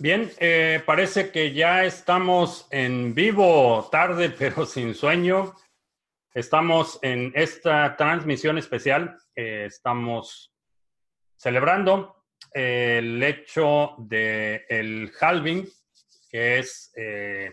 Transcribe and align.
Bien, 0.00 0.30
eh, 0.38 0.80
parece 0.86 1.32
que 1.32 1.52
ya 1.52 1.84
estamos 1.84 2.68
en 2.70 3.14
vivo, 3.14 3.88
tarde 3.90 4.30
pero 4.38 4.64
sin 4.64 4.94
sueño. 4.94 5.56
Estamos 6.32 7.00
en 7.02 7.32
esta 7.34 7.96
transmisión 7.96 8.58
especial. 8.58 9.18
Estamos 9.34 10.54
celebrando 11.34 12.14
el 12.52 13.20
hecho 13.24 13.96
del 13.98 14.62
el 14.68 15.12
halving, 15.20 15.68
que 16.30 16.60
es 16.60 16.92
eh, 16.94 17.50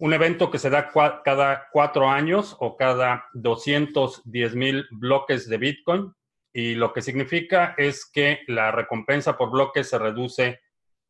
un 0.00 0.12
evento 0.12 0.50
que 0.50 0.58
se 0.58 0.68
da 0.68 0.90
cada 1.24 1.68
cuatro 1.72 2.10
años 2.10 2.54
o 2.60 2.76
cada 2.76 3.24
210 3.32 4.54
mil 4.54 4.86
bloques 4.90 5.48
de 5.48 5.56
Bitcoin. 5.56 6.12
Y 6.52 6.74
lo 6.74 6.92
que 6.92 7.00
significa 7.00 7.74
es 7.78 8.04
que 8.04 8.40
la 8.48 8.70
recompensa 8.70 9.38
por 9.38 9.50
bloque 9.50 9.82
se 9.82 9.98
reduce 9.98 10.60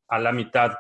a 0.09 0.19
la 0.19 0.33
mitad. 0.33 0.77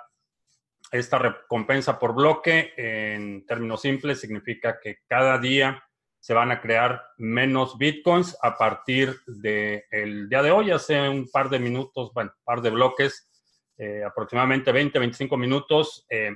Esta 0.90 1.18
recompensa 1.18 1.98
por 1.98 2.14
bloque, 2.14 2.72
en 2.76 3.44
términos 3.46 3.80
simples, 3.82 4.20
significa 4.20 4.78
que 4.80 4.98
cada 5.06 5.38
día 5.38 5.82
se 6.20 6.34
van 6.34 6.50
a 6.50 6.60
crear 6.60 7.02
menos 7.18 7.76
bitcoins 7.76 8.36
a 8.40 8.56
partir 8.56 9.14
del 9.26 10.28
día 10.28 10.42
de 10.42 10.50
hoy, 10.50 10.70
hace 10.70 11.08
un 11.08 11.28
par 11.30 11.50
de 11.50 11.58
minutos, 11.58 12.12
bueno, 12.14 12.32
un 12.34 12.44
par 12.44 12.62
de 12.62 12.70
bloques, 12.70 13.28
eh, 13.76 14.02
aproximadamente 14.04 14.72
20, 14.72 14.98
25 14.98 15.36
minutos, 15.36 16.06
eh, 16.08 16.30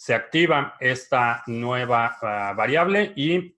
se 0.00 0.14
activa 0.14 0.76
esta 0.80 1.42
nueva 1.46 2.16
uh, 2.22 2.56
variable 2.56 3.12
y 3.16 3.54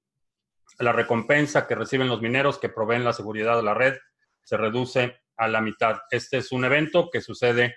la 0.81 0.93
recompensa 0.93 1.67
que 1.67 1.77
reciben 1.77 2.09
los 2.09 2.21
mineros 2.21 2.59
que 2.59 2.69
proveen 2.69 3.05
la 3.05 3.13
seguridad 3.13 3.57
de 3.57 3.63
la 3.63 3.75
red 3.75 3.95
se 4.43 4.57
reduce 4.57 5.21
a 5.37 5.47
la 5.47 5.61
mitad. 5.61 6.01
Este 6.11 6.39
es 6.39 6.51
un 6.51 6.65
evento 6.65 7.11
que 7.13 7.21
sucede 7.21 7.77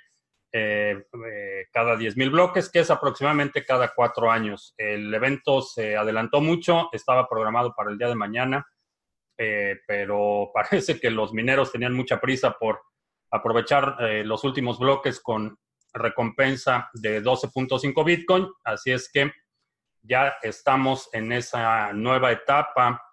eh, 0.58 1.06
eh, 1.28 1.67
cada 1.70 1.98
10.000 1.98 2.31
bloques, 2.31 2.70
que 2.70 2.80
es 2.80 2.89
aproximadamente 2.89 3.66
cada 3.66 3.92
cuatro 3.94 4.31
años. 4.31 4.73
El 4.78 5.14
evento 5.14 5.62
se 5.62 5.97
adelantó 5.97 6.39
mucho, 6.39 6.88
estaba 6.94 7.28
programado 7.28 7.75
para 7.75 7.92
el 7.92 7.97
día 7.97 8.08
de 8.08 8.16
mañana, 8.16 8.66
eh, 9.38 9.81
pero 9.86 10.52
parece 10.53 10.97
que 10.97 11.12
los 11.12 11.34
mineros 11.34 11.73
tenían 11.73 11.94
mucha 11.94 12.22
prisa 12.22 12.56
por 12.58 12.80
aprovechar 13.31 13.97
los 14.23 14.45
últimos 14.45 14.80
bloques 14.80 15.20
con 15.20 15.58
recompensa 15.92 16.90
de 16.94 17.22
12.5 17.22 18.06
Bitcoin, 18.06 18.47
así 18.64 18.92
es 18.92 19.12
que 19.12 19.34
ya 20.03 20.36
estamos 20.42 21.09
en 21.12 21.34
esa 21.34 21.92
nueva 21.92 22.31
etapa 22.31 23.03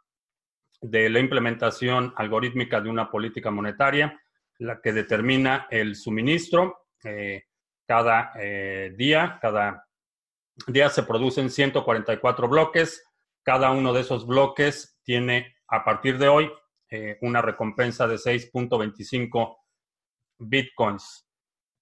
de 0.81 1.11
la 1.11 1.19
implementación 1.19 2.15
algorítmica 2.17 2.81
de 2.81 2.89
una 2.89 3.11
política 3.11 3.51
monetaria, 3.51 4.17
la 4.59 4.81
que 4.81 4.93
determina 4.93 5.67
el 5.71 5.97
suministro 5.97 6.82
eh, 7.05 7.45
cada 7.87 8.33
eh, 8.37 8.93
día. 8.97 9.39
Cada 9.41 9.87
día 10.67 10.89
se 10.89 11.03
producen 11.03 11.51
144 11.51 12.49
bloques. 12.49 13.05
Cada 13.43 13.71
uno 13.71 13.93
de 13.93 14.01
esos 14.03 14.27
bloques 14.27 15.01
tiene 15.03 15.57
a 15.69 15.85
partir 15.85 16.19
de 16.19 16.29
hoy 16.29 16.53
eh, 16.91 17.19
una 17.23 17.43
recompensa 17.43 18.07
de 18.07 18.17
6.25 18.17 19.57
bitcoins. 20.39 21.29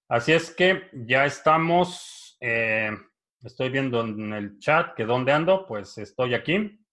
Así 0.07 0.33
es 0.33 0.53
que 0.53 0.89
ya 0.93 1.25
estamos, 1.25 2.37
estoy 2.41 3.69
viendo 3.69 4.01
en 4.01 4.33
el 4.33 4.59
chat 4.59 4.93
que 4.93 5.05
dónde 5.05 5.31
ando, 5.31 5.65
pues 5.65 5.97
estoy 5.97 6.33
aquí. 6.33 6.85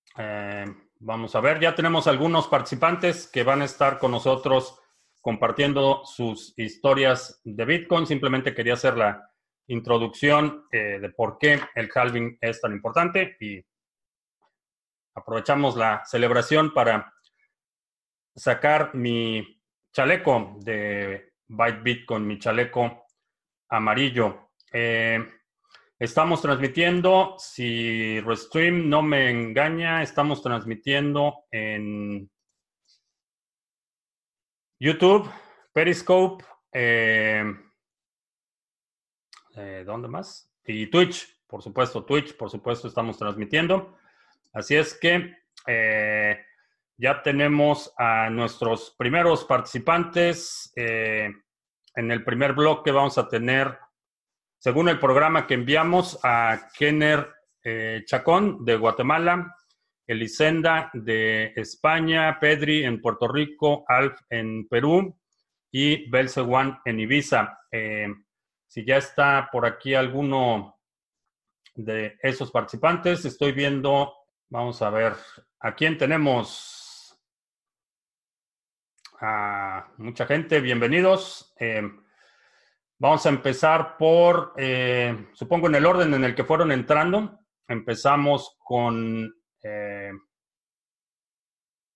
vamos 1.00 1.34
a 1.34 1.40
ver, 1.40 1.58
ya 1.58 1.74
tenemos 1.74 2.06
algunos 2.06 2.46
participantes 2.46 3.26
que 3.26 3.42
van 3.42 3.62
a 3.62 3.64
estar 3.64 3.98
con 3.98 4.12
nosotros 4.12 4.78
compartiendo 5.20 6.02
sus 6.04 6.54
historias 6.56 7.40
de 7.44 7.64
Bitcoin. 7.64 8.06
Simplemente 8.06 8.54
quería 8.54 8.74
hacer 8.74 8.96
la 8.96 9.30
introducción 9.68 10.66
eh, 10.72 10.98
de 11.00 11.10
por 11.10 11.38
qué 11.38 11.60
el 11.74 11.90
halving 11.94 12.38
es 12.40 12.60
tan 12.60 12.72
importante 12.72 13.36
y 13.40 13.62
aprovechamos 15.14 15.76
la 15.76 16.02
celebración 16.04 16.72
para 16.72 17.12
sacar 18.34 18.94
mi 18.94 19.60
chaleco 19.92 20.56
de 20.60 21.32
Byte 21.48 21.82
Bitcoin, 21.82 22.26
mi 22.26 22.38
chaleco 22.38 23.04
amarillo. 23.68 24.50
Eh, 24.72 25.26
estamos 25.98 26.40
transmitiendo, 26.40 27.34
si 27.38 28.20
Restream 28.20 28.88
no 28.88 29.02
me 29.02 29.30
engaña, 29.30 30.02
estamos 30.02 30.42
transmitiendo 30.42 31.46
en 31.50 32.30
YouTube, 34.80 35.28
Periscope, 35.72 36.44
eh, 36.72 37.42
eh, 39.56 39.82
¿dónde 39.84 40.06
más? 40.06 40.52
Y 40.64 40.86
Twitch, 40.86 41.42
por 41.48 41.62
supuesto, 41.62 42.04
Twitch, 42.04 42.36
por 42.36 42.48
supuesto, 42.48 42.86
estamos 42.86 43.18
transmitiendo. 43.18 43.98
Así 44.52 44.76
es 44.76 44.94
que 44.94 45.34
eh, 45.66 46.38
ya 46.96 47.22
tenemos 47.22 47.92
a 47.98 48.30
nuestros 48.30 48.94
primeros 48.96 49.44
participantes. 49.44 50.72
en 50.76 51.42
el 52.12 52.22
primer 52.22 52.52
bloque 52.52 52.92
vamos 52.92 53.18
a 53.18 53.28
tener, 53.28 53.76
según 54.58 54.88
el 54.88 55.00
programa 55.00 55.46
que 55.46 55.54
enviamos, 55.54 56.20
a 56.22 56.68
Kenner 56.78 57.34
Chacón 58.04 58.64
de 58.64 58.76
Guatemala, 58.76 59.56
Elisenda 60.08 60.90
de 60.94 61.52
España, 61.54 62.38
Pedri 62.40 62.82
en 62.82 63.00
Puerto 63.00 63.28
Rico, 63.28 63.84
Alf 63.86 64.18
en 64.30 64.66
Perú 64.66 65.14
y 65.70 66.08
Belsewan 66.08 66.80
en 66.86 66.98
Ibiza. 66.98 67.60
Eh, 67.70 68.08
si 68.66 68.86
ya 68.86 68.96
está 68.96 69.50
por 69.52 69.66
aquí 69.66 69.94
alguno 69.94 70.80
de 71.74 72.16
esos 72.22 72.50
participantes, 72.50 73.26
estoy 73.26 73.52
viendo, 73.52 74.14
vamos 74.48 74.80
a 74.80 74.88
ver, 74.88 75.12
¿a 75.60 75.74
quién 75.74 75.98
tenemos? 75.98 77.14
A 79.20 79.92
mucha 79.98 80.26
gente, 80.26 80.62
bienvenidos. 80.62 81.52
Eh, 81.60 81.82
vamos 82.98 83.26
a 83.26 83.28
empezar 83.28 83.98
por, 83.98 84.54
eh, 84.56 85.28
supongo 85.34 85.66
en 85.66 85.74
el 85.74 85.84
orden 85.84 86.14
en 86.14 86.24
el 86.24 86.34
que 86.34 86.44
fueron 86.44 86.72
entrando. 86.72 87.40
Empezamos 87.66 88.56
con 88.64 89.37
eh, 89.62 90.12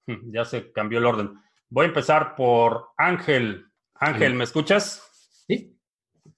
hmm, 0.06 0.32
ya 0.32 0.44
se 0.44 0.72
cambió 0.72 0.98
el 0.98 1.06
orden. 1.06 1.38
Voy 1.68 1.84
a 1.84 1.88
empezar 1.88 2.34
por 2.34 2.88
Ángel. 2.96 3.66
Ángel, 3.94 4.34
¿me 4.34 4.44
escuchas? 4.44 5.02
Sí. 5.46 5.78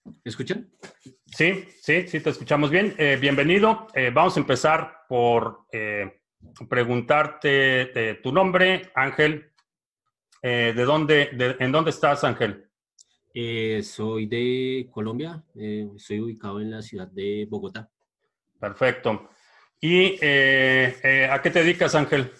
¿Me 0.04 0.12
escuchan? 0.24 0.70
Sí, 1.26 1.66
sí, 1.80 2.06
sí, 2.06 2.20
te 2.20 2.30
escuchamos 2.30 2.70
bien. 2.70 2.94
Eh, 2.98 3.18
bienvenido. 3.20 3.88
Eh, 3.94 4.10
vamos 4.12 4.36
a 4.36 4.40
empezar 4.40 5.04
por 5.08 5.66
preguntarte 6.68 8.20
tu 8.22 8.32
nombre, 8.32 8.92
Ángel. 8.94 9.50
¿De 10.42 10.74
dónde, 10.74 11.56
en 11.58 11.72
dónde 11.72 11.90
estás, 11.90 12.22
Ángel? 12.22 12.68
soy 13.82 14.26
de 14.26 14.88
Colombia. 14.90 15.42
estoy 15.54 16.20
ubicado 16.20 16.60
en 16.60 16.70
la 16.70 16.82
ciudad 16.82 17.08
de 17.08 17.46
Bogotá. 17.48 17.90
Perfecto. 18.60 19.30
¿Y 19.86 20.16
eh, 20.22 20.96
eh, 21.02 21.28
a 21.30 21.42
qué 21.42 21.50
te 21.50 21.62
dedicas, 21.62 21.94
Ángel? 21.94 22.32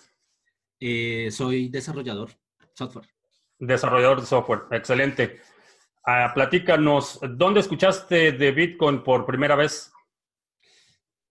Eh, 0.81 1.29
soy 1.31 1.69
desarrollador 1.69 2.31
software. 2.73 3.07
Desarrollador 3.59 4.23
de 4.23 4.27
software, 4.27 4.63
excelente. 4.71 5.43
Ah, 6.07 6.33
platícanos, 6.35 7.21
¿dónde 7.37 7.61
escuchaste 7.61 8.33
de 8.33 8.51
Bitcoin 8.51 9.03
por 9.03 9.27
primera 9.27 9.57
vez? 9.57 9.93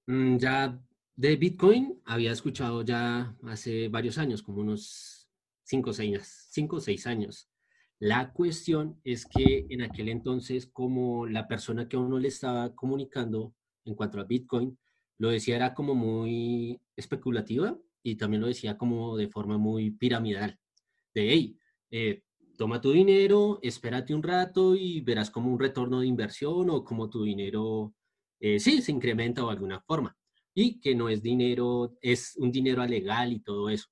Mm, 0.06 0.38
ya 0.38 0.80
de 1.16 1.36
Bitcoin 1.36 2.00
había 2.06 2.32
escuchado 2.32 2.84
ya 2.84 3.36
hace 3.48 3.88
varios 3.88 4.20
años, 4.20 4.44
como 4.44 4.62
unos 4.62 5.28
cinco 5.64 5.90
o 5.90 5.94
seis, 5.94 6.48
cinco, 6.52 6.80
seis 6.80 7.08
años. 7.08 7.50
La 7.98 8.34
cuestión 8.34 9.02
es 9.04 9.26
que 9.26 9.66
en 9.68 9.82
aquel 9.82 10.10
entonces, 10.10 10.68
como 10.68 11.26
la 11.26 11.48
persona 11.48 11.90
que 11.90 11.96
a 11.96 12.02
uno 12.02 12.20
le 12.20 12.28
estaba 12.28 12.76
comunicando 12.76 13.56
en 13.84 13.96
cuanto 13.96 14.20
a 14.20 14.26
Bitcoin, 14.26 14.78
lo 15.24 15.30
decía 15.30 15.56
era 15.56 15.74
como 15.74 15.96
muy 15.96 16.82
especulativa 16.98 17.80
y 18.04 18.18
también 18.18 18.42
lo 18.42 18.48
decía 18.48 18.78
como 18.78 19.16
de 19.16 19.30
forma 19.30 19.58
muy 19.58 19.90
piramidal. 19.92 20.60
De, 21.16 21.30
hey, 21.30 21.58
eh, 21.92 22.24
toma 22.58 22.82
tu 22.82 22.92
dinero, 22.92 23.58
espérate 23.62 24.14
un 24.14 24.22
rato 24.22 24.76
y 24.76 25.00
verás 25.00 25.32
como 25.32 25.50
un 25.50 25.58
retorno 25.58 26.02
de 26.02 26.08
inversión 26.08 26.70
o 26.70 26.84
como 26.84 27.10
tu 27.10 27.24
dinero, 27.24 27.96
eh, 28.42 28.60
sí, 28.60 28.82
se 28.82 28.92
incrementa 28.92 29.46
o 29.46 29.50
alguna 29.50 29.80
forma. 29.80 30.14
Y 30.54 30.82
que 30.82 30.94
no 30.94 31.08
es 31.08 31.24
dinero, 31.24 31.98
es 32.02 32.36
un 32.36 32.52
dinero 32.52 32.86
legal 32.86 33.32
y 33.32 33.40
todo 33.40 33.70
eso. 33.70 33.88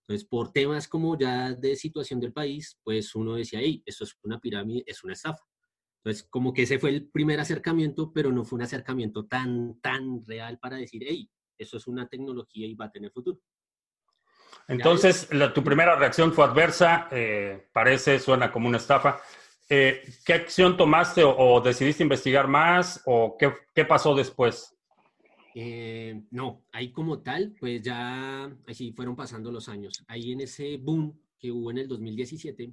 Entonces, 0.00 0.28
por 0.28 0.50
temas 0.50 0.88
como 0.88 1.16
ya 1.16 1.54
de 1.54 1.76
situación 1.76 2.18
del 2.18 2.32
país, 2.32 2.76
pues 2.82 3.14
uno 3.14 3.36
decía, 3.36 3.60
hey, 3.62 3.84
esto 3.86 4.02
es 4.02 4.16
una 4.24 4.40
pirámide, 4.40 4.82
es 4.84 5.04
una 5.04 5.12
estafa. 5.12 5.44
Entonces, 6.04 6.24
como 6.28 6.52
que 6.52 6.62
ese 6.62 6.80
fue 6.80 6.90
el 6.90 7.08
primer 7.08 7.38
acercamiento, 7.38 8.12
pero 8.12 8.32
no 8.32 8.44
fue 8.44 8.56
un 8.56 8.62
acercamiento 8.62 9.26
tan, 9.26 9.78
tan 9.80 10.20
real 10.26 10.58
para 10.58 10.76
decir, 10.76 11.04
hey, 11.06 11.30
eso 11.56 11.76
es 11.76 11.86
una 11.86 12.08
tecnología 12.08 12.66
y 12.66 12.74
va 12.74 12.86
a 12.86 12.90
tener 12.90 13.12
futuro. 13.12 13.38
Entonces, 14.66 15.28
tu 15.54 15.62
primera 15.62 15.94
reacción 15.94 16.32
fue 16.32 16.44
adversa, 16.44 17.06
eh, 17.12 17.68
parece, 17.72 18.18
suena 18.18 18.50
como 18.50 18.68
una 18.68 18.78
estafa. 18.78 19.20
eh, 19.68 20.02
¿qué 20.24 20.34
acción 20.34 20.76
tomaste 20.76 21.22
o, 21.24 21.60
decidiste 21.60 22.02
investigar 22.02 22.48
más 22.48 23.00
o 23.06 23.36
qué, 23.38 23.84
pasó 23.84 24.12
después? 24.16 24.76
Eh, 25.54 26.20
no, 26.32 26.64
ahí 26.72 26.90
como 26.90 27.20
tal, 27.20 27.54
pues 27.60 27.80
ya 27.80 28.50
así 28.66 28.92
fueron 28.92 29.14
pasando 29.14 29.52
los 29.52 29.68
años. 29.68 30.04
Ahí 30.08 30.32
en 30.32 30.40
ese 30.40 30.78
boom 30.78 31.16
que 31.38 31.52
hubo 31.52 31.70
en 31.70 31.78
el 31.78 31.86
2017, 31.86 32.72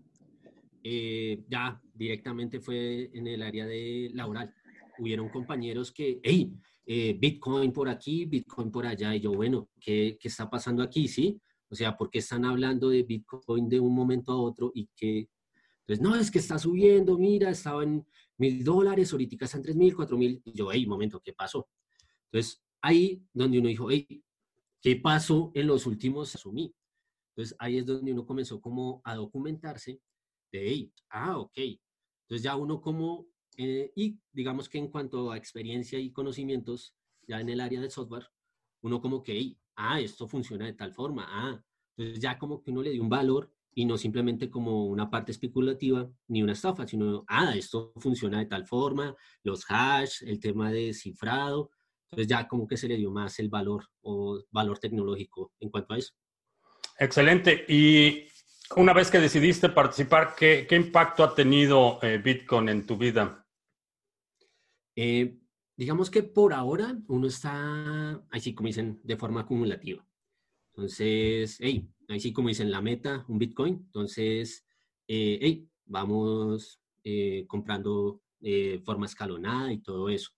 eh, 0.83 1.43
ya 1.49 1.81
directamente 1.93 2.59
fue 2.59 3.09
en 3.13 3.27
el 3.27 3.41
área 3.41 3.65
de 3.65 4.11
laboral. 4.13 4.53
Hubieron 4.97 5.29
compañeros 5.29 5.91
que, 5.91 6.19
hey, 6.23 6.53
Bitcoin 7.19 7.71
por 7.71 7.87
aquí, 7.87 8.25
Bitcoin 8.25 8.71
por 8.71 8.85
allá, 8.85 9.15
y 9.15 9.19
yo, 9.19 9.31
bueno, 9.31 9.69
¿qué, 9.79 10.17
¿qué 10.19 10.27
está 10.27 10.49
pasando 10.49 10.81
aquí? 10.81 11.07
¿Sí? 11.07 11.39
O 11.69 11.75
sea, 11.75 11.95
¿por 11.95 12.09
qué 12.09 12.17
están 12.17 12.45
hablando 12.45 12.89
de 12.89 13.03
Bitcoin 13.03 13.69
de 13.69 13.79
un 13.79 13.93
momento 13.93 14.31
a 14.31 14.41
otro 14.41 14.71
y 14.73 14.89
que 14.95 15.29
entonces, 15.89 16.03
no, 16.03 16.15
es 16.15 16.29
que 16.29 16.37
está 16.37 16.59
subiendo, 16.59 17.17
mira, 17.17 17.49
estaba 17.49 17.81
en 17.81 18.05
mil 18.37 18.63
dólares, 18.63 19.11
ahorita 19.11 19.45
están 19.45 19.63
tres 19.63 19.75
mil, 19.75 19.95
cuatro 19.95 20.19
mil. 20.19 20.39
Y 20.45 20.53
yo, 20.53 20.71
hey, 20.71 20.85
momento, 20.85 21.19
¿qué 21.19 21.33
pasó? 21.33 21.67
Entonces, 22.25 22.61
ahí 22.79 23.23
donde 23.33 23.57
uno 23.57 23.69
dijo, 23.69 23.89
hey, 23.89 24.23
¿qué 24.83 24.97
pasó 24.97 25.51
en 25.55 25.65
los 25.65 25.87
últimos? 25.87 26.35
Asumí. 26.35 26.75
Entonces, 27.31 27.55
ahí 27.57 27.79
es 27.79 27.87
donde 27.87 28.13
uno 28.13 28.23
comenzó 28.23 28.61
como 28.61 29.01
a 29.03 29.15
documentarse 29.15 29.99
de, 30.51 30.67
hey, 30.67 30.93
ah, 31.09 31.37
ok. 31.37 31.57
Entonces, 31.57 32.43
ya 32.43 32.55
uno 32.55 32.81
como, 32.81 33.27
eh, 33.57 33.91
y 33.95 34.19
digamos 34.31 34.69
que 34.69 34.77
en 34.77 34.89
cuanto 34.89 35.31
a 35.31 35.37
experiencia 35.37 35.99
y 35.99 36.11
conocimientos, 36.11 36.95
ya 37.27 37.39
en 37.39 37.49
el 37.49 37.61
área 37.61 37.81
de 37.81 37.89
software, 37.89 38.27
uno 38.81 39.01
como 39.01 39.23
que, 39.23 39.57
ah, 39.75 39.99
esto 39.99 40.27
funciona 40.27 40.65
de 40.65 40.73
tal 40.73 40.93
forma, 40.93 41.25
ah. 41.27 41.63
Entonces, 41.97 42.21
ya 42.21 42.37
como 42.37 42.61
que 42.61 42.71
uno 42.71 42.81
le 42.81 42.91
dio 42.91 43.03
un 43.03 43.09
valor 43.09 43.51
y 43.75 43.85
no 43.85 43.97
simplemente 43.97 44.49
como 44.49 44.87
una 44.87 45.09
parte 45.09 45.31
especulativa 45.31 46.09
ni 46.27 46.41
una 46.41 46.53
estafa, 46.53 46.87
sino, 46.87 47.23
ah, 47.27 47.55
esto 47.55 47.93
funciona 47.97 48.39
de 48.39 48.45
tal 48.45 48.65
forma, 48.65 49.15
los 49.43 49.65
hash, 49.69 50.23
el 50.23 50.39
tema 50.39 50.71
de 50.71 50.93
cifrado, 50.93 51.71
entonces 52.11 52.27
ya 52.27 52.47
como 52.47 52.67
que 52.67 52.77
se 52.77 52.87
le 52.87 52.97
dio 52.97 53.11
más 53.11 53.39
el 53.39 53.49
valor 53.49 53.85
o 54.01 54.43
valor 54.51 54.79
tecnológico 54.79 55.53
en 55.59 55.69
cuanto 55.69 55.93
a 55.93 55.97
eso. 55.97 56.13
Excelente. 56.97 57.65
Y 57.67 58.27
una 58.75 58.93
vez 58.93 59.09
que 59.09 59.19
decidiste 59.19 59.69
participar, 59.69 60.35
¿qué, 60.37 60.65
qué 60.67 60.75
impacto 60.75 61.23
ha 61.23 61.35
tenido 61.35 61.99
eh, 62.01 62.17
Bitcoin 62.23 62.69
en 62.69 62.85
tu 62.85 62.97
vida? 62.97 63.45
Eh, 64.95 65.39
digamos 65.75 66.09
que 66.09 66.23
por 66.23 66.53
ahora 66.53 66.97
uno 67.07 67.27
está, 67.27 68.21
así 68.31 68.53
como 68.53 68.67
dicen, 68.67 68.99
de 69.03 69.17
forma 69.17 69.41
acumulativa. 69.41 70.05
Entonces, 70.73 71.57
hey, 71.59 71.89
ahí 72.07 72.19
sí 72.19 72.31
como 72.31 72.49
dicen, 72.49 72.71
la 72.71 72.81
meta, 72.81 73.25
un 73.27 73.39
Bitcoin. 73.39 73.75
Entonces, 73.85 74.65
eh, 75.07 75.39
hey, 75.41 75.69
vamos 75.85 76.81
eh, 77.03 77.45
comprando 77.47 78.21
eh, 78.41 78.81
forma 78.85 79.05
escalonada 79.05 79.73
y 79.73 79.79
todo 79.79 80.09
eso. 80.09 80.31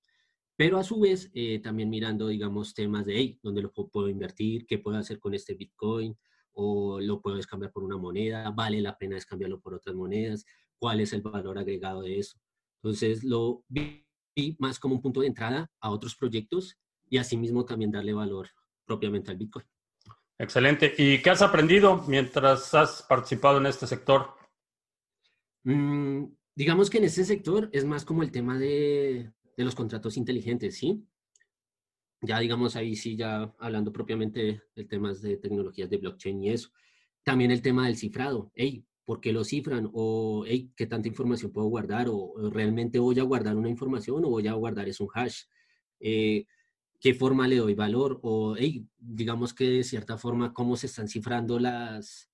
Pero 0.56 0.78
a 0.78 0.84
su 0.84 1.00
vez, 1.00 1.32
eh, 1.34 1.60
también 1.60 1.90
mirando, 1.90 2.28
digamos, 2.28 2.74
temas 2.74 3.06
de, 3.06 3.18
hey, 3.18 3.40
¿dónde 3.42 3.62
lo 3.62 3.72
puedo 3.72 4.10
invertir? 4.10 4.66
¿Qué 4.66 4.78
puedo 4.78 4.98
hacer 4.98 5.20
con 5.20 5.34
este 5.34 5.56
Bitcoin? 5.56 6.16
¿O 6.54 7.00
lo 7.00 7.22
puedo 7.22 7.38
descambiar 7.38 7.72
por 7.72 7.84
una 7.84 7.98
moneda? 7.98 8.50
¿Vale 8.52 8.82
la 8.82 8.98
pena 8.98 9.16
descambiarlo 9.16 9.60
por 9.60 9.74
otras 9.74 9.96
monedas? 9.96 10.46
¿Cuál 10.78 11.00
es 11.00 11.14
el 11.14 11.22
valor 11.22 11.58
agregado 11.58 12.02
de 12.02 12.20
eso? 12.20 12.40
Entonces, 12.84 13.24
lo 13.24 13.64
vi 13.68 14.06
más 14.60 14.80
como 14.80 14.96
un 14.96 15.02
punto 15.02 15.22
de 15.22 15.28
entrada 15.28 15.70
a 15.80 15.92
otros 15.92 16.16
proyectos 16.16 16.78
y 17.10 17.18
asimismo 17.18 17.66
también 17.66 17.92
darle 17.92 18.14
valor 18.14 18.50
propiamente 18.86 19.32
al 19.32 19.38
Bitcoin. 19.38 19.66
Excelente. 20.38 20.94
¿Y 20.98 21.22
qué 21.22 21.30
has 21.30 21.42
aprendido 21.44 22.04
mientras 22.08 22.74
has 22.74 23.04
participado 23.04 23.60
en 23.60 23.68
este 23.68 23.86
sector? 23.86 24.34
Mm, 25.64 26.26
digamos 26.56 26.90
que 26.90 26.98
en 26.98 27.04
este 27.04 27.24
sector 27.24 27.70
es 27.72 27.86
más 27.86 28.06
como 28.06 28.24
el 28.24 28.32
tema 28.32 28.58
de, 28.58 29.32
los 29.58 29.76
contratos 29.76 30.18
inteligentes, 30.18 30.78
¿sí? 30.78 31.06
Ya 32.22 32.40
digamos 32.40 32.76
ahí 32.76 32.96
sí, 32.96 33.16
ya 33.16 33.54
hablando 33.58 33.92
propiamente 33.92 34.62
de 34.76 34.86
temas 34.86 35.22
de 35.22 35.38
tecnologías 35.38 35.90
de 35.90 35.98
blockchain 35.98 36.44
y 36.44 36.50
eso. 36.52 36.70
También 37.24 37.52
el 37.52 37.62
tema 37.62 37.88
del 37.88 37.98
cifrado. 37.98 38.52
Hey, 38.56 38.86
¿por 39.06 39.20
qué 39.20 39.34
lo 39.34 39.44
cifran? 39.44 39.90
O, 39.94 40.44
hey, 40.48 40.72
¿qué 40.76 40.86
tanta 40.86 41.08
información 41.08 41.52
puedo 41.52 41.68
guardar? 41.68 42.08
O, 42.10 42.34
¿realmente 42.52 43.00
voy 43.00 43.20
a 43.20 43.24
guardar 43.24 43.56
una 43.58 43.70
información 43.70 44.24
o 44.24 44.30
voy 44.30 44.48
a 44.48 44.54
guardar 44.54 44.88
es 44.88 45.00
un 45.00 45.10
hash? 45.14 45.44
Eh, 46.00 46.46
qué 47.00 47.16
forma 47.16 47.48
le 47.48 47.58
doy 47.58 47.74
valor 47.74 48.20
o, 48.22 48.56
digamos 49.00 49.54
que 49.56 49.66
de 49.66 49.84
cierta 49.84 50.18
forma, 50.18 50.54
cómo 50.54 50.78
se 50.78 50.86
están 50.86 51.08
cifrando 51.08 51.58
las, 51.58 52.30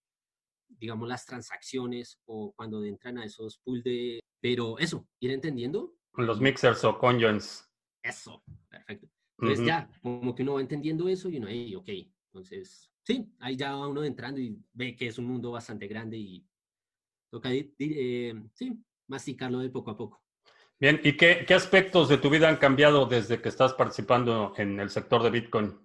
digamos, 0.68 1.08
las 1.08 1.26
transacciones 1.26 2.20
o 2.26 2.52
cuando 2.54 2.84
entran 2.84 3.18
a 3.18 3.26
esos 3.26 3.58
pools 3.60 3.84
de... 3.84 4.20
Pero 4.42 4.78
eso, 4.78 5.08
ir 5.22 5.32
entendiendo. 5.32 5.96
Los 6.18 6.42
mixers 6.42 6.84
o 6.84 6.98
conjoins. 7.00 7.66
Eso, 8.04 8.44
perfecto. 8.70 9.08
Entonces 9.40 9.66
ya, 9.66 9.90
como 10.02 10.34
que 10.34 10.44
uno 10.44 10.56
va 10.56 10.62
entendiendo 10.62 11.08
eso 11.08 11.30
y 11.30 11.38
uno, 11.38 11.48
hey, 11.48 11.76
ok, 11.76 11.90
entonces, 12.32 12.92
sí, 13.04 13.32
ahí 13.40 13.56
ya 13.56 13.76
va 13.76 13.88
uno 13.88 14.04
entrando 14.04 14.40
y 14.40 14.58
ve 14.74 14.96
que 14.96 15.08
es 15.08 15.18
un 15.18 15.26
mundo 15.26 15.52
bastante 15.52 15.88
grande 15.88 16.18
y 16.18 16.46
toca, 17.30 17.50
eh, 17.54 18.34
sí, 18.54 18.84
masticarlo 19.08 19.60
de 19.60 19.70
poco 19.70 19.92
a 19.92 19.98
poco. 19.98 20.24
Bien, 20.80 21.00
¿y 21.04 21.18
qué, 21.18 21.46
aspectos 21.56 22.08
de 22.10 22.18
tu 22.18 22.30
vida 22.30 22.50
han 22.50 22.58
cambiado 22.58 23.08
desde 23.08 23.42
que 23.42 23.50
estás 23.50 23.74
participando 23.74 24.54
en 24.58 24.80
el 24.80 24.90
sector 24.90 25.24
de 25.24 25.32
Bitcoin? 25.32 25.76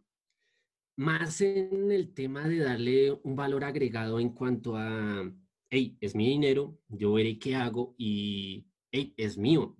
Más 0.97 1.41
en 1.41 1.91
el 1.91 2.13
tema 2.13 2.47
de 2.47 2.59
darle 2.59 3.13
un 3.23 3.35
valor 3.35 3.65
agregado 3.65 4.21
en 4.21 4.31
cuanto 4.35 4.77
a, 4.77 5.33
hey, 5.71 5.97
es 6.01 6.15
mi 6.15 6.29
dinero, 6.29 6.79
yo 6.89 7.15
veré 7.15 7.39
qué 7.39 7.55
hago 7.55 7.95
y, 7.97 8.67
hey, 8.91 9.15
es 9.17 9.39
mío. 9.39 9.77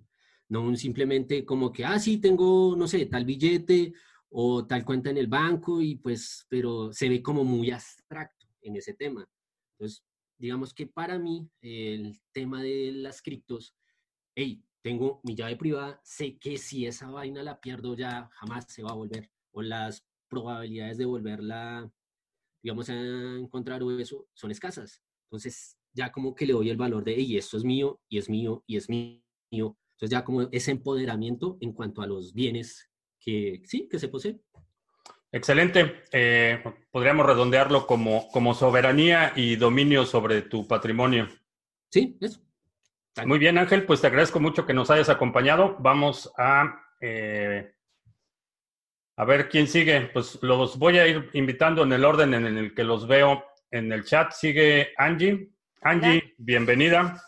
No 0.53 0.75
simplemente 0.75 1.43
como 1.45 1.71
que, 1.71 1.83
ah, 1.83 1.97
sí, 1.97 2.19
tengo, 2.19 2.75
no 2.77 2.87
sé, 2.87 3.07
tal 3.07 3.25
billete 3.25 3.91
o 4.29 4.67
tal 4.67 4.85
cuenta 4.85 5.09
en 5.09 5.17
el 5.17 5.25
banco 5.25 5.81
y 5.81 5.95
pues, 5.95 6.45
pero 6.47 6.93
se 6.93 7.09
ve 7.09 7.23
como 7.23 7.43
muy 7.43 7.71
abstracto 7.71 8.45
en 8.61 8.75
ese 8.75 8.93
tema. 8.93 9.27
Entonces, 9.71 10.03
digamos 10.37 10.71
que 10.75 10.85
para 10.85 11.17
mí 11.17 11.49
el 11.59 12.19
tema 12.31 12.61
de 12.61 12.91
las 12.91 13.23
criptos, 13.23 13.75
hey, 14.35 14.63
tengo 14.83 15.21
mi 15.23 15.33
llave 15.33 15.55
privada, 15.55 15.99
sé 16.03 16.37
que 16.37 16.59
si 16.59 16.85
esa 16.85 17.09
vaina 17.09 17.41
la 17.41 17.59
pierdo 17.59 17.95
ya 17.95 18.29
jamás 18.33 18.71
se 18.71 18.83
va 18.83 18.91
a 18.91 18.95
volver, 18.95 19.31
o 19.53 19.63
las 19.63 20.05
probabilidades 20.29 20.99
de 20.99 21.05
volverla, 21.05 21.91
digamos, 22.61 22.89
a 22.89 22.93
encontrar 23.39 23.81
o 23.81 23.97
eso 23.97 24.27
son 24.35 24.51
escasas. 24.51 25.01
Entonces, 25.31 25.79
ya 25.93 26.11
como 26.11 26.35
que 26.35 26.45
le 26.45 26.53
doy 26.53 26.69
el 26.69 26.77
valor 26.77 27.03
de, 27.03 27.19
y 27.19 27.37
esto 27.37 27.57
es 27.57 27.63
mío, 27.63 27.99
y 28.07 28.19
es 28.19 28.29
mío, 28.29 28.63
y 28.67 28.77
es 28.77 28.87
mío. 28.87 29.79
Entonces, 30.03 30.19
ya 30.19 30.25
como 30.25 30.41
ese 30.51 30.71
empoderamiento 30.71 31.57
en 31.61 31.71
cuanto 31.71 32.01
a 32.01 32.07
los 32.07 32.33
bienes 32.33 32.91
que 33.21 33.61
sí, 33.63 33.87
que 33.89 33.99
se 33.99 34.09
poseen. 34.09 34.41
Excelente. 35.31 36.03
Eh, 36.11 36.61
podríamos 36.91 37.25
redondearlo 37.25 37.87
como, 37.87 38.27
como 38.31 38.53
soberanía 38.53 39.31
y 39.33 39.55
dominio 39.55 40.05
sobre 40.05 40.41
tu 40.41 40.67
patrimonio. 40.67 41.29
Sí, 41.89 42.17
eso. 42.19 42.41
Muy 43.25 43.39
bien, 43.39 43.57
Ángel, 43.57 43.85
pues 43.85 44.01
te 44.01 44.07
agradezco 44.07 44.41
mucho 44.41 44.65
que 44.65 44.73
nos 44.73 44.91
hayas 44.91 45.07
acompañado. 45.07 45.77
Vamos 45.79 46.33
a, 46.37 46.83
eh, 46.99 47.73
a 49.15 49.23
ver 49.23 49.47
quién 49.47 49.69
sigue. 49.69 50.09
Pues 50.11 50.37
los 50.41 50.77
voy 50.77 50.97
a 50.97 51.07
ir 51.07 51.29
invitando 51.31 51.83
en 51.83 51.93
el 51.93 52.03
orden 52.03 52.33
en 52.33 52.45
el 52.45 52.73
que 52.75 52.83
los 52.83 53.07
veo 53.07 53.45
en 53.71 53.93
el 53.93 54.03
chat. 54.03 54.33
Sigue 54.33 54.89
Angie. 54.97 55.49
Angie, 55.81 56.35
bienvenida. 56.37 57.23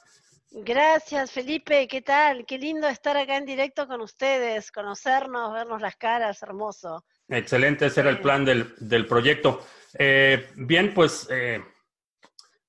Gracias, 0.57 1.31
Felipe. 1.31 1.85
¿Qué 1.85 2.01
tal? 2.01 2.45
Qué 2.45 2.57
lindo 2.57 2.87
estar 2.87 3.17
acá 3.17 3.35
en 3.35 3.45
directo 3.45 3.87
con 3.87 3.99
ustedes, 3.99 4.71
conocernos, 4.71 5.51
vernos 5.51 5.81
las 5.81 5.97
caras, 5.97 6.41
hermoso. 6.41 7.03
Excelente, 7.27 7.87
ese 7.87 7.99
era 7.99 8.09
el 8.09 8.21
plan 8.21 8.45
del, 8.45 9.05
proyecto. 9.05 9.65
Eh, 9.99 10.49
bien, 10.55 10.93
pues 10.93 11.27
eh, 11.29 11.61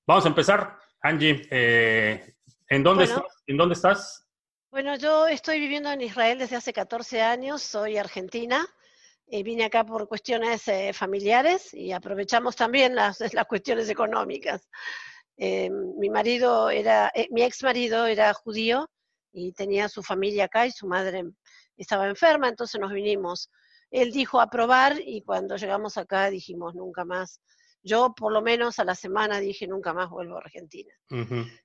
vamos 0.05 0.25
a 0.25 0.27
empezar. 0.27 0.77
Angie, 1.01 1.47
¿En 2.69 2.83
dónde, 2.83 3.05
estás? 3.05 3.23
¿En 3.45 3.55
dónde 3.55 3.73
estás? 3.73 4.27
Bueno, 4.69 4.97
yo 4.97 5.27
estoy 5.27 5.59
viviendo 5.59 5.89
en 5.89 6.01
Israel 6.01 6.39
desde 6.39 6.57
hace 6.57 6.73
14 6.73 7.21
años, 7.21 7.61
soy 7.61 7.97
argentina. 7.97 8.67
y 9.29 9.43
vine 9.43 9.65
acá 9.65 9.85
por 9.85 10.07
cuestiones 10.07 10.67
eh, 10.67 10.91
familiares 10.93 11.73
y 11.73 11.91
aprovechamos 11.91 12.55
también 12.55 12.95
las, 12.95 13.19
las 13.33 13.45
cuestiones 13.45 13.89
económicas. 13.89 14.67
Eh, 15.37 15.69
mi 15.69 16.09
marido 16.09 16.69
era, 16.69 17.11
eh, 17.13 17.27
mi 17.31 17.43
ex 17.43 17.63
marido 17.63 18.05
era 18.05 18.33
judío 18.33 18.89
y 19.31 19.53
tenía 19.53 19.87
su 19.87 20.01
familia 20.03 20.45
acá 20.45 20.65
y 20.65 20.71
su 20.71 20.87
madre 20.87 21.23
estaba 21.77 22.07
enferma, 22.07 22.49
entonces 22.49 22.81
nos 22.81 22.91
vinimos. 22.91 23.49
Él 23.91 24.11
dijo 24.11 24.41
aprobar 24.41 24.95
y 24.99 25.21
cuando 25.21 25.55
llegamos 25.55 25.97
acá 25.97 26.29
dijimos 26.29 26.75
nunca 26.75 27.05
más 27.05 27.39
yo 27.87 28.13
por 28.15 28.31
lo 28.31 28.41
menos 28.41 28.79
a 28.79 28.83
la 28.83 28.95
semana 28.95 29.39
dije 29.39 29.67
nunca 29.67 29.93
más 29.93 30.09
vuelvo 30.09 30.35
a 30.35 30.39
Argentina. 30.39 30.93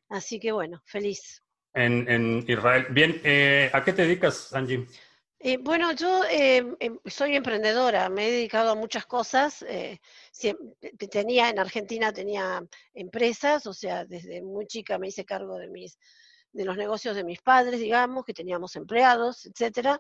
Así 0.08 0.38
que 0.38 0.52
bueno, 0.52 0.82
feliz. 0.86 1.42
En, 1.74 2.44
Israel. 2.46 2.86
Bien, 2.90 3.20
eh, 3.24 3.70
¿a 3.72 3.82
qué 3.82 3.92
te 3.92 4.02
dedicas, 4.02 4.52
Angie? 4.54 4.86
Eh, 5.44 5.56
bueno, 5.60 5.90
yo 5.92 6.22
em, 6.30 6.76
em, 6.78 6.98
soy 7.04 7.34
emprendedora, 7.34 8.08
me 8.08 8.28
he 8.28 8.30
dedicado 8.30 8.70
a 8.70 8.74
muchas 8.76 9.06
cosas. 9.06 9.62
Eh, 9.62 9.98
tenía 11.10 11.50
en 11.50 11.58
Argentina 11.58 12.12
tenía 12.12 12.62
empresas, 12.94 13.66
o 13.66 13.74
sea, 13.74 14.04
desde 14.04 14.40
muy 14.40 14.66
chica 14.68 14.98
me 14.98 15.08
hice 15.08 15.24
cargo 15.24 15.58
de 15.58 15.68
mis 15.68 15.98
de 16.52 16.64
los 16.64 16.76
negocios 16.76 17.16
de 17.16 17.24
mis 17.24 17.40
padres, 17.40 17.80
digamos, 17.80 18.24
que 18.24 18.34
teníamos 18.34 18.76
empleados, 18.76 19.46
etcétera. 19.46 19.98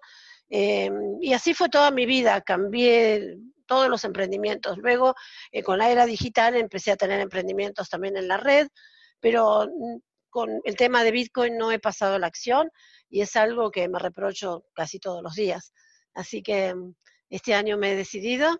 Em, 0.48 1.18
y 1.20 1.32
así 1.32 1.54
fue 1.54 1.68
toda 1.68 1.90
mi 1.90 2.06
vida, 2.06 2.40
cambié 2.42 3.38
todos 3.66 3.88
los 3.88 4.04
emprendimientos. 4.04 4.78
Luego, 4.78 5.14
eh, 5.50 5.62
con 5.62 5.78
la 5.78 5.90
era 5.90 6.06
digital, 6.06 6.54
empecé 6.56 6.92
a 6.92 6.96
tener 6.96 7.20
emprendimientos 7.20 7.88
también 7.88 8.16
en 8.16 8.28
la 8.28 8.36
red, 8.36 8.68
pero 9.20 9.66
mm, 9.66 9.98
con 10.32 10.62
el 10.64 10.76
tema 10.76 11.04
de 11.04 11.12
Bitcoin 11.12 11.58
no 11.58 11.70
he 11.70 11.78
pasado 11.78 12.18
la 12.18 12.26
acción 12.26 12.70
y 13.10 13.20
es 13.20 13.36
algo 13.36 13.70
que 13.70 13.88
me 13.88 13.98
reprocho 13.98 14.64
casi 14.74 14.98
todos 14.98 15.22
los 15.22 15.34
días. 15.34 15.72
Así 16.14 16.42
que 16.42 16.74
mm, 16.74 16.94
este 17.28 17.54
año 17.54 17.76
me 17.76 17.92
he 17.92 17.96
decidido 17.96 18.58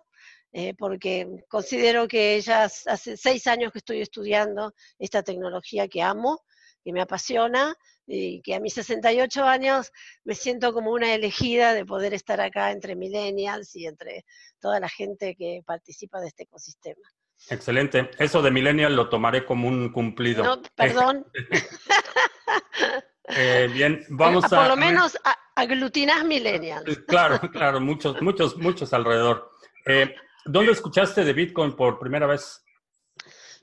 eh, 0.53 0.75
porque 0.77 1.27
considero 1.49 2.07
que 2.07 2.39
ya 2.41 2.65
hace 2.65 3.17
seis 3.17 3.47
años 3.47 3.71
que 3.71 3.79
estoy 3.79 4.01
estudiando 4.01 4.73
esta 4.99 5.23
tecnología 5.23 5.87
que 5.87 6.03
amo, 6.03 6.43
que 6.83 6.93
me 6.93 7.01
apasiona 7.01 7.75
y 8.05 8.39
que 8.43 8.53
a 8.53 8.59
mis 8.59 8.75
68 8.75 9.43
años 9.43 9.91
me 10.23 10.35
siento 10.35 10.73
como 10.73 10.91
una 10.91 11.15
elegida 11.15 11.73
de 11.73 11.85
poder 11.85 12.13
estar 12.13 12.39
acá 12.39 12.71
entre 12.71 12.95
millennials 12.95 13.75
y 13.75 13.87
entre 13.87 14.25
toda 14.59 14.79
la 14.79 14.89
gente 14.89 15.35
que 15.35 15.61
participa 15.65 16.21
de 16.21 16.27
este 16.27 16.43
ecosistema. 16.43 17.09
Excelente. 17.49 18.11
Eso 18.17 18.41
de 18.41 18.51
millennial 18.51 18.95
lo 18.95 19.09
tomaré 19.09 19.45
como 19.45 19.67
un 19.67 19.91
cumplido. 19.91 20.43
No, 20.43 20.61
perdón. 20.75 21.25
Eh, 23.29 23.69
bien, 23.71 24.05
vamos 24.09 24.43
a... 24.45 24.49
Por 24.49 24.67
lo 24.67 24.75
menos 24.75 25.17
aglutinas 25.55 26.25
millennials. 26.25 26.99
Claro, 27.07 27.39
claro, 27.51 27.79
muchos, 27.79 28.21
muchos, 28.21 28.57
muchos 28.57 28.93
alrededor. 28.93 29.49
Eh, 29.85 30.13
¿Dónde 30.45 30.73
escuchaste 30.73 31.23
de 31.23 31.31
Bitcoin 31.31 31.73
por 31.73 31.97
primera 31.97 32.27
vez? 32.27 32.63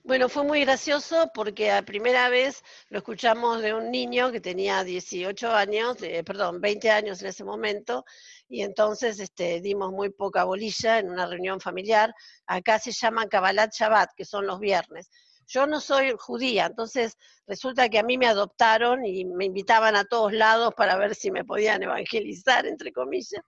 Bueno, 0.02 0.30
fue 0.30 0.44
muy 0.44 0.64
gracioso 0.64 1.30
porque 1.34 1.70
a 1.70 1.82
primera 1.82 2.30
vez 2.30 2.64
lo 2.88 2.98
escuchamos 2.98 3.60
de 3.60 3.74
un 3.74 3.90
niño 3.90 4.32
que 4.32 4.40
tenía 4.40 4.82
18 4.82 5.52
años, 5.52 5.98
perdón, 6.24 6.60
20 6.60 6.90
años 6.90 7.20
en 7.20 7.28
ese 7.28 7.44
momento, 7.44 8.06
y 8.50 8.62
entonces 8.62 9.20
este, 9.20 9.60
dimos 9.60 9.92
muy 9.92 10.10
poca 10.10 10.44
bolilla 10.44 10.98
en 10.98 11.08
una 11.08 11.26
reunión 11.26 11.60
familiar. 11.60 12.12
Acá 12.46 12.78
se 12.78 12.92
llaman 12.92 13.28
Kabbalat 13.28 13.72
Shabbat, 13.72 14.10
que 14.16 14.24
son 14.24 14.46
los 14.46 14.58
viernes. 14.58 15.08
Yo 15.46 15.66
no 15.66 15.80
soy 15.80 16.12
judía, 16.18 16.66
entonces 16.66 17.16
resulta 17.46 17.88
que 17.88 17.98
a 17.98 18.02
mí 18.02 18.18
me 18.18 18.26
adoptaron 18.26 19.04
y 19.06 19.24
me 19.24 19.46
invitaban 19.46 19.96
a 19.96 20.04
todos 20.04 20.32
lados 20.32 20.74
para 20.76 20.96
ver 20.96 21.14
si 21.14 21.30
me 21.30 21.44
podían 21.44 21.82
evangelizar, 21.82 22.66
entre 22.66 22.92
comillas. 22.92 23.42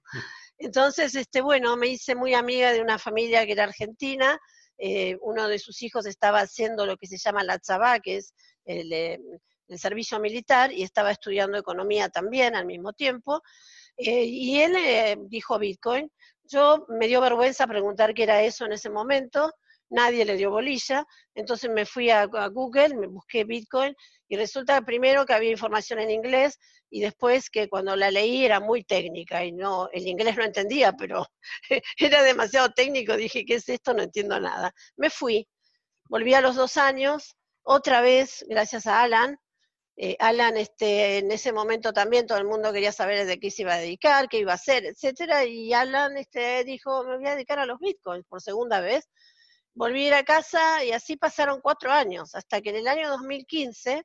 Entonces, 0.59 1.15
este, 1.15 1.43
bueno, 1.43 1.77
me 1.77 1.89
hice 1.89 2.15
muy 2.15 2.35
amiga 2.35 2.73
de 2.73 2.81
una 2.81 2.99
familia 2.99 3.45
que 3.45 3.53
era 3.53 3.65
argentina, 3.65 4.39
eh, 4.79 5.17
uno 5.21 5.49
de 5.49 5.59
sus 5.59 5.83
hijos 5.83 6.07
estaba 6.07 6.41
haciendo 6.41 6.87
lo 6.87 6.97
que 6.97 7.07
se 7.07 7.19
llama 7.19 7.45
la 7.45 7.59
tzabá, 7.59 8.01
que 8.01 8.17
es 8.17 8.35
eh, 8.65 9.19
el, 9.69 9.79
servicio 9.79 10.19
militar, 10.21 10.73
y 10.73 10.83
estaba 10.83 11.13
estudiando 11.13 11.57
economía 11.57 12.09
también 12.09 12.57
al 12.57 12.67
mismo 12.67 12.93
tiempo. 12.93 13.43
Eh, 13.97 14.25
y 14.25 14.61
él 14.61 14.77
dijo 15.29 15.59
Bitcoin. 15.59 16.11
Yo 16.45 16.87
me 16.89 17.09
dio 17.09 17.21
vergüenza 17.21 17.67
preguntar 17.67 18.15
qué 18.15 18.25
era 18.25 18.43
eso 18.43 18.67
en 18.67 18.73
ese 18.73 18.91
momento, 18.91 19.53
nadie 19.93 20.25
le 20.25 20.37
dio 20.37 20.51
bolilla, 20.51 21.07
entonces 21.35 21.71
me 21.71 21.87
fui 21.87 22.11
a, 22.11 22.27
Google, 22.27 22.97
me 22.97 23.07
busqué 23.07 23.45
Bitcoin 23.45 23.95
y 24.29 24.37
resulta 24.37 24.81
primero 24.83 25.25
que 25.25 25.35
había 25.35 25.51
información 25.51 25.99
en 26.01 26.11
inglés 26.11 26.59
y 26.91 27.01
después 27.01 27.49
que 27.51 27.69
cuando 27.69 27.95
la 27.95 28.11
leí 28.11 28.45
era 28.45 28.59
muy 28.59 28.85
técnica 28.85 29.45
y 29.45 29.53
no, 29.53 29.89
el 29.93 30.07
inglés 30.07 30.37
no 30.37 30.45
entendía, 30.45 30.93
pero 30.93 31.27
era 31.99 32.23
demasiado 32.23 32.71
técnico, 32.73 33.17
dije, 33.17 33.45
¿qué 33.45 33.55
es 33.57 33.69
esto? 33.69 33.95
No 33.95 34.03
entiendo 34.03 34.41
nada. 34.41 34.73
Me 34.97 35.11
fui, 35.11 35.47
volví 36.09 36.35
a 36.35 36.41
los 36.41 36.57
dos 36.57 36.77
años, 36.77 37.37
otra 37.63 38.01
vez, 38.01 38.45
gracias 38.49 38.87
a 38.87 39.03
Alan, 39.03 39.39
eh, 39.97 40.17
Alan, 40.19 40.57
este, 40.57 41.19
en 41.19 41.31
ese 41.31 41.53
momento 41.53 41.93
también 41.93 42.27
todo 42.27 42.39
el 42.39 42.47
mundo 42.47 42.73
quería 42.73 42.93
saber 42.93 43.27
de 43.27 43.39
qué 43.39 43.51
se 43.51 43.63
iba 43.63 43.75
a 43.75 43.79
dedicar, 43.79 44.29
qué 44.29 44.39
iba 44.39 44.53
a 44.53 44.57
hacer, 44.57 44.87
etcétera, 44.87 45.45
y 45.45 45.73
Alan 45.73 46.17
este, 46.17 46.65
dijo, 46.65 47.05
me 47.05 47.19
voy 47.19 47.27
a 47.27 47.35
dedicar 47.35 47.59
a 47.59 47.67
los 47.67 47.79
bitcoins 47.79 48.25
por 48.27 48.41
segunda 48.41 48.81
vez, 48.81 49.09
volví 49.75 50.05
a 50.05 50.07
ir 50.09 50.15
a 50.15 50.25
casa 50.25 50.83
y 50.85 50.93
así 50.93 51.17
pasaron 51.17 51.61
cuatro 51.61 51.93
años, 51.93 52.35
hasta 52.35 52.61
que 52.63 52.71
en 52.71 52.77
el 52.77 52.89
año 52.89 53.09
2015, 53.11 54.03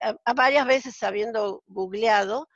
a, 0.00 0.34
varias 0.34 0.66
veces 0.66 1.02
habiendo 1.02 1.62
googleado, 1.66 2.48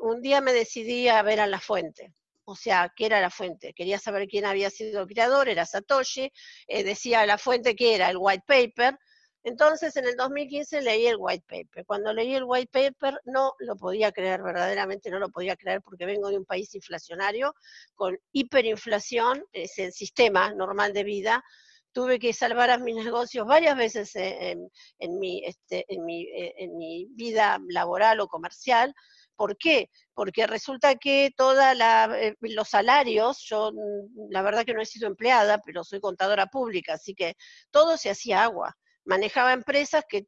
un 0.00 0.22
día 0.22 0.40
me 0.40 0.52
decidí 0.52 1.08
a 1.08 1.22
ver 1.22 1.40
a 1.40 1.46
la 1.46 1.60
fuente. 1.60 2.14
O 2.44 2.56
sea, 2.56 2.92
¿qué 2.96 3.06
era 3.06 3.20
la 3.20 3.30
fuente? 3.30 3.72
Quería 3.72 3.98
saber 3.98 4.26
quién 4.26 4.44
había 4.46 4.70
sido 4.70 5.02
el 5.02 5.06
creador, 5.06 5.48
era 5.48 5.64
Satoshi, 5.64 6.32
eh, 6.66 6.82
decía 6.82 7.24
la 7.24 7.38
fuente 7.38 7.76
que 7.76 7.94
era 7.94 8.10
el 8.10 8.16
white 8.18 8.44
paper. 8.46 8.98
Entonces, 9.44 9.96
en 9.96 10.06
el 10.06 10.16
2015 10.16 10.82
leí 10.82 11.06
el 11.06 11.16
white 11.18 11.44
paper. 11.48 11.84
Cuando 11.84 12.12
leí 12.12 12.34
el 12.34 12.44
white 12.44 12.70
paper 12.70 13.20
no 13.24 13.54
lo 13.58 13.76
podía 13.76 14.12
creer, 14.12 14.40
verdaderamente 14.42 15.10
no 15.10 15.18
lo 15.18 15.30
podía 15.30 15.56
creer 15.56 15.82
porque 15.82 16.06
vengo 16.06 16.28
de 16.28 16.38
un 16.38 16.44
país 16.44 16.72
inflacionario, 16.74 17.54
con 17.94 18.16
hiperinflación, 18.32 19.44
es 19.52 19.78
el 19.78 19.92
sistema 19.92 20.54
normal 20.54 20.92
de 20.92 21.02
vida, 21.02 21.44
tuve 21.92 22.20
que 22.20 22.32
salvar 22.32 22.70
a 22.70 22.78
mis 22.78 22.94
negocios 23.04 23.46
varias 23.46 23.76
veces 23.76 24.12
en, 24.14 24.70
mi, 25.18 25.44
este, 25.44 25.84
en, 25.88 26.04
mi, 26.04 26.22
eh, 26.22 26.54
en 26.58 26.76
mi 26.76 27.06
vida 27.10 27.58
laboral 27.68 28.20
o 28.20 28.28
comercial. 28.28 28.94
¿Por 29.34 29.56
qué? 29.56 29.90
Porque 30.14 30.46
resulta 30.46 30.94
que 30.94 31.32
todos 31.36 31.58
eh, 31.58 32.36
los 32.40 32.68
salarios, 32.68 33.44
yo 33.48 33.72
mm, 33.72 34.30
la 34.30 34.42
verdad 34.42 34.64
que 34.64 34.74
no 34.74 34.82
he 34.82 34.86
sido 34.86 35.08
empleada, 35.08 35.58
pero 35.64 35.82
soy 35.82 35.98
contadora 36.00 36.46
pública, 36.46 36.94
así 36.94 37.12
que 37.14 37.34
todo 37.72 37.96
se 37.96 38.10
hacía 38.10 38.44
agua 38.44 38.76
manejaba 39.04 39.52
empresas 39.52 40.04
que 40.08 40.26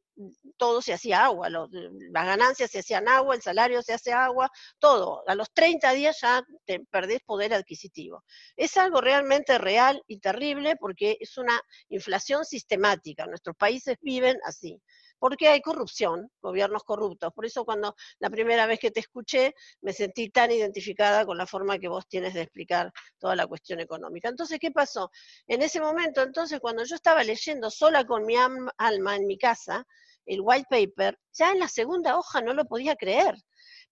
todo 0.57 0.81
se 0.81 0.93
hacía 0.93 1.25
agua, 1.25 1.49
las 1.49 2.25
ganancias 2.25 2.71
se 2.71 2.79
hacían 2.79 3.07
agua, 3.07 3.35
el 3.35 3.41
salario 3.41 3.81
se 3.81 3.93
hace 3.93 4.13
agua, 4.13 4.49
todo. 4.79 5.23
A 5.27 5.35
los 5.35 5.51
30 5.53 5.91
días 5.93 6.17
ya 6.21 6.43
te 6.65 6.81
perdés 6.91 7.21
poder 7.23 7.53
adquisitivo. 7.53 8.23
Es 8.55 8.77
algo 8.77 9.01
realmente 9.01 9.57
real 9.57 10.01
y 10.07 10.19
terrible 10.19 10.75
porque 10.77 11.17
es 11.19 11.37
una 11.37 11.59
inflación 11.89 12.45
sistemática. 12.45 13.25
Nuestros 13.25 13.55
países 13.55 13.97
viven 14.01 14.37
así 14.45 14.81
porque 15.19 15.47
hay 15.47 15.61
corrupción, 15.61 16.31
gobiernos 16.41 16.83
corruptos. 16.83 17.33
Por 17.33 17.45
eso 17.45 17.65
cuando 17.65 17.95
la 18.19 18.29
primera 18.29 18.67
vez 18.67 18.79
que 18.79 18.91
te 18.91 18.99
escuché 18.99 19.53
me 19.81 19.93
sentí 19.93 20.29
tan 20.29 20.51
identificada 20.51 21.25
con 21.25 21.37
la 21.37 21.47
forma 21.47 21.79
que 21.79 21.87
vos 21.87 22.07
tienes 22.07 22.33
de 22.33 22.41
explicar 22.41 22.91
toda 23.17 23.35
la 23.35 23.47
cuestión 23.47 23.79
económica. 23.79 24.29
Entonces, 24.29 24.59
¿qué 24.59 24.71
pasó? 24.71 25.11
En 25.47 25.61
ese 25.61 25.79
momento, 25.79 26.21
entonces, 26.21 26.59
cuando 26.59 26.83
yo 26.83 26.95
estaba 26.95 27.23
leyendo 27.23 27.69
sola 27.69 28.05
con 28.05 28.25
mi 28.25 28.35
alma 28.35 29.15
en 29.15 29.27
mi 29.27 29.37
casa, 29.37 29.85
el 30.25 30.41
white 30.41 30.67
paper, 30.69 31.19
ya 31.33 31.51
en 31.51 31.59
la 31.59 31.67
segunda 31.67 32.17
hoja 32.17 32.41
no 32.41 32.53
lo 32.53 32.65
podía 32.65 32.95
creer. 32.95 33.35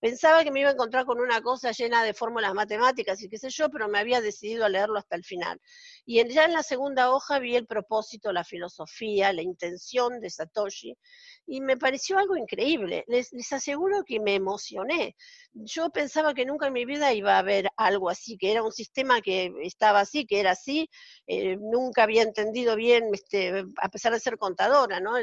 Pensaba 0.03 0.43
que 0.43 0.51
me 0.51 0.59
iba 0.59 0.67
a 0.67 0.73
encontrar 0.73 1.05
con 1.05 1.21
una 1.21 1.41
cosa 1.41 1.71
llena 1.71 2.03
de 2.03 2.13
fórmulas 2.13 2.53
matemáticas 2.53 3.23
y 3.23 3.29
qué 3.29 3.37
sé 3.37 3.49
yo, 3.49 3.69
pero 3.69 3.87
me 3.87 3.99
había 3.99 4.19
decidido 4.19 4.65
a 4.65 4.69
leerlo 4.69 4.99
hasta 4.99 5.15
el 5.15 5.23
final. 5.23 5.61
Y 6.05 6.21
ya 6.27 6.43
en 6.43 6.51
la 6.51 6.61
segunda 6.61 7.13
hoja 7.13 7.39
vi 7.39 7.55
el 7.55 7.65
propósito, 7.65 8.33
la 8.33 8.43
filosofía, 8.43 9.31
la 9.31 9.43
intención 9.43 10.19
de 10.19 10.29
Satoshi, 10.29 10.97
y 11.47 11.61
me 11.61 11.77
pareció 11.77 12.17
algo 12.17 12.35
increíble. 12.35 13.05
Les, 13.07 13.31
aseguro 13.53 14.03
que 14.05 14.19
me 14.19 14.35
emocioné. 14.35 15.15
Yo 15.53 15.89
pensaba 15.89 16.33
que 16.33 16.45
nunca 16.45 16.67
en 16.67 16.73
mi 16.73 16.83
vida 16.83 17.13
iba 17.13 17.35
a 17.35 17.39
haber 17.39 17.69
algo 17.77 18.09
así, 18.09 18.35
que 18.37 18.51
era 18.51 18.61
un 18.61 18.73
sistema 18.73 19.21
que 19.21 19.53
estaba 19.61 20.01
así, 20.01 20.25
que 20.25 20.41
era 20.41 20.51
así. 20.51 20.89
Eh, 21.27 21.55
nunca 21.55 22.03
había 22.03 22.23
entendido 22.23 22.75
bien, 22.75 23.05
este, 23.13 23.63
a 23.81 23.87
pesar 23.87 24.11
de 24.11 24.19
ser 24.19 24.37
contadora, 24.37 24.99
¿no? 24.99 25.13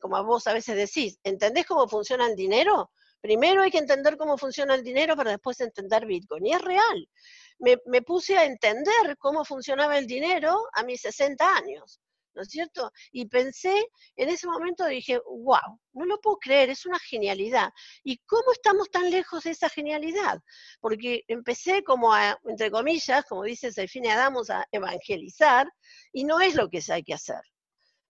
Como 0.00 0.24
vos 0.24 0.46
a 0.46 0.54
veces 0.54 0.76
decís, 0.76 1.18
¿entendés 1.24 1.66
cómo 1.66 1.86
funciona 1.88 2.26
el 2.26 2.36
dinero? 2.36 2.90
Primero 3.22 3.62
hay 3.62 3.70
que 3.70 3.78
entender 3.78 4.16
cómo 4.16 4.36
funciona 4.36 4.74
el 4.74 4.82
dinero 4.82 5.16
para 5.16 5.30
después 5.30 5.60
entender 5.60 6.06
Bitcoin. 6.06 6.44
Y 6.44 6.54
es 6.54 6.60
real. 6.60 7.08
Me, 7.60 8.02
puse 8.02 8.36
a 8.36 8.44
entender 8.44 9.16
cómo 9.16 9.44
funcionaba 9.44 9.96
el 9.96 10.08
dinero 10.08 10.66
a 10.74 10.82
mis 10.82 11.00
60 11.02 11.56
años. 11.56 12.00
¿no 12.34 12.42
es 12.42 12.48
cierto? 12.48 12.90
Y 13.12 13.26
pensé, 13.26 13.86
en 14.16 14.28
ese 14.30 14.46
momento 14.46 14.86
dije, 14.86 15.20
wow, 15.26 15.78
no 15.92 16.06
lo 16.06 16.18
puedo 16.18 16.38
creer, 16.38 16.70
es 16.70 16.86
una 16.86 16.98
genialidad. 16.98 17.70
¿Y 18.02 18.18
cómo 18.24 18.52
estamos 18.52 18.90
tan 18.90 19.10
lejos 19.10 19.44
de 19.44 19.50
esa 19.50 19.68
genialidad? 19.68 20.40
Porque 20.80 21.24
empecé 21.28 21.84
como 21.84 22.12
a, 22.14 22.38
entre 22.46 22.70
comillas, 22.70 23.24
como 23.26 23.44
dice 23.44 23.70
Sefine 23.70 24.12
Adamos, 24.12 24.48
a 24.48 24.66
evangelizar, 24.72 25.70
y 26.10 26.24
no 26.24 26.40
es 26.40 26.54
lo 26.54 26.68
que 26.70 26.80
hay 26.88 27.04
que 27.04 27.14
hacer 27.14 27.42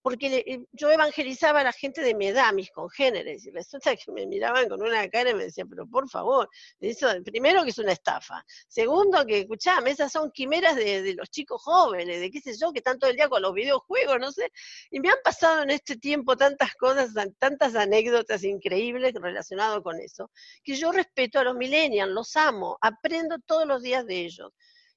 porque 0.02 0.44
eh, 0.46 0.66
yo 0.72 0.90
evangelizaba 0.90 1.60
a 1.60 1.64
la 1.64 1.72
gente 1.72 2.02
de 2.02 2.14
mi 2.14 2.26
edad, 2.26 2.52
mis 2.52 2.70
congéneres, 2.70 3.46
y 3.46 3.50
resulta 3.50 3.94
que 3.96 4.10
me 4.12 4.26
miraban 4.26 4.68
con 4.68 4.82
una 4.82 5.08
cara 5.08 5.30
y 5.30 5.34
me 5.34 5.44
decían, 5.44 5.68
pero 5.68 5.86
por 5.86 6.08
favor, 6.10 6.48
eso, 6.80 7.08
primero 7.24 7.62
que 7.62 7.70
es 7.70 7.78
una 7.78 7.92
estafa, 7.92 8.44
segundo 8.68 9.24
que, 9.24 9.40
escuchame, 9.40 9.90
esas 9.90 10.10
son 10.12 10.30
quimeras 10.32 10.76
de, 10.76 11.14
los 11.14 11.30
chicos 11.30 11.62
jóvenes, 11.62 12.20
de 12.20 12.30
qué 12.30 12.40
sé 12.40 12.56
yo, 12.58 12.72
que 12.72 12.80
están 12.80 12.98
todo 12.98 13.10
el 13.10 13.16
día 13.16 13.28
con 13.28 13.42
los 13.42 13.54
videojuegos, 13.54 14.18
no 14.18 14.32
sé, 14.32 14.50
y 14.90 15.00
me 15.00 15.08
han 15.08 15.18
pasado 15.22 15.62
en 15.62 15.70
este 15.70 15.96
tiempo 15.96 16.36
tantas 16.36 16.74
cosas, 16.74 17.12
tantas 17.38 17.74
anécdotas 17.76 18.42
increíbles 18.44 19.14
relacionadas 19.14 19.80
con 19.82 20.00
eso, 20.00 20.30
que 20.64 20.74
yo 20.74 20.90
respeto 20.90 21.38
a 21.38 21.44
los 21.44 21.54
millennials, 21.54 22.12
los 22.12 22.34
amo, 22.36 22.76
aprendo 22.80 23.38
todos 23.46 23.66
los 23.66 23.82
días 23.82 24.04
de 24.06 24.24
ellos. 24.24 24.50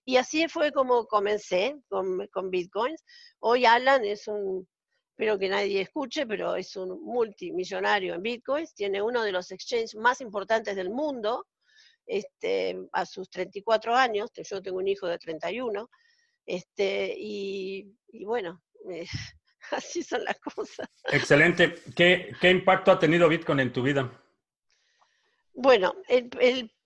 Y 0.07 0.17
así 0.17 0.47
fue 0.47 0.71
como 0.71 1.07
comencé 1.07 1.75
con, 1.89 2.27
con 2.27 2.51
Bitcoins. 2.51 3.03
Hoy 3.39 3.65
Alan 3.65 4.05
es 4.05 4.27
un 4.27 4.67
espero 5.15 5.39
que 5.39 5.47
nadie 5.47 5.79
escuche, 5.79 6.27
pero 6.27 6.57
es 6.57 6.75
un 6.75 7.01
multimillonario 7.01 8.15
en 8.15 8.21
bitcoins, 8.21 8.75
tiene 8.75 9.01
uno 9.01 9.23
de 9.23 9.31
los 9.31 9.49
exchanges 9.49 9.95
más 9.95 10.19
importantes 10.19 10.75
del 10.75 10.89
mundo, 10.89 11.47
este, 12.05 12.77
a 12.91 13.05
sus 13.05 13.29
34 13.29 13.95
años, 13.95 14.29
yo 14.35 14.61
tengo 14.61 14.77
un 14.77 14.89
hijo 14.89 15.07
de 15.07 15.17
31, 15.17 15.89
este, 16.45 17.15
y, 17.17 17.87
bueno, 18.25 18.61
eh, 18.91 19.05
así 19.71 20.03
son 20.03 20.25
las 20.25 20.37
cosas. 20.37 20.89
Excelente. 21.05 21.75
¿Qué, 21.95 22.51
impacto 22.51 22.91
ha 22.91 22.99
tenido 22.99 23.29
Bitcoin 23.29 23.61
en 23.61 23.71
tu 23.71 23.83
vida? 23.83 24.21
Bueno, 25.53 25.95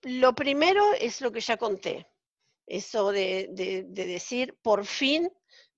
lo 0.02 0.34
primero 0.36 0.84
es 1.00 1.20
lo 1.20 1.32
que 1.32 1.40
ya 1.40 1.56
conté, 1.56 2.06
eso 2.64 3.10
de, 3.10 3.48
de 3.50 4.06
decir, 4.06 4.56
por 4.62 4.86
fin 4.86 5.28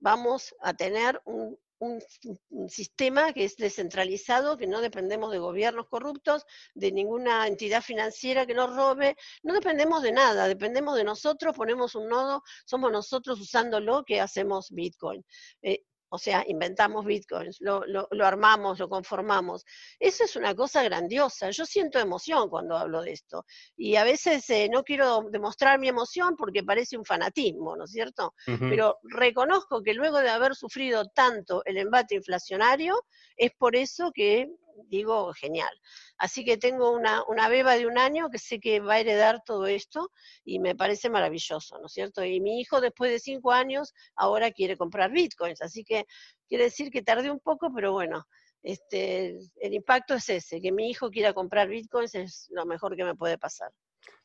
vamos 0.01 0.55
a 0.61 0.75
tener 0.75 1.19
un, 1.25 1.57
un, 1.83 2.69
sistema 2.69 3.33
que 3.33 3.45
es 3.45 3.57
descentralizado, 3.57 4.57
que 4.57 4.67
no 4.67 4.81
dependemos 4.81 5.33
de 5.33 5.39
gobiernos 5.39 5.89
corruptos, 5.89 6.45
de 6.75 6.93
ninguna 6.93 7.47
entidad 7.49 7.83
financiera 7.83 8.47
que 8.47 8.55
nos 8.55 8.75
robe, 8.75 9.17
no 9.43 9.53
dependemos 9.53 10.03
de 10.03 10.13
nada, 10.13 10.47
dependemos 10.47 10.97
de 10.97 11.05
nosotros, 11.05 11.57
ponemos 11.57 11.95
un 11.95 12.09
nodo, 12.09 12.43
somos 12.65 12.93
nosotros 12.93 13.41
usándolo 13.41 14.05
que 14.05 14.21
hacemos 14.21 14.71
Bitcoin. 14.71 15.25
Eh, 15.63 15.85
o 16.15 16.19
sea, 16.19 16.45
inventamos 16.47 17.07
bitcoins, 17.07 17.57
lo, 17.61 17.87
lo, 17.87 18.27
armamos, 18.27 18.79
lo 18.79 18.87
conformamos. 18.91 19.65
Eso 19.99 20.25
es 20.25 20.37
una 20.37 20.55
cosa 20.55 20.83
grandiosa. 20.83 21.49
Yo 21.49 21.65
siento 21.65 21.99
emoción 21.99 22.51
cuando 22.51 22.77
hablo 22.77 23.01
de 23.01 23.13
esto. 23.13 23.47
Y 23.79 23.97
a 23.97 24.05
veces 24.05 24.49
eh, 24.51 24.69
no 24.71 24.83
quiero 24.83 25.23
demostrar 25.31 25.79
mi 25.79 25.89
emoción 25.89 26.37
porque 26.37 26.63
parece 26.63 26.99
un 26.99 27.07
fanatismo, 27.07 27.77
¿no 27.77 27.85
es 27.85 27.93
cierto? 27.93 28.35
Pero 28.45 28.99
reconozco 29.05 29.83
que 29.83 29.95
luego 29.95 30.19
de 30.19 30.29
haber 30.29 30.55
sufrido 30.55 31.07
tanto 31.15 31.63
el 31.65 31.79
embate 31.79 32.17
inflacionario, 32.17 32.95
es 33.39 33.53
por 33.53 33.75
eso 33.75 34.13
que 34.13 34.51
digo, 34.89 35.33
genial. 35.35 35.71
Así 36.19 36.45
que 36.45 36.57
tengo 36.57 36.91
una, 36.93 37.23
una, 37.29 37.49
beba 37.49 37.77
de 37.77 37.87
un 37.87 37.99
año 37.99 38.29
que 38.31 38.39
sé 38.39 38.61
que 38.61 38.81
va 38.81 38.95
a 38.95 39.01
heredar 39.01 39.43
todo 39.45 39.67
esto 39.67 40.11
y 40.45 40.59
me 40.59 40.75
parece 40.75 41.11
maravilloso, 41.11 41.79
¿no 41.79 41.87
es 41.87 41.93
cierto? 41.93 42.25
Y 42.25 42.41
mi 42.41 42.61
hijo 42.61 42.81
después 42.81 43.11
de 43.11 43.19
cinco 43.19 43.53
años 43.53 43.93
ahora 44.17 44.51
quiere 44.51 44.77
comprar 44.77 45.11
bitcoins, 45.11 45.63
así 45.63 45.85
que 45.85 46.07
quiere 46.49 46.65
decir 46.65 46.91
que 46.91 47.03
tardé 47.03 47.31
un 47.31 47.41
poco, 47.41 47.73
pero 47.75 47.93
bueno, 47.93 48.27
este, 48.63 49.39
el 49.61 49.75
impacto 49.75 50.15
es 50.15 50.29
ese, 50.29 50.61
que 50.61 50.73
mi 50.73 50.91
hijo 50.91 51.11
quiera 51.11 51.33
comprar 51.33 51.69
bitcoins 51.69 52.15
es 52.15 52.49
lo 52.51 52.65
mejor 52.65 52.97
que 52.97 53.05
me 53.05 53.15
puede 53.15 53.39
pasar. 53.39 53.71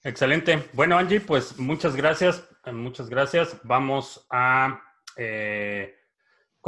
Excelente. 0.03 0.69
Bueno, 0.73 0.97
Angie, 0.97 1.21
pues 1.21 1.57
muchas 1.57 1.95
gracias, 1.95 2.43
muchas 2.71 3.09
gracias. 3.09 3.57
Vamos 3.63 4.25
a... 4.29 4.81
Eh, 5.15 5.93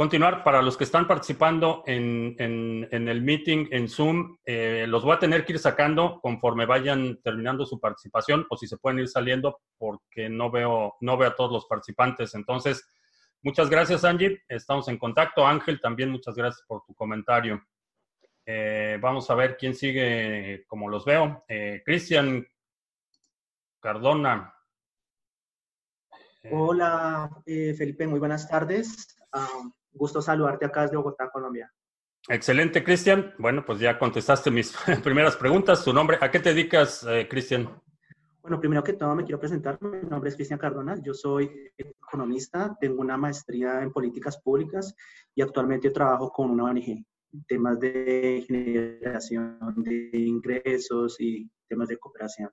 continuar. 0.00 0.42
Para 0.42 0.62
los 0.62 0.78
que 0.78 0.84
están 0.84 1.06
participando 1.06 1.84
en, 1.86 2.34
el 2.90 3.20
meeting 3.20 3.66
en 3.70 3.86
Zoom, 3.86 4.38
eh, 4.46 4.86
los 4.88 5.04
voy 5.04 5.14
a 5.14 5.18
tener 5.18 5.44
que 5.44 5.52
ir 5.52 5.58
sacando 5.58 6.20
conforme 6.22 6.64
vayan 6.64 7.20
terminando 7.22 7.66
su 7.66 7.78
participación 7.78 8.46
o 8.48 8.56
si 8.56 8.66
se 8.66 8.78
pueden 8.78 9.00
ir 9.00 9.08
saliendo 9.08 9.60
porque 9.76 10.30
no 10.30 10.50
veo, 10.50 10.94
no 11.02 11.18
veo 11.18 11.28
a 11.28 11.36
todos 11.36 11.52
los 11.52 11.66
participantes. 11.66 12.34
Entonces, 12.34 12.82
muchas 13.42 13.68
gracias 13.68 14.02
Angie. 14.02 14.42
Estamos 14.48 14.88
en 14.88 14.96
contacto. 14.96 15.46
Ángel, 15.46 15.82
también 15.82 16.08
muchas 16.08 16.34
gracias 16.34 16.64
por 16.66 16.82
tu 16.86 16.94
comentario. 16.94 17.62
Eh, 18.46 18.96
vamos 19.02 19.28
a 19.28 19.34
ver 19.34 19.58
quién 19.58 19.74
sigue 19.74 20.64
como 20.66 20.88
los 20.88 21.04
veo. 21.04 21.44
Eh, 21.46 21.82
Cristian 21.84 22.46
Cardona. 23.78 24.54
Hola, 26.50 27.28
Felipe, 27.44 28.06
muy 28.06 28.18
buenas 28.18 28.48
tardes. 28.48 29.14
Ah, 29.30 29.46
Gusto 29.92 30.22
saludarte 30.22 30.66
acá 30.66 30.82
desde 30.82 30.96
Bogotá, 30.96 31.30
Colombia. 31.30 31.72
Excelente, 32.28 32.84
Cristian. 32.84 33.34
Bueno, 33.38 33.64
pues 33.64 33.78
ya 33.80 33.98
contestaste 33.98 34.50
mis 34.50 34.76
primeras 35.04 35.36
preguntas. 35.36 35.84
¿Tu 35.84 35.92
nombre? 35.92 36.18
¿A 36.20 36.30
qué 36.30 36.40
te 36.40 36.50
dedicas, 36.50 37.06
eh, 37.08 37.26
Cristian? 37.28 37.68
Bueno, 38.42 38.58
primero 38.58 38.82
que 38.82 38.94
todo 38.94 39.14
me 39.14 39.24
quiero 39.24 39.40
presentar. 39.40 39.78
Mi 39.80 40.08
nombre 40.08 40.30
es 40.30 40.36
Cristian 40.36 40.58
Cardona. 40.58 40.96
Yo 41.02 41.12
soy 41.14 41.72
economista, 41.76 42.76
tengo 42.80 43.00
una 43.00 43.16
maestría 43.16 43.82
en 43.82 43.92
políticas 43.92 44.40
públicas 44.40 44.94
y 45.34 45.42
actualmente 45.42 45.90
trabajo 45.90 46.30
con 46.30 46.50
una 46.50 46.64
ONG 46.64 47.04
temas 47.46 47.78
de 47.78 48.44
generación 48.46 49.58
de 49.76 50.10
ingresos 50.18 51.16
y 51.20 51.48
temas 51.68 51.88
de 51.88 51.98
cooperación. 51.98 52.50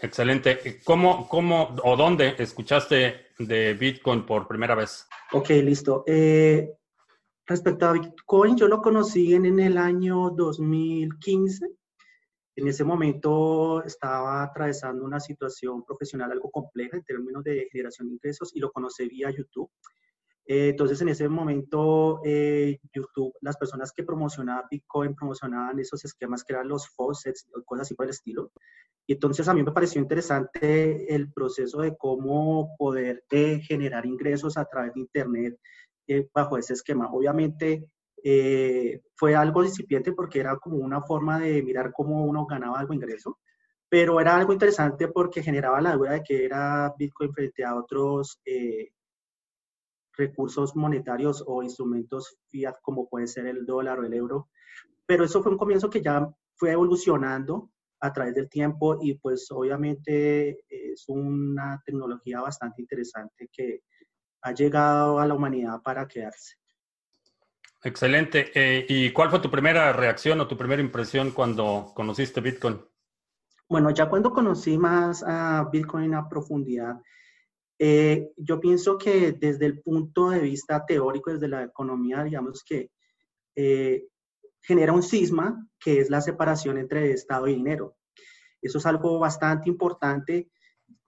Excelente. 0.00 0.80
¿Cómo, 0.84 1.28
cómo 1.28 1.74
o 1.82 1.96
dónde 1.96 2.34
escuchaste 2.38 3.28
de 3.38 3.74
Bitcoin 3.74 4.24
por 4.24 4.46
primera 4.46 4.74
vez? 4.74 5.06
Ok, 5.32 5.50
listo. 5.50 6.04
Eh, 6.06 6.72
respecto 7.46 7.86
a 7.86 7.92
Bitcoin, 7.92 8.56
yo 8.56 8.68
lo 8.68 8.80
conocí 8.80 9.34
en, 9.34 9.58
el 9.58 9.76
año 9.76 10.30
2015. 10.30 11.66
En 12.56 12.68
ese 12.68 12.84
momento 12.84 13.84
estaba 13.84 14.42
atravesando 14.42 15.04
una 15.04 15.20
situación 15.20 15.84
profesional 15.84 16.32
algo 16.32 16.50
compleja 16.50 16.96
en 16.96 17.04
términos 17.04 17.44
de 17.44 17.68
generación 17.70 18.08
de 18.08 18.14
ingresos 18.14 18.54
y 18.54 18.60
lo 18.60 18.70
conocí 18.72 19.08
vía 19.08 19.30
YouTube. 19.30 19.70
Eh, 20.50 20.70
entonces, 20.70 21.00
en 21.02 21.10
ese 21.10 21.28
momento, 21.28 22.22
eh, 22.24 22.80
YouTube, 22.92 23.34
las 23.42 23.58
personas 23.58 23.92
que 23.92 24.02
promocionaban 24.02 24.64
Bitcoin 24.70 25.14
promocionaban 25.14 25.78
esos 25.78 26.04
esquemas 26.06 26.42
que 26.42 26.54
eran 26.54 26.68
los 26.68 26.88
faucets, 26.88 27.46
cosas 27.66 27.82
así 27.82 27.94
por 27.94 28.06
el 28.06 28.10
estilo. 28.10 28.50
Y 29.10 29.14
entonces 29.14 29.48
a 29.48 29.54
mí 29.54 29.62
me 29.62 29.72
pareció 29.72 30.02
interesante 30.02 31.14
el 31.14 31.32
proceso 31.32 31.80
de 31.80 31.96
cómo 31.96 32.76
poder 32.76 33.24
eh, 33.30 33.58
generar 33.60 34.04
ingresos 34.04 34.58
a 34.58 34.66
través 34.66 34.92
de 34.92 35.00
Internet 35.00 35.58
eh, 36.06 36.28
bajo 36.34 36.58
ese 36.58 36.74
esquema. 36.74 37.10
Obviamente 37.10 37.88
eh, 38.22 39.00
fue 39.16 39.34
algo 39.34 39.64
incipiente 39.64 40.12
porque 40.12 40.40
era 40.40 40.56
como 40.58 40.76
una 40.76 41.00
forma 41.00 41.38
de 41.40 41.62
mirar 41.62 41.90
cómo 41.90 42.22
uno 42.26 42.44
ganaba 42.44 42.80
algo 42.80 42.92
ingreso, 42.92 43.38
pero 43.88 44.20
era 44.20 44.36
algo 44.36 44.52
interesante 44.52 45.08
porque 45.08 45.42
generaba 45.42 45.80
la 45.80 45.96
duda 45.96 46.12
de 46.12 46.22
que 46.22 46.44
era 46.44 46.92
Bitcoin 46.98 47.32
frente 47.32 47.64
a 47.64 47.76
otros 47.76 48.42
recursos 50.18 50.74
monetarios 50.74 51.42
o 51.46 51.62
instrumentos 51.62 52.36
fiat 52.48 52.74
como 52.82 53.08
puede 53.08 53.28
ser 53.28 53.46
el 53.46 53.64
dólar 53.64 54.00
o 54.00 54.04
el 54.04 54.12
euro. 54.12 54.50
Pero 55.06 55.24
eso 55.24 55.42
fue 55.42 55.52
un 55.52 55.58
comienzo 55.58 55.88
que 55.88 56.02
ya 56.02 56.28
fue 56.56 56.72
evolucionando 56.72 57.70
a 58.00 58.12
través 58.12 58.34
del 58.34 58.48
tiempo 58.48 58.98
y 59.00 59.14
pues 59.14 59.50
obviamente 59.50 60.64
es 60.68 61.04
una 61.08 61.80
tecnología 61.84 62.40
bastante 62.40 62.82
interesante 62.82 63.48
que 63.52 63.82
ha 64.42 64.52
llegado 64.52 65.18
a 65.18 65.26
la 65.26 65.34
humanidad 65.34 65.80
para 65.82 66.06
quedarse. 66.06 66.56
Excelente. 67.82 68.50
Eh, 68.54 68.86
¿Y 68.88 69.12
cuál 69.12 69.30
fue 69.30 69.38
tu 69.38 69.50
primera 69.50 69.92
reacción 69.92 70.40
o 70.40 70.48
tu 70.48 70.56
primera 70.56 70.82
impresión 70.82 71.30
cuando 71.30 71.92
conociste 71.94 72.40
Bitcoin? 72.40 72.80
Bueno, 73.68 73.90
ya 73.90 74.08
cuando 74.08 74.32
conocí 74.32 74.78
más 74.78 75.22
a 75.24 75.68
Bitcoin 75.70 76.14
a 76.14 76.28
profundidad, 76.28 77.00
eh, 77.78 78.30
yo 78.36 78.60
pienso 78.60 78.98
que 78.98 79.32
desde 79.32 79.66
el 79.66 79.80
punto 79.80 80.30
de 80.30 80.40
vista 80.40 80.84
teórico, 80.84 81.32
desde 81.32 81.48
la 81.48 81.62
economía, 81.62 82.24
digamos 82.24 82.64
que 82.64 82.90
eh, 83.54 84.06
genera 84.60 84.92
un 84.92 85.02
cisma 85.02 85.68
que 85.78 86.00
es 86.00 86.10
la 86.10 86.20
separación 86.20 86.78
entre 86.78 87.12
Estado 87.12 87.46
y 87.46 87.54
dinero. 87.54 87.96
Eso 88.60 88.78
es 88.78 88.86
algo 88.86 89.18
bastante 89.18 89.68
importante, 89.68 90.50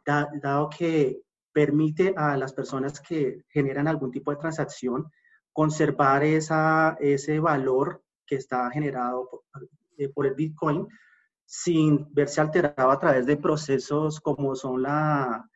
dado 0.05 0.71
que 0.71 1.23
permite 1.53 2.15
a 2.17 2.37
las 2.37 2.53
personas 2.53 3.01
que 3.01 3.45
generan 3.49 3.89
algún 3.89 4.13
tipo 4.13 4.31
de 4.31 4.37
transacción 4.37 5.11
conservar 5.53 6.23
esa, 6.23 6.97
ese 7.01 7.41
valor 7.41 8.03
que 8.25 8.37
está 8.37 8.71
generado 8.71 9.29
por, 9.29 10.27
eh, 10.27 10.29
el 10.29 10.35
Bitcoin 10.35 10.87
sin 11.45 12.07
verse 12.15 12.41
alterado 12.41 12.93
a 12.93 12.99
través 13.01 13.27
de 13.27 13.37
procesos 13.37 14.21
como 14.21 14.55
son 14.55 14.83
la 14.83 15.50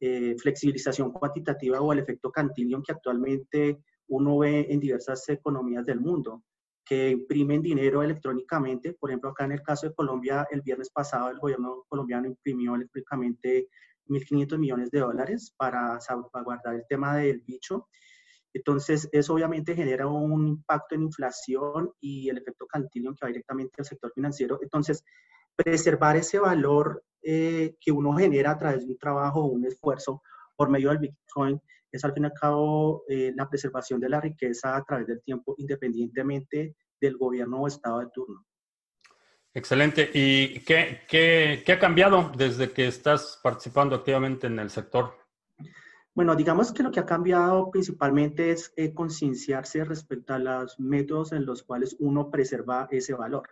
eh, 0.00 0.36
flexibilización 0.38 1.12
cuantitativa 1.12 1.80
o 1.80 1.92
el 1.92 1.98
efecto 1.98 2.30
Cantillon 2.30 2.82
que 2.82 2.92
actualmente 2.92 3.78
uno 4.08 4.38
ve 4.38 4.66
en 4.70 4.80
diversas 4.80 5.28
economías 5.28 5.84
del 5.84 6.00
mundo 6.00 6.44
que 6.88 7.10
imprimen 7.10 7.60
dinero 7.60 8.02
electrónicamente. 8.02 8.94
Por 8.94 9.10
ejemplo, 9.10 9.30
acá 9.30 9.44
en 9.44 9.52
el 9.52 9.62
caso 9.62 9.86
de 9.86 9.94
Colombia, 9.94 10.46
el 10.50 10.62
viernes 10.62 10.88
pasado 10.88 11.28
el 11.28 11.38
gobierno 11.38 11.84
colombiano 11.86 12.26
imprimió 12.26 12.74
electrónicamente 12.74 13.68
1.500 14.06 14.58
millones 14.58 14.90
de 14.90 15.00
dólares 15.00 15.52
para 15.56 16.00
salvaguardar 16.00 16.76
el 16.76 16.86
tema 16.88 17.16
del 17.16 17.42
bicho. 17.42 17.88
Entonces, 18.54 19.06
eso 19.12 19.34
obviamente 19.34 19.74
genera 19.74 20.06
un 20.06 20.48
impacto 20.48 20.94
en 20.94 21.02
inflación 21.02 21.92
y 22.00 22.30
el 22.30 22.38
efecto 22.38 22.66
Cantillon 22.66 23.14
que 23.14 23.26
va 23.26 23.28
directamente 23.28 23.74
al 23.78 23.84
sector 23.84 24.10
financiero. 24.14 24.58
Entonces, 24.62 25.04
preservar 25.54 26.16
ese 26.16 26.38
valor 26.38 27.04
eh, 27.22 27.76
que 27.80 27.92
uno 27.92 28.12
genera 28.14 28.52
a 28.52 28.58
través 28.58 28.86
de 28.86 28.92
un 28.92 28.98
trabajo 28.98 29.40
o 29.40 29.46
un 29.46 29.64
esfuerzo 29.66 30.22
por 30.56 30.70
medio 30.70 30.90
del 30.90 30.98
Bitcoin 30.98 31.60
es 31.90 32.04
al 32.04 32.12
fin 32.12 32.24
y 32.24 32.26
al 32.26 32.32
cabo 32.32 33.04
eh, 33.08 33.32
la 33.34 33.48
preservación 33.48 34.00
de 34.00 34.08
la 34.08 34.20
riqueza 34.20 34.76
a 34.76 34.84
través 34.84 35.06
del 35.06 35.22
tiempo, 35.22 35.54
independientemente 35.58 36.76
del 37.00 37.16
gobierno 37.16 37.60
o 37.60 37.66
estado 37.66 38.00
de 38.00 38.08
turno. 38.12 38.44
Excelente. 39.54 40.10
¿Y 40.12 40.60
qué, 40.60 41.00
qué, 41.08 41.62
qué, 41.64 41.72
ha 41.72 41.78
cambiado 41.78 42.30
desde 42.36 42.70
que 42.70 42.86
estás 42.86 43.40
participando 43.42 43.96
activamente 43.96 44.46
en 44.46 44.58
el 44.58 44.70
sector? 44.70 45.14
Bueno, 46.14 46.34
digamos 46.36 46.72
que 46.72 46.82
lo 46.82 46.90
que 46.90 47.00
ha 47.00 47.06
cambiado 47.06 47.70
principalmente 47.70 48.50
es 48.50 48.72
eh, 48.76 48.92
concienciarse 48.92 49.84
respecto 49.84 50.34
a 50.34 50.38
los 50.38 50.78
métodos 50.78 51.32
en 51.32 51.46
los 51.46 51.62
cuales 51.62 51.96
uno 52.00 52.30
preserva 52.30 52.88
ese 52.90 53.14
valor. 53.14 53.48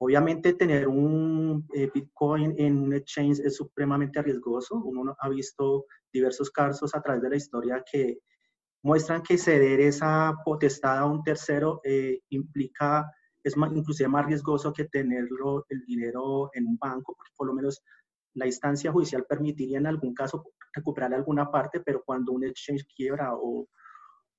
Obviamente 0.00 0.54
tener 0.54 0.86
un 0.86 1.66
eh, 1.74 1.90
Bitcoin 1.92 2.54
en 2.56 2.78
un 2.78 2.92
exchange 2.94 3.40
es 3.40 3.56
supremamente 3.56 4.22
riesgoso. 4.22 4.76
Uno 4.76 5.16
ha 5.18 5.28
visto 5.28 5.86
diversos 6.12 6.50
casos 6.50 6.94
a 6.94 7.02
través 7.02 7.22
de 7.22 7.30
la 7.30 7.36
historia 7.36 7.84
que 7.90 8.20
muestran 8.82 9.22
que 9.22 9.36
ceder 9.36 9.80
esa 9.80 10.34
potestad 10.44 10.98
a 10.98 11.04
un 11.04 11.22
tercero 11.24 11.80
eh, 11.82 12.20
implica, 12.28 13.10
es 13.42 13.56
más, 13.56 13.72
inclusive 13.74 14.08
más 14.08 14.26
riesgoso 14.26 14.72
que 14.72 14.84
tenerlo 14.84 15.66
el 15.68 15.84
dinero 15.84 16.50
en 16.54 16.66
un 16.66 16.78
banco, 16.78 17.14
porque 17.16 17.32
por 17.36 17.48
lo 17.48 17.54
menos 17.54 17.82
la 18.34 18.46
instancia 18.46 18.92
judicial 18.92 19.26
permitiría 19.28 19.78
en 19.78 19.86
algún 19.88 20.14
caso 20.14 20.44
recuperar 20.72 21.12
alguna 21.12 21.50
parte, 21.50 21.80
pero 21.80 22.04
cuando 22.04 22.32
un 22.32 22.44
exchange 22.44 22.86
quiebra 22.94 23.34
o, 23.34 23.66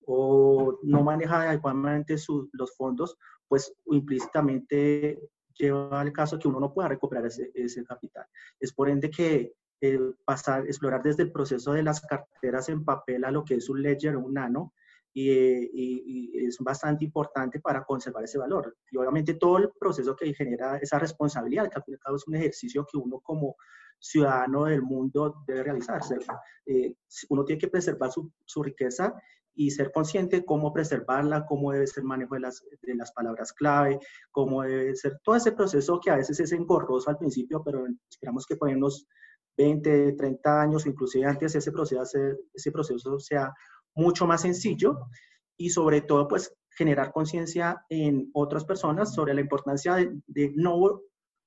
o 0.06 0.80
no 0.84 1.04
maneja 1.04 1.42
adecuadamente 1.42 2.16
los 2.54 2.76
fondos, 2.78 3.18
pues 3.48 3.74
implícitamente 3.88 5.20
lleva 5.60 6.00
al 6.00 6.12
caso 6.12 6.40
que 6.40 6.48
uno 6.48 6.60
no 6.60 6.74
pueda 6.74 6.88
recuperar 6.88 7.26
ese, 7.26 7.52
ese 7.54 7.84
capital. 7.84 8.26
Es 8.60 8.74
por 8.74 8.90
ende 8.90 9.10
que 9.10 9.54
eh, 9.82 10.00
pasar, 10.26 10.66
explorar 10.66 11.02
desde 11.04 11.24
el 11.24 11.32
proceso 11.32 11.74
de 11.74 11.84
las 11.84 12.02
carteras 12.02 12.70
en 12.70 12.84
papel 12.84 13.24
a 13.26 13.32
lo 13.32 13.44
que 13.44 13.56
es 13.56 13.70
un 13.70 13.82
ledger 13.82 14.16
o 14.16 14.22
un 14.22 14.34
nano, 14.34 14.74
y, 15.12 15.32
y, 15.32 16.46
es 16.46 16.58
bastante 16.60 17.04
importante 17.04 17.60
para 17.60 17.84
conservar 17.84 18.24
ese 18.24 18.38
valor. 18.38 18.78
Y 18.92 18.98
obviamente 18.98 19.34
todo 19.34 19.58
el 19.58 19.72
proceso 19.80 20.16
que 20.16 20.34
genera 20.34 20.78
esa 20.78 21.00
responsabilidad, 21.00 21.70
que 21.70 21.78
al 21.78 21.84
fin 21.84 21.94
y 21.94 21.96
al 21.96 22.00
cabo 22.00 22.16
es 22.18 22.28
un 22.28 22.36
ejercicio 22.36 22.86
que 22.86 22.98
uno 22.98 23.20
como 23.20 23.56
ciudadano 24.00 24.66
del 24.66 24.82
mundo 24.82 25.44
debe 25.46 25.64
realizarse. 25.64 26.18
Eh, 26.66 26.96
uno 27.30 27.44
tiene 27.44 27.60
que 27.60 27.68
preservar 27.68 28.12
su, 28.12 28.32
su 28.46 28.64
riqueza 28.64 29.14
y 29.60 29.72
ser 29.72 29.92
consciente 29.92 30.46
cómo 30.46 30.72
preservarla, 30.72 31.46
cómo 31.46 31.74
debe 31.74 31.86
ser 31.86 32.06
manejo 32.06 32.36
de 32.36 32.40
las, 32.40 32.64
de 32.82 32.96
las 32.96 33.12
palabras 33.12 33.52
clave, 33.52 34.00
cómo 34.32 34.64
debe 34.64 34.96
ser 34.96 35.20
todo 35.22 35.36
ese 35.36 35.52
proceso 35.52 36.00
que 36.00 36.10
a 36.10 36.16
veces 36.16 36.40
es 36.40 36.54
engorroso 36.54 37.10
al 37.10 37.18
principio, 37.18 37.62
pero 37.62 37.86
esperamos 38.10 38.46
que 38.46 38.56
por 38.56 38.70
unos 38.70 39.06
20, 39.58 40.14
30 40.14 40.62
años, 40.62 40.86
inclusive 40.86 41.26
antes 41.26 41.56
ese 41.56 41.74
proceso, 41.74 42.02
ese 42.54 42.72
proceso 42.72 43.20
sea 43.20 43.54
mucho 43.96 44.26
más 44.26 44.44
sencillo 44.44 44.98
y 45.58 45.72
sobre 45.72 46.04
todo 46.04 46.30
pues 46.30 46.56
generar 46.70 47.12
conciencia 47.12 47.84
en 47.90 48.30
otras 48.32 48.64
personas 48.64 49.14
sobre 49.14 49.34
la 49.34 49.42
importancia 49.42 49.96
de, 49.96 50.22
de 50.28 50.54
no 50.56 51.02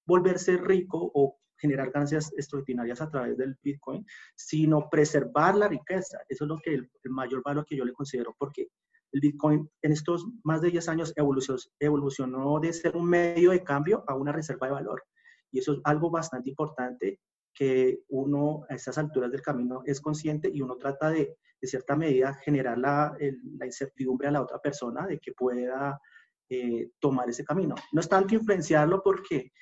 volverse 0.05 0.59
rico 0.59 1.11
o 1.15 1.39
generar 1.63 1.93
ganancias 1.93 2.33
extraordinarias 2.37 3.01
a 3.01 3.09
través 3.09 3.39
del 3.39 3.57
Bitcoin, 3.63 4.05
sino 4.35 4.91
preservar 4.91 5.55
la 5.55 5.69
riqueza. 5.69 6.19
Eso 6.29 6.45
es 6.45 6.49
lo 6.49 6.59
que 6.59 6.75
el, 6.75 6.91
mayor 7.05 7.41
valor 7.45 7.65
que 7.65 7.77
yo 7.77 7.85
le 7.85 7.93
considero, 7.93 8.35
porque 8.37 8.67
el 9.13 9.21
Bitcoin 9.21 9.71
en 9.81 9.93
estos 9.93 10.27
más 10.43 10.61
de 10.61 10.71
10 10.71 10.89
años 10.89 11.13
evolucionó, 11.15 11.61
evolucionó 11.79 12.59
de 12.59 12.73
ser 12.73 12.97
un 12.97 13.09
medio 13.09 13.53
de 13.53 13.63
cambio 13.63 14.03
a 14.09 14.15
una 14.17 14.33
reserva 14.33 14.67
de 14.67 14.73
valor. 14.73 15.05
Y 15.53 15.61
eso 15.61 15.75
es 15.75 15.81
algo 15.85 16.11
bastante 16.11 16.51
importante 16.51 17.21
que 17.55 18.01
uno 18.09 18.65
a 18.69 18.75
estas 18.75 18.99
alturas 18.99 19.31
del 19.31 19.43
camino 19.43 19.83
es 19.85 20.01
consciente 20.01 20.51
y 20.53 20.63
uno 20.63 20.77
trata 20.77 21.11
de, 21.11 21.37
de 21.61 21.69
cierta 21.69 21.95
medida, 21.95 22.35
generar 22.43 22.77
la, 22.77 23.17
la, 23.59 23.67
incertidumbre 23.67 24.27
a 24.27 24.33
la 24.33 24.43
otra 24.43 24.59
persona 24.59 25.07
de 25.07 25.21
que 25.21 25.33
pueda 25.33 26.01
eh, 26.49 26.91
tomar 26.99 27.29
ese 27.29 27.45
camino. 27.45 27.77
No 27.93 28.01
es 28.01 28.09
tanto 28.09 28.35
influenciarlo 28.35 29.01
porque 29.03 29.53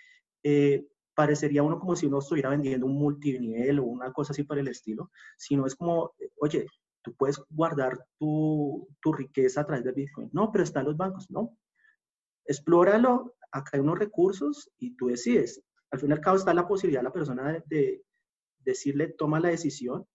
eh, 0.42 0.86
parecería 1.20 1.62
uno 1.62 1.78
como 1.78 1.94
si 1.94 2.06
uno 2.06 2.20
estuviera 2.20 2.48
vendiendo 2.48 2.86
un 2.86 2.96
multinivel 2.96 3.78
o 3.80 3.84
una 3.84 4.10
cosa 4.10 4.32
así 4.32 4.42
por 4.42 4.58
el 4.58 4.68
estilo, 4.68 5.10
sino 5.36 5.66
es 5.66 5.74
como, 5.74 6.14
oye, 6.40 6.66
tú 7.02 7.14
puedes 7.14 7.38
guardar 7.50 8.06
tu, 8.18 8.88
tu 9.02 9.12
riqueza 9.12 9.60
a 9.60 9.66
través 9.66 9.84
de 9.84 9.92
Bitcoin. 9.92 10.30
No, 10.32 10.50
pero 10.50 10.64
están 10.64 10.86
los 10.86 10.96
bancos, 10.96 11.30
no. 11.30 11.58
Explóralo, 12.46 13.34
acá 13.52 13.72
hay 13.74 13.80
unos 13.80 13.98
recursos 13.98 14.70
y 14.78 14.96
tú 14.96 15.08
decides. 15.08 15.62
Al 15.90 16.00
fin 16.00 16.08
y 16.08 16.12
al 16.14 16.22
cabo 16.22 16.38
está 16.38 16.54
la 16.54 16.66
posibilidad 16.66 17.00
de 17.00 17.08
la 17.08 17.12
persona 17.12 17.52
de, 17.52 17.64
de 17.66 18.02
decirle, 18.60 19.08
toma 19.08 19.40
la 19.40 19.50
decisión 19.50 20.06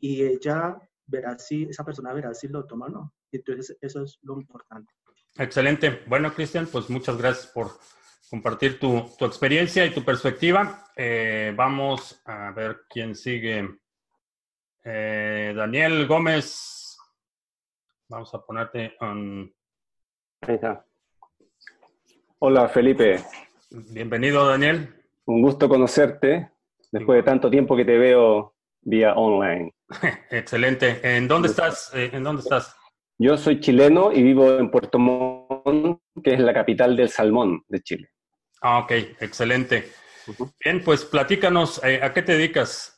y 0.00 0.24
ella 0.24 0.76
verá 1.06 1.38
si, 1.38 1.68
esa 1.70 1.84
persona 1.84 2.12
verá 2.12 2.34
si 2.34 2.48
lo 2.48 2.66
toma 2.66 2.86
o 2.86 2.88
no. 2.88 3.14
Entonces, 3.30 3.78
eso 3.80 4.02
es 4.02 4.18
lo 4.22 4.40
importante. 4.40 4.92
Excelente. 5.36 6.02
Bueno, 6.08 6.34
Cristian, 6.34 6.66
pues 6.66 6.90
muchas 6.90 7.16
gracias 7.16 7.46
por 7.46 7.70
compartir 8.28 8.78
tu, 8.78 8.98
experiencia 9.20 9.84
y 9.84 9.90
tu 9.90 10.04
perspectiva. 10.04 10.84
Eh, 10.96 11.52
vamos 11.56 12.20
a 12.24 12.50
ver 12.52 12.82
quién 12.88 13.14
sigue. 13.14 13.68
Eh, 14.84 15.52
Daniel 15.56 16.06
Gómez. 16.06 16.96
Vamos 18.08 18.32
a 18.34 18.44
ponerte 18.44 18.96
en... 19.00 19.52
Ahí 20.42 20.54
está. 20.54 20.84
Hola, 22.38 22.68
Felipe. 22.68 23.22
Bienvenido, 23.70 24.46
Daniel. 24.46 24.94
Un 25.26 25.42
gusto 25.42 25.68
conocerte 25.68 26.50
después 26.90 27.16
de 27.16 27.22
tanto 27.22 27.50
tiempo 27.50 27.76
que 27.76 27.84
te 27.84 27.98
veo 27.98 28.54
vía 28.80 29.14
online. 29.14 29.74
Excelente. 30.30 31.00
¿En 31.02 31.28
dónde 31.28 31.48
estás? 31.48 31.92
Eh, 31.94 32.10
¿En 32.12 32.24
dónde 32.24 32.42
estás? 32.42 32.74
Yo 33.18 33.36
soy 33.36 33.60
chileno 33.60 34.12
y 34.12 34.22
vivo 34.22 34.58
en 34.58 34.70
Puerto 34.70 34.98
Montt, 34.98 36.00
que 36.22 36.34
es 36.34 36.40
la 36.40 36.54
capital 36.54 36.96
del 36.96 37.08
salmón 37.08 37.64
de 37.66 37.80
Chile. 37.80 38.10
Ah, 38.60 38.78
ok, 38.80 38.92
excelente. 39.20 39.92
Bien, 40.64 40.82
pues 40.84 41.04
platícanos, 41.04 41.82
eh, 41.84 42.00
¿a 42.02 42.12
qué 42.12 42.22
te 42.22 42.32
dedicas? 42.32 42.94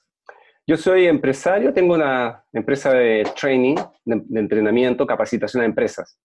Yo 0.66 0.76
soy 0.76 1.06
empresario, 1.06 1.72
tengo 1.72 1.94
una 1.94 2.44
empresa 2.52 2.92
de 2.92 3.28
training, 3.38 3.76
de, 4.04 4.40
entrenamiento, 4.40 5.06
capacitación 5.06 5.62
a 5.62 5.66
empresas. 5.66 6.18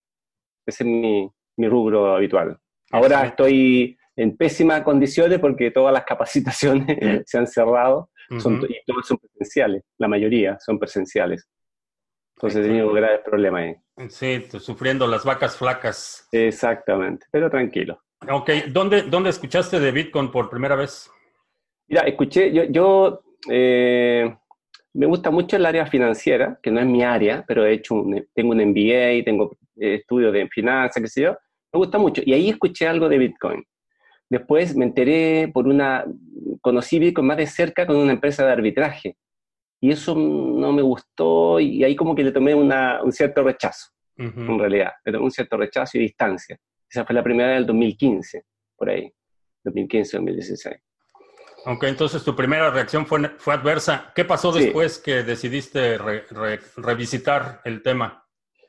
Ese 0.65 0.83
es 0.83 0.89
mi, 0.89 1.31
rubro 1.67 2.15
habitual. 2.15 2.57
Ahora 2.91 3.25
estoy 3.25 3.97
en 4.15 4.37
pésimas 4.37 4.81
condiciones 4.83 5.39
porque 5.39 5.71
todas 5.71 5.93
las 5.93 6.05
capacitaciones 6.05 6.85
se 7.25 7.37
han 7.37 7.47
cerrado 7.47 8.09
son, 8.39 8.65
y 8.69 8.75
todas 8.85 9.07
son 9.07 9.17
presenciales, 9.17 9.83
la 9.97 10.07
mayoría 10.07 10.57
son 10.59 10.79
presenciales. 10.79 11.47
Entonces 12.37 12.65
he 12.65 12.67
tenido 12.67 12.91
graves 12.91 13.21
problemas 13.23 13.63
ahí. 13.63 14.09
Sí, 14.09 14.45
sufriendo 14.59 15.07
las 15.07 15.23
vacas 15.23 15.57
flacas. 15.57 16.27
Exactamente, 16.31 17.25
pero 17.31 17.49
tranquilo. 17.49 18.04
Ok, 18.31 18.49
¿dónde, 18.69 19.03
¿dónde 19.03 19.29
escuchaste 19.29 19.79
de 19.79 19.91
Bitcoin 19.91 20.31
por 20.31 20.49
primera 20.49 20.75
vez? 20.75 21.09
Mira, 21.87 22.01
escuché, 22.03 22.51
yo, 22.51 22.63
yo 22.63 23.21
eh, 23.49 24.35
me 24.93 25.05
gusta 25.05 25.29
mucho 25.29 25.57
el 25.57 25.65
área 25.65 25.85
financiera, 25.85 26.59
que 26.61 26.71
no 26.71 26.79
es 26.79 26.85
mi 26.85 27.03
área, 27.03 27.43
pero 27.47 27.65
he 27.65 27.73
hecho 27.73 28.03
tengo 28.33 28.51
un 28.51 28.61
MBA, 28.61 29.23
tengo 29.23 29.57
eh, 29.75 29.95
estudios 29.95 30.33
de 30.33 30.47
finanzas, 30.47 31.01
qué 31.01 31.07
sé 31.09 31.21
yo, 31.23 31.37
me 31.73 31.77
gusta 31.77 31.97
mucho. 31.97 32.21
Y 32.25 32.33
ahí 32.33 32.49
escuché 32.49 32.87
algo 32.87 33.09
de 33.09 33.17
Bitcoin. 33.17 33.63
Después 34.29 34.75
me 34.75 34.85
enteré 34.85 35.49
por 35.53 35.67
una, 35.67 36.05
conocí 36.61 36.97
Bitcoin 36.97 37.27
más 37.27 37.37
de 37.37 37.47
cerca 37.47 37.85
con 37.85 37.97
una 37.97 38.13
empresa 38.13 38.45
de 38.45 38.51
arbitraje. 38.51 39.17
Y 39.81 39.91
eso 39.91 40.15
no 40.15 40.71
me 40.71 40.81
gustó 40.81 41.59
y 41.59 41.83
ahí 41.83 41.95
como 41.95 42.15
que 42.15 42.23
le 42.23 42.31
tomé 42.31 42.55
una, 42.55 43.03
un 43.03 43.11
cierto 43.11 43.43
rechazo, 43.43 43.89
en 44.17 44.57
realidad. 44.57 44.93
Le 45.03 45.11
tomé 45.11 45.25
un 45.25 45.31
cierto 45.31 45.57
rechazo 45.57 45.97
y 45.97 46.01
distancia. 46.01 46.57
Esa 46.95 47.03
fue 47.03 47.13
la 47.13 47.23
primera 47.23 47.55
del 47.55 47.65
2015, 47.65 48.45
por 48.77 48.89
ahí, 48.89 49.11
2015-2016. 49.65 50.79
Ok, 51.65 51.83
entonces 51.83 52.23
tu 52.23 52.33
primera 52.33 52.71
reacción 52.71 53.05
fue, 53.05 53.31
fue 53.37 53.53
adversa. 53.53 54.13
¿Qué 54.15 54.23
pasó 54.23 54.53
después 54.53 54.97
que 54.99 55.23
decidiste 55.23 55.97
revisitar 56.77 57.59
el 57.65 57.81
tema? 57.81 58.25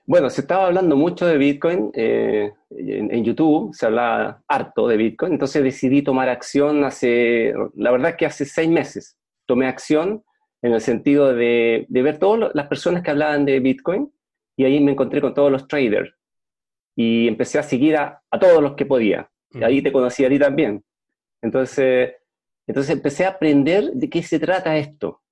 Bueno, 0.07 0.29
se 0.29 0.41
estaba 0.41 0.67
hablando 0.67 0.97
mucho 0.97 1.25
de 1.25 1.39
Bitcoin 1.39 1.93
eh, 1.95 2.53
en, 2.71 3.25
YouTube, 3.25 3.73
se 3.73 3.87
hablaba 3.87 4.43
harto 4.49 4.89
de 4.89 4.97
Bitcoin, 4.97 5.35
entonces 5.35 5.63
decidí 5.63 6.03
tomar 6.03 6.29
acción 6.29 6.83
hace, 6.83 7.55
la 7.77 7.93
verdad 7.93 8.17
que 8.17 8.27
hace 8.27 8.45
seis 8.45 8.69
meses, 8.69 9.17
tomé 9.47 9.69
acción 9.69 10.25
en 10.63 10.73
el 10.73 10.81
sentido 10.81 11.33
de, 11.33 11.87
de 11.89 12.03
ver 12.03 12.19
todas 12.19 12.51
las 12.55 12.67
personas 12.67 13.05
que 13.05 13.13
hablaban 13.13 13.45
de 13.45 13.61
Bitcoin 13.61 14.13
y 14.57 14.65
ahí 14.65 14.81
me 14.81 14.91
encontré 14.91 15.21
con 15.21 15.33
todos 15.33 15.53
los 15.53 15.69
traders 15.69 16.13
y 16.97 17.29
empecé 17.29 17.59
a 17.59 17.63
seguir 17.63 17.97
a, 17.97 18.23
todos 18.41 18.63
los 18.63 18.75
que 18.75 18.87
podía. 18.87 19.31
Y 19.53 19.63
ahí 19.63 19.83
te 19.83 19.93
conocí 19.93 20.25
a 20.25 20.29
ti 20.29 20.39
también. 20.39 20.83
Entonces, 21.43 22.15
entonces 22.67 22.97
empecé 22.97 23.27
a 23.27 23.31
aprender 23.31 23.93
de 23.93 24.09
qué 24.09 24.23
se 24.23 24.41
trata 24.41 24.77
esto. 24.77 25.23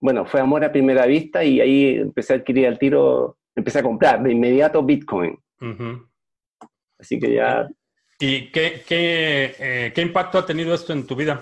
Bueno, 0.00 0.26
fue 0.26 0.40
amor 0.40 0.64
a 0.64 0.72
primera 0.72 1.06
vista 1.06 1.42
y 1.42 1.60
ahí 1.60 1.94
empecé 1.94 2.34
a 2.34 2.36
adquirir 2.36 2.66
al 2.66 2.78
tiro, 2.78 3.38
empecé 3.54 3.78
a 3.78 3.82
comprar 3.82 4.22
de 4.22 4.32
inmediato 4.32 4.82
Bitcoin. 4.82 5.38
Así 6.98 7.18
que 7.18 7.32
ya... 7.34 7.68
¿Y 8.20 8.50
qué, 8.50 8.82
qué, 8.86 9.54
eh, 9.60 9.92
qué, 9.94 10.02
impacto 10.02 10.38
ha 10.38 10.46
tenido 10.46 10.74
esto 10.74 10.92
en 10.92 11.06
tu 11.06 11.14
vida? 11.14 11.40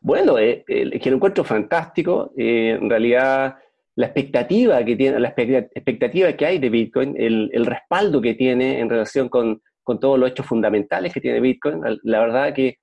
Bueno, 0.00 0.38
eh, 0.38 0.64
eh, 0.66 0.98
que 0.98 1.10
lo 1.10 1.16
encuentro 1.16 1.44
fantástico. 1.44 2.32
en 2.36 2.88
realidad 2.88 3.58
la 3.94 4.06
expectativa 4.06 4.84
que 4.84 4.96
tiene, 4.96 5.20
la 5.20 5.28
expectativa 5.28 6.32
que 6.32 6.46
hay 6.46 6.58
de 6.58 6.70
Bitcoin, 6.70 7.14
el, 7.18 7.66
respaldo 7.66 8.20
que 8.20 8.34
tiene 8.34 8.80
en 8.80 8.88
relación 8.88 9.28
con, 9.28 9.60
con, 9.82 10.00
todos 10.00 10.18
los 10.18 10.30
hechos 10.30 10.46
fundamentales 10.46 11.12
que 11.12 11.20
tiene 11.20 11.40
Bitcoin, 11.40 11.82
la 12.02 12.20
verdad 12.20 12.54
que 12.54 12.78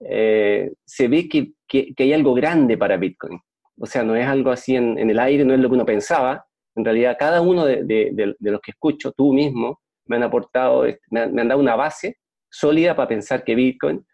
eh, 0.00 0.72
se 0.84 1.08
ve 1.08 1.28
que, 1.28 1.52
que, 1.66 1.94
hay 1.98 2.12
algo 2.12 2.34
grande 2.34 2.76
para 2.76 2.96
Bitcoin. 2.96 3.38
o 3.78 3.86
sea, 3.86 4.02
no 4.02 4.16
es 4.16 4.26
algo 4.26 4.50
así 4.50 4.74
en, 4.74 4.98
el 4.98 5.18
aire, 5.18 5.44
no 5.44 5.54
es 5.54 5.60
lo 5.60 5.68
que 5.68 5.74
uno 5.74 5.86
pensaba. 5.86 6.44
En 6.74 6.84
realidad, 6.84 7.16
cada 7.18 7.40
uno 7.40 7.64
de, 7.64 8.34
los 8.40 8.60
que 8.60 8.72
escucho, 8.72 9.12
tú 9.12 9.32
mismo, 9.32 9.80
me 10.06 10.16
han 10.16 10.22
aportado, 10.24 10.84
me 11.10 11.20
han, 11.20 11.48
dado 11.48 11.60
una 11.60 11.76
base 11.76 12.18
sólida 12.50 12.96
para 12.96 13.08
pensar 13.08 13.44
que 13.44 13.54
Bitcoin 13.54 14.04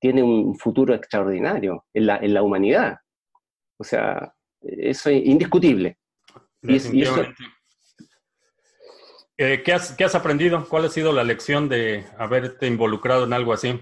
tiene 0.00 0.22
un 0.22 0.56
futuro 0.56 0.94
extraordinario 0.94 1.84
en 1.94 2.06
la, 2.06 2.16
en 2.16 2.34
la 2.34 2.42
humanidad. 2.42 2.96
O 3.78 3.84
sea, 3.84 4.32
eso 4.62 5.10
es 5.10 5.24
indiscutible. 5.24 5.98
Eh, 9.38 9.62
¿qué, 9.64 9.72
has, 9.72 9.92
¿Qué 9.92 10.04
has 10.04 10.14
aprendido? 10.14 10.66
¿Cuál 10.68 10.84
ha 10.84 10.88
sido 10.88 11.12
la 11.12 11.24
lección 11.24 11.68
de 11.68 12.04
haberte 12.18 12.66
involucrado 12.66 13.24
en 13.24 13.32
algo 13.32 13.52
así? 13.52 13.80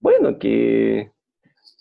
Bueno, 0.00 0.38
que, 0.38 1.12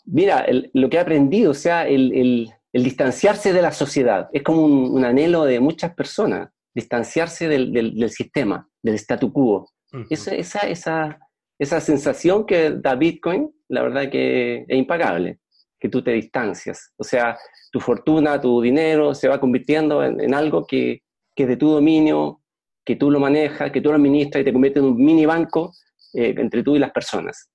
mira, 0.06 0.46
lo 0.74 0.90
que 0.90 0.98
he 0.98 1.00
aprendido, 1.00 1.52
o 1.52 1.56
sea, 1.56 1.88
el, 1.88 2.52
distanciarse 2.72 3.54
de 3.54 3.62
la 3.64 3.72
sociedad, 3.72 4.30
es 4.32 4.44
como 4.44 4.64
un, 4.64 5.04
anhelo 5.04 5.46
de 5.46 5.60
muchas 5.60 5.96
personas, 5.96 6.50
distanciarse 6.76 7.48
del, 7.48 8.10
sistema, 8.12 8.70
del 8.84 8.96
statu 8.96 9.34
quo. 9.34 9.68
esa, 10.12 10.36
esa, 10.36 11.20
esa, 11.58 11.82
sensación 11.82 12.46
que 12.46 12.72
da 12.72 12.94
Bitcoin, 12.96 13.52
la 13.68 13.82
verdad 13.82 14.12
que 14.12 14.66
es 14.68 14.78
impagable, 14.78 15.40
que 15.82 15.90
tú 15.90 16.04
te 16.04 16.12
distancias. 16.12 16.94
O 16.96 17.04
sea, 17.04 17.38
tu 17.72 17.80
fortuna, 17.80 18.40
tu 18.40 18.62
dinero 18.62 19.16
se 19.16 19.28
va 19.28 19.40
convirtiendo 19.40 20.04
en, 20.04 20.34
algo 20.34 20.68
que, 20.68 21.02
que, 21.36 21.44
es 21.44 21.50
de 21.50 21.58
tu 21.58 21.72
dominio, 21.72 22.44
que 22.86 22.96
tú 22.96 23.10
lo 23.10 23.20
manejas, 23.20 23.72
que 23.72 23.82
tú 23.82 23.90
lo 23.90 23.96
administras 23.96 24.42
y 24.42 24.46
te 24.46 24.54
convierte 24.54 24.80
en 24.80 24.86
un 24.86 24.98
mini 24.98 25.26
banco 25.26 25.74
eh, 26.14 26.36
entre 26.38 26.62
tú 26.62 26.76
y 26.76 26.80
las 26.80 26.92
personas. 26.92 27.50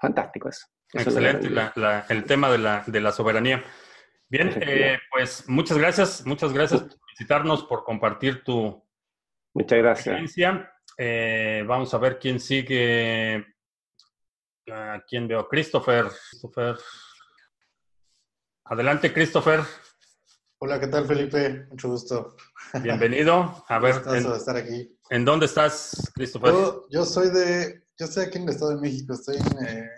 Fantástico 0.00 0.48
eso. 0.48 0.66
Excelente, 0.94 1.48
el 2.08 2.24
tema 2.24 2.50
de 2.50 2.58
la, 2.58 2.82
de 2.86 3.00
la 3.00 3.12
soberanía. 3.12 3.62
Bien, 4.30 4.50
eh, 4.62 4.98
pues 5.10 5.46
muchas 5.46 5.76
gracias, 5.76 6.24
muchas 6.24 6.54
gracias 6.54 6.80
por 6.82 6.98
visitarnos, 7.10 7.64
por 7.64 7.84
compartir 7.84 8.42
tu 8.42 8.82
muchas 9.52 9.78
gracias. 9.78 10.06
experiencia. 10.06 10.72
Eh, 10.96 11.62
vamos 11.66 11.92
a 11.92 11.98
ver 11.98 12.18
quién 12.18 12.40
sigue. 12.40 13.44
¿A 14.70 15.02
quién 15.06 15.28
veo? 15.28 15.46
Christopher. 15.46 16.06
Christopher. 16.30 16.76
Adelante, 18.70 19.14
Christopher. 19.14 19.60
Hola, 20.58 20.78
¿qué 20.78 20.88
tal, 20.88 21.06
Felipe? 21.06 21.66
Mucho 21.70 21.88
gusto. 21.88 22.36
Bienvenido. 22.82 23.64
A 23.68 23.78
ver, 23.78 24.02
en, 24.08 24.30
estar 24.30 24.58
aquí. 24.58 24.94
¿En 25.08 25.24
dónde 25.24 25.46
estás, 25.46 26.12
Christopher? 26.14 26.52
Yo, 26.90 27.04
soy 27.06 27.30
de, 27.30 27.82
yo 27.98 28.04
estoy 28.04 28.26
aquí 28.26 28.36
en 28.36 28.42
el 28.42 28.50
Estado 28.50 28.72
de 28.72 28.80
México. 28.82 29.14
Estoy 29.14 29.36
eh, 29.36 29.40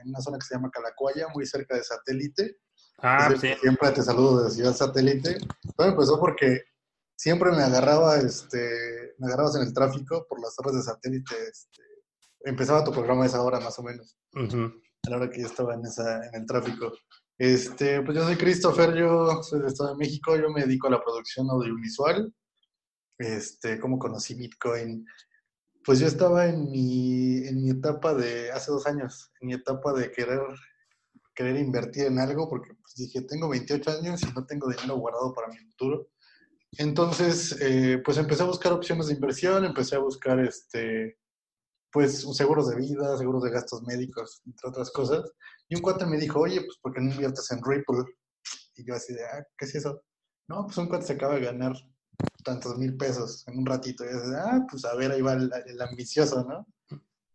en, 0.02 0.10
una 0.10 0.20
zona 0.20 0.38
que 0.38 0.46
se 0.46 0.54
llama 0.54 0.70
Calacuaya, 0.70 1.26
muy 1.34 1.46
cerca 1.46 1.74
de 1.74 1.82
Satélite. 1.82 2.58
Ah, 2.98 3.34
sí. 3.40 3.52
Siempre 3.60 3.90
te 3.90 4.02
saludo 4.02 4.44
de 4.44 4.50
Ciudad 4.50 4.72
Satélite. 4.72 5.38
Todo 5.76 5.88
empezó 5.88 6.20
porque 6.20 6.62
siempre 7.16 7.50
me 7.50 7.64
agarraba, 7.64 8.18
este, 8.18 9.14
me 9.18 9.26
agarrabas 9.26 9.56
en 9.56 9.62
el 9.62 9.74
tráfico 9.74 10.26
por 10.28 10.40
las 10.40 10.56
horas 10.60 10.76
de 10.76 10.82
Satélite. 10.82 11.34
Este, 11.34 11.82
empezaba 12.44 12.84
tu 12.84 12.92
programa 12.92 13.24
a 13.24 13.26
esa 13.26 13.42
hora, 13.42 13.58
más 13.58 13.76
o 13.80 13.82
menos. 13.82 14.16
A 14.36 15.10
la 15.10 15.16
hora 15.16 15.28
que 15.28 15.40
yo 15.40 15.48
estaba 15.48 15.74
en, 15.74 15.84
esa, 15.84 16.24
en 16.28 16.42
el 16.42 16.46
tráfico. 16.46 16.92
Este, 17.40 18.02
pues 18.02 18.18
yo 18.18 18.24
soy 18.24 18.36
Christopher, 18.36 18.94
yo 18.94 19.42
soy 19.42 19.60
del 19.60 19.68
Estado 19.68 19.92
de 19.92 19.96
México, 19.96 20.36
yo 20.36 20.50
me 20.50 20.60
dedico 20.60 20.88
a 20.88 20.90
la 20.90 21.02
producción 21.02 21.48
audiovisual. 21.48 22.34
Este, 23.16 23.80
¿cómo 23.80 23.98
conocí 23.98 24.34
Bitcoin? 24.34 25.06
Pues 25.82 26.00
yo 26.00 26.06
estaba 26.06 26.48
en 26.48 26.70
mi, 26.70 27.38
en 27.48 27.62
mi 27.62 27.70
etapa 27.70 28.12
de, 28.12 28.50
hace 28.50 28.70
dos 28.70 28.86
años, 28.86 29.32
en 29.40 29.46
mi 29.46 29.54
etapa 29.54 29.94
de 29.94 30.12
querer, 30.12 30.42
querer 31.34 31.56
invertir 31.56 32.04
en 32.08 32.18
algo, 32.18 32.46
porque 32.46 32.74
pues 32.74 32.94
dije, 32.96 33.22
tengo 33.22 33.48
28 33.48 33.90
años 33.90 34.22
y 34.22 34.30
no 34.34 34.44
tengo 34.44 34.68
dinero 34.68 34.98
guardado 34.98 35.32
para 35.32 35.48
mi 35.48 35.56
futuro. 35.56 36.10
Entonces, 36.72 37.56
eh, 37.62 38.02
pues 38.04 38.18
empecé 38.18 38.42
a 38.42 38.48
buscar 38.48 38.74
opciones 38.74 39.06
de 39.06 39.14
inversión, 39.14 39.64
empecé 39.64 39.96
a 39.96 40.00
buscar, 40.00 40.38
este, 40.40 41.16
pues, 41.90 42.20
seguros 42.36 42.68
de 42.68 42.76
vida, 42.76 43.16
seguros 43.16 43.42
de 43.44 43.50
gastos 43.50 43.82
médicos, 43.84 44.42
entre 44.44 44.68
otras 44.68 44.90
cosas. 44.90 45.32
Y 45.70 45.76
un 45.76 45.82
cuate 45.82 46.04
me 46.04 46.18
dijo, 46.18 46.40
oye, 46.40 46.60
pues, 46.62 46.78
¿por 46.82 46.92
qué 46.92 47.00
no 47.00 47.12
inviertes 47.12 47.48
en 47.52 47.62
Ripple? 47.64 48.02
Y 48.74 48.84
yo 48.84 48.94
así 48.94 49.14
de, 49.14 49.24
ah, 49.24 49.46
¿qué 49.56 49.66
es 49.66 49.76
eso? 49.76 50.02
No, 50.48 50.66
pues 50.66 50.76
un 50.78 50.88
cuate 50.88 51.06
se 51.06 51.12
acaba 51.12 51.36
de 51.36 51.42
ganar 51.42 51.72
tantos 52.44 52.76
mil 52.76 52.96
pesos 52.96 53.46
en 53.46 53.58
un 53.58 53.66
ratito. 53.66 54.04
Y 54.04 54.08
yo 54.08 54.18
así, 54.18 54.32
ah, 54.36 54.66
pues 54.68 54.84
a 54.84 54.96
ver, 54.96 55.12
ahí 55.12 55.22
va 55.22 55.34
el, 55.34 55.80
ambicioso, 55.80 56.44
¿no? 56.44 56.66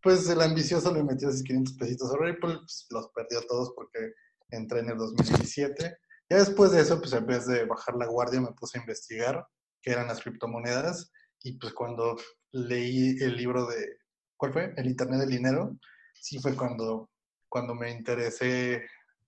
Pues 0.04 0.28
el 0.28 0.42
ambicioso 0.42 0.94
le 0.94 1.02
metió 1.02 1.30
esos 1.30 1.44
500 1.44 1.78
pesitos 1.78 2.12
a 2.12 2.18
Ripple, 2.18 2.58
pues 2.60 2.88
los 2.90 3.10
perdió 3.16 3.42
todos 3.48 3.72
porque 3.74 4.12
entré 4.50 4.82
en 4.82 4.90
el 4.90 4.98
2017. 4.98 5.98
Ya 6.30 6.38
después 6.38 6.72
de 6.72 6.82
eso, 6.82 7.00
pues 7.00 7.14
en 7.14 7.26
vez 7.26 7.48
de 7.48 7.64
bajar 7.64 7.96
la 7.96 8.06
guardia, 8.06 8.42
me 8.42 8.52
puse 8.52 8.78
a 8.78 8.82
investigar 8.82 9.48
qué 9.82 9.92
eran 9.92 10.08
las 10.08 10.22
criptomonedas. 10.22 11.10
Y 11.42 11.58
pues 11.58 11.74
cuando 11.74 12.18
leí 12.52 13.16
el 13.22 13.38
libro 13.38 13.66
de, 13.66 13.98
¿cuál 14.36 14.52
fue? 14.52 14.74
El 14.76 14.88
Internet 14.88 15.22
del 15.22 15.30
Dinero, 15.30 15.78
sí 16.14 16.38
fue 16.40 16.54
cuando 16.54 17.10
cuando 17.56 17.74
me 17.74 17.90
interesé 17.90 18.86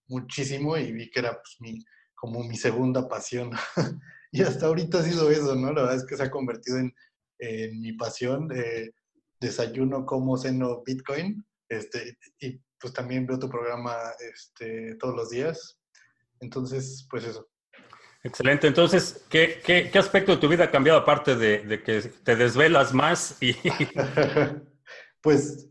muchísimo 0.09 0.75
y 0.75 0.91
vi 0.91 1.09
que 1.09 1.21
era 1.21 1.31
pues, 1.31 1.55
mi, 1.61 1.79
como 2.13 2.43
mi 2.43 2.57
segunda 2.57 3.07
pasión. 3.07 3.51
y 4.33 4.41
hasta 4.41 4.65
ahorita 4.65 4.99
ha 4.99 5.03
sido 5.03 5.31
eso, 5.31 5.55
¿no? 5.55 5.71
La 5.71 5.83
verdad 5.83 5.95
es 5.95 6.05
que 6.05 6.17
se 6.17 6.23
ha 6.23 6.29
convertido 6.29 6.77
en, 6.77 6.93
mi 7.79 7.93
pasión. 7.93 8.49
de 8.49 8.93
desayuno, 9.39 10.05
como 10.05 10.35
ceno 10.35 10.83
Bitcoin. 10.85 11.41
Este, 11.69 12.17
y 12.41 12.59
pues 12.77 12.91
también 12.91 13.25
veo 13.25 13.39
tu 13.39 13.47
programa 13.47 13.95
este, 14.19 14.95
todos 14.95 15.15
los 15.15 15.29
días. 15.29 15.79
Entonces, 16.41 17.07
pues 17.09 17.23
eso. 17.23 17.47
Excelente. 18.23 18.67
Entonces, 18.67 19.25
¿qué, 19.29 19.61
qué, 19.63 19.89
qué 19.89 19.99
aspecto 19.99 20.33
de 20.33 20.41
tu 20.41 20.49
vida 20.49 20.65
ha 20.65 20.71
cambiado 20.71 20.99
aparte 20.99 21.37
de, 21.37 21.59
de 21.59 21.81
que 21.81 22.01
te 22.01 22.35
desvelas 22.35 22.93
más? 22.93 23.41
Y... 23.41 23.53
pues 25.21 25.69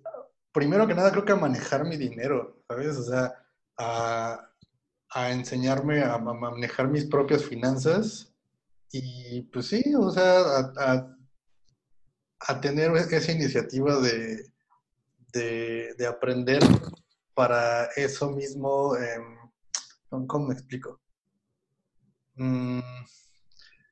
primero 0.57 0.87
que 0.87 0.95
nada 0.95 1.11
creo 1.11 1.27
que 1.27 1.33
a 1.33 1.37
manejar 1.37 1.85
mi 1.85 1.99
dinero, 1.99 2.63
¿sabes? 2.67 2.97
O 2.97 3.03
sea, 3.03 3.35
a, 3.77 4.49
enseñarme 5.31 6.03
a, 6.03 6.17
manejar 6.17 6.89
mis 6.89 7.05
propias 7.05 7.45
finanzas 7.45 8.33
y 8.91 9.43
pues 9.53 9.67
sí, 9.67 9.83
o 9.95 10.11
sea, 10.11 10.41
a, 12.39 12.61
tener 12.63 12.91
esa 12.97 13.33
iniciativa 13.33 14.01
de, 14.01 14.47
de, 15.35 16.07
aprender 16.07 16.63
para 17.35 17.91
eso 17.95 18.31
mismo, 18.31 18.97
em, 18.97 20.27
¿cómo 20.27 20.47
me 20.47 20.55
explico? 20.55 21.03
Mm, 22.37 22.81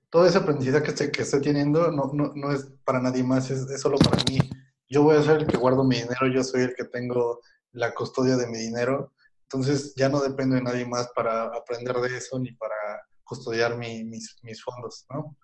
todo 0.09 0.27
ese 0.27 0.38
aprendizaje 0.38 1.11
que 1.12 1.22
estoy, 1.22 1.42
teniendo 1.42 1.90
no, 1.92 2.11
no, 2.14 2.53
es 2.53 2.68
para 2.87 3.03
nadie 3.03 3.22
más, 3.22 3.50
es 3.50 3.79
solo 3.83 3.98
para 3.98 4.16
mí 4.31 4.38
yo 4.88 5.03
voy 5.03 5.16
a 5.16 5.23
ser 5.23 5.40
el 5.40 5.47
que 5.47 5.57
guardo 5.57 5.85
mi 5.85 5.97
dinero, 5.97 6.27
yo 6.29 6.42
soy 6.42 6.62
el 6.62 6.75
que 6.75 6.85
tengo 6.85 7.40
la 7.73 7.92
custodia 7.94 8.37
de 8.37 8.47
mi 8.47 8.59
dinero, 8.59 9.14
entonces 9.42 9.94
ya 9.97 10.09
no 10.09 10.20
dependo 10.20 10.57
de 10.57 10.62
nadie 10.62 10.87
más 10.87 11.11
para 11.14 11.44
aprender 11.44 11.97
de 11.97 12.16
eso 12.16 12.38
ni 12.38 12.53
para 12.53 12.75
custodiar 13.23 13.77
mis, 13.77 14.37
mis 14.42 14.62
fondos, 14.62 15.07
¿no? 15.11 15.37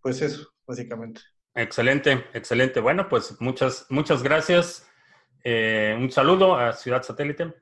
Pues 0.00 0.20
eso, 0.20 0.52
básicamente. 0.66 1.20
Excelente, 1.54 2.26
excelente. 2.32 2.80
Bueno, 2.80 3.08
pues 3.08 3.40
muchas, 3.40 3.86
muchas 3.88 4.22
gracias. 4.22 4.86
Eh, 5.44 5.96
un 5.98 6.10
saludo 6.10 6.56
a 6.56 6.72
Ciudad 6.72 7.02
Satélite, 7.02 7.54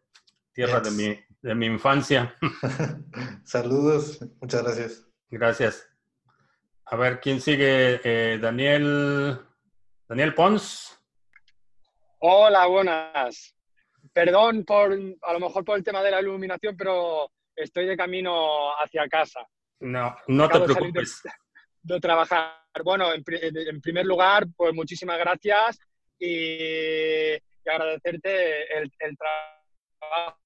tierra 0.53 0.81
de 0.81 0.91
mi, 0.91 1.19
de 1.43 1.55
mi 1.55 1.67
infancia. 1.67 2.37
Saludos, 3.45 4.21
muchas 4.41 4.63
gracias. 4.63 5.07
Gracias. 5.31 5.87
A 6.85 6.97
ver, 6.97 7.21
¿quién 7.21 7.41
sigue? 7.41 8.01
Eh, 8.05 8.39
Daniel, 8.39 9.41
Daniel 10.09 10.35
Pons. 10.35 11.00
Hola, 12.23 12.67
buenas. 12.67 13.57
Perdón 14.13 14.67
por, 14.67 14.93
a 15.23 15.33
lo 15.33 15.41
mejor 15.41 15.65
por 15.65 15.79
el 15.79 15.85
tema 15.85 16.03
de 16.03 16.11
la 16.11 16.21
iluminación, 16.21 16.77
pero 16.77 17.31
estoy 17.57 17.87
de 17.87 17.97
camino 17.97 18.73
hacia 18.73 19.09
casa. 19.09 19.41
No, 19.81 20.15
no 20.29 20.47
te 20.51 20.61
preocupes. 20.61 21.23
De, 21.81 21.99
trabajar. 21.99 22.57
Bueno, 22.85 23.07
en, 23.15 23.25
primer 23.81 24.05
lugar, 24.05 24.47
pues 24.55 24.75
muchísimas 24.75 25.19
gracias 25.19 25.79
y, 26.19 27.37
agradecerte 27.67 28.79
el, 28.79 28.91
trabajo 29.17 30.37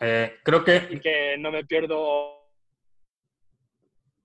eh, 0.00 0.36
creo 0.42 0.62
que... 0.62 0.88
Y 0.90 1.00
que 1.00 1.38
no 1.38 1.50
me 1.50 1.64
pierdo... 1.64 2.36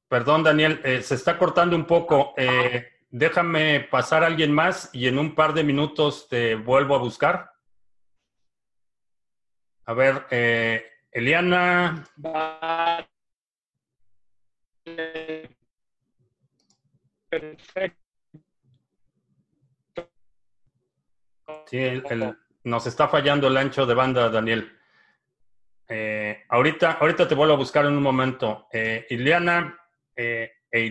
Perdón, 0.10 0.43
Daniel, 0.43 0.81
eh, 0.84 1.01
se 1.01 1.15
está 1.15 1.38
cortando 1.38 1.77
un 1.77 1.86
poco. 1.86 2.34
Eh, 2.36 2.94
déjame 3.17 3.80
pasar 3.80 4.23
a 4.23 4.28
alguien 4.28 4.51
más 4.51 4.89
y 4.91 5.08
en 5.08 5.17
un 5.17 5.36
par 5.36 5.54
de 5.54 5.63
minutos 5.63 6.28
te 6.28 6.56
vuelvo 6.56 6.95
a 6.95 6.99
buscar. 6.99 7.49
A 9.86 9.93
ver, 9.93 10.25
eh, 10.32 10.86
Eliana. 11.12 12.04
Perfecto. 17.30 18.01
Sí, 21.67 22.01
nos 22.65 22.86
está 22.86 23.08
fallando 23.08 23.47
el 23.47 23.56
ancho 23.56 23.86
de 23.86 23.93
banda, 23.93 24.30
Daniel. 24.30 24.78
Eh, 25.88 26.43
ahorita, 26.49 26.93
ahorita 26.93 27.30
te 27.30 27.36
vuelvo 27.36 27.54
a 27.54 27.58
buscar 27.58 27.86
en 27.86 27.93
un 27.93 28.04
momento. 28.04 28.67
Eh, 28.73 29.06
Iliana, 29.10 29.80
eh, 30.17 30.51
e 30.69 30.82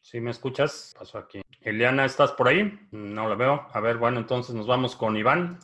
¿sí 0.00 0.20
me 0.20 0.30
escuchas? 0.30 0.94
Paso 0.98 1.18
aquí. 1.18 1.42
Iliana, 1.62 2.04
¿estás 2.04 2.32
por 2.32 2.48
ahí? 2.48 2.78
No 2.90 3.28
la 3.28 3.34
veo. 3.34 3.66
A 3.72 3.80
ver, 3.80 3.98
bueno, 3.98 4.18
entonces 4.18 4.54
nos 4.54 4.66
vamos 4.66 4.96
con 4.96 5.16
Iván. 5.16 5.58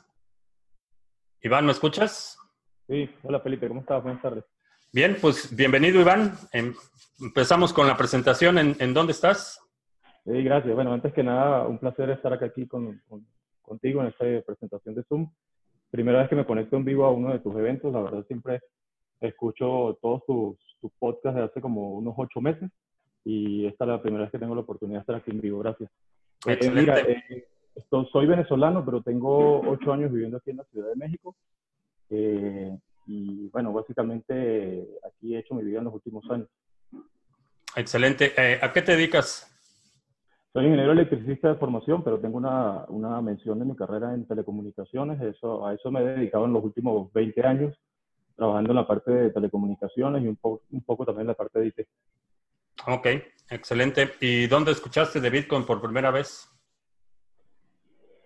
Iván, 1.42 1.66
¿me 1.66 1.72
escuchas? 1.72 2.38
Sí, 2.86 3.10
hola 3.22 3.40
Felipe, 3.40 3.68
¿cómo 3.68 3.80
estás? 3.80 4.02
Buenas 4.02 4.22
tardes. 4.22 4.44
Bien, 4.92 5.16
pues 5.20 5.54
bienvenido 5.54 6.00
Iván. 6.00 6.34
Em, 6.52 6.74
empezamos 7.20 7.72
con 7.72 7.86
la 7.86 7.96
presentación. 7.96 8.58
¿En, 8.58 8.94
dónde 8.94 9.12
estás? 9.12 9.60
Sí, 10.24 10.42
gracias. 10.42 10.74
Bueno, 10.74 10.92
antes 10.92 11.12
que 11.12 11.22
nada, 11.22 11.66
un 11.66 11.78
placer 11.78 12.10
estar 12.10 12.32
aquí 12.32 12.66
con, 12.66 13.02
contigo 13.62 14.00
en 14.00 14.08
esta 14.08 14.24
presentación 14.46 14.94
de 14.94 15.02
Zoom 15.04 15.30
primera 15.90 16.18
vez 16.18 16.28
que 16.28 16.36
me 16.36 16.44
conecto 16.44 16.76
en 16.76 16.84
vivo 16.84 17.04
a 17.06 17.12
uno 17.12 17.32
de 17.32 17.38
tus 17.38 17.54
eventos. 17.56 17.92
La 17.92 18.00
verdad, 18.00 18.24
siempre 18.26 18.60
escucho 19.20 19.98
todos 20.02 20.24
tus, 20.26 20.76
tus 20.80 20.92
podcasts 20.98 21.36
de 21.36 21.44
hace 21.44 21.60
como 21.60 21.94
unos 21.94 22.14
ocho 22.18 22.40
meses 22.40 22.70
y 23.26 23.66
esta 23.66 23.84
es 23.84 23.88
la 23.88 24.00
primera 24.00 24.22
vez 24.22 24.30
que 24.30 24.38
tengo 24.38 24.54
la 24.54 24.60
oportunidad 24.60 24.98
de 24.98 25.00
estar 25.00 25.16
aquí 25.16 25.32
en 25.32 25.40
vivo. 25.40 25.58
Gracias. 25.58 25.90
Eh, 26.46 26.70
mira, 26.72 27.00
eh, 27.00 27.44
soy 28.12 28.24
venezolano, 28.24 28.84
pero 28.84 29.02
tengo 29.02 29.68
ocho 29.68 29.92
años 29.92 30.12
viviendo 30.12 30.36
aquí 30.36 30.50
en 30.50 30.58
la 30.58 30.64
Ciudad 30.66 30.90
de 30.90 30.94
México. 30.94 31.34
Eh, 32.08 32.78
y 33.08 33.48
bueno, 33.48 33.72
básicamente 33.72 34.86
aquí 35.04 35.34
he 35.34 35.40
hecho 35.40 35.56
mi 35.56 35.64
vida 35.64 35.78
en 35.78 35.86
los 35.86 35.94
últimos 35.94 36.24
años. 36.30 36.46
Excelente. 37.74 38.32
¿A 38.62 38.72
qué 38.72 38.80
te 38.82 38.92
dedicas? 38.92 39.52
Soy 40.52 40.66
ingeniero 40.66 40.92
electricista 40.92 41.48
de 41.48 41.56
formación, 41.56 42.04
pero 42.04 42.20
tengo 42.20 42.38
una, 42.38 42.84
una, 42.88 43.20
mención 43.20 43.58
de 43.58 43.64
mi 43.64 43.74
carrera 43.74 44.14
en 44.14 44.24
telecomunicaciones. 44.24 45.20
Eso, 45.20 45.66
a 45.66 45.74
eso 45.74 45.90
me 45.90 46.00
he 46.00 46.04
dedicado 46.04 46.44
en 46.44 46.52
los 46.52 46.62
últimos 46.62 47.12
20 47.12 47.44
años, 47.44 47.76
trabajando 48.36 48.70
en 48.70 48.76
la 48.76 48.86
parte 48.86 49.10
de 49.10 49.30
telecomunicaciones 49.30 50.22
y 50.22 50.28
un, 50.28 50.38
un 50.42 50.80
poco 50.82 51.04
también 51.04 51.22
en 51.22 51.28
la 51.28 51.34
parte 51.34 51.58
de 51.58 51.66
IT. 51.66 51.86
Ok, 52.86 53.06
excelente. 53.50 54.10
¿Y 54.20 54.46
dónde 54.46 54.72
escuchaste 54.72 55.20
de 55.20 55.30
Bitcoin 55.30 55.64
por 55.64 55.80
primera 55.80 56.10
vez? 56.10 56.48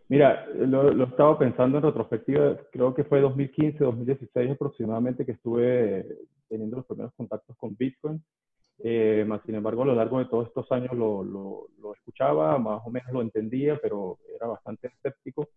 Mira, 0.09 0.47
lo, 0.55 0.93
lo 0.93 1.05
estaba 1.05 1.39
pensando 1.39 1.79
en 1.79 1.85
retrospectiva, 1.85 2.59
creo 2.73 2.93
que 2.93 3.05
fue 3.05 3.21
2015, 3.21 3.85
2016 3.85 4.51
aproximadamente 4.51 5.25
que 5.25 5.33
estuve 5.33 6.05
teniendo 6.49 6.79
los 6.79 6.87
primeros 6.87 7.15
contactos 7.15 7.57
con 7.57 7.77
Bitcoin. 7.77 8.23
Eh, 8.83 9.27
sin 9.47 9.55
embargo, 9.55 9.83
a 9.83 9.87
lo 9.87 9.95
largo 9.95 10.19
de 10.19 10.25
todos 10.25 10.49
estos 10.49 10.71
años 10.73 10.93
lo, 10.95 11.23
lo, 11.23 11.69
lo, 11.79 11.95
escuchaba, 11.95 12.59
más 12.59 12.81
o 12.85 12.91
menos 12.91 13.13
lo 13.13 13.23
entendía, 13.23 13.79
pero 13.81 14.19
era 14.35 14.47
bastante 14.47 14.89
escéptico. 14.89 15.49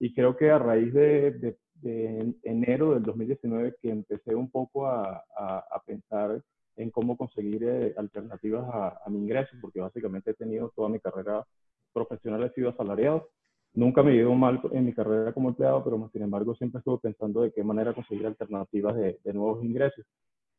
Y 0.00 0.12
creo 0.14 0.36
que 0.36 0.50
a 0.50 0.58
raíz 0.58 0.92
de, 0.92 1.56
de, 1.74 2.34
enero 2.42 2.94
del 2.94 3.02
2019 3.02 3.76
que 3.80 3.90
empecé 3.90 4.34
un 4.34 4.50
poco 4.50 4.86
a, 4.86 5.22
a, 5.36 5.82
pensar 5.84 6.42
en 6.76 6.90
cómo 6.90 7.16
conseguir 7.16 7.64
eh, 7.64 7.94
alternativas 7.96 8.64
a, 8.72 9.10
mi 9.10 9.18
ingreso, 9.18 9.56
porque 9.60 9.80
básicamente 9.80 10.30
he 10.30 10.34
tenido 10.34 10.72
toda 10.74 10.88
mi 10.88 11.00
carrera 11.00 11.44
profesional, 11.92 12.42
he 12.44 12.50
sido 12.50 12.70
asalariado. 12.70 13.28
Nunca 13.74 14.02
me 14.02 14.12
he 14.12 14.16
ido 14.16 14.34
mal 14.34 14.60
en 14.72 14.84
mi 14.84 14.92
carrera 14.92 15.32
como 15.32 15.50
empleado, 15.50 15.82
pero 15.84 16.10
sin 16.12 16.22
embargo 16.22 16.54
siempre 16.54 16.78
estuve 16.78 16.98
pensando 16.98 17.42
de 17.42 17.52
qué 17.52 17.64
manera 17.64 17.94
conseguir 17.94 18.26
alternativas 18.26 18.96
de, 18.96 19.18
nuevos 19.32 19.64
ingresos. 19.64 20.04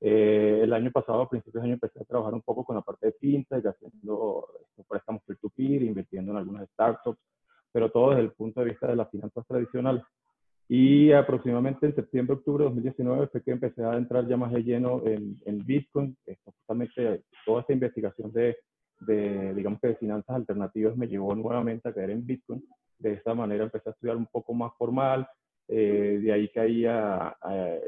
Eh, 0.02 0.62
el 0.64 0.74
año 0.74 0.92
pasado, 0.92 1.22
a 1.22 1.30
principios 1.30 1.62
de 1.62 1.68
año, 1.70 1.74
empecé 1.76 2.02
a 2.02 2.06
trabajar 2.06 2.34
un 2.34 2.42
poco 2.42 2.66
con 2.66 2.76
la 2.76 2.82
parte 2.82 3.08
de 3.08 3.14
fintech, 3.14 3.66
haciendo 3.66 4.48
préstamos 4.88 5.22
peer-to-peer, 5.24 5.84
invirtiendo 5.84 6.32
en 6.32 6.38
algunas 6.38 6.68
startups, 6.70 7.20
pero 7.72 7.92
todo 7.92 8.10
desde 8.10 8.24
el 8.24 8.32
punto 8.32 8.60
de 8.62 8.70
vista 8.72 8.88
de 8.88 8.96
las 8.96 9.10
finanzas 9.10 9.46
tradicionales. 9.48 10.04
Y 10.70 11.12
aproximadamente 11.12 11.86
en 11.86 11.96
septiembre, 11.96 12.36
octubre 12.36 12.64
de 12.64 12.70
2019 12.70 13.28
fue 13.28 13.44
que 13.44 13.52
empecé 13.52 13.84
a 13.84 13.98
entrar 13.98 14.28
ya 14.28 14.38
más 14.38 14.52
de 14.52 14.64
lleno 14.64 15.02
en, 15.06 15.40
en 15.46 15.66
Bitcoin. 15.66 16.16
justamente 16.46 17.24
toda 17.46 17.62
esta 17.62 17.74
investigación 17.74 18.32
de, 18.32 18.58
de, 19.02 19.54
digamos 19.54 19.80
que 19.82 19.90
de 19.90 19.96
finanzas 19.96 20.36
alternativas 20.36 20.96
me 20.96 21.08
llevó 21.08 21.36
nuevamente 21.36 21.90
a 21.90 21.94
caer 21.94 22.12
en 22.12 22.26
Bitcoin. 22.26 22.64
De 22.98 23.14
esta 23.14 23.34
manera 23.34 23.66
empecé 23.66 23.90
a 23.90 23.92
estudiar 23.92 24.16
un 24.16 24.28
poco 24.28 24.54
más 24.54 24.72
formal, 24.78 25.28
eh, 25.68 26.20
de 26.22 26.32
ahí 26.32 26.50
caía, 26.50 27.36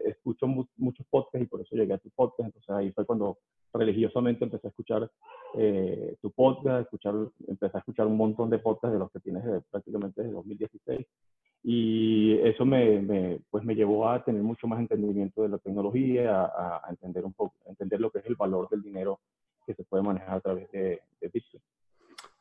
escucho 0.06 0.48
muchos 0.48 1.06
podcasts 1.10 1.46
y 1.46 1.50
por 1.50 1.62
eso 1.62 1.76
llegué 1.76 1.94
a 1.94 1.98
tu 1.98 2.10
podcast. 2.12 2.48
Entonces 2.48 2.70
ahí 2.70 2.92
fue 2.92 3.06
cuando 3.06 3.38
religiosamente 3.74 4.46
empecé 4.46 4.68
a 4.68 4.70
escuchar 4.70 5.10
eh, 5.58 6.16
tu 6.22 6.32
podcast, 6.32 6.84
escuchar, 6.84 7.16
empecé 7.48 7.78
a 7.78 7.80
escuchar 7.80 8.08
un 8.08 8.18
montón 8.18 8.50
de 8.50 8.60
podcasts 8.60 8.94
de 8.94 9.00
los 9.00 9.12
que 9.12 9.20
tienes 9.20 9.44
prácticamente 9.70 10.22
desde 10.22 10.34
2016. 10.34 11.06
Y 11.64 12.38
eso 12.44 12.66
me, 12.66 13.02
me, 13.02 13.40
pues 13.50 13.64
me 13.64 13.76
llevó 13.76 14.08
a 14.08 14.24
tener 14.24 14.42
mucho 14.44 14.68
más 14.68 14.80
entendimiento 14.80 15.42
de 15.42 15.50
la 15.50 15.58
tecnología, 15.58 16.44
a, 16.46 16.82
entender 16.90 17.26
un 17.26 17.34
poco, 17.34 17.56
entender 17.66 18.00
lo 18.00 18.12
que 18.12 18.20
es 18.20 18.26
el 18.28 18.36
valor 18.36 18.70
del 18.70 18.84
dinero 18.84 19.20
que 19.66 19.74
se 19.74 19.84
puede 19.84 20.04
manejar 20.04 20.38
a 20.38 20.42
través 20.42 20.72
de, 20.72 21.02
de 21.20 21.28
Bitcoin. 21.28 21.64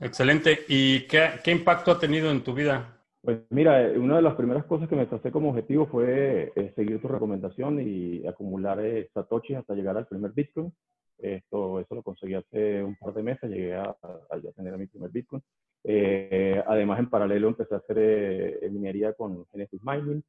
Excelente. 0.00 0.60
¿Y 0.68 1.06
qué, 1.06 1.30
qué 1.42 1.52
impacto 1.52 1.90
ha 1.90 1.98
tenido 1.98 2.30
en 2.30 2.44
tu 2.44 2.52
vida 2.52 2.94
pues 3.24 3.40
mira, 3.48 3.82
eh, 3.82 3.98
una 3.98 4.16
de 4.16 4.22
las 4.22 4.34
primeras 4.34 4.66
cosas 4.66 4.86
que 4.86 4.96
me 4.96 5.06
tracé 5.06 5.32
como 5.32 5.48
objetivo 5.48 5.86
fue 5.86 6.52
eh, 6.54 6.72
seguir 6.76 7.00
tu 7.00 7.08
recomendación 7.08 7.80
y 7.80 8.26
acumular 8.26 8.84
eh, 8.84 9.08
satoshis 9.14 9.56
hasta 9.56 9.74
llegar 9.74 9.96
al 9.96 10.06
primer 10.06 10.32
Bitcoin. 10.32 10.70
Esto, 11.16 11.80
eso 11.80 11.94
lo 11.94 12.02
conseguí 12.02 12.34
hace 12.34 12.84
un 12.84 12.96
par 12.96 13.14
de 13.14 13.22
meses, 13.22 13.48
llegué 13.48 13.76
a, 13.76 13.96
a, 14.02 14.52
tener 14.54 14.76
mi 14.76 14.86
primer 14.86 15.10
Bitcoin. 15.10 15.42
Además, 15.84 16.98
en 16.98 17.10
paralelo 17.10 17.48
empecé 17.48 17.74
a 17.74 17.78
hacer 17.78 18.70
minería 18.70 19.12
con 19.12 19.46
Genesis 19.52 19.80
Mining. 19.82 20.22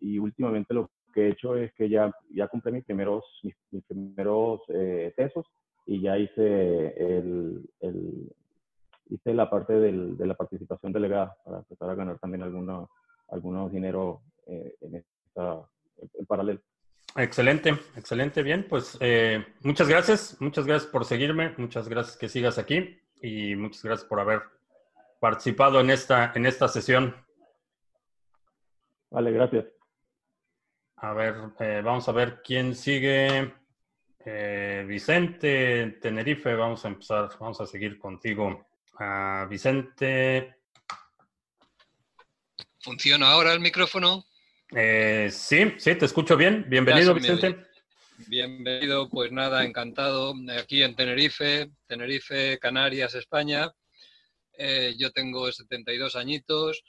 y 0.00 0.18
últimamente 0.18 0.74
lo 0.74 0.90
que 1.12 1.26
he 1.26 1.30
hecho 1.30 1.56
es 1.56 1.72
que 1.74 1.88
ya, 1.88 2.12
ya 2.30 2.48
compré 2.48 2.72
mis 2.72 2.84
primeros, 2.84 3.24
mis, 3.42 3.84
primeros 3.86 4.60
tesos 5.16 5.46
y 5.86 6.00
ya 6.00 6.18
hice 6.18 6.94
el, 6.96 7.68
el 7.80 8.32
hice 9.10 9.34
la 9.34 9.50
parte 9.50 9.74
del, 9.74 10.16
de 10.16 10.26
la 10.26 10.34
participación 10.34 10.92
delegada 10.92 11.36
para 11.44 11.58
empezar 11.58 11.90
a 11.90 11.94
ganar 11.94 12.18
también 12.18 12.42
algunos 12.42 12.88
algunos 13.28 13.72
dinero 13.72 14.22
eh, 14.46 14.74
en, 14.80 14.96
esta, 14.96 15.62
en 16.18 16.26
paralelo. 16.26 16.60
Excelente, 17.16 17.70
excelente, 17.96 18.42
bien. 18.42 18.66
Pues 18.68 18.96
eh, 19.00 19.44
muchas 19.62 19.88
gracias, 19.88 20.36
muchas 20.40 20.66
gracias 20.66 20.90
por 20.90 21.04
seguirme, 21.04 21.54
muchas 21.56 21.88
gracias 21.88 22.16
que 22.16 22.28
sigas 22.28 22.58
aquí 22.58 23.00
y 23.24 23.56
muchas 23.56 23.82
gracias 23.82 24.08
por 24.08 24.20
haber 24.20 24.42
participado 25.18 25.80
en 25.80 25.90
esta, 25.90 26.32
en 26.34 26.44
esta 26.44 26.68
sesión. 26.68 27.16
Vale, 29.10 29.32
gracias. 29.32 29.64
A 30.96 31.12
ver, 31.14 31.34
eh, 31.60 31.80
vamos 31.82 32.08
a 32.08 32.12
ver 32.12 32.42
quién 32.42 32.74
sigue. 32.74 33.54
Vicente, 34.86 35.98
Tenerife, 36.00 36.54
vamos 36.54 36.82
a 36.84 36.88
empezar, 36.88 37.28
vamos 37.38 37.60
a 37.60 37.66
seguir 37.66 37.98
contigo. 37.98 38.66
Vicente. 39.50 40.56
¿Funciona 42.80 43.30
ahora 43.32 43.52
el 43.52 43.60
micrófono? 43.60 44.24
Eh, 44.70 45.28
sí, 45.30 45.74
sí, 45.78 45.94
te 45.94 46.06
escucho 46.06 46.36
bien. 46.36 46.64
Bienvenido, 46.68 47.14
Vicente. 47.14 47.66
Bienvenido, 48.28 49.08
pues 49.08 49.32
nada, 49.32 49.64
encantado. 49.64 50.34
Aquí 50.58 50.82
en 50.82 50.94
Tenerife, 50.94 51.70
Tenerife, 51.86 52.58
Canarias, 52.58 53.14
España. 53.14 53.70
Eh, 54.56 54.94
yo 54.96 55.10
tengo 55.12 55.50
72 55.52 56.16
añitos 56.16 56.82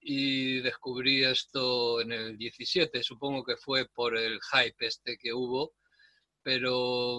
y 0.00 0.60
descubrí 0.60 1.24
esto 1.24 2.00
en 2.00 2.12
el 2.12 2.38
17, 2.38 3.02
supongo 3.02 3.44
que 3.44 3.56
fue 3.56 3.86
por 3.88 4.16
el 4.16 4.40
hype 4.40 4.86
este 4.86 5.18
que 5.18 5.32
hubo, 5.32 5.74
pero 6.42 7.18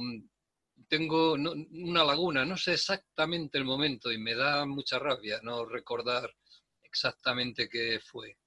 tengo 0.87 1.33
una 1.33 2.03
laguna, 2.03 2.45
no 2.45 2.57
sé 2.57 2.73
exactamente 2.73 3.57
el 3.57 3.65
momento 3.65 4.11
y 4.11 4.17
me 4.17 4.35
da 4.35 4.65
mucha 4.65 4.99
rabia 4.99 5.39
no 5.43 5.65
recordar 5.65 6.33
exactamente 6.81 7.69
qué 7.69 7.99
fue. 8.03 8.37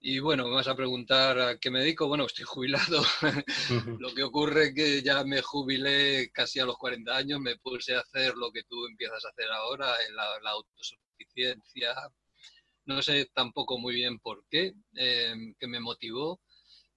Y 0.00 0.18
bueno, 0.18 0.44
me 0.44 0.54
vas 0.54 0.68
a 0.68 0.76
preguntar 0.76 1.38
a 1.40 1.58
qué 1.58 1.70
me 1.70 1.80
dedico. 1.80 2.06
Bueno, 2.06 2.26
estoy 2.26 2.44
jubilado. 2.48 3.02
lo 3.98 4.14
que 4.14 4.22
ocurre 4.22 4.66
es 4.66 4.74
que 4.74 5.02
ya 5.02 5.24
me 5.24 5.42
jubilé 5.42 6.30
casi 6.32 6.60
a 6.60 6.64
los 6.64 6.76
40 6.76 7.16
años, 7.16 7.40
me 7.40 7.56
puse 7.56 7.94
a 7.94 8.00
hacer 8.00 8.34
lo 8.36 8.52
que 8.52 8.64
tú 8.64 8.86
empiezas 8.86 9.24
a 9.24 9.28
hacer 9.28 9.50
ahora, 9.50 9.92
la, 10.14 10.40
la 10.42 10.50
autosuficiencia. 10.50 11.94
No 12.84 13.02
sé 13.02 13.30
tampoco 13.34 13.78
muy 13.78 13.94
bien 13.94 14.18
por 14.20 14.44
qué, 14.48 14.74
eh, 14.94 15.34
qué 15.58 15.66
me 15.66 15.80
motivó. 15.80 16.40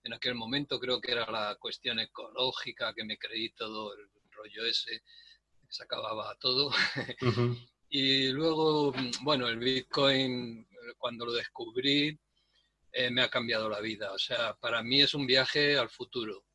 En 0.03 0.13
aquel 0.13 0.35
momento 0.35 0.79
creo 0.79 1.01
que 1.01 1.11
era 1.11 1.29
la 1.29 1.57
cuestión 1.59 1.99
ecológica, 1.99 2.93
que 2.93 3.03
me 3.03 3.17
creí 3.17 3.49
todo 3.51 3.93
el 3.93 4.07
rollo 4.31 4.65
ese, 4.65 5.01
se 5.67 5.83
acababa 5.83 6.35
todo. 6.39 6.71
y 7.89 8.29
luego, 8.29 8.93
bueno, 9.21 9.47
el 9.47 9.57
Bitcoin, 9.57 10.67
cuando 10.97 11.25
lo 11.25 11.33
descubrí, 11.33 12.17
eh, 12.91 13.09
me 13.11 13.21
ha 13.21 13.29
cambiado 13.29 13.69
la 13.69 13.79
vida. 13.79 14.11
O 14.11 14.19
sea, 14.19 14.55
para 14.55 14.83
mí 14.83 15.01
es 15.01 15.13
un 15.13 15.27
viaje 15.27 15.77
al 15.77 15.89
futuro, 15.89 16.45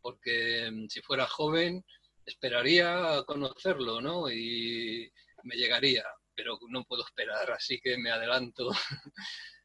porque 0.00 0.70
mm, 0.70 0.88
si 0.88 1.00
fuera 1.02 1.26
joven, 1.26 1.84
esperaría 2.24 3.22
conocerlo, 3.26 4.00
¿no? 4.00 4.30
Y 4.30 5.10
me 5.44 5.56
llegaría, 5.56 6.04
pero 6.34 6.58
no 6.68 6.84
puedo 6.84 7.04
esperar, 7.04 7.50
así 7.52 7.80
que 7.80 7.96
me 7.98 8.10
adelanto. 8.10 8.70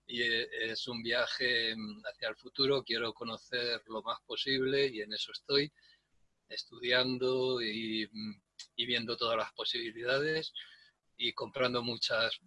y 0.08 0.22
eh, 0.22 0.48
es 0.72 0.88
un 0.88 1.02
viaje 1.02 1.76
mm, 1.76 2.02
hacia 2.06 2.30
el 2.30 2.36
futuro, 2.36 2.84
quiero 2.84 3.14
conocer 3.14 3.82
lo 3.88 4.02
más 4.04 4.20
posible 4.26 4.88
y 4.88 5.02
en 5.02 5.14
eso 5.14 5.32
estoy, 5.32 5.72
estudiando 6.50 7.62
y, 7.62 8.08
mm, 8.12 8.42
viendo 8.78 9.18
todas 9.18 9.38
las 9.38 9.52
posibilidades 9.54 10.54
y 11.18 11.34
comprando 11.34 11.82
muchas 11.82 12.40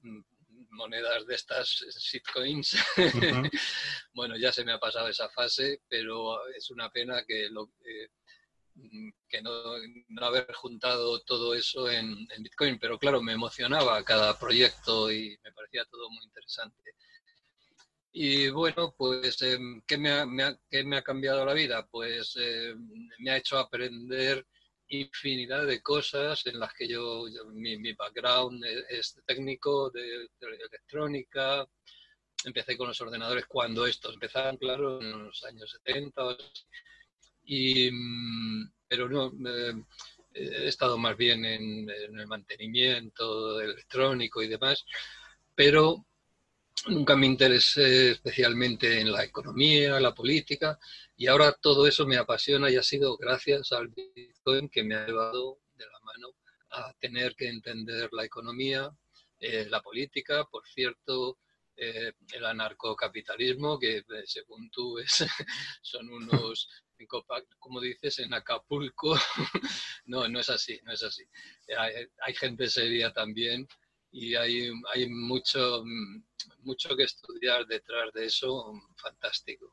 monedas 0.71 1.27
de 1.27 1.35
estas 1.35 1.69
shitcoins. 1.99 2.77
bueno, 4.14 4.37
ya 4.37 4.53
se 4.53 4.64
me 4.64 4.73
ha 4.73 4.79
pasado 4.79 5.09
esa 5.09 5.29
fase, 5.31 5.83
pero 5.89 6.47
es 6.49 6.71
una 6.71 6.91
pena 6.91 7.25
que, 7.27 7.49
lo, 7.51 7.71
eh, 7.85 8.11
que 9.29 9.43
no, 9.43 9.53
haber 10.27 10.53
juntado 10.55 11.21
todo 11.23 11.55
eso 11.55 11.91
en, 11.91 12.27
en, 12.31 12.43
Bitcoin, 12.43 12.79
pero 12.79 12.99
claro, 12.99 13.23
me 13.23 13.33
emocionaba 13.33 14.03
cada 14.05 14.39
proyecto 14.39 15.11
y 15.11 15.39
me 15.43 15.53
parecía 15.53 15.85
todo 15.87 16.11
muy 16.11 16.25
interesante. 16.25 16.93
Y 18.19 18.49
bueno, 18.49 18.95
pues, 18.97 19.43
em, 19.43 19.83
¿qué 19.87 19.99
me, 19.99 20.11
ha, 20.11 20.25
me 20.25 20.97
ha, 20.97 21.03
cambiado 21.03 21.45
la 21.45 21.53
vida? 21.53 21.87
Pues 21.87 22.35
em, 22.37 23.09
me 23.19 23.31
ha 23.31 23.37
hecho 23.37 23.59
aprender 23.59 24.47
infinidad 24.89 25.66
de 25.66 25.82
cosas 25.82 26.47
en 26.47 26.61
las 26.61 26.72
que 26.74 26.89
yo, 26.89 27.24
mi, 27.53 27.93
background 27.93 28.64
e, 28.64 28.84
es, 28.91 29.18
técnico, 29.26 29.91
de, 29.91 30.28
electrónica. 30.41 31.66
Empecé 32.45 32.76
con 32.76 32.89
los 32.89 33.01
ordenadores 33.01 33.47
cuando 33.47 33.87
estos 33.87 34.14
empezaron, 34.14 34.57
claro, 34.57 35.01
en 35.01 35.24
los 35.24 35.45
años 35.45 35.70
70. 35.84 36.37
Y, 37.45 37.91
mm, 37.91 38.70
pero 38.89 39.09
no, 39.09 39.32
he 40.32 40.68
estado 40.68 40.99
más 40.99 41.16
bien 41.16 41.45
en, 41.45 41.91
en 41.91 42.18
el 42.18 42.26
mantenimiento 42.26 43.61
electrónico 43.61 44.43
y 44.43 44.49
demás. 44.49 44.84
Pero 45.55 46.07
nunca 46.89 47.16
me 47.16 47.27
interesé 47.27 48.12
especialmente 48.12 49.01
en 49.01 49.11
la 49.11 49.24
economía, 49.24 50.01
la 50.01 50.14
política, 50.14 50.79
y 51.16 51.27
ahora 51.27 51.53
todo 51.53 51.87
eso 51.87 52.07
me 52.07 52.16
apasiona 52.16 52.70
y 52.70 52.77
ha 52.77 52.83
sido 52.83 53.16
gracias 53.16 53.72
al 53.72 53.89
Bitcoin 53.89 54.68
que 54.68 54.85
me 54.85 54.95
ha 54.95 55.07
llevado 55.07 55.59
de 55.74 55.87
la 55.87 56.01
mano 56.01 56.29
a 56.70 56.93
tener 57.01 57.35
que 57.35 57.49
entender 57.49 58.09
la 58.12 58.24
economía, 58.24 58.91
eh, 59.41 59.66
la 59.68 59.81
política, 59.83 60.45
por 60.45 60.66
cierto, 60.66 61.39
eh, 61.77 62.12
el 62.33 62.45
anarcocapitalismo, 62.45 63.79
que 63.79 63.99
eh, 63.99 64.05
según 64.24 64.70
tú 64.70 64.99
es, 64.99 65.24
son 65.83 66.09
unos, 66.11 66.68
como 67.59 67.81
dices, 67.81 68.18
en 68.20 68.33
Acapulco. 68.33 69.14
no, 70.07 70.29
no 70.29 70.41
es 70.41 70.49
así, 70.49 70.81
no 70.85 70.93
es 70.93 71.03
así. 71.03 71.24
hay 72.22 72.35
gente 72.35 72.68
seria 72.68 73.12
también 73.12 73.66
y 74.11 74.34
hay, 74.34 74.70
hay 74.94 75.09
mucho, 75.09 75.84
mucho 76.62 76.96
que 76.96 77.04
estudiar 77.04 77.66
detrás 77.66 78.12
de 78.14 78.26
eso, 78.26 78.72
fantástico. 78.96 79.72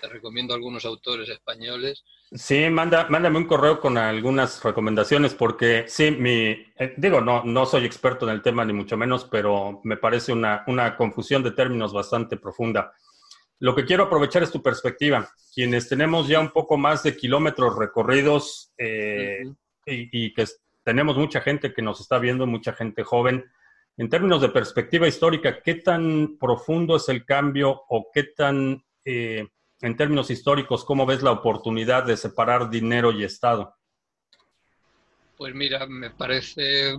Te 0.00 0.08
recomiendo 0.08 0.54
algunos 0.54 0.84
autores 0.84 1.28
españoles. 1.28 2.04
Sí, 2.32 2.68
manda, 2.68 3.06
mándame 3.08 3.38
un 3.38 3.46
correo 3.46 3.80
con 3.80 3.96
algunas 3.96 4.62
recomendaciones 4.62 5.34
porque 5.34 5.84
sí, 5.86 6.10
mi, 6.10 6.50
eh, 6.78 6.94
digo, 6.96 7.20
no, 7.20 7.44
no 7.44 7.64
soy 7.64 7.84
experto 7.84 8.26
en 8.26 8.34
el 8.34 8.42
tema 8.42 8.64
ni 8.64 8.72
mucho 8.72 8.96
menos, 8.96 9.24
pero 9.24 9.80
me 9.84 9.96
parece 9.96 10.32
una, 10.32 10.64
una 10.66 10.96
confusión 10.96 11.42
de 11.42 11.52
términos 11.52 11.92
bastante 11.92 12.36
profunda. 12.36 12.92
Lo 13.60 13.74
que 13.74 13.84
quiero 13.84 14.04
aprovechar 14.04 14.42
es 14.42 14.50
tu 14.50 14.62
perspectiva. 14.62 15.28
Quienes 15.54 15.88
tenemos 15.88 16.26
ya 16.26 16.40
un 16.40 16.50
poco 16.50 16.76
más 16.76 17.02
de 17.02 17.16
kilómetros 17.16 17.76
recorridos 17.76 18.72
eh, 18.76 19.44
y, 19.86 20.26
y, 20.26 20.34
que 20.34 20.44
tenemos 20.82 21.16
mucha 21.16 21.40
gente 21.40 21.72
que 21.72 21.82
nos 21.82 22.00
está 22.00 22.18
viendo, 22.18 22.46
mucha 22.46 22.72
gente 22.72 23.04
joven, 23.04 23.44
en 23.96 24.08
términos 24.08 24.42
de 24.42 24.48
perspectiva 24.48 25.06
histórica, 25.06 25.62
¿qué 25.62 25.76
tan 25.76 26.36
profundo 26.38 26.96
es 26.96 27.08
el 27.08 27.24
cambio 27.24 27.82
o 27.88 28.10
qué 28.12 28.24
tan, 28.24 28.84
eh, 29.04 29.46
en 29.80 29.96
términos 29.96 30.30
históricos, 30.30 30.84
cómo 30.84 31.06
ves 31.06 31.22
la 31.22 31.30
oportunidad 31.30 32.04
de 32.04 32.16
separar 32.16 32.70
dinero 32.70 33.12
y 33.12 33.22
Estado? 33.22 33.76
Pues 35.36 35.54
mira, 35.54 35.86
me 35.86 36.10
parece 36.10 36.96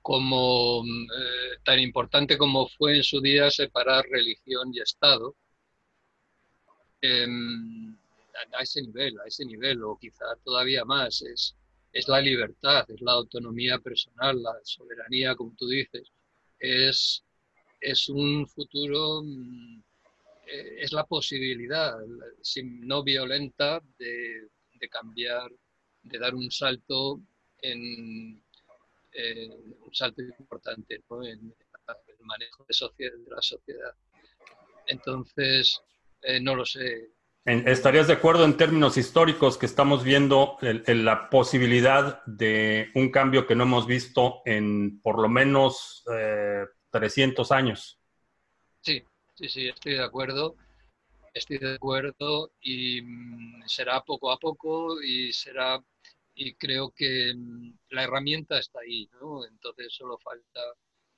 como 0.00 0.82
eh, 0.84 1.58
tan 1.64 1.78
importante 1.80 2.38
como 2.38 2.66
fue 2.68 2.96
en 2.96 3.02
su 3.02 3.20
día 3.20 3.50
separar 3.50 4.04
religión 4.10 4.70
y 4.72 4.80
Estado. 4.80 5.36
Em, 7.02 7.94
a 8.58 8.62
ese 8.62 8.80
nivel, 8.80 9.20
a 9.20 9.26
ese 9.26 9.44
nivel, 9.44 9.82
o 9.82 9.98
quizá 9.98 10.24
todavía 10.44 10.84
más, 10.84 11.20
es, 11.22 11.54
es 11.92 12.08
la 12.08 12.20
libertad, 12.20 12.86
es 12.88 13.00
la 13.02 13.12
autonomía 13.12 13.78
personal, 13.78 14.42
la 14.42 14.52
soberanía, 14.62 15.34
como 15.34 15.54
tú 15.56 15.68
dices 15.68 16.10
es, 16.62 17.24
es 17.80 18.08
un 18.08 18.46
futuro, 18.46 19.22
mm, 19.22 19.82
eh, 20.46 20.76
es 20.78 20.92
la 20.92 21.04
posibilidad, 21.04 21.94
no 22.64 23.02
violenta, 23.02 23.82
de, 23.98 24.48
cambiar, 24.90 25.50
de 26.02 26.18
dar 26.18 26.34
un 26.34 26.50
salto 26.50 27.20
en 27.60 28.42
un 29.84 29.94
salto 29.94 30.22
importante 30.22 30.96
en 30.96 31.54
el 32.08 32.24
manejo 32.24 32.66
de, 32.66 33.10
de 33.10 33.30
la 33.30 33.42
sociedad. 33.42 33.94
Entonces, 34.86 35.80
eh, 36.22 36.40
no 36.40 36.54
lo 36.54 36.64
sé, 36.64 37.10
¿Estarías 37.44 38.06
de 38.06 38.12
acuerdo 38.12 38.44
en 38.44 38.56
términos 38.56 38.96
históricos 38.96 39.58
que 39.58 39.66
estamos 39.66 40.04
viendo 40.04 40.58
la 40.60 41.28
posibilidad 41.28 42.24
de 42.24 42.92
un 42.94 43.10
cambio 43.10 43.48
que 43.48 43.56
no 43.56 43.64
hemos 43.64 43.84
visto 43.84 44.42
en 44.44 45.00
por 45.00 45.20
lo 45.20 45.28
menos 45.28 46.04
300 46.90 47.50
eh, 47.50 47.54
años? 47.54 48.00
Sí, 48.80 49.02
sí, 49.34 49.48
sí, 49.48 49.68
estoy 49.68 49.94
de 49.94 50.04
acuerdo. 50.04 50.54
Estoy 51.34 51.58
de 51.58 51.74
acuerdo 51.74 52.52
y 52.60 53.02
mm, 53.02 53.62
será 53.66 54.02
poco 54.04 54.30
a 54.30 54.38
poco 54.38 55.02
y 55.02 55.32
será 55.32 55.82
y 56.34 56.54
creo 56.54 56.92
que 56.94 57.32
mm, 57.34 57.72
la 57.90 58.04
herramienta 58.04 58.60
está 58.60 58.80
ahí, 58.80 59.08
¿no? 59.20 59.44
Entonces 59.44 59.92
solo 59.92 60.16
falta 60.18 60.60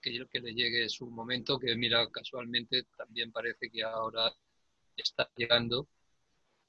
que, 0.01 0.25
que 0.31 0.41
le 0.41 0.55
llegue 0.55 0.89
su 0.89 1.11
momento, 1.11 1.59
que 1.59 1.77
mira, 1.77 2.09
casualmente 2.11 2.85
también 2.97 3.31
parece 3.31 3.68
que 3.70 3.83
ahora 3.83 4.33
está 4.97 5.29
llegando 5.37 5.87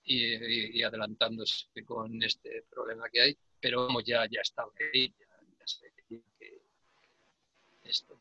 y, 0.06 0.84
adelantándose 0.84 1.68
con 1.86 2.22
este 2.22 2.66
problema 2.70 3.10
que 3.12 3.22
hay, 3.22 3.38
pero 3.60 3.88
como 3.88 4.01
ya, 4.01 4.26
ya 4.30 4.41
está 4.41 4.64
ahí, 4.93 5.14
ya, 5.20 5.26
esto. 7.84 8.20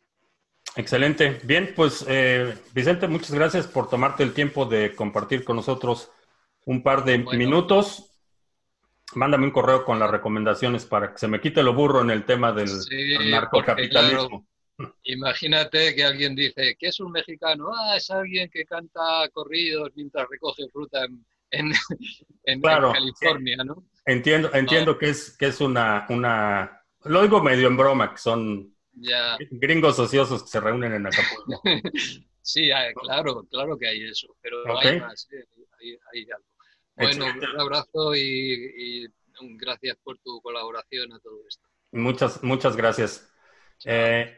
Excelente. 0.77 1.41
Bien, 1.45 1.73
pues 1.75 2.05
eh, 2.09 2.57
Vicente, 2.75 3.07
muchas 3.07 3.33
gracias 3.33 3.67
por 3.67 3.89
tomarte 3.89 4.23
el 4.23 4.35
tiempo 4.35 4.67
de 4.67 4.95
compartir 4.95 5.45
con 5.45 5.57
nosotros 5.57 6.11
un 6.65 6.83
par 6.83 7.05
de 7.05 7.19
minutos. 7.19 8.11
Mándame 9.15 9.45
un 9.45 9.53
correo 9.53 9.85
con 9.85 9.99
las 9.99 10.11
recomendaciones 10.11 10.85
para 10.85 11.13
que 11.13 11.19
se 11.19 11.29
me 11.29 11.41
quite 11.41 11.63
lo 11.63 11.75
burro 11.75 12.01
en 12.01 12.11
el 12.11 12.25
tema 12.25 12.53
del 12.53 12.69
narcocapitalismo. 13.31 14.47
imagínate 15.05 15.95
que 15.95 16.05
alguien 16.05 16.35
dice 16.35 16.77
que 16.77 16.89
es 16.89 16.99
un 16.99 17.13
mexicano, 17.13 17.71
ah, 17.73 17.97
es 17.97 18.11
alguien 18.11 18.51
que 18.51 18.65
canta 18.65 19.29
corridos 19.33 19.91
mientras 19.95 20.29
recoge 20.29 20.69
fruta 20.73 21.05
en, 21.05 21.25
en, 21.59 21.73
California, 22.63 23.57
¿no? 23.65 23.85
Entiendo, 24.07 24.51
entiendo 24.53 24.99
que 24.99 25.11
es, 25.11 25.37
que 25.37 25.47
es 25.47 25.61
una, 25.61 26.07
una, 26.11 26.83
lo 27.05 27.23
digo 27.23 27.43
medio 27.43 27.69
en 27.69 27.77
broma, 27.77 28.13
que 28.13 28.19
son 28.19 28.75
gringos 29.51 29.99
ociosos 29.99 30.43
que 30.43 30.49
se 30.49 30.61
reúnen 30.61 30.93
en 30.93 31.07
Acapulco. 31.07 31.63
sí, 32.43 32.71
ah, 32.71 32.93
claro, 32.95 33.47
claro 33.51 33.79
que 33.79 33.89
hay 33.89 34.05
eso, 34.05 34.37
pero 34.43 34.79
hay 34.79 35.01
más, 35.01 35.29
¿eh? 35.33 35.45
hay, 36.13 36.27
algo. 36.31 36.47
Bueno, 36.97 37.27
un 37.27 37.61
abrazo 37.61 38.15
y, 38.15 39.07
gracias 39.57 39.97
por 40.03 40.19
tu 40.19 40.41
colaboración 40.43 41.13
a 41.13 41.19
todo 41.21 41.41
esto. 41.49 41.67
Muchas, 41.93 42.43
muchas 42.43 42.77
gracias. 42.77 43.31
Eh, 43.85 44.37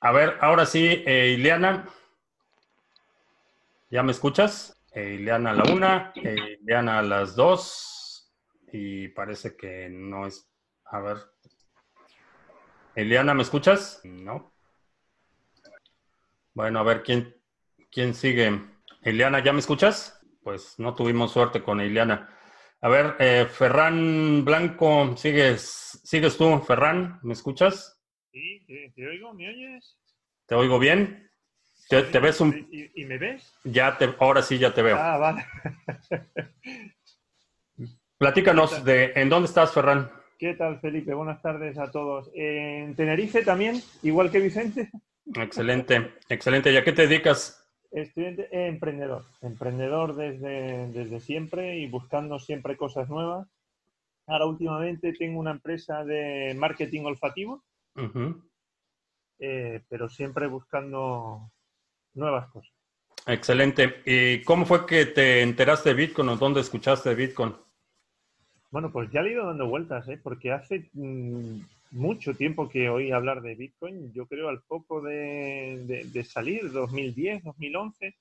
a 0.00 0.12
ver, 0.12 0.38
ahora 0.40 0.64
sí, 0.64 1.02
eh, 1.06 1.34
Ileana, 1.36 1.88
¿ya 3.90 4.02
me 4.02 4.12
escuchas? 4.12 4.77
Ileana 5.04 5.50
a 5.50 5.54
la 5.54 5.72
una, 5.72 6.12
Ileana 6.14 6.98
a 6.98 7.02
las 7.02 7.36
dos, 7.36 8.34
y 8.72 9.08
parece 9.08 9.56
que 9.56 9.88
no 9.90 10.26
es. 10.26 10.50
A 10.84 11.00
ver. 11.00 11.18
Eliana, 12.94 13.34
¿me 13.34 13.42
escuchas? 13.42 14.00
No. 14.04 14.54
Bueno, 16.54 16.80
a 16.80 16.82
ver, 16.82 17.02
¿quién, 17.02 17.36
quién 17.90 18.14
sigue? 18.14 18.60
Eliana, 19.02 19.42
¿ya 19.42 19.52
me 19.52 19.60
escuchas? 19.60 20.20
Pues 20.42 20.78
no 20.78 20.94
tuvimos 20.94 21.32
suerte 21.32 21.62
con 21.62 21.80
Eliana. 21.80 22.36
A 22.80 22.88
ver, 22.88 23.16
eh, 23.18 23.46
Ferran 23.50 24.44
Blanco, 24.44 25.16
¿sigues, 25.16 26.00
¿sigues 26.04 26.36
tú, 26.36 26.58
Ferran? 26.60 27.20
¿Me 27.22 27.32
escuchas? 27.34 28.00
Sí, 28.32 28.64
te 28.94 29.06
oigo, 29.06 29.34
¿me 29.34 29.48
oyes? 29.48 29.98
¿Te 30.46 30.54
oigo 30.54 30.78
bien? 30.78 31.27
¿Te, 31.88 32.18
ves 32.18 32.40
un... 32.40 32.68
¿Y, 32.70 33.04
me 33.06 33.16
ves? 33.16 33.54
Ya 33.64 33.96
te, 33.96 34.14
ahora 34.18 34.42
sí 34.42 34.58
ya 34.58 34.74
te 34.74 34.82
veo. 34.82 34.96
Ah, 34.98 35.16
vale. 35.16 35.46
Platícanos 38.18 38.84
de 38.84 39.12
en 39.14 39.30
dónde 39.30 39.48
estás, 39.48 39.72
Ferran. 39.72 40.10
¿Qué 40.38 40.54
tal, 40.54 40.80
Felipe? 40.80 41.14
Buenas 41.14 41.40
tardes 41.40 41.78
a 41.78 41.90
todos. 41.90 42.30
¿En 42.34 42.94
Tenerife 42.94 43.42
también, 43.42 43.80
igual 44.02 44.30
que 44.30 44.40
Vicente? 44.40 44.90
Excelente, 45.34 46.12
excelente. 46.28 46.72
¿Y 46.72 46.76
a 46.76 46.84
qué 46.84 46.92
te 46.92 47.06
dedicas? 47.06 47.66
Estudiante, 47.90 48.48
eh, 48.52 48.66
emprendedor. 48.66 49.24
Emprendedor 49.40 50.14
desde, 50.14 50.88
desde 50.88 51.20
siempre 51.20 51.78
y 51.78 51.88
buscando 51.88 52.38
siempre 52.38 52.76
cosas 52.76 53.08
nuevas. 53.08 53.48
Ahora 54.26 54.44
últimamente 54.44 55.14
tengo 55.14 55.40
una 55.40 55.52
empresa 55.52 56.04
de 56.04 56.54
marketing 56.54 57.04
olfativo, 57.04 57.64
eh, 59.38 59.80
pero 59.88 60.10
siempre 60.10 60.46
buscando 60.48 61.50
nuevas 62.14 62.48
cosas. 62.50 62.72
Excelente. 63.26 64.02
¿Y 64.06 64.42
cómo 64.42 64.64
fue 64.64 64.86
que 64.86 65.06
te 65.06 65.42
enteraste 65.42 65.90
de 65.90 65.94
Bitcoin 65.94 66.28
o 66.30 66.36
dónde 66.36 66.60
escuchaste 66.60 67.10
de 67.10 67.14
Bitcoin? 67.14 67.54
Bueno, 68.70 68.90
pues 68.92 69.10
ya 69.10 69.22
le 69.22 69.30
he 69.30 69.32
ido 69.32 69.46
dando 69.46 69.66
vueltas, 69.68 70.06
¿eh? 70.08 70.18
porque 70.22 70.52
hace 70.52 70.90
mm, 70.92 71.60
mucho 71.92 72.34
tiempo 72.34 72.68
que 72.68 72.88
oí 72.90 73.12
hablar 73.12 73.40
de 73.42 73.54
Bitcoin, 73.54 74.12
yo 74.12 74.26
creo 74.26 74.48
al 74.48 74.62
poco 74.62 75.00
de, 75.00 75.82
de- 75.86 76.04
de 76.04 76.24
salir, 76.24 76.70
2010, 76.70 77.44
2011, 77.44 78.14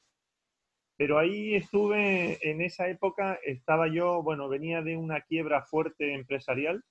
pero 0.98 1.20
ahí 1.20 1.54
estuve, 1.56 2.40
en 2.50 2.62
esa 2.62 2.88
época 2.88 3.38
estaba 3.46 3.88
yo, 3.88 4.24
bueno, 4.24 4.48
venía 4.50 4.82
de 4.82 4.96
una 4.98 5.22
quiebra 5.22 5.62
fuerte 5.64 6.14
empresarial 6.14 6.82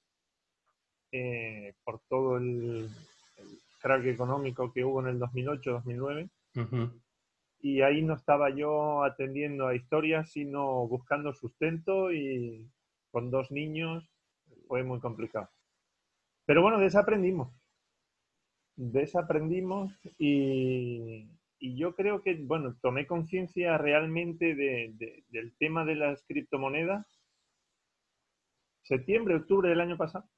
eh, 1.13 1.75
por 1.85 2.01
todo 2.09 2.37
el, 2.37 2.89
el 3.37 3.47
crack 3.81 4.05
económico 4.05 4.73
que 4.73 4.85
hubo 4.85 5.01
en 5.01 5.09
el 5.09 5.19
2008, 5.19 5.83
2009 6.57 6.93
Ujú. 6.93 7.03
y 7.61 7.83
ahí 7.83 8.03
no 8.03 8.15
estaba 8.15 8.51
yo 8.51 9.05
atendiendo 9.05 9.67
a 9.67 9.75
historias, 9.75 10.31
sino 10.33 10.87
buscando 10.89 11.33
sustento 11.35 12.13
y 12.13 12.71
con 13.11 13.31
dos 13.31 13.51
niños 13.51 14.09
fue 14.69 14.85
muy 14.85 15.01
complicado. 15.01 15.51
Pero 16.47 16.63
bueno, 16.63 16.79
desaprendimos. 16.81 17.53
Desaprendimos 18.77 19.93
y, 20.19 21.29
y 21.59 21.77
yo 21.77 21.95
creo 21.95 22.23
que, 22.23 22.37
bueno, 22.37 22.77
tomé 22.81 23.07
conciencia 23.07 23.77
realmente 23.77 24.55
de- 24.55 24.93
de- 24.97 25.25
del 25.29 25.55
tema 25.59 25.85
de 25.85 25.97
las 25.97 26.23
criptomonedas 26.27 27.07
septiembre, 28.85 29.35
octubre 29.35 29.69
del 29.69 29.83
año 29.83 29.99
pasado. 29.99 30.31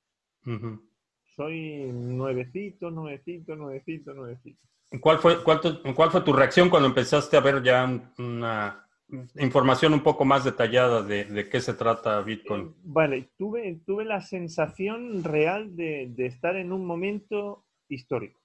Soy 1.37 1.93
nuevecito, 1.93 2.91
nuevecito, 2.91 3.55
nuevecito, 3.55 4.15
nuevecito. 4.15 4.67
¿Cuál 5.01 5.19
fue, 5.19 5.43
cuál, 5.45 5.61
tu- 5.61 5.83
cuál 5.95 6.11
fue 6.11 6.23
tu 6.23 6.33
reacción 6.33 6.71
cuando 6.71 6.89
empezaste 6.89 7.37
a 7.37 7.41
ver 7.41 7.63
ya 7.63 7.85
un- 7.85 8.11
una 8.19 8.85
información 9.37 9.93
un 9.95 10.03
poco 10.03 10.25
más 10.25 10.45
detallada 10.45 11.03
de, 11.03 11.25
de 11.25 11.49
qué 11.49 11.61
se 11.61 11.75
trata 11.75 12.21
Bitcoin? 12.23 12.75
Vale, 12.85 13.31
tuve, 13.37 13.81
tuve 13.87 14.05
la 14.05 14.21
sensación 14.21 15.25
real 15.25 15.77
de, 15.77 16.09
de 16.15 16.27
estar 16.27 16.57
en 16.57 16.73
un 16.73 16.85
momento 16.87 17.67
histórico. 17.89 18.41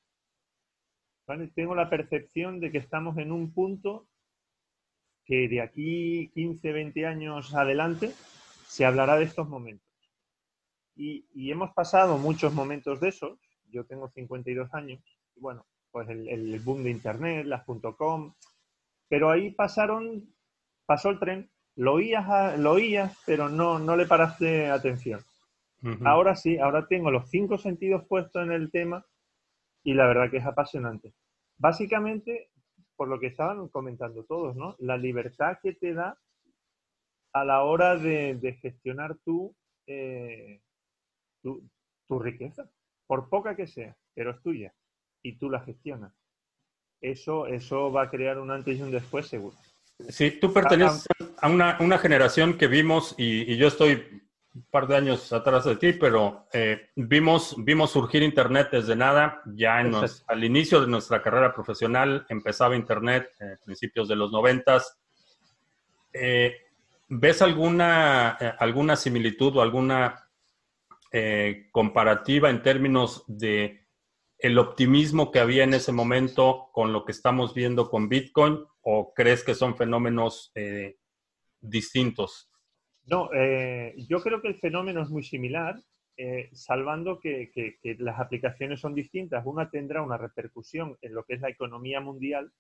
¿Vale? 1.28 1.48
Tengo 1.56 1.76
la 1.76 1.90
percepción 1.90 2.60
de 2.60 2.72
que 2.72 2.78
estamos 2.80 3.18
en 3.18 3.32
un 3.32 3.54
punto 3.54 4.08
que 5.26 5.48
de 5.48 5.62
aquí 5.62 6.30
15, 6.34 6.74
20 6.74 7.06
años 7.06 7.54
adelante 7.56 8.12
se 8.68 8.84
hablará 8.86 9.16
de 9.18 9.24
estos 9.24 9.48
momentos. 9.48 9.88
Y, 10.96 11.26
y 11.34 11.50
hemos 11.52 11.72
pasado 11.74 12.18
muchos 12.18 12.54
momentos 12.54 13.00
de 13.00 13.10
esos. 13.10 13.40
Yo 13.70 13.86
tengo 13.86 14.10
52 14.10 14.74
años. 14.74 15.02
Y 15.36 15.40
bueno, 15.40 15.66
pues 15.94 16.10
el, 16.10 16.28
el 16.28 16.60
boom 16.60 16.84
de 16.84 16.90
Internet, 16.90 17.46
las 17.46 17.64
.com. 17.96 18.34
Pero 19.08 19.30
ahí 19.30 19.52
pasaron, 19.52 20.28
pasó 20.86 21.12
el 21.12 21.20
tren. 21.20 21.50
Lo 21.76 21.94
oías, 21.94 22.28
a- 22.28 22.58
lo 22.58 22.72
oías 22.74 23.16
pero 23.26 23.48
no, 23.48 23.80
no 23.80 23.96
le 23.96 24.06
paraste 24.08 24.70
atención. 24.70 25.22
Ahora 26.06 26.36
sí, 26.36 26.58
ahora 26.58 26.88
tengo 26.88 27.12
los 27.12 27.30
cinco 27.30 27.58
sentidos 27.58 28.06
puestos 28.08 28.44
en 28.44 28.52
el 28.52 28.72
tema 28.72 29.06
y 29.84 29.94
la 29.94 30.08
verdad 30.08 30.32
que 30.32 30.38
es 30.38 30.46
apasionante. 30.46 31.14
Básicamente, 31.58 32.50
por 32.96 33.08
lo 33.10 33.20
que 33.20 33.28
estaban 33.28 33.68
comentando 33.68 34.24
todos, 34.24 34.56
¿no? 34.56 34.76
La 34.80 34.98
libertad 34.98 35.58
que 35.62 35.74
te 35.74 35.94
da 35.94 36.18
a 37.34 37.44
la 37.44 37.64
hora 37.64 37.98
de, 37.98 38.36
de 38.36 38.54
gestionar 38.54 39.18
tú, 39.26 39.56
eh, 39.88 40.62
tu, 41.42 41.70
tu 42.08 42.20
riqueza, 42.20 42.70
por 43.08 43.30
poca 43.30 43.56
que 43.56 43.68
sea, 43.68 43.96
pero 44.16 44.32
es 44.32 44.42
tuya 44.42 44.74
y 45.24 45.38
tú 45.38 45.50
la 45.50 45.62
gestionas. 45.62 46.14
Eso, 47.02 47.48
eso 47.48 47.92
va 47.92 48.04
a 48.04 48.10
crear 48.10 48.40
un 48.40 48.52
antes 48.52 48.78
y 48.78 48.82
un 48.82 48.92
después 48.92 49.26
seguro. 49.28 49.56
Sí, 50.10 50.32
tú 50.32 50.54
perteneces 50.54 51.08
a 51.38 51.50
una, 51.50 51.78
una 51.80 51.98
generación 51.98 52.58
que 52.58 52.68
vimos, 52.68 53.16
y, 53.18 53.52
y 53.52 53.58
yo 53.58 53.68
estoy 53.68 54.22
un 54.56 54.66
par 54.70 54.88
de 54.88 54.96
años 54.98 55.34
atrás 55.34 55.66
de 55.66 55.76
ti, 55.78 55.94
pero 55.94 56.46
eh, 56.54 56.90
vimos, 56.96 57.56
vimos 57.58 57.92
surgir 57.92 58.22
Internet 58.22 58.70
desde 58.72 58.96
nada, 58.96 59.42
ya 59.46 59.82
en 59.82 59.92
nos- 59.92 60.24
al 60.28 60.44
inicio 60.44 60.80
de 60.82 60.88
nuestra 60.88 61.22
carrera 61.22 61.54
profesional 61.54 62.26
empezaba 62.30 62.76
Internet, 62.76 63.32
eh, 63.40 63.58
principios 63.66 64.08
de 64.08 64.16
los 64.16 64.32
noventas. 64.32 65.00
Eh, 66.14 66.56
¿Ves 67.10 67.42
alguna, 67.42 68.38
eh, 68.40 68.54
alguna 68.60 68.96
similitud 68.96 69.58
o 69.58 69.62
alguna 69.62 70.30
eh, 71.12 71.68
comparativa 71.72 72.50
en 72.50 72.62
términos 72.64 73.24
de 73.28 73.83
el 74.44 74.60
optimismo 74.60 75.32
que 75.32 75.40
había 75.40 75.64
en 75.64 75.74
ese 75.74 75.94
momento 75.94 76.70
con 76.74 76.92
lo 76.92 77.06
que 77.06 77.14
estamos 77.14 77.54
viendo 77.54 77.90
con 77.90 78.10
Bitcoin 78.10 78.60
o 78.82 79.14
crees 79.14 79.42
que 79.42 79.56
son 79.56 79.78
fenómenos 79.78 80.52
eh, 80.54 80.98
distintos? 81.62 82.52
No, 83.06 83.30
eh, 83.34 83.96
yo 84.10 84.22
creo 84.22 84.42
que 84.42 84.50
el 84.50 84.60
fenómeno 84.60 85.02
es 85.02 85.10
muy 85.10 85.24
similar, 85.24 85.82
eh, 86.18 86.50
salvando 86.52 87.22
que, 87.22 87.52
las 88.00 88.20
aplicaciones 88.20 88.82
son 88.82 88.94
distintas. 88.94 89.46
Una 89.46 89.70
tendrá 89.70 90.02
una 90.02 90.18
repercusión 90.18 90.98
en 91.02 91.14
lo 91.14 91.24
que 91.24 91.36
es 91.36 91.42
la 91.42 91.50
economía 91.50 92.02
mundial, 92.02 92.52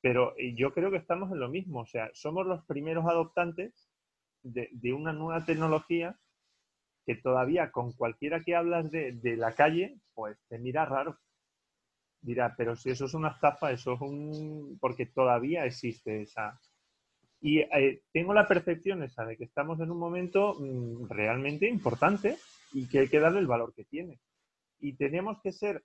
pero 0.00 0.34
eh, 0.38 0.54
yo 0.54 0.72
creo 0.72 0.90
que 0.90 0.96
estamos 0.96 1.30
en 1.32 1.40
lo 1.40 1.50
mismo. 1.50 1.80
O 1.80 1.86
sea, 1.86 2.10
somos 2.14 2.46
los 2.46 2.64
primeros 2.64 3.04
adoptantes 3.04 3.90
de 4.42 4.92
una 4.92 5.12
nueva 5.12 5.44
tecnología 5.44 6.18
que 7.04 7.16
todavía 7.16 7.70
con 7.70 7.92
cualquiera 7.92 8.42
que 8.42 8.54
hablas 8.54 8.90
de, 8.90 9.12
de 9.12 9.36
la 9.36 9.54
calle, 9.54 9.98
pues 10.14 10.38
te 10.48 10.58
mira 10.58 10.84
raro. 10.84 11.18
Dirá, 12.20 12.54
pero 12.56 12.76
si 12.76 12.90
eso 12.90 13.06
es 13.06 13.14
una 13.14 13.30
estafa, 13.30 13.72
eso 13.72 13.94
es 13.94 14.00
un... 14.00 14.78
porque 14.80 15.06
todavía 15.06 15.66
existe 15.66 16.22
esa, 16.22 16.60
y 17.42 17.58
eh, 17.58 18.02
tengo 18.12 18.32
la 18.32 18.46
percepción 18.46 19.02
esa 19.02 19.24
de 19.24 19.36
que 19.36 19.44
estamos 19.44 19.80
en 19.80 19.90
un 19.90 19.98
momento 19.98 20.54
mm, 20.58 21.08
realmente 21.08 21.68
importante 21.68 22.38
y 22.72 22.88
que 22.88 23.00
hay 23.00 23.08
que 23.08 23.18
darle 23.18 23.40
el 23.40 23.48
valor 23.48 23.74
que 23.74 23.84
tiene. 23.84 24.20
Y 24.78 24.92
tenemos 24.92 25.42
que 25.42 25.52
ser 25.52 25.82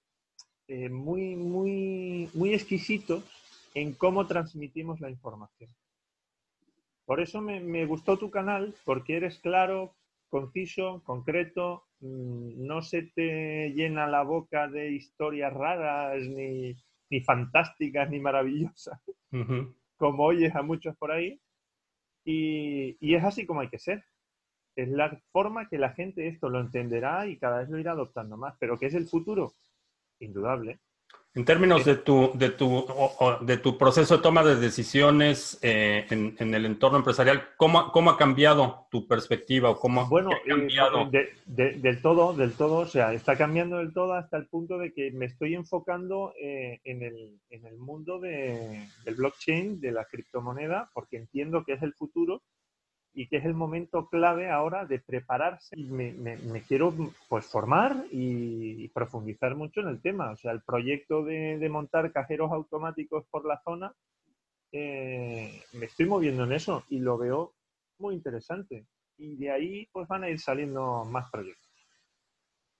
eh, 0.67 0.87
muy, 0.87 1.35
muy, 1.35 2.29
muy 2.35 2.53
exquisitos 2.53 3.23
en 3.73 3.93
cómo 3.93 4.27
transmitimos 4.27 5.01
la 5.01 5.09
información. 5.09 5.75
Por 7.05 7.21
eso 7.21 7.41
me, 7.41 7.59
me 7.59 7.85
gustó 7.87 8.17
tu 8.17 8.29
canal, 8.29 8.75
porque 8.85 9.17
eres 9.17 9.39
claro, 9.39 9.95
conciso, 10.29 11.01
concreto, 11.03 11.87
mm, 11.99 12.65
no 12.65 12.81
se 12.81 13.03
te 13.03 13.71
llena 13.73 14.07
la 14.07 14.23
boca 14.23 14.67
de 14.67 14.91
historias 14.91 15.53
raras, 15.53 16.27
ni, 16.27 16.75
ni 17.09 17.21
fantásticas, 17.21 18.09
ni 18.09 18.19
maravillosas 18.19 19.01
como 19.97 20.23
oyes 20.25 20.55
a 20.55 20.61
muchos 20.61 20.95
por 20.97 21.11
ahí, 21.11 21.41
y, 22.23 22.97
y 22.99 23.15
es 23.15 23.23
así 23.23 23.45
como 23.45 23.61
hay 23.61 23.69
que 23.69 23.79
ser. 23.79 24.05
Es 24.75 24.89
la 24.89 25.19
forma 25.31 25.67
que 25.69 25.79
la 25.79 25.91
gente 25.91 26.27
esto 26.27 26.49
lo 26.49 26.59
entenderá 26.61 27.27
y 27.27 27.37
cada 27.37 27.59
vez 27.59 27.69
lo 27.69 27.79
irá 27.79 27.93
adoptando 27.93 28.37
más. 28.37 28.55
Pero 28.59 28.77
¿qué 28.77 28.87
es 28.87 28.93
el 28.93 29.07
futuro? 29.07 29.55
Indudable. 30.19 30.79
En 31.37 31.45
términos 31.45 31.85
de 31.85 31.97
tu, 31.97 32.31
de 32.33 32.49
tu, 32.49 32.83
de 33.41 33.57
tu 33.57 33.77
proceso 33.77 34.17
de 34.17 34.23
toma 34.23 34.43
de 34.43 34.55
decisiones 34.55 35.59
eh, 35.61 36.07
en, 36.09 36.35
en 36.39 36.55
el 36.55 36.65
entorno 36.65 36.97
empresarial, 36.97 37.49
¿cómo, 37.57 37.91
¿cómo 37.91 38.09
ha 38.09 38.17
cambiado 38.17 38.87
tu 38.89 39.07
perspectiva 39.07 39.69
o 39.69 39.77
cómo 39.77 40.07
Bueno, 40.07 40.31
ha 40.31 40.37
eh, 40.37 40.47
cambiado? 40.47 41.05
de- 41.11 41.29
de- 41.45 41.73
del 41.73 42.01
todo, 42.01 42.33
del 42.33 42.53
todo, 42.53 42.77
o 42.77 42.85
sea, 42.87 43.13
está 43.13 43.37
cambiando 43.37 43.77
del 43.77 43.93
todo 43.93 44.13
hasta 44.15 44.35
el 44.35 44.47
punto 44.47 44.79
de 44.79 44.91
que 44.93 45.11
me 45.11 45.27
estoy 45.27 45.53
enfocando 45.53 46.33
eh, 46.41 46.79
en, 46.83 47.03
el, 47.03 47.39
en 47.51 47.67
el 47.67 47.77
mundo 47.77 48.17
de- 48.19 48.87
del 49.05 49.13
blockchain, 49.13 49.79
de 49.79 49.91
la 49.91 50.05
criptomoneda, 50.05 50.89
porque 50.91 51.17
entiendo 51.17 51.63
que 51.63 51.73
es 51.73 51.83
el 51.83 51.93
futuro 51.93 52.41
y 53.19 53.27
que 53.27 53.37
es 53.37 53.45
el 53.45 53.55
momento 53.55 54.07
clave 54.09 54.51
ahora 54.51 54.85
de 54.85 54.99
prepararse. 54.99 55.75
Y 55.75 55.85
me, 55.85 56.11
me- 56.13 56.37
me 56.37 56.61
quiero 56.61 56.93
pues 57.27 57.47
formar 57.47 58.05
y, 58.11 58.83
y 58.83 58.87
profundizar 58.89 59.55
mucho 59.55 59.81
en 59.81 59.87
el 59.87 59.99
tema. 60.01 60.29
O 60.31 60.37
sea, 60.37 60.51
el 60.51 60.61
proyecto 60.61 61.23
de, 61.23 61.57
de 61.57 61.69
montar 61.69 62.11
cajeros 62.11 62.51
automáticos 62.51 63.25
por 63.31 63.43
la 63.45 63.59
zona, 63.63 63.91
eh, 64.71 65.63
me 65.73 65.87
estoy 65.87 66.05
moviendo 66.05 66.43
en 66.43 66.51
eso 66.51 66.83
y 66.89 66.99
lo 66.99 67.17
veo 67.17 67.55
muy 67.97 68.13
interesante. 68.13 68.85
Y 69.17 69.35
de 69.37 69.49
ahí 69.49 69.87
pues 69.91 70.07
van 70.07 70.23
a 70.23 70.29
ir 70.29 70.39
saliendo 70.39 71.03
más 71.05 71.29
proyectos. 71.31 71.65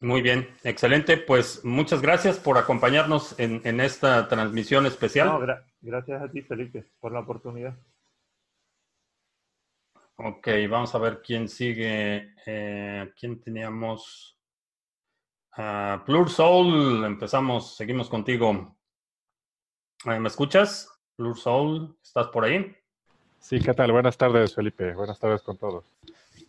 Muy 0.02 0.22
bien, 0.22 0.48
excelente. 0.64 1.18
Pues 1.18 1.66
muchas 1.66 2.04
gracias 2.04 2.38
por 2.38 2.60
acompañarnos 2.60 3.40
en, 3.40 3.62
en 3.64 3.80
esta 3.82 4.28
transmisión 4.28 4.86
especial. 4.86 5.30
No, 5.30 5.40
gra- 5.42 5.64
gracias 5.82 6.22
a 6.22 6.30
ti, 6.30 6.44
Felipe, 6.44 6.86
por 7.00 7.12
la 7.12 7.22
oportunidad. 7.22 7.76
Ok, 10.20 10.48
vamos 10.68 10.96
a 10.96 10.98
ver 10.98 11.22
quién 11.22 11.48
sigue. 11.48 12.34
Eh, 12.48 13.14
¿Quién 13.20 13.40
teníamos? 13.40 14.36
Ah, 15.52 16.02
Plur 16.08 16.28
Soul, 16.30 17.04
empezamos, 17.06 17.76
seguimos 17.76 18.10
contigo. 18.10 18.76
Eh, 20.06 20.20
¿Me 20.20 20.28
escuchas? 20.28 20.90
Plur 21.16 21.38
Soul, 21.38 21.96
¿estás 22.04 22.28
por 22.30 22.46
ahí? 22.46 22.76
Sí, 23.40 23.60
¿qué 23.60 23.76
tal? 23.76 23.92
Buenas 23.92 24.18
tardes, 24.18 24.56
Felipe. 24.56 24.94
Buenas 24.96 25.20
tardes 25.20 25.44
con 25.44 25.56
todos. 25.56 25.86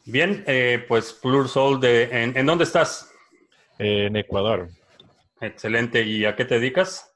Bien, 0.06 0.44
eh, 0.46 0.82
pues 0.88 1.12
Plur 1.12 1.46
Soul, 1.46 1.78
de, 1.78 2.04
¿en, 2.04 2.46
dónde 2.46 2.64
estás? 2.64 3.12
en 3.78 4.16
Ecuador. 4.16 4.70
Excelente. 5.42 6.02
¿Y 6.02 6.24
a 6.24 6.34
qué 6.34 6.46
te 6.46 6.54
dedicas? 6.54 7.14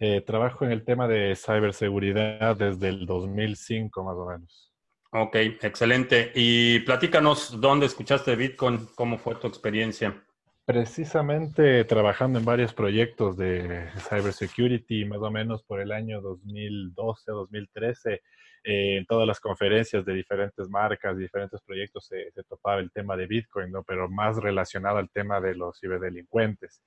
Eh, 0.00 0.22
trabajo 0.22 0.64
en 0.64 0.72
el 0.72 0.82
tema 0.82 1.06
de 1.06 1.36
ciberseguridad 1.36 2.56
desde 2.56 2.88
el 2.88 3.04
2005 3.04 4.02
más 4.02 4.16
o 4.16 4.26
menos. 4.26 4.73
Ok, 5.16 5.36
excelente. 5.62 6.32
Y 6.34 6.80
platícanos 6.80 7.60
dónde 7.60 7.86
escuchaste 7.86 8.34
Bitcoin, 8.34 8.88
cómo 8.96 9.16
fue 9.16 9.36
tu 9.36 9.46
experiencia. 9.46 10.20
Precisamente 10.64 11.84
trabajando 11.84 12.40
en 12.40 12.44
varios 12.44 12.74
proyectos 12.74 13.36
de 13.36 13.86
cybersecurity, 14.08 15.04
más 15.04 15.20
o 15.20 15.30
menos 15.30 15.62
por 15.62 15.80
el 15.80 15.92
año 15.92 16.20
2012, 16.20 17.30
2013, 17.30 18.14
eh, 18.14 18.20
en 18.96 19.06
todas 19.06 19.28
las 19.28 19.38
conferencias 19.38 20.04
de 20.04 20.14
diferentes 20.14 20.68
marcas, 20.68 21.16
diferentes 21.16 21.60
proyectos 21.62 22.06
se, 22.08 22.32
topaba 22.48 22.80
el 22.80 22.90
tema 22.90 23.16
de 23.16 23.28
Bitcoin, 23.28 23.70
¿no? 23.70 23.84
pero 23.84 24.08
más 24.08 24.38
relacionado 24.38 24.98
al 24.98 25.10
tema 25.10 25.40
de 25.40 25.54
los 25.54 25.78
ciberdelincuentes. 25.78 26.82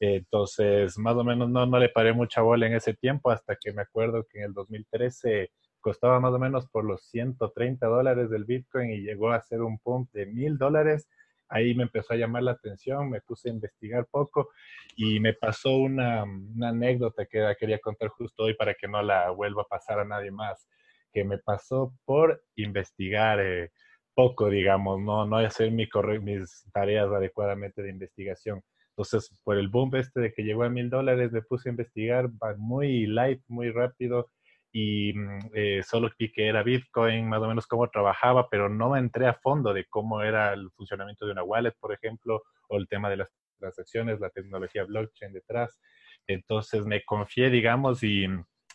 entonces, 0.00 0.98
más 0.98 1.16
o 1.16 1.24
menos 1.24 1.48
no, 1.48 1.64
no 1.64 1.78
le 1.78 1.88
paré 1.88 2.12
mucha 2.12 2.42
bola 2.42 2.66
en 2.66 2.74
ese 2.74 2.92
tiempo 2.92 3.30
hasta 3.30 3.56
que 3.56 3.72
me 3.72 3.80
acuerdo 3.80 4.26
que 4.30 4.40
en 4.40 4.44
el 4.44 4.52
2013 4.52 5.50
costaba 5.80 6.20
más 6.20 6.32
o 6.32 6.38
menos 6.38 6.66
por 6.68 6.84
los 6.84 7.02
130 7.08 7.86
dólares 7.86 8.30
del 8.30 8.44
Bitcoin 8.44 8.90
y 8.90 9.02
llegó 9.02 9.30
a 9.30 9.40
ser 9.40 9.62
un 9.62 9.78
pump 9.78 10.10
de 10.12 10.26
mil 10.26 10.58
dólares 10.58 11.08
ahí 11.50 11.74
me 11.74 11.82
empezó 11.82 12.14
a 12.14 12.16
llamar 12.16 12.44
la 12.44 12.52
atención, 12.52 13.10
me 13.10 13.20
puse 13.20 13.50
a 13.50 13.52
investigar 13.52 14.06
poco 14.06 14.50
y 14.96 15.20
me 15.20 15.34
pasó 15.34 15.76
una, 15.76 16.24
anécdota 16.62 17.26
que 17.26 17.54
quería 17.58 17.78
contar 17.80 18.08
justo 18.08 18.44
hoy 18.44 18.54
para 18.54 18.74
que 18.74 18.88
no 18.88 19.02
la 19.02 19.30
vuelva 19.30 19.62
a 19.62 19.68
pasar 19.68 19.98
a 19.98 20.04
nadie 20.04 20.30
más, 20.30 20.68
que 21.12 21.24
me 21.24 21.38
pasó 21.38 21.92
por 22.04 22.42
investigar 22.54 23.40
eh, 23.40 23.70
poco, 24.14 24.48
digamos, 24.48 25.00
no, 25.00 25.26
no 25.26 25.38
hacer 25.38 25.72
mi 25.72 25.88
mis 26.22 26.64
tareas 26.72 27.08
adecuadamente 27.08 27.82
de 27.82 27.90
investigación. 27.90 28.62
Entonces, 28.90 29.40
por 29.42 29.56
el 29.56 29.68
boom 29.68 29.96
este 29.96 30.20
de 30.20 30.32
que 30.32 30.42
llegó 30.42 30.62
a 30.62 30.68
mil 30.68 30.88
dólares, 30.88 31.32
me 31.32 31.42
puse 31.42 31.68
a 31.68 31.72
investigar 31.72 32.30
muy 32.58 33.06
light, 33.06 33.42
muy 33.48 33.70
rápido 33.70 34.30
y 34.72 35.12
mm, 35.14 35.38
eh, 35.54 35.82
solo 35.82 36.10
vi 36.18 36.32
que 36.32 36.48
era 36.48 36.62
Bitcoin, 36.62 37.28
más 37.28 37.40
o 37.40 37.48
menos 37.48 37.66
cómo 37.66 37.88
trabajaba, 37.88 38.48
pero 38.48 38.68
no 38.68 38.96
entré 38.96 39.26
a 39.26 39.34
fondo 39.34 39.72
de 39.72 39.86
cómo 39.86 40.22
era 40.22 40.52
el 40.52 40.70
funcionamiento 40.72 41.26
de 41.26 41.32
una 41.32 41.42
wallet, 41.42 41.74
por 41.80 41.92
ejemplo, 41.92 42.42
o 42.68 42.76
el 42.76 42.88
tema 42.88 43.10
de 43.10 43.18
las 43.18 43.32
transacciones, 43.58 44.20
la 44.20 44.30
tecnología 44.30 44.84
blockchain 44.84 45.32
detrás. 45.32 45.78
Entonces 46.26 46.86
me 46.86 47.04
confié, 47.04 47.50
digamos, 47.50 48.02
y 48.02 48.26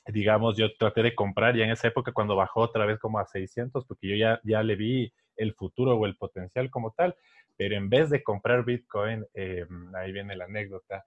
digamos, 0.08 0.58
yo 0.58 0.74
traté 0.76 1.02
de 1.02 1.16
comprar 1.16 1.56
ya 1.56 1.66
en 1.66 1.72
esa 1.72 1.88
época 1.88 2.12
cuando 2.12 2.36
bajó 2.36 2.62
otra 2.62 2.86
vez 2.86 3.00
como 3.00 3.20
a 3.20 3.26
600, 3.26 3.86
porque 3.86 4.08
yo 4.08 4.16
ya, 4.16 4.40
ya 4.44 4.62
le 4.64 4.76
vi 4.76 5.12
el 5.36 5.54
futuro 5.54 5.96
o 5.96 6.06
el 6.06 6.16
potencial 6.16 6.70
como 6.70 6.92
tal, 6.92 7.16
pero 7.58 7.76
en 7.76 7.90
vez 7.90 8.10
de 8.10 8.24
comprar 8.24 8.66
Bitcoin, 8.66 9.26
eh, 9.34 9.66
ahí 9.96 10.12
viene 10.12 10.36
la 10.36 10.46
anécdota, 10.46 11.06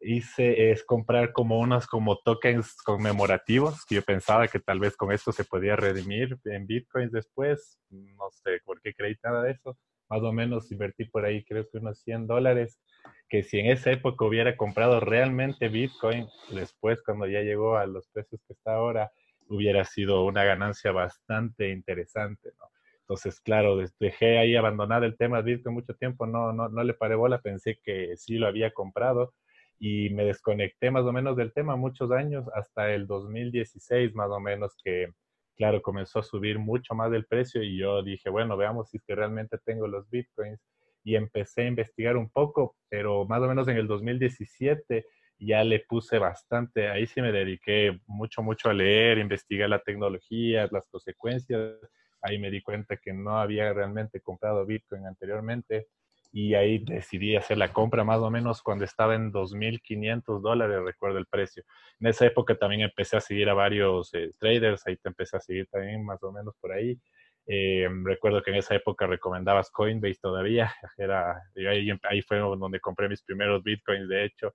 hice 0.00 0.70
es 0.70 0.84
comprar 0.84 1.32
como 1.32 1.58
unos 1.58 1.86
como 1.86 2.18
tokens 2.18 2.76
conmemorativos 2.84 3.84
que 3.84 3.96
yo 3.96 4.02
pensaba 4.02 4.48
que 4.48 4.60
tal 4.60 4.80
vez 4.80 4.96
con 4.96 5.12
esto 5.12 5.32
se 5.32 5.44
podía 5.44 5.76
redimir 5.76 6.38
en 6.44 6.66
bitcoins 6.66 7.12
después. 7.12 7.78
No 7.90 8.30
sé 8.30 8.60
por 8.64 8.80
qué 8.80 8.94
creí 8.94 9.16
nada 9.22 9.42
de 9.42 9.52
eso. 9.52 9.76
Más 10.08 10.22
o 10.22 10.32
menos 10.32 10.70
invertí 10.72 11.04
por 11.04 11.24
ahí 11.24 11.44
creo 11.44 11.68
que 11.70 11.78
unos 11.78 12.00
100 12.00 12.26
dólares, 12.26 12.80
que 13.28 13.42
si 13.42 13.58
en 13.58 13.70
esa 13.70 13.90
época 13.90 14.24
hubiera 14.24 14.56
comprado 14.56 15.00
realmente 15.00 15.68
bitcoin, 15.68 16.26
después 16.50 17.02
cuando 17.02 17.26
ya 17.26 17.40
llegó 17.42 17.76
a 17.76 17.86
los 17.86 18.08
precios 18.08 18.40
que 18.46 18.54
está 18.54 18.74
ahora, 18.74 19.10
hubiera 19.48 19.84
sido 19.84 20.24
una 20.24 20.44
ganancia 20.44 20.92
bastante 20.92 21.70
interesante, 21.70 22.50
¿no? 22.58 22.66
Entonces, 23.00 23.40
claro, 23.40 23.78
dejé 23.98 24.38
ahí 24.38 24.54
abandonado 24.54 25.06
el 25.06 25.16
tema 25.16 25.38
de 25.40 25.54
Bitcoin 25.54 25.76
mucho 25.76 25.94
tiempo, 25.94 26.26
no, 26.26 26.52
no, 26.52 26.68
no 26.68 26.84
le 26.84 26.92
paré 26.92 27.14
bola, 27.14 27.40
pensé 27.40 27.78
que 27.82 28.14
sí 28.18 28.36
lo 28.36 28.46
había 28.46 28.70
comprado, 28.72 29.32
y 29.78 30.10
me 30.10 30.24
desconecté 30.24 30.90
más 30.90 31.04
o 31.04 31.12
menos 31.12 31.36
del 31.36 31.52
tema 31.52 31.76
muchos 31.76 32.10
años, 32.10 32.44
hasta 32.54 32.92
el 32.92 33.06
2016 33.06 34.14
más 34.14 34.30
o 34.30 34.40
menos 34.40 34.74
que, 34.82 35.12
claro, 35.56 35.82
comenzó 35.82 36.18
a 36.18 36.24
subir 36.24 36.58
mucho 36.58 36.94
más 36.94 37.12
el 37.12 37.26
precio 37.26 37.62
y 37.62 37.78
yo 37.78 38.02
dije, 38.02 38.28
bueno, 38.30 38.56
veamos 38.56 38.90
si 38.90 38.96
es 38.96 39.04
que 39.04 39.14
realmente 39.14 39.58
tengo 39.64 39.86
los 39.86 40.08
bitcoins 40.10 40.60
y 41.04 41.14
empecé 41.14 41.62
a 41.62 41.68
investigar 41.68 42.16
un 42.16 42.28
poco, 42.28 42.76
pero 42.88 43.24
más 43.26 43.40
o 43.40 43.48
menos 43.48 43.68
en 43.68 43.76
el 43.76 43.86
2017 43.86 45.06
ya 45.38 45.62
le 45.62 45.80
puse 45.88 46.18
bastante, 46.18 46.88
ahí 46.88 47.06
sí 47.06 47.22
me 47.22 47.30
dediqué 47.30 48.00
mucho, 48.06 48.42
mucho 48.42 48.70
a 48.70 48.74
leer, 48.74 49.18
investigar 49.18 49.68
la 49.68 49.78
tecnología, 49.78 50.68
las 50.72 50.88
consecuencias, 50.88 51.76
ahí 52.22 52.38
me 52.38 52.50
di 52.50 52.60
cuenta 52.60 52.96
que 52.96 53.12
no 53.12 53.38
había 53.38 53.72
realmente 53.72 54.20
comprado 54.20 54.66
bitcoin 54.66 55.06
anteriormente 55.06 55.86
y 56.32 56.54
ahí 56.54 56.78
decidí 56.84 57.36
hacer 57.36 57.58
la 57.58 57.72
compra 57.72 58.04
más 58.04 58.18
o 58.18 58.30
menos 58.30 58.62
cuando 58.62 58.84
estaba 58.84 59.14
en 59.14 59.32
2.500 59.32 60.40
dólares, 60.40 60.80
recuerdo 60.84 61.18
el 61.18 61.26
precio. 61.26 61.64
En 62.00 62.08
esa 62.08 62.26
época 62.26 62.56
también 62.56 62.82
empecé 62.82 63.16
a 63.16 63.20
seguir 63.20 63.48
a 63.48 63.54
varios 63.54 64.12
eh, 64.14 64.32
traders, 64.38 64.86
ahí 64.86 64.96
te 64.96 65.08
empecé 65.08 65.36
a 65.36 65.40
seguir 65.40 65.66
también 65.68 66.04
más 66.04 66.22
o 66.22 66.32
menos 66.32 66.54
por 66.60 66.72
ahí. 66.72 66.98
Eh, 67.46 67.88
recuerdo 68.04 68.42
que 68.42 68.50
en 68.50 68.58
esa 68.58 68.74
época 68.74 69.06
recomendabas 69.06 69.70
Coinbase 69.70 70.18
todavía, 70.20 70.72
era, 70.98 71.42
ahí, 71.56 71.90
ahí 72.02 72.22
fue 72.22 72.38
donde 72.38 72.80
compré 72.80 73.08
mis 73.08 73.22
primeros 73.22 73.62
bitcoins, 73.62 74.08
de 74.08 74.24
hecho. 74.24 74.54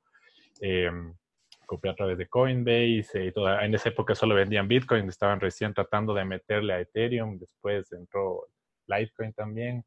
Eh, 0.61 0.91
compré 1.65 1.91
a 1.91 1.95
través 1.95 2.17
de 2.17 2.27
Coinbase, 2.27 3.25
y 3.25 3.33
en 3.35 3.73
esa 3.73 3.89
época 3.89 4.13
solo 4.15 4.35
vendían 4.35 4.67
Bitcoin, 4.67 5.07
estaban 5.09 5.39
recién 5.39 5.73
tratando 5.73 6.13
de 6.13 6.25
meterle 6.25 6.73
a 6.73 6.79
Ethereum, 6.79 7.39
después 7.39 7.91
entró 7.93 8.47
Litecoin 8.87 9.33
también. 9.33 9.83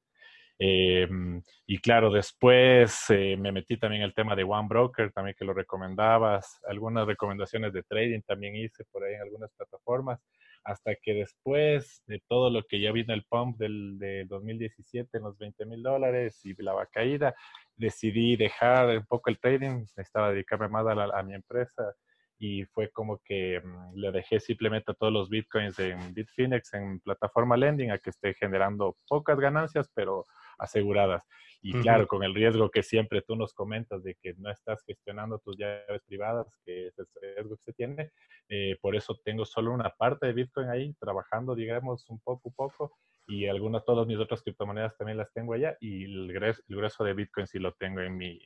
Em, 0.59 1.43
y 1.67 1.79
claro, 1.79 2.11
después 2.11 3.11
eh, 3.11 3.37
me 3.39 3.53
metí 3.53 3.77
también 3.79 4.03
el 4.03 4.15
tema 4.15 4.35
de 4.35 4.45
One 4.45 4.69
Broker, 4.69 5.13
también 5.13 5.37
que 5.39 5.45
lo 5.45 5.53
recomendabas. 5.53 6.61
Algunas 6.67 7.07
recomendaciones 7.07 7.73
de 7.73 7.83
trading 7.83 8.23
también 8.23 8.57
hice 8.57 8.85
por 8.91 9.05
ahí 9.05 9.15
en 9.15 9.23
algunas 9.23 9.51
plataformas. 9.53 10.21
Hasta 10.65 10.97
que 10.97 11.15
después 11.15 12.03
de 12.07 12.21
todo 12.29 12.51
lo 12.51 12.65
que 12.65 12.81
ya 12.81 12.91
vino 12.91 13.15
el 13.15 13.25
pump 13.25 13.57
del, 13.59 14.27
2017 14.29 15.19
en 15.19 15.25
los 15.25 15.39
20 15.39 15.65
mil 15.67 15.83
dólares 15.83 16.41
y 16.45 16.61
la 16.61 16.87
caída, 16.91 17.35
decidí 17.77 18.37
dejar 18.37 18.89
un 18.99 19.07
poco 19.07 19.31
el 19.31 19.39
trading. 19.39 19.85
Estaba 19.97 20.33
dedicarme 20.33 20.69
más 20.69 20.87
a, 20.87 21.19
a 21.19 21.23
mi 21.23 21.35
empresa 21.35 21.95
y 22.39 22.65
fue 22.67 22.91
como 22.91 23.19
que 23.25 23.61
mm, 23.61 23.95
le 23.95 24.13
dejé 24.13 24.41
simplemente 24.41 24.93
a 24.93 24.95
todos 24.95 25.13
los 25.13 25.29
bitcoins 25.29 25.79
en 25.79 26.15
Bitfinex, 26.15 26.75
en 26.75 27.01
plataforma 27.01 27.57
lending, 27.57 27.91
a 27.91 27.99
que 27.99 28.11
esté 28.11 28.35
generando 28.35 28.97
pocas 29.09 29.39
ganancias, 29.39 29.91
pero 29.95 30.27
aseguradas. 30.59 31.23
Y 31.63 31.73
claro, 31.81 32.07
con 32.07 32.23
el 32.23 32.33
riesgo 32.33 32.71
que 32.71 32.85
siempre 32.85 33.23
tú 33.23 33.35
nos 33.35 33.53
comentas 33.53 34.03
de 34.05 34.15
que 34.23 34.35
no 34.35 34.51
estás 34.51 34.85
gestionando 34.85 35.41
tus 35.41 35.57
llaves 35.57 36.01
privadas, 36.07 36.47
que 36.65 36.89
es 36.89 36.99
el 36.99 37.07
riesgo 37.21 37.57
que 37.57 37.63
se 37.65 37.73
tiene, 37.73 38.13
eh, 38.49 38.79
por 38.81 38.95
eso 38.95 39.19
tengo 39.25 39.45
solo 39.45 39.73
una 39.73 39.91
parte 39.91 40.27
de 40.27 40.33
Bitcoin 40.33 40.69
ahí, 40.69 40.95
trabajando, 41.01 41.57
digamos, 41.57 42.09
un 42.09 42.21
poco, 42.21 42.53
poco, 42.53 42.97
y 43.27 43.47
algunas, 43.47 43.85
todas 43.85 44.07
mis 44.07 44.19
otras 44.19 44.43
criptomonedas 44.43 44.97
también 44.97 45.19
las 45.19 45.33
tengo 45.33 45.55
allá, 45.55 45.77
y 45.81 46.05
el 46.05 46.33
grueso, 46.33 46.63
el 46.69 46.77
grueso 46.77 47.03
de 47.03 47.15
Bitcoin 47.15 47.49
sí 47.49 47.59
lo 47.59 47.73
tengo 47.73 48.01
en 48.01 48.17
mi, 48.17 48.39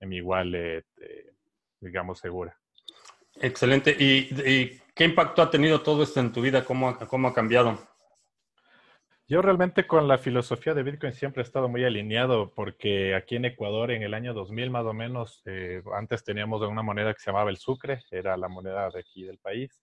en 0.00 0.08
mi 0.08 0.22
wallet, 0.22 0.86
eh, 0.96 1.32
digamos, 1.80 2.20
segura. 2.20 2.58
Excelente. 3.36 3.94
¿Y, 3.98 4.80
qué 4.94 5.04
impacto 5.04 5.42
ha 5.42 5.50
tenido 5.50 5.82
todo 5.82 6.02
esto 6.02 6.20
en 6.20 6.32
tu 6.32 6.40
vida? 6.40 6.64
¿Cómo, 6.64 6.96
cómo 7.08 7.28
ha 7.28 7.34
cambiado? 7.34 7.78
Yo 9.28 9.40
realmente 9.40 9.86
con 9.86 10.08
la 10.08 10.18
filosofía 10.18 10.74
de 10.74 10.82
Bitcoin 10.82 11.12
siempre 11.12 11.42
he 11.42 11.44
estado 11.44 11.68
muy 11.68 11.84
alineado 11.84 12.52
porque 12.54 13.14
aquí 13.14 13.36
en 13.36 13.46
Ecuador 13.46 13.90
en 13.90 14.02
el 14.02 14.14
año 14.14 14.34
2000 14.34 14.70
más 14.70 14.84
o 14.84 14.92
menos, 14.92 15.42
eh, 15.46 15.82
antes 15.94 16.24
teníamos 16.24 16.60
una 16.62 16.82
moneda 16.82 17.14
que 17.14 17.20
se 17.20 17.30
llamaba 17.30 17.50
el 17.50 17.56
sucre, 17.56 18.02
era 18.10 18.36
la 18.36 18.48
moneda 18.48 18.90
de 18.90 18.98
aquí 18.98 19.24
del 19.24 19.38
país, 19.38 19.80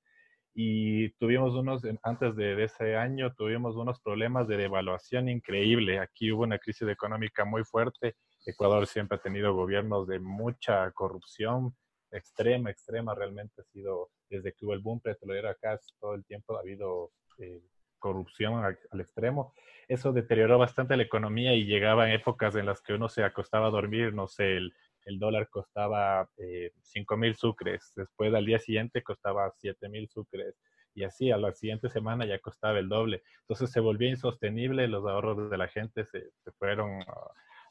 y 0.54 1.10
tuvimos 1.12 1.56
unos, 1.56 1.84
antes 2.04 2.36
de, 2.36 2.62
ese 2.64 2.98
año, 2.98 3.34
tuvimos 3.34 3.76
unos 3.78 4.02
problemas 4.02 4.48
de 4.48 4.58
devaluación 4.58 5.30
increíble. 5.30 6.00
Aquí 6.00 6.32
hubo 6.34 6.44
una 6.44 6.60
crisis 6.60 6.88
económica 6.90 7.46
muy 7.46 7.64
fuerte. 7.64 8.18
Ecuador 8.46 8.86
siempre 8.88 9.18
ha 9.18 9.22
tenido 9.22 9.54
gobiernos 9.54 10.08
de 10.08 10.20
mucha 10.20 10.92
corrupción, 10.92 11.76
extrema, 12.12 12.72
extrema, 12.72 13.16
realmente 13.16 13.62
ha 13.62 13.64
sido, 13.66 14.10
desde 14.30 14.52
que 14.54 14.66
hubo 14.66 14.74
el 14.74 14.80
boom 14.82 15.00
petrolero 15.00 15.50
acá, 15.50 15.80
todo 16.00 16.14
el 16.16 16.26
tiempo 16.26 16.58
ha 16.58 16.60
habido... 16.60 17.12
Eh, 17.38 17.62
corrupción 18.00 18.64
al, 18.64 18.78
extremo, 19.00 19.54
eso 19.88 20.12
deterioró 20.12 20.58
bastante 20.58 20.98
la 20.98 21.04
economía 21.04 21.54
y 21.54 21.66
llegaba 21.66 22.08
en 22.08 22.16
épocas 22.16 22.56
en 22.56 22.66
las 22.66 22.82
que 22.82 22.94
uno 22.94 23.10
se 23.10 23.24
acostaba 23.24 23.68
a 23.68 23.72
dormir, 23.72 24.14
no 24.14 24.28
sé, 24.28 24.58
el, 24.58 24.74
dólar 25.18 25.50
costaba 25.50 26.30
eh, 26.38 26.72
5 26.82 27.18
mil 27.18 27.36
sucres, 27.36 27.94
después 27.96 28.32
al 28.34 28.46
día 28.46 28.60
siguiente 28.60 29.02
costaba 29.02 29.52
7 29.58 29.90
mil 29.90 30.08
sucres 30.08 30.56
y 30.94 31.04
así 31.04 31.32
a 31.32 31.38
la 31.38 31.52
siguiente 31.54 31.90
semana 31.90 32.26
ya 32.26 32.40
costaba 32.40 32.78
el 32.78 32.90
doble. 32.90 33.24
Entonces 33.42 33.72
se 33.72 33.80
volvió 33.80 34.10
insostenible, 34.10 34.88
los 34.88 35.06
ahorros 35.08 35.50
de 35.50 35.58
la 35.58 35.68
gente 35.68 36.06
se, 36.06 36.30
fueron 36.58 37.02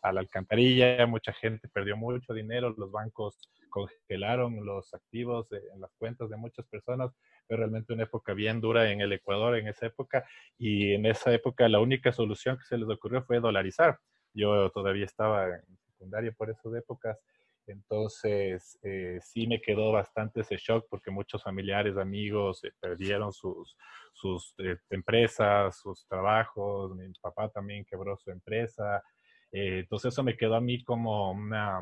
a 0.03 0.12
la 0.12 0.20
alcantarilla, 0.20 1.07
mucha 1.07 1.33
gente 1.33 1.68
perdió 1.68 1.97
mucho 1.97 2.33
dinero, 2.33 2.74
los 2.76 2.91
bancos 2.91 3.51
congelaron 3.68 4.64
los 4.64 4.95
activos 4.95 5.53
en 5.53 5.81
las 5.81 5.93
cuentas 5.99 6.31
de 6.31 6.37
muchas 6.37 6.66
personas. 6.66 7.12
Fue 7.49 7.57
realmente 7.57 7.92
una 7.92 8.05
época 8.05 8.34
bien 8.34 8.61
dura 8.61 8.90
en 8.90 9.01
el 9.01 9.12
Ecuador 9.12 9.57
en 9.57 9.66
esa 9.66 9.86
época 9.86 10.24
y 10.57 10.92
en 10.92 11.07
esa 11.07 11.32
época 11.32 11.68
la 11.68 11.80
única 11.80 12.12
solución 12.12 12.57
que 12.59 12.64
se 12.64 12.78
les 12.78 12.88
ocurrió 12.88 13.24
fue 13.24 13.40
dolarizar. 13.40 13.99
Yo 14.32 14.70
todavía 14.70 15.07
estaba 15.07 15.46
en 15.49 15.78
secundaria 15.86 16.30
por 16.32 16.51
esas 16.51 16.72
épocas 16.74 17.18
entonces, 17.68 18.78
eh, 18.82 19.18
sí 19.20 19.46
me 19.46 19.61
quedó 19.61 19.92
bastante 19.92 20.40
ese 20.40 20.57
shock 20.57 20.86
porque 20.88 21.11
muchos 21.11 21.42
familiares, 21.42 21.96
amigos 21.99 22.64
eh, 22.64 22.72
perdieron 22.80 23.32
sus, 23.32 23.76
sus 24.12 24.55
eh, 24.59 24.78
empresas, 24.90 25.78
sus 25.78 26.07
trabajos. 26.07 26.96
Mi 26.96 27.12
papá 27.20 27.51
también 27.51 27.84
quebró 27.84 28.16
su 28.16 28.30
empresa. 28.30 29.03
entonces, 29.53 30.12
eso 30.12 30.22
me 30.22 30.36
quedó 30.36 30.57
a 30.57 30.61
mí 30.61 30.82
como 30.82 31.32
una 31.32 31.80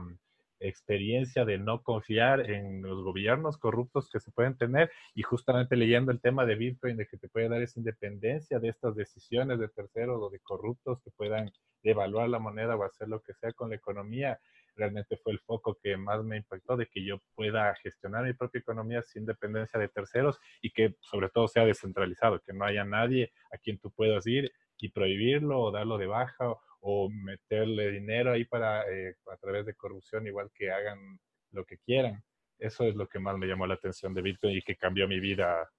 experiencia 0.60 1.44
de 1.44 1.58
no 1.58 1.82
confiar 1.82 2.50
en 2.50 2.82
los 2.82 3.02
gobiernos 3.02 3.58
corruptos 3.58 4.08
que 4.10 4.20
se 4.20 4.30
pueden 4.30 4.56
tener 4.56 4.90
y 5.14 5.22
justamente 5.22 5.76
leyendo 5.76 6.12
el 6.12 6.20
tema 6.20 6.46
de 6.46 6.54
Bitcoin, 6.54 6.96
de 6.96 7.06
que 7.06 7.18
te 7.18 7.28
puede 7.28 7.48
dar 7.48 7.62
esa 7.62 7.78
independencia 7.78 8.58
de 8.58 8.68
estas 8.68 8.94
decisiones 8.94 9.58
de 9.58 9.68
terceros 9.68 10.22
o 10.22 10.30
de 10.30 10.40
corruptos 10.40 11.00
que 11.02 11.10
puedan 11.10 11.50
devaluar 11.82 12.28
la 12.28 12.38
moneda 12.38 12.76
o 12.76 12.84
hacer 12.84 13.08
lo 13.08 13.20
que 13.22 13.34
sea 13.34 13.52
con 13.52 13.70
la 13.70 13.76
economía 13.76 14.38
realmente 14.76 15.16
fue 15.16 15.32
el 15.32 15.40
foco 15.40 15.78
que 15.82 15.96
más 15.96 16.22
me 16.22 16.36
impactó 16.36 16.76
de 16.76 16.86
que 16.86 17.04
yo 17.04 17.20
pueda 17.34 17.74
gestionar 17.76 18.24
mi 18.24 18.34
propia 18.34 18.60
economía 18.60 19.02
sin 19.02 19.26
dependencia 19.26 19.80
de 19.80 19.88
terceros 19.88 20.38
y 20.60 20.70
que 20.70 20.94
sobre 21.00 21.30
todo 21.30 21.48
sea 21.48 21.64
descentralizado, 21.64 22.40
que 22.40 22.52
no 22.52 22.64
haya 22.64 22.84
nadie 22.84 23.32
a 23.52 23.58
quien 23.58 23.78
tú 23.78 23.90
puedas 23.90 24.26
ir 24.26 24.52
y 24.78 24.90
prohibirlo 24.90 25.58
o 25.60 25.72
darlo 25.72 25.96
de 25.98 26.06
baja 26.06 26.50
o, 26.50 26.60
meterle 27.10 27.90
dinero 27.90 28.32
ahí 28.32 28.44
para 28.44 28.82
eh, 28.90 29.16
a 29.32 29.36
través 29.36 29.66
de 29.66 29.74
corrupción 29.74 30.26
igual 30.26 30.50
que 30.54 30.70
hagan 30.70 31.18
lo 31.52 31.64
que 31.64 31.78
quieran. 31.78 32.22
Eso 32.58 32.84
es 32.84 32.94
lo 32.94 33.08
que 33.08 33.18
más 33.18 33.36
me 33.36 33.46
llamó 33.46 33.66
la 33.66 33.74
atención 33.74 34.14
de 34.14 34.22
Bitcoin 34.22 34.56
y 34.56 34.62
que 34.62 34.76
cambió 34.76 35.06
mi 35.06 35.20
vida 35.20 35.70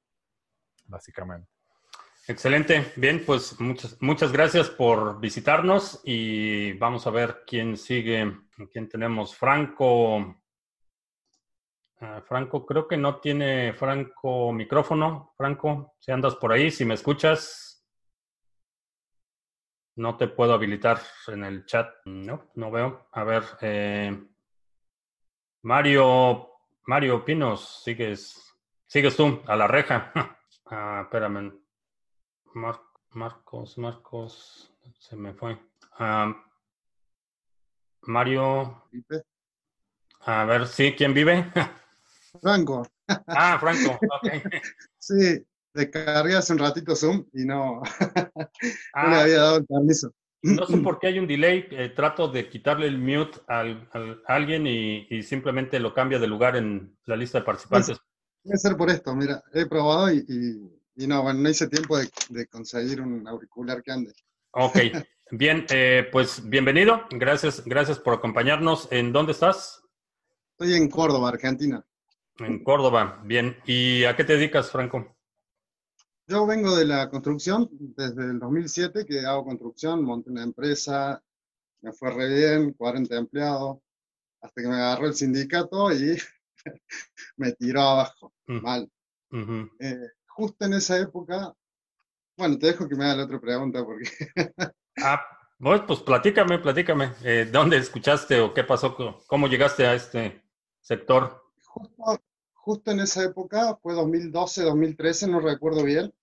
básicamente. 0.85 1.49
Excelente. 2.29 2.91
Bien, 2.97 3.23
pues 3.25 3.57
muchas, 3.59 4.01
muchas 4.01 4.33
gracias 4.33 4.69
por 4.69 5.19
visitarnos 5.21 6.01
y 6.03 6.73
vamos 6.73 7.07
a 7.07 7.11
ver 7.11 7.43
quién 7.47 7.77
sigue. 7.77 8.37
¿Quién 8.71 8.89
tenemos? 8.89 9.33
Franco. 9.33 10.35
Ah, 12.01 12.21
Franco, 12.27 12.65
creo 12.65 12.87
que 12.87 12.97
no 12.97 13.21
tiene 13.21 13.73
Franco 13.73 14.51
micrófono. 14.51 15.33
Franco, 15.37 15.95
si 15.99 16.11
andas 16.11 16.35
por 16.35 16.51
ahí, 16.51 16.69
si 16.69 16.83
me 16.83 16.95
escuchas, 16.95 17.66
no 19.97 20.15
te 20.15 20.27
puedo 20.27 20.53
habilitar 20.53 21.01
en 21.27 21.43
el 21.43 21.65
chat. 21.65 21.89
No, 22.05 22.49
no 22.55 22.71
veo. 22.71 23.07
A 23.11 23.23
ver, 23.23 23.43
eh, 23.61 24.17
Mario, 25.63 26.49
Mario 26.85 27.25
Pinos, 27.25 27.81
sigues, 27.83 28.55
sigues 28.85 29.15
tú 29.15 29.41
a 29.47 29.55
la 29.55 29.67
reja. 29.67 30.11
ah, 30.67 31.01
espérame. 31.03 31.59
Marcos, 32.53 33.77
Marcos, 33.77 34.71
se 34.99 35.15
me 35.15 35.33
fue. 35.33 35.57
Mario. 38.01 38.83
A 40.21 40.45
ver, 40.45 40.67
sí, 40.67 40.93
¿quién 40.95 41.13
vive? 41.13 41.51
Franco. 42.41 42.87
ah, 43.07 43.57
Franco, 43.59 43.91
ok. 43.93 44.29
sí, 44.99 45.45
descargué 45.73 46.35
hace 46.35 46.53
un 46.53 46.59
ratito 46.59 46.95
Zoom 46.95 47.25
y 47.33 47.45
no, 47.45 47.81
no 48.35 49.09
le 49.09 49.15
ah. 49.15 49.21
había 49.21 49.37
dado 49.37 49.57
el 49.57 49.65
permiso. 49.65 50.11
No 50.43 50.65
sé 50.65 50.77
por 50.77 50.99
qué 50.99 51.07
hay 51.07 51.19
un 51.19 51.27
delay. 51.27 51.67
Eh, 51.71 51.89
trato 51.95 52.27
de 52.27 52.49
quitarle 52.49 52.87
el 52.87 52.97
mute 52.97 53.39
a 53.47 53.65
alguien 54.27 54.67
y, 54.67 55.23
simplemente 55.23 55.79
lo 55.79 55.93
cambia 55.93 56.19
de 56.19 56.27
lugar 56.27 56.55
en 56.55 56.97
la 57.05 57.15
lista 57.15 57.39
de 57.39 57.45
participantes. 57.45 57.97
Debe 58.43 58.57
ser 58.57 58.77
por 58.77 58.89
esto, 58.89 59.13
mira, 59.15 59.43
he 59.53 59.65
probado 59.65 60.11
y 60.11 60.23
y 60.97 61.05
no, 61.05 61.21
bueno, 61.21 61.41
no 61.41 61.49
hice 61.49 61.67
tiempo 61.67 61.95
de, 61.97 62.47
conseguir 62.47 63.01
un 63.01 63.27
auricular 63.27 63.83
que 63.83 63.91
ande. 63.91 64.13
Ok, 64.51 64.77
bien, 65.31 65.65
eh, 65.69 66.09
pues 66.11 66.49
bienvenido. 66.49 67.03
Gracias, 67.11 67.63
gracias 67.65 67.99
por 67.99 68.15
acompañarnos. 68.15 68.87
¿En 68.91 69.13
dónde 69.13 69.33
estás? 69.33 69.83
Estoy 70.53 70.73
en 70.73 70.89
Córdoba, 70.89 71.29
Argentina. 71.29 71.85
En 72.39 72.63
Córdoba, 72.63 73.21
bien. 73.23 73.57
¿Y 73.67 74.05
a 74.05 74.15
qué 74.15 74.23
te 74.23 74.33
dedicas, 74.33 74.71
Franco? 74.71 75.16
Yo 76.27 76.45
vengo 76.45 76.75
de 76.75 76.85
la 76.85 77.09
construcción 77.09 77.69
desde 77.71 78.25
el 78.25 78.39
2007 78.39 79.05
que 79.05 79.25
hago 79.25 79.45
construcción, 79.45 80.03
monté 80.03 80.29
una 80.29 80.43
empresa, 80.43 81.23
me 81.81 81.93
fue 81.93 82.11
re 82.11 82.27
bien, 82.33 82.73
40 82.73 83.15
empleados, 83.15 83.77
hasta 84.41 84.61
que 84.61 84.67
me 84.67 84.75
agarró 84.75 85.07
el 85.07 85.13
sindicato 85.13 85.91
y 85.91 86.17
me 87.37 87.53
tiró 87.53 87.81
abajo, 87.81 88.33
mm. 88.47 88.61
mal 88.61 88.91
justo 90.37 90.65
en 90.65 90.73
esa 90.73 90.99
época, 90.99 91.53
bueno, 92.37 92.57
te 92.59 92.67
dejo 92.67 92.87
que 92.87 92.95
me 92.95 93.05
haga 93.05 93.15
la 93.15 93.23
otra 93.23 93.39
pregunta 93.39 93.83
porque... 93.83 94.09
ah, 95.03 95.25
pues 95.59 95.99
platícame, 96.01 96.59
platícame. 96.59 97.13
Eh, 97.23 97.49
¿Dónde 97.51 97.77
escuchaste 97.77 98.39
o 98.39 98.53
qué 98.53 98.63
pasó? 98.63 98.95
¿Cómo 99.25 99.47
llegaste 99.47 99.87
a 99.87 99.95
este 99.95 100.43
sector? 100.79 101.43
Justo, 101.65 102.21
en 102.85 102.99
esa 102.99 103.23
época, 103.23 103.77
fue 103.81 103.93
2012, 103.93 104.63
2013, 104.63 105.27
no 105.27 105.39
recuerdo 105.39 105.83
bien. 105.83 106.13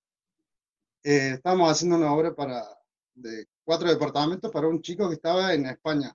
Eh, 1.03 1.33
estábamos 1.35 1.71
haciendo 1.71 1.97
una 1.97 2.13
obra 2.13 2.35
para, 2.35 2.63
de 3.15 3.47
cuatro 3.65 3.89
departamentos 3.89 4.51
para 4.51 4.69
un 4.69 4.83
chico 4.83 5.09
que 5.09 5.15
estaba 5.15 5.55
en 5.55 5.67
España. 5.67 6.15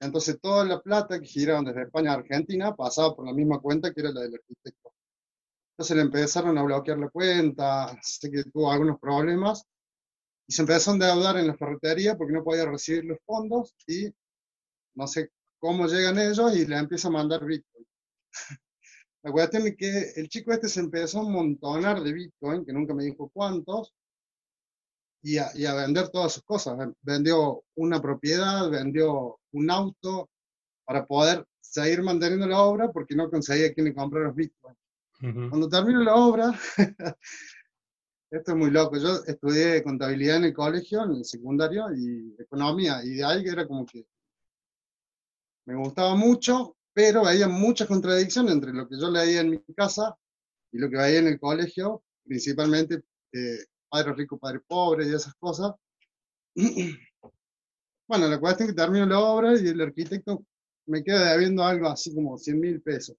Entonces 0.00 0.38
toda 0.40 0.64
la 0.64 0.80
plata 0.80 1.18
que 1.18 1.26
giraban 1.26 1.64
desde 1.64 1.82
España 1.82 2.12
a 2.12 2.14
Argentina 2.16 2.74
pasaba 2.76 3.14
por 3.16 3.26
la 3.26 3.32
misma 3.32 3.58
cuenta 3.60 3.92
que 3.92 4.00
era 4.00 4.12
la 4.12 4.20
del 4.20 4.34
arquitecto. 4.34 4.92
Entonces 5.72 5.96
le 5.96 6.02
empezaron 6.02 6.58
a 6.58 6.62
bloquear 6.62 6.98
la 6.98 7.08
cuenta, 7.08 7.98
sé 8.02 8.30
que 8.30 8.44
tuvo 8.44 8.70
algunos 8.70 8.98
problemas, 9.00 9.64
y 10.46 10.52
se 10.52 10.62
empezó 10.62 10.90
a 10.90 10.94
endeudar 10.94 11.36
en 11.38 11.46
la 11.48 11.56
ferretería 11.56 12.16
porque 12.16 12.34
no 12.34 12.44
podía 12.44 12.66
recibir 12.66 13.04
los 13.04 13.18
fondos 13.24 13.74
y 13.86 14.12
no 14.94 15.06
sé 15.06 15.30
cómo 15.58 15.86
llegan 15.86 16.18
ellos 16.18 16.54
y 16.56 16.66
le 16.66 16.76
empieza 16.76 17.08
a 17.08 17.12
mandar 17.12 17.44
Bitcoin. 17.44 17.86
Cuestión 19.22 19.66
es 19.66 19.76
que 19.76 20.12
el 20.16 20.28
chico 20.28 20.52
este 20.52 20.68
se 20.68 20.80
empezó 20.80 21.20
a 21.20 21.28
montonar 21.28 22.02
de 22.02 22.12
Bitcoin, 22.12 22.64
que 22.64 22.72
nunca 22.72 22.94
me 22.94 23.04
dijo 23.04 23.30
cuántos, 23.32 23.94
y 25.22 25.38
a, 25.38 25.50
y 25.54 25.66
a, 25.66 25.74
vender 25.74 26.08
todas 26.08 26.32
sus 26.32 26.44
cosas. 26.44 26.78
Vendió 27.02 27.62
una 27.74 28.00
propiedad, 28.00 28.70
vendió 28.70 29.38
un 29.52 29.70
auto 29.70 30.30
para 30.84 31.04
poder 31.06 31.44
seguir 31.60 32.02
manteniendo 32.02 32.46
la 32.46 32.62
obra 32.62 32.90
porque 32.90 33.14
no 33.14 33.30
conseguía 33.30 33.74
quien 33.74 33.86
le 33.86 33.94
comprara 33.94 34.26
los 34.26 34.36
Bitcoin. 34.36 34.76
Cuando 35.20 35.68
termino 35.68 36.02
la 36.04 36.14
obra, 36.14 36.52
esto 38.30 38.52
es 38.52 38.56
muy 38.56 38.70
loco, 38.70 38.96
yo 38.98 39.24
estudié 39.26 39.82
contabilidad 39.82 40.36
en 40.36 40.44
el 40.44 40.54
colegio, 40.54 41.02
en 41.02 41.10
el 41.16 41.24
secundario, 41.24 41.92
y 41.92 42.36
economía, 42.38 43.02
y 43.02 43.14
de 43.14 43.24
ahí 43.24 43.42
que 43.42 43.50
era 43.50 43.66
como 43.66 43.84
que 43.84 44.06
me 45.66 45.74
gustaba 45.74 46.14
mucho, 46.14 46.77
pero 46.98 47.24
había 47.24 47.46
muchas 47.46 47.86
contradicciones 47.86 48.54
entre 48.54 48.72
lo 48.72 48.88
que 48.88 48.98
yo 48.98 49.08
leía 49.08 49.42
en 49.42 49.50
mi 49.50 49.62
casa 49.76 50.18
y 50.72 50.78
lo 50.78 50.90
que 50.90 50.96
veía 50.96 51.20
en 51.20 51.28
el 51.28 51.38
colegio, 51.38 52.02
principalmente 52.24 53.04
eh, 53.30 53.58
padre 53.88 54.14
rico, 54.14 54.36
padre 54.36 54.58
pobre 54.66 55.06
y 55.06 55.14
esas 55.14 55.32
cosas. 55.36 55.76
bueno, 58.08 58.26
la 58.26 58.40
cuestión 58.40 58.68
es 58.68 58.74
que 58.74 58.82
termino 58.82 59.06
la 59.06 59.20
obra 59.20 59.56
y 59.56 59.68
el 59.68 59.80
arquitecto 59.80 60.44
me 60.86 61.04
queda 61.04 61.34
debiendo 61.34 61.62
algo 61.62 61.86
así 61.86 62.12
como 62.12 62.36
100 62.36 62.58
mil 62.58 62.82
pesos 62.82 63.14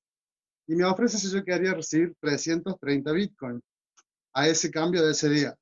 y 0.68 0.76
me 0.76 0.84
ofrece 0.84 1.18
si 1.18 1.32
yo 1.32 1.42
quería 1.46 1.74
recibir 1.74 2.14
330 2.20 3.14
Bitcoin 3.14 3.62
a 4.34 4.46
ese 4.50 4.70
cambio 4.70 5.06
de 5.06 5.14
ese 5.14 5.30
día. 5.30 5.58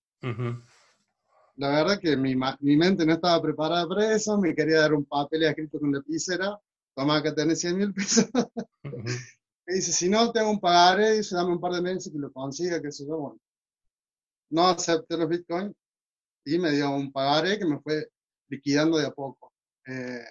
La 1.58 1.70
verdad 1.70 2.00
que 2.00 2.18
mi, 2.18 2.36
mi, 2.36 2.78
mente 2.78 3.06
no 3.06 3.14
estaba 3.14 3.40
preparada 3.44 3.88
para 3.88 4.12
eso, 4.12 4.40
me 4.40 4.56
quería 4.56 4.80
dar 4.80 4.96
un 4.96 5.06
papel 5.06 5.44
escrito 5.44 5.80
con 5.80 5.92
lapicera, 5.92 6.60
toma 6.98 7.18
acá 7.18 7.36
tenés 7.36 7.60
100 7.60 7.78
mil 7.78 7.94
pesos. 7.94 8.28
me 8.84 9.76
dice, 9.76 9.92
si 9.92 10.10
no, 10.10 10.32
tengo 10.32 10.50
un 10.50 10.60
pagaré, 10.60 11.18
dice, 11.18 11.36
dame 11.36 11.52
un 11.52 11.62
par 11.62 11.74
de 11.74 11.82
meses 11.82 12.12
que 12.12 12.18
lo 12.18 12.34
consiga, 12.34 12.82
qué 12.82 12.92
sé 12.92 13.06
yo, 13.08 13.18
bueno. 13.18 13.40
No 14.50 14.68
acepté 14.68 15.16
los 15.16 15.30
Bitcoin 15.30 15.76
y 16.46 16.58
me 16.58 16.72
dio 16.72 16.90
un 16.90 17.12
pagaré 17.12 17.60
que 17.60 17.66
me 17.66 17.80
fue 17.82 18.10
liquidando 18.50 18.98
de 18.98 19.06
a 19.06 19.12
poco. 19.12 19.54
Eh, 19.86 20.26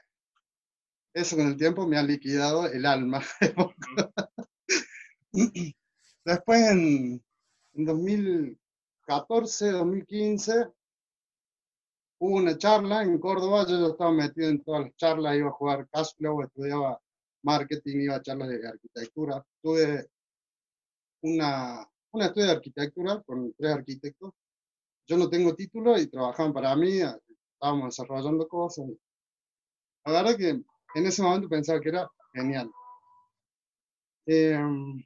eso 1.15 1.37
con 1.37 1.47
el 1.47 1.57
tiempo 1.57 1.87
me 1.87 1.99
ha 1.99 2.03
liquidado 2.03 2.67
el 2.67 2.85
alma. 2.85 3.23
Después, 6.25 6.63
en, 6.63 7.23
2014, 7.75 9.71
2015, 9.71 10.67
hubo 12.19 12.37
una 12.37 12.57
charla 12.57 13.03
en 13.03 13.19
Córdoba, 13.19 13.67
yo 13.69 13.89
estaba 13.89 14.13
metido 14.13 14.49
en 14.49 14.63
todas 14.63 14.83
las 14.83 14.97
charlas, 14.97 15.37
iba 15.37 15.49
a 15.49 15.53
jugar 15.53 15.89
Cashflow, 15.91 16.43
estudiaba 16.43 17.01
marketing, 17.43 18.01
iba 18.01 18.17
a 18.17 18.23
charlas 18.23 18.49
de 18.49 18.69
arquitectura. 18.69 19.45
Tuve 19.63 20.11
una, 21.23 21.87
una 22.13 22.27
estudio 22.27 22.47
de 22.47 22.53
arquitectura 22.53 23.23
con 23.23 23.53
tres 23.55 23.73
arquitectos. 23.73 24.33
Yo 25.07 25.17
no 25.17 25.29
tengo 25.29 25.55
título 25.55 25.99
y 25.99 26.09
trabajaban 26.09 26.53
para 26.53 26.75
mí, 26.77 27.01
estábamos 27.01 27.97
desarrollando 27.97 28.49
cosas. 28.49 28.87
La 30.05 30.13
verdad 30.13 30.37
que 30.37 30.49
en 30.51 31.07
ese 31.07 31.23
momento 31.23 31.49
pensaba 31.49 31.81
que 31.81 31.91
era 31.91 32.09
genial. 32.33 32.71
Em, 34.27 35.05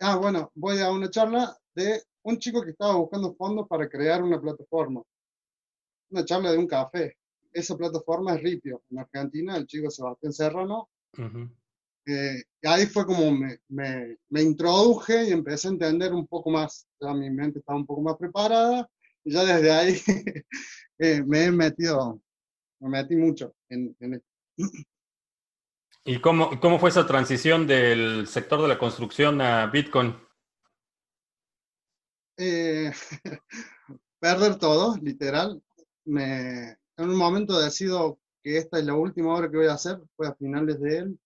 ah, 0.00 0.16
bueno, 0.16 0.50
voy 0.54 0.80
a 0.80 0.90
una 0.90 1.10
charla 1.10 1.56
de 1.74 2.02
un 2.24 2.38
chico 2.38 2.62
que 2.62 2.70
estaba 2.70 2.96
buscando 2.96 3.34
fondos 3.34 3.68
para 3.68 3.88
crear 3.88 4.22
una 4.22 4.40
plataforma. 4.40 5.02
Una 6.10 6.24
charla 6.24 6.52
de 6.52 6.58
un 6.58 6.66
café. 6.66 7.16
Esa 7.52 7.76
plataforma 7.76 8.34
es 8.34 8.42
Ripio, 8.42 8.82
en 8.90 8.98
Argentina, 8.98 9.56
el 9.56 9.66
chico 9.66 9.90
Sebastián 9.90 10.32
Serrano. 10.32 10.88
Eh, 12.06 12.42
y 12.62 12.68
ahí 12.68 12.86
fue 12.86 13.06
como 13.06 13.30
me, 13.30 13.58
me, 13.68 14.18
me, 14.28 14.42
introduje 14.42 15.24
y 15.24 15.32
empecé 15.32 15.68
a 15.68 15.72
entender 15.72 16.12
un 16.12 16.26
poco 16.26 16.50
más. 16.50 16.86
Ya 17.00 17.14
mi 17.14 17.30
mente 17.30 17.60
estaba 17.60 17.78
un 17.78 17.86
poco 17.86 18.02
más 18.02 18.16
preparada 18.16 18.88
y 19.22 19.32
ya 19.32 19.44
desde 19.44 19.72
ahí 19.72 20.00
eh, 20.98 21.22
me 21.24 21.44
he 21.44 21.50
metido, 21.50 22.20
me 22.80 22.90
metí 22.90 23.16
mucho 23.16 23.54
en, 23.68 23.96
en 24.00 24.14
esto. 24.14 24.28
¿Y 26.04 26.20
cómo, 26.20 26.60
cómo 26.60 26.78
fue 26.78 26.90
esa 26.90 27.06
transición 27.06 27.66
del 27.66 28.26
sector 28.26 28.60
de 28.60 28.68
la 28.68 28.78
construcción 28.78 29.40
a 29.40 29.66
Bitcoin? 29.68 30.14
Eh, 32.36 32.92
perder 34.20 34.58
todo, 34.58 34.96
literal. 34.96 35.62
Me, 36.04 36.70
en 36.96 37.08
un 37.10 37.16
momento 37.16 37.58
decido 37.58 38.18
que 38.42 38.58
esta 38.58 38.78
es 38.78 38.84
la 38.84 38.94
última 38.94 39.34
obra 39.34 39.50
que 39.50 39.56
voy 39.56 39.66
a 39.66 39.74
hacer, 39.74 40.00
fue 40.16 40.28
a 40.28 40.34
finales 40.34 40.80
de 40.80 40.98
él, 40.98 41.18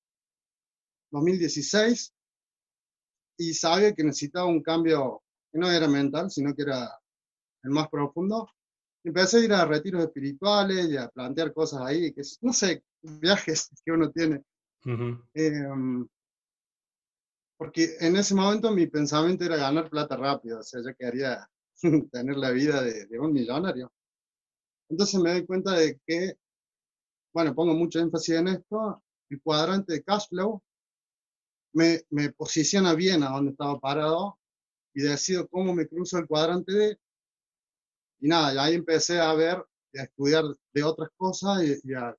2016, 1.11 2.14
y 3.38 3.54
sabía 3.54 3.94
que 3.94 4.04
necesitaba 4.04 4.46
un 4.46 4.62
cambio 4.62 5.22
que 5.50 5.59
no 5.59 5.70
era 5.70 5.88
mental, 5.88 6.30
sino 6.30 6.54
que 6.54 6.62
era 6.62 6.90
el 7.62 7.70
más 7.70 7.88
profundo. 7.88 8.48
Empecé 9.04 9.38
a 9.38 9.44
ir 9.44 9.52
a 9.52 9.64
retiros 9.64 10.02
espirituales 10.02 10.88
y 10.90 10.96
a 10.96 11.09
plantear 11.09 11.52
cosas 11.52 11.80
ahí, 11.82 12.12
que 12.12 12.22
no 12.42 12.52
sé, 12.52 12.82
viajes 13.02 13.70
que 13.84 13.92
uno 13.92 14.11
tiene. 14.11 14.42
Em, 15.34 16.06
porque 17.59 17.96
en 18.00 18.16
ese 18.16 18.34
momento 18.34 18.70
mi 18.70 18.86
pensamiento 18.86 19.44
era 19.44 19.56
ganar 19.56 19.90
plata 19.90 20.16
rápido, 20.16 20.61
o 20.61 20.62
sea, 20.62 20.80
yo 20.80 20.96
quería 20.96 21.46
tener 22.12 22.36
la 22.36 22.50
vida 22.52 22.80
de, 22.82 23.06
de, 23.06 23.18
un 23.18 23.32
millonario. 23.32 23.92
Entonces 24.88 25.20
me 25.20 25.32
doy 25.32 25.44
cuenta 25.44 25.72
de 25.72 26.00
que, 26.06 26.38
bueno, 27.34 27.54
pongo 27.54 27.74
mucho 27.74 27.98
énfasis 27.98 28.36
en 28.36 28.48
esto, 28.48 29.02
el 29.28 29.42
cuadrante 29.42 29.92
de 29.92 30.02
cash 30.04 30.28
flow 30.28 30.62
me, 31.72 32.00
me 32.11 32.32
posiciona 32.32 32.94
bien 32.94 33.24
a 33.24 33.30
donde 33.30 33.50
estaba 33.50 33.78
parado 33.78 34.38
y 34.94 35.02
decido 35.02 35.48
cómo 35.48 35.74
me 35.74 35.86
cruzo 35.86 36.18
el 36.18 36.26
cuadrante 36.26 36.72
de... 36.72 36.98
Y 38.20 38.28
nada, 38.28 38.54
y 38.54 38.59
ahí 38.59 38.74
empecé 38.74 39.20
a 39.20 39.34
ver 39.34 39.64
y 39.92 39.98
a 39.98 40.04
estudiar 40.04 40.44
de 40.72 40.82
otras 40.82 41.11
cosas 41.16 41.62
y, 41.62 41.90
y 41.90 41.94
a... 41.94 42.16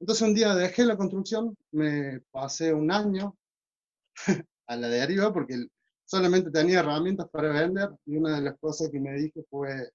Entonces 0.00 0.26
un 0.26 0.34
día 0.34 0.54
dejé 0.54 0.84
la 0.84 0.96
construcción, 0.96 1.56
me 1.72 2.20
pasé 2.30 2.72
un 2.72 2.90
año 2.90 3.36
a 4.66 4.76
la 4.76 4.88
deriva 4.88 5.32
porque 5.32 5.66
solamente 6.04 6.50
tenía 6.50 6.80
herramientas 6.80 7.28
para 7.30 7.48
vender 7.50 7.90
y 8.06 8.16
una 8.16 8.36
de 8.36 8.42
las 8.42 8.58
cosas 8.58 8.90
que 8.90 9.00
me 9.00 9.12
dije 9.14 9.44
fue, 9.50 9.90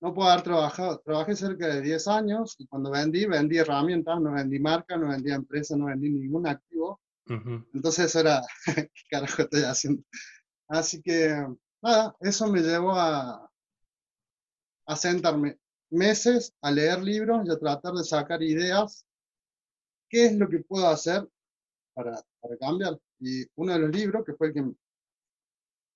no 0.00 0.14
puedo 0.14 0.28
haber 0.28 0.44
trabajado, 0.44 1.00
trabajé 1.04 1.34
cerca 1.34 1.66
de 1.66 1.80
10 1.80 2.06
años 2.08 2.54
y 2.58 2.66
cuando 2.66 2.90
vendí, 2.90 3.26
vendí 3.26 3.58
herramientas, 3.58 4.20
no 4.20 4.32
vendí 4.32 4.58
marca, 4.60 4.96
no 4.96 5.08
vendí 5.08 5.32
empresa, 5.32 5.76
no 5.76 5.86
vendí 5.86 6.10
ningún 6.10 6.46
activo. 6.46 7.00
Entonces 7.74 8.06
eso 8.06 8.20
era, 8.20 8.40
¿qué 8.74 9.02
carajo 9.10 9.42
estoy 9.42 9.62
haciendo? 9.62 10.02
Así 10.68 11.02
que, 11.02 11.46
nada, 11.82 12.16
eso 12.20 12.46
me 12.46 12.60
llevó 12.60 12.92
a, 12.92 13.50
a 14.86 14.96
sentarme 14.96 15.58
meses 15.90 16.54
a 16.62 16.70
leer 16.70 17.02
libros 17.02 17.46
y 17.46 17.50
a 17.50 17.58
tratar 17.58 17.94
de 17.94 18.04
sacar 18.04 18.42
ideas. 18.42 19.04
¿Qué 20.08 20.26
es 20.26 20.36
lo 20.36 20.48
que 20.48 20.60
puedo 20.60 20.88
hacer 20.88 21.28
para, 21.98 22.22
para 22.40 22.56
cambiar? 22.56 22.98
Y 23.18 23.44
uno 23.56 23.72
de 23.72 23.78
los 23.80 23.90
libros, 23.90 24.24
que 24.24 24.34
fue 24.34 24.48
el 24.48 24.54
que, 24.54 24.62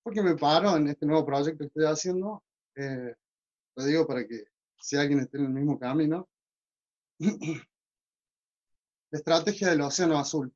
fue 0.02 0.12
el 0.12 0.14
que 0.14 0.22
me 0.22 0.36
paró 0.36 0.76
en 0.76 0.88
este 0.88 1.06
nuevo 1.06 1.24
proyecto 1.24 1.58
que 1.58 1.66
estoy 1.66 1.84
haciendo, 1.84 2.42
eh, 2.74 3.14
lo 3.76 3.84
digo 3.84 4.06
para 4.06 4.26
que 4.26 4.44
si 4.80 4.96
alguien 4.96 5.20
esté 5.20 5.38
en 5.38 5.44
el 5.44 5.52
mismo 5.52 5.78
camino, 5.78 6.28
la 7.18 7.28
estrategia 9.12 9.70
del 9.70 9.82
océano 9.82 10.18
azul. 10.18 10.52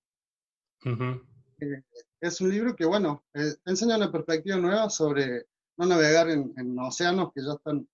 Eh, 0.85 1.83
es 2.21 2.41
un 2.41 2.51
libro 2.51 2.75
que, 2.75 2.85
bueno, 2.85 3.25
eh, 3.35 3.55
enseña 3.67 3.97
una 3.97 4.11
perspectiva 4.11 4.57
nueva 4.57 4.91
sobre 4.91 5.47
no 5.77 5.87
navegar 5.87 6.29
en, 6.29 6.53
en 6.57 6.77
océanos 6.79 7.33
que 7.33 7.43
ya 7.43 7.53
están 7.53 7.89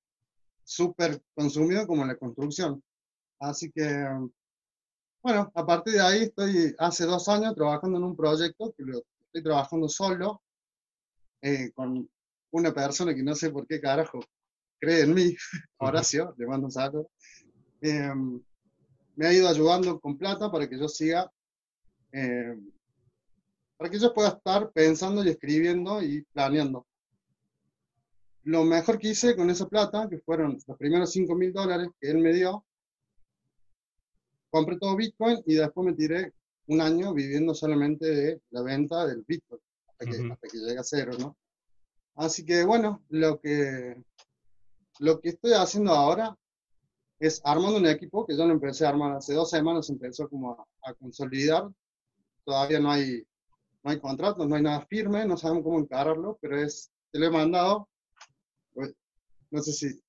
súper 0.65 1.23
consumidos 1.35 1.87
como 1.87 2.07
la 2.07 2.17
construcción. 2.17 2.83
Así 3.41 3.71
que, 3.71 4.07
bueno, 5.23 5.53
a 5.55 5.65
partir 5.65 5.95
de 5.95 6.01
ahí 6.01 6.23
estoy 6.25 6.75
hace 6.79 7.05
dos 7.05 7.29
años 7.29 7.55
trabajando 7.55 7.99
en 7.99 8.05
un 8.05 8.17
proyecto 8.17 8.75
que 8.77 8.83
lo 8.83 9.03
estoy 9.27 9.43
trabajando 9.43 9.89
solo, 9.89 10.43
eh, 11.41 11.71
con 11.73 12.09
una 12.51 12.75
persona 12.75 13.15
que 13.15 13.23
no 13.23 13.35
sé 13.35 13.51
por 13.51 13.67
qué 13.67 13.81
carajo 13.81 14.21
cree 14.81 15.03
en 15.03 15.15
mí, 15.15 15.35
Horacio, 15.79 16.35
le 16.37 16.47
mando 16.47 16.67
un 16.67 16.73
saludo. 16.73 17.11
Eh, 17.81 18.13
me 19.15 19.27
ha 19.27 19.33
ido 19.33 19.49
ayudando 19.49 20.01
con 20.01 20.19
plata 20.19 20.51
para 20.51 20.69
que 20.69 20.79
yo 20.79 20.89
siga, 20.89 21.31
eh, 22.13 22.57
para 23.77 23.91
que 23.91 23.99
yo 23.99 24.13
pueda 24.13 24.31
estar 24.31 24.73
pensando 24.73 25.25
y 25.25 25.29
escribiendo 25.29 26.03
y 26.03 26.23
planeando. 26.33 26.87
Lo 28.45 28.65
mejor 28.65 28.99
que 28.99 29.11
hice 29.11 29.37
con 29.37 29.51
esa 29.51 29.69
plata, 29.69 30.09
que 30.09 30.19
fueron 30.19 30.59
los 30.67 30.79
primeros 30.79 31.13
5 31.13 31.35
mil 31.37 31.53
dólares 31.53 31.89
que 32.01 32.11
él 32.11 32.19
me 32.19 32.33
dio, 32.33 32.65
compré 34.53 34.79
todo 34.79 34.95
Bitcoin 34.95 35.43
y 35.47 35.55
después 35.55 35.87
me 35.87 35.95
tiré 35.95 36.35
un 36.67 36.81
año 36.81 37.15
viviendo 37.15 37.55
solamente 37.55 38.07
de 38.07 38.43
la 38.51 38.63
venta 38.63 39.07
del 39.07 39.25
Bitcoin, 39.27 39.61
hasta 39.89 40.05
que, 40.05 40.19
uh 40.19 40.25
-huh. 40.25 40.33
hasta 40.33 40.49
que 40.49 40.59
llegue 40.59 40.79
a 40.79 40.85
cero, 40.85 41.13
¿no? 41.19 41.37
Así 42.15 42.45
que 42.45 42.63
bueno, 42.65 43.03
lo 43.09 43.41
que, 43.41 43.97
lo 44.99 45.21
que 45.21 45.31
estoy 45.31 45.55
haciendo 45.55 45.93
ahora 45.93 46.37
es 47.19 47.41
armando 47.45 47.79
un 47.79 47.87
equipo 47.87 48.27
que 48.27 48.37
yo 48.37 48.45
lo 48.47 48.53
empecé 48.53 48.85
a 48.85 48.91
armar 48.91 49.17
hace 49.17 49.33
dos 49.33 49.49
semanas, 49.49 49.89
empezó 49.89 50.29
como 50.29 50.53
a, 50.53 50.91
a 50.91 50.95
consolidar. 50.95 51.71
Todavía 52.45 52.81
no 52.81 52.91
hay, 52.91 53.25
no 53.83 53.91
hay 53.91 54.01
contratos, 54.01 54.47
no 54.47 54.55
hay 54.55 54.63
nada 54.63 54.85
firme, 54.87 55.25
no 55.25 55.37
sabemos 55.37 55.65
cómo 55.65 55.79
encararlo, 55.79 56.39
pero 56.43 56.61
es, 56.61 56.91
te 57.11 57.19
lo 57.19 57.27
he 57.27 57.31
mandado. 57.31 57.89
No 59.51 59.63
sé 59.63 59.73
si. 59.73 60.03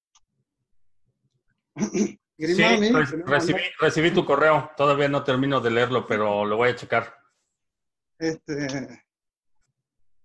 Sí, 2.37 2.45
re 2.45 3.05
recibí, 3.25 3.61
recibí, 3.79 4.11
tu 4.11 4.25
correo, 4.25 4.71
todavía 4.75 5.07
no 5.07 5.23
termino 5.23 5.61
de 5.61 5.69
leerlo, 5.69 6.07
pero 6.07 6.45
lo 6.45 6.57
voy 6.57 6.69
a 6.69 6.75
checar. 6.75 7.13
Este, 8.17 9.05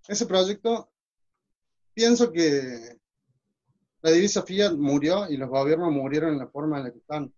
ese 0.08 0.26
proyecto, 0.26 0.90
pienso 1.92 2.32
que 2.32 2.98
la 4.00 4.10
divisa 4.10 4.42
fiat 4.42 4.72
murió 4.72 5.28
y 5.28 5.36
los 5.36 5.50
gobiernos 5.50 5.92
murieron 5.92 6.32
en 6.32 6.38
la 6.38 6.48
forma 6.48 6.78
en 6.78 6.84
la 6.84 6.92
que 6.92 6.98
están. 6.98 7.32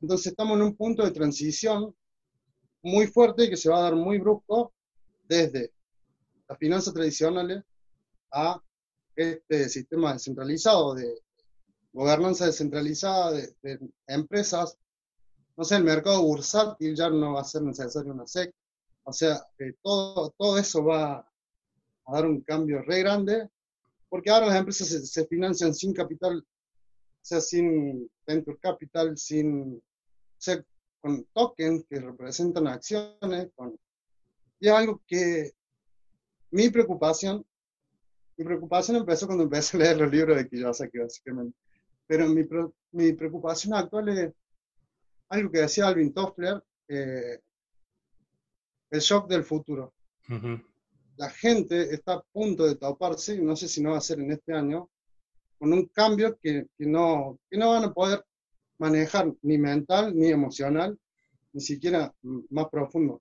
Entonces 0.00 0.28
estamos 0.28 0.56
en 0.56 0.62
un 0.64 0.76
punto 0.76 1.04
de 1.04 1.10
transición 1.10 1.94
muy 2.82 3.06
fuerte 3.06 3.48
que 3.48 3.56
se 3.56 3.70
va 3.70 3.78
a 3.78 3.82
dar 3.82 3.96
muy 3.96 4.18
brusco 4.18 4.74
desde 5.24 5.72
las 6.48 6.58
finanzas 6.58 6.92
tradicionales 6.94 7.64
a 8.32 8.62
este 9.16 9.68
sistema 9.68 10.12
descentralizado 10.12 10.94
de 10.94 11.20
gobernanza 11.92 12.46
descentralizada 12.46 13.32
de, 13.32 13.54
de, 13.62 13.78
empresas, 14.06 14.76
no 15.56 15.64
sé, 15.64 15.76
el 15.76 15.84
mercado 15.84 16.22
bursátil 16.22 16.94
ya 16.94 17.10
no 17.10 17.34
va 17.34 17.40
a 17.40 17.44
ser 17.44 17.62
necesario 17.62 18.12
una 18.12 18.26
SEC, 18.26 18.54
o 19.04 19.12
sea, 19.12 19.42
eh, 19.58 19.74
todo, 19.82 20.30
todo 20.36 20.58
eso 20.58 20.84
va 20.84 21.18
a 22.06 22.12
dar 22.12 22.26
un 22.26 22.40
cambio 22.42 22.82
re 22.82 23.00
grande, 23.00 23.48
porque 24.08 24.30
ahora 24.30 24.46
las 24.46 24.56
empresas 24.56 24.88
se, 24.88 25.06
se 25.06 25.26
financian 25.26 25.74
sin 25.74 25.92
capital, 25.92 26.38
o 26.38 27.24
sea, 27.24 27.40
sin 27.40 28.10
venture 28.26 28.58
capital, 28.58 29.16
sin, 29.16 29.74
o 29.76 30.40
sea, 30.40 30.62
con 31.00 31.24
tokens 31.32 31.84
que 31.88 32.00
representan 32.00 32.66
acciones, 32.66 33.48
con, 33.54 33.78
y 34.60 34.68
es 34.68 34.74
algo 34.74 35.02
que 35.06 35.52
mi 36.50 36.68
preocupación, 36.70 37.44
mi 38.36 38.44
preocupación 38.44 38.96
empezó 38.96 39.26
cuando 39.26 39.44
empecé 39.44 39.76
a 39.76 39.80
leer 39.80 39.96
los 39.98 40.10
libros 40.10 40.36
de 40.36 40.48
Kiyosaki, 40.48 40.98
básicamente 40.98 41.56
pero 42.08 42.26
mi, 42.28 42.42
mi 42.92 43.12
preocupación 43.12 43.74
actual 43.74 44.08
es 44.08 44.32
algo 45.28 45.50
que 45.52 45.60
decía 45.60 45.86
Alvin 45.86 46.12
Toffler, 46.12 46.60
eh, 46.88 47.38
el 48.90 49.00
shock 49.00 49.28
del 49.28 49.44
futuro. 49.44 49.92
Uh 50.28 50.34
-huh. 50.34 50.64
La 51.16 51.28
gente 51.28 51.94
está 51.94 52.14
a 52.14 52.22
punto 52.32 52.66
de 52.66 52.76
toparse, 52.76 53.38
no 53.38 53.54
sé 53.54 53.68
si 53.68 53.82
no 53.82 53.90
va 53.90 53.98
a 53.98 54.00
ser 54.08 54.20
en 54.20 54.32
este 54.32 54.54
año, 54.54 54.88
con 55.58 55.72
un 55.72 55.86
cambio 55.86 56.38
que, 56.38 56.66
que, 56.76 56.86
no, 56.86 57.38
que 57.50 57.58
no 57.58 57.70
van 57.70 57.84
a 57.84 57.92
poder 57.92 58.24
manejar 58.78 59.30
ni 59.42 59.58
mental 59.58 60.16
ni 60.16 60.28
emocional, 60.28 60.98
ni 61.52 61.60
siquiera 61.60 62.14
más 62.22 62.68
profundo. 62.70 63.20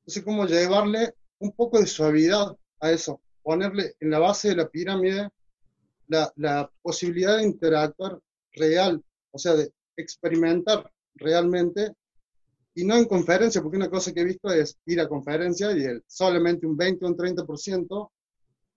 Entonces, 0.00 0.24
¿cómo 0.24 0.44
llevarle 0.44 1.14
un 1.38 1.52
poco 1.52 1.78
de 1.78 1.86
suavidad 1.86 2.56
a 2.80 2.90
eso? 2.90 3.22
Ponerle 3.42 3.94
en 4.00 4.10
la 4.10 4.18
base 4.18 4.48
de 4.48 4.56
la 4.56 4.68
pirámide 4.68 5.30
la, 6.10 6.32
la, 6.36 6.70
posibilidad 6.82 7.36
de 7.36 7.44
interactuar 7.44 8.18
real, 8.52 9.02
o 9.30 9.38
sea, 9.38 9.54
de 9.54 9.72
experimentar 9.96 10.90
realmente 11.14 11.92
y 12.74 12.84
no 12.84 12.96
en 12.96 13.06
conferencia, 13.06 13.62
porque 13.62 13.76
una 13.76 13.90
cosa 13.90 14.12
que 14.12 14.20
he 14.20 14.24
visto 14.24 14.52
es 14.52 14.78
ir 14.86 15.00
a 15.00 15.08
conferencia 15.08 15.72
y 15.76 15.84
el, 15.84 16.02
solamente 16.06 16.66
un 16.66 16.76
20 16.76 17.04
o 17.04 17.08
un 17.08 17.16
30% 17.16 18.10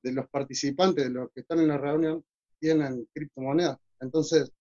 de 0.03 0.11
los 0.11 0.27
participantes, 0.29 1.05
de 1.05 1.11
los 1.11 1.31
que 1.31 1.41
están 1.41 1.59
en 1.59 1.67
la 1.69 1.77
reunión, 1.77 2.23
tienen 2.59 3.07
criptomonedas. 3.13 3.77
Entonces, 3.99 4.51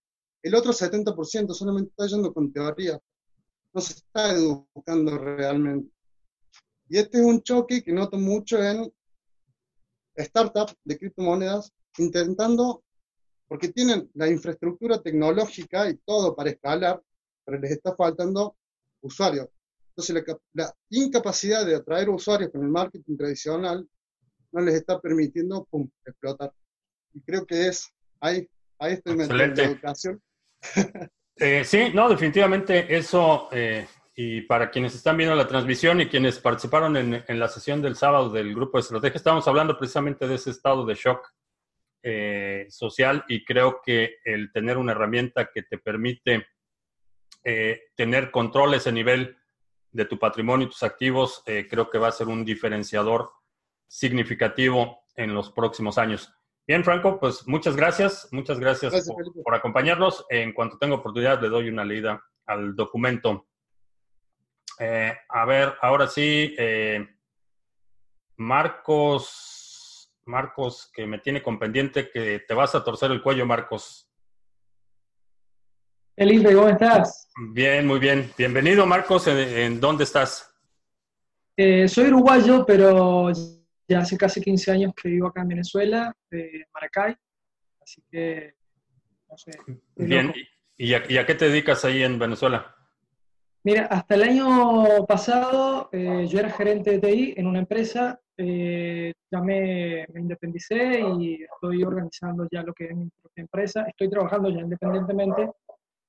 el 0.43 0.55
otro 0.55 0.73
70% 0.73 1.55
solamente 1.55 1.91
está 1.91 2.07
yendo 2.07 2.33
con 2.33 2.53
teoría, 2.53 2.99
no 3.73 3.81
se 3.81 3.95
está 3.95 4.33
educando 4.33 5.19
realmente. 5.19 5.91
Y 6.89 6.99
este 6.99 7.19
es 7.19 7.25
un 7.25 7.43
choque 7.43 7.83
que 7.83 7.93
noto 7.93 8.19
mucho 8.19 8.63
en 8.63 8.93
startups 10.17 10.77
de 10.85 10.99
criptomonedas 10.99 11.73
intentando, 11.99 12.85
porque 13.49 13.69
tienen 13.69 14.11
la 14.15 14.29
infraestructura 14.29 15.01
tecnológica 15.01 15.89
y 15.89 15.97
todo 15.99 16.35
para 16.35 16.51
escalar, 16.51 17.03
pero 17.45 17.59
les 17.59 17.73
está 17.73 17.95
faltando 17.95 18.57
usuarios. 19.03 19.49
Entonces, 19.91 20.25
la, 20.55 20.75
incapacidad 20.89 21.67
de 21.67 21.77
atraer 21.77 22.09
usuarios 22.09 22.51
con 22.51 22.63
el 22.63 22.71
marketing 22.71 23.17
tradicional 23.17 23.87
no 24.53 24.61
les 24.61 24.75
está 24.77 25.01
permitiendo 25.01 25.67
pum, 25.71 25.89
explotar. 26.07 26.53
Y 27.13 27.21
creo 27.21 27.45
que 27.45 27.69
es 27.69 27.93
ahí, 28.21 28.49
ahí 28.79 28.95
estoy 28.95 29.17
metiendo 29.17 29.55
la 29.55 29.65
educación. 29.65 30.23
Eh, 31.37 31.65
sí, 31.65 31.91
no, 31.95 32.11
definitivamente 32.11 32.95
eso, 32.95 33.49
eh, 33.51 33.89
y 34.15 34.43
para 34.43 34.71
quienes 34.71 34.95
están 34.95 35.17
viendo 35.17 35.35
la 35.35 35.49
transmisión 35.49 36.01
y 36.01 36.09
quienes 36.09 36.39
participaron 36.39 36.97
en, 36.99 37.25
en, 37.27 37.41
la 37.41 37.49
sesión 37.49 37.81
del 37.81 37.97
sábado 37.97 38.29
del 38.29 38.55
grupo 38.55 38.77
de 38.77 38.83
estrategia, 38.83 39.17
estamos 39.17 39.49
hablando 39.49 39.77
precisamente 39.77 40.29
de 40.29 40.35
ese 40.35 40.51
estado 40.51 40.85
de 40.85 40.95
shock 40.95 41.33
eh, 42.05 42.67
social 42.69 43.25
y 43.29 43.45
creo 43.45 43.81
que 43.85 44.17
el 44.25 44.51
tener 44.51 44.77
una 44.77 44.91
herramienta 44.91 45.51
que 45.55 45.63
te 45.63 45.79
permite 45.79 46.47
eh, 47.45 47.81
tener 47.95 48.33
control 48.33 48.75
a 48.75 48.79
ese 48.79 48.91
nivel 48.91 49.37
de 49.93 50.05
tu 50.07 50.19
patrimonio 50.19 50.67
y 50.67 50.71
tus 50.71 50.83
activos, 50.83 51.43
eh, 51.47 51.69
creo 51.71 51.91
que 51.91 51.99
va 51.99 52.09
a 52.09 52.13
ser 52.13 52.27
un 52.27 52.45
diferenciador 52.45 53.31
significativo 53.87 55.05
en 55.15 55.33
los 55.33 55.53
próximos 55.53 55.97
años. 55.97 56.35
Bien, 56.67 56.83
Franco, 56.83 57.21
pues 57.21 57.47
muchas 57.47 57.77
gracias, 57.77 58.29
muchas 58.33 58.59
gracias, 58.59 59.09
por, 59.45 59.55
acompañarnos. 59.55 60.27
En 60.29 60.53
cuanto 60.53 60.79
tenga 60.79 60.97
oportunidad, 60.97 61.41
le 61.41 61.49
doy 61.49 61.69
una 61.69 61.85
leída 61.85 62.21
al 62.47 62.75
documento. 62.75 63.47
A 65.29 65.45
ver, 65.45 65.75
ahora 65.81 66.09
sí, 66.09 66.57
Marcos, 68.37 69.52
Marcos, 70.27 70.91
que 70.95 71.07
me 71.07 71.19
tiene 71.19 71.43
con 71.43 71.59
pendiente 71.59 72.11
que 72.11 72.41
te 72.47 72.55
vas 72.55 72.75
a 72.75 72.85
torcer 72.85 73.11
el 73.11 73.23
cuello, 73.23 73.47
Marcos. 73.47 74.09
Felipe, 76.15 76.55
¿cómo 76.55 76.69
estás? 76.69 77.29
Bien, 77.53 77.87
muy 77.87 77.99
bien. 77.99 78.31
Bienvenido, 78.37 78.87
Marcos. 78.87 79.27
¿En, 79.27 79.81
dónde 79.81 80.05
estás? 80.05 80.55
Eh, 81.57 81.89
soy 81.89 82.09
uruguayo, 82.09 82.65
pero 82.67 83.31
ya 83.89 84.01
hace 84.01 84.17
casi 84.17 84.41
15 84.41 84.71
años 84.71 84.93
que 84.95 85.09
vivo 85.09 85.29
acá 85.29 85.43
en 85.43 85.49
Venezuela, 85.49 86.15
de 86.31 86.67
Maracay. 86.73 87.17
Así 87.81 88.03
que, 88.11 88.55
no 89.29 89.37
sé. 89.37 89.53
Bien, 89.97 90.33
¿Y 90.83 90.95
a, 90.95 91.27
qué 91.27 91.35
te 91.37 91.49
dedicas 91.49 91.85
ahí 91.85 92.03
en 92.03 92.19
Venezuela? 92.19 92.75
Mira, 93.65 93.87
hasta 93.87 94.17
el 94.17 94.25
año 94.25 95.07
pasado 95.07 95.89
eh, 95.93 96.27
yo 96.29 96.41
era 96.41 96.51
gerente 96.51 96.99
de 96.99 96.99
TI 96.99 97.35
en 97.37 97.47
una 97.47 97.61
empresa, 97.61 98.21
eh, 98.37 99.13
ya 99.31 99.41
me, 99.41 100.05
me, 100.13 100.21
independicé 100.21 101.01
y 101.01 101.45
estoy 101.45 101.85
organizando 101.85 102.49
ya 102.51 102.63
lo 102.63 102.75
que 102.75 102.87
es 102.87 102.97
mi 102.97 103.09
propia 103.21 103.43
empresa. 103.43 103.85
Estoy 103.87 104.11
trabajando 104.11 104.51
ya 104.51 104.61
independientemente 104.61 105.51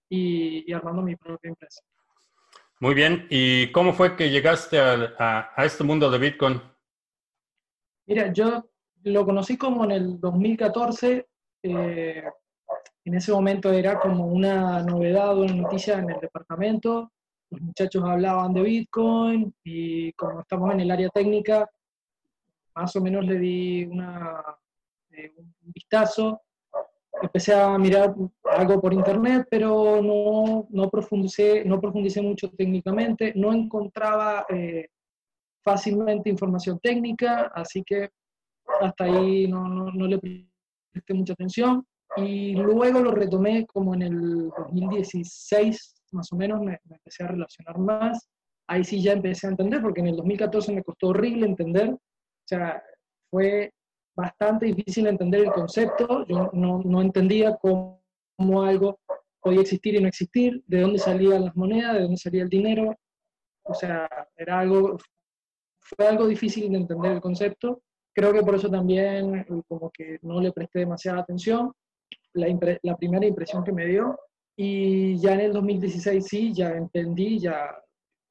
y, 0.10 0.72
armando 0.74 1.04
mi 1.04 1.16
propia 1.16 1.50
empresa. 1.50 1.82
Muy 2.80 2.96
bien. 2.96 3.28
¿Y 3.30 3.72
cómo 3.72 3.94
fue 3.94 4.16
que 4.16 4.32
llegaste 4.32 4.80
a, 4.80 5.52
a, 5.56 5.66
este 5.66 5.84
mundo 5.84 6.10
de 6.10 6.18
Bitcoin? 6.18 6.60
Mira, 8.08 8.34
yo 8.34 8.66
lo 9.04 9.26
conocí 9.26 9.58
como 9.58 9.86
en 9.86 9.92
el 9.92 10.20
2014. 10.20 11.28
Eh, 11.64 12.24
en 13.06 13.14
ese 13.14 13.32
momento 13.32 13.72
era 13.72 14.00
como 14.00 14.26
una 14.28 14.82
novedad, 14.82 15.38
una 15.38 15.54
noticia 15.54 16.00
en 16.00 16.10
el 16.10 16.20
departamento. 16.20 17.12
Los 17.54 17.62
muchachos 17.62 18.04
hablaban 18.04 18.54
de 18.54 18.62
Bitcoin 18.62 19.54
y 19.64 20.12
como 20.14 20.42
estamos 20.42 20.74
en 20.74 20.82
el 20.82 20.92
área 20.92 21.10
técnica, 21.10 21.70
más 22.76 22.96
o 22.96 23.02
menos 23.02 23.26
le 23.26 23.38
di 23.38 23.86
una, 23.86 24.44
eh, 25.12 25.32
un 25.38 25.54
vistazo 25.74 26.42
empecé 27.22 27.54
a 27.54 27.78
mirar 27.78 28.16
algo 28.44 28.82
por 28.82 28.94
internet, 28.94 29.48
pero 29.50 30.02
no, 30.02 30.68
no, 30.70 30.90
profundicé, 30.90 31.64
no 31.64 31.80
profundicé 31.80 32.22
mucho 32.22 32.50
técnicamente, 32.50 33.34
no 33.36 33.54
encontraba 33.54 34.46
eh, 34.50 34.88
fácilmente 35.64 36.30
información 36.30 36.80
técnica, 36.80 37.52
así 37.54 37.84
que 37.86 38.10
hasta 38.82 39.06
ahí 39.06 39.48
no, 39.48 39.68
no, 39.68 39.92
no, 39.92 40.08
le 40.08 40.20
presté 40.92 41.14
mucha 41.14 41.34
atención. 41.34 41.86
Y 42.18 42.54
luego 42.56 43.00
lo 43.00 43.12
retomé 43.12 43.66
como 43.66 43.96
en 43.96 44.02
el 44.04 44.50
2016, 44.50 45.96
más 46.14 46.32
o 46.32 46.36
menos, 46.36 46.60
me, 46.62 46.80
me 46.86 46.96
empecé 46.96 47.24
a 47.24 47.28
relacionar 47.28 47.78
más. 47.78 48.30
Ahí 48.68 48.84
sí 48.84 49.02
ya 49.02 49.14
empecé 49.14 49.48
a 49.48 49.52
entender, 49.52 49.82
porque 49.82 50.02
en 50.02 50.08
el 50.08 50.16
2014 50.16 50.74
me 50.74 50.84
costó 50.84 51.08
horrible 51.10 51.46
entender. 51.46 51.90
O 51.90 52.48
sea, 52.48 52.82
fue 53.30 53.74
bastante 54.16 54.68
difícil 54.68 55.08
entender 55.08 55.42
el 55.42 55.52
concepto. 55.52 56.26
Yo 56.28 56.50
no, 56.54 56.82
no 56.84 57.02
entendía 57.02 57.58
cómo, 57.58 58.02
algo 58.64 59.00
podía 59.42 59.62
existir 59.62 59.96
y 59.96 60.02
no 60.02 60.08
existir, 60.08 60.64
de 60.68 60.82
dónde 60.82 61.00
salían 61.00 61.46
las 61.46 61.56
monedas, 61.56 61.94
de 61.96 62.02
dónde 62.02 62.18
salía 62.18 62.44
el 62.44 62.50
dinero. 62.50 62.96
O 63.64 63.74
sea, 63.74 64.08
era 64.38 64.60
algo, 64.60 64.98
fue 65.82 66.08
algo 66.08 66.28
difícil 66.28 66.72
de 66.72 66.78
entender 66.78 67.14
el 67.14 67.22
concepto. 67.22 67.82
Creo 68.14 68.32
que 68.32 68.42
por 68.42 68.56
eso 68.56 68.70
también 68.70 69.46
como 69.68 69.90
que 69.92 70.20
no 70.22 70.40
le 70.40 70.52
presté 70.52 70.80
demasiada 70.80 71.22
atención. 71.22 71.74
La, 72.34 72.48
la 72.84 72.98
primera 72.98 73.26
impresión 73.26 73.64
que 73.64 73.72
me 73.72 73.86
dio. 73.86 74.18
Y 74.56 75.18
ya 75.18 75.34
en 75.34 75.40
el 75.42 75.54
2016 75.54 76.28
sí, 76.28 76.54
ya 76.54 76.72
entendí, 76.72 77.40
ya 77.40 77.76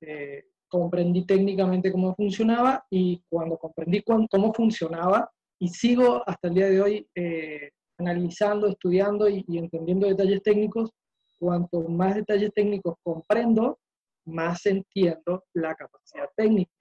eh, 0.01 0.45
comprendí 0.69 1.27
técnicamente 1.27 1.93
cómo 1.93 2.15
funcionaba 2.15 2.85
y 2.91 3.23
cuando 3.29 3.59
comprendí 3.59 4.03
cómo 4.03 4.55
funcionaba, 4.55 5.31
y 5.63 5.69
sigo 5.69 6.23
hasta 6.27 6.49
el 6.49 6.55
día 6.55 6.67
de 6.67 6.83
hoy 6.83 7.09
eh, 7.15 7.71
analizando, 7.99 8.67
estudiando 8.67 9.29
y, 9.29 9.45
entendiendo 9.49 10.09
detalles 10.09 10.43
técnicos. 10.43 10.91
Cuanto 11.39 11.83
más 11.89 12.17
detalles 12.17 12.53
técnicos 12.53 12.97
comprendo, 13.03 13.79
más 14.27 14.67
entiendo 14.67 15.45
la 15.55 15.75
capacidad 15.75 16.29
técnica. 16.37 16.73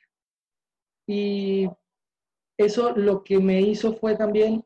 Y 1.08 1.68
eso 2.58 2.96
lo 2.96 3.24
que 3.24 3.40
me 3.40 3.62
hizo 3.62 3.94
fue 3.94 4.16
también 4.16 4.64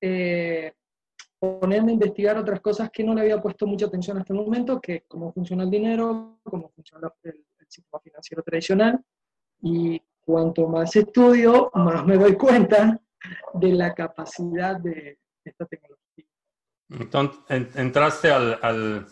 eh, 0.00 0.72
ponerme 1.60 1.92
a 1.92 1.94
investigar 1.94 2.36
otras 2.36 2.60
cosas 2.60 2.90
que 2.90 3.04
no 3.04 3.14
le 3.14 3.22
había 3.22 3.40
puesto 3.40 3.66
mucha 3.66 3.86
atención 3.86 4.18
hasta 4.18 4.32
el 4.32 4.40
momento, 4.40 4.80
que 4.80 5.04
cómo 5.08 5.32
funciona 5.32 5.64
el 5.64 5.70
dinero, 5.70 6.38
cómo 6.42 6.70
funciona 6.70 7.12
el, 7.22 7.32
el 7.32 7.66
sistema 7.68 8.00
financiero 8.00 8.42
tradicional. 8.42 9.00
Y 9.62 10.00
cuanto 10.24 10.66
más 10.68 10.94
estudio, 10.96 11.70
más 11.74 12.04
me 12.04 12.16
doy 12.16 12.34
cuenta 12.34 13.00
de 13.54 13.72
la 13.72 13.94
capacidad 13.94 14.76
de 14.76 15.18
esta 15.44 15.66
tecnología. 15.66 16.24
Entonces, 16.90 17.40
entraste 17.76 18.30
al, 18.30 19.06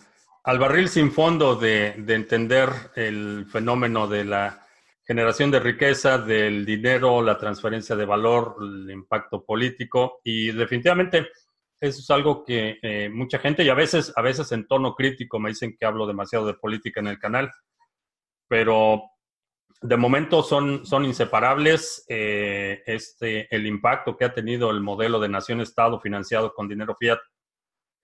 barril 0.45 0.89
sin 0.89 1.11
fondo 1.13 1.57
de, 1.57 1.89
entender 2.09 2.69
el 2.95 3.47
fenómeno 3.51 4.07
de 4.07 4.25
la 4.25 4.67
generación 5.05 5.51
de 5.51 5.61
riqueza, 5.61 6.19
del 6.19 6.65
dinero, 6.65 7.23
la 7.23 7.39
transferencia 7.39 7.97
de 7.97 8.05
valor, 8.05 8.57
el 8.61 8.91
impacto 8.91 9.45
político 9.45 10.21
y 10.23 10.53
definitivamente 10.53 11.29
eso 11.83 11.99
es 11.99 12.11
algo 12.11 12.45
que 12.45 12.79
eh, 12.81 13.11
mucha 13.11 13.41
gente 13.41 13.65
y 13.65 13.69
a 13.69 13.75
veces, 13.75 14.13
a 14.15 14.23
veces 14.23 14.53
en 14.53 14.69
tono 14.69 14.95
crítico 14.95 15.41
me 15.41 15.49
dicen 15.49 15.77
que 15.77 15.85
hablo 15.85 16.07
demasiado 16.07 16.47
de 16.47 16.55
política 16.55 17.01
en 17.01 17.09
el 17.09 17.19
canal, 17.19 17.51
pero 18.47 19.03
de 19.81 19.97
momento 19.97 20.45
son, 20.45 20.87
son 20.87 21.05
inseparables. 21.05 22.05
Eh, 22.09 22.85
este, 22.87 23.53
el 23.53 23.67
impacto 23.67 24.17
que 24.17 24.25
ha 24.25 24.33
tenido 24.33 24.71
el 24.71 24.81
modelo 24.81 25.19
de 25.19 25.29
nación-estado 25.29 25.99
financiado 25.99 26.55
con 26.55 26.69
dinero 26.69 26.95
fiat 26.97 27.19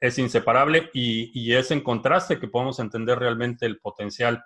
es 0.01 0.18
inseparable 0.18 0.91
y, 0.93 1.53
es 1.53 1.70
en 1.70 1.81
contraste 1.81 2.41
que 2.41 2.49
podemos 2.49 2.81
entender 2.81 3.16
realmente 3.20 3.64
el 3.64 3.79
potencial 3.79 4.43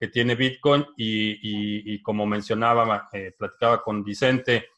que 0.00 0.08
tiene 0.08 0.34
Bitcoin 0.34 0.84
y, 0.96 2.02
como 2.02 2.26
mencionaba, 2.26 3.08
eh, 3.12 3.32
platicaba 3.38 3.80
con 3.80 4.02
Vicente, 4.02 4.70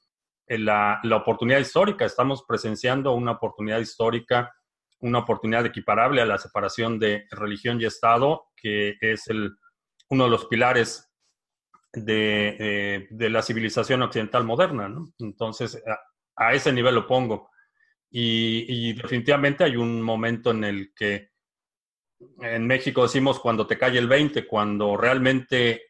la, 0.49 1.01
oportunidad 1.13 1.59
histórica. 1.59 2.05
Estamos 2.05 2.45
presenciando 2.47 3.13
una 3.13 3.33
oportunidad 3.33 3.81
histórica, 3.81 4.55
una 5.01 5.19
oportunidad 5.19 5.67
equiparable 5.67 6.23
a 6.23 6.27
la 6.27 6.39
separación 6.39 6.99
de 6.99 7.27
religión 7.31 7.81
y 7.81 7.85
Estado, 7.85 8.47
que 8.57 8.97
es 9.01 9.29
el, 9.29 9.57
uno 10.09 10.25
de 10.25 10.31
los 10.31 10.47
pilares 10.47 11.09
eh, 11.95 13.07
de, 13.11 13.31
la 13.31 13.43
civilización 13.43 14.03
occidental 14.03 14.45
moderna. 14.45 14.91
Entonces, 15.19 15.83
a, 16.37 16.55
ese 16.55 16.73
nivel 16.73 16.95
lo 16.95 17.07
pongo. 17.07 17.51
Y, 18.11 18.95
definitivamente 18.95 19.65
hay 19.65 19.77
un 19.77 20.01
momento 20.03 20.51
en 20.51 20.65
el 20.65 20.93
que 20.95 21.31
en 22.41 22.67
México 22.67 23.03
decimos 23.03 23.39
cuando 23.39 23.67
te 23.67 23.79
cae 23.79 23.99
el 23.99 24.09
20, 24.09 24.47
cuando 24.47 24.97
realmente 24.97 25.88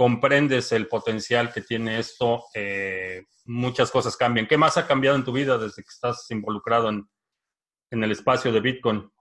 comprendes 0.00 0.72
el 0.72 0.88
potencial 0.88 1.52
que 1.52 1.60
tiene 1.60 1.98
esto, 1.98 2.44
eh, 2.54 3.26
muchas 3.44 3.90
cosas 3.90 4.16
cambian. 4.16 4.46
¿Qué 4.46 4.56
más 4.56 4.78
ha 4.78 4.86
cambiado 4.86 5.14
en 5.14 5.24
tu 5.24 5.30
vida 5.30 5.58
desde 5.58 5.82
que 5.82 5.90
estás 5.90 6.26
involucrado 6.30 6.88
en, 6.88 7.04
el 7.90 8.10
espacio 8.10 8.50
de 8.50 8.60
Bitcoin? 8.60 9.12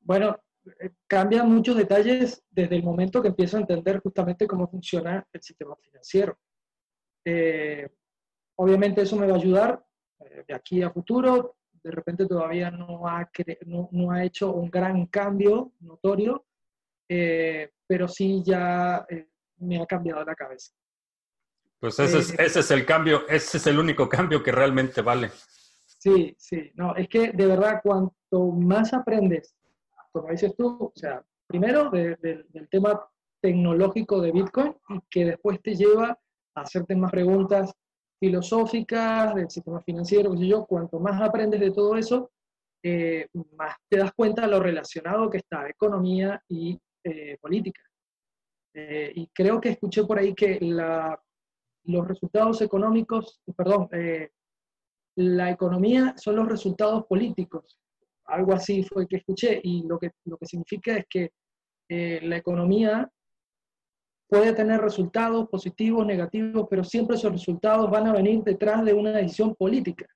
Bueno, 0.00 0.36
eh, 0.80 0.90
cambian 1.06 1.48
muchos 1.48 1.76
detalles 1.76 2.42
desde 2.50 2.74
el 2.74 2.82
momento 2.82 3.22
que 3.22 3.28
empiezo 3.28 3.56
a 3.56 3.60
entender 3.60 4.00
justamente 4.00 4.48
cómo 4.48 4.68
funciona 4.68 5.24
el 5.32 5.40
sistema 5.40 5.76
financiero. 5.76 6.36
Eh, 7.24 7.88
obviamente 8.56 9.02
eso 9.02 9.14
me 9.14 9.28
va 9.28 9.34
a 9.34 9.38
ayudar 9.38 9.80
de 10.48 10.52
aquí 10.52 10.82
a 10.82 10.90
futuro. 10.90 11.54
De 11.84 11.92
repente 11.92 12.26
todavía 12.26 12.72
no 12.72 13.06
ha 13.06 14.24
hecho 14.24 14.52
un 14.52 14.68
gran 14.68 15.06
cambio 15.06 15.74
notorio, 15.78 16.46
pero 17.86 18.06
sí 18.06 18.40
ya 18.44 19.04
eh, 19.08 19.28
me 19.58 19.82
ha 19.82 19.86
cambiado 19.86 20.24
la 20.24 20.34
cabeza. 20.34 20.72
Pues 21.80 21.98
ese, 21.98 22.18
es, 22.18 22.30
eh, 22.32 22.36
ese 22.38 22.60
es 22.60 22.70
el 22.70 22.86
cambio, 22.86 23.26
ese 23.28 23.56
es 23.56 23.66
el 23.66 23.78
único 23.78 24.08
cambio 24.08 24.42
que 24.42 24.52
realmente 24.52 25.02
vale. 25.02 25.30
Sí, 25.98 26.36
sí, 26.38 26.70
no, 26.74 26.94
es 26.94 27.08
que 27.08 27.32
de 27.32 27.46
verdad 27.46 27.80
cuanto 27.82 28.52
más 28.52 28.92
aprendes, 28.94 29.56
como 30.12 30.30
dices 30.30 30.54
tú, 30.56 30.76
o 30.80 30.92
sea, 30.94 31.24
primero 31.46 31.90
del 31.90 32.68
tema 32.70 33.00
tecnológico 33.40 34.20
de 34.20 34.30
Bitcoin 34.30 34.76
y 34.90 35.00
que 35.10 35.24
después 35.24 35.60
te 35.62 35.74
lleva 35.74 36.16
a 36.54 36.60
hacerte 36.60 36.94
más 36.94 37.10
preguntas 37.10 37.72
filosóficas 38.20 39.34
del 39.34 39.50
sistema 39.50 39.80
financiero, 39.80 40.32
qué 40.34 40.46
yo, 40.46 40.64
cuanto 40.64 41.00
más 41.00 41.20
aprendes 41.20 41.58
de 41.58 41.72
todo 41.72 41.96
eso, 41.96 42.30
eh, 42.82 43.26
más 43.56 43.76
te 43.88 43.98
das 43.98 44.12
cuenta 44.14 44.42
de 44.42 44.48
lo 44.48 44.60
relacionado 44.60 45.28
que 45.28 45.38
está 45.38 45.68
economía 45.68 46.42
y 46.48 46.78
eh, 47.04 47.36
política. 47.40 47.82
Eh, 48.74 49.12
y 49.14 49.26
creo 49.28 49.60
que 49.60 49.70
escuché 49.70 50.04
por 50.04 50.18
ahí 50.18 50.34
que 50.34 50.58
la, 50.60 51.20
los 51.84 52.08
resultados 52.08 52.60
económicos, 52.62 53.40
perdón, 53.56 53.88
eh, 53.92 54.30
la 55.16 55.50
economía 55.50 56.14
son 56.16 56.36
los 56.36 56.48
resultados 56.48 57.04
políticos. 57.06 57.78
Algo 58.26 58.52
así 58.52 58.84
fue 58.84 59.08
que 59.08 59.16
escuché 59.16 59.60
y 59.62 59.86
lo 59.86 59.98
que, 59.98 60.12
lo 60.24 60.36
que 60.36 60.46
significa 60.46 60.96
es 60.96 61.06
que 61.08 61.32
la 61.88 62.36
economía 62.36 63.10
puede 64.28 64.52
tener 64.52 64.80
resultados 64.80 65.48
positivos, 65.48 66.06
negativos, 66.06 66.68
pero 66.70 66.84
siempre 66.84 67.16
esos 67.16 67.32
resultados 67.32 67.90
van 67.90 68.06
a 68.06 68.12
venir 68.12 68.44
detrás 68.44 68.84
de 68.84 68.94
una 68.94 69.10
decisión 69.10 69.56
política. 69.56 70.06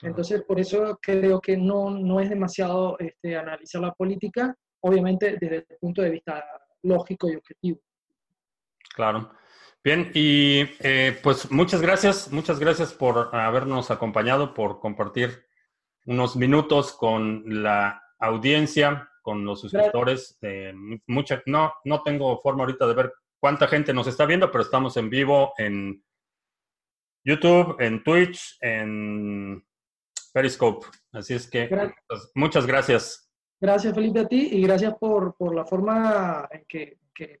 Entonces, 0.00 0.42
por 0.42 0.58
eso 0.58 0.98
creo 1.00 1.40
que 1.40 1.56
no, 1.56 1.90
no 1.90 2.20
es 2.20 2.30
demasiado 2.30 2.98
este, 2.98 3.36
analizar 3.36 3.82
la 3.82 3.92
política, 3.92 4.56
obviamente 4.84 5.38
desde 5.40 5.56
el 5.56 5.66
punto 5.80 6.02
de 6.02 6.10
vista 6.10 6.44
lógico 6.82 7.28
y 7.30 7.36
objetivo. 7.36 7.80
Claro. 8.94 9.32
Bien, 9.82 10.10
y 10.14 10.64
eh, 10.80 11.18
pues 11.22 11.50
muchas 11.50 11.82
gracias, 11.82 12.32
muchas 12.32 12.58
gracias 12.58 12.92
por 12.92 13.34
habernos 13.34 13.90
acompañado, 13.90 14.54
por 14.54 14.80
compartir 14.80 15.44
unos 16.06 16.36
minutos 16.36 16.92
con 16.92 17.62
la 17.62 18.02
audiencia, 18.18 19.10
con 19.22 19.44
los 19.44 19.60
suscriptores. 19.60 20.38
mucha, 21.06 21.42
no, 21.46 21.72
no 21.84 22.02
tengo 22.02 22.40
forma 22.40 22.64
ahorita 22.64 22.86
de 22.86 22.94
ver 22.94 23.12
cuánta 23.38 23.68
gente 23.68 23.92
nos 23.92 24.06
está 24.06 24.26
viendo, 24.26 24.50
pero 24.50 24.64
estamos 24.64 24.96
en 24.96 25.10
vivo 25.10 25.52
en 25.58 26.02
YouTube, 27.24 27.76
en 27.80 28.02
Twitch, 28.02 28.58
en 28.60 29.66
Periscope. 30.32 30.86
Así 31.12 31.34
es 31.34 31.48
que 31.48 31.68
pues, 32.06 32.30
muchas 32.34 32.66
gracias. 32.66 33.23
Gracias 33.64 33.94
Felipe 33.94 34.20
a 34.20 34.28
ti 34.28 34.50
y 34.52 34.60
gracias 34.60 34.94
por, 34.98 35.34
por 35.36 35.54
la 35.54 35.64
forma 35.64 36.46
en 36.50 36.66
que, 36.68 36.98
que, 37.14 37.40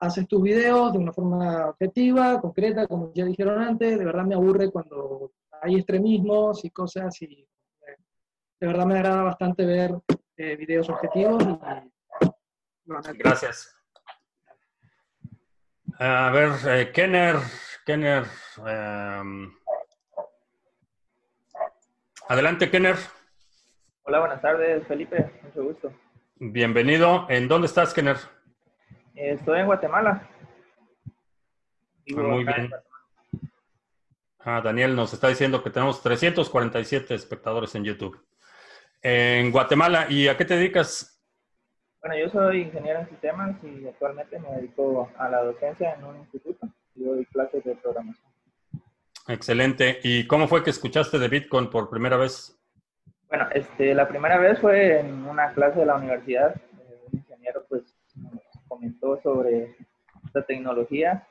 haces 0.00 0.26
tus 0.26 0.42
videos 0.42 0.92
de 0.92 0.98
una 0.98 1.12
forma 1.12 1.68
objetiva, 1.68 2.40
concreta, 2.40 2.88
como 2.88 3.12
ya 3.14 3.24
dijeron 3.24 3.62
antes. 3.62 3.96
De 3.96 4.04
verdad 4.04 4.24
me 4.24 4.34
aburre 4.34 4.72
cuando 4.72 5.30
hay 5.62 5.76
extremismos 5.76 6.64
y 6.64 6.70
cosas 6.70 7.22
y 7.22 7.46
eh, 7.86 7.96
de 8.58 8.66
verdad 8.66 8.84
me 8.84 8.94
agrada 8.98 9.22
bastante 9.22 9.64
ver 9.64 9.92
eh, 10.36 10.56
videos 10.56 10.90
objetivos. 10.90 11.44
gracias. 13.16 13.76
A 16.00 16.30
ver, 16.32 16.50
eh, 16.66 16.90
Kenner, 16.92 17.36
Kenner. 17.86 18.24
Em, 18.66 19.52
adelante, 22.28 22.68
Kenner. 22.68 22.96
Hola, 24.06 24.20
buenas 24.20 24.42
tardes, 24.42 24.86
Felipe. 24.86 25.30
Mucho 25.42 25.64
gusto. 25.64 25.92
Bienvenido. 26.36 27.26
¿En 27.30 27.48
dónde 27.48 27.66
estás, 27.66 27.94
Kenner? 27.94 28.18
estoy 29.14 29.60
en 29.60 29.66
Guatemala. 29.66 30.28
Muy 32.08 32.44
bien. 32.44 32.70
Ah, 34.40 34.60
Daniel 34.62 34.94
nos 34.94 35.14
está 35.14 35.28
diciendo 35.28 35.62
que 35.62 35.70
tenemos 35.70 36.02
347 36.02 37.14
espectadores 37.14 37.74
en 37.76 37.84
YouTube. 37.84 38.22
En 39.00 39.50
Guatemala, 39.50 40.06
¿y 40.10 40.28
a 40.28 40.36
qué 40.36 40.44
te 40.44 40.56
dedicas? 40.56 41.18
Bueno, 42.02 42.18
yo 42.18 42.28
soy 42.28 42.60
ingeniero 42.60 43.00
en 43.00 43.08
sistemas 43.08 43.56
y 43.64 43.88
actualmente 43.88 44.38
me 44.38 44.50
dedico 44.56 45.10
a 45.16 45.30
la 45.30 45.42
docencia 45.44 45.94
en 45.94 46.04
un 46.04 46.18
instituto 46.18 46.68
y 46.94 47.04
doy 47.04 47.24
clases 47.24 47.64
de 47.64 47.74
programación. 47.76 48.30
Excelente. 49.28 50.00
¿Y 50.02 50.26
cómo 50.26 50.46
fue 50.46 50.62
que 50.62 50.68
escuchaste 50.68 51.18
de 51.18 51.28
Bitcoin 51.28 51.70
por 51.70 51.88
primera 51.88 52.18
vez? 52.18 52.60
Bueno, 53.36 53.50
este, 53.52 53.92
la 53.96 54.06
primera 54.06 54.38
vez 54.38 54.60
fue 54.60 55.00
en 55.00 55.26
una 55.26 55.52
clase 55.54 55.80
de 55.80 55.86
la 55.86 55.96
universidad. 55.96 56.54
Un 57.10 57.18
ingeniero 57.18 57.66
pues 57.68 57.82
nos 58.14 58.40
comentó 58.68 59.20
sobre 59.22 59.74
esta 60.24 60.46
tecnología 60.46 61.26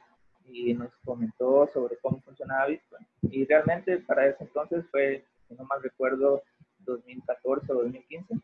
y 0.46 0.74
nos 0.74 0.94
comentó 1.06 1.70
sobre 1.74 1.96
cómo 2.02 2.20
funcionaba 2.20 2.66
Bitcoin. 2.66 3.08
Y 3.22 3.46
realmente 3.46 4.00
para 4.00 4.28
ese 4.28 4.44
entonces 4.44 4.84
fue, 4.92 5.24
si 5.48 5.56
no 5.56 5.64
mal 5.64 5.82
recuerdo, 5.82 6.44
2014 6.80 7.72
o 7.72 7.76
2015. 7.84 8.36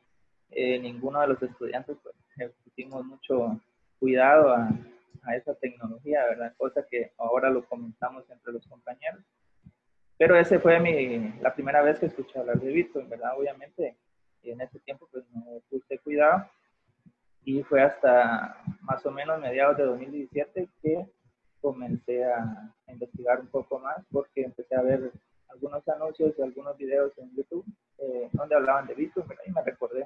Eh, 0.51 0.79
ninguno 0.79 1.19
de 1.19 1.27
los 1.27 1.43
estudiantes 1.43 1.97
pues 2.01 2.15
pusimos 2.63 3.03
mucho 3.03 3.59
cuidado 3.99 4.53
a, 4.53 4.69
a 5.23 5.35
esa 5.35 5.53
tecnología, 5.55 6.23
¿verdad? 6.29 6.53
Cosa 6.55 6.85
que 6.89 7.11
ahora 7.17 7.49
lo 7.49 7.65
comentamos 7.65 8.23
entre 8.29 8.53
los 8.53 8.65
compañeros. 8.67 9.21
Pero 10.19 10.35
ese 10.35 10.59
fue 10.59 10.81
mi, 10.81 11.39
la 11.39 11.55
primera 11.55 11.81
vez 11.81 11.97
que 11.97 12.07
escuché 12.07 12.37
hablar 12.37 12.59
de 12.59 12.73
Bitcoin, 12.73 13.07
¿verdad? 13.07 13.37
Obviamente, 13.37 13.95
y 14.43 14.51
en 14.51 14.59
ese 14.59 14.77
tiempo 14.81 15.07
pues 15.09 15.23
no 15.33 15.45
puse 15.69 15.97
cuidado 15.99 16.45
y 17.45 17.63
fue 17.63 17.81
hasta 17.81 18.61
más 18.81 19.05
o 19.05 19.11
menos 19.11 19.39
mediados 19.39 19.77
de 19.77 19.83
2017 19.85 20.67
que 20.81 21.07
comencé 21.61 22.25
a, 22.25 22.69
investigar 22.87 23.39
un 23.39 23.47
poco 23.47 23.79
más 23.79 24.03
porque 24.11 24.41
empecé 24.41 24.75
a 24.75 24.81
ver 24.81 25.09
algunos 25.47 25.87
anuncios 25.87 26.33
y 26.37 26.41
algunos 26.41 26.75
videos 26.75 27.17
en 27.17 27.33
YouTube 27.33 27.65
eh, 27.99 28.27
donde 28.33 28.55
hablaban 28.55 28.87
de 28.87 28.95
Bitcoin 28.95 29.25
¿verdad? 29.25 29.43
y 29.47 29.51
me 29.51 29.63
recordé. 29.63 30.05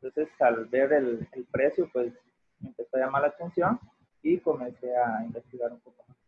Entonces 0.00 0.28
al 0.40 0.64
ver 0.66 0.94
el, 0.94 1.28
el 1.32 1.44
precio 1.44 1.86
pues 1.92 2.14
me 2.60 2.70
empezó 2.70 2.96
a 2.96 3.00
llamar 3.00 3.22
la 3.22 3.28
atención 3.28 3.78
y 4.22 4.38
comencé 4.38 4.96
a 4.96 5.22
investigar 5.22 5.70
un 5.70 5.80
poco 5.80 6.02
más. 6.08 6.19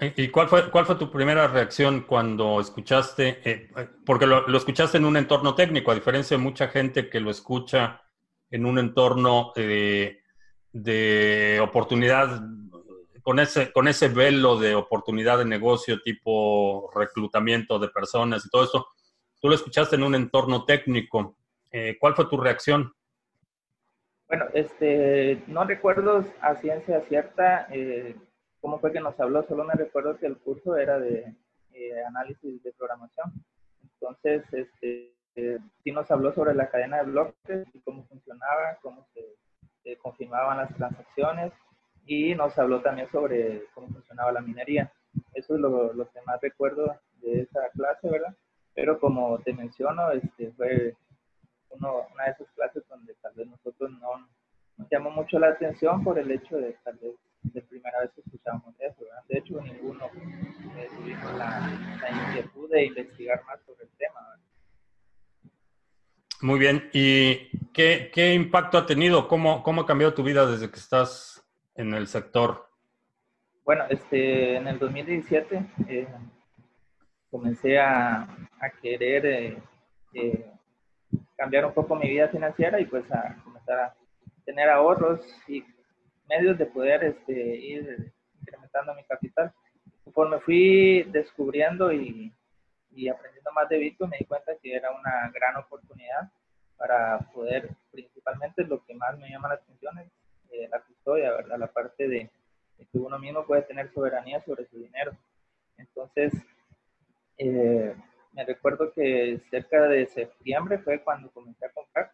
¿Y 0.00 0.28
cuál 0.28 0.48
fue, 0.48 0.70
cuál 0.70 0.86
fue 0.86 0.96
tu 0.96 1.10
primera 1.10 1.46
reacción 1.46 2.00
cuando 2.00 2.60
escuchaste, 2.60 3.40
eh, 3.44 3.70
porque 4.04 4.26
lo, 4.26 4.44
escuchaste 4.56 4.98
en 4.98 5.04
un 5.04 5.16
entorno 5.16 5.54
técnico, 5.54 5.92
a 5.92 5.94
diferencia 5.94 6.36
de 6.36 6.42
mucha 6.42 6.66
gente 6.66 7.08
que 7.08 7.20
lo 7.20 7.30
escucha 7.30 8.02
en 8.50 8.66
un 8.66 8.78
entorno 8.78 9.52
eh, 9.54 10.18
de 10.72 11.60
oportunidad, 11.62 12.42
con 13.22 13.38
ese, 13.38 13.70
con 13.70 13.86
ese 13.86 14.08
velo 14.08 14.58
de 14.58 14.74
oportunidad 14.74 15.38
de 15.38 15.44
negocio 15.44 16.02
tipo 16.02 16.90
reclutamiento 16.92 17.78
de 17.78 17.88
personas 17.88 18.44
y 18.44 18.50
todo 18.50 18.64
eso, 18.64 18.88
tú 19.40 19.48
lo 19.48 19.54
escuchaste 19.54 19.94
en 19.94 20.02
un 20.02 20.16
entorno 20.16 20.64
técnico. 20.64 21.36
Eh, 21.70 21.96
¿Cuál 22.00 22.16
fue 22.16 22.26
tu 22.26 22.36
reacción? 22.36 22.92
Bueno, 24.26 24.46
este, 24.54 25.40
no 25.46 25.64
recuerdo 25.64 26.24
a 26.40 26.56
ciencia 26.56 27.00
cierta 27.02 27.68
cómo 28.64 28.78
fue 28.78 28.92
que 28.92 29.00
nos 29.00 29.20
habló, 29.20 29.46
solo 29.46 29.62
me 29.62 29.74
recuerdo 29.74 30.16
que 30.16 30.24
el 30.24 30.38
curso 30.38 30.74
era 30.78 30.98
de 30.98 31.36
eh, 31.74 32.04
análisis 32.08 32.62
de 32.62 32.72
programación. 32.72 33.30
Entonces, 33.82 34.42
este, 34.52 35.12
eh, 35.34 35.58
sí 35.82 35.92
nos 35.92 36.10
habló 36.10 36.32
sobre 36.32 36.54
la 36.54 36.70
cadena 36.70 36.96
de 36.96 37.10
bloques 37.10 37.66
y 37.74 37.80
cómo 37.80 38.06
funcionaba, 38.06 38.78
cómo 38.80 39.06
se 39.12 39.98
confirmaban 39.98 40.56
las 40.56 40.74
transacciones 40.76 41.52
y 42.06 42.34
nos 42.34 42.58
habló 42.58 42.80
también 42.80 43.06
sobre 43.10 43.66
cómo 43.74 43.88
funcionaba 43.88 44.32
la 44.32 44.40
minería. 44.40 44.90
Eso 45.34 45.56
es 45.56 45.60
lo, 45.60 45.92
lo, 45.92 46.08
que 46.10 46.22
más 46.22 46.40
recuerdo 46.40 46.98
de 47.20 47.42
esa 47.42 47.68
clase, 47.74 48.08
¿verdad? 48.08 48.34
Pero 48.72 48.98
como 48.98 49.40
te 49.40 49.52
menciono, 49.52 50.10
este, 50.12 50.52
fue 50.52 50.96
uno, 51.68 52.06
una 52.14 52.24
de 52.24 52.30
esas 52.30 52.50
clases 52.54 52.82
donde 52.88 53.14
tal 53.20 53.34
vez 53.34 53.46
nosotros 53.46 53.90
no 54.00 54.26
nos 54.76 54.88
llamó 54.90 55.10
mucho 55.10 55.38
la 55.38 55.48
atención 55.48 56.02
por 56.02 56.18
el 56.18 56.30
hecho 56.30 56.56
de 56.56 56.76
tal 56.84 56.96
vez 56.96 57.14
de 57.42 57.62
primera 57.62 58.00
vez 58.00 58.10
que 58.14 58.22
escuchamos 58.22 58.74
eso. 58.78 59.04
De 59.28 59.38
hecho, 59.38 59.60
ninguno 59.60 60.06
eh, 60.76 60.88
tuvimos 60.96 61.34
la, 61.34 61.70
inquietud 62.28 62.70
de 62.70 62.86
investigar 62.86 63.42
más 63.44 63.60
sobre 63.66 63.84
el 63.84 63.90
tema. 63.98 64.20
Muy 66.40 66.58
bien. 66.58 66.90
Y 66.92 67.48
¿qué, 67.72 68.10
¿qué, 68.12 68.34
impacto 68.34 68.78
ha 68.78 68.86
tenido? 68.86 69.28
¿Cómo, 69.28 69.62
¿Cómo 69.62 69.82
ha 69.82 69.86
cambiado 69.86 70.14
tu 70.14 70.22
vida 70.22 70.46
desde 70.46 70.70
que 70.70 70.78
estás 70.78 71.44
en 71.74 71.94
el 71.94 72.06
sector? 72.06 72.68
Bueno, 73.64 73.84
este, 73.88 74.56
en 74.56 74.66
el 74.68 74.78
2017 74.78 75.66
eh, 75.88 76.06
comencé 77.30 77.78
a, 77.78 78.22
a 78.22 78.70
querer 78.82 79.26
eh, 79.26 79.58
eh, 80.12 80.50
cambiar 81.36 81.64
un 81.64 81.72
poco 81.72 81.96
mi 81.96 82.08
vida 82.08 82.28
financiera 82.28 82.78
y 82.78 82.84
pues 82.84 83.10
a 83.10 83.36
comenzar 83.42 83.78
a 83.78 83.94
tener 84.44 84.68
ahorros 84.68 85.20
y 85.48 85.64
medios 86.28 86.58
de 86.58 86.66
poder 86.66 87.04
este, 87.04 87.32
ir 87.32 88.12
incrementando 88.40 88.94
mi 88.94 89.04
capital. 89.04 89.52
Conforme 90.04 90.40
fui 90.40 91.02
descubriendo 91.04 91.92
y, 91.92 92.32
y 92.90 93.08
aprendiendo 93.08 93.52
más 93.52 93.68
de 93.68 93.78
Bitcoin, 93.78 94.10
me 94.10 94.18
di 94.18 94.24
cuenta 94.24 94.52
que 94.62 94.74
era 94.74 94.90
una 94.90 95.30
gran 95.32 95.56
oportunidad 95.56 96.30
para 96.76 97.18
poder, 97.32 97.70
principalmente 97.90 98.64
lo 98.64 98.84
que 98.84 98.94
más 98.94 99.18
me 99.18 99.30
llama 99.30 99.48
la 99.48 99.54
atención 99.54 99.98
es 99.98 100.12
eh, 100.50 100.68
la 100.70 100.80
custodia, 100.80 101.32
¿verdad? 101.32 101.58
La 101.58 101.72
parte 101.72 102.08
de, 102.08 102.30
que 102.76 102.98
uno 102.98 103.18
mismo 103.18 103.46
puede 103.46 103.62
tener 103.62 103.92
soberanía 103.92 104.40
sobre 104.42 104.66
su 104.66 104.78
dinero. 104.78 105.12
Entonces, 105.78 106.32
eh, 107.38 107.94
me 108.32 108.44
recuerdo 108.44 108.92
que 108.92 109.40
cerca 109.50 109.82
de 109.88 110.06
septiembre 110.06 110.78
fue 110.78 111.02
cuando 111.02 111.30
comencé 111.30 111.66
a 111.66 111.70
comprar 111.70 112.10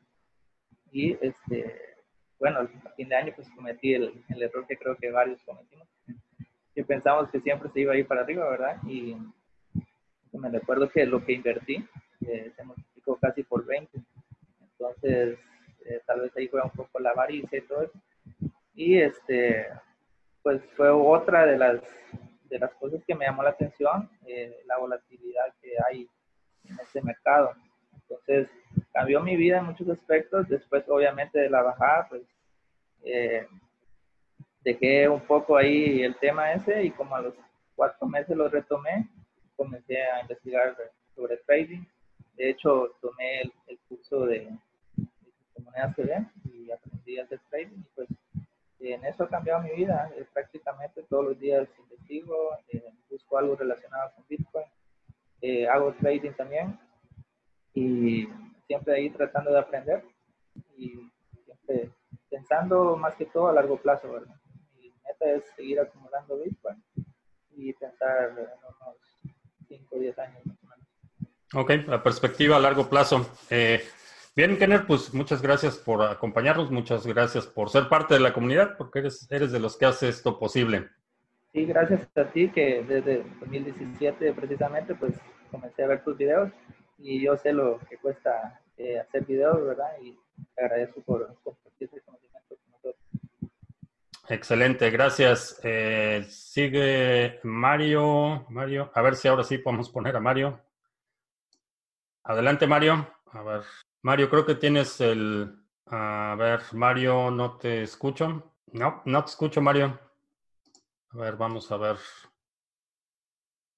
y 0.93 1.13
este 1.25 1.90
bueno, 2.41 2.61
a 2.61 2.91
fin 2.97 3.09
de 3.09 3.15
año 3.15 3.33
pues 3.37 3.49
cometí 3.51 3.95
el, 3.95 4.25
el, 4.29 4.43
error 4.43 4.67
que 4.67 4.77
creo 4.77 4.97
que 4.97 5.11
varios 5.11 5.41
cometimos, 5.43 5.87
que 6.75 6.85
pensamos 6.85 7.31
que 7.31 7.41
siempre 7.41 7.71
se 7.71 7.81
iba 7.81 7.93
a 7.93 7.97
ir 7.97 8.07
para 8.07 8.23
arriba, 8.23 8.49
¿verdad? 8.49 8.77
Y 8.89 9.15
me 10.33 10.49
recuerdo 10.49 10.89
que 10.89 11.05
lo 11.07 11.25
que 11.25 11.33
invertí 11.33 11.87
eh, 12.27 12.53
se 12.57 12.65
multiplicó 12.65 13.17
casi 13.17 13.43
por 13.43 13.65
20. 13.65 13.99
Entonces, 14.61 15.39
eh, 15.85 16.01
tal 16.07 16.21
vez 16.21 16.37
ahí 16.37 16.49
fue 16.49 16.63
un 16.63 16.71
poco 16.71 16.99
la 16.99 17.11
avaricia 17.11 17.59
y 17.59 17.63
todo 17.63 17.83
eso. 17.83 17.99
Y 18.75 18.99
este, 18.99 19.67
pues 20.43 20.63
fue 20.77 20.89
otra 20.91 21.47
de 21.47 21.59
las, 21.59 21.83
de 22.49 22.59
las 22.59 22.73
cosas 22.75 23.03
que 23.07 23.15
me 23.15 23.27
llamó 23.27 23.43
la 23.43 23.51
atención, 23.51 24.09
eh, 24.27 24.63
la 24.67 24.79
volatilidad 24.79 25.53
que 25.61 25.73
hay 25.87 26.09
en 26.65 26.79
este 26.81 27.03
mercado. 27.03 27.55
Entonces, 27.93 28.49
cambió 28.93 29.21
mi 29.21 29.37
vida 29.37 29.59
en 29.59 29.67
muchos 29.67 29.89
aspectos. 29.89 30.49
Después, 30.49 30.85
obviamente, 30.89 31.39
de 31.39 31.51
la 31.51 31.63
bajada, 31.63 32.09
pues 32.09 32.23
eh, 33.05 33.47
dejé 34.63 35.09
un 35.09 35.21
poco 35.21 35.57
ahí 35.57 36.03
el 36.03 36.17
tema 36.17 36.53
ese 36.53 36.85
y 36.85 36.91
como 36.91 37.17
a 37.17 37.23
los 37.23 37.35
cuatro 37.75 38.07
meses 38.07 38.37
lo 38.37 38.49
retomé, 38.49 39.09
comencé 39.57 40.03
a 40.03 40.21
investigar 40.21 40.77
sobre 41.15 41.37
trading. 41.39 41.85
De 42.37 42.51
hecho, 42.51 42.97
tomé 43.01 43.43
el, 43.43 43.79
curso 43.89 44.27
de, 44.27 44.51
de 44.97 45.63
monedas 45.63 45.97
y 46.45 46.71
aprendí 46.71 47.19
a 47.19 47.25
hacer 47.25 47.41
trading 47.51 47.79
y 47.79 47.89
pues 47.95 48.09
en 48.81 49.05
eso 49.05 49.25
ha 49.25 49.29
cambiado 49.29 49.63
mi 49.63 49.71
vida. 49.71 50.11
Eh, 50.17 50.25
prácticamente 50.33 51.03
todos 51.09 51.25
los 51.27 51.39
días 51.39 51.69
investigo, 51.79 52.57
eh, 52.73 52.83
busco 53.11 53.39
algo 53.39 53.57
relacionado 53.57 54.13
con 54.15 54.25
Bitcoin, 54.29 54.67
hago 55.71 55.93
trading 55.95 56.33
también 56.33 56.79
y 57.75 58.29
siempre 58.71 58.95
ahí 58.95 59.11
tratando 59.11 59.51
de 59.51 59.59
aprender 59.59 60.05
y 60.77 61.11
siempre 61.45 61.91
pensando 62.29 62.97
más 62.97 63.17
que 63.17 63.27
todo 63.27 63.49
a 63.49 63.53
largo 63.53 63.77
plazo, 63.77 64.13
¿verdad? 64.13 64.37
Mi 64.79 64.93
meta 65.05 65.29
es 65.35 65.43
seguir 65.57 65.81
acumulando 65.81 66.39
Bitcoin 66.39 66.81
y 67.51 67.73
pensar 67.73 68.29
en 68.29 68.37
unos 68.37 68.97
5 69.67 69.97
o 69.97 69.99
10 69.99 70.19
años 70.21 70.47
más 70.47 70.57
o 70.63 70.67
menos. 70.69 70.87
Ok, 71.53 71.89
la 71.89 72.01
perspectiva 72.01 72.59
a 72.59 72.61
largo 72.61 72.89
plazo. 72.89 73.29
Eh, 73.51 73.83
bien, 74.37 74.57
Kenner, 74.57 74.87
pues 74.87 75.13
muchas 75.13 75.43
gracias 75.43 75.77
por 75.77 76.03
acompañarnos, 76.03 76.71
muchas 76.71 77.05
gracias 77.05 77.49
por 77.49 77.71
ser 77.71 77.89
parte 77.89 78.15
de 78.15 78.21
la 78.21 78.33
comunidad, 78.33 78.77
porque 78.79 79.01
eres, 79.01 79.27
eres 79.33 79.51
de 79.51 79.59
los 79.59 79.77
que 79.77 79.87
hace 79.87 80.09
esto 80.09 80.39
posible. 80.39 80.91
Sí, 81.53 81.67
gracias 81.67 82.07
a 82.17 82.25
ti 82.27 82.49
que 82.51 82.85
desde 82.85 83.25
2017 83.41 84.33
precisamente 84.33 84.95
pues 84.95 85.15
comencé 85.51 85.83
a 85.83 85.89
ver 85.89 86.05
tus 86.05 86.17
videos 86.17 86.53
y 87.03 87.21
yo 87.21 87.37
sé 87.37 87.53
lo 87.53 87.79
que 87.89 87.97
cuesta 87.97 88.61
eh, 88.77 88.99
hacer 89.01 89.25
videos, 89.25 89.65
¿verdad? 89.65 89.91
Y 90.03 90.17
agradezco 90.57 91.01
por 91.03 91.35
compartir 91.43 91.89
ese 91.89 92.01
conocimiento 92.03 92.57
con 92.57 92.73
nosotros. 92.73 93.05
Excelente, 94.29 94.91
gracias. 94.91 95.61
Eh, 95.65 96.25
sigue 96.29 97.41
Mario. 97.43 98.47
Mario, 98.49 98.91
a 98.95 99.03
ver 99.03 99.17
si 99.17 99.29
ahora 99.29 99.45
sí 99.45 99.59
podemos 99.59 99.91
poner 99.91 100.17
a 100.17 100.21
Mario. 100.21 100.61
Adelante, 102.25 102.67
Mario. 102.67 103.09
A 103.33 103.43
ver, 103.43 103.63
Mario, 104.03 104.29
creo 104.31 104.47
que 104.47 104.55
tienes 104.55 105.01
el. 105.01 105.57
A 105.87 106.37
ver, 106.39 106.61
Mario, 106.73 107.31
no 107.31 107.57
te 107.57 107.83
escucho. 107.83 108.53
No, 108.73 109.03
no 109.05 109.25
te 109.25 109.31
escucho, 109.31 109.61
Mario. 109.61 109.99
A 111.13 111.17
ver, 111.17 111.37
vamos 111.37 111.71
a 111.73 111.77
ver. 111.77 111.97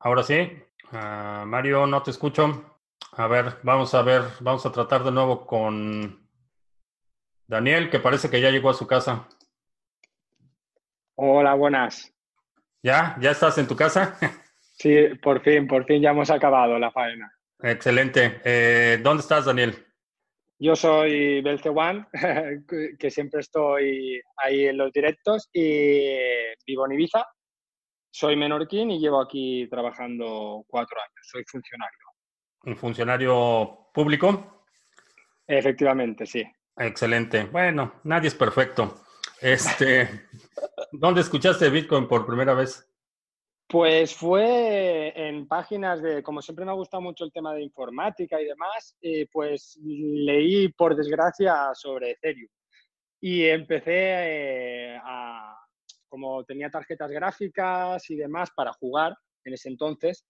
Ahora 0.01 0.23
sí. 0.23 0.63
Uh, 0.93 1.47
Mario, 1.47 1.87
no 1.87 2.03
te 2.03 2.11
escucho. 2.11 2.72
A 3.15 3.27
ver, 3.27 3.59
vamos 3.63 3.93
a 3.93 4.01
ver, 4.01 4.23
vamos 4.41 4.65
a 4.65 4.73
tratar 4.73 5.05
de 5.05 5.13
nuevo 5.13 5.47
con 5.47 6.27
Daniel, 7.47 7.91
que 7.91 7.99
parece 7.99 8.31
que 8.31 8.41
ya 8.41 8.51
llegó 8.51 8.71
a 8.71 8.75
su 8.75 8.87
casa. 8.87 9.29
Hola, 11.17 11.53
buenas. 11.53 12.11
¿Ya? 12.83 13.15
¿Ya 13.21 13.33
estás 13.33 13.59
en 13.59 13.69
tu 13.69 13.77
casa? 13.77 14.19
Sí, 14.75 14.97
por 15.23 15.43
fin, 15.43 15.69
por 15.69 15.85
fin 15.85 16.03
ya 16.03 16.11
hemos 16.11 16.29
acabado 16.29 16.77
la 16.77 16.91
faena. 16.91 17.33
Excelente. 17.61 18.41
Eh, 18.43 18.99
¿Dónde 19.01 19.21
estás, 19.21 19.45
Daniel? 19.45 19.77
Yo 20.59 20.75
soy 20.75 21.41
Belcewan, 21.41 22.09
que 22.99 23.11
siempre 23.11 23.43
estoy 23.43 24.21
ahí 24.39 24.67
en 24.67 24.79
los 24.79 24.91
directos 24.91 25.49
y 25.53 26.17
vivo 26.67 26.87
en 26.87 26.93
Ibiza. 26.93 27.25
Soy 28.11 28.35
menorquín 28.35 28.91
y 28.91 28.99
llevo 28.99 29.21
aquí 29.21 29.69
trabajando 29.71 30.65
cuatro 30.67 30.99
años. 30.99 31.29
Soy 31.31 31.45
funcionario 31.47 32.02
un 32.65 32.77
funcionario 32.77 33.89
público. 33.93 34.65
Efectivamente, 35.47 36.27
sí. 36.27 36.45
Excelente. 36.77 37.45
Bueno, 37.45 38.01
nadie 38.05 38.29
es 38.29 38.35
perfecto. 38.35 39.03
Este, 39.41 40.09
¿Dónde 40.93 41.21
escuchaste 41.21 41.69
Bitcoin 41.69 42.07
por 42.09 42.27
primera 42.27 42.55
vez? 42.55 42.89
Pues 43.67 44.15
fue 44.15 45.13
en 45.17 45.49
páginas 45.49 46.03
de, 46.03 46.23
como 46.23 46.43
siempre 46.43 46.65
me 46.65 46.73
ha 46.73 46.75
gustado 46.75 47.01
mucho 47.01 47.25
el 47.25 47.33
tema 47.33 47.55
de 47.55 47.63
informática 47.63 48.41
y 48.41 48.45
demás, 48.45 48.97
eh, 49.01 49.27
pues 49.33 49.79
leí 49.83 50.69
por 50.69 50.95
desgracia 50.95 51.71
sobre 51.75 52.13
Ethereum. 52.13 52.51
Y 53.21 53.45
empecé 53.45 54.95
eh, 54.95 55.01
a, 55.03 55.57
como 56.09 56.45
tenía 56.45 56.69
tarjetas 56.69 57.11
gráficas 57.11 58.11
y 58.11 58.17
demás 58.17 58.51
para 58.55 58.73
jugar 58.75 59.17
en 59.45 59.55
ese 59.55 59.71
entonces, 59.71 60.27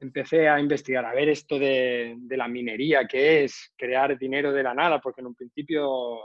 empecé 0.00 0.48
a 0.48 0.60
investigar, 0.60 1.04
a 1.04 1.14
ver 1.14 1.28
esto 1.28 1.58
de, 1.58 2.16
la 2.30 2.48
minería, 2.48 3.06
que 3.06 3.44
es 3.44 3.72
crear 3.76 4.16
dinero 4.18 4.52
de 4.52 4.62
la 4.62 4.74
nada, 4.74 5.00
porque 5.00 5.20
en 5.20 5.28
un 5.28 5.34
principio, 5.34 6.20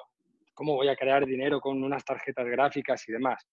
¿cómo 0.54 0.76
voy 0.76 0.88
a 0.88 0.96
crear 0.96 1.26
dinero 1.26 1.60
con 1.60 1.84
unas 1.84 2.06
tarjetas 2.06 2.46
gráficas 2.48 3.08
y 3.08 3.14
demás? 3.14 3.46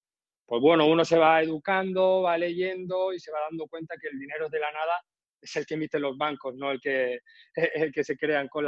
Pues 0.44 0.60
bueno, 0.60 0.86
uno 0.86 1.04
se 1.04 1.16
va 1.16 1.42
educando, 1.42 2.22
va 2.22 2.36
leyendo 2.36 3.12
y 3.12 3.20
se 3.20 3.30
va 3.30 3.40
dando 3.48 3.66
cuenta 3.66 3.94
que 4.00 4.08
el 4.08 4.18
dinero 4.18 4.48
de 4.48 4.58
la 4.58 4.72
nada 4.72 5.00
es 5.40 5.56
el 5.56 5.64
que 5.64 5.74
emiten 5.74 6.02
los 6.02 6.18
bancos, 6.18 6.54
no 6.56 6.70
el 6.70 6.80
que, 6.80 7.20
el 7.74 7.92
que 7.92 8.04
se 8.04 8.16
crean 8.16 8.48
con, 8.48 8.66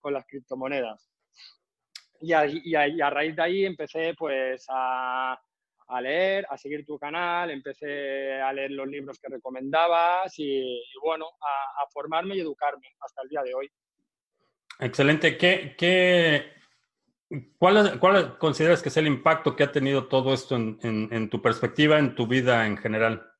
con 0.00 0.12
las 0.12 0.26
criptomonedas. 0.26 1.10
Y 2.20 2.32
y 2.34 2.74
a 2.76 3.10
raíz 3.10 3.34
de 3.34 3.42
ahí 3.42 3.64
empecé 3.64 4.14
pues 4.16 4.64
a, 4.68 5.36
a 5.92 6.00
leer, 6.00 6.46
a 6.48 6.56
seguir 6.56 6.84
tu 6.84 6.98
canal, 6.98 7.50
empecé 7.50 8.40
a 8.40 8.52
leer 8.52 8.70
los 8.70 8.88
libros 8.88 9.18
que 9.18 9.28
recomendabas 9.28 10.32
y, 10.38 10.82
bueno, 11.02 11.26
a, 11.40 11.86
formarme 11.92 12.36
y 12.36 12.40
educarme 12.40 12.94
hasta 13.00 13.22
el 13.22 13.28
día 13.28 13.42
de 13.42 13.54
hoy. 13.54 13.70
Excelente. 14.80 15.36
¿Qué, 15.36 15.74
qué, 15.76 16.52
cuál, 17.58 18.00
¿Cuál 18.00 18.38
consideras 18.38 18.82
que 18.82 18.88
es 18.88 18.96
el 18.96 19.06
impacto 19.06 19.54
que 19.54 19.64
ha 19.64 19.72
tenido 19.72 20.08
todo 20.08 20.32
esto 20.32 20.56
en, 20.56 20.78
en, 20.82 21.28
tu 21.28 21.42
perspectiva, 21.42 21.98
en 21.98 22.14
tu 22.14 22.26
vida 22.26 22.66
en 22.66 22.78
general? 22.78 23.30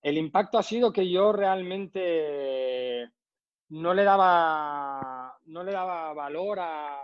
El 0.00 0.16
impacto 0.16 0.58
ha 0.58 0.62
sido 0.62 0.92
que 0.92 1.10
yo 1.10 1.32
realmente 1.32 3.10
no 3.68 3.92
le 3.92 4.04
daba, 4.04 5.36
no 5.46 5.62
le 5.62 5.72
daba 5.72 6.14
valor 6.14 6.58
a, 6.60 7.03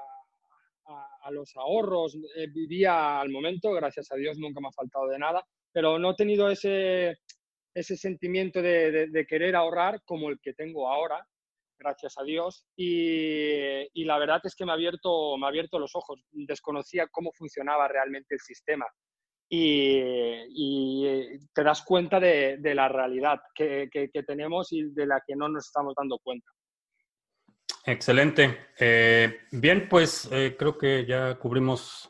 a, 1.22 1.30
los 1.30 1.56
ahorros, 1.56 2.16
eh, 2.36 2.46
vivía 2.48 3.20
al 3.20 3.30
momento, 3.30 3.72
gracias 3.72 4.10
a 4.12 4.16
Dios 4.16 4.38
nunca 4.38 4.60
me 4.60 4.68
ha 4.68 4.72
faltado 4.72 5.08
de 5.08 5.18
nada, 5.18 5.44
pero 5.72 5.98
no 5.98 6.10
he 6.10 6.14
tenido 6.14 6.48
ese, 6.50 7.18
ese 7.74 7.96
sentimiento 7.96 8.60
de, 8.62 9.26
querer 9.28 9.56
ahorrar 9.56 10.02
como 10.04 10.28
el 10.28 10.40
que 10.40 10.54
tengo 10.54 10.88
ahora, 10.88 11.26
gracias 11.78 12.18
a 12.18 12.24
Dios. 12.24 12.64
Y, 12.76 14.04
la 14.04 14.18
verdad 14.18 14.40
es 14.44 14.54
que 14.54 14.64
me 14.64 14.72
ha, 14.72 14.74
abierto, 14.74 15.36
me 15.36 15.46
ha 15.46 15.48
abierto 15.48 15.78
los 15.78 15.94
ojos. 15.94 16.20
Desconocía 16.30 17.06
cómo 17.08 17.32
funcionaba 17.32 17.88
realmente 17.88 18.34
el 18.34 18.40
sistema. 18.40 18.86
Y, 19.48 21.38
te 21.52 21.64
das 21.64 21.82
cuenta 21.84 22.20
de, 22.20 22.58
la 22.74 22.88
realidad 22.88 23.40
que, 23.54 23.88
que, 23.90 24.22
tenemos 24.22 24.72
y 24.72 24.90
de 24.92 25.06
la 25.06 25.22
que 25.26 25.36
no 25.36 25.48
nos 25.48 25.66
estamos 25.66 25.94
dando 25.96 26.18
cuenta. 26.18 26.50
Excelente. 27.84 28.68
Eh, 28.78 29.40
bien, 29.52 29.88
pues 29.88 30.28
eh, 30.30 30.54
creo 30.58 30.76
que 30.76 31.06
ya 31.06 31.36
cubrimos 31.36 32.06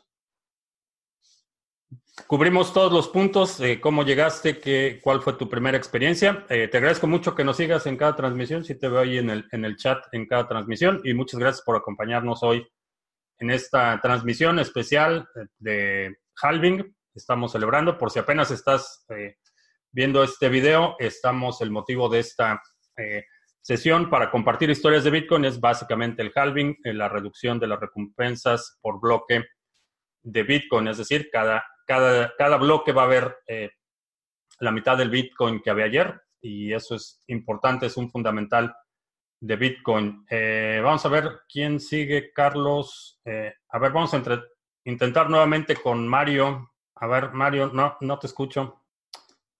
cubrimos 2.27 2.71
todos 2.73 2.93
los 2.93 3.07
puntos, 3.07 3.59
eh, 3.61 3.81
cómo 3.81 4.03
llegaste, 4.03 4.59
qué, 4.59 4.99
cuál 5.01 5.21
fue 5.21 5.33
tu 5.33 5.49
primera 5.49 5.77
experiencia. 5.77 6.45
te 6.47 6.77
agradezco 6.77 7.07
mucho 7.07 7.33
que 7.33 7.43
nos 7.43 7.57
sigas 7.57 7.87
en 7.87 7.97
cada 7.97 8.15
transmisión, 8.15 8.63
si 8.63 8.75
te 8.77 8.87
veo 8.87 8.99
ahí 8.99 9.17
en 9.17 9.29
el, 9.29 9.47
en 9.51 9.65
el 9.65 9.75
chat 9.75 10.05
en 10.11 10.27
cada 10.27 10.47
transmisión 10.47 11.01
y 11.03 11.13
muchas 11.13 11.39
gracias 11.39 11.65
por 11.65 11.77
acompañarnos 11.77 12.43
hoy 12.43 12.65
en 13.39 13.49
esta 13.49 13.99
transmisión 14.01 14.59
especial 14.59 15.27
de 15.57 16.15
Halving. 16.41 16.95
Estamos 17.15 17.53
celebrando, 17.53 17.97
por 17.97 18.11
si 18.11 18.19
apenas 18.19 18.51
estás 18.51 19.05
viendo 19.91 20.23
este 20.23 20.47
video, 20.47 20.95
estamos 20.99 21.59
el 21.61 21.71
motivo 21.71 22.07
de 22.07 22.19
esta 22.19 22.61
sesión 23.61 24.09
para 24.09 24.31
compartir 24.31 24.69
historias 24.69 25.03
de 25.03 25.11
Bitcoin 25.11 25.45
es 25.45 25.59
básicamente 25.59 26.21
el 26.21 26.31
halving, 26.33 26.77
eh, 26.83 26.93
la 26.93 27.07
reducción 27.07 27.59
de 27.59 27.67
las 27.67 27.79
recompensas 27.79 28.79
por 28.81 28.99
bloque 28.99 29.45
de 30.23 30.43
Bitcoin, 30.43 30.87
es 30.87 30.97
decir, 30.97 31.29
cada, 31.31 31.63
cada, 31.85 32.33
cada 32.37 32.57
bloque 32.57 32.91
va 32.91 33.03
a 33.03 33.05
haber 33.05 33.37
eh, 33.47 33.71
la 34.59 34.71
mitad 34.71 34.97
del 34.97 35.09
Bitcoin 35.09 35.61
que 35.61 35.69
había 35.69 35.85
ayer 35.85 36.21
y 36.41 36.73
eso 36.73 36.95
es 36.95 37.23
importante, 37.27 37.85
es 37.85 37.97
un 37.97 38.09
fundamental 38.09 38.75
de 39.39 39.55
Bitcoin. 39.55 40.25
Eh, 40.29 40.81
vamos 40.83 41.05
a 41.05 41.09
ver 41.09 41.41
quién 41.51 41.79
sigue, 41.79 42.31
Carlos. 42.31 43.19
a 43.25 43.79
ver, 43.79 43.91
vamos 43.91 44.13
a 44.13 44.21
intentar 44.85 45.29
nuevamente 45.29 45.75
con 45.75 46.07
Mario. 46.07 46.71
A 46.95 47.07
ver, 47.07 47.31
Mario, 47.31 47.71
no, 47.73 47.97
no 48.01 48.19
te 48.19 48.27
escucho. 48.27 48.80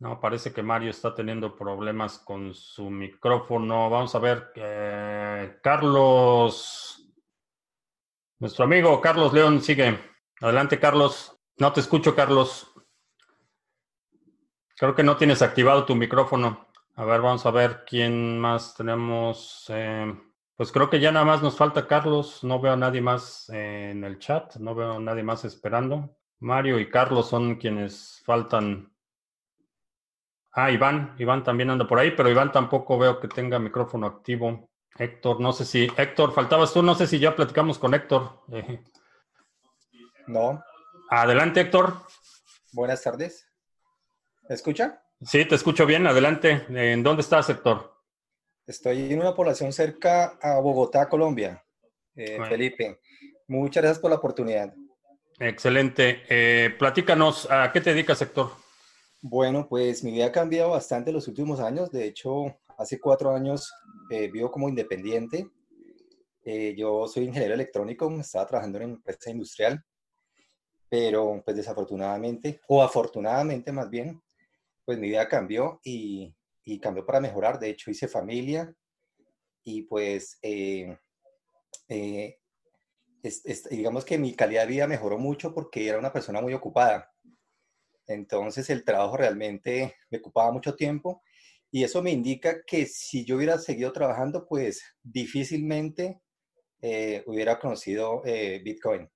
No, 0.01 0.19
parece 0.19 0.51
que 0.51 0.63
Mario 0.63 0.89
está 0.89 1.13
teniendo 1.13 1.55
problemas 1.55 2.17
con 2.17 2.55
su 2.55 2.89
micrófono. 2.89 3.87
Vamos 3.87 4.15
a 4.15 4.17
ver. 4.19 4.51
Eh, 4.55 5.59
Carlos, 5.61 7.07
nuestro 8.39 8.65
amigo 8.65 8.99
Carlos 8.99 9.31
León 9.31 9.61
sigue. 9.61 9.99
Adelante, 10.41 10.79
Carlos. 10.79 11.39
No 11.57 11.71
te 11.71 11.81
escucho, 11.81 12.15
Carlos. 12.15 12.73
Creo 14.75 14.95
que 14.95 15.03
no 15.03 15.17
tienes 15.17 15.43
activado 15.43 15.85
tu 15.85 15.95
micrófono. 15.95 16.67
A 16.95 17.05
ver, 17.05 17.21
vamos 17.21 17.45
a 17.45 17.51
ver 17.51 17.83
quién 17.85 18.39
más 18.39 18.73
tenemos. 18.73 19.65
Eh, 19.69 20.19
pues 20.55 20.71
creo 20.71 20.89
que 20.89 20.99
ya 20.99 21.11
nada 21.11 21.25
más 21.25 21.43
nos 21.43 21.55
falta 21.55 21.85
Carlos. 21.85 22.43
No 22.43 22.59
veo 22.59 22.73
a 22.73 22.75
nadie 22.75 23.01
más 23.01 23.49
en 23.49 24.03
el 24.03 24.17
chat. 24.17 24.55
No 24.55 24.73
veo 24.73 24.93
a 24.93 24.99
nadie 24.99 25.21
más 25.21 25.45
esperando. 25.45 26.17
Mario 26.39 26.79
y 26.79 26.89
Carlos 26.89 27.29
son 27.29 27.57
quienes 27.57 28.23
faltan 28.25 28.90
Ah, 30.53 30.71
Iván, 30.71 31.15
Iván 31.17 31.43
también 31.43 31.69
anda 31.69 31.87
por 31.87 31.99
ahí, 31.99 32.11
pero 32.11 32.29
Iván 32.29 32.51
tampoco 32.51 32.97
veo 32.97 33.19
que 33.19 33.27
tenga 33.27 33.59
micrófono 33.59 34.07
activo. 34.07 34.69
Héctor, 34.97 35.39
no 35.39 35.53
sé 35.53 35.63
si, 35.65 35.89
Héctor, 35.95 36.33
faltabas 36.33 36.73
tú, 36.73 36.83
no 36.83 36.95
sé 36.95 37.07
si 37.07 37.19
ya 37.19 37.35
platicamos 37.35 37.79
con 37.79 37.93
Héctor. 37.93 38.41
No. 40.27 40.61
Adelante, 41.09 41.61
Héctor. 41.61 41.95
Buenas 42.73 43.01
tardes. 43.01 43.47
¿Me 44.49 44.55
escucha? 44.55 45.01
Sí, 45.21 45.45
te 45.45 45.55
escucho 45.55 45.85
bien, 45.85 46.05
adelante. 46.07 46.65
¿En 46.69 47.03
dónde 47.03 47.21
estás, 47.21 47.49
Héctor? 47.49 47.95
Estoy 48.67 49.13
en 49.13 49.19
una 49.19 49.33
población 49.33 49.71
cerca 49.71 50.37
a 50.41 50.59
Bogotá, 50.59 51.07
Colombia. 51.07 51.63
Eh, 52.15 52.39
Felipe, 52.47 52.99
muchas 53.47 53.83
gracias 53.83 53.99
por 53.99 54.11
la 54.11 54.17
oportunidad. 54.17 54.73
Excelente. 55.39 56.23
Eh, 56.29 56.69
platícanos, 56.77 57.49
¿a 57.49 57.71
qué 57.71 57.81
te 57.81 57.91
dedicas, 57.91 58.21
Héctor? 58.21 58.60
Bueno, 59.23 59.67
pues 59.69 60.03
mi 60.03 60.11
vida 60.11 60.25
ha 60.25 60.31
cambiado 60.31 60.71
bastante 60.71 61.11
en 61.11 61.15
los 61.15 61.27
últimos 61.27 61.59
años. 61.59 61.91
De 61.91 62.05
hecho, 62.05 62.57
hace 62.75 62.99
cuatro 62.99 63.35
años 63.35 63.71
eh, 64.09 64.31
vivo 64.31 64.49
como 64.49 64.67
independiente. 64.67 65.47
Eh, 66.43 66.73
yo 66.75 67.07
soy 67.07 67.25
ingeniero 67.25 67.53
electrónico, 67.53 68.11
estaba 68.19 68.47
trabajando 68.47 68.79
en 68.79 68.85
una 68.85 68.93
empresa 68.95 69.29
industrial, 69.29 69.85
pero 70.89 71.39
pues 71.45 71.55
desafortunadamente, 71.55 72.61
o 72.67 72.81
afortunadamente 72.81 73.71
más 73.71 73.91
bien, 73.91 74.19
pues 74.85 74.97
mi 74.97 75.09
vida 75.09 75.27
cambió 75.27 75.79
y, 75.83 76.35
cambió 76.81 77.05
para 77.05 77.19
mejorar. 77.19 77.59
De 77.59 77.69
hecho, 77.69 77.91
hice 77.91 78.07
familia 78.07 78.73
y 79.63 79.83
pues 79.83 80.39
eh, 80.41 80.97
digamos 83.69 84.03
que 84.03 84.17
mi 84.17 84.33
calidad 84.33 84.63
de 84.63 84.69
vida 84.69 84.87
mejoró 84.87 85.19
mucho 85.19 85.53
porque 85.53 85.87
era 85.87 85.99
una 85.99 86.11
persona 86.11 86.41
muy 86.41 86.55
ocupada 86.55 87.11
entonces 88.13 88.69
el 88.69 88.83
trabajo 88.83 89.17
realmente 89.17 89.95
me 90.09 90.19
ocupaba 90.19 90.51
mucho 90.51 90.75
tiempo 90.75 91.21
y 91.71 91.85
eso 91.85 92.03
me 92.03 92.11
indica 92.11 92.63
que 92.65 92.85
si 92.85 93.23
yo 93.23 93.37
hubiera 93.37 93.57
seguido 93.57 93.93
trabajando, 93.93 94.45
pues 94.45 94.83
difícilmente 95.01 96.21
eh, 96.81 97.23
hubiera 97.25 97.57
conocido 97.57 98.21
eh, 98.25 98.61
Bitcoin. 98.63 99.09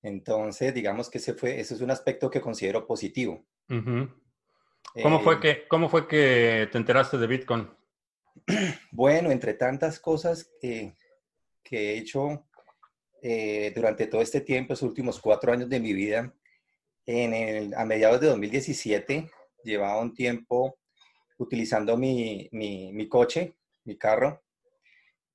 Entonces, 0.00 0.72
digamos 0.72 1.10
que 1.10 1.18
ese, 1.18 1.34
fue, 1.34 1.58
ese 1.58 1.74
es 1.74 1.80
un 1.80 1.90
aspecto 1.90 2.30
que 2.30 2.40
considero 2.40 2.86
positivo. 2.86 3.44
¿Cómo, 3.66 5.20
fue 5.20 5.34
eh, 5.34 5.40
que, 5.40 5.68
¿Cómo 5.68 5.88
fue 5.88 6.06
que 6.06 6.68
te 6.70 6.78
enteraste 6.78 7.18
de 7.18 7.26
Bitcoin? 7.26 7.68
Bueno, 8.92 9.30
entre 9.32 9.54
tantas 9.54 9.98
cosas 9.98 10.50
que 10.62 10.94
he 11.70 11.98
hecho 11.98 12.46
durante 13.74 14.06
todo 14.06 14.22
este 14.22 14.40
tiempo, 14.40 14.72
los 14.72 14.82
últimos 14.82 15.20
cuatro 15.20 15.52
años 15.52 15.68
de 15.68 15.80
mi 15.80 15.92
vida, 15.92 16.32
en 17.08 17.32
el, 17.32 17.74
a 17.74 17.86
mediados 17.86 18.20
de 18.20 18.26
2017 18.26 19.30
llevaba 19.64 19.98
un 19.98 20.12
tiempo 20.12 20.76
utilizando 21.38 21.96
mi, 21.96 22.50
mi, 22.52 23.08
coche, 23.08 23.56
mi 23.84 23.96
carro, 23.96 24.42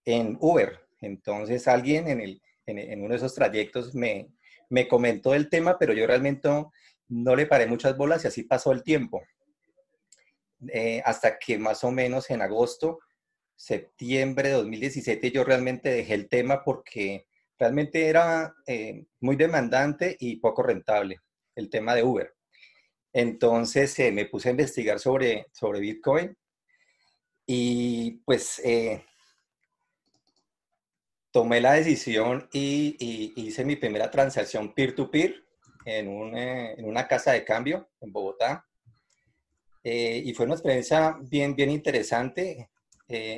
en 0.05 0.37
Uber. 0.39 0.79
Entonces 1.01 1.67
alguien 1.67 2.07
en, 2.07 2.21
el, 2.21 2.41
en, 2.67 3.01
uno 3.01 3.09
de 3.09 3.15
esos 3.15 3.33
trayectos 3.33 3.95
me, 3.95 4.29
me 4.69 4.87
comentó 4.87 5.33
el 5.33 5.49
tema, 5.49 5.79
pero 5.79 5.93
yo 5.93 6.05
realmente 6.05 6.47
no, 7.07 7.35
le 7.35 7.47
paré 7.47 7.65
muchas 7.65 7.97
bolas 7.97 8.23
y 8.23 8.27
así 8.27 8.43
pasó 8.43 8.71
el 8.71 8.83
tiempo. 8.83 9.23
Eh, 10.71 11.01
hasta 11.03 11.39
que 11.39 11.57
más 11.57 11.83
o 11.83 11.89
menos 11.89 12.29
en 12.29 12.43
agosto, 12.43 12.99
septiembre 13.55 14.49
de 14.49 14.55
2017, 14.55 15.31
yo 15.31 15.43
realmente 15.43 15.89
dejé 15.89 16.13
el 16.13 16.29
tema 16.29 16.63
porque 16.63 17.25
realmente 17.57 18.09
era 18.09 18.53
eh, 18.67 19.05
muy 19.21 19.35
demandante 19.35 20.15
y 20.19 20.35
poco 20.35 20.61
rentable 20.61 21.22
el 21.55 21.69
tema 21.69 21.95
de 21.95 22.03
Uber. 22.03 22.33
Entonces 23.13 23.97
eh, 23.99 24.11
me 24.11 24.25
puse 24.25 24.49
a 24.49 24.51
investigar 24.51 24.99
sobre, 24.99 25.47
sobre 25.51 25.79
Bitcoin 25.79 26.35
y 27.45 28.11
pues 28.25 28.59
eh, 28.65 29.05
tomé 31.31 31.61
la 31.61 31.73
decisión 31.73 32.49
y, 32.51 33.33
hice 33.35 33.65
mi 33.65 33.75
primera 33.75 34.09
transacción 34.09 34.73
peer-to-peer 34.73 35.43
en, 35.85 36.35
eh, 36.35 36.73
en, 36.77 36.85
una 36.85 37.07
casa 37.07 37.33
de 37.33 37.45
cambio 37.45 37.89
en 38.01 38.11
Bogotá. 38.11 38.65
y 39.83 40.33
fue 40.33 40.45
una 40.45 40.55
experiencia 40.55 41.17
bien, 41.21 41.55
bien 41.55 41.69
interesante, 41.69 42.69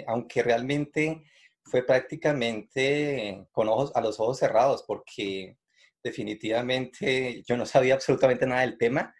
aunque 0.07 0.43
realmente 0.43 1.23
fue 1.63 1.83
prácticamente 1.83 3.47
con 3.51 3.67
ojos, 3.67 3.91
a 3.95 4.01
los 4.01 4.19
ojos 4.19 4.37
cerrados, 4.37 4.83
porque 4.83 5.57
definitivamente 6.05 7.41
yo 7.47 7.57
no 7.57 7.65
sabía 7.65 7.95
absolutamente 7.95 8.45
nada 8.45 8.61
del 8.61 8.77
tema. 8.77 9.13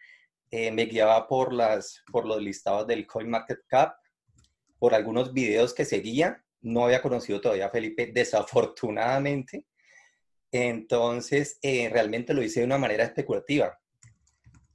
Eh, 0.52 0.72
me 0.72 0.86
guiaba 0.86 1.28
por, 1.28 1.52
las, 1.52 2.04
por 2.12 2.28
los 2.28 2.40
listados 2.40 2.86
del 2.86 3.08
CoinMarketCap, 3.08 3.98
por 4.78 4.94
algunos 4.94 5.34
videos 5.34 5.74
que 5.74 5.84
seguía. 5.84 6.44
No 6.62 6.86
había 6.86 7.02
conocido 7.02 7.42
todavía 7.42 7.66
a 7.66 7.72
Felipe, 7.72 8.12
desafortunadamente. 8.14 9.66
Entonces, 10.52 11.58
eh, 11.64 11.90
realmente 11.90 12.36
lo 12.36 12.44
hice 12.44 12.60
de 12.60 12.68
una 12.68 12.78
manera 12.78 13.04
especulativa. 13.04 13.80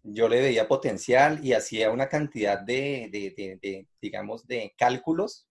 Yo 0.03 0.29
le 0.29 0.41
veía 0.41 0.67
potencial 0.67 1.45
y 1.45 1.53
hacía 1.53 1.93
una 1.93 2.09
cantidad 2.09 2.59
de, 2.59 3.09
de, 3.13 3.59
de, 3.63 3.87
digamos, 4.03 4.49
de 4.49 4.75
cálculos, 4.77 5.47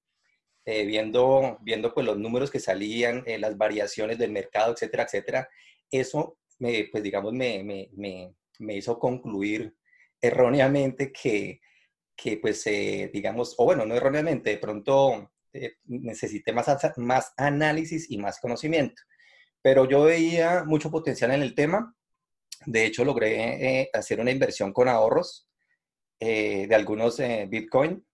eh, 0.66 0.86
viendo, 0.86 1.58
viendo 1.62 1.94
pues 1.94 2.06
los 2.06 2.18
números 2.18 2.52
que 2.52 2.60
salían, 2.60 3.24
las 3.40 3.58
variaciones 3.58 4.18
del 4.18 4.32
mercado, 4.32 4.74
etcétera, 4.74 5.04
etcétera. 5.04 5.50
Eso 5.90 6.39
me, 6.60 6.90
pues 6.92 7.04
digamos, 7.04 7.34
me, 7.34 7.64
me, 7.64 8.36
me, 8.60 8.76
hizo 8.76 9.00
concluir 9.00 9.76
erróneamente 10.22 11.12
que, 11.12 11.62
que 12.16 12.38
pues, 12.38 12.66
eh, 12.68 13.10
digamos, 13.14 13.56
o 13.58 13.66
bueno, 13.66 13.86
no 13.86 13.96
erróneamente, 13.96 14.52
de 14.52 14.58
pronto 14.58 15.32
eh, 15.54 15.78
necesité 15.86 16.54
más, 16.54 16.68
más 16.98 17.34
análisis 17.38 18.12
y 18.12 18.18
más 18.18 18.40
conocimiento. 18.40 19.02
Pero 19.62 19.88
yo 19.88 20.04
veía 20.04 20.64
mucho 20.66 20.92
potencial 20.92 21.32
en 21.32 21.42
el 21.42 21.56
tema. 21.56 21.96
De 22.66 22.86
hecho, 22.86 23.06
logré 23.06 23.82
eh, 23.82 23.90
hacer 23.94 24.20
una 24.20 24.32
inversión 24.32 24.74
con 24.74 24.88
ahorros 24.88 25.48
de 26.22 26.76
algunos 26.76 27.22
Bitcoin, 27.48 28.06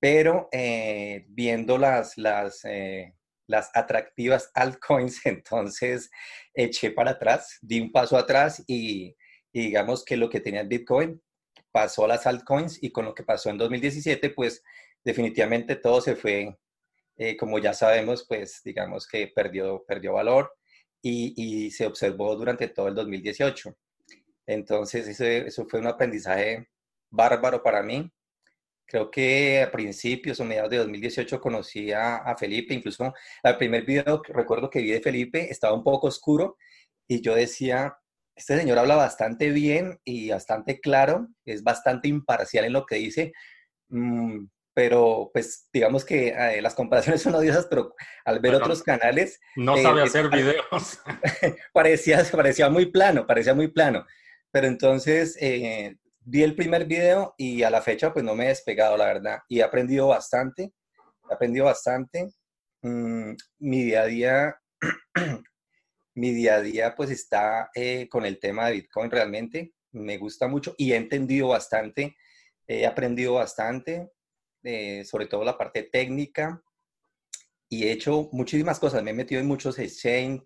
pero 0.00 0.48
viendo 1.28 1.76
las, 1.76 2.16
las, 2.16 2.62
las 3.46 3.70
atractivas 3.74 4.50
altcoins, 4.54 5.20
entonces 5.26 6.10
eché 6.54 6.90
para 6.90 7.12
atrás, 7.12 7.58
di 7.62 7.80
un 7.80 7.92
paso 7.92 8.16
atrás 8.16 8.62
y, 8.66 9.16
digamos 9.52 10.04
que 10.04 10.18
lo 10.18 10.28
que 10.28 10.40
tenía 10.40 10.60
el 10.60 10.68
Bitcoin 10.68 11.22
pasó 11.72 12.04
a 12.04 12.08
las 12.08 12.26
altcoins 12.26 12.82
y 12.82 12.90
con 12.90 13.06
lo 13.06 13.14
que 13.14 13.22
pasó 13.22 13.48
en 13.48 13.58
2017, 13.58 14.30
pues 14.30 14.62
definitivamente 15.02 15.76
todo 15.76 16.00
se 16.00 16.16
fue 16.16 16.58
eh, 17.18 17.36
como 17.36 17.58
ya 17.58 17.72
sabemos, 17.72 18.26
pues 18.28 18.60
digamos 18.62 19.06
que 19.06 19.28
perdió, 19.28 19.82
perdió 19.86 20.12
valor 20.12 20.52
y, 21.00 21.32
y 21.36 21.70
se 21.70 21.86
observó 21.86 22.36
durante 22.36 22.68
todo 22.68 22.88
el 22.88 22.94
2018. 22.94 23.74
Entonces, 24.46 25.08
eso, 25.08 25.24
eso 25.24 25.66
fue 25.66 25.80
un 25.80 25.86
aprendizaje 25.86 26.68
bárbaro 27.10 27.62
para 27.62 27.82
mí. 27.82 28.10
Creo 28.86 29.10
que 29.10 29.62
a 29.62 29.70
principios 29.70 30.38
o 30.38 30.44
mediados 30.44 30.70
de 30.70 30.78
2018 30.78 31.40
conocí 31.40 31.92
a, 31.92 32.16
a 32.18 32.36
Felipe, 32.36 32.72
incluso 32.72 33.12
el 33.42 33.56
primer 33.56 33.84
video 33.84 34.22
que 34.22 34.32
recuerdo 34.32 34.70
que 34.70 34.80
vi 34.80 34.92
de 34.92 35.00
Felipe 35.00 35.50
estaba 35.50 35.74
un 35.74 35.82
poco 35.82 36.06
oscuro 36.06 36.56
y 37.08 37.20
yo 37.20 37.34
decía, 37.34 37.96
este 38.36 38.58
señor 38.58 38.78
habla 38.78 38.96
bastante 38.96 39.50
bien 39.50 39.98
y 40.04 40.30
bastante 40.30 40.78
claro, 40.80 41.28
es 41.44 41.62
bastante 41.62 42.08
imparcial 42.08 42.64
en 42.66 42.74
lo 42.74 42.86
que 42.86 42.96
dice, 42.96 43.32
mm, 43.88 44.44
pero 44.74 45.30
pues 45.32 45.68
digamos 45.72 46.04
que 46.04 46.28
eh, 46.28 46.60
las 46.60 46.74
comparaciones 46.74 47.22
son 47.22 47.34
odiosas, 47.34 47.66
pero 47.66 47.94
al 48.24 48.40
ver 48.40 48.54
otros 48.56 48.82
canales... 48.82 49.40
No 49.56 49.76
eh, 49.76 49.82
sabe 49.82 50.00
eh, 50.02 50.04
hacer 50.04 50.28
videos. 50.28 51.00
parecía, 51.72 52.22
parecía 52.30 52.68
muy 52.68 52.86
plano, 52.86 53.26
parecía 53.26 53.54
muy 53.54 53.68
plano. 53.68 54.04
Pero 54.50 54.66
entonces 54.66 55.36
vi 56.26 56.42
el 56.42 56.56
primer 56.56 56.86
video 56.86 57.34
y 57.38 57.62
a 57.62 57.70
la 57.70 57.80
fecha 57.80 58.12
pues 58.12 58.24
no 58.24 58.34
me 58.34 58.46
he 58.46 58.48
despegado, 58.48 58.96
la 58.96 59.06
verdad. 59.06 59.38
Y 59.48 59.60
he 59.60 59.62
aprendido 59.62 60.08
bastante, 60.08 60.72
he 61.30 61.34
aprendido 61.34 61.66
bastante. 61.66 62.32
Mm, 62.82 63.32
mi 63.60 63.84
día 63.84 64.02
a 64.02 64.06
día 64.06 64.56
mi 66.14 66.32
día 66.32 66.56
a 66.56 66.60
día 66.60 66.94
pues 66.96 67.10
está 67.10 67.70
eh, 67.74 68.08
con 68.10 68.26
el 68.26 68.40
tema 68.40 68.66
de 68.66 68.72
Bitcoin 68.72 69.10
realmente. 69.10 69.72
Me 69.92 70.18
gusta 70.18 70.48
mucho 70.48 70.74
y 70.76 70.92
he 70.92 70.96
entendido 70.96 71.48
bastante, 71.48 72.16
he 72.66 72.86
aprendido 72.86 73.34
bastante, 73.34 74.10
eh, 74.64 75.04
sobre 75.04 75.26
todo 75.26 75.44
la 75.44 75.56
parte 75.56 75.84
técnica 75.84 76.60
y 77.68 77.84
he 77.84 77.92
hecho 77.92 78.28
muchísimas 78.32 78.80
cosas. 78.80 79.02
Me 79.04 79.12
he 79.12 79.14
metido 79.14 79.40
en 79.40 79.46
muchos 79.46 79.78
exchange, 79.78 80.42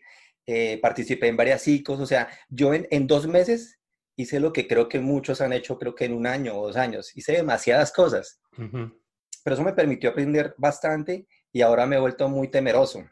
eh, 0.46 0.78
participé 0.82 1.28
en 1.28 1.38
varias 1.38 1.66
ICOs, 1.66 2.00
o 2.00 2.06
sea, 2.06 2.28
yo 2.50 2.74
en, 2.74 2.86
en, 2.90 3.06
dos 3.06 3.26
meses 3.26 3.79
hice 4.16 4.40
lo 4.40 4.52
que 4.52 4.66
creo 4.66 4.88
que 4.88 5.00
muchos 5.00 5.40
han 5.40 5.52
hecho, 5.52 5.78
creo 5.78 5.94
que 5.94 6.04
en 6.04 6.12
un 6.14 6.26
año 6.26 6.56
o 6.58 6.66
dos 6.66 6.76
años. 6.76 7.16
Hice 7.16 7.32
demasiadas 7.32 7.92
cosas, 7.92 8.40
uh 8.58 8.62
-huh. 8.62 9.00
pero 9.44 9.54
eso 9.54 9.64
me 9.64 9.72
permitió 9.72 10.10
aprender 10.10 10.54
bastante 10.58 11.26
y 11.52 11.62
ahora 11.62 11.86
me 11.86 11.96
he 11.96 12.00
vuelto 12.00 12.28
muy 12.28 12.48
temeroso, 12.48 13.04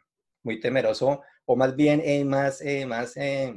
muy 0.43 0.61
temeroso 0.61 1.23
o 1.51 1.57
más 1.57 1.75
bien 1.75 2.03
eh, 2.05 2.25
más, 2.25 2.61
eh, 2.61 2.85
más 2.85 3.17
eh, 3.17 3.55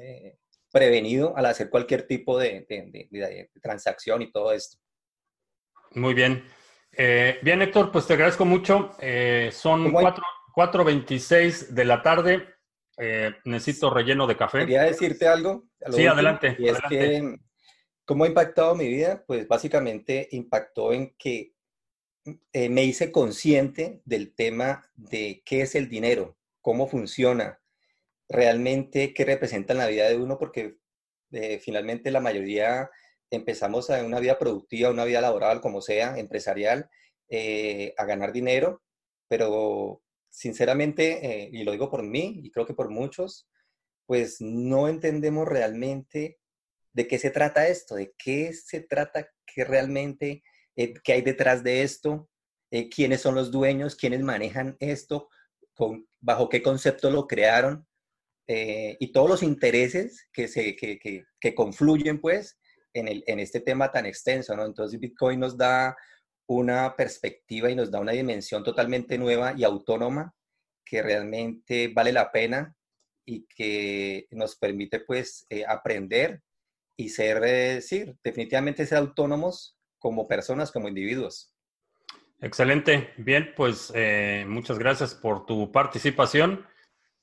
eh, 0.00 0.36
prevenido 0.70 1.34
al 1.36 1.46
hacer 1.46 1.70
cualquier 1.70 2.06
tipo 2.06 2.38
de, 2.38 2.66
de, 2.68 2.90
de, 2.90 3.08
de, 3.10 3.50
transacción 3.62 4.20
y 4.20 4.30
todo 4.30 4.52
esto. 4.52 4.76
Muy 5.92 6.12
bien. 6.12 6.44
Bien, 7.42 7.60
Héctor, 7.62 7.90
pues 7.92 8.06
te 8.06 8.14
agradezco 8.14 8.44
mucho. 8.46 8.92
son 9.50 9.92
4.26 9.92 11.68
de 11.68 11.84
la 11.84 12.02
tarde. 12.02 12.55
Necesito 13.44 13.90
relleno 13.90 14.26
de 14.26 14.36
café. 14.36 14.60
Quería 14.60 14.82
decirte 14.82 15.28
algo. 15.28 15.68
Sí, 15.80 15.90
último, 15.90 16.12
adelante. 16.12 16.56
Y 16.58 16.68
es 16.68 16.82
adelante. 16.82 16.88
que, 16.88 17.36
¿cómo 18.04 18.24
ha 18.24 18.28
impactado 18.28 18.74
mi 18.74 18.88
vida? 18.88 19.24
Pues 19.26 19.46
básicamente 19.46 20.28
impactó 20.32 20.92
en 20.92 21.14
que 21.18 21.52
me 22.52 22.84
hice 22.84 23.12
consciente 23.12 24.00
del 24.04 24.34
tema 24.34 24.90
de 24.94 25.42
qué 25.44 25.62
es 25.62 25.74
el 25.74 25.88
dinero 25.88 26.36
cómo 26.66 26.88
funciona, 26.88 27.60
realmente 28.28 29.14
qué 29.14 29.24
representa 29.24 29.72
en 29.72 29.78
la 29.78 29.86
vida 29.86 30.08
de 30.08 30.16
uno, 30.16 30.36
porque 30.36 30.78
eh, 31.30 31.60
finalmente 31.60 32.10
la 32.10 32.18
mayoría 32.18 32.90
empezamos 33.30 33.88
a 33.88 34.04
una 34.04 34.18
vida 34.18 34.36
productiva, 34.36 34.90
una 34.90 35.04
vida 35.04 35.20
laboral, 35.20 35.60
como 35.60 35.80
sea, 35.80 36.18
empresarial, 36.18 36.90
eh, 37.28 37.94
a 37.96 38.04
ganar 38.04 38.32
dinero, 38.32 38.82
pero 39.28 40.02
sinceramente, 40.36 41.24
eh, 41.24 41.50
y 41.50 41.64
lo 41.64 41.72
digo 41.72 41.88
por 41.88 42.02
mí 42.02 42.40
y 42.42 42.50
creo 42.50 42.66
que 42.66 42.74
por 42.74 42.90
muchos, 42.90 43.48
pues 44.04 44.36
no 44.40 44.86
entendemos 44.86 45.48
realmente 45.48 46.38
de 46.92 47.08
qué 47.08 47.18
se 47.18 47.30
trata 47.30 47.68
esto, 47.68 47.94
de 47.94 48.12
qué 48.18 48.52
se 48.52 48.80
trata, 48.80 49.30
qué 49.46 49.64
realmente, 49.64 50.42
eh, 50.76 50.92
qué 51.02 51.14
hay 51.14 51.22
detrás 51.22 51.64
de 51.64 51.82
esto, 51.82 52.28
eh, 52.70 52.90
quiénes 52.90 53.22
son 53.22 53.34
los 53.34 53.50
dueños, 53.50 53.96
quiénes 53.96 54.20
manejan 54.20 54.76
esto, 54.78 55.30
bajo 56.20 56.48
qué 56.50 56.62
concepto 56.62 57.10
lo 57.10 57.26
crearon 57.26 57.86
eh, 58.46 58.98
y 59.00 59.12
todos 59.12 59.30
los 59.30 59.42
intereses 59.42 60.28
que, 60.32 60.48
se, 60.48 60.76
que, 60.76 60.98
que, 60.98 61.24
que 61.40 61.54
confluyen 61.54 62.20
pues 62.20 62.58
en, 62.92 63.08
el, 63.08 63.24
en, 63.26 63.40
este 63.40 63.60
tema 63.60 63.90
tan 63.90 64.04
extenso, 64.04 64.54
¿no? 64.54 64.66
Entonces 64.66 65.00
Bitcoin 65.00 65.40
nos 65.40 65.56
da 65.56 65.96
una 66.46 66.94
perspectiva 66.96 67.70
y 67.70 67.74
nos 67.74 67.90
da 67.90 68.00
una 68.00 68.12
dimensión 68.12 68.62
totalmente 68.62 69.18
nueva 69.18 69.54
y 69.56 69.64
autónoma 69.64 70.34
que 70.84 71.02
realmente 71.02 71.88
vale 71.88 72.12
la 72.12 72.30
pena 72.30 72.76
y 73.24 73.46
que 73.46 74.26
nos 74.30 74.56
permite 74.56 75.00
pues 75.00 75.46
eh, 75.50 75.64
aprender 75.66 76.42
y 76.96 77.08
ser, 77.08 77.42
eh, 77.44 77.80
sí, 77.82 78.04
definitivamente 78.22 78.86
ser 78.86 78.98
autónomos 78.98 79.76
como 79.98 80.26
personas, 80.28 80.70
como 80.70 80.88
individuos. 80.88 81.52
Excelente. 82.40 83.12
Bien, 83.16 83.52
pues 83.56 83.92
eh, 83.94 84.44
muchas 84.46 84.78
gracias 84.78 85.14
por 85.14 85.46
tu 85.46 85.72
participación. 85.72 86.66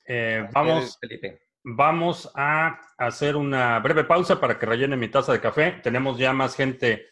Eh, 0.06 0.48
vamos, 0.52 0.98
Felipe. 1.00 1.42
vamos 1.64 2.32
a 2.36 2.80
hacer 2.98 3.36
una 3.36 3.80
breve 3.80 4.04
pausa 4.04 4.40
para 4.40 4.60
que 4.60 4.66
rellene 4.66 4.98
mi 4.98 5.08
taza 5.08 5.32
de 5.32 5.40
café. 5.40 5.80
Tenemos 5.84 6.18
ya 6.18 6.34
más 6.34 6.56
gente 6.56 7.08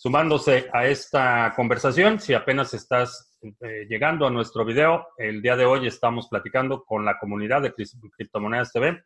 sumándose 0.00 0.70
a 0.72 0.86
esta 0.86 1.52
conversación. 1.54 2.20
Si 2.20 2.32
apenas 2.32 2.72
estás 2.72 3.38
eh, 3.42 3.86
llegando 3.86 4.26
a 4.26 4.30
nuestro 4.30 4.64
video, 4.64 5.08
el 5.18 5.42
día 5.42 5.56
de 5.56 5.66
hoy 5.66 5.86
estamos 5.86 6.26
platicando 6.28 6.86
con 6.86 7.04
la 7.04 7.18
comunidad 7.18 7.60
de 7.60 7.74
Criptomonedas 8.16 8.72
TV. 8.72 9.04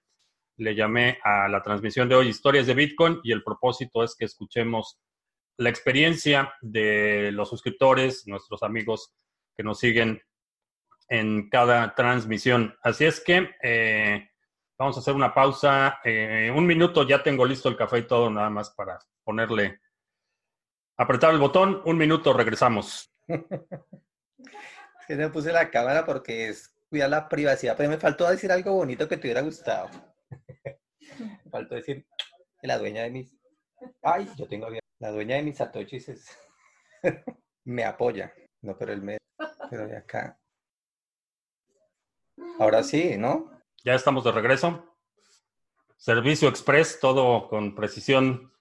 Le 0.59 0.75
llamé 0.77 1.19
a 1.25 1.49
la 1.49 1.61
transmisión 1.63 2.09
de 2.09 2.15
hoy 2.15 2.29
Historias 2.29 2.69
de 2.69 2.75
Bitcoin 2.75 3.19
y 3.25 3.33
el 3.33 3.43
propósito 3.43 4.05
es 4.05 4.15
que 4.15 4.27
escuchemos 4.27 5.01
la 5.57 5.69
experiencia 5.69 6.55
de 6.61 7.33
los 7.33 7.49
suscriptores, 7.49 8.29
nuestros 8.29 8.63
amigos 8.63 9.13
que 9.57 9.65
nos 9.65 9.81
siguen 9.81 10.23
en 11.09 11.51
cada 11.51 11.93
transmisión. 11.97 12.73
Así 12.85 13.05
es 13.05 13.19
que 13.19 13.51
eh, 13.65 14.29
vamos 14.79 14.97
a 14.97 15.01
hacer 15.01 15.15
una 15.15 15.35
pausa. 15.35 15.99
Eh, 16.05 16.53
un 16.55 16.65
minuto, 16.65 17.03
ya 17.03 17.21
tengo 17.21 17.45
listo 17.45 17.69
el 17.69 17.77
café 17.77 17.99
y 17.99 18.07
todo, 18.07 18.31
nada 18.31 18.49
más 18.49 18.71
para 18.71 19.01
ponerle, 19.25 19.81
apretar 20.97 21.33
el 21.33 21.41
botón. 21.41 21.83
Un 21.85 21.99
minuto, 21.99 22.33
regresamos. 22.33 23.13
que 25.07 25.17
me 25.17 25.29
puse 25.29 25.53
la 25.53 25.71
cámara 25.71 26.05
porque 26.05 26.49
es 26.49 26.75
cuidar 26.89 27.11
la 27.11 27.29
privacidad, 27.29 27.77
pero 27.77 27.91
me 27.91 27.99
faltó 27.99 28.29
decir 28.29 28.51
algo 28.53 28.73
bonito 28.73 29.09
que 29.09 29.17
te 29.17 29.27
hubiera 29.27 29.43
gustado. 29.43 29.91
me 31.19 31.51
faltó 31.51 31.75
decir 31.75 32.07
que 32.61 32.67
la 32.67 32.79
dueña 32.79 33.03
de 33.03 33.11
mis... 33.11 33.37
Ay, 34.03 34.29
yo 34.37 34.47
tengo 34.47 34.69
la 34.99 35.11
dueña 35.11 35.37
de 35.37 35.43
mis 35.43 35.59
satoshis 35.59 36.09
es... 36.09 36.39
me 37.65 37.85
apoya. 37.85 38.33
No, 38.63 38.77
pero 38.79 38.93
el 38.93 39.03
me... 39.03 39.19
Pero 39.71 39.87
de 39.87 39.97
acá. 39.97 40.39
Ahora 42.59 42.83
sí, 42.83 43.17
¿no? 43.19 43.51
Ya 43.85 43.95
estamos 43.95 44.25
de 44.25 44.33
regreso. 44.33 44.97
Servicio 45.97 46.49
Express, 46.49 47.01
todo 47.01 47.49
con 47.49 47.75
precisión 47.75 48.53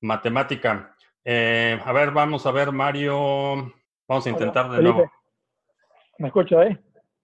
matemática. 0.00 0.95
Eh, 1.28 1.76
a 1.84 1.92
ver, 1.92 2.12
vamos 2.12 2.46
a 2.46 2.52
ver, 2.52 2.70
Mario. 2.70 3.72
Vamos 4.06 4.26
a 4.26 4.30
intentar 4.30 4.66
Hola, 4.66 4.76
de 4.76 4.82
nuevo. 4.84 5.12
¿Me 6.18 6.28
escucho 6.28 6.60
ahí? 6.60 6.78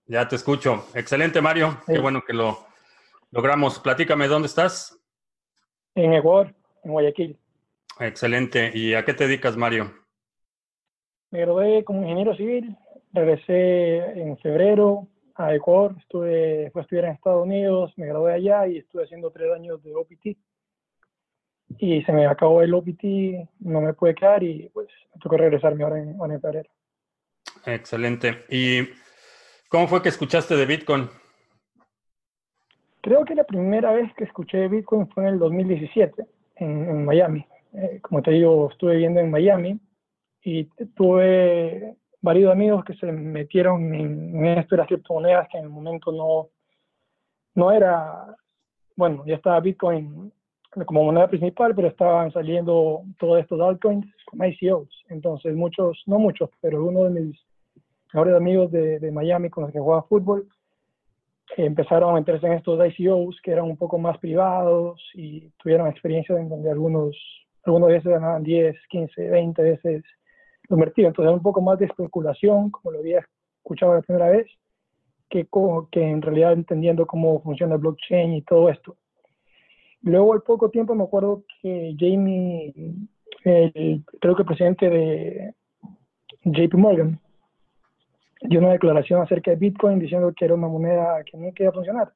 Ya 0.06 0.26
te 0.26 0.34
escucho. 0.34 0.86
Excelente, 0.92 1.40
Mario. 1.40 1.78
Sí. 1.86 1.92
Qué 1.92 2.00
bueno 2.00 2.20
que 2.26 2.32
lo 2.32 2.66
logramos. 3.30 3.78
Platícame, 3.78 4.26
¿dónde 4.26 4.46
estás? 4.46 5.00
En 5.94 6.14
Ecuador, 6.14 6.52
en 6.82 6.90
Guayaquil. 6.90 7.38
Excelente. 8.00 8.72
¿Y 8.74 8.94
a 8.94 9.04
qué 9.04 9.14
te 9.14 9.28
dedicas, 9.28 9.56
Mario? 9.56 9.92
Me 11.30 11.42
gradué 11.42 11.84
como 11.84 12.02
ingeniero 12.02 12.34
civil, 12.34 12.76
regresé 13.12 13.98
en 14.20 14.36
febrero 14.38 15.06
a 15.36 15.54
Ecuador, 15.54 15.94
estuve, 16.00 16.72
a 16.74 16.80
estudiar 16.80 17.04
en 17.04 17.12
Estados 17.12 17.44
Unidos, 17.44 17.92
me 17.96 18.06
gradué 18.06 18.34
allá 18.34 18.66
y 18.66 18.78
estuve 18.78 19.04
haciendo 19.04 19.30
tres 19.30 19.52
años 19.52 19.80
de 19.84 19.94
OPT. 19.94 20.36
Y 21.78 22.02
se 22.02 22.12
me 22.12 22.26
acabó 22.26 22.62
el 22.62 22.74
OPT, 22.74 23.04
no 23.60 23.80
me 23.80 23.94
pude 23.94 24.14
quedar 24.14 24.42
y 24.42 24.68
pues 24.72 24.88
me 25.14 25.20
tocó 25.20 25.36
regresarme 25.36 25.84
ahora 25.84 25.98
en, 25.98 26.16
ahora 26.20 26.34
en 26.34 26.40
febrero. 26.40 26.70
Excelente. 27.66 28.44
¿Y 28.48 28.88
cómo 29.68 29.86
fue 29.88 30.02
que 30.02 30.08
escuchaste 30.08 30.56
de 30.56 30.66
Bitcoin? 30.66 31.08
Creo 33.00 33.24
que 33.24 33.34
la 33.34 33.44
primera 33.44 33.92
vez 33.92 34.12
que 34.14 34.24
escuché 34.24 34.68
Bitcoin 34.68 35.08
fue 35.08 35.24
en 35.24 35.30
el 35.30 35.38
2017, 35.38 36.24
en, 36.56 36.88
en 36.88 37.04
Miami. 37.04 37.44
Eh, 37.74 38.00
como 38.00 38.22
te 38.22 38.30
digo, 38.30 38.70
estuve 38.70 38.92
viviendo 38.92 39.20
en 39.20 39.30
Miami 39.30 39.80
y 40.44 40.64
tuve 40.94 41.96
varios 42.20 42.52
amigos 42.52 42.84
que 42.84 42.94
se 42.94 43.10
metieron 43.10 43.94
en, 43.94 44.36
en 44.36 44.58
esto 44.58 44.76
de 44.76 44.82
las 44.82 44.88
criptomonedas 44.88 45.48
que 45.48 45.58
en 45.58 45.64
el 45.64 45.70
momento 45.70 46.12
no, 46.12 46.50
no 47.54 47.72
era, 47.72 48.36
bueno, 48.96 49.24
ya 49.26 49.36
estaba 49.36 49.60
Bitcoin 49.60 50.32
como 50.86 51.04
moneda 51.04 51.28
principal, 51.28 51.74
pero 51.74 51.88
estaban 51.88 52.32
saliendo 52.32 53.02
todos 53.18 53.40
estos 53.40 53.60
altcoins 53.60 54.06
como 54.26 54.44
ICOs. 54.44 54.88
Entonces 55.08 55.54
muchos, 55.54 56.02
no 56.06 56.18
muchos, 56.18 56.50
pero 56.60 56.84
uno 56.84 57.04
de 57.04 57.20
mis 57.20 57.46
mejores 58.12 58.34
amigos 58.34 58.70
de, 58.72 58.98
de 58.98 59.12
Miami 59.12 59.50
con 59.50 59.64
los 59.64 59.72
que 59.72 59.80
jugaba 59.80 60.02
fútbol 60.04 60.48
empezaron 61.56 62.10
a 62.10 62.14
meterse 62.14 62.46
en 62.46 62.54
estos 62.54 62.80
ICOs 62.98 63.40
que 63.42 63.52
eran 63.52 63.66
un 63.66 63.76
poco 63.76 63.98
más 63.98 64.18
privados 64.18 65.00
y 65.14 65.50
tuvieron 65.62 65.88
experiencias 65.88 66.38
en 66.38 66.48
donde 66.48 66.70
algunos, 66.70 67.16
algunos 67.64 67.88
veces 67.88 68.10
ganaban 68.10 68.42
10, 68.42 68.76
15, 68.88 69.30
20 69.30 69.62
veces 69.62 70.04
lo 70.68 70.76
invertido. 70.76 71.08
Entonces 71.08 71.28
era 71.28 71.36
un 71.36 71.42
poco 71.42 71.60
más 71.60 71.78
de 71.78 71.86
especulación, 71.86 72.70
como 72.70 72.92
lo 72.92 73.00
había 73.00 73.24
escuchado 73.58 73.94
la 73.94 74.02
primera 74.02 74.30
vez, 74.30 74.46
que, 75.28 75.46
que 75.90 76.02
en 76.02 76.22
realidad 76.22 76.52
entendiendo 76.52 77.06
cómo 77.06 77.40
funciona 77.42 77.74
el 77.74 77.80
blockchain 77.80 78.34
y 78.34 78.42
todo 78.42 78.68
esto. 78.68 78.96
Luego 80.02 80.32
al 80.32 80.42
poco 80.42 80.70
tiempo 80.70 80.94
me 80.94 81.04
acuerdo 81.04 81.44
que 81.60 81.94
Jamie, 81.98 82.72
el, 83.44 84.04
creo 84.20 84.34
que 84.34 84.42
el 84.42 84.46
presidente 84.46 84.90
de 84.90 85.54
JP 86.44 86.74
Morgan, 86.74 87.20
dio 88.42 88.58
una 88.58 88.72
declaración 88.72 89.22
acerca 89.22 89.52
de 89.52 89.56
Bitcoin 89.56 89.98
diciendo 89.98 90.32
que 90.36 90.44
era 90.44 90.54
una 90.54 90.68
moneda 90.68 91.22
que 91.24 91.36
no 91.36 91.50
iba 91.56 91.68
a 91.68 91.72
funcionar. 91.72 92.12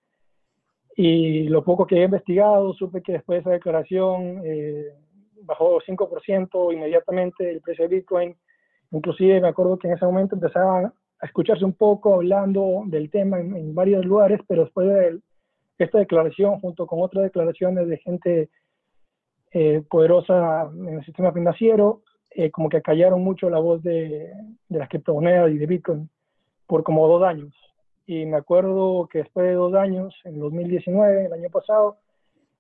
Y 0.96 1.44
lo 1.48 1.62
poco 1.62 1.86
que 1.86 1.96
he 1.96 2.04
investigado, 2.04 2.72
supe 2.74 3.02
que 3.02 3.12
después 3.12 3.36
de 3.36 3.40
esa 3.42 3.50
declaración 3.50 4.40
eh, 4.44 4.86
bajó 5.42 5.78
5% 5.80 6.72
inmediatamente 6.72 7.50
el 7.50 7.60
precio 7.60 7.86
de 7.86 7.96
Bitcoin. 7.96 8.36
Inclusive 8.90 9.40
me 9.40 9.48
acuerdo 9.48 9.78
que 9.78 9.88
en 9.88 9.94
ese 9.94 10.06
momento 10.06 10.34
empezaban 10.34 10.86
a 10.86 11.26
escucharse 11.26 11.64
un 11.64 11.74
poco 11.74 12.14
hablando 12.14 12.82
del 12.86 13.10
tema 13.10 13.38
en, 13.38 13.74
varios 13.74 14.04
lugares, 14.04 14.40
pero 14.48 14.64
después 14.64 14.88
de 14.88 15.20
esta 15.78 15.98
declaración, 15.98 16.60
junto 16.60 16.86
con 16.86 17.02
otras 17.02 17.24
declaraciones 17.24 17.88
de 17.88 17.98
gente 17.98 18.50
eh, 19.52 19.82
poderosa 19.88 20.70
en 20.74 20.98
el 20.98 21.04
sistema 21.04 21.32
financiero, 21.32 22.02
eh, 22.30 22.50
como 22.50 22.68
que 22.68 22.82
callaron 22.82 23.22
mucho 23.22 23.48
la 23.48 23.58
voz 23.58 23.82
de, 23.82 24.30
de 24.68 24.78
las 24.78 24.88
criptomonedas 24.88 25.50
y 25.50 25.58
de 25.58 25.66
Bitcoin 25.66 26.10
por 26.66 26.82
como 26.82 27.08
dos 27.08 27.22
años. 27.22 27.54
Y 28.06 28.26
me 28.26 28.36
acuerdo 28.36 29.08
que 29.10 29.18
después 29.18 29.46
de 29.46 29.54
dos 29.54 29.74
años, 29.74 30.14
en 30.24 30.38
2019, 30.38 31.26
el 31.26 31.32
año 31.32 31.50
pasado, 31.50 31.96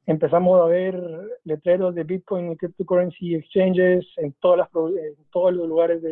empezamos 0.06 0.60
a 0.60 0.66
ver 0.66 1.00
letreros 1.44 1.94
de 1.94 2.04
Bitcoin 2.04 2.52
y 2.52 2.56
cryptocurrency 2.56 3.34
exchanges 3.34 4.06
en, 4.16 4.32
todas 4.40 4.58
las, 4.58 4.68
en 4.74 5.16
todos 5.30 5.52
los 5.52 5.68
lugares 5.68 6.02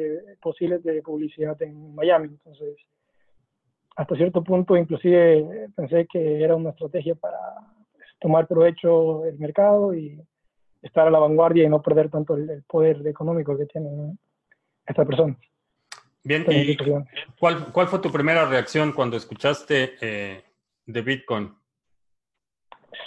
posibles 0.41 0.83
de 0.83 1.01
publicidad 1.03 1.61
en 1.63 1.95
Miami. 1.95 2.29
Entonces, 2.29 2.77
hasta 3.97 4.17
cierto 4.17 4.43
punto, 4.43 4.77
inclusive 4.77 5.69
pensé 5.77 6.07
que 6.11 6.43
era 6.43 6.57
una 6.57 6.71
estrategia 6.71 7.15
para 7.15 7.39
pues, 7.93 8.07
tomar 8.21 8.47
provecho 8.47 9.21
del 9.25 9.39
mercado 9.39 9.95
y 9.95 10.21
estar 10.83 11.07
a 11.07 11.11
la 11.11 11.19
vanguardia 11.19 11.65
y 11.65 11.69
no 11.69 11.81
perder 11.81 12.11
tanto 12.11 12.37
el, 12.37 12.63
poder 12.67 13.07
económico 13.07 13.57
que 13.57 13.67
tienen 13.67 14.19
estas 14.87 15.07
personas. 15.07 15.37
Bien, 16.25 16.45
¿y 16.49 16.77
cuál, 17.39 17.71
cuál 17.73 17.87
fue 17.87 17.99
tu 17.99 18.11
primera 18.11 18.47
reacción 18.47 18.93
cuando 18.93 19.17
escuchaste 19.17 19.93
eh, 20.01 20.43
de 20.87 21.03
Bitcoin? 21.03 21.53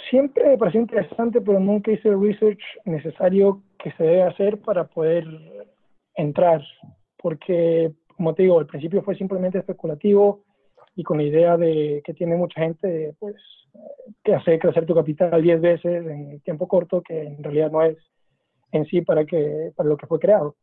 Siempre 0.08 0.48
me 0.48 0.58
pareció 0.58 0.80
interesante, 0.80 1.40
pero 1.40 1.58
nunca 1.58 1.90
hice 1.90 2.08
el 2.08 2.20
research 2.20 2.62
necesario 2.84 3.62
que 3.78 3.92
se 3.92 4.04
debe 4.04 4.22
hacer 4.22 4.60
para 4.60 4.84
poder 4.84 5.26
entrar, 6.14 6.62
porque, 7.16 7.92
como 8.16 8.34
te 8.34 8.44
digo, 8.44 8.58
al 8.58 8.66
principio 8.66 9.02
fue 9.02 9.16
simplemente 9.16 9.58
especulativo 9.58 10.44
y 10.98 11.04
con 11.04 11.18
la 11.18 11.22
idea 11.22 11.56
de 11.56 12.02
que 12.04 12.12
tiene 12.12 12.34
mucha 12.34 12.60
gente, 12.60 13.14
pues, 13.20 13.36
que 14.24 14.34
hace 14.34 14.58
crecer 14.58 14.84
tu 14.84 14.96
capital 14.96 15.40
10 15.40 15.60
veces 15.60 16.04
en 16.04 16.40
tiempo 16.40 16.66
corto, 16.66 17.02
que 17.02 17.22
en 17.22 17.40
realidad 17.40 17.70
no 17.70 17.82
es 17.84 17.96
en 18.72 18.84
sí 18.86 19.02
para, 19.02 19.24
que, 19.24 19.70
para 19.76 19.88
lo 19.88 19.96
que 19.96 20.08
fue 20.08 20.18
creado. 20.18 20.56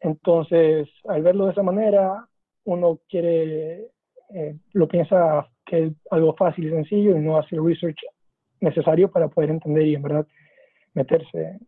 Entonces, 0.00 0.88
al 1.06 1.22
verlo 1.22 1.46
de 1.46 1.52
esa 1.52 1.62
manera, 1.62 2.26
uno 2.64 2.98
quiere, 3.08 3.86
eh, 4.34 4.56
lo 4.72 4.88
piensa 4.88 5.48
que 5.64 5.84
es 5.84 5.92
algo 6.10 6.34
fácil 6.34 6.66
y 6.66 6.70
sencillo 6.70 7.16
y 7.16 7.20
no 7.20 7.38
hace 7.38 7.54
el 7.54 7.64
research 7.64 8.00
necesario 8.58 9.12
para 9.12 9.28
poder 9.28 9.50
entender 9.50 9.86
y 9.86 9.94
en 9.94 10.02
verdad 10.02 10.26
meterse 10.92 11.60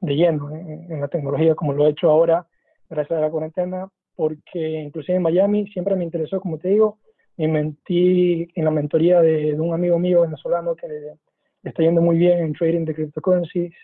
de 0.00 0.16
lleno 0.16 0.56
en, 0.56 1.02
la 1.02 1.08
tecnología 1.08 1.54
como 1.54 1.74
lo 1.74 1.86
he 1.86 1.90
hecho 1.90 2.10
ahora 2.10 2.46
gracias 2.88 3.18
a 3.18 3.20
la 3.20 3.30
cuarentena, 3.30 3.90
porque 4.14 4.80
inclusive 4.80 5.16
en 5.16 5.22
Miami 5.22 5.66
siempre 5.66 5.96
me 5.96 6.04
interesó, 6.04 6.40
como 6.40 6.56
te 6.56 6.68
digo, 6.68 6.98
me 7.36 7.48
mentí 7.48 8.48
en 8.54 8.64
la 8.64 8.70
mentoría 8.70 9.20
de, 9.20 9.58
un 9.60 9.74
amigo 9.74 9.98
mío 9.98 10.22
venezolano 10.22 10.74
que 10.74 10.88
le, 10.88 11.18
está 11.62 11.82
yendo 11.82 12.00
muy 12.00 12.16
bien 12.16 12.38
en 12.38 12.52
trading 12.52 12.84
de 12.84 12.94
cryptocurrencies 12.94 13.74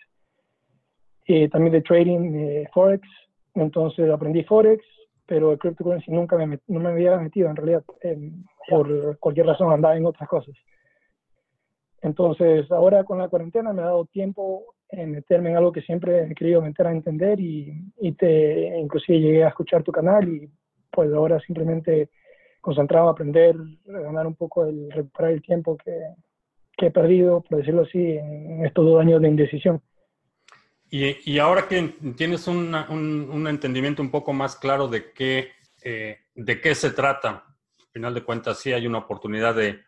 y 1.25 1.47
también 1.49 1.73
de 1.73 1.81
trading 1.81 2.31
de 2.31 2.69
Forex 2.73 3.07
entonces 3.55 4.09
aprendí 4.09 4.43
Forex, 4.43 4.83
pero 5.25 5.51
el 5.51 5.59
cryptocurrency 5.59 6.11
nunca 6.11 6.37
me, 6.37 6.59
no 6.67 6.79
me 6.79 6.89
había 6.89 7.17
metido 7.17 7.49
en 7.49 7.55
realidad, 7.55 7.83
por 8.69 9.17
cualquier 9.19 9.47
razón 9.47 9.71
andaba 9.71 9.95
en 9.95 10.05
otras 10.05 10.27
cosas. 10.27 10.55
Entonces 12.01 12.69
ahora 12.71 13.03
con 13.03 13.19
la 13.19 13.29
cuarentena 13.29 13.71
me 13.71 13.81
ha 13.81 13.85
dado 13.85 14.05
tiempo 14.05 14.75
en 14.89 15.11
meterme 15.11 15.51
en 15.51 15.57
algo 15.57 15.71
que 15.71 15.81
siempre 15.81 16.23
he 16.23 16.35
querido 16.35 16.61
meter 16.61 16.87
a 16.87 16.91
entender 16.91 17.39
y, 17.39 17.73
y 17.97 18.11
te 18.13 18.77
inclusive 18.77 19.19
llegué 19.19 19.43
a 19.43 19.49
escuchar 19.49 19.83
tu 19.83 19.91
canal 19.91 20.27
y 20.27 20.49
pues 20.91 21.11
ahora 21.13 21.39
simplemente 21.39 22.09
concentrado 22.63 23.09
a 23.09 23.11
aprender, 23.11 23.57
ganar 23.83 24.25
un 24.25 24.35
poco, 24.35 24.65
el, 24.65 24.89
recuperar 24.89 25.31
el 25.31 25.41
tiempo 25.41 25.77
que, 25.77 25.91
he 26.77 26.91
perdido, 26.91 27.41
por 27.41 27.59
decirlo 27.59 27.83
así, 27.83 27.99
en 27.99 28.65
estos 28.65 28.85
dos 28.85 28.99
años 28.99 29.21
de 29.21 29.27
indecisión. 29.27 29.81
Y, 30.89 31.39
ahora 31.39 31.67
que 31.67 31.95
tienes 32.15 32.47
un, 32.47 32.73
un, 32.73 33.47
entendimiento 33.47 34.01
un 34.01 34.11
poco 34.11 34.31
más 34.31 34.55
claro 34.55 34.87
de 34.87 35.11
qué, 35.11 35.51
eh, 35.83 36.19
de 36.35 36.61
qué 36.61 36.75
se 36.75 36.91
trata, 36.91 37.29
al 37.29 37.87
final 37.91 38.13
de 38.13 38.23
cuentas 38.23 38.59
sí 38.59 38.71
hay 38.71 38.87
una 38.87 38.99
oportunidad 38.99 39.55
de 39.55 39.81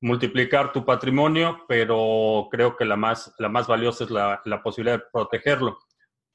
multiplicar 0.00 0.72
tu 0.72 0.84
patrimonio, 0.84 1.64
pero 1.68 2.48
creo 2.50 2.76
que 2.76 2.84
la 2.84 2.96
más, 2.96 3.34
la 3.38 3.48
más 3.48 3.66
valiosa 3.66 4.04
es 4.04 4.10
la, 4.10 4.40
la 4.44 4.62
posibilidad 4.62 4.98
de 4.98 5.04
protegerlo. 5.12 5.78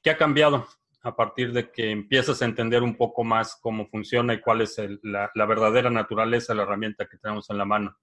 ¿Qué 0.02 0.10
ha 0.10 0.16
cambiado 0.16 0.66
a 1.04 1.14
partir 1.14 1.52
de 1.52 1.70
que 1.70 1.90
empiezas 1.90 2.42
a 2.42 2.46
entender 2.46 2.82
un 2.82 2.96
poco 2.96 3.22
más 3.22 3.56
cómo 3.60 3.86
funciona 3.86 4.34
y 4.34 4.40
cuál 4.40 4.62
es 4.62 4.76
la, 5.02 5.30
la 5.34 5.46
verdadera 5.46 5.90
naturaleza 5.90 6.52
de 6.52 6.56
la 6.56 6.62
herramienta 6.64 7.06
que 7.06 7.18
tenemos 7.18 7.48
en 7.50 7.58
la 7.58 7.64
mano? 7.64 7.96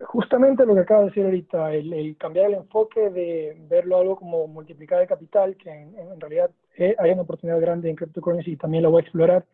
justamente 0.00 0.64
lo 0.64 0.74
que 0.74 0.80
acabo 0.80 1.02
de 1.02 1.06
decir 1.08 1.24
ahorita, 1.24 1.74
el, 1.74 2.16
cambiar 2.18 2.46
el 2.46 2.54
enfoque 2.54 3.10
de 3.10 3.56
verlo 3.68 3.98
algo 3.98 4.16
como 4.16 4.46
multiplicar 4.46 5.00
el 5.02 5.08
capital, 5.08 5.56
que 5.56 5.70
en, 5.70 6.20
realidad 6.20 6.50
eh, 6.76 6.94
hay 6.98 7.10
una 7.10 7.22
oportunidad 7.22 7.60
grande 7.60 7.90
en 7.90 7.96
cryptocurrency 7.96 8.52
y 8.52 8.56
también 8.56 8.84
lo 8.84 8.90
voy 8.90 9.00
a 9.00 9.02
explorar, 9.02 9.44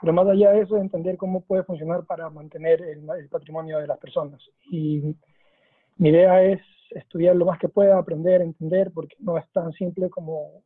pero 0.00 0.12
más 0.12 0.26
allá 0.26 0.52
de 0.52 0.62
eso, 0.62 0.76
entender 0.76 1.16
cómo 1.16 1.42
puede 1.42 1.64
funcionar 1.64 2.04
para 2.04 2.30
mantener 2.30 2.82
el, 2.82 3.28
patrimonio 3.28 3.78
de 3.78 3.86
las 3.86 3.98
personas. 3.98 4.40
Y 4.70 5.14
mi 5.96 6.08
idea 6.08 6.42
es 6.42 6.60
estudiar 6.90 7.36
lo 7.36 7.46
más 7.46 7.58
que 7.58 7.68
pueda, 7.68 7.98
aprender, 7.98 8.40
entender, 8.40 8.90
porque 8.92 9.16
no 9.20 9.38
es 9.38 9.48
tan 9.52 9.72
simple 9.72 10.08
como 10.10 10.62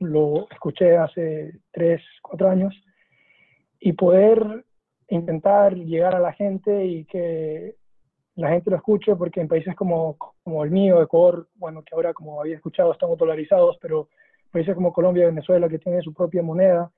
lo 0.00 0.48
escuché 0.50 0.96
hace 0.96 1.52
tres, 1.70 2.02
cuatro 2.22 2.48
años, 2.48 2.74
y 3.78 3.92
poder 3.92 4.64
intentar 5.08 5.74
llegar 5.74 6.14
a 6.14 6.20
la 6.20 6.32
gente 6.32 6.84
y 6.84 7.04
que 7.04 7.76
la 8.36 8.50
gente 8.50 8.70
lo 8.70 8.76
escuche, 8.76 9.14
porque 9.16 9.40
en 9.40 9.48
países 9.48 9.74
como, 9.74 10.16
como 10.42 10.64
el 10.64 10.70
mío, 10.70 11.02
Ecuador, 11.02 11.48
bueno, 11.56 11.82
que 11.82 11.94
ahora 11.94 12.14
como 12.14 12.40
había 12.40 12.56
escuchado 12.56 12.92
estamos 12.92 13.18
dolarizados, 13.18 13.78
pero 13.80 14.08
países 14.50 14.74
como 14.74 14.92
Colombia 14.92 15.26
Venezuela 15.26 15.68
que 15.68 15.78
tienen 15.78 16.02
su 16.02 16.14
propia 16.14 16.42
moneda, 16.42 16.90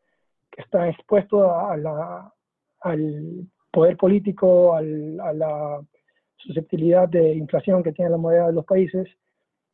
que 0.50 0.62
están 0.62 0.88
expuestos 0.88 1.42
a, 1.50 1.76
la, 1.76 2.32
al 2.80 3.46
poder 3.70 3.96
político, 3.96 4.74
al, 4.74 5.18
a 5.20 5.32
la 5.32 5.80
susceptibilidad 6.36 7.08
de 7.08 7.34
inflación 7.34 7.82
que 7.82 7.92
tiene 7.92 8.10
la 8.10 8.16
moneda 8.16 8.46
de 8.48 8.52
los 8.52 8.64
países, 8.64 9.08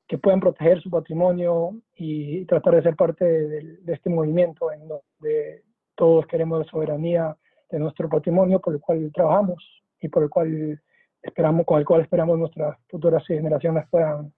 que 0.08 0.16
puedan 0.16 0.40
proteger 0.40 0.80
su 0.80 0.88
patrimonio 0.88 1.82
y 1.94 2.46
tratar 2.46 2.76
de 2.76 2.82
ser 2.82 2.96
parte 2.96 3.24
de, 3.24 3.78
este 3.92 4.08
movimiento 4.08 4.72
en 4.72 4.88
donde 4.88 5.64
todos 5.94 6.26
queremos 6.26 6.66
soberanía 6.68 7.36
de 7.70 7.78
nuestro 7.78 8.08
patrimonio 8.08 8.58
por 8.58 8.72
el 8.72 8.80
cual 8.80 9.10
trabajamos 9.14 9.62
y 10.00 10.08
por 10.08 10.22
el 10.22 10.30
cual 10.30 10.80
esperamos, 11.20 11.66
con 11.66 11.78
el 11.78 11.84
cual 11.84 12.00
esperamos 12.00 12.38
nuestras 12.38 12.78
futuras 12.88 13.22
generaciones 13.26 13.84
puedan 13.90 14.32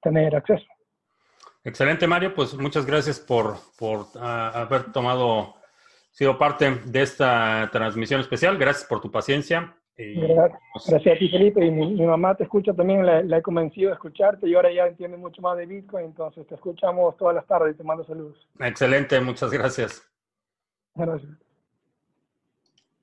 tener 0.00 0.36
acceso. 0.36 0.66
Excelente, 1.64 2.06
Mario. 2.06 2.32
Pues 2.32 2.54
muchas 2.54 2.86
gracias 2.86 3.18
por, 3.18 3.56
por 3.76 4.06
ah, 4.20 4.52
haber 4.54 4.92
tomado, 4.92 5.56
sido 6.12 6.38
parte 6.38 6.70
de 6.84 7.02
esta 7.02 7.68
transmisión 7.72 8.20
especial. 8.20 8.56
Gracias 8.56 8.86
por 8.86 9.00
tu 9.00 9.10
paciencia. 9.10 9.77
Gracias, 9.98 11.16
a 11.16 11.18
ti, 11.18 11.28
Felipe. 11.28 11.64
Y 11.64 11.70
mi, 11.70 12.06
mamá 12.06 12.34
te 12.34 12.44
escucha 12.44 12.72
también, 12.72 13.04
la, 13.04 13.36
he 13.36 13.42
convencido 13.42 13.88
de 13.88 13.94
escucharte 13.94 14.48
y 14.48 14.54
ahora 14.54 14.72
ya 14.72 14.86
entiende 14.86 15.16
mucho 15.16 15.42
más 15.42 15.58
de 15.58 15.66
Bitcoin. 15.66 16.06
Entonces 16.06 16.46
te 16.46 16.54
escuchamos 16.54 17.16
todas 17.16 17.34
las 17.34 17.46
tardes 17.46 17.74
y 17.74 17.78
te 17.78 17.84
mando 17.84 18.04
saludos. 18.04 18.48
Excelente, 18.60 19.20
muchas 19.20 19.50
gracias. 19.50 20.08
Gracias. 20.94 21.32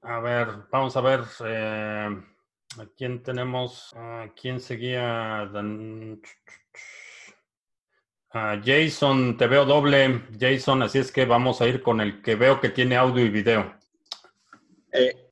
A 0.02 0.20
ver, 0.20 0.48
vamos 0.72 0.96
a 0.98 1.02
ver. 1.02 1.20
Eh... 1.46 2.22
¿A 2.78 2.86
quién 2.98 3.24
tenemos? 3.24 3.94
¿A 3.96 4.28
quién 4.36 4.60
seguía? 4.60 5.50
A 8.32 8.62
Jason, 8.62 9.38
te 9.38 9.48
veo 9.48 9.64
doble, 9.64 10.24
Jason, 10.38 10.84
así 10.84 11.00
es 11.00 11.10
que 11.10 11.26
vamos 11.26 11.62
a 11.62 11.68
ir 11.68 11.82
con 11.82 12.02
el 12.02 12.22
que 12.22 12.36
veo 12.36 12.60
que 12.60 12.68
tiene 12.70 12.98
audio 12.98 13.24
y 13.24 13.30
video. 13.30 13.74
Eh, 14.92 15.25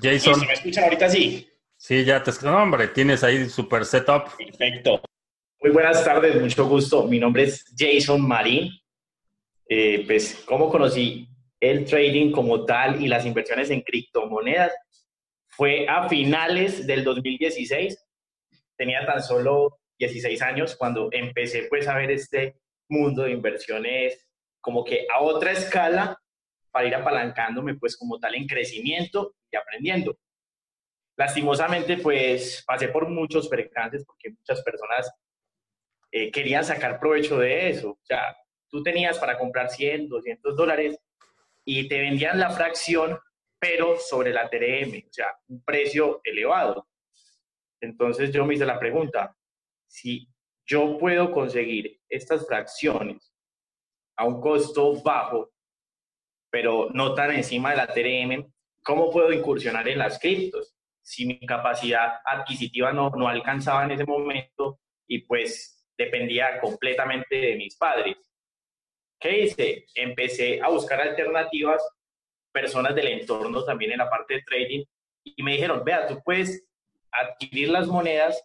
Jason. 0.00 0.40
¿Me 0.46 0.52
escuchan 0.52 0.84
ahorita 0.84 1.08
sí? 1.08 1.48
Sí, 1.76 2.04
ya 2.04 2.22
te 2.22 2.30
escucho. 2.30 2.54
hombre, 2.54 2.88
tienes 2.88 3.24
ahí 3.24 3.48
super 3.48 3.84
setup. 3.84 4.36
Perfecto. 4.36 5.02
Muy 5.62 5.72
buenas 5.72 6.04
tardes, 6.04 6.40
mucho 6.40 6.66
gusto. 6.66 7.06
Mi 7.06 7.18
nombre 7.18 7.44
es 7.44 7.64
Jason 7.76 8.26
Marín. 8.26 8.70
Eh, 9.68 10.04
pues, 10.06 10.42
¿cómo 10.46 10.68
conocí 10.68 11.28
el 11.58 11.84
trading 11.84 12.32
como 12.32 12.64
tal 12.64 13.02
y 13.02 13.08
las 13.08 13.24
inversiones 13.24 13.70
en 13.70 13.82
criptomonedas? 13.82 14.72
Fue 15.48 15.86
a 15.88 16.08
finales 16.08 16.86
del 16.86 17.04
2016. 17.04 17.98
Tenía 18.76 19.04
tan 19.04 19.22
solo 19.22 19.80
16 19.98 20.40
años 20.42 20.76
cuando 20.76 21.08
empecé 21.12 21.66
pues 21.68 21.86
a 21.86 21.94
ver 21.94 22.10
este 22.10 22.56
mundo 22.88 23.22
de 23.22 23.32
inversiones 23.32 24.26
como 24.60 24.84
que 24.84 25.06
a 25.14 25.20
otra 25.22 25.52
escala 25.52 26.18
para 26.70 26.86
ir 26.86 26.94
apalancándome 26.94 27.74
pues 27.74 27.96
como 27.96 28.18
tal 28.18 28.34
en 28.34 28.46
crecimiento 28.46 29.34
y 29.50 29.56
aprendiendo. 29.56 30.18
Lastimosamente 31.16 31.98
pues 31.98 32.64
pasé 32.66 32.88
por 32.88 33.08
muchos 33.08 33.48
percances 33.48 34.04
porque 34.04 34.30
muchas 34.30 34.62
personas 34.62 35.12
eh, 36.12 36.30
querían 36.30 36.64
sacar 36.64 36.98
provecho 36.98 37.38
de 37.38 37.70
eso. 37.70 37.90
O 37.90 38.04
sea, 38.04 38.36
tú 38.68 38.82
tenías 38.82 39.18
para 39.18 39.38
comprar 39.38 39.68
100, 39.70 40.08
200 40.08 40.56
dólares 40.56 40.98
y 41.64 41.88
te 41.88 41.98
vendían 41.98 42.38
la 42.38 42.50
fracción 42.50 43.18
pero 43.60 43.98
sobre 43.98 44.32
la 44.32 44.48
TRM, 44.48 45.06
o 45.06 45.12
sea, 45.12 45.36
un 45.48 45.62
precio 45.62 46.22
elevado. 46.24 46.88
Entonces 47.80 48.32
yo 48.32 48.46
me 48.46 48.54
hice 48.54 48.64
la 48.64 48.78
pregunta, 48.78 49.36
si 49.86 50.26
yo 50.66 50.96
puedo 50.98 51.30
conseguir 51.30 52.00
estas 52.08 52.46
fracciones 52.46 53.32
a 54.16 54.24
un 54.24 54.40
costo 54.40 55.00
bajo, 55.02 55.52
pero 56.50 56.88
no 56.92 57.14
tan 57.14 57.32
encima 57.32 57.70
de 57.70 57.76
la 57.76 57.86
TRM, 57.86 58.52
¿cómo 58.82 59.10
puedo 59.10 59.32
incursionar 59.32 59.88
en 59.88 59.98
las 59.98 60.18
criptos? 60.18 60.74
Si 61.02 61.26
mi 61.26 61.38
capacidad 61.40 62.20
adquisitiva 62.24 62.92
no, 62.92 63.10
no 63.10 63.28
alcanzaba 63.28 63.84
en 63.84 63.92
ese 63.92 64.04
momento 64.04 64.80
y 65.06 65.20
pues 65.20 65.86
dependía 65.96 66.60
completamente 66.60 67.36
de 67.36 67.56
mis 67.56 67.76
padres. 67.76 68.16
¿Qué 69.18 69.40
hice? 69.40 69.86
Empecé 69.94 70.60
a 70.62 70.68
buscar 70.68 71.00
alternativas, 71.00 71.82
personas 72.52 72.94
del 72.94 73.08
entorno 73.08 73.64
también 73.64 73.92
en 73.92 73.98
la 73.98 74.08
parte 74.08 74.34
de 74.34 74.42
trading, 74.42 74.84
y 75.24 75.42
me 75.42 75.52
dijeron, 75.52 75.82
vea, 75.84 76.06
tú 76.06 76.20
puedes 76.24 76.66
adquirir 77.12 77.68
las 77.68 77.86
monedas 77.86 78.42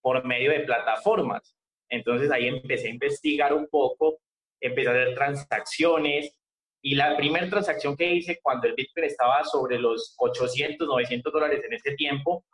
por 0.00 0.24
medio 0.24 0.52
de 0.52 0.60
plataformas. 0.60 1.56
Entonces 1.88 2.30
ahí 2.30 2.46
empecé 2.46 2.88
a 2.88 2.92
investigar 2.92 3.52
un 3.52 3.66
poco, 3.68 4.20
empecé 4.60 4.88
a 4.88 4.92
hacer 4.92 5.14
transacciones, 5.14 6.36
y 6.86 6.94
la 6.94 7.16
primera 7.16 7.50
transacción 7.50 7.96
que 7.96 8.14
hice 8.14 8.38
cuando 8.40 8.68
el 8.68 8.74
Bitcoin 8.74 9.06
estaba 9.06 9.42
sobre 9.42 9.76
los 9.76 10.14
800, 10.18 10.86
900 10.86 11.32
dólares 11.32 11.60
en 11.64 11.72
ese 11.72 11.96
tiempo, 11.96 12.44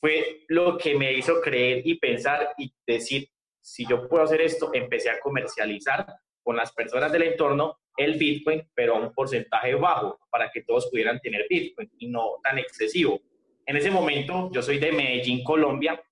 fue 0.00 0.46
lo 0.48 0.78
que 0.78 0.96
me 0.96 1.12
hizo 1.12 1.42
creer 1.42 1.82
y 1.84 1.98
pensar 1.98 2.54
y 2.56 2.72
decir, 2.86 3.28
si 3.60 3.86
yo 3.86 4.08
puedo 4.08 4.22
hacer 4.24 4.40
esto, 4.40 4.70
empecé 4.72 5.10
a 5.10 5.20
comercializar 5.20 6.06
con 6.42 6.56
las 6.56 6.72
personas 6.72 7.12
del 7.12 7.24
entorno 7.24 7.80
el 7.98 8.14
Bitcoin, 8.14 8.66
pero 8.74 8.96
a 8.96 9.00
un 9.00 9.12
porcentaje 9.12 9.74
bajo, 9.74 10.18
para 10.30 10.50
que 10.50 10.62
todos 10.62 10.88
pudieran 10.88 11.20
tener 11.20 11.44
Bitcoin 11.46 11.90
y 11.98 12.08
no 12.08 12.40
tan 12.42 12.56
excesivo. 12.58 13.20
En 13.66 13.76
ese 13.76 13.90
momento, 13.90 14.50
yo 14.54 14.62
soy 14.62 14.78
de 14.78 14.90
Medellín, 14.90 15.44
Colombia. 15.44 16.02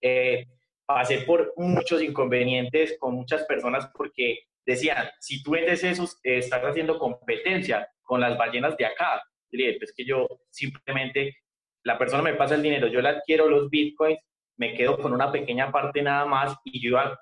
Eh, 0.00 0.46
pasé 0.86 1.22
por 1.22 1.54
muchos 1.56 2.00
inconvenientes 2.00 2.96
con 3.00 3.14
muchas 3.14 3.42
personas 3.46 3.90
porque 3.92 4.44
decían, 4.66 5.08
si 5.20 5.42
tú 5.42 5.52
vendes 5.52 5.84
eso, 5.84 6.08
estás 6.22 6.62
haciendo 6.62 6.98
competencia 6.98 7.88
con 8.02 8.20
las 8.20 8.36
ballenas 8.36 8.76
de 8.76 8.86
acá. 8.86 9.22
Y 9.50 9.58
dije, 9.58 9.76
pues 9.78 9.92
que 9.96 10.04
yo 10.04 10.28
simplemente, 10.50 11.36
la 11.84 11.98
persona 11.98 12.22
me 12.22 12.34
pasa 12.34 12.54
el 12.54 12.62
dinero, 12.62 12.86
yo 12.86 13.00
le 13.00 13.10
adquiero 13.10 13.48
los 13.48 13.68
bitcoins, 13.70 14.18
me 14.56 14.74
quedo 14.74 14.98
con 14.98 15.12
una 15.12 15.32
pequeña 15.32 15.70
parte 15.72 16.02
nada 16.02 16.24
más 16.24 16.56
y 16.64 16.82
yo 16.82 16.90
iba, 16.90 17.18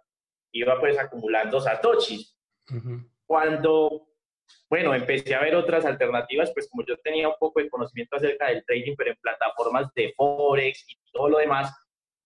iba 0.53 0.81
pues 0.81 0.99
acumulando 0.99 1.61
satoshis. 1.61 2.37
Cuando, 3.27 4.09
bueno, 4.69 4.95
empecé 4.95 5.35
a 5.35 5.41
ver 5.41 5.55
otras 5.55 5.85
alternativas, 5.85 6.53
pues 6.53 6.69
como 6.69 6.85
yo 6.85 6.97
tenía 6.99 7.29
un 7.29 7.35
poco 7.39 7.61
de 7.61 7.71
conocimiento 7.71 8.17
acerca 8.17 8.49
del 8.49 8.65
trading, 8.65 8.95
pero 8.97 9.11
en 9.11 9.17
plataformas 9.21 9.89
de 9.95 10.12
Forex 10.17 10.85
y 10.89 10.97
todo 11.12 11.31
lo 11.31 11.39
demás, 11.39 11.75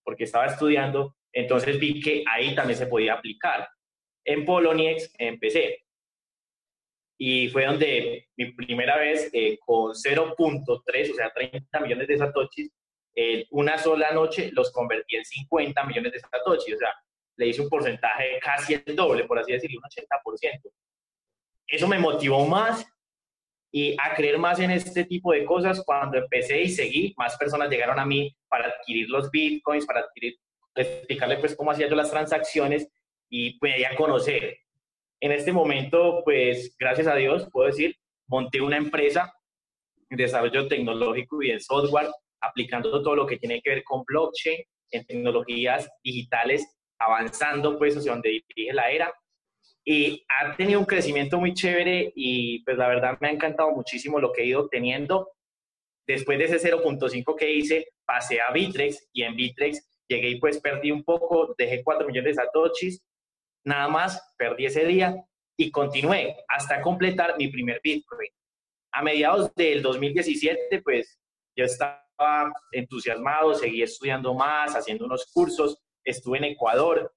porque 0.03 0.25
estaba 0.25 0.45
estudiando, 0.45 1.15
entonces 1.33 1.79
vi 1.79 1.99
que 1.99 2.23
ahí 2.31 2.53
también 2.53 2.77
se 2.77 2.87
podía 2.87 3.13
aplicar. 3.13 3.67
En 4.25 4.43
Poloniex 4.43 5.13
empecé. 5.17 5.85
Y 7.17 7.47
fue 7.49 7.65
donde 7.65 8.27
mi 8.35 8.51
primera 8.51 8.97
vez 8.97 9.29
eh, 9.31 9.57
con 9.59 9.93
0.3, 9.93 11.11
o 11.11 11.13
sea, 11.13 11.31
30 11.33 11.79
millones 11.79 12.07
de 12.07 12.17
satoshis, 12.17 12.71
en 13.15 13.45
una 13.51 13.77
sola 13.77 14.11
noche 14.11 14.49
los 14.51 14.71
convertí 14.73 15.15
en 15.15 15.23
50 15.23 15.83
millones 15.85 16.11
de 16.11 16.19
satoshis. 16.19 16.75
O 16.75 16.77
sea, 16.77 16.93
le 17.37 17.47
hice 17.47 17.61
un 17.61 17.69
porcentaje 17.69 18.39
casi 18.41 18.73
el 18.85 18.95
doble, 18.95 19.23
por 19.25 19.39
así 19.39 19.53
decirlo, 19.53 19.79
un 19.79 20.39
80%. 20.39 20.71
Eso 21.67 21.87
me 21.87 21.99
motivó 21.99 22.45
más 22.45 22.85
y 23.71 23.95
a 23.99 24.15
creer 24.15 24.37
más 24.37 24.59
en 24.59 24.71
este 24.71 25.05
tipo 25.05 25.31
de 25.31 25.45
cosas. 25.45 25.83
Cuando 25.85 26.17
empecé 26.17 26.61
y 26.61 26.69
seguí, 26.69 27.13
más 27.17 27.37
personas 27.37 27.69
llegaron 27.69 27.99
a 27.99 28.05
mí 28.05 28.35
para 28.47 28.67
adquirir 28.67 29.09
los 29.09 29.31
bitcoins, 29.31 29.85
para 29.85 30.01
adquirir, 30.01 30.37
explicarle 30.75 31.37
pues 31.37 31.55
cómo 31.55 31.71
hacía 31.71 31.87
yo 31.87 31.95
las 31.95 32.11
transacciones 32.11 32.89
y 33.29 33.57
pues 33.59 33.75
a 33.85 33.95
conocer. 33.95 34.57
En 35.19 35.31
este 35.31 35.51
momento, 35.51 36.21
pues 36.23 36.75
gracias 36.77 37.07
a 37.07 37.15
Dios, 37.15 37.47
puedo 37.51 37.67
decir, 37.67 37.95
monté 38.27 38.61
una 38.61 38.77
empresa 38.77 39.33
de 40.09 40.23
desarrollo 40.23 40.67
tecnológico 40.67 41.41
y 41.41 41.51
de 41.51 41.59
software, 41.59 42.09
aplicando 42.41 43.01
todo 43.01 43.15
lo 43.15 43.25
que 43.25 43.37
tiene 43.37 43.61
que 43.61 43.71
ver 43.71 43.83
con 43.83 44.03
blockchain, 44.05 44.57
en 44.91 45.05
tecnologías 45.05 45.89
digitales, 46.03 46.65
avanzando 46.99 47.77
pues 47.77 47.97
hacia 47.97 48.11
donde 48.11 48.29
dirige 48.29 48.73
la 48.73 48.91
era. 48.91 49.13
Y 49.83 50.25
ha 50.29 50.55
tenido 50.55 50.79
un 50.79 50.85
crecimiento 50.85 51.39
muy 51.39 51.53
chévere 51.53 52.11
y 52.15 52.63
pues 52.63 52.77
la 52.77 52.87
verdad 52.87 53.17
me 53.19 53.27
ha 53.27 53.31
encantado 53.31 53.71
muchísimo 53.71 54.19
lo 54.19 54.31
que 54.31 54.43
he 54.43 54.47
ido 54.47 54.67
teniendo. 54.69 55.29
Después 56.07 56.37
de 56.37 56.45
ese 56.45 56.71
0.5 56.71 57.35
que 57.35 57.51
hice, 57.51 57.87
pasé 58.05 58.39
a 58.41 58.51
Bitrex 58.51 59.09
y 59.11 59.23
en 59.23 59.35
Bitrex 59.35 60.03
llegué 60.07 60.29
y 60.29 60.39
pues 60.39 60.59
perdí 60.59 60.91
un 60.91 61.03
poco, 61.03 61.53
dejé 61.57 61.83
4 61.83 62.07
millones 62.07 62.35
de 62.35 62.43
satoshis 62.43 63.03
nada 63.65 63.87
más, 63.89 64.33
perdí 64.37 64.65
ese 64.65 64.85
día 64.85 65.15
y 65.57 65.71
continué 65.71 66.37
hasta 66.47 66.81
completar 66.81 67.35
mi 67.37 67.47
primer 67.49 67.81
Bitcoin. 67.83 68.29
A 68.93 69.01
mediados 69.01 69.53
del 69.55 69.81
2017, 69.81 70.81
pues 70.81 71.19
yo 71.57 71.65
estaba 71.65 72.01
entusiasmado, 72.71 73.53
seguí 73.53 73.81
estudiando 73.81 74.33
más, 74.33 74.75
haciendo 74.75 75.05
unos 75.05 75.29
cursos, 75.33 75.81
estuve 76.03 76.37
en 76.37 76.43
Ecuador, 76.45 77.13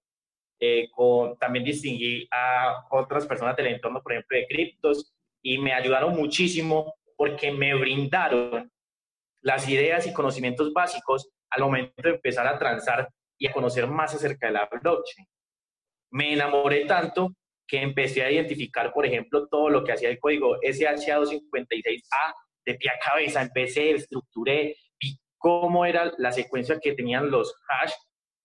eh, 0.61 0.89
con, 0.91 1.39
también 1.39 1.65
distinguí 1.65 2.27
a 2.33 2.87
otras 2.91 3.27
personas 3.27 3.57
del 3.57 3.69
entorno, 3.69 4.03
por 4.03 4.12
ejemplo, 4.12 4.37
de 4.37 4.47
criptos, 4.49 5.15
y 5.43 5.59
me 5.59 5.73
ayudaron 5.73 6.16
muchísimo 6.16 6.95
porque 7.16 7.53
me 7.53 7.75
brindaron 7.75 8.73
las 9.41 9.69
ideas 9.69 10.07
y 10.07 10.12
conocimientos 10.12 10.73
básicos 10.73 11.31
al 11.51 11.62
momento 11.62 12.03
de 12.03 12.11
empezar 12.11 12.47
a 12.47 12.59
transar 12.59 13.09
y 13.39 13.47
a 13.47 13.53
conocer 13.53 13.87
más 13.87 14.15
acerca 14.15 14.49
de 14.49 14.55
la 14.55 14.69
blockchain 14.70 15.27
me 16.10 16.32
enamoré 16.32 16.85
tanto 16.86 17.35
que 17.66 17.82
empecé 17.82 18.22
a 18.22 18.30
identificar, 18.30 18.93
por 18.93 19.05
ejemplo, 19.05 19.47
todo 19.48 19.68
lo 19.68 19.85
que 19.85 19.93
hacía 19.93 20.09
el 20.09 20.18
código 20.18 20.56
SHA-256A 20.60 22.35
de 22.64 22.74
pie 22.74 22.90
a 22.90 22.98
cabeza. 22.98 23.43
Empecé, 23.43 23.90
estructuré, 23.90 24.74
vi 24.98 25.18
cómo 25.36 25.85
era 25.85 26.12
la 26.16 26.32
secuencia 26.32 26.80
que 26.80 26.94
tenían 26.94 27.30
los 27.30 27.55
hash 27.68 27.93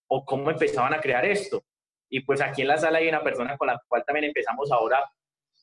o 0.07 0.26
cómo 0.26 0.52
empezaban 0.52 0.94
a 0.94 0.99
crear 0.99 1.26
esto. 1.26 1.64
Y 2.10 2.19
pues 2.19 2.41
aquí 2.41 2.61
en 2.61 2.68
la 2.68 2.77
sala 2.77 2.99
hay 2.99 3.07
una 3.07 3.23
persona 3.23 3.57
con 3.57 3.68
la 3.68 3.81
cual 3.88 4.03
también 4.06 4.26
empezamos 4.26 4.72
ahora 4.72 5.03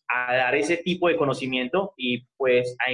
a 0.09 0.35
dar 0.35 0.55
ese 0.57 0.79
tipo 0.79 1.09
de 1.09 1.17
conocimiento 1.17 1.95
y 1.97 2.27
pues 2.37 2.77
a 2.85 2.91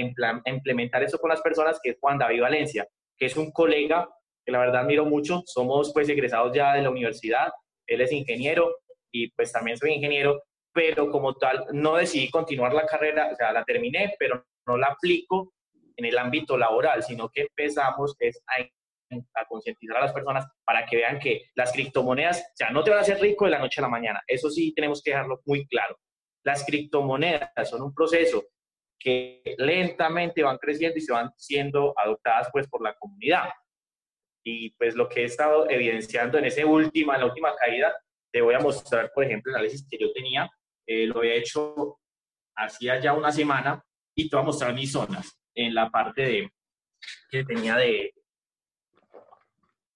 implementar 0.49 1.01
eso 1.01 1.17
con 1.17 1.29
las 1.29 1.41
personas, 1.41 1.79
que 1.81 1.91
es 1.91 1.97
Juan 1.99 2.19
David 2.19 2.41
Valencia, 2.41 2.87
que 3.17 3.25
es 3.25 3.35
un 3.35 3.51
colega 3.51 4.07
que 4.45 4.51
la 4.51 4.59
verdad 4.59 4.81
admiro 4.81 5.05
mucho. 5.05 5.41
Somos 5.45 5.91
pues 5.93 6.07
egresados 6.09 6.55
ya 6.55 6.73
de 6.73 6.83
la 6.83 6.89
universidad, 6.89 7.51
él 7.87 8.01
es 8.01 8.11
ingeniero, 8.11 8.75
y 9.11 9.31
pues 9.31 9.51
también 9.51 9.77
soy 9.77 9.93
ingeniero, 9.93 10.43
pero 10.73 11.09
como 11.09 11.35
tal 11.35 11.65
no 11.73 11.95
decidí 11.95 12.29
continuar 12.29 12.73
la 12.73 12.85
carrera, 12.85 13.29
o 13.31 13.35
sea, 13.35 13.51
la 13.51 13.63
terminé, 13.63 14.15
pero 14.19 14.45
no 14.67 14.77
la 14.77 14.87
aplico 14.87 15.53
en 15.95 16.05
el 16.05 16.17
ámbito 16.17 16.57
laboral, 16.57 17.03
sino 17.03 17.29
que 17.29 17.41
empezamos 17.41 18.15
es 18.19 18.41
a, 18.47 18.61
a 19.39 19.45
concientizar 19.45 19.97
a 19.97 20.01
las 20.01 20.13
personas 20.13 20.45
para 20.63 20.85
que 20.85 20.97
vean 20.97 21.19
que 21.19 21.49
las 21.55 21.71
criptomonedas, 21.71 22.39
o 22.39 22.55
sea, 22.55 22.69
no 22.69 22.83
te 22.83 22.91
van 22.91 22.99
a 22.99 23.01
hacer 23.01 23.19
rico 23.19 23.45
de 23.45 23.51
la 23.51 23.59
noche 23.59 23.81
a 23.81 23.83
la 23.83 23.89
mañana, 23.89 24.21
eso 24.27 24.49
sí 24.49 24.73
tenemos 24.75 25.01
que 25.01 25.11
dejarlo 25.11 25.41
muy 25.45 25.65
claro. 25.67 25.97
Las 26.43 26.65
criptomonedas 26.65 27.69
son 27.69 27.81
un 27.81 27.93
proceso 27.93 28.45
que 28.99 29.41
lentamente 29.57 30.43
van 30.43 30.57
creciendo 30.57 30.97
y 30.97 31.01
se 31.01 31.13
van 31.13 31.31
siendo 31.37 31.93
adoptadas 31.97 32.49
pues 32.51 32.67
por 32.67 32.81
la 32.81 32.93
comunidad. 32.95 33.49
Y 34.43 34.71
pues 34.71 34.95
lo 34.95 35.09
que 35.09 35.21
he 35.21 35.25
estado 35.25 35.69
evidenciando 35.69 36.37
en 36.37 36.45
ese 36.45 36.63
última, 36.63 37.15
en 37.15 37.21
la 37.21 37.27
última 37.27 37.55
caída 37.55 37.93
te 38.31 38.41
voy 38.41 38.55
a 38.55 38.59
mostrar, 38.59 39.11
por 39.13 39.23
ejemplo, 39.23 39.51
el 39.51 39.55
análisis 39.55 39.85
que 39.89 39.97
yo 39.97 40.11
tenía. 40.13 40.49
Eh, 40.85 41.05
lo 41.05 41.19
había 41.19 41.35
hecho 41.35 41.99
hacía 42.57 42.99
ya 42.99 43.13
una 43.13 43.31
semana 43.31 43.83
y 44.15 44.29
te 44.29 44.35
voy 44.35 44.43
a 44.43 44.45
mostrar 44.47 44.73
mis 44.73 44.91
zonas. 44.91 45.33
en 45.59 45.73
la 45.73 45.89
parte 45.89 46.21
de 46.21 46.53
que 47.31 47.43
tenía 47.43 47.75
de 47.75 48.13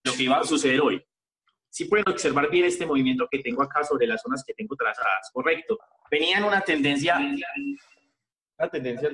lo 0.04 0.14
que 0.14 0.24
iba 0.24 0.40
a 0.40 0.44
suceder 0.44 0.82
hoy. 0.82 1.06
Si 1.70 1.86
pueden 1.86 2.10
observar 2.10 2.50
bien 2.50 2.66
este 2.66 2.84
movimiento 2.84 3.28
que 3.30 3.40
tengo 3.40 3.62
acá 3.62 3.84
sobre 3.84 4.08
las 4.08 4.22
zonas 4.24 4.44
que 4.44 4.56
tengo 4.56 4.76
trazadas, 4.76 5.30
correcto. 5.32 5.78
Venía 6.10 6.40
en 6.40 6.46
una 6.46 6.62
tendencia, 6.62 7.16
una 8.58 8.70
tendencia, 8.70 9.10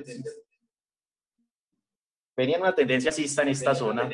venía 2.34 2.56
en 2.56 2.62
una 2.62 2.74
tendencia 2.74 3.10
alcista 3.10 3.42
en 3.42 3.48
esta 3.48 3.74
zona. 3.74 4.08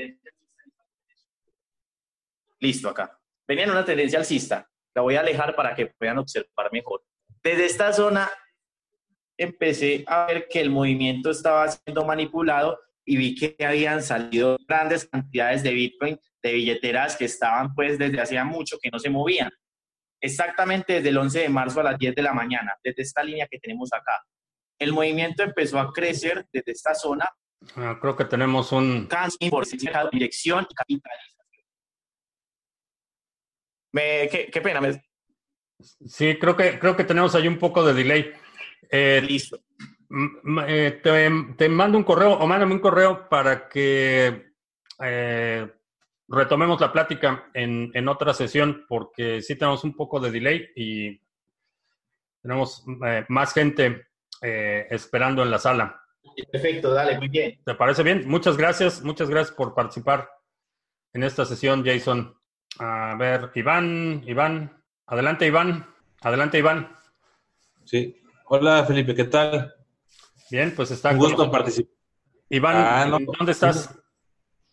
Listo, 2.58 2.88
acá. 2.88 3.16
Venía 3.46 3.64
en 3.64 3.70
una 3.70 3.84
tendencia 3.84 4.18
alcista. 4.18 4.68
La 4.94 5.02
voy 5.02 5.16
a 5.16 5.20
alejar 5.20 5.54
para 5.54 5.74
que 5.74 5.86
puedan 5.86 6.18
observar 6.18 6.70
mejor. 6.72 7.02
Desde 7.42 7.66
esta 7.66 7.92
zona 7.92 8.30
empecé 9.36 10.04
a 10.06 10.26
ver 10.26 10.46
que 10.48 10.60
el 10.60 10.70
movimiento 10.70 11.30
estaba 11.30 11.68
siendo 11.68 12.04
manipulado 12.04 12.78
y 13.04 13.16
vi 13.16 13.34
que 13.34 13.56
habían 13.64 14.02
salido 14.02 14.56
grandes 14.66 15.06
cantidades 15.06 15.62
de 15.62 15.72
Bitcoin 15.72 16.18
de 16.42 16.52
billeteras 16.52 17.16
que 17.16 17.24
estaban 17.26 17.74
pues 17.74 17.98
desde 17.98 18.20
hacía 18.20 18.44
mucho 18.44 18.78
que 18.80 18.90
no 18.90 18.98
se 18.98 19.10
movían. 19.10 19.50
Exactamente 20.20 20.94
desde 20.94 21.10
el 21.10 21.18
11 21.18 21.40
de 21.40 21.48
marzo 21.48 21.80
a 21.80 21.84
las 21.84 21.98
10 21.98 22.14
de 22.14 22.22
la 22.22 22.32
mañana, 22.32 22.72
desde 22.82 23.02
esta 23.02 23.22
línea 23.22 23.46
que 23.50 23.58
tenemos 23.58 23.92
acá. 23.92 24.22
El 24.78 24.92
movimiento 24.92 25.42
empezó 25.42 25.78
a 25.78 25.92
crecer 25.92 26.46
desde 26.52 26.72
esta 26.72 26.94
zona. 26.94 27.28
Ah, 27.76 27.98
creo 28.00 28.16
que 28.16 28.24
tenemos 28.24 28.72
un... 28.72 29.06
Por 29.50 29.66
dirección 30.10 30.66
y 30.68 30.74
capitalización. 30.74 31.33
Me, 33.94 34.28
qué, 34.28 34.50
qué, 34.52 34.60
pena. 34.60 34.80
Me... 34.80 35.02
Sí, 35.78 36.36
creo 36.40 36.56
que, 36.56 36.78
creo 36.78 36.96
que 36.96 37.04
tenemos 37.04 37.34
ahí 37.34 37.46
un 37.46 37.58
poco 37.58 37.84
de 37.84 37.94
delay. 37.94 38.32
Eh, 38.90 39.22
Listo. 39.24 39.60
Eh, 40.66 41.00
te, 41.02 41.30
te, 41.56 41.68
mando 41.68 41.96
un 41.96 42.04
correo 42.04 42.32
o 42.32 42.46
mándame 42.46 42.74
un 42.74 42.80
correo 42.80 43.28
para 43.28 43.68
que 43.68 44.52
eh, 45.00 45.72
retomemos 46.28 46.80
la 46.80 46.92
plática 46.92 47.50
en, 47.54 47.90
en, 47.94 48.08
otra 48.08 48.34
sesión 48.34 48.84
porque 48.88 49.40
sí 49.42 49.56
tenemos 49.56 49.82
un 49.84 49.96
poco 49.96 50.20
de 50.20 50.30
delay 50.30 50.68
y 50.76 51.20
tenemos 52.42 52.84
eh, 53.06 53.24
más 53.28 53.52
gente 53.54 54.08
eh, 54.42 54.86
esperando 54.90 55.42
en 55.42 55.50
la 55.50 55.58
sala. 55.58 56.00
Perfecto, 56.50 56.92
dale, 56.92 57.18
muy 57.18 57.28
bien. 57.28 57.60
¿Te 57.64 57.74
parece 57.74 58.02
bien? 58.02 58.28
Muchas 58.28 58.56
gracias, 58.56 59.02
muchas 59.02 59.30
gracias 59.30 59.54
por 59.56 59.74
participar 59.74 60.30
en 61.12 61.22
esta 61.22 61.44
sesión, 61.44 61.84
Jason. 61.84 62.36
A 62.78 63.14
ver, 63.16 63.50
Iván, 63.54 64.22
Iván, 64.26 64.82
adelante 65.06 65.46
Iván, 65.46 65.86
adelante 66.20 66.58
Iván. 66.58 66.96
Sí, 67.84 68.16
hola 68.46 68.84
Felipe, 68.84 69.14
¿qué 69.14 69.24
tal? 69.24 69.72
Bien, 70.50 70.74
pues 70.74 70.90
está. 70.90 71.10
Un 71.10 71.18
gusto 71.18 71.50
participar. 71.50 71.94
Iván, 72.48 72.76
ah, 72.76 73.06
no, 73.06 73.18
¿dónde 73.38 73.52
estás? 73.52 73.94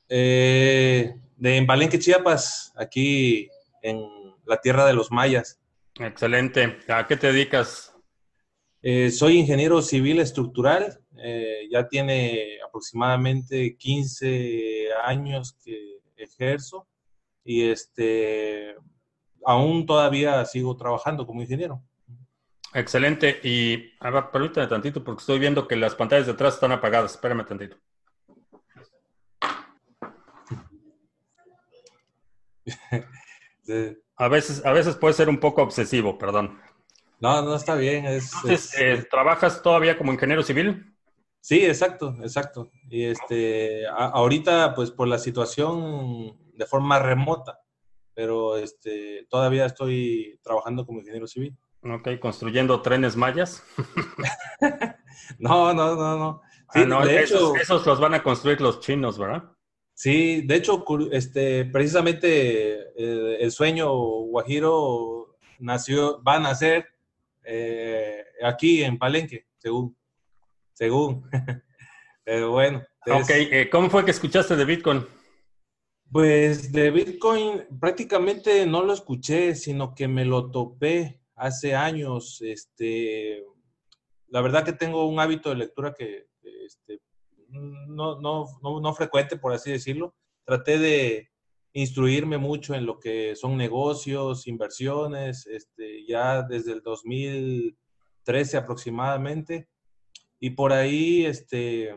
Eh, 0.09 1.13
de 1.37 1.57
en 1.57 1.67
Palenque, 1.67 1.99
Chiapas, 1.99 2.73
aquí 2.75 3.49
en 3.83 4.03
la 4.45 4.59
tierra 4.59 4.85
de 4.85 4.93
los 4.93 5.11
mayas. 5.11 5.59
Excelente. 5.99 6.79
¿A 6.87 7.05
qué 7.05 7.15
te 7.17 7.31
dedicas? 7.31 7.95
Eh, 8.81 9.11
soy 9.11 9.37
ingeniero 9.37 9.81
civil 9.81 10.19
estructural. 10.19 10.99
Eh, 11.23 11.67
ya 11.71 11.87
tiene 11.87 12.57
aproximadamente 12.67 13.77
15 13.77 14.87
años 15.03 15.55
que 15.63 15.99
ejerzo 16.17 16.87
y 17.43 17.69
este 17.69 18.75
aún 19.45 19.85
todavía 19.85 20.43
sigo 20.45 20.75
trabajando 20.77 21.25
como 21.25 21.41
ingeniero. 21.41 21.83
Excelente. 22.73 23.39
Y 23.43 23.93
a 23.99 24.09
ver, 24.09 24.31
permítame 24.31 24.67
tantito 24.67 25.03
porque 25.03 25.21
estoy 25.21 25.39
viendo 25.39 25.67
que 25.67 25.75
las 25.75 25.95
pantallas 25.95 26.25
de 26.27 26.33
atrás 26.33 26.53
están 26.55 26.71
apagadas. 26.71 27.15
Espérame 27.15 27.45
tantito. 27.45 27.77
A 34.17 34.27
veces, 34.27 34.63
a 34.65 34.71
veces 34.71 34.95
puede 34.95 35.15
ser 35.15 35.29
un 35.29 35.39
poco 35.39 35.63
obsesivo, 35.63 36.19
perdón. 36.19 36.59
No, 37.19 37.41
no 37.41 37.55
está 37.55 37.73
bien. 37.73 38.05
Es, 38.05 38.31
Entonces, 38.35 38.79
eh, 38.79 39.07
¿trabajas 39.09 39.63
todavía 39.63 39.97
como 39.97 40.13
ingeniero 40.13 40.43
civil? 40.43 40.93
Sí, 41.39 41.65
exacto, 41.65 42.15
exacto. 42.21 42.69
Y 42.87 43.05
este, 43.05 43.87
ahorita, 43.87 44.75
pues 44.75 44.91
por 44.91 45.07
la 45.07 45.17
situación 45.17 46.37
de 46.61 46.67
forma 46.67 46.99
remota, 46.99 47.59
pero 48.13 48.55
este, 48.55 49.25
todavía 49.31 49.65
estoy 49.65 50.39
trabajando 50.43 50.85
como 50.85 50.99
ingeniero 50.99 51.25
civil. 51.25 51.57
Ok, 51.81 52.19
construyendo 52.19 52.83
trenes 52.83 53.15
mayas. 53.15 53.63
no, 55.39 55.73
no, 55.73 55.95
no, 55.95 56.17
no. 56.19 56.41
Ah, 56.67 56.85
no 56.85 57.03
esos, 57.03 57.59
esos 57.59 57.83
los 57.83 57.99
van 57.99 58.13
a 58.13 58.21
construir 58.21 58.61
los 58.61 58.79
chinos, 58.79 59.17
¿verdad? 59.17 59.43
Sí, 59.95 60.43
de 60.43 60.55
hecho, 60.55 60.85
este, 61.11 61.65
precisamente 61.65 62.91
eh, 62.95 63.37
el 63.39 63.51
sueño 63.51 63.91
Guajiro 63.91 65.37
nació, 65.57 66.21
va 66.21 66.35
a 66.35 66.39
nacer 66.39 66.85
eh, 67.43 68.23
aquí 68.43 68.83
en 68.83 68.99
Palenque, 68.99 69.47
según. 69.57 69.97
Según. 70.73 71.27
Pero 72.23 72.51
bueno. 72.51 72.83
ok, 73.07 73.29
eh, 73.31 73.69
¿cómo 73.71 73.89
fue 73.89 74.05
que 74.05 74.11
escuchaste 74.11 74.55
de 74.55 74.65
Bitcoin? 74.65 75.03
Pues 76.11 76.71
de 76.71 76.91
Bitcoin 76.91 77.63
prácticamente 77.79 78.65
no 78.65 78.83
lo 78.83 78.93
escuché, 78.93 79.55
sino 79.55 79.95
que 79.95 80.07
me 80.07 80.25
lo 80.25 80.51
topé 80.51 81.21
hace 81.35 81.73
años. 81.75 82.41
Este, 82.41 83.45
la 84.27 84.41
verdad 84.41 84.65
que 84.65 84.73
tengo 84.73 85.07
un 85.07 85.19
hábito 85.19 85.49
de 85.49 85.55
lectura 85.55 85.93
que 85.93 86.27
este, 86.65 86.99
no, 87.47 88.19
no, 88.19 88.45
no, 88.61 88.79
no 88.81 88.93
frecuente, 88.93 89.37
por 89.37 89.53
así 89.53 89.71
decirlo. 89.71 90.13
Traté 90.43 90.79
de 90.79 91.31
instruirme 91.73 92.37
mucho 92.37 92.75
en 92.75 92.85
lo 92.85 92.99
que 92.99 93.35
son 93.35 93.57
negocios, 93.57 94.47
inversiones, 94.47 95.47
este, 95.47 96.05
ya 96.05 96.43
desde 96.43 96.73
el 96.73 96.81
2013 96.81 98.57
aproximadamente. 98.57 99.69
Y 100.39 100.51
por 100.51 100.73
ahí 100.73 101.25
este, 101.25 101.95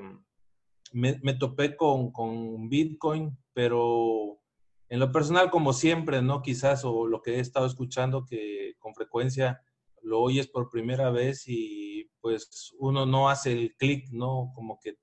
me, 0.92 1.34
topé 1.34 1.76
con, 1.76 2.68
Bitcoin, 2.68 3.36
pero 3.55 4.40
en 4.89 5.01
lo 5.01 5.10
personal, 5.10 5.51
como 5.51 5.72
siempre, 5.72 6.20
¿no? 6.20 6.43
Quizás, 6.43 6.85
o 6.85 7.06
lo 7.06 7.22
que 7.22 7.36
he 7.36 7.40
estado 7.40 7.66
escuchando, 7.66 8.26
que 8.26 8.74
con 8.78 8.94
frecuencia 8.94 9.62
lo 10.02 10.20
oyes 10.20 10.48
por 10.48 10.68
primera 10.68 11.10
vez 11.10 11.44
y 11.47 12.10
pues 12.20 12.74
uno 12.78 13.06
no 13.06 13.31
hace 13.31 13.52
el 13.52 13.74
clic, 13.76 14.10
¿no? 14.10 14.52
Como 14.55 14.78
que 14.78 14.98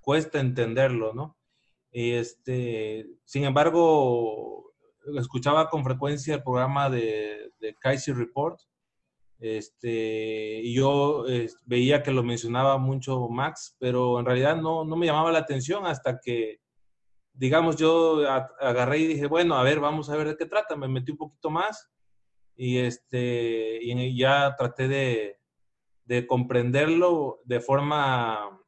cuesta 0.00 0.40
entenderlo, 0.40 1.12
¿no? 1.14 1.36
Este, 1.92 3.06
sin 3.24 3.44
embargo, 3.44 4.72
escuchaba 5.18 5.70
con 5.70 5.84
frecuencia 5.84 6.34
el 6.34 6.42
programa 6.42 6.90
de, 6.90 7.52
de 7.60 7.74
Casey 7.74 8.12
Report, 8.12 8.60
este, 9.38 10.60
y 10.62 10.74
yo 10.74 11.24
veía 11.64 12.02
que 12.02 12.10
lo 12.10 12.22
mencionaba 12.22 12.78
mucho 12.78 13.28
Max, 13.28 13.76
pero 13.78 14.18
en 14.18 14.26
realidad 14.26 14.56
no, 14.56 14.84
no 14.84 14.96
me 14.96 15.06
llamaba 15.06 15.30
la 15.30 15.40
atención 15.40 15.86
hasta 15.86 16.20
que, 16.20 16.60
digamos, 17.36 17.76
yo 17.76 18.28
agarré 18.60 18.98
y 18.98 19.06
dije, 19.06 19.26
bueno, 19.26 19.56
a 19.56 19.62
ver, 19.62 19.80
vamos 19.80 20.10
a 20.10 20.16
ver 20.16 20.28
de 20.28 20.36
qué 20.36 20.46
trata. 20.46 20.76
Me 20.76 20.88
metí 20.88 21.12
un 21.12 21.18
poquito 21.18 21.50
más 21.50 21.90
y, 22.56 22.78
este, 22.78 23.78
y 23.82 24.18
ya 24.18 24.54
traté 24.56 24.88
de, 24.88 25.38
de 26.04 26.26
comprenderlo 26.26 27.40
de 27.44 27.60
forma 27.60 28.60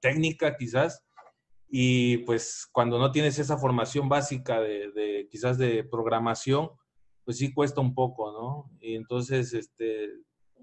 técnica 0.00 0.56
quizás, 0.56 1.04
y 1.72 2.18
pues 2.18 2.68
cuando 2.72 2.98
no 2.98 3.12
tienes 3.12 3.38
esa 3.38 3.56
formación 3.56 4.08
básica 4.08 4.60
de, 4.60 5.28
quizás 5.30 5.56
de 5.56 5.84
programación, 5.84 6.70
pues 7.24 7.38
sí 7.38 7.54
cuesta 7.54 7.80
un 7.80 7.94
poco, 7.94 8.32
¿no? 8.32 8.76
Y 8.80 8.96
entonces 8.96 9.54
este, 9.54 10.08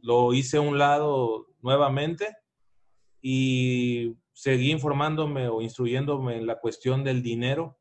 lo 0.01 0.34
hice 0.34 0.57
a 0.57 0.61
un 0.61 0.77
lado 0.77 1.47
nuevamente 1.61 2.35
y 3.22 4.18
seguí 4.38 4.69
informándome 4.69 5.47
o 5.47 5.64
instruyéndome 5.64 6.38
en 6.38 6.45
la 6.45 6.59
cuestión 6.59 7.03
del 7.03 7.23
dinero. 7.23 7.80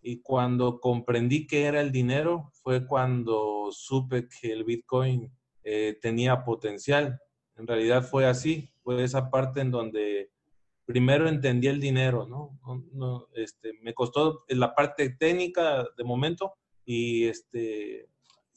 Y 0.00 0.22
cuando 0.22 0.80
comprendí 0.80 1.46
qué 1.46 1.64
era 1.64 1.82
el 1.82 1.92
dinero, 1.92 2.50
fue 2.62 2.86
cuando 2.86 3.68
supe 3.72 4.26
que 4.26 4.52
el 4.52 4.64
Bitcoin 4.64 5.30
eh, 5.62 5.98
tenía 6.00 6.44
potencial. 6.44 7.20
En 7.56 7.66
realidad 7.66 8.02
fue 8.02 8.24
así, 8.24 8.72
fue 8.82 9.04
esa 9.04 9.28
parte 9.28 9.60
en 9.60 9.70
donde 9.70 10.30
primero 10.86 11.28
entendí 11.28 11.66
el 11.66 11.78
dinero, 11.78 12.26
¿no? 12.26 12.58
no, 12.94 13.28
este, 13.34 13.74
me 13.82 13.92
costó 13.92 14.44
la 14.48 14.74
parte 14.74 15.10
técnica 15.10 15.86
de 15.94 16.04
momento 16.04 16.54
y 16.86 17.26
este, 17.26 18.08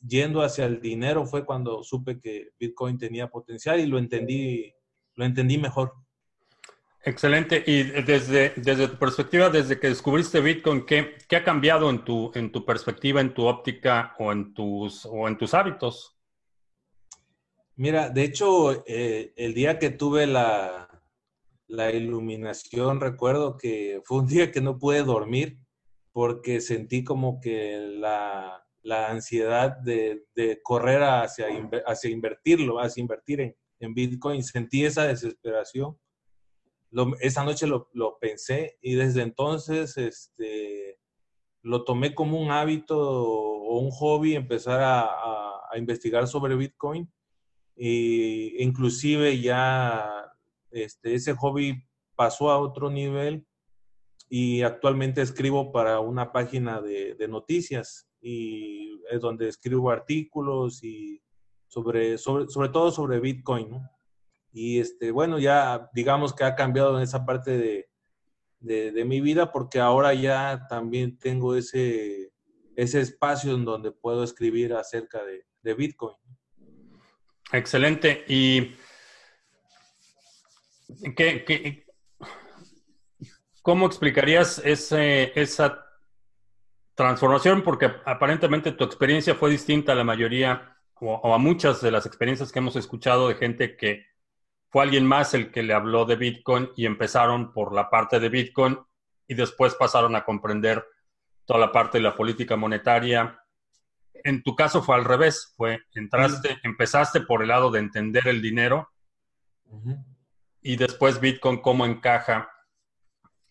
yendo 0.07 0.41
hacia 0.41 0.65
el 0.65 0.79
dinero 0.79 1.25
fue 1.25 1.45
cuando 1.45 1.83
supe 1.83 2.17
que 2.17 2.51
Bitcoin 2.57 2.97
tenía 2.97 3.27
potencial 3.27 3.81
y 3.81 3.87
lo 3.87 3.99
entendí, 3.99 4.73
lo 5.15 5.25
entendí 5.25 5.57
mejor. 5.57 6.05
Excelente. 7.07 7.64
Y 7.68 7.84
desde, 7.84 8.53
desde 8.56 8.88
tu 8.88 8.98
perspectiva, 8.98 9.52
desde 9.52 9.80
que 9.80 9.90
descubriste 9.90 10.41
Bitcoin, 10.41 10.88
¿qué, 10.88 11.15
qué 11.30 11.36
ha 11.36 11.44
cambiado 11.44 11.88
en 11.91 12.03
tu, 12.03 12.32
en 12.34 12.52
tu 12.52 12.65
perspectiva, 12.65 13.22
en 13.22 13.32
tu 13.32 13.45
óptica 13.45 14.15
o 14.18 14.32
en 14.32 14.56
tus, 14.56 15.06
o 15.06 15.27
en 15.27 15.38
tus 15.38 15.53
hábitos? 15.53 16.18
Mira, 17.76 18.10
de 18.10 18.23
hecho, 18.23 18.84
eh, 18.88 19.34
el 19.36 19.53
día 19.53 19.77
que 19.77 19.91
tuve 19.91 20.26
la, 20.26 20.90
la 21.68 21.91
iluminación, 21.91 22.99
recuerdo 22.99 23.56
que 23.56 24.02
fue 24.03 24.19
un 24.19 24.27
día 24.27 24.52
que 24.52 24.61
no 24.61 24.80
pude 24.80 25.03
dormir 25.03 25.60
porque 26.11 26.60
sentí 26.60 27.03
como 27.03 27.40
que 27.40 27.77
la, 27.99 28.65
la 28.82 29.11
ansiedad 29.11 29.77
de, 29.77 30.26
de, 30.34 30.60
correr 30.64 31.03
hacia, 31.03 31.48
hacia 31.86 32.10
invertirlo, 32.10 32.80
hacia 32.80 33.02
invertir 33.02 33.41
en, 33.41 33.56
en 33.80 33.94
Bitcoin. 33.94 34.41
Sentí 34.41 34.86
esa 34.86 35.06
desesperación. 35.06 35.99
Esa 37.19 37.43
noche 37.43 37.67
lo, 37.67 37.89
lo, 37.93 38.17
pensé 38.19 38.77
y 38.81 38.95
desde 38.95 39.22
entonces 39.22 39.97
este, 39.97 40.99
lo 41.61 41.84
tomé 41.84 42.15
como 42.15 42.39
un 42.39 42.51
hábito 42.51 42.97
o 42.97 43.80
un 43.80 43.91
hobby 43.91 44.35
empezar 44.35 44.81
a 44.81 45.77
investigar 45.77 46.27
sobre 46.27 46.55
Bitcoin. 46.55 47.11
E 47.76 48.55
inclusive 48.59 49.39
ya 49.41 50.31
este, 50.72 51.13
ese 51.13 51.34
hobby 51.34 51.84
pasó 52.15 52.49
a 52.49 52.59
otro 52.59 52.89
nivel 52.89 53.45
y 54.30 54.61
actualmente 54.61 55.22
escribo 55.22 55.72
para 55.72 55.99
una 55.99 56.31
página 56.31 56.81
de, 56.81 57.15
noticias 57.30 58.07
y 58.22 59.01
es 59.11 59.22
donde 59.22 59.47
escribo 59.47 59.91
artículos 59.91 60.84
y 60.84 61.22
sobre, 61.67 62.17
sobre, 62.17 62.49
sobre 62.49 62.69
todo 62.69 62.91
sobre 62.91 63.19
Bitcoin, 63.19 63.80
Y 64.56 64.80
este, 64.80 65.11
bueno, 65.11 65.38
ya 65.38 65.90
digamos 65.94 66.34
que 66.34 66.45
ha 66.45 66.56
cambiado 66.56 66.95
en 66.98 67.03
esa 67.03 67.26
parte 67.26 67.57
de, 67.57 67.90
de, 68.91 69.03
mi 69.03 69.19
vida 69.19 69.52
porque 69.52 69.82
ahora 69.82 70.14
ya 70.14 70.65
también 70.69 71.19
tengo 71.19 71.56
ese, 71.56 72.32
ese 72.77 73.02
espacio 73.02 73.53
en 73.53 73.65
donde 73.65 73.91
puedo 73.91 74.23
escribir 74.23 74.73
acerca 74.73 75.26
de, 75.26 75.45
de 75.61 75.73
Bitcoin. 75.73 76.15
Excelente. 77.52 78.23
Y 78.30 78.76
¿Qué, 81.18 81.86
cómo 83.61 83.88
explicarías 83.88 84.61
esa 84.64 85.86
transformación? 86.95 87.61
Porque 87.61 87.91
aparentemente 88.06 88.72
tu 88.72 88.86
experiencia 88.86 89.36
fue 89.36 89.49
distinta 89.49 89.91
a 89.91 89.95
la 89.95 90.06
mayoría 90.06 90.77
o, 90.94 91.34
a 91.34 91.38
muchas 91.40 91.82
de 91.82 91.91
las 91.91 92.06
experiencias 92.06 92.53
que 92.53 92.60
hemos 92.60 92.77
escuchado 92.77 93.27
de 93.27 93.36
gente 93.36 93.76
que 93.76 94.14
fue 94.76 94.84
alguien 94.84 95.06
más 95.06 95.34
el 95.34 95.52
que 95.52 95.64
le 95.64 95.73
habló 95.73 96.03
de 96.03 96.18
Bitcoin 96.18 96.69
y 96.76 96.85
empezaron 96.85 97.53
por 97.53 97.73
la 97.73 97.89
parte 97.89 98.19
de 98.19 98.27
Bitcoin 98.27 98.77
y 99.26 99.34
después 99.34 99.73
pasaron 99.73 100.18
a 100.18 100.26
comprender 100.26 100.85
toda 101.45 101.61
la 101.61 101.72
parte 101.72 101.97
de 101.97 102.03
la 102.03 102.14
política 102.14 102.57
monetaria. 102.57 103.39
En 104.11 104.43
tu 104.43 104.53
caso 104.53 104.84
fue 104.84 104.95
al 104.95 105.06
revés, 105.06 105.53
fue 105.56 105.85
entraste, 105.93 106.57
empezaste 106.64 107.22
por 107.22 107.41
el 107.41 107.47
lado 107.47 107.72
de 107.72 107.80
entender 107.80 108.27
el 108.27 108.41
dinero 108.41 108.91
y 110.61 110.76
después 110.76 111.22
Bitcoin 111.22 111.61
cómo 111.61 111.85
encaja 111.85 112.52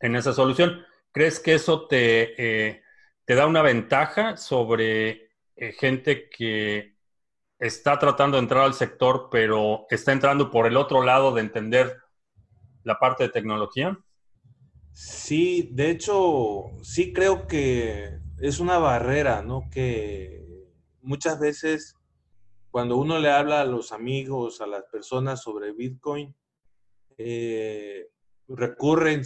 en 0.00 0.16
esa 0.16 0.34
solución. 0.34 0.84
¿Crees 1.10 1.40
que 1.40 1.54
eso 1.54 1.86
te, 1.86 2.34
eh, 2.68 2.82
te 3.24 3.34
da 3.34 3.46
una 3.46 3.62
ventaja 3.62 4.36
sobre 4.36 5.30
eh, 5.56 5.72
gente 5.72 6.28
que 6.28 6.93
está 7.66 7.98
tratando 7.98 8.36
de 8.36 8.42
entrar 8.42 8.64
al 8.64 8.74
sector, 8.74 9.28
pero 9.30 9.86
está 9.88 10.12
entrando 10.12 10.50
por 10.50 10.66
el 10.66 10.76
otro 10.76 11.02
lado 11.02 11.32
de 11.32 11.40
entender 11.40 11.96
la 12.82 12.98
parte 12.98 13.24
de 13.24 13.30
tecnología? 13.30 13.98
Sí, 14.92 15.70
de 15.72 15.90
hecho, 15.90 16.64
sí 16.82 17.12
creo 17.12 17.46
que 17.46 18.18
es 18.38 18.60
una 18.60 18.78
barrera, 18.78 19.42
¿no? 19.42 19.62
Que 19.70 20.44
muchas 21.00 21.40
veces 21.40 21.96
cuando 22.70 22.96
uno 22.96 23.18
le 23.18 23.30
habla 23.30 23.62
a 23.62 23.64
los 23.64 23.92
amigos, 23.92 24.60
a 24.60 24.66
las 24.66 24.84
personas 24.84 25.42
sobre 25.42 25.72
Bitcoin, 25.72 26.34
eh, 27.16 28.08
recurren, 28.46 29.22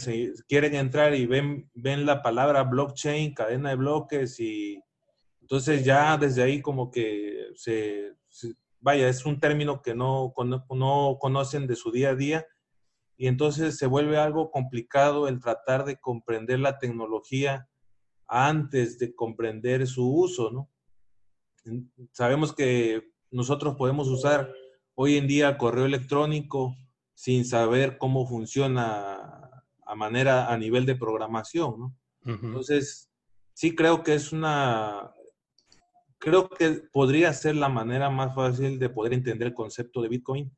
quieren 0.47 0.75
entrar 0.75 1.13
y 1.13 1.25
ven, 1.25 1.69
ven 1.73 2.05
la 2.05 2.21
palabra 2.21 2.63
blockchain, 2.63 3.33
cadena 3.33 3.71
de 3.71 3.75
bloques 3.75 4.39
y 4.39 4.81
entonces 5.41 5.83
ya 5.83 6.15
desde 6.15 6.43
ahí 6.43 6.61
como 6.61 6.89
que 6.91 7.47
se, 7.55 8.13
vaya, 8.79 9.07
es 9.07 9.25
un 9.25 9.39
término 9.39 9.81
que 9.81 9.95
no, 9.95 10.33
no 10.69 11.17
conocen 11.19 11.67
de 11.67 11.75
su 11.75 11.91
día 11.91 12.09
a 12.09 12.15
día 12.15 12.45
y 13.17 13.27
entonces 13.27 13.77
se 13.77 13.85
vuelve 13.85 14.17
algo 14.17 14.49
complicado 14.51 15.27
el 15.27 15.39
tratar 15.39 15.85
de 15.85 15.99
comprender 15.99 16.59
la 16.59 16.79
tecnología 16.79 17.67
antes 18.27 18.97
de 18.97 19.13
comprender 19.13 19.85
su 19.87 20.09
uso, 20.09 20.51
¿no? 20.51 20.69
Sabemos 22.11 22.53
que 22.53 23.11
nosotros 23.31 23.75
podemos 23.75 24.07
usar 24.07 24.53
hoy 24.95 25.17
en 25.17 25.27
día 25.27 25.57
correo 25.57 25.85
electrónico, 25.85 26.75
sin 27.13 27.43
saber 27.43 27.97
cómo 27.97 28.25
funciona 28.25 29.49
a 29.85 29.95
manera, 29.95 30.51
a 30.51 30.57
nivel 30.57 30.85
de 30.85 30.95
programación, 30.95 31.79
¿no? 31.79 31.95
Entonces, 32.23 33.09
sí 33.53 33.75
creo 33.75 34.03
que 34.03 34.13
es 34.13 34.31
una, 34.31 35.11
creo 36.19 36.49
que 36.49 36.83
podría 36.91 37.33
ser 37.33 37.55
la 37.55 37.69
manera 37.69 38.09
más 38.09 38.35
fácil 38.35 38.77
de 38.77 38.89
poder 38.89 39.13
entender 39.13 39.47
el 39.49 39.53
concepto 39.53 40.01
de 40.01 40.09
Bitcoin, 40.09 40.55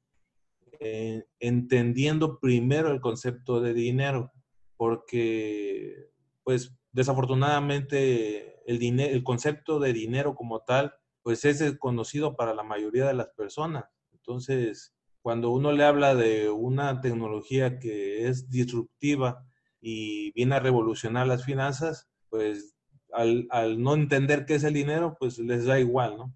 eh, 0.80 1.24
entendiendo 1.40 2.40
primero 2.40 2.92
el 2.92 3.00
concepto 3.00 3.62
de 3.62 3.74
dinero, 3.74 4.32
porque, 4.76 6.10
pues, 6.44 6.76
desafortunadamente, 6.92 8.60
el, 8.66 9.00
el 9.00 9.24
concepto 9.24 9.80
de 9.80 9.94
dinero 9.94 10.36
como 10.36 10.62
tal, 10.62 10.94
pues 11.24 11.46
es 11.46 11.78
conocido 11.78 12.36
para 12.36 12.56
la 12.56 12.64
mayoría 12.64 13.06
de 13.06 13.14
las 13.14 13.28
personas. 13.30 13.86
Entonces, 14.12 14.96
cuando 15.22 15.52
uno 15.52 15.72
le 15.72 15.84
habla 15.84 16.16
de 16.16 16.50
una 16.50 17.00
tecnología 17.00 17.78
que 17.80 18.28
es 18.28 18.50
disruptiva 18.50 19.46
y 19.80 20.32
viene 20.32 20.56
a 20.56 20.60
revolucionar 20.60 21.28
las 21.28 21.46
finanzas, 21.46 22.10
pues 22.30 22.76
al, 23.14 23.82
no 23.82 23.94
entender 23.94 24.46
qué 24.46 24.56
es 24.56 24.64
el 24.64 24.74
dinero, 24.74 25.16
pues 25.20 25.38
les 25.40 25.66
da 25.66 25.80
igual, 25.80 26.18
¿no? 26.18 26.34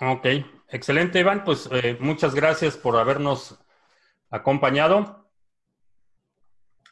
Ok, 0.00 0.26
excelente, 0.68 1.20
Iván. 1.20 1.44
Pues 1.44 1.68
eh, 1.70 1.96
muchas 2.00 2.34
gracias 2.34 2.76
por 2.76 2.96
habernos 2.96 3.58
acompañado. 4.30 5.28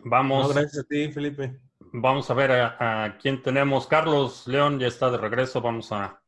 Vamos. 0.00 0.54
gracias 0.54 0.84
a 0.84 0.88
ti, 0.88 1.10
Felipe. 1.10 1.60
Vamos 1.92 2.30
a 2.30 2.34
ver 2.34 2.52
a, 2.52 3.04
a 3.04 3.18
quién 3.18 3.42
tenemos. 3.42 3.86
Carlos 3.86 4.46
León 4.46 4.78
ya 4.78 4.86
está 4.86 5.10
de 5.10 5.18
regreso. 5.18 5.60
Vamos 5.60 5.90
a 5.92 6.22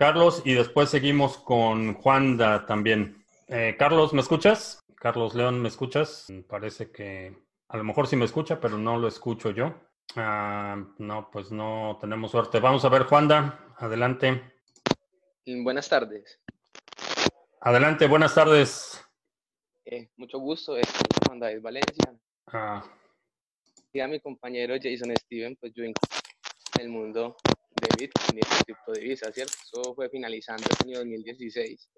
Carlos, 0.00 0.40
y 0.46 0.54
después 0.54 0.88
seguimos 0.88 1.36
con 1.36 1.92
Juanda 1.92 2.64
también. 2.64 3.22
Eh, 3.48 3.76
Carlos, 3.78 4.14
¿me 4.14 4.22
escuchas? 4.22 4.80
Carlos 4.94 5.34
León, 5.34 5.60
¿me 5.60 5.68
escuchas? 5.68 6.32
Parece 6.48 6.90
que 6.90 7.36
a 7.68 7.76
lo 7.76 7.84
mejor 7.84 8.06
sí 8.06 8.16
me 8.16 8.24
escucha, 8.24 8.58
pero 8.60 8.78
no 8.78 8.98
lo 8.98 9.08
escucho 9.08 9.50
yo. 9.50 9.74
Ah, 10.16 10.76
no, 10.98 11.30
pues 11.30 11.52
no 11.52 11.98
tenemos 12.00 12.30
suerte. 12.30 12.58
Vamos 12.58 12.84
a 12.84 12.88
ver, 12.88 13.04
Juanda, 13.04 13.74
adelante. 13.76 14.42
Buenas 15.46 15.88
tardes. 15.88 16.40
Adelante, 17.60 18.06
buenas 18.06 18.34
tardes. 18.34 19.04
Eh, 19.84 20.08
mucho 20.16 20.38
gusto, 20.38 20.76
eh, 20.76 20.82
Juan 21.26 21.40
David 21.40 21.62
Valencia. 21.62 22.18
Ah. 22.46 22.82
Y 23.92 24.00
a 24.00 24.08
mi 24.08 24.20
compañero 24.20 24.74
Jason 24.80 25.14
Steven, 25.16 25.56
pues 25.56 25.72
yo 25.74 25.84
en 25.84 25.94
el 26.80 26.88
mundo 26.88 27.36
de 27.80 27.88
Bitcoin 27.98 28.38
y 28.38 28.40
de 28.40 28.64
criptodivisas, 28.64 29.34
¿cierto? 29.34 29.54
Eso 29.62 29.94
fue 29.94 30.08
finalizando 30.08 30.64
el 30.64 30.88
año 30.88 30.98
2016. 30.98 31.90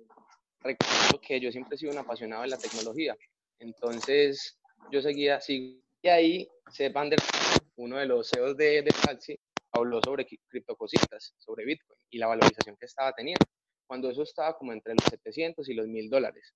Recuerdo 0.60 1.20
que 1.20 1.40
yo 1.40 1.50
siempre 1.50 1.74
he 1.74 1.78
sido 1.78 1.92
un 1.92 1.98
apasionado 1.98 2.42
de 2.42 2.48
la 2.48 2.58
tecnología, 2.58 3.16
entonces 3.58 4.58
yo 4.90 5.02
seguía 5.02 5.36
así. 5.36 5.82
Y 6.02 6.08
ahí, 6.08 6.48
Seth 6.70 6.92
Van 6.92 7.10
uno 7.82 7.98
de 7.98 8.06
los 8.06 8.28
CEOs 8.30 8.56
de, 8.56 8.82
de 8.82 9.38
habló 9.72 10.00
sobre 10.02 10.26
criptocositas, 10.48 11.34
sobre 11.38 11.64
Bitcoin 11.64 11.98
y 12.10 12.18
la 12.18 12.28
valorización 12.28 12.76
que 12.76 12.86
estaba 12.86 13.12
teniendo, 13.12 13.44
cuando 13.86 14.10
eso 14.10 14.22
estaba 14.22 14.56
como 14.56 14.72
entre 14.72 14.94
los 14.94 15.04
700 15.10 15.68
y 15.68 15.74
los 15.74 15.88
1000 15.88 16.08
dólares. 16.10 16.54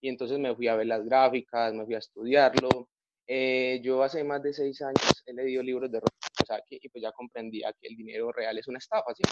Y 0.00 0.08
entonces 0.08 0.38
me 0.38 0.54
fui 0.54 0.68
a 0.68 0.76
ver 0.76 0.86
las 0.86 1.04
gráficas, 1.04 1.74
me 1.74 1.84
fui 1.84 1.94
a 1.94 1.98
estudiarlo. 1.98 2.88
Eh, 3.26 3.80
yo 3.82 4.02
hace 4.02 4.24
más 4.24 4.42
de 4.42 4.52
seis 4.52 4.80
años 4.82 5.22
he 5.26 5.32
leído 5.32 5.62
libros 5.62 5.90
de 5.90 6.00
y 6.70 6.88
pues 6.88 7.02
ya 7.02 7.12
comprendía 7.12 7.72
que 7.80 7.88
el 7.88 7.96
dinero 7.96 8.32
real 8.32 8.58
es 8.58 8.66
una 8.66 8.78
estafa, 8.78 9.14
¿sí? 9.14 9.22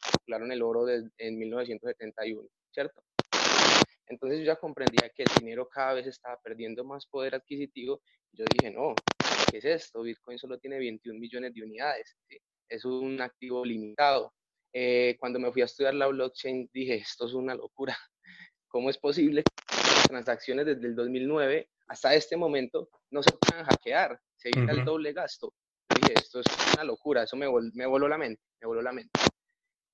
Calcularon 0.00 0.52
el 0.52 0.62
oro 0.62 0.88
en 0.88 1.38
1971, 1.38 2.48
¿cierto? 2.72 3.02
Entonces 4.06 4.38
yo 4.40 4.44
ya 4.44 4.56
comprendía 4.56 5.08
que 5.14 5.24
el 5.24 5.28
dinero 5.40 5.68
cada 5.68 5.94
vez 5.94 6.06
estaba 6.06 6.38
perdiendo 6.42 6.84
más 6.84 7.06
poder 7.06 7.34
adquisitivo. 7.34 8.02
Yo 8.32 8.44
dije, 8.52 8.70
no, 8.70 8.94
¿qué 9.54 9.58
es 9.58 9.84
esto? 9.84 10.02
Bitcoin 10.02 10.36
solo 10.36 10.58
tiene 10.58 10.78
21 10.78 11.16
millones 11.18 11.54
de 11.54 11.62
unidades, 11.62 12.16
es 12.68 12.84
un 12.84 13.20
activo 13.20 13.64
limitado. 13.64 14.34
Eh, 14.72 15.16
cuando 15.20 15.38
me 15.38 15.52
fui 15.52 15.62
a 15.62 15.66
estudiar 15.66 15.94
la 15.94 16.08
blockchain, 16.08 16.68
dije, 16.72 16.96
esto 16.96 17.26
es 17.26 17.34
una 17.34 17.54
locura. 17.54 17.96
¿Cómo 18.68 18.90
es 18.90 18.98
posible 18.98 19.44
que 19.44 19.76
las 19.76 20.08
transacciones 20.08 20.66
desde 20.66 20.88
el 20.88 20.96
2009 20.96 21.68
hasta 21.86 22.14
este 22.16 22.36
momento 22.36 22.88
no 23.10 23.22
se 23.22 23.30
puedan 23.30 23.64
hackear? 23.64 24.20
Se 24.34 24.48
evita 24.48 24.72
el 24.72 24.84
doble 24.84 25.12
gasto 25.12 25.54
dije, 26.00 26.14
esto 26.16 26.40
es 26.40 26.46
una 26.74 26.82
locura, 26.82 27.22
eso 27.22 27.36
me, 27.36 27.46
me 27.74 27.86
voló 27.86 28.08
la 28.08 28.18
mente, 28.18 28.42
me 28.60 28.66
voló 28.66 28.82
la 28.82 28.90
mente. 28.90 29.20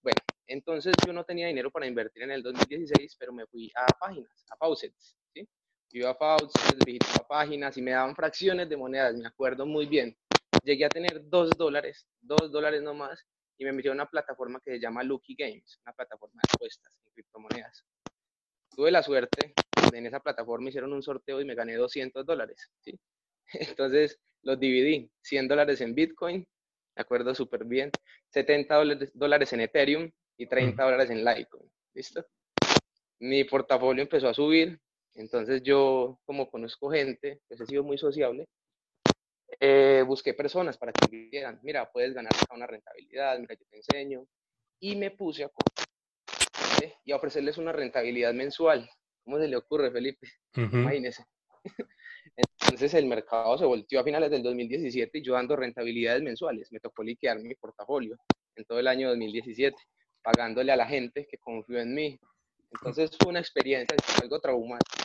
Bueno, 0.03 0.17
entonces 0.47 0.95
yo 1.07 1.13
no 1.13 1.25
tenía 1.25 1.49
dinero 1.49 1.71
para 1.71 1.87
invertir 1.87 2.23
en 2.23 2.31
el 2.31 2.43
2016, 2.43 3.17
pero 3.19 3.35
me 3.35 3.47
fui 3.47 3.71
a 3.75 3.85
páginas, 3.99 4.47
a 4.49 4.57
faucets, 4.57 5.19
¿sí? 5.35 5.47
Iba 5.93 6.11
a 6.11 6.15
Fauci, 6.15 6.55
visitaba 6.87 7.27
páginas 7.27 7.77
y 7.77 7.83
me 7.83 7.91
daban 7.91 8.15
fracciones 8.15 8.69
de 8.69 8.77
monedas, 8.77 9.17
me 9.17 9.27
acuerdo 9.27 9.67
muy 9.67 9.87
bien. 9.87 10.17
Llegué 10.63 10.85
a 10.85 10.89
tener 10.89 11.29
dos 11.29 11.51
dólares, 11.57 12.07
dos 12.21 12.53
dólares 12.53 12.83
nomás, 12.83 13.27
y 13.59 13.65
me 13.65 13.73
metí 13.73 13.89
a 13.89 13.93
una 13.93 14.07
plataforma 14.07 14.61
que 14.65 14.73
se 14.73 14.81
llama 14.81 15.03
Lucky 15.03 15.35
Games, 15.35 15.81
una 15.85 15.93
plataforma 15.93 16.43
de 16.43 16.55
apuestas 16.55 16.93
en 17.05 17.13
criptomonedas. 17.13 17.85
Tuve 18.75 18.91
la 18.91 19.03
suerte, 19.03 19.53
en 19.93 20.07
esa 20.07 20.21
plataforma 20.21 20.69
hicieron 20.69 20.93
un 20.93 21.03
sorteo 21.03 21.41
y 21.41 21.45
me 21.45 21.55
gané 21.55 21.75
200 21.75 22.25
dólares, 22.25 22.71
¿sí? 22.81 22.99
Entonces 23.53 24.21
los 24.43 24.61
dividí, 24.61 25.11
100 25.23 25.49
dólares 25.49 25.81
en 25.81 25.95
Bitcoin, 25.95 26.47
me 26.97 27.03
acuerdo 27.03 27.35
súper 27.35 27.65
bien, 27.65 27.91
70 28.29 28.77
dólares 29.15 29.53
en 29.53 29.61
Ethereum 29.61 30.11
y 30.37 30.47
30 30.47 30.83
dólares 30.83 31.11
en 31.11 31.25
Litecoin, 31.25 31.71
¿listo? 31.95 32.25
Mi 33.19 33.45
portafolio 33.45 34.03
empezó 34.03 34.29
a 34.29 34.35
subir, 34.35 34.81
entonces 35.15 35.63
yo, 35.63 36.19
como 36.25 36.51
conozco 36.51 36.91
gente, 36.91 37.41
pues 37.49 37.61
he 37.61 37.67
sido 37.67 37.83
muy 37.83 37.99
sociable, 37.99 38.47
eh, 39.59 40.05
busqué 40.07 40.35
personas 40.35 40.79
para 40.79 40.93
que 40.93 41.07
me 41.11 41.19
dijeran, 41.25 41.61
mira, 41.63 41.91
puedes 41.91 42.15
ganar 42.15 42.33
acá 42.35 42.55
una 42.55 42.67
rentabilidad, 42.67 43.39
mira, 43.39 43.55
yo 43.55 43.65
te 43.69 43.77
enseño. 43.77 44.27
Y 44.79 44.97
me 44.97 45.11
puse 45.11 45.45
a, 45.45 45.51
y 47.05 47.13
a 47.13 47.17
ofrecerles 47.17 47.59
una 47.59 47.73
rentabilidad 47.73 48.33
mensual. 48.33 48.89
¿Cómo 49.25 49.39
se 49.39 49.49
le 49.49 49.57
ocurre, 49.57 49.91
Felipe? 49.91 50.27
Imagínese. 50.95 51.25
Entonces 52.37 52.95
el 52.95 53.07
mercado 53.07 53.59
se 53.59 53.65
volteó 53.65 54.01
a 54.01 54.05
finales 54.05 54.31
del 54.31 54.43
2017 54.43 55.19
y 55.19 55.23
yo 55.23 55.35
dando 55.35 55.57
rentabilidades 55.57 56.23
mensuales. 56.23 56.71
Me 56.73 56.81
tocó 56.81 57.03
liquear 57.03 57.39
mi 57.39 57.55
portafolio 57.55 58.17
en 58.57 58.65
todo 58.65 58.79
el 58.79 58.87
año 58.89 59.09
2017, 59.11 59.77
pagándole 60.23 60.73
a 60.73 60.77
la 60.77 60.87
gente 60.87 61.27
que 61.27 61.37
confió 61.39 61.81
en 61.81 61.95
mí. 61.95 62.19
Entonces 62.73 63.11
fue 63.19 63.31
una 63.31 63.41
experiencia, 63.41 63.97
algo 64.23 64.41
traumático, 64.41 65.00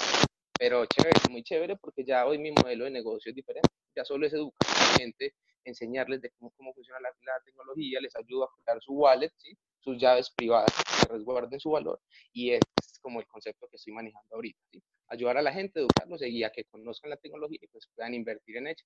pero 0.57 0.86
chévere, 0.86 1.19
muy 1.30 1.44
chévere 1.44 1.76
porque 1.76 2.03
ya 2.03 2.26
hoy 2.26 2.38
mi 2.38 2.52
modelo 2.52 2.86
de 2.86 2.91
negocio 2.91 3.30
es 3.30 3.36
diferente. 3.36 3.69
Ya 3.95 4.06
solo 4.06 4.26
es 4.26 4.34
educar 4.34 4.69
a 4.69 4.91
la 4.91 4.98
gente, 4.98 5.34
enseñarles 5.64 6.22
de 6.22 6.32
cómo, 6.32 6.52
cómo 6.56 6.73
funciona 6.73 6.99
la, 6.99 7.10
tecnología, 7.44 7.99
les 7.99 8.15
ayuda 8.15 8.45
a 8.45 8.64
crear 8.64 8.82
su 8.82 8.94
wallet, 8.94 9.32
¿sí? 9.38 9.57
sus 9.80 9.98
llaves 9.99 10.32
privadas 10.32 10.73
que 11.02 11.14
resguarden 11.14 11.60
su 11.60 11.69
valor 11.69 11.99
y 12.34 12.52
es 12.52 12.61
como 13.02 13.19
el 13.19 13.27
concepto 13.27 13.68
que 13.69 13.76
estoy 13.76 13.94
manejando 13.94 14.36
ahorita. 14.36 14.60
¿sí? 14.72 14.82
Ayudar 15.10 15.38
a 15.38 15.41
la 15.41 15.53
gente, 15.53 15.80
educarlos 15.80 16.22
y 16.23 16.44
a 16.44 16.49
que 16.49 16.65
conozcan 16.65 17.11
la 17.11 17.18
tecnología 17.18 17.60
y 17.61 17.68
pues 17.68 17.88
puedan 17.95 18.14
invertir 18.14 18.57
en 18.57 18.68
ella. 18.68 18.84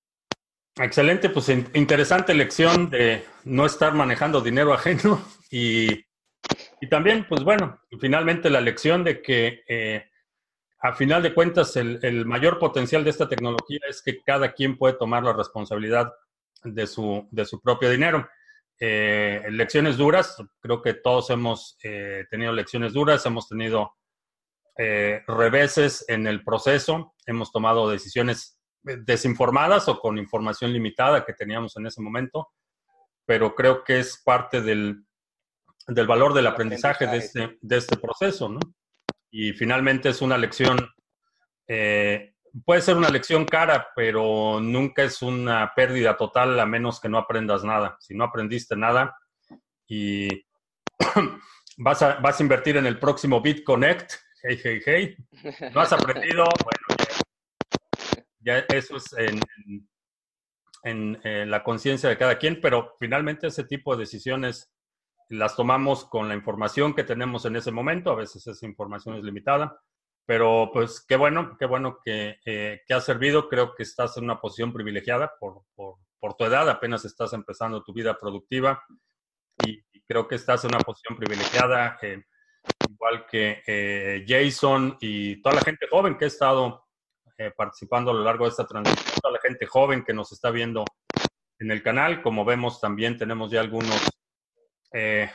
Excelente, 0.76 1.30
pues 1.30 1.50
interesante 1.50 2.34
lección 2.34 2.90
de 2.90 3.24
no 3.44 3.66
estar 3.66 3.94
manejando 3.94 4.42
dinero 4.42 4.74
ajeno 4.74 5.22
y, 5.52 5.90
y 6.82 6.90
también, 6.90 7.26
pues 7.28 7.44
bueno, 7.44 7.80
finalmente 8.00 8.50
la 8.50 8.62
lección 8.62 9.04
de 9.04 9.22
que 9.22 9.64
eh, 9.68 10.09
a 10.82 10.94
final 10.94 11.22
de 11.22 11.34
cuentas 11.34 11.76
el, 11.76 12.00
el, 12.04 12.26
mayor 12.26 12.58
potencial 12.58 13.04
de 13.04 13.10
esta 13.10 13.28
tecnología 13.28 13.80
es 13.90 14.02
que 14.02 14.22
cada 14.22 14.54
quien 14.54 14.78
puede 14.78 14.94
tomar 14.94 15.24
la 15.24 15.34
responsabilidad 15.34 16.14
de 16.64 16.88
su, 16.88 17.28
de 17.32 17.46
su 17.46 17.62
propio 17.62 17.90
dinero. 17.90 18.28
Eh, 18.80 19.44
lecciones 19.50 19.98
duras, 19.98 20.38
creo 20.62 20.82
que 20.82 20.94
todos 20.94 21.30
hemos 21.32 21.78
eh, 21.84 22.26
tenido 22.30 22.54
lecciones 22.54 22.94
duras, 22.94 23.26
hemos 23.26 23.50
tenido 23.50 23.94
eh, 24.78 25.22
reveses 25.28 26.06
en 26.08 26.28
el 26.28 26.46
proceso, 26.46 27.14
hemos 27.26 27.52
tomado 27.52 27.90
decisiones 27.90 28.58
desinformadas 28.82 29.90
o 29.90 30.00
con 30.00 30.18
información 30.18 30.72
limitada 30.72 31.26
que 31.26 31.34
teníamos 31.34 31.76
en 31.76 31.88
ese 31.88 32.02
momento, 32.02 32.48
pero 33.26 33.54
creo 33.54 33.84
que 33.84 34.00
es 34.00 34.22
parte 34.24 34.62
del, 34.62 35.04
del 35.88 36.08
valor 36.08 36.34
del 36.34 36.48
aprendizaje 36.48 37.06
de 37.06 37.18
este, 37.18 37.58
de 37.60 37.78
este 37.78 37.98
proceso, 37.98 38.48
¿no? 38.48 38.62
Y 39.32 39.54
finalmente 39.54 40.10
es 40.10 40.22
una 40.22 40.38
lección, 40.38 40.78
puede 41.68 42.82
ser 42.82 42.98
una 42.98 43.10
lección 43.10 43.46
cara, 43.46 43.90
pero 43.96 44.60
nunca 44.60 45.04
es 45.04 45.22
una 45.22 45.74
pérdida 45.76 46.18
total 46.18 46.60
a 46.60 46.66
menos 46.66 47.00
que 47.00 47.10
no 47.10 47.18
aprendas 47.18 47.64
nada. 47.64 47.98
Si 48.00 48.16
no 48.16 48.24
aprendiste 48.24 48.76
nada 48.76 49.16
y 49.88 50.28
vas 51.78 52.02
a, 52.02 52.16
vas 52.16 52.40
a 52.40 52.44
invertir 52.44 52.78
en 52.78 52.86
el 52.86 53.00
próximo 53.00 53.42
BitConnect, 53.42 54.14
hey, 54.44 54.60
hey, 54.64 54.82
hey. 54.86 55.16
No 55.74 55.82
has 55.82 55.94
aprendido, 55.94 56.46
bueno, 56.64 57.04
ya, 58.40 58.60
eso 58.70 58.98
es 58.98 59.14
en, 59.14 59.40
en, 60.84 61.50
la 61.52 61.64
conciencia 61.64 62.10
de 62.10 62.18
cada 62.18 62.38
quien, 62.38 62.62
pero 62.62 62.96
finalmente 63.00 63.48
ese 63.48 63.64
tipo 63.64 63.96
de 63.96 64.02
decisiones 64.02 64.72
las 65.30 65.56
tomamos 65.56 66.06
con 66.06 66.28
la 66.28 66.36
información 66.36 66.94
que 66.94 67.04
tenemos 67.04 67.46
en 67.46 67.56
ese 67.56 67.72
momento, 67.72 68.12
a 68.12 68.16
veces 68.16 68.46
esa 68.48 68.66
información 68.66 69.16
es 69.16 69.24
limitada, 69.24 69.80
pero 70.26 70.70
pues 70.74 71.04
qué 71.08 71.16
bueno, 71.16 71.56
qué 71.58 71.66
bueno 71.66 72.00
que, 72.04 72.40
eh, 72.46 72.82
que 72.88 72.94
ha 72.94 73.02
servido, 73.02 73.48
creo 73.50 73.76
que 73.76 73.84
estás 73.84 74.18
en 74.18 74.26
una 74.26 74.40
posición 74.40 74.74
privilegiada 74.74 75.32
por, 75.40 75.64
por, 75.76 75.96
por 76.20 76.36
tu 76.36 76.46
edad, 76.46 76.70
apenas 76.70 77.06
estás 77.06 77.34
empezando 77.34 77.84
tu 77.84 77.94
vida 77.94 78.18
productiva 78.18 78.84
y, 79.66 79.84
creo 80.08 80.28
que 80.28 80.36
estás 80.36 80.64
en 80.66 80.74
una 80.74 80.84
posición 80.84 81.16
privilegiada. 81.16 82.00
Eh, 82.02 82.24
igual 82.90 83.28
que 83.28 83.62
eh, 83.66 84.26
Jason 84.28 84.98
y 85.00 85.40
toda 85.42 85.56
la 85.56 85.62
gente 85.62 85.88
joven 85.88 86.18
que 86.18 86.26
ha 86.26 86.28
estado 86.28 86.88
eh, 87.38 87.52
participando 87.56 88.10
a 88.10 88.16
lo 88.16 88.24
largo 88.24 88.46
de 88.46 88.50
esta 88.50 88.66
transmisión, 88.66 89.22
toda 89.22 89.34
la 89.34 89.40
gente 89.40 89.68
joven 89.68 90.04
que 90.04 90.14
nos 90.14 90.32
está 90.32 90.50
viendo 90.50 90.84
en 91.60 91.70
el 91.70 91.84
canal. 91.84 92.24
Como 92.24 92.44
vemos, 92.44 92.82
también 92.82 93.18
tenemos 93.18 93.52
ya 93.52 93.62
algunos 93.62 94.09
eh, 94.92 95.30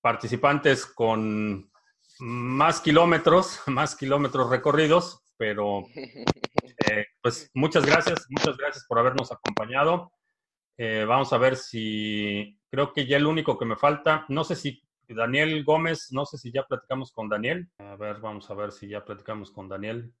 participantes 0.00 0.86
con 0.86 1.70
más 2.18 2.80
kilómetros, 2.80 3.60
más 3.66 3.96
kilómetros 3.96 4.50
recorridos, 4.50 5.22
pero 5.36 5.86
pues 7.22 7.50
muchas 7.54 7.86
gracias, 7.86 8.26
muchas 8.28 8.56
gracias 8.56 8.84
por 8.86 8.98
habernos 8.98 9.32
acompañado. 9.32 10.12
vamos 10.78 11.32
a 11.32 11.38
ver 11.38 11.56
si, 11.56 12.58
creo 12.70 12.92
que 12.92 13.06
ya 13.06 13.16
el 13.16 13.26
único 13.26 13.58
que 13.58 13.64
me 13.64 13.76
falta, 13.76 14.24
no 14.28 14.44
sé 14.44 14.56
si 14.56 14.82
Daniel 15.14 15.64
Gómez, 15.64 16.08
no 16.12 16.24
sé 16.24 16.38
si 16.38 16.52
ya 16.52 16.64
platicamos 16.64 17.12
con 17.12 17.28
Daniel. 17.28 17.68
A 17.78 17.96
ver, 17.96 18.20
vamos 18.20 18.50
a 18.50 18.54
ver 18.54 18.72
si 18.72 18.88
ya 18.88 19.04
platicamos 19.04 19.50
con 19.50 19.68
Daniel. 19.68 20.12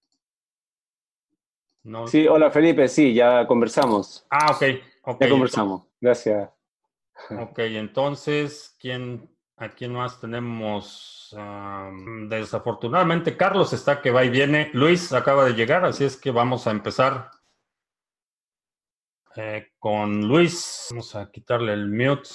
No. 1.82 2.06
Sí, 2.06 2.26
hola 2.26 2.50
Felipe, 2.50 2.88
sí, 2.88 3.14
ya 3.14 3.46
conversamos. 3.46 4.26
Ah, 4.30 4.52
ok. 4.52 4.62
okay 5.02 5.28
ya 5.28 5.30
conversamos, 5.30 5.82
gracias. 6.00 6.50
Ok, 7.30 7.58
entonces, 7.58 8.76
¿quién, 8.80 9.30
¿a 9.56 9.68
quién 9.68 9.92
más 9.92 10.20
tenemos? 10.20 11.16
desafortunadamente, 12.28 13.36
Carlos 13.36 13.72
está 13.72 14.02
que 14.02 14.10
va 14.10 14.24
y 14.24 14.30
viene. 14.30 14.70
Luis 14.72 15.12
acaba 15.12 15.44
de 15.44 15.54
llegar, 15.54 15.84
así 15.84 16.04
es 16.04 16.16
que 16.16 16.32
vamos 16.32 16.66
a 16.66 16.72
empezar 16.72 17.30
eh, 19.36 19.72
con 19.78 20.26
Luis. 20.26 20.88
Vamos 20.90 21.14
a 21.14 21.30
quitarle 21.30 21.72
el 21.72 21.88
mute. 21.88 22.30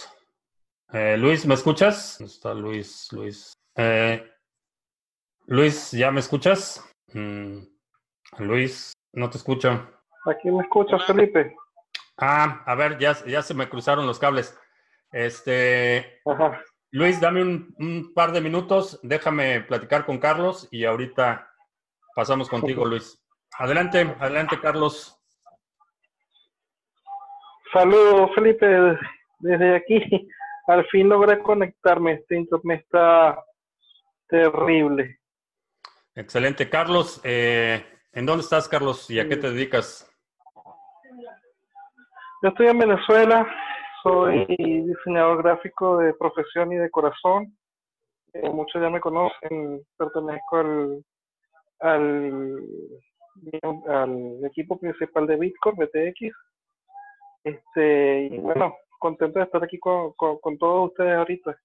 Eh, 0.94 1.18
Luis, 1.18 1.46
¿me 1.46 1.56
escuchas? 1.56 2.18
¿Dónde 2.20 2.34
está 2.34 2.54
Luis? 2.54 3.10
Luis. 3.12 3.54
Eh, 3.76 4.24
Luis, 5.48 5.92
¿ya 5.92 6.10
me 6.12 6.22
escuchas? 6.22 6.84
Mm, 7.14 7.60
Luis, 8.40 8.94
no 9.14 9.30
te 9.30 9.38
escucho. 9.38 9.70
Aquí 10.26 10.50
me 10.50 10.64
escuchas, 10.64 11.06
Felipe. 11.06 11.56
Ah, 12.18 12.64
a 12.66 12.76
ver, 12.76 12.98
ya, 12.98 13.14
ya 13.26 13.42
se 13.42 13.54
me 13.54 13.68
cruzaron 13.68 14.08
los 14.08 14.20
cables. 14.20 14.58
Este. 15.16 16.22
Luis, 16.92 17.22
dame 17.22 17.42
un, 17.42 17.74
un, 17.80 18.14
par 18.14 18.34
de 18.34 18.42
minutos, 18.42 19.00
déjame 19.02 19.62
platicar 19.62 20.06
con 20.06 20.18
Carlos 20.18 20.68
y 20.72 20.84
ahorita 20.84 21.50
pasamos 22.14 22.50
contigo, 22.50 22.86
Luis. 22.86 23.24
Adelante, 23.58 24.14
adelante, 24.20 24.60
Carlos. 24.60 25.18
Saludos, 27.72 28.30
Felipe, 28.36 28.68
desde 29.40 29.76
aquí. 29.78 30.28
Al 30.68 30.86
fin 30.88 31.08
logré 31.08 31.40
conectarme, 31.40 32.14
este 32.16 32.36
internet 32.36 32.82
está 32.82 33.42
terrible. 34.28 35.20
Excelente. 36.14 36.70
Carlos, 36.70 37.22
eh, 37.24 37.86
¿en 38.12 38.26
dónde 38.26 38.44
estás, 38.44 38.68
Carlos? 38.68 39.10
¿Y 39.10 39.22
a 39.22 39.30
qué 39.30 39.38
te 39.38 39.50
dedicas? 39.50 40.12
Yo 42.42 42.50
estoy 42.50 42.68
en 42.68 42.80
Venezuela, 42.80 43.48
soy 44.06 44.46
diseñador 44.48 45.42
gráfico 45.42 45.98
de 45.98 46.14
profesión 46.14 46.72
y 46.72 46.76
de 46.76 46.92
corazón. 46.92 47.58
Eh, 48.34 48.50
muchos 48.50 48.80
ya 48.80 48.90
me 48.90 49.00
conocen, 49.00 49.82
pertenezco 49.98 50.58
al, 50.58 51.04
al, 51.80 52.60
al 53.88 54.46
equipo 54.46 54.78
principal 54.78 55.26
de 55.26 55.38
Bitcoin, 55.38 55.78
BTX. 55.78 56.36
Este, 57.44 58.30
y 58.32 58.38
bueno, 58.38 58.76
contento 59.00 59.40
de 59.40 59.46
estar 59.46 59.64
aquí 59.64 59.80
con, 59.80 60.14
con, 60.14 60.58
todos 60.60 60.92
ustedes 60.92 61.18
ahorita. 61.18 61.58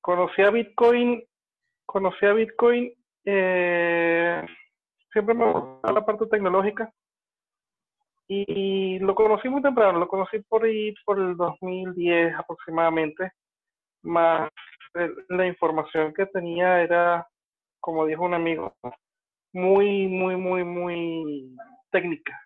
Conocí 0.00 0.40
a 0.40 0.50
Bitcoin, 0.50 1.22
conocí 1.84 2.24
a 2.24 2.32
Bitcoin, 2.32 2.90
eh, 3.26 4.42
siempre 5.12 5.34
me 5.34 5.52
gustó 5.52 5.92
la 5.92 6.04
parte 6.04 6.26
tecnológica 6.26 6.90
y, 8.46 8.98
lo 9.00 9.14
conocí 9.14 9.48
muy 9.48 9.62
temprano, 9.62 9.98
lo 9.98 10.08
conocí 10.08 10.38
por 10.40 10.64
ahí 10.64 10.94
por 11.04 11.18
el 11.18 11.36
2010 11.36 12.34
aproximadamente, 12.34 13.32
más 14.02 14.50
la 15.28 15.46
información 15.46 16.12
que 16.12 16.26
tenía 16.26 16.82
era, 16.82 17.26
como 17.80 18.06
dijo 18.06 18.24
un 18.24 18.34
amigo, 18.34 18.74
muy, 19.52 20.06
muy, 20.06 20.36
muy, 20.36 20.64
muy 20.64 21.56
técnica, 21.90 22.38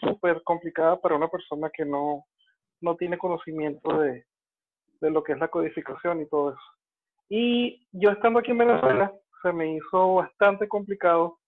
súper 0.00 0.42
complicada 0.42 1.00
para 1.00 1.16
una 1.16 1.28
persona 1.28 1.70
que 1.70 1.84
no, 1.84 2.24
no 2.80 2.96
tiene 2.96 3.18
conocimiento 3.18 3.98
de, 3.98 4.24
de 5.00 5.10
lo 5.10 5.22
que 5.22 5.32
es 5.32 5.38
la 5.38 5.48
codificación 5.48 6.22
y 6.22 6.28
todo 6.28 6.50
eso. 6.50 6.60
Y 7.28 7.86
yo 7.92 8.10
estando 8.10 8.38
aquí 8.38 8.52
en 8.52 8.58
Venezuela, 8.58 9.12
se 9.42 9.52
me 9.52 9.74
hizo 9.74 10.14
bastante 10.14 10.68
complicado 10.68 11.38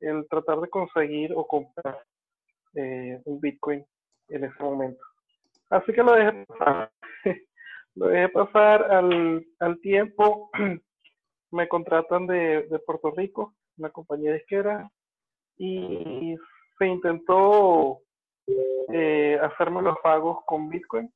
el 0.00 0.26
tratar 0.28 0.60
de 0.60 0.68
conseguir 0.68 1.32
o 1.34 1.46
comprar 1.46 2.02
eh, 2.74 3.20
un 3.24 3.40
Bitcoin 3.40 3.84
en 4.28 4.44
ese 4.44 4.62
momento. 4.62 5.04
Así 5.70 5.92
que 5.92 6.02
lo 6.02 6.12
dejé 6.12 6.44
pasar. 6.46 6.90
lo 7.94 8.06
dejé 8.06 8.28
pasar 8.28 8.90
al, 8.90 9.46
al 9.58 9.80
tiempo. 9.80 10.50
me 11.50 11.68
contratan 11.68 12.26
de, 12.26 12.66
de, 12.68 12.78
Puerto 12.78 13.10
Rico, 13.10 13.54
una 13.76 13.90
compañía 13.90 14.32
de 14.32 14.38
izquierda, 14.38 14.90
y 15.58 16.34
se 16.78 16.86
intentó 16.86 18.00
eh, 18.92 19.38
hacerme 19.40 19.82
los 19.82 19.98
pagos 20.02 20.38
con 20.46 20.68
Bitcoin. 20.68 21.12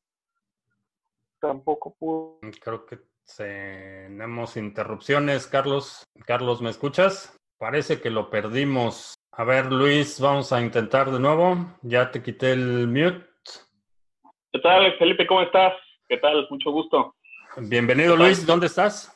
Tampoco 1.40 1.94
pudo. 1.98 2.38
Creo 2.60 2.86
que 2.86 2.98
tenemos 3.36 4.56
interrupciones, 4.56 5.46
Carlos. 5.46 6.04
Carlos, 6.26 6.62
¿me 6.62 6.70
escuchas? 6.70 7.36
Parece 7.58 8.02
que 8.02 8.10
lo 8.10 8.28
perdimos. 8.28 9.14
A 9.32 9.42
ver, 9.44 9.72
Luis, 9.72 10.20
vamos 10.20 10.52
a 10.52 10.60
intentar 10.60 11.10
de 11.10 11.18
nuevo. 11.18 11.56
Ya 11.80 12.10
te 12.10 12.22
quité 12.22 12.52
el 12.52 12.86
mute. 12.86 13.24
¿Qué 14.52 14.58
tal, 14.58 14.98
Felipe? 14.98 15.26
¿Cómo 15.26 15.40
estás? 15.40 15.72
¿Qué 16.06 16.18
tal? 16.18 16.46
Mucho 16.50 16.70
gusto. 16.70 17.14
Bienvenido, 17.56 18.14
Luis. 18.14 18.46
¿Dónde 18.46 18.66
estás? 18.66 19.10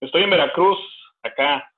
Estoy 0.00 0.22
en 0.22 0.30
Veracruz, 0.30 0.78
acá, 1.24 1.68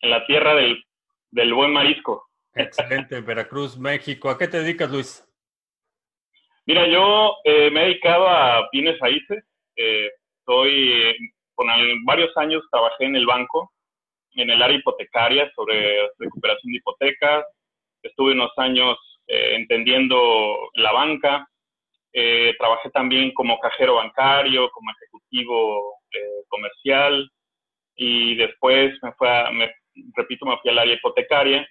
en 0.00 0.10
la 0.10 0.24
tierra 0.24 0.54
del, 0.54 0.82
del 1.30 1.52
buen 1.52 1.74
marisco. 1.74 2.30
Excelente, 2.54 3.20
Veracruz, 3.20 3.76
México. 3.76 4.30
¿A 4.30 4.38
qué 4.38 4.48
te 4.48 4.62
dedicas, 4.62 4.90
Luis? 4.90 5.28
Mira, 6.64 6.86
yo 6.86 7.34
eh, 7.44 7.70
me 7.70 7.82
he 7.82 7.84
dedicado 7.88 8.26
a 8.26 8.66
bienes 8.72 8.98
raíces. 8.98 9.44
Eh, 9.76 10.10
estoy, 10.38 11.34
con 11.54 11.66
varios 12.06 12.34
años 12.38 12.62
trabajé 12.70 13.04
en 13.04 13.16
el 13.16 13.26
banco, 13.26 13.70
en 14.34 14.50
el 14.50 14.62
área 14.62 14.78
hipotecaria, 14.78 15.50
sobre 15.54 16.08
recuperación 16.18 16.72
de 16.72 16.78
hipotecas. 16.78 17.44
Estuve 18.02 18.32
unos 18.32 18.52
años 18.56 18.96
eh, 19.26 19.56
entendiendo 19.56 20.70
la 20.74 20.92
banca. 20.92 21.48
Eh, 22.12 22.54
trabajé 22.58 22.90
también 22.90 23.32
como 23.34 23.58
cajero 23.60 23.96
bancario, 23.96 24.70
como 24.70 24.90
ejecutivo 24.90 25.94
eh, 26.12 26.44
comercial 26.48 27.30
y 27.94 28.34
después 28.34 28.94
me 29.02 29.12
fue 29.12 29.28
a, 29.28 29.50
me, 29.50 29.70
repito, 30.16 30.46
me 30.46 30.56
fui 30.58 30.70
al 30.70 30.78
área 30.78 30.94
hipotecaria 30.94 31.68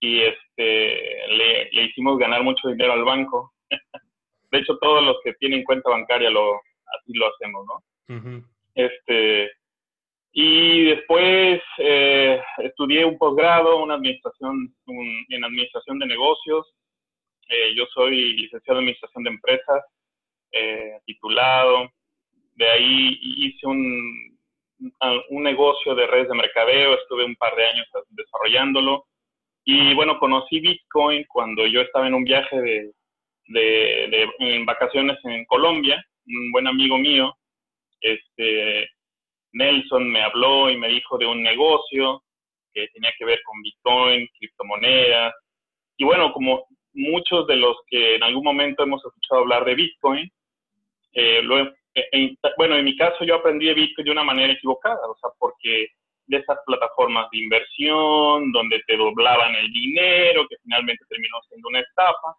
y 0.00 0.20
este, 0.20 1.26
le, 1.28 1.70
le 1.72 1.82
hicimos 1.84 2.16
ganar 2.18 2.42
mucho 2.42 2.68
dinero 2.68 2.92
al 2.92 3.04
banco. 3.04 3.52
de 4.50 4.58
hecho, 4.58 4.78
todos 4.78 5.02
los 5.02 5.16
que 5.24 5.32
tienen 5.34 5.64
cuenta 5.64 5.90
bancaria 5.90 6.30
lo, 6.30 6.54
así 6.54 7.12
lo 7.12 7.26
hacemos, 7.26 7.66
¿no? 7.66 8.44
Este, 8.74 9.50
y 10.32 10.84
después 10.84 11.60
eh, 11.78 12.40
estudié 12.58 13.04
un 13.04 13.18
posgrado, 13.18 13.90
administración, 13.90 14.74
en 15.28 15.44
administración 15.44 15.98
de 15.98 16.06
negocios. 16.06 16.66
Eh, 17.48 17.74
yo 17.74 17.86
soy 17.86 18.34
licenciado 18.34 18.78
en 18.78 18.84
administración 18.84 19.24
de 19.24 19.30
empresas, 19.30 19.84
eh, 20.52 21.00
titulado. 21.06 21.90
De 22.54 22.68
ahí 22.68 23.18
hice 23.20 23.66
un, 23.66 24.38
un 25.30 25.42
negocio 25.42 25.94
de 25.94 26.06
redes 26.06 26.28
de 26.28 26.34
mercadeo, 26.34 26.94
estuve 26.94 27.24
un 27.24 27.36
par 27.36 27.56
de 27.56 27.66
años 27.66 27.86
desarrollándolo. 28.10 29.06
Y 29.64 29.94
bueno, 29.94 30.18
conocí 30.18 30.60
Bitcoin 30.60 31.24
cuando 31.28 31.66
yo 31.66 31.80
estaba 31.80 32.06
en 32.06 32.14
un 32.14 32.24
viaje 32.24 32.60
de, 32.60 32.92
de, 33.46 34.08
de 34.08 34.30
en 34.38 34.66
vacaciones 34.66 35.18
en 35.24 35.44
Colombia. 35.46 36.04
Un 36.26 36.52
buen 36.52 36.66
amigo 36.66 36.98
mío 36.98 37.34
este, 38.00 38.88
Nelson 39.58 40.08
me 40.08 40.22
habló 40.22 40.70
y 40.70 40.76
me 40.76 40.88
dijo 40.88 41.18
de 41.18 41.26
un 41.26 41.42
negocio 41.42 42.22
que 42.72 42.86
tenía 42.94 43.12
que 43.18 43.24
ver 43.24 43.40
con 43.44 43.60
Bitcoin, 43.60 44.28
criptomonedas. 44.38 45.34
Y 45.96 46.04
bueno, 46.04 46.32
como 46.32 46.66
muchos 46.94 47.46
de 47.48 47.56
los 47.56 47.76
que 47.88 48.16
en 48.16 48.22
algún 48.22 48.44
momento 48.44 48.84
hemos 48.84 49.04
escuchado 49.04 49.40
hablar 49.42 49.64
de 49.64 49.74
Bitcoin, 49.74 50.30
eh, 51.12 51.42
eh, 51.94 52.36
bueno, 52.56 52.76
en 52.76 52.84
mi 52.84 52.96
caso 52.96 53.24
yo 53.24 53.34
aprendí 53.34 53.66
de 53.66 53.74
Bitcoin 53.74 54.04
de 54.04 54.12
una 54.12 54.22
manera 54.22 54.52
equivocada, 54.52 55.00
o 55.08 55.16
sea, 55.20 55.30
porque 55.38 55.88
de 56.26 56.36
esas 56.36 56.58
plataformas 56.64 57.28
de 57.32 57.38
inversión 57.38 58.52
donde 58.52 58.80
te 58.86 58.96
doblaban 58.96 59.54
el 59.56 59.72
dinero, 59.72 60.46
que 60.48 60.56
finalmente 60.62 61.04
terminó 61.08 61.38
siendo 61.48 61.68
una 61.68 61.80
estafa. 61.80 62.36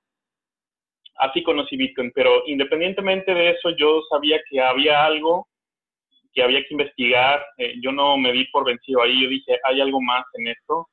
Así 1.16 1.44
conocí 1.44 1.76
Bitcoin, 1.76 2.12
pero 2.16 2.44
independientemente 2.46 3.34
de 3.34 3.50
eso, 3.50 3.72
yo 3.72 4.02
sabía 4.10 4.40
que 4.50 4.62
había 4.62 5.04
algo 5.04 5.48
que 6.34 6.44
había 6.44 6.62
que 6.62 6.74
investigar. 6.74 7.44
Eh, 7.58 7.76
yo 7.82 7.92
no 7.92 8.18
me 8.18 8.32
di 8.32 8.46
por 8.46 8.66
vencido 8.66 9.02
ahí, 9.02 9.24
yo 9.24 9.30
dije, 9.30 9.60
hay 9.64 9.82
algo 9.82 10.02
más 10.02 10.26
en 10.34 10.48
esto, 10.48 10.88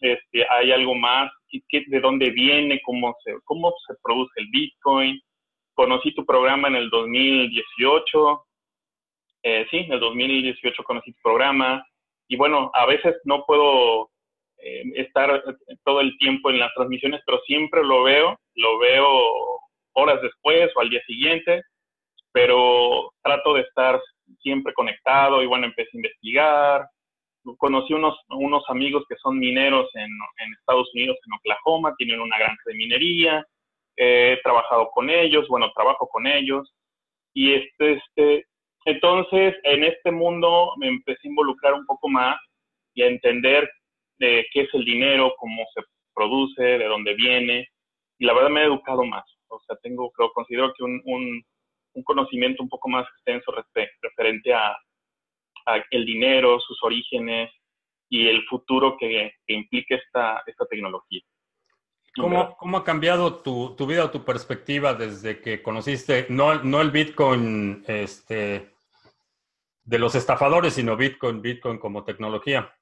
este, 0.00 0.46
hay 0.50 0.72
algo 0.72 0.94
más, 0.94 1.30
de 1.50 2.00
dónde 2.00 2.30
viene, 2.30 2.80
cómo 2.84 3.14
se, 3.24 3.32
cómo 3.44 3.72
se 3.86 3.94
produce 4.02 4.32
el 4.36 4.48
Bitcoin. 4.50 5.20
Conocí 5.74 6.14
tu 6.14 6.24
programa 6.24 6.68
en 6.68 6.76
el 6.76 6.90
2018, 6.90 8.44
eh, 9.44 9.66
sí, 9.70 9.78
en 9.78 9.92
el 9.92 10.00
2018 10.00 10.82
conocí 10.84 11.12
tu 11.12 11.20
programa, 11.22 11.84
y 12.28 12.36
bueno, 12.36 12.70
a 12.74 12.86
veces 12.86 13.16
no 13.24 13.44
puedo 13.44 14.10
eh, 14.58 14.82
estar 14.94 15.42
todo 15.84 16.00
el 16.00 16.16
tiempo 16.18 16.50
en 16.50 16.58
las 16.58 16.72
transmisiones, 16.74 17.20
pero 17.26 17.40
siempre 17.40 17.84
lo 17.84 18.02
veo, 18.04 18.38
lo 18.54 18.78
veo 18.78 19.08
horas 19.92 20.20
después 20.22 20.70
o 20.74 20.80
al 20.80 20.90
día 20.90 21.02
siguiente, 21.06 21.62
pero 22.32 23.12
trato 23.22 23.54
de 23.54 23.62
estar 23.62 24.00
siempre 24.42 24.72
conectado 24.74 25.42
y 25.42 25.46
bueno, 25.46 25.66
empecé 25.66 25.90
a 25.94 25.98
investigar. 25.98 26.88
Conocí 27.58 27.92
unos, 27.92 28.18
unos 28.30 28.64
amigos 28.68 29.04
que 29.08 29.16
son 29.16 29.38
mineros 29.38 29.88
en, 29.94 30.10
en 30.38 30.52
Estados 30.54 30.90
Unidos, 30.94 31.18
en 31.26 31.34
Oklahoma, 31.34 31.94
tienen 31.98 32.20
una 32.20 32.38
granja 32.38 32.62
de 32.66 32.74
minería. 32.74 33.46
he 33.96 34.38
trabajado 34.42 34.90
con 34.90 35.10
ellos, 35.10 35.46
bueno, 35.48 35.70
trabajo 35.74 36.08
con 36.08 36.26
ellos. 36.26 36.74
Y 37.34 37.52
este, 37.52 37.94
este, 37.94 38.46
entonces, 38.86 39.54
en 39.64 39.84
este 39.84 40.10
mundo 40.10 40.72
me 40.78 40.88
empecé 40.88 41.20
a 41.24 41.30
involucrar 41.30 41.74
un 41.74 41.86
poco 41.86 42.08
más 42.08 42.38
y 42.94 43.02
a 43.02 43.08
entender 43.08 43.68
de 44.18 44.46
qué 44.52 44.62
es 44.62 44.74
el 44.74 44.84
dinero, 44.84 45.34
cómo 45.38 45.64
se 45.74 45.82
produce, 46.14 46.62
de 46.62 46.86
dónde 46.86 47.14
viene. 47.14 47.68
Y 48.18 48.26
la 48.26 48.34
verdad 48.34 48.50
me 48.50 48.62
he 48.62 48.64
educado 48.66 49.04
más. 49.04 49.24
O 49.48 49.60
sea, 49.60 49.76
tengo, 49.82 50.10
creo, 50.12 50.30
considero 50.32 50.72
que 50.76 50.84
un, 50.84 51.00
un 51.04 51.42
un 51.94 52.02
conocimiento 52.02 52.62
un 52.62 52.68
poco 52.68 52.88
más 52.88 53.06
extenso 53.08 53.52
referente 54.02 54.52
a, 54.52 54.76
el 55.90 56.04
dinero, 56.04 56.60
sus 56.60 56.82
orígenes 56.82 57.50
y 58.10 58.28
el 58.28 58.44
futuro 58.44 58.96
que, 58.98 59.32
implique 59.46 59.94
esta, 59.94 60.42
esta 60.46 60.66
tecnología. 60.66 61.22
¿Cómo, 62.16 62.54
¿Cómo, 62.58 62.76
ha 62.76 62.84
cambiado 62.84 63.42
tu, 63.42 63.74
tu, 63.74 63.86
vida 63.86 64.04
o 64.04 64.10
tu 64.10 64.24
perspectiva 64.24 64.94
desde 64.94 65.40
que 65.40 65.62
conociste, 65.62 66.26
no, 66.28 66.62
no 66.62 66.80
el 66.80 66.90
Bitcoin 66.90 67.82
este, 67.88 68.74
de 69.82 69.98
los 69.98 70.14
estafadores, 70.14 70.74
sino 70.74 70.96
Bitcoin, 70.96 71.40
Bitcoin 71.40 71.78
como 71.78 72.04
tecnología? 72.04 72.72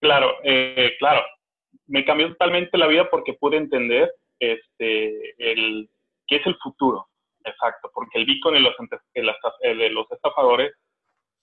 Claro, 0.00 0.34
eh, 0.44 0.94
claro. 0.98 1.22
Me 1.86 2.04
cambió 2.04 2.28
totalmente 2.28 2.76
la 2.76 2.86
vida 2.86 3.08
porque 3.10 3.34
pude 3.34 3.56
entender 3.56 4.12
este, 4.38 5.34
el, 5.38 5.88
qué 6.26 6.36
es 6.36 6.46
el 6.46 6.56
futuro. 6.56 7.08
Exacto, 7.44 7.90
porque 7.94 8.18
el 8.18 8.26
Bitcoin 8.26 8.56
eh, 8.56 9.74
de 9.74 9.90
los 9.90 10.10
estafadores 10.10 10.72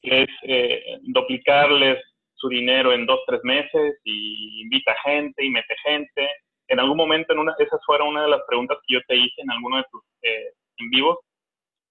es 0.01 0.29
eh, 0.43 0.99
duplicarles 1.01 1.97
su 2.33 2.47
dinero 2.47 2.93
en 2.93 3.05
dos, 3.05 3.19
tres 3.27 3.41
meses 3.43 3.99
y 4.03 4.61
invita 4.61 4.95
gente 5.03 5.43
y 5.43 5.49
mete 5.49 5.75
gente. 5.83 6.29
En 6.67 6.79
algún 6.79 6.97
momento, 6.97 7.33
en 7.33 7.39
una, 7.39 7.53
esa 7.59 7.77
fue 7.85 8.01
una 8.01 8.23
de 8.23 8.29
las 8.29 8.41
preguntas 8.47 8.77
que 8.85 8.93
yo 8.93 9.01
te 9.07 9.15
hice 9.15 9.41
en 9.41 9.51
alguno 9.51 9.77
de 9.77 9.85
tus 9.91 10.01
eh, 10.21 10.53
en 10.77 10.89
vivos 10.89 11.17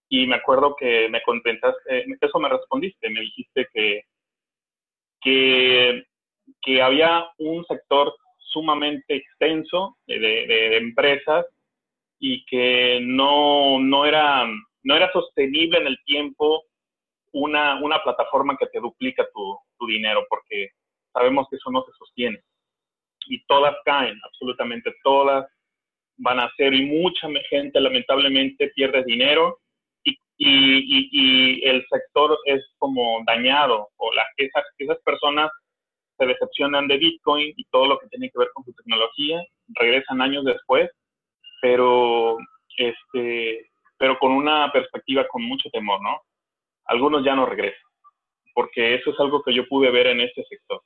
y 0.09 0.27
me 0.27 0.37
acuerdo 0.37 0.75
que 0.75 1.09
me 1.11 1.21
contestaste, 1.23 2.07
eso 2.19 2.39
me 2.39 2.49
respondiste, 2.49 3.11
me 3.11 3.21
dijiste 3.21 3.69
que, 3.75 4.05
que, 6.63 6.83
había 6.83 7.29
un 7.37 7.63
sector 7.67 8.15
sumamente 8.39 9.17
extenso 9.17 9.99
de 10.07 10.79
empresas 10.79 11.45
y 12.19 12.45
que 12.47 13.01
no, 13.03 13.79
no, 13.81 14.05
era, 14.05 14.47
no 14.83 14.97
era 14.97 15.11
sostenible 15.13 15.79
en 15.79 15.87
el 15.87 15.99
tiempo 16.05 16.65
una, 17.33 17.81
una 17.83 18.03
plataforma 18.03 18.57
que 18.59 18.67
te 18.67 18.81
duplica 18.81 19.27
tu, 19.33 19.59
tu 19.79 19.87
dinero, 19.87 20.27
porque 20.29 20.71
sabemos 21.13 21.47
que 21.49 21.57
eso 21.57 21.71
no 21.71 21.85
se 21.85 21.93
sostiene. 21.93 22.41
Y 23.27 23.45
todas 23.45 23.75
caen, 23.85 24.19
absolutamente 24.25 24.95
todas 25.03 25.47
van 26.17 26.41
a 26.41 26.51
ser, 26.57 26.75
y 26.75 26.85
mucha 26.85 27.29
gente 27.49 27.81
lamentablemente 27.81 28.69
pierde 28.75 29.05
dinero 29.05 29.59
y, 30.03 30.19
y, 30.39 31.09
y, 31.13 31.65
el 31.65 31.85
sector 31.89 32.37
es 32.45 32.65
como 32.79 33.23
dañado, 33.27 33.89
o 33.97 34.13
las, 34.15 34.27
esas, 34.37 34.65
esas 34.79 34.99
personas 35.05 35.51
se 36.17 36.27
decepcionan 36.27 36.89
de 36.89 36.99
Bitcoin 36.99 37.53
y 37.57 37.65
todo 37.71 37.87
lo 37.87 37.99
que 37.99 38.09
tiene 38.09 38.31
que 38.31 38.39
ver 38.39 38.49
con 38.53 38.65
su 38.65 38.73
tecnología, 38.73 39.41
regresan 39.69 40.21
años 40.21 40.45
después, 40.45 40.91
pero, 41.61 42.37
este, 42.77 43.71
pero 43.99 44.19
con 44.19 44.33
una 44.33 44.71
perspectiva 44.73 45.27
con 45.29 45.43
mucho 45.43 45.69
temor, 45.71 46.01
¿no? 46.03 46.21
Algunos 46.87 47.25
ya 47.25 47.35
no 47.35 47.47
regresan, 47.47 47.89
porque 48.55 48.95
eso 48.95 49.11
es 49.11 49.21
algo 49.21 49.43
que 49.43 49.55
yo 49.55 49.67
pude 49.67 49.91
ver 49.91 50.09
en 50.09 50.21
este 50.21 50.45
sector. 50.45 50.81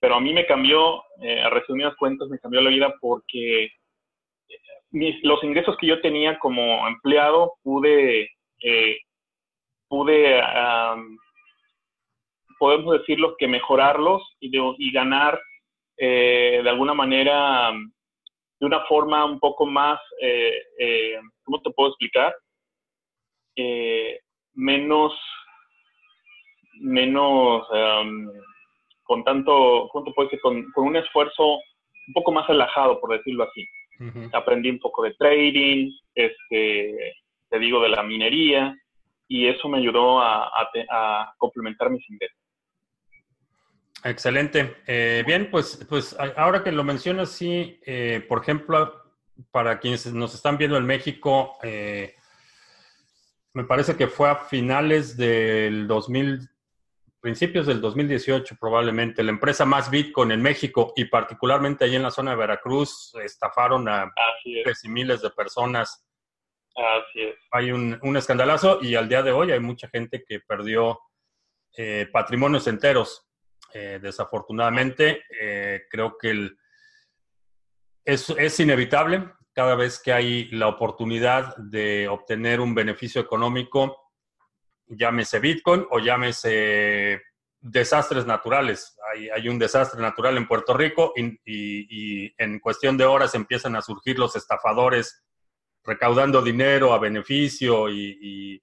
Pero 0.00 0.14
a 0.14 0.20
mí 0.20 0.32
me 0.32 0.46
cambió, 0.46 1.02
eh, 1.22 1.40
a 1.40 1.50
resumidas 1.50 1.94
cuentas, 1.96 2.28
me 2.28 2.38
cambió 2.38 2.60
la 2.60 2.70
vida 2.70 2.94
porque 3.00 3.64
eh, 3.64 5.18
los 5.22 5.42
ingresos 5.44 5.76
que 5.78 5.86
yo 5.86 6.00
tenía 6.00 6.38
como 6.38 6.86
empleado 6.88 7.54
pude, 7.62 8.30
eh, 8.62 8.98
pude 9.88 10.42
podemos 12.58 12.98
decirlo 12.98 13.36
que 13.38 13.48
mejorarlos 13.48 14.22
y, 14.38 14.50
y 14.54 14.92
ganar 14.92 15.40
de 15.96 16.64
alguna 16.66 16.94
manera 16.94 17.72
de 18.60 18.66
una 18.66 18.80
forma 18.86 19.24
un 19.24 19.40
poco 19.40 19.66
más, 19.66 19.98
¿cómo 21.44 21.60
te 21.62 21.70
puedo 21.70 21.90
explicar? 21.90 22.34
menos, 24.54 25.12
menos, 26.80 27.66
con 29.02 29.24
tanto, 29.24 29.88
¿cómo 29.92 30.12
puede 30.14 30.30
ser? 30.30 30.40
Con, 30.40 30.66
un 30.76 30.96
esfuerzo 30.96 31.54
un 31.54 32.14
poco 32.14 32.32
más 32.32 32.46
relajado, 32.46 33.00
por 33.00 33.10
decirlo 33.16 33.44
así. 33.44 33.66
Aprendí 34.32 34.70
un 34.70 34.78
poco 34.78 35.02
de 35.02 35.14
trading, 35.14 35.90
este, 36.14 37.14
te 37.48 37.58
digo, 37.58 37.82
de 37.82 37.90
la 37.90 38.02
minería, 38.02 38.74
y 39.28 39.46
eso 39.46 39.68
me 39.68 39.78
ayudó 39.78 40.20
a, 40.20 41.34
complementar 41.38 41.90
mis 41.90 42.08
ingresos. 42.08 42.36
Excelente. 44.04 44.76
Eh, 44.86 45.22
bien, 45.26 45.50
pues, 45.50 45.84
pues 45.88 46.16
ahora 46.36 46.62
que 46.62 46.72
lo 46.72 46.84
mencionas, 46.84 47.30
sí, 47.30 47.78
eh, 47.84 48.24
por 48.28 48.40
ejemplo, 48.40 49.02
para 49.50 49.78
quienes 49.78 50.06
nos 50.12 50.34
están 50.34 50.56
viendo 50.56 50.76
en 50.76 50.86
México, 50.86 51.58
eh, 51.62 52.14
me 53.52 53.64
parece 53.64 53.96
que 53.96 54.06
fue 54.06 54.30
a 54.30 54.36
finales 54.36 55.16
del 55.16 55.86
2000, 55.86 56.48
principios 57.20 57.66
del 57.66 57.80
2018 57.80 58.56
probablemente, 58.58 59.22
la 59.22 59.30
empresa 59.32 59.64
más 59.66 59.90
Bitcoin 59.90 60.30
en 60.30 60.40
México 60.40 60.92
y 60.96 61.04
particularmente 61.06 61.84
allí 61.84 61.96
en 61.96 62.02
la 62.02 62.10
zona 62.10 62.30
de 62.30 62.38
Veracruz 62.38 63.12
estafaron 63.22 63.88
a 63.88 64.10
miles 64.44 64.84
y 64.84 64.88
miles 64.88 65.20
de 65.20 65.30
personas. 65.30 66.06
Así 66.74 67.22
es. 67.22 67.34
Hay 67.50 67.72
un, 67.72 67.98
un, 68.02 68.16
escandalazo 68.16 68.78
y 68.80 68.94
al 68.94 69.08
día 69.08 69.22
de 69.22 69.32
hoy 69.32 69.50
hay 69.50 69.60
mucha 69.60 69.88
gente 69.88 70.24
que 70.26 70.40
perdió 70.40 71.00
eh, 71.76 72.08
patrimonios 72.10 72.66
enteros. 72.66 73.29
Eh, 73.72 73.98
desafortunadamente, 74.02 75.24
eh, 75.40 75.82
creo 75.90 76.16
que 76.18 76.50
es 78.04 78.60
inevitable 78.60 79.30
cada 79.52 79.74
vez 79.74 80.00
que 80.00 80.12
hay 80.12 80.50
la 80.50 80.68
oportunidad 80.68 81.56
de 81.56 82.08
obtener 82.08 82.60
un 82.60 82.74
beneficio 82.74 83.20
económico 83.20 84.10
llámese 84.90 85.38
Bitcoin 85.38 85.86
o 85.90 85.98
llámese 85.98 87.22
desastres 87.60 88.26
naturales. 88.26 88.96
Hay, 89.34 89.48
un 89.48 89.58
desastre 89.58 90.00
natural 90.00 90.36
en 90.36 90.48
Puerto 90.48 90.74
Rico 90.74 91.12
y, 91.16 92.32
en 92.38 92.58
cuestión 92.60 92.96
de 92.96 93.04
horas 93.04 93.34
empiezan 93.34 93.76
a 93.76 93.82
surgir 93.82 94.18
los 94.18 94.36
estafadores 94.36 95.24
recaudando 95.84 96.42
dinero 96.42 96.92
a 96.92 96.98
beneficio 96.98 97.88
y, 97.90 98.62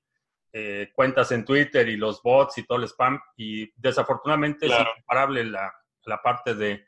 eh, 0.60 0.90
cuentas 0.92 1.32
en 1.32 1.46
Twitter 1.46 1.88
y 1.88 1.98
los 1.98 2.24
bots 2.24 2.58
y 2.58 2.66
todo 2.66 2.80
el 2.80 2.86
spam. 2.86 3.20
Y 3.36 3.72
desafortunadamente 3.76 4.66
es 4.66 4.72
incomparable 4.72 5.44
la, 5.44 5.72
la 6.06 6.20
parte 6.22 6.56
de, 6.56 6.88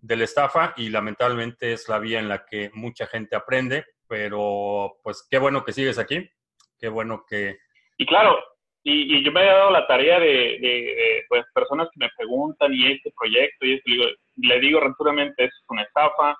de 0.00 0.16
la 0.16 0.22
estafa 0.22 0.72
y 0.76 0.88
lamentablemente 0.88 1.72
es 1.72 1.88
la 1.88 1.98
vía 1.98 2.20
en 2.20 2.28
la 2.28 2.44
que 2.44 2.70
mucha 2.74 3.08
gente 3.08 3.34
aprende. 3.34 3.84
Pero 4.06 4.98
pues 5.02 5.26
qué 5.28 5.38
bueno 5.38 5.64
que 5.64 5.72
sigues 5.72 5.98
aquí, 5.98 6.30
qué 6.78 6.88
bueno 6.88 7.24
que... 7.28 7.58
Y 7.98 8.06
claro, 8.06 8.38
y, 8.84 9.24
yo 9.24 9.32
me 9.32 9.42
he 9.42 9.46
dado 9.46 9.70
la 9.72 9.86
tarea 9.88 10.20
de, 10.20 11.24
pues, 11.28 11.44
personas 11.52 11.88
que 11.92 12.04
me 12.04 12.10
preguntan 12.16 12.72
y 12.72 12.92
este 12.92 13.12
proyecto 13.18 13.66
y 13.66 13.74
esto, 13.74 13.90
le 13.90 13.96
digo, 13.96 14.04
le 14.36 14.60
digo 14.60 14.80
esto 14.80 15.34
es 15.38 15.64
una 15.68 15.82
estafa, 15.82 16.36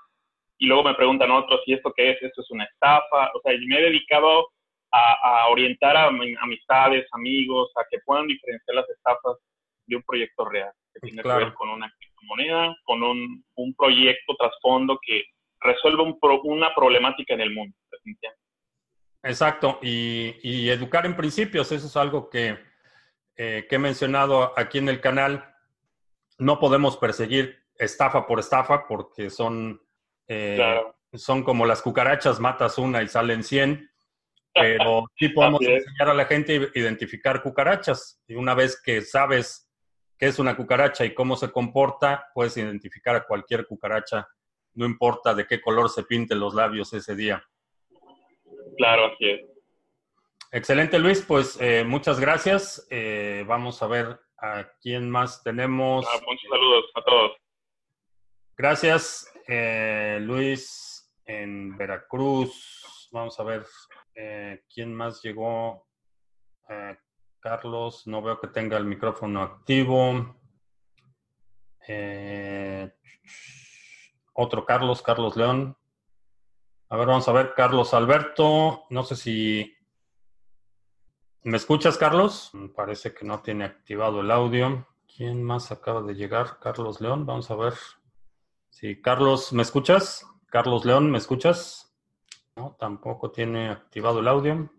y 0.58 0.66
luego 0.66 0.84
me 0.84 0.94
preguntan 0.94 1.32
otros, 1.32 1.60
¿y 1.66 1.74
esto 1.74 1.92
qué 1.96 2.10
es? 2.10 2.22
Esto 2.22 2.40
es 2.40 2.50
una 2.52 2.64
estafa. 2.64 3.32
O 3.34 3.40
sea, 3.42 3.52
yo 3.52 3.66
me 3.66 3.78
he 3.78 3.82
dedicado 3.82 4.46
a, 4.92 5.48
orientar 5.48 5.96
a 5.96 6.08
amistades, 6.08 7.06
amigos, 7.12 7.70
a 7.76 7.84
que 7.90 7.98
puedan 8.04 8.26
diferenciar 8.26 8.76
las 8.76 8.90
estafas 8.90 9.38
de 9.86 9.96
un 9.96 10.02
proyecto 10.02 10.44
real, 10.44 10.72
que 10.92 11.00
tiene 11.00 11.22
que 11.22 11.28
ver 11.28 11.54
con 11.54 11.70
una 11.70 11.92
criptomoneda, 11.98 12.76
con 12.84 13.02
un, 13.02 13.44
un 13.54 13.74
proyecto 13.74 14.36
trasfondo 14.36 14.98
que 15.04 15.24
resuelve 15.60 16.02
un 16.02 16.18
una 16.44 16.74
problemática 16.74 17.34
en 17.34 17.40
el 17.40 17.54
mundo, 17.54 17.76
Exacto, 19.24 19.78
y, 19.80 20.68
educar 20.68 21.06
en 21.06 21.16
principios, 21.16 21.70
eso 21.70 21.86
es 21.86 21.96
algo 21.96 22.28
que, 22.28 22.58
eh, 23.36 23.66
que, 23.68 23.76
he 23.76 23.78
mencionado 23.78 24.52
aquí 24.58 24.78
en 24.78 24.88
el 24.88 25.00
canal. 25.00 25.54
No 26.38 26.58
podemos 26.58 26.96
perseguir 26.96 27.62
estafa 27.78 28.26
por 28.26 28.40
estafa 28.40 28.88
porque 28.88 29.30
son, 29.30 29.80
eh, 30.26 30.82
son 31.12 31.44
como 31.44 31.66
las 31.66 31.82
cucarachas, 31.82 32.40
matas 32.40 32.78
una 32.78 33.00
y 33.02 33.08
salen 33.08 33.44
100, 33.44 33.91
pero 34.54 35.04
sí 35.16 35.28
podemos 35.28 35.60
enseñar 35.62 36.10
a 36.10 36.14
la 36.14 36.26
gente 36.26 36.70
a 36.74 36.78
identificar 36.78 37.42
cucarachas. 37.42 38.22
Y 38.26 38.34
una 38.34 38.54
vez 38.54 38.80
que 38.80 39.02
sabes 39.02 39.70
qué 40.18 40.26
es 40.26 40.38
una 40.38 40.56
cucaracha 40.56 41.04
y 41.04 41.14
cómo 41.14 41.36
se 41.36 41.50
comporta, 41.50 42.28
puedes 42.34 42.56
identificar 42.56 43.16
a 43.16 43.24
cualquier 43.24 43.66
cucaracha, 43.66 44.28
no 44.74 44.86
importa 44.86 45.34
de 45.34 45.46
qué 45.46 45.60
color 45.60 45.90
se 45.90 46.04
pinten 46.04 46.40
los 46.40 46.54
labios 46.54 46.92
ese 46.92 47.14
día. 47.14 47.44
Claro, 48.76 49.06
así 49.06 49.30
es. 49.30 49.40
Excelente, 50.50 50.98
Luis. 50.98 51.24
Pues 51.26 51.58
eh, 51.60 51.82
muchas 51.84 52.20
gracias. 52.20 52.86
Eh, 52.90 53.44
vamos 53.46 53.82
a 53.82 53.86
ver 53.86 54.20
a 54.38 54.68
quién 54.80 55.10
más 55.10 55.42
tenemos. 55.42 56.06
Ah, 56.06 56.20
muchos 56.26 56.50
saludos 56.50 56.84
a 56.94 57.02
todos. 57.02 57.32
Gracias, 58.56 59.32
eh, 59.48 60.18
Luis, 60.20 61.10
en 61.24 61.76
Veracruz. 61.76 63.08
Vamos 63.12 63.38
a 63.40 63.44
ver 63.44 63.64
quién 64.14 64.94
más 64.94 65.22
llegó. 65.22 65.86
Carlos, 67.40 68.06
no 68.06 68.22
veo 68.22 68.40
que 68.40 68.48
tenga 68.48 68.76
el 68.76 68.84
micrófono 68.84 69.42
activo. 69.42 70.36
otro 74.34 74.64
Carlos, 74.64 75.02
Carlos 75.02 75.36
León. 75.36 75.76
A 76.88 76.96
ver, 76.96 77.06
vamos 77.06 77.26
a 77.26 77.32
ver, 77.32 77.54
Carlos 77.54 77.94
Alberto. 77.94 78.84
No 78.90 79.02
sé 79.02 79.16
si... 79.16 79.74
¿Me 81.42 81.56
escuchas, 81.56 81.96
Carlos? 81.96 82.52
Parece 82.76 83.12
que 83.14 83.24
no 83.24 83.40
tiene 83.40 83.64
activado 83.64 84.20
el 84.20 84.30
audio. 84.30 84.86
¿Quién 85.16 85.42
más 85.42 85.72
acaba 85.72 86.02
de 86.02 86.14
llegar? 86.14 86.58
Carlos 86.60 87.00
León. 87.00 87.26
Vamos 87.26 87.50
a 87.50 87.56
ver. 87.56 87.74
Sí, 88.68 89.00
Carlos, 89.00 89.52
¿me 89.52 89.62
escuchas? 89.62 90.26
Carlos 90.46 90.84
León, 90.84 91.10
¿me 91.10 91.18
escuchas? 91.18 91.91
No, 92.56 92.76
tampoco 92.78 93.30
tiene 93.30 93.70
activado 93.70 94.20
el 94.20 94.28
audio. 94.28 94.70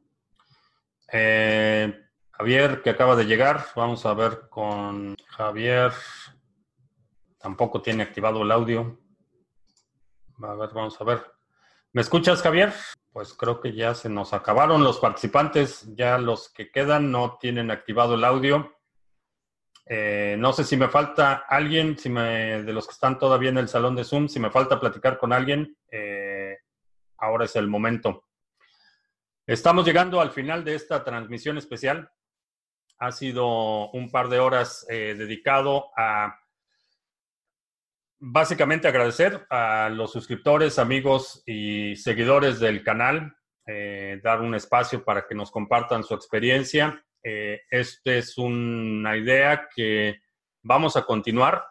Eh, 1.11 1.93
Javier, 2.31 2.81
que 2.81 2.91
acaba 2.91 3.15
de 3.15 3.25
llegar. 3.25 3.65
Vamos 3.75 4.05
a 4.05 4.13
ver 4.13 4.47
con 4.49 5.15
Javier. 5.27 5.91
Tampoco 7.39 7.81
tiene 7.81 8.03
activado 8.03 8.43
el 8.43 8.51
audio. 8.51 8.99
A 10.41 10.55
ver, 10.55 10.69
vamos 10.73 10.99
a 10.99 11.03
ver. 11.03 11.23
¿Me 11.93 12.01
escuchas, 12.01 12.41
Javier? 12.41 12.73
Pues 13.11 13.33
creo 13.33 13.59
que 13.59 13.73
ya 13.73 13.93
se 13.93 14.09
nos 14.09 14.33
acabaron 14.33 14.83
los 14.83 14.99
participantes, 14.99 15.95
ya 15.95 16.17
los 16.17 16.49
que 16.49 16.71
quedan 16.71 17.11
no 17.11 17.37
tienen 17.39 17.69
activado 17.69 18.15
el 18.15 18.23
audio. 18.23 18.75
Eh, 19.85 20.35
no 20.39 20.53
sé 20.53 20.63
si 20.63 20.77
me 20.77 20.87
falta 20.87 21.45
alguien, 21.47 21.97
si 21.97 22.09
me, 22.09 22.63
de 22.63 22.73
los 22.73 22.87
que 22.87 22.93
están 22.93 23.19
todavía 23.19 23.49
en 23.49 23.57
el 23.57 23.67
salón 23.67 23.95
de 23.95 24.05
Zoom, 24.05 24.27
si 24.27 24.39
me 24.39 24.49
falta 24.49 24.79
platicar 24.79 25.17
con 25.17 25.33
alguien, 25.33 25.77
eh, 25.91 26.22
ahora 27.23 27.45
es 27.45 27.55
el 27.55 27.67
momento. 27.67 28.25
Estamos 29.47 29.85
llegando 29.85 30.21
al 30.21 30.31
final 30.31 30.63
de 30.63 30.75
esta 30.75 31.03
transmisión 31.03 31.57
especial. 31.57 32.09
Ha 32.99 33.11
sido 33.11 33.89
un 33.91 34.09
par 34.09 34.29
de 34.29 34.39
horas 34.39 34.85
eh, 34.89 35.15
dedicado 35.17 35.89
a 35.97 36.39
básicamente 38.19 38.87
agradecer 38.87 39.45
a 39.49 39.89
los 39.89 40.11
suscriptores, 40.11 40.79
amigos 40.79 41.43
y 41.45 41.95
seguidores 41.97 42.59
del 42.59 42.83
canal, 42.83 43.35
eh, 43.65 44.19
dar 44.23 44.41
un 44.41 44.55
espacio 44.55 45.03
para 45.03 45.27
que 45.27 45.35
nos 45.35 45.51
compartan 45.51 46.03
su 46.03 46.13
experiencia. 46.13 47.05
Eh, 47.21 47.61
esta 47.69 48.13
es 48.13 48.37
una 48.37 49.17
idea 49.17 49.67
que 49.73 50.21
vamos 50.61 50.95
a 50.95 51.03
continuar. 51.03 51.65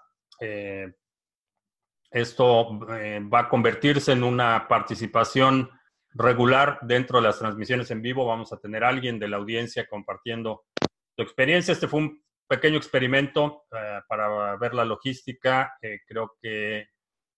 Esto 2.13 2.79
va 2.79 3.41
a 3.41 3.49
convertirse 3.49 4.13
en 4.13 4.23
una 4.23 4.69
participación 4.69 5.71
regular 6.11 6.79
dentro 6.83 7.19
de 7.19 7.25
las 7.25 7.39
transmisiones 7.39 7.91
en 7.91 8.03
vivo. 8.03 8.27
Vamos 8.27 8.53
a 8.53 8.59
tener 8.59 8.85
alguien 8.85 9.19
de 9.19 9.29
la 9.29 9.39
audiencia 9.39 9.87
compartiendo 9.87 10.65
su 11.17 11.23
experiencia. 11.23 11.73
Este 11.73 11.89
fue 11.89 12.01
un 12.01 12.23
pequeño 12.47 12.77
experimento 12.77 13.65
eh, 13.73 14.01
para 14.07 14.57
ver 14.57 14.75
la 14.75 14.85
logística. 14.85 15.75
creo 16.07 16.37
que 16.41 16.89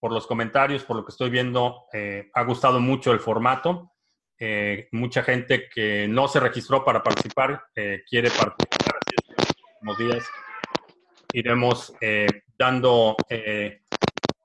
por 0.00 0.12
los 0.12 0.26
comentarios, 0.26 0.82
por 0.84 0.96
lo 0.96 1.04
que 1.04 1.12
estoy 1.12 1.30
viendo, 1.30 1.86
ha 2.34 2.42
gustado 2.42 2.78
mucho 2.78 3.10
el 3.12 3.20
formato. 3.20 3.92
mucha 4.92 5.22
gente 5.22 5.68
que 5.72 6.06
no 6.08 6.28
se 6.28 6.40
registró 6.40 6.84
para 6.84 7.02
participar 7.02 7.64
quiere 8.06 8.28
participar. 8.30 8.98
Así 9.00 9.14
es 9.16 9.24
que 9.24 9.62
en 9.80 9.86
los 9.86 9.98
días 9.98 10.28
iremos 11.32 11.94
dando 12.58 13.16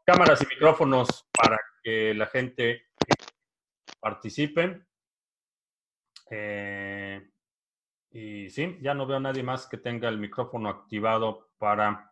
cámaras 0.10 0.42
y 0.42 0.48
micrófonos 0.48 1.30
para 1.32 1.60
que 1.84 2.16
la 2.16 2.26
gente 2.26 2.88
participe. 4.00 4.88
Eh, 6.32 7.30
y 8.10 8.50
sí, 8.50 8.80
ya 8.82 8.96
no 8.96 9.06
veo 9.06 9.18
a 9.18 9.20
nadie 9.20 9.44
más 9.44 9.68
que 9.68 9.78
tenga 9.78 10.10
el 10.10 10.18
micrófono 10.18 10.68
activado 10.68 11.52
para... 11.60 12.12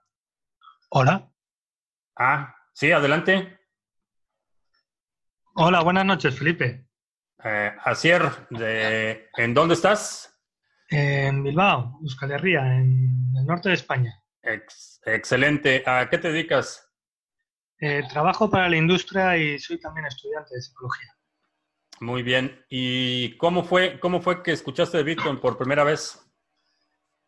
Hola. 0.90 1.28
Ah, 2.16 2.56
sí, 2.72 2.92
adelante. 2.92 3.62
Hola, 5.56 5.82
buenas 5.82 6.06
noches, 6.06 6.38
Felipe. 6.38 6.88
Eh, 7.44 7.76
Asier, 7.84 8.48
de, 8.52 9.28
¿en 9.38 9.56
dónde 9.56 9.74
estás? 9.74 10.40
En 10.92 11.42
Bilbao, 11.42 11.98
Euskal 12.04 12.32
Herria, 12.32 12.62
en 12.76 13.34
el 13.36 13.46
norte 13.48 13.70
de 13.70 13.76
España. 13.76 14.24
excelente. 15.04 15.82
¿A 15.88 16.08
qué 16.08 16.20
te 16.20 16.32
dedicas? 16.32 16.87
Eh, 17.80 18.04
trabajo 18.10 18.50
para 18.50 18.70
la 18.70 18.78
industria 18.78 19.38
y 19.38 19.60
soy 19.60 19.80
también 19.80 20.08
estudiante 20.08 20.56
de 20.56 20.62
psicología. 20.62 21.16
Muy 22.00 22.24
bien. 22.24 22.64
¿Y 22.70 23.38
cómo 23.38 23.64
fue, 23.64 24.00
cómo 24.00 24.22
fue 24.22 24.44
que 24.44 24.52
escuchaste 24.52 24.98
de 24.98 25.04
Bitcoin 25.04 25.40
por 25.40 25.58
primera 25.58 25.84
vez? 25.84 26.20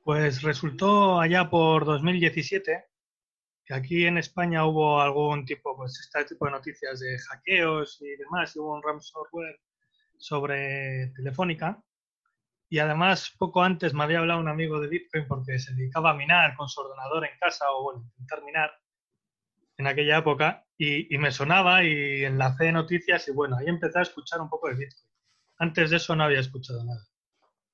Pues 0.03 0.41
resultó 0.41 1.19
allá 1.19 1.49
por 1.49 1.85
2017 1.85 2.89
que 3.69 3.75
aquí 3.75 4.05
en 4.07 4.17
España 4.17 4.65
hubo 4.65 4.99
algún 4.99 5.45
tipo, 5.45 5.77
pues 5.77 5.99
este 5.99 6.33
tipo 6.33 6.45
de 6.45 6.51
noticias 6.51 6.99
de 6.99 7.19
hackeos 7.19 8.01
y 8.01 8.15
demás, 8.15 8.55
y 8.55 8.59
hubo 8.59 8.73
un 8.73 8.81
ransomware 8.81 9.59
sobre 10.17 11.11
Telefónica. 11.15 11.79
Y 12.67 12.79
además, 12.79 13.31
poco 13.37 13.61
antes 13.61 13.93
me 13.93 14.03
había 14.03 14.19
hablado 14.19 14.39
un 14.39 14.47
amigo 14.47 14.79
de 14.79 14.87
Bitcoin 14.87 15.27
porque 15.27 15.59
se 15.59 15.75
dedicaba 15.75 16.11
a 16.11 16.15
minar 16.15 16.55
con 16.55 16.67
su 16.67 16.81
ordenador 16.81 17.25
en 17.25 17.37
casa 17.39 17.65
o 17.71 17.83
bueno, 17.83 18.01
intentar 18.01 18.43
minar 18.43 18.71
en 19.79 19.87
aquella 19.87 20.17
época 20.17 20.65
y, 20.77 21.17
me 21.17 21.31
sonaba 21.31 21.83
y 21.85 22.25
enlacé 22.25 22.71
noticias 22.71 23.27
y 23.29 23.31
bueno, 23.31 23.55
ahí 23.57 23.67
empecé 23.67 23.99
a 23.99 24.03
escuchar 24.03 24.41
un 24.41 24.49
poco 24.49 24.67
de 24.67 24.75
Bitcoin. 24.75 25.07
Antes 25.57 25.89
de 25.89 25.97
eso 25.97 26.15
no 26.15 26.25
había 26.25 26.41
escuchado 26.41 26.83
nada. 26.83 27.07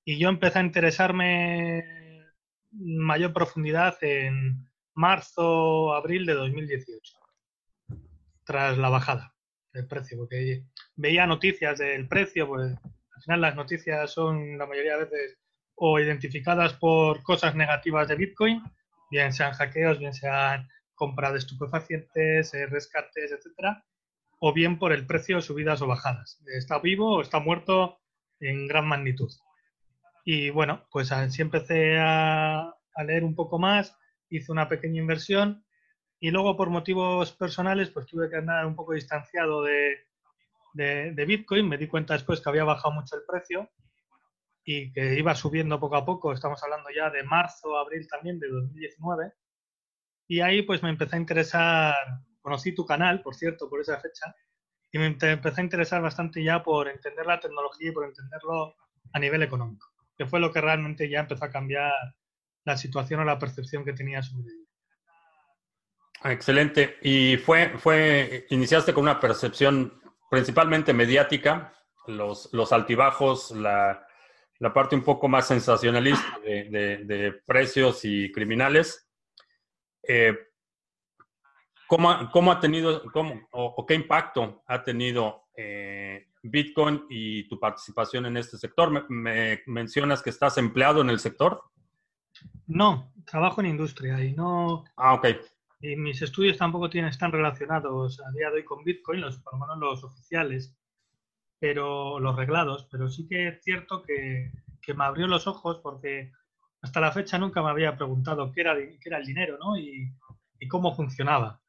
Y 0.06 0.20
yo 0.20 0.30
empecé 0.30 0.60
a 0.60 0.64
interesarme 0.64 1.80
en 1.80 2.98
mayor 3.00 3.34
profundidad 3.34 3.98
en 4.02 4.70
marzo, 4.94 5.96
abril 5.96 6.28
de 6.28 6.36
2018, 6.36 7.18
tras 8.46 8.78
la 8.78 8.90
bajada 8.90 9.34
del 9.74 9.88
precio, 9.88 10.18
porque 10.20 10.64
veía 10.96 11.26
noticias 11.26 11.80
del 11.80 12.08
precio, 12.08 12.48
pues 12.48 12.72
al 13.16 13.22
final 13.24 13.42
las 13.42 13.56
noticias 13.56 14.12
son 14.12 14.60
la 14.60 14.68
mayoría 14.68 14.98
de 14.98 15.06
veces 15.06 15.40
o 15.74 16.00
identificadas 16.00 16.74
por 16.74 17.24
cosas 17.24 17.56
negativas 17.56 18.08
de 18.08 18.16
Bitcoin, 18.16 18.64
bien 19.10 19.34
sean 19.34 19.54
hackeos, 19.54 19.98
bien 19.98 20.14
sean 20.14 20.70
compra 20.96 21.32
de 21.32 21.38
estupefacientes, 21.38 22.54
eh, 22.54 22.66
rescates, 22.66 23.32
etcétera, 23.32 23.86
o 24.40 24.54
bien 24.54 24.80
por 24.80 24.92
el 24.92 25.06
precio, 25.06 25.42
subidas 25.42 25.82
o 25.82 25.88
bajadas. 25.88 26.42
Está 26.48 26.80
vivo 26.80 27.18
o 27.18 27.22
está 27.22 27.40
muerto 27.40 28.00
en 28.40 28.68
gran 28.68 28.88
magnitud. 28.88 29.32
Y 30.24 30.50
bueno, 30.50 30.88
pues 30.92 31.12
así 31.12 31.42
empecé 31.42 31.98
a, 32.00 32.74
leer 33.06 33.24
un 33.24 33.36
poco 33.36 33.60
más, 33.60 33.96
hice 34.30 34.52
una 34.52 34.68
pequeña 34.68 35.02
inversión 35.02 35.66
y 36.20 36.32
luego 36.32 36.56
por 36.56 36.70
motivos 36.70 37.34
personales 37.34 37.90
pues 37.90 38.08
tuve 38.08 38.30
que 38.30 38.38
andar 38.38 38.66
un 38.66 38.76
poco 38.76 38.94
distanciado 38.94 39.64
de, 39.64 40.08
de, 40.74 41.26
Bitcoin. 41.26 41.68
Me 41.68 41.78
di 41.78 41.88
cuenta 41.88 42.14
después 42.14 42.42
que 42.42 42.50
había 42.50 42.64
bajado 42.64 42.96
mucho 42.96 43.16
el 43.18 43.24
precio 43.28 43.70
y 44.64 44.92
que 44.94 45.20
iba 45.20 45.36
subiendo 45.36 45.80
poco 45.80 45.98
a 45.98 46.06
poco. 46.06 46.34
Estamos 46.34 46.64
hablando 46.64 46.90
ya 46.90 47.10
de 47.10 47.24
marzo, 47.24 47.78
abril 47.78 48.08
también 48.08 48.40
de 48.40 48.48
2019. 48.48 49.34
Y 50.28 50.42
ahí 50.42 50.64
pues 50.64 50.82
me 50.82 50.90
empecé 50.90 51.16
a 51.16 51.20
interesar, 51.20 51.96
conocí 52.42 52.74
tu 52.74 52.86
canal, 52.86 53.22
por 53.22 53.36
cierto, 53.36 53.70
por 53.70 53.82
esa 53.82 54.00
fecha, 54.00 54.36
y 54.92 54.98
me 54.98 55.08
empecé 55.08 55.62
a 55.62 55.64
interesar 55.64 56.02
bastante 56.02 56.44
ya 56.44 56.64
por 56.64 56.88
entender 56.88 57.26
la 57.26 57.40
tecnología 57.40 57.90
y 57.90 57.92
por 57.92 58.06
entenderlo 58.06 58.76
a 59.14 59.20
nivel 59.20 59.44
económico, 59.44 59.88
que 60.18 60.26
fue 60.26 60.40
lo 60.40 60.52
que 60.52 60.62
realmente 60.62 61.10
ya 61.10 61.20
empezó 61.22 61.46
a 61.46 61.52
cambiar 61.52 61.92
la 62.64 62.78
situación 62.78 63.20
o 63.20 63.26
la 63.26 63.38
percepción 63.38 63.86
que 63.86 63.94
tenía 63.94 64.24
sobre 64.24 64.48
ello. 64.54 64.66
Excelente. 66.24 66.98
Y 67.04 67.38
fue, 67.38 67.78
fue, 67.78 68.48
iniciaste 68.50 68.94
con 68.94 69.04
una 69.04 69.20
percepción 69.20 70.02
principalmente 70.32 70.94
mediática, 70.94 71.74
los, 72.08 72.50
los 72.54 72.72
altibajos, 72.72 73.52
la, 73.52 74.08
la 74.60 74.74
parte 74.74 74.96
un 74.96 75.04
poco 75.04 75.28
más 75.28 75.48
sensacionalista 75.48 76.40
de 76.44 77.42
precios 77.46 78.06
y 78.06 78.32
criminales 78.32 79.05
eh, 80.08 80.38
¿cómo, 81.88 82.52
ha 82.52 82.60
tenido, 82.60 83.04
cómo, 83.12 83.48
o, 83.52 83.86
qué 83.86 83.94
impacto 83.94 84.64
ha 84.68 84.84
tenido 84.84 85.48
eh, 85.56 86.28
Bitcoin 86.44 87.06
y 87.10 87.48
tu 87.48 87.60
participación 87.60 88.26
en 88.26 88.38
este 88.38 88.58
sector? 88.58 89.10
Me, 89.10 89.62
mencionas 89.66 90.22
que 90.22 90.30
estás 90.30 90.58
empleado 90.58 91.02
en 91.02 91.10
el 91.10 91.20
sector? 91.20 91.62
No, 92.68 93.14
trabajo 93.26 93.62
en 93.62 93.68
industria 93.68 94.24
y 94.24 94.34
no... 94.34 94.84
Ah, 94.98 95.14
ok. 95.14 95.28
Y 95.82 95.96
mis 95.96 96.22
estudios 96.22 96.58
tampoco 96.58 96.90
tienen, 96.90 97.10
están 97.10 97.32
relacionados 97.32 98.20
a 98.22 98.32
día 98.32 98.50
de 98.50 98.58
hoy 98.58 98.66
con 98.66 98.84
Bitcoin, 98.84 99.22
los, 99.22 99.38
por 99.40 99.54
lo 99.54 99.60
menos 99.60 99.78
los 99.78 100.04
oficiales, 100.04 100.76
pero 101.60 102.20
los 102.20 102.36
reglados, 102.36 102.88
pero 102.92 103.10
sí 103.10 103.28
que 103.28 103.50
es 103.50 103.64
cierto 103.64 104.02
que, 104.02 104.52
que 104.82 104.94
me 104.94 105.04
abrió 105.04 105.28
los 105.28 105.48
ojos 105.48 105.80
porque 105.84 106.32
hasta 106.86 107.02
la 107.02 107.12
fecha 107.12 107.40
nunca 107.40 107.64
me 107.64 107.72
había 107.72 107.98
preguntado 107.98 108.52
qué 108.52 108.62
era, 108.62 108.76
qué 108.76 109.00
era 109.06 109.18
el 109.18 109.26
dinero 109.26 109.58
¿no? 109.58 109.76
y, 109.76 110.08
cómo 110.70 110.96
funcionaba. 110.96 111.62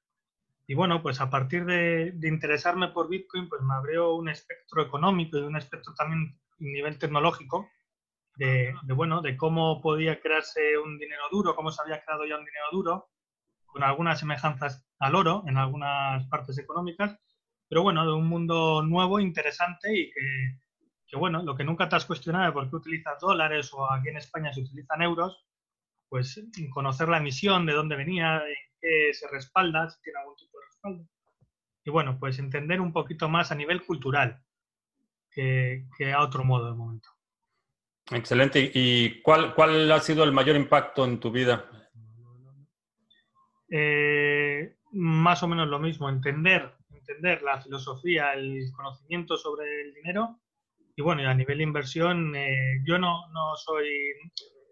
Y 0.67 0.75
bueno, 0.75 1.03
pues 1.03 1.21
a 1.23 1.31
partir 1.31 1.65
de, 1.65 2.15
interesarme 2.23 2.89
por 2.89 3.09
Bitcoin, 3.09 3.49
pues 3.49 3.63
me 3.63 3.75
abrió 3.75 4.15
un 4.15 4.29
espectro 4.29 4.83
económico 4.83 5.39
y 5.39 5.43
un 5.43 5.57
espectro 5.57 5.95
también 5.95 6.39
a 6.53 6.55
nivel 6.59 6.99
tecnológico 6.99 7.71
de, 8.37 8.75
bueno, 8.95 9.23
de 9.23 9.37
cómo 9.39 9.81
podía 9.81 10.21
crearse 10.21 10.77
un 10.79 10.99
dinero 10.99 11.23
duro, 11.31 11.57
cómo 11.57 11.71
se 11.71 11.81
había 11.83 12.03
creado 12.03 12.27
ya 12.27 12.37
un 12.37 12.45
dinero 12.45 12.67
duro, 12.73 13.11
con 13.65 13.83
algunas 13.83 14.19
semejanzas 14.19 14.87
al 14.99 15.15
oro 15.15 15.45
en 15.47 15.57
algunas 15.57 16.27
partes 16.29 16.59
económicas, 16.59 17.19
pero 17.69 17.83
bueno, 17.83 18.05
de 18.05 18.13
un 18.13 18.27
mundo 18.29 18.83
nuevo, 18.83 19.21
interesante 19.21 19.95
y 19.95 20.11
que, 20.11 20.59
que 21.07 21.17
bueno, 21.17 21.43
lo 21.43 21.57
que 21.57 21.65
nunca 21.65 21.89
te 21.89 21.97
has 21.97 22.05
cuestionado 22.05 22.47
de 22.47 22.53
por 22.53 22.69
qué 22.69 22.77
utilizas 22.77 23.21
dólares 23.21 23.71
o 23.73 23.91
aquí 23.91 24.09
en 24.09 24.17
España 24.17 24.53
se 24.53 24.61
utilizan 24.61 25.03
euros, 25.03 25.45
pues 26.09 26.41
conocer 26.73 27.09
la 27.09 27.19
emisión, 27.19 27.67
de 27.67 27.73
dónde 27.73 27.97
venía, 27.97 28.39
en 28.39 28.55
qué 28.81 29.15
se 29.15 29.29
respalda, 29.29 29.89
si 29.89 30.01
tiene 30.03 30.21
algún 30.21 30.37
tipo 30.37 30.59
de 30.59 30.67
respaldo. 30.67 31.09
Y 31.85 31.91
bueno, 31.91 32.19
pues 32.19 32.39
entender 32.39 32.81
un 32.81 32.93
poquito 32.93 33.29
más 33.29 33.53
a 33.53 33.55
nivel 33.55 33.85
cultural 33.85 34.43
que, 35.31 35.85
a 36.13 36.23
otro 36.23 36.45
modo 36.45 36.71
de 36.71 36.77
momento. 36.77 37.11
Excelente. 38.11 38.71
¿Y 38.73 39.21
cuál, 39.21 39.55
cuál 39.55 39.91
ha 39.93 40.01
sido 40.01 40.25
el 40.25 40.33
mayor 40.33 40.57
impacto 40.57 41.05
en 41.05 41.21
tu 41.21 41.31
vida? 41.31 41.71
Eh, 43.69 44.77
más 44.93 45.43
o 45.43 45.49
menos 45.49 45.69
lo 45.69 45.79
mismo, 45.79 46.09
entender, 46.09 46.73
entender 46.91 47.43
la 47.43 47.61
filosofía, 47.61 48.33
el 48.33 48.73
conocimiento 48.75 49.37
sobre 49.37 49.83
el 49.83 49.95
dinero 49.95 50.41
y 50.97 51.03
bueno, 51.03 51.29
a 51.29 51.35
nivel 51.35 51.59
de 51.59 51.65
inversión, 51.65 52.35
eh, 52.35 52.81
yo 52.83 52.99
no, 52.99 53.29
no 53.29 53.55
soy, 53.57 53.87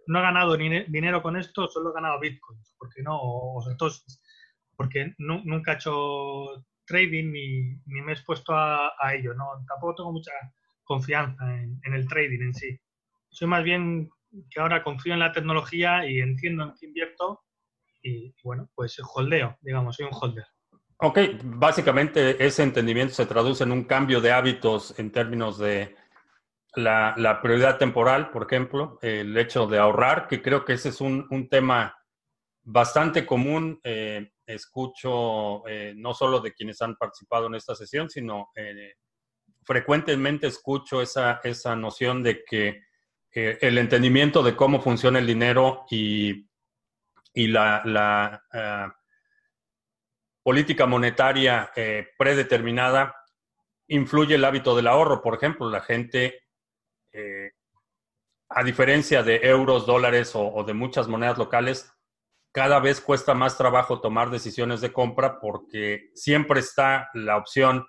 no 0.07 0.19
he 0.19 0.23
ganado 0.23 0.57
ni 0.57 0.85
dinero 0.85 1.23
con 1.23 1.37
esto, 1.37 1.69
solo 1.69 1.91
he 1.91 1.95
ganado 1.95 2.19
Bitcoin, 2.19 2.59
porque 2.79 3.03
no, 3.03 3.19
o, 3.21 3.63
porque 4.75 5.15
nunca 5.19 5.73
he 5.73 5.75
hecho 5.75 6.65
trading 6.87 7.31
ni, 7.31 7.75
ni 7.87 8.01
me 8.01 8.13
he 8.13 8.15
expuesto 8.15 8.55
a, 8.55 8.93
a, 8.99 9.15
ello, 9.15 9.35
no, 9.35 9.51
tampoco 9.69 9.97
tengo 9.97 10.13
mucha 10.13 10.33
confianza 10.83 11.45
en, 11.45 11.79
en, 11.85 11.95
el 11.95 12.09
trading 12.09 12.41
en 12.41 12.55
sí. 12.55 12.81
Soy 13.29 13.47
más 13.47 13.63
bien 13.63 14.09
que 14.51 14.61
ahora 14.61 14.83
confío 14.83 15.13
en 15.13 15.21
la 15.21 15.33
tecnología 15.33 16.09
y 16.09 16.21
entiendo 16.21 16.65
en 16.65 16.73
qué 16.81 16.87
invierto 16.87 17.43
y 18.03 18.35
bueno, 18.43 18.71
pues 18.75 18.99
holdeo, 19.15 19.59
digamos, 19.61 19.97
soy 19.97 20.07
un 20.07 20.13
holder. 20.15 20.47
Ok, 20.99 21.19
básicamente 21.43 22.45
ese 22.45 22.63
entendimiento 22.63 23.15
se 23.15 23.27
traduce 23.27 23.65
en 23.65 23.73
un 23.73 23.85
cambio 23.85 24.21
de 24.21 24.33
hábitos 24.33 24.99
en 24.99 25.11
términos 25.11 25.59
de 25.59 25.97
la, 26.77 27.41
prioridad 27.43 27.79
temporal, 27.79 28.31
por 28.31 28.45
ejemplo, 28.45 28.99
el 29.03 29.37
hecho 29.37 29.67
de 29.67 29.79
ahorrar, 29.79 30.27
que 30.29 30.43
creo 30.43 30.65
que 30.65 30.75
ese 30.75 30.91
es 30.91 31.01
un, 31.01 31.49
tema 31.51 31.97
bastante 32.63 33.25
común. 33.27 33.81
Eh, 33.85 34.31
escucho 34.47 35.67
eh, 35.67 35.95
no 35.97 36.13
solo 36.13 36.41
de 36.41 36.53
quienes 36.53 36.83
han 36.83 36.97
participado 36.97 37.47
en 37.47 37.55
esta 37.55 37.75
sesión, 37.75 38.11
sino 38.11 38.51
eh, 38.55 38.95
frecuentemente 39.63 40.47
escucho 40.47 41.01
esa, 41.01 41.41
esa 41.43 41.75
noción 41.77 42.23
de 42.23 42.45
que 42.45 42.83
el 43.33 43.79
entendimiento 43.79 44.45
de 44.45 44.55
cómo 44.55 44.81
funciona 44.81 45.19
el 45.19 45.27
dinero 45.27 45.87
y 45.91 46.47
y 47.35 47.49
la, 47.49 48.43
eh, 48.53 48.89
política 50.43 50.87
monetaria 50.87 51.71
predeterminada 52.17 53.15
influye 53.89 54.37
el 54.37 54.45
hábito 54.45 54.77
del 54.77 54.87
ahorro. 54.87 55.21
Por 55.21 55.35
ejemplo, 55.35 55.69
la 55.69 55.81
gente, 55.81 56.44
eh, 57.15 57.53
a 58.51 58.63
diferencia 58.63 59.23
de 59.23 59.41
euros, 59.43 59.87
dólares 59.87 60.33
o, 60.35 60.63
de 60.65 60.75
muchas 60.75 61.09
monedas 61.09 61.39
locales, 61.39 61.91
cada 62.53 62.79
vez 62.79 63.01
cuesta 63.01 63.33
más 63.35 63.57
trabajo 63.57 64.01
tomar 64.01 64.31
decisiones 64.31 64.81
de 64.81 64.93
compra 64.93 65.41
porque 65.41 66.11
siempre 66.15 66.61
está 66.61 67.09
la 67.15 67.37
opción, 67.37 67.87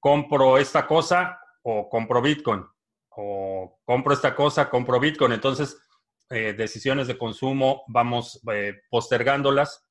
compro 0.00 0.58
esta 0.58 0.86
cosa 0.86 1.38
o 1.62 1.88
compro 1.88 2.20
Bitcoin, 2.20 2.66
o 3.10 3.80
compro 3.84 4.12
esta 4.12 4.34
cosa, 4.34 4.68
compro 4.68 5.00
Bitcoin. 5.00 5.32
Entonces, 5.32 5.78
eh, 6.28 6.54
decisiones 6.54 7.06
de 7.06 7.16
consumo 7.16 7.84
vamos 7.86 8.40
eh, 8.52 8.74
postergándolas 8.90 9.86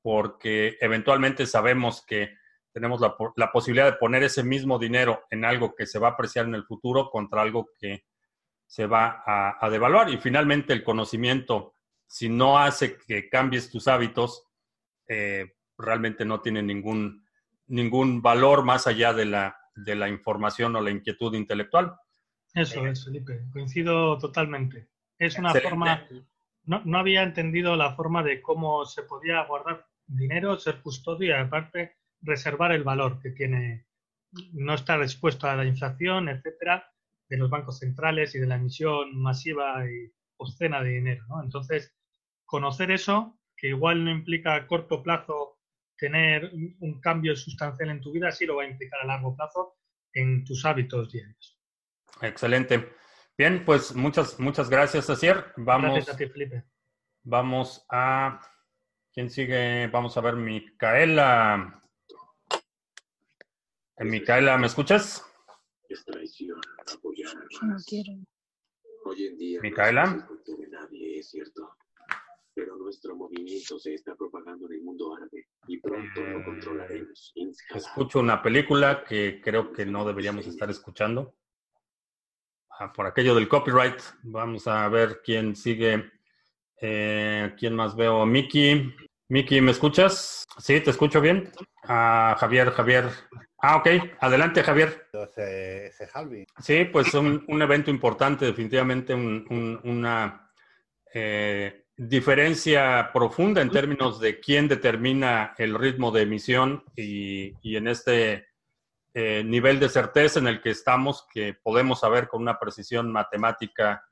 porque 0.00 0.78
eventualmente 0.80 1.46
sabemos 1.46 2.04
que 2.06 2.34
tenemos 2.74 3.00
la, 3.00 3.14
la, 3.36 3.52
posibilidad 3.52 3.86
de 3.86 3.98
poner 3.98 4.24
ese 4.24 4.42
mismo 4.42 4.80
dinero 4.80 5.22
en 5.30 5.44
algo 5.44 5.76
que 5.76 5.86
se 5.86 6.00
va 6.00 6.08
a 6.08 6.10
apreciar 6.10 6.46
en 6.46 6.56
el 6.56 6.64
futuro 6.64 7.08
contra 7.08 7.40
algo 7.40 7.68
que 7.78 8.04
se 8.66 8.86
va 8.86 9.22
a, 9.24 9.70
devaluar. 9.70 10.10
Y 10.10 10.16
finalmente 10.18 10.72
el 10.72 10.82
conocimiento, 10.82 11.76
si 12.08 12.28
no 12.28 12.58
hace 12.58 12.98
que 12.98 13.28
cambies 13.28 13.70
tus 13.70 13.86
hábitos, 13.86 14.44
eh, 15.08 15.52
realmente 15.78 16.24
no 16.24 16.40
tiene 16.40 16.64
ningún, 16.64 17.24
ningún 17.68 18.20
valor 18.20 18.64
más 18.64 18.88
allá 18.88 19.12
de 19.12 19.26
la, 19.26 19.56
de 19.76 19.94
la 19.94 20.08
información 20.08 20.74
o 20.74 20.80
la 20.80 20.90
inquietud 20.90 21.32
intelectual. 21.34 21.94
Eso 22.52 22.84
es, 22.88 23.04
Felipe. 23.04 23.42
Coincido 23.52 24.18
totalmente. 24.18 24.88
Es 25.16 25.38
una 25.38 25.54
forma, 25.54 26.08
no, 26.64 26.82
no, 26.84 26.98
había 26.98 27.22
entendido 27.22 27.76
la 27.76 27.94
forma 27.94 28.24
de 28.24 28.42
cómo 28.42 28.84
se 28.84 29.04
podía 29.04 29.44
guardar 29.44 29.86
dinero, 30.06 30.58
ser 30.58 30.82
custodio 30.82 31.28
y 31.28 31.40
aparte 31.40 31.98
reservar 32.24 32.72
el 32.72 32.84
valor 32.84 33.20
que 33.20 33.30
tiene, 33.30 33.86
no 34.52 34.74
estar 34.74 35.00
expuesto 35.02 35.48
a 35.48 35.56
la 35.56 35.64
inflación, 35.64 36.28
etcétera, 36.28 36.90
de 37.28 37.36
los 37.36 37.50
bancos 37.50 37.78
centrales 37.78 38.34
y 38.34 38.38
de 38.38 38.46
la 38.46 38.56
emisión 38.56 39.16
masiva 39.16 39.84
y 39.88 40.12
obscena 40.36 40.82
de 40.82 40.90
dinero. 40.90 41.24
¿no? 41.28 41.42
Entonces, 41.42 41.94
conocer 42.44 42.90
eso, 42.90 43.38
que 43.56 43.68
igual 43.68 44.04
no 44.04 44.10
implica 44.10 44.54
a 44.54 44.66
corto 44.66 45.02
plazo 45.02 45.58
tener 45.96 46.50
un 46.80 47.00
cambio 47.00 47.36
sustancial 47.36 47.90
en 47.90 48.00
tu 48.00 48.12
vida, 48.12 48.30
sí 48.32 48.46
lo 48.46 48.56
va 48.56 48.64
a 48.64 48.68
implicar 48.68 49.00
a 49.02 49.06
largo 49.06 49.36
plazo 49.36 49.76
en 50.12 50.44
tus 50.44 50.64
hábitos 50.64 51.12
diarios. 51.12 51.58
Excelente. 52.20 52.94
Bien, 53.36 53.64
pues 53.64 53.94
muchas, 53.94 54.38
muchas 54.38 54.70
gracias, 54.70 55.10
Asier. 55.10 55.52
Vamos, 55.56 55.92
gracias 55.92 56.14
a 56.14 56.18
ti, 56.18 56.26
Felipe. 56.26 56.64
Vamos 57.24 57.84
a. 57.90 58.40
¿Quién 59.12 59.30
sigue? 59.30 59.88
Vamos 59.88 60.16
a 60.16 60.20
ver, 60.20 60.36
Micaela. 60.36 61.80
Eh, 63.96 64.04
Micaela, 64.04 64.58
¿me 64.58 64.66
escuchas? 64.66 65.24
Es 65.88 66.04
traición 66.04 66.60
apoyar. 66.92 67.32
No 67.62 67.76
quiero. 67.86 68.12
Hoy 69.04 69.26
en 69.26 69.38
día 69.38 69.60
Micaela. 69.60 70.06
No 70.06 70.56
de 70.56 70.68
nadie, 70.68 71.20
es 71.20 71.30
cierto. 71.30 71.76
Pero 72.54 72.76
nuestro 72.76 73.14
movimiento 73.14 73.78
se 73.78 73.94
está 73.94 74.16
propagando 74.16 74.66
en 74.66 74.74
el 74.74 74.82
mundo 74.82 75.14
árabe 75.14 75.48
y 75.68 75.78
pronto 75.80 76.20
lo 76.20 76.40
eh, 76.40 76.44
controlaremos. 76.44 77.32
Escucho 77.72 78.18
una 78.18 78.42
película 78.42 79.04
que 79.04 79.40
creo 79.40 79.72
que 79.72 79.86
no 79.86 80.04
deberíamos 80.04 80.46
estar 80.46 80.68
escuchando. 80.70 81.36
Ah, 82.70 82.92
por 82.92 83.06
aquello 83.06 83.36
del 83.36 83.48
copyright. 83.48 84.00
Vamos 84.24 84.66
a 84.66 84.88
ver 84.88 85.20
quién 85.24 85.54
sigue. 85.54 86.10
Eh, 86.80 87.54
¿Quién 87.56 87.76
más 87.76 87.94
veo? 87.94 88.26
Miki. 88.26 88.92
Miki, 89.28 89.60
¿me 89.60 89.70
escuchas? 89.70 90.44
Sí, 90.58 90.80
te 90.80 90.90
escucho 90.90 91.20
bien. 91.20 91.52
Ah, 91.84 92.36
Javier, 92.38 92.70
Javier. 92.70 93.04
Ah, 93.66 93.76
ok. 93.76 93.88
Adelante, 94.20 94.62
Javier. 94.62 95.08
Ese, 95.10 95.86
ese 95.86 96.08
Sí, 96.58 96.84
pues 96.84 97.14
un, 97.14 97.46
un, 97.48 97.62
evento 97.62 97.90
importante, 97.90 98.44
definitivamente 98.44 99.14
una 99.14 100.52
eh, 101.14 101.86
diferencia 101.96 103.08
profunda 103.10 103.62
en 103.62 103.70
términos 103.70 104.20
de 104.20 104.38
quién 104.38 104.68
determina 104.68 105.54
el 105.56 105.74
ritmo 105.78 106.10
de 106.10 106.22
emisión 106.22 106.84
y, 106.94 107.54
y 107.62 107.76
en 107.76 107.88
este 107.88 108.48
eh, 109.14 109.42
nivel 109.42 109.80
de 109.80 109.88
certeza 109.88 110.40
en 110.40 110.48
el 110.48 110.60
que 110.60 110.68
estamos, 110.68 111.26
que 111.32 111.54
podemos 111.54 112.00
saber 112.00 112.28
con 112.28 112.42
una 112.42 112.58
precisión 112.58 113.10
matemática 113.10 114.04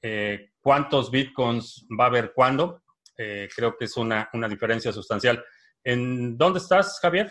eh, 0.00 0.52
cuántos 0.58 1.10
bitcoins 1.10 1.86
va 2.00 2.04
a 2.04 2.08
haber 2.08 2.32
cuándo. 2.32 2.82
Creo 3.14 3.76
que 3.76 3.84
es 3.84 3.96
una, 3.98 4.30
una, 4.32 4.48
diferencia 4.48 4.90
sustancial. 4.90 5.42
¿En 5.84 6.36
dónde 6.38 6.60
estás, 6.60 6.98
Javier? 7.00 7.30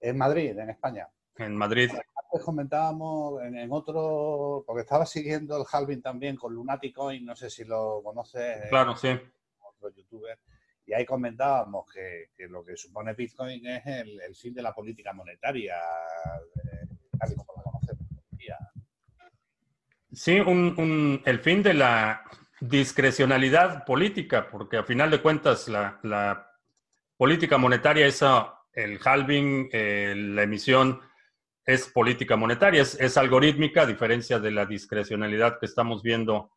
En 0.00 0.16
Madrid, 0.16 0.58
en 0.58 0.70
España. 0.70 1.08
En 1.36 1.56
Madrid. 1.56 1.90
Antes 1.90 2.44
comentábamos 2.44 3.42
en, 3.42 3.68
otro, 3.72 4.64
porque 4.66 4.82
estaba 4.82 5.06
siguiendo 5.06 5.56
el 5.56 5.64
halving 5.70 6.02
también 6.02 6.36
con 6.36 6.54
Lunaticoin, 6.54 7.24
no 7.24 7.34
sé 7.34 7.48
si 7.48 7.64
lo 7.64 8.02
conoces. 8.02 8.68
Claro, 8.68 8.96
sí. 8.96 9.08
Otro 9.60 9.90
youtuber 9.90 10.38
y 10.88 10.94
ahí 10.94 11.04
comentábamos 11.04 11.84
que, 11.92 12.30
lo 12.48 12.64
que 12.64 12.74
supone 12.74 13.12
Bitcoin 13.12 13.64
es 13.66 13.86
el, 13.86 14.34
fin 14.34 14.54
de 14.54 14.62
la 14.62 14.74
política 14.74 15.12
monetaria, 15.12 15.76
eh, 15.76 16.88
tal 17.18 17.34
como 17.36 17.52
la 17.56 17.62
conocemos 17.62 18.06
Sí, 20.10 20.38
el 21.26 21.40
fin 21.40 21.62
de 21.62 21.74
la 21.74 22.22
discrecionalidad 22.60 23.84
política, 23.84 24.48
porque 24.50 24.78
a 24.78 24.82
final 24.82 25.10
de 25.10 25.20
cuentas 25.20 25.68
la, 25.68 26.46
política 27.18 27.58
monetaria 27.58 28.06
es 28.06 28.24
el 28.78 29.00
halving, 29.04 29.68
eh, 29.72 30.14
la 30.16 30.44
emisión 30.44 31.00
es 31.64 31.88
política 31.88 32.36
monetaria, 32.36 32.82
es, 32.82 32.94
es, 33.00 33.16
algorítmica, 33.16 33.82
a 33.82 33.86
diferencia 33.86 34.38
de 34.38 34.52
la 34.52 34.66
discrecionalidad 34.66 35.58
que 35.58 35.66
estamos 35.66 36.02
viendo 36.02 36.52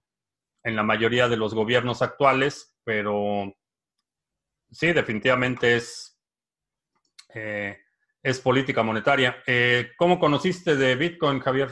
en 0.64 0.76
la 0.76 0.84
mayoría 0.84 1.28
de 1.28 1.38
los 1.38 1.56
gobiernos 1.56 2.04
actuales, 2.04 2.78
pero 2.84 3.52
sí, 4.70 4.94
definitivamente 4.94 5.76
es, 5.76 6.22
eh, 7.34 7.80
es 8.22 8.40
política 8.40 8.84
monetaria. 8.84 9.42
Eh, 9.48 9.90
¿Cómo 9.98 10.20
conociste 10.20 10.76
de 10.76 10.96
Bitcoin, 10.96 11.40
Javier? 11.40 11.72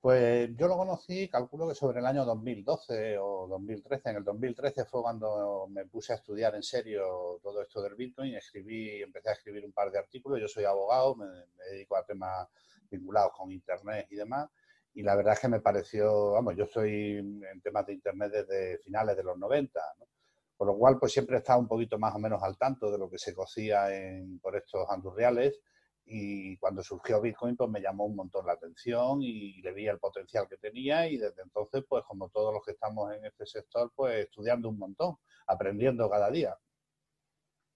Pues 0.00 0.56
yo 0.56 0.66
lo 0.66 0.78
conocí, 0.78 1.28
calculo 1.28 1.68
que 1.68 1.74
sobre 1.74 2.00
el 2.00 2.06
año 2.06 2.24
2012 2.24 3.18
o 3.18 3.46
2013. 3.48 4.08
En 4.08 4.16
el 4.16 4.24
2013 4.24 4.86
fue 4.86 5.02
cuando 5.02 5.66
me 5.68 5.84
puse 5.84 6.14
a 6.14 6.16
estudiar 6.16 6.54
en 6.54 6.62
serio 6.62 7.38
todo 7.42 7.60
esto 7.60 7.82
del 7.82 7.96
Bitcoin. 7.96 8.34
Escribí, 8.34 9.02
empecé 9.02 9.28
a 9.28 9.32
escribir 9.34 9.62
un 9.62 9.72
par 9.72 9.90
de 9.90 9.98
artículos. 9.98 10.40
Yo 10.40 10.48
soy 10.48 10.64
abogado, 10.64 11.16
me, 11.16 11.26
dedico 11.70 11.96
a 11.96 12.06
temas 12.06 12.48
vinculados 12.90 13.32
con 13.36 13.52
Internet 13.52 14.06
y 14.08 14.16
demás. 14.16 14.48
Y 14.94 15.02
la 15.02 15.14
verdad 15.14 15.34
es 15.34 15.40
que 15.40 15.48
me 15.48 15.60
pareció, 15.60 16.32
vamos, 16.32 16.56
yo 16.56 16.64
estoy 16.64 17.18
en 17.18 17.60
temas 17.62 17.84
de 17.84 17.92
Internet 17.92 18.32
desde 18.32 18.78
finales 18.78 19.14
de 19.18 19.22
los 19.22 19.36
90. 19.36 19.80
¿no? 19.98 20.06
Por 20.56 20.66
lo 20.66 20.78
cual, 20.78 20.98
pues 20.98 21.12
siempre 21.12 21.36
he 21.36 21.40
estado 21.40 21.58
un 21.58 21.68
poquito 21.68 21.98
más 21.98 22.14
o 22.14 22.18
menos 22.18 22.42
al 22.42 22.56
tanto 22.56 22.90
de 22.90 22.96
lo 22.96 23.10
que 23.10 23.18
se 23.18 23.34
cocía 23.34 23.94
en, 23.94 24.38
por 24.40 24.56
estos 24.56 24.88
andurriales 24.88 25.60
y 26.12 26.56
cuando 26.56 26.82
surgió 26.82 27.20
Bitcoin, 27.20 27.56
pues 27.56 27.70
me 27.70 27.80
llamó 27.80 28.04
un 28.04 28.16
montón 28.16 28.44
la 28.44 28.54
atención 28.54 29.22
y 29.22 29.62
le 29.62 29.72
vi 29.72 29.86
el 29.86 30.00
potencial 30.00 30.48
que 30.48 30.56
tenía 30.56 31.06
y 31.06 31.16
desde 31.16 31.42
entonces, 31.42 31.84
pues 31.88 32.04
como 32.04 32.28
todos 32.30 32.52
los 32.52 32.64
que 32.64 32.72
estamos 32.72 33.14
en 33.14 33.24
este 33.24 33.46
sector, 33.46 33.92
pues 33.94 34.24
estudiando 34.24 34.68
un 34.68 34.78
montón, 34.78 35.16
aprendiendo 35.46 36.10
cada 36.10 36.28
día. 36.28 36.56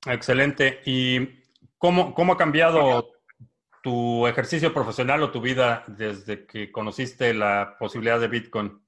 Excelente. 0.06 0.80
¿Y 0.84 1.44
cómo, 1.78 2.12
cómo 2.12 2.32
ha 2.32 2.36
cambiado 2.36 3.12
tu 3.84 4.26
ejercicio 4.26 4.74
profesional 4.74 5.22
o 5.22 5.30
tu 5.30 5.40
vida 5.40 5.84
desde 5.86 6.44
que 6.44 6.72
conociste 6.72 7.34
la 7.34 7.76
posibilidad 7.78 8.18
de 8.18 8.28
Bitcoin? 8.28 8.82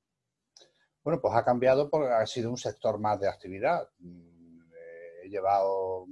Bueno, 1.04 1.20
pues 1.20 1.34
ha 1.34 1.44
cambiado 1.44 1.88
porque 1.88 2.12
ha 2.12 2.26
sido 2.26 2.50
un 2.50 2.56
sector 2.56 2.98
más 2.98 3.20
de 3.20 3.28
actividad. 3.28 3.88
Mm, 4.00 4.60
eh, 4.72 5.24
he 5.24 5.28
llevado, 5.28 6.06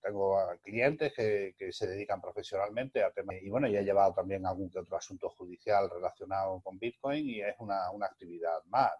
tengo 0.00 0.38
clientes 0.62 1.12
que, 1.14 1.54
se 1.72 1.86
dedican 1.86 2.20
profesionalmente 2.20 3.02
a 3.02 3.10
temas 3.10 3.36
y 3.42 3.48
bueno, 3.50 3.68
y 3.68 3.76
he 3.76 3.84
llevado 3.84 4.14
también 4.14 4.46
algún 4.46 4.70
que 4.70 4.78
otro 4.78 4.96
asunto 4.96 5.28
judicial 5.30 5.88
relacionado 5.90 6.60
con 6.60 6.78
Bitcoin 6.78 7.28
y 7.28 7.40
es 7.40 7.54
una, 7.58 7.86
actividad 8.04 8.62
más. 8.66 8.92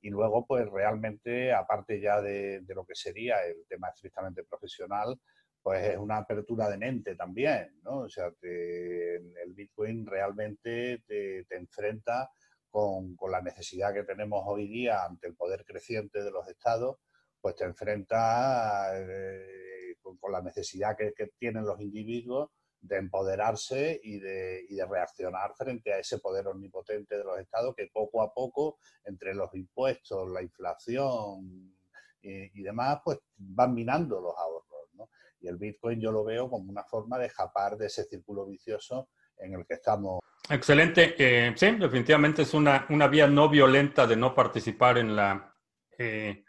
Y 0.00 0.10
luego, 0.10 0.44
pues 0.46 0.68
realmente, 0.68 1.52
aparte 1.52 2.00
ya 2.00 2.20
de, 2.20 2.62
lo 2.68 2.84
que 2.84 2.94
sería 2.94 3.44
el 3.44 3.64
tema 3.68 3.88
estrictamente 3.88 4.42
profesional, 4.44 5.18
pues 5.62 5.90
es 5.90 5.96
una 5.96 6.18
apertura 6.18 6.68
de 6.68 6.76
mente 6.76 7.14
también, 7.14 7.80
¿no? 7.82 8.00
O 8.00 8.08
sea, 8.08 8.32
el 8.42 9.52
Bitcoin 9.54 10.04
realmente 10.06 11.02
te, 11.06 11.44
te 11.44 11.56
enfrenta 11.56 12.28
con, 12.72 13.16
la 13.30 13.42
necesidad 13.42 13.92
que 13.92 14.02
tenemos 14.02 14.42
hoy 14.46 14.66
día 14.66 15.04
ante 15.04 15.28
el 15.28 15.36
poder 15.36 15.64
creciente 15.64 16.24
de 16.24 16.30
los 16.30 16.48
estados, 16.48 16.96
pues 17.40 17.54
te 17.54 17.64
enfrenta 17.64 18.90
eh, 18.94 19.62
con, 20.02 20.32
la 20.32 20.42
necesidad 20.42 20.96
que, 20.96 21.12
tienen 21.38 21.64
los 21.64 21.80
individuos 21.80 22.50
de 22.80 22.96
empoderarse 22.96 24.00
y 24.02 24.18
de, 24.18 24.66
y 24.68 24.74
de, 24.74 24.86
reaccionar 24.86 25.54
frente 25.56 25.92
a 25.92 25.98
ese 25.98 26.18
poder 26.18 26.48
omnipotente 26.48 27.16
de 27.16 27.24
los 27.24 27.38
estados 27.38 27.74
que 27.76 27.88
poco 27.92 28.22
a 28.22 28.34
poco, 28.34 28.78
entre 29.04 29.34
los 29.34 29.54
impuestos, 29.54 30.28
la 30.30 30.42
inflación, 30.42 31.76
y, 32.22 32.62
demás, 32.62 33.00
pues 33.04 33.18
van 33.36 33.74
minando 33.74 34.20
los 34.20 34.34
ahorros. 34.36 34.88
¿no? 34.94 35.10
Y 35.40 35.48
el 35.48 35.56
Bitcoin 35.56 36.00
yo 36.00 36.12
lo 36.12 36.24
veo 36.24 36.48
como 36.48 36.70
una 36.70 36.84
forma 36.84 37.18
de 37.18 37.26
escapar 37.26 37.76
de 37.76 37.86
ese 37.86 38.04
círculo 38.04 38.46
vicioso 38.46 39.08
en 39.38 39.54
el 39.54 39.66
que 39.66 39.74
estamos. 39.74 40.20
Excelente. 40.48 41.14
Sí, 41.56 41.70
definitivamente 41.72 42.42
es 42.42 42.54
una, 42.54 42.86
una 42.90 43.08
vía 43.08 43.26
no 43.26 43.48
violenta 43.48 44.06
de 44.06 44.16
no 44.16 44.34
participar 44.34 44.98
en 44.98 45.16
la 45.16 45.54
eh, 45.98 46.44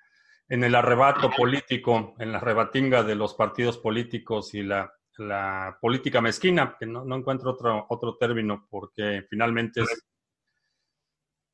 en 0.54 0.64
el 0.64 0.76
arrebato 0.76 1.32
político, 1.32 2.14
en 2.20 2.32
la 2.32 2.40
rebatinga 2.40 3.02
de 3.02 3.16
los 3.16 3.34
partidos 3.34 3.80
políticos 3.80 4.54
y 4.54 4.62
la, 4.62 4.94
la 5.18 5.80
política 5.82 6.22
mezquina, 6.22 6.78
que 6.80 6.86
no, 6.86 7.04
no, 7.04 7.16
encuentro 7.16 7.50
otro, 7.50 7.88
otro 7.90 8.18
término, 8.18 8.68
porque 8.70 9.26
finalmente 9.28 9.82
es, 9.82 10.06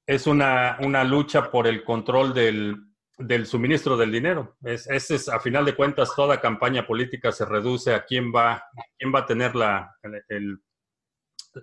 es 0.06 0.28
una, 0.28 0.80
una 0.82 1.06
lucha 1.06 1.50
por 1.50 1.66
el 1.66 1.86
control 1.86 2.34
del, 2.34 2.76
del 3.18 3.46
suministro 3.46 3.96
del 3.96 4.12
dinero. 4.12 4.58
Es, 4.64 4.90
ese 4.90 5.16
es, 5.16 5.30
a 5.30 5.40
final 5.40 5.64
de 5.64 5.78
cuentas, 5.78 6.14
toda 6.14 6.42
campaña 6.42 6.86
política 6.86 7.32
se 7.32 7.46
reduce 7.46 7.94
a 7.94 8.04
quién 8.04 8.34
va, 8.36 8.62
quién 8.98 9.16
va 9.16 9.20
a 9.20 9.26
tener 9.26 9.56
la, 9.56 9.96
el, 10.04 10.24
el 10.28 10.60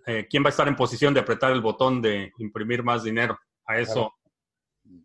eh, 0.06 0.26
quién 0.30 0.42
va 0.42 0.48
a 0.48 0.56
estar 0.56 0.68
en 0.68 0.74
posición 0.74 1.12
de 1.12 1.20
apretar 1.20 1.52
el 1.52 1.60
botón 1.60 2.00
de 2.00 2.32
imprimir 2.38 2.82
más 2.82 3.04
dinero. 3.04 3.38
A 3.66 3.78
eso, 3.78 4.15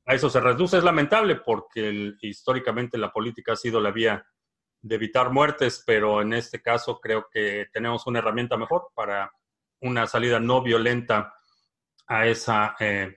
a 0.05 0.13
eso 0.13 0.29
se 0.29 0.39
reduce. 0.39 0.77
Es 0.77 0.83
lamentable 0.83 1.35
porque 1.37 2.13
históricamente 2.21 2.97
la 2.97 3.11
política 3.11 3.53
ha 3.53 3.55
sido 3.55 3.79
la 3.79 3.91
vía 3.91 4.25
de 4.81 4.95
evitar 4.95 5.31
muertes, 5.31 5.83
pero 5.85 6.21
en 6.21 6.33
este 6.33 6.61
caso 6.61 6.99
creo 6.99 7.27
que 7.31 7.67
tenemos 7.71 8.07
una 8.07 8.19
herramienta 8.19 8.57
mejor 8.57 8.89
para 8.95 9.31
una 9.81 10.07
salida 10.07 10.39
no 10.39 10.61
violenta 10.61 11.33
a 12.07 12.27
esa... 12.27 12.75
Eh, 12.79 13.15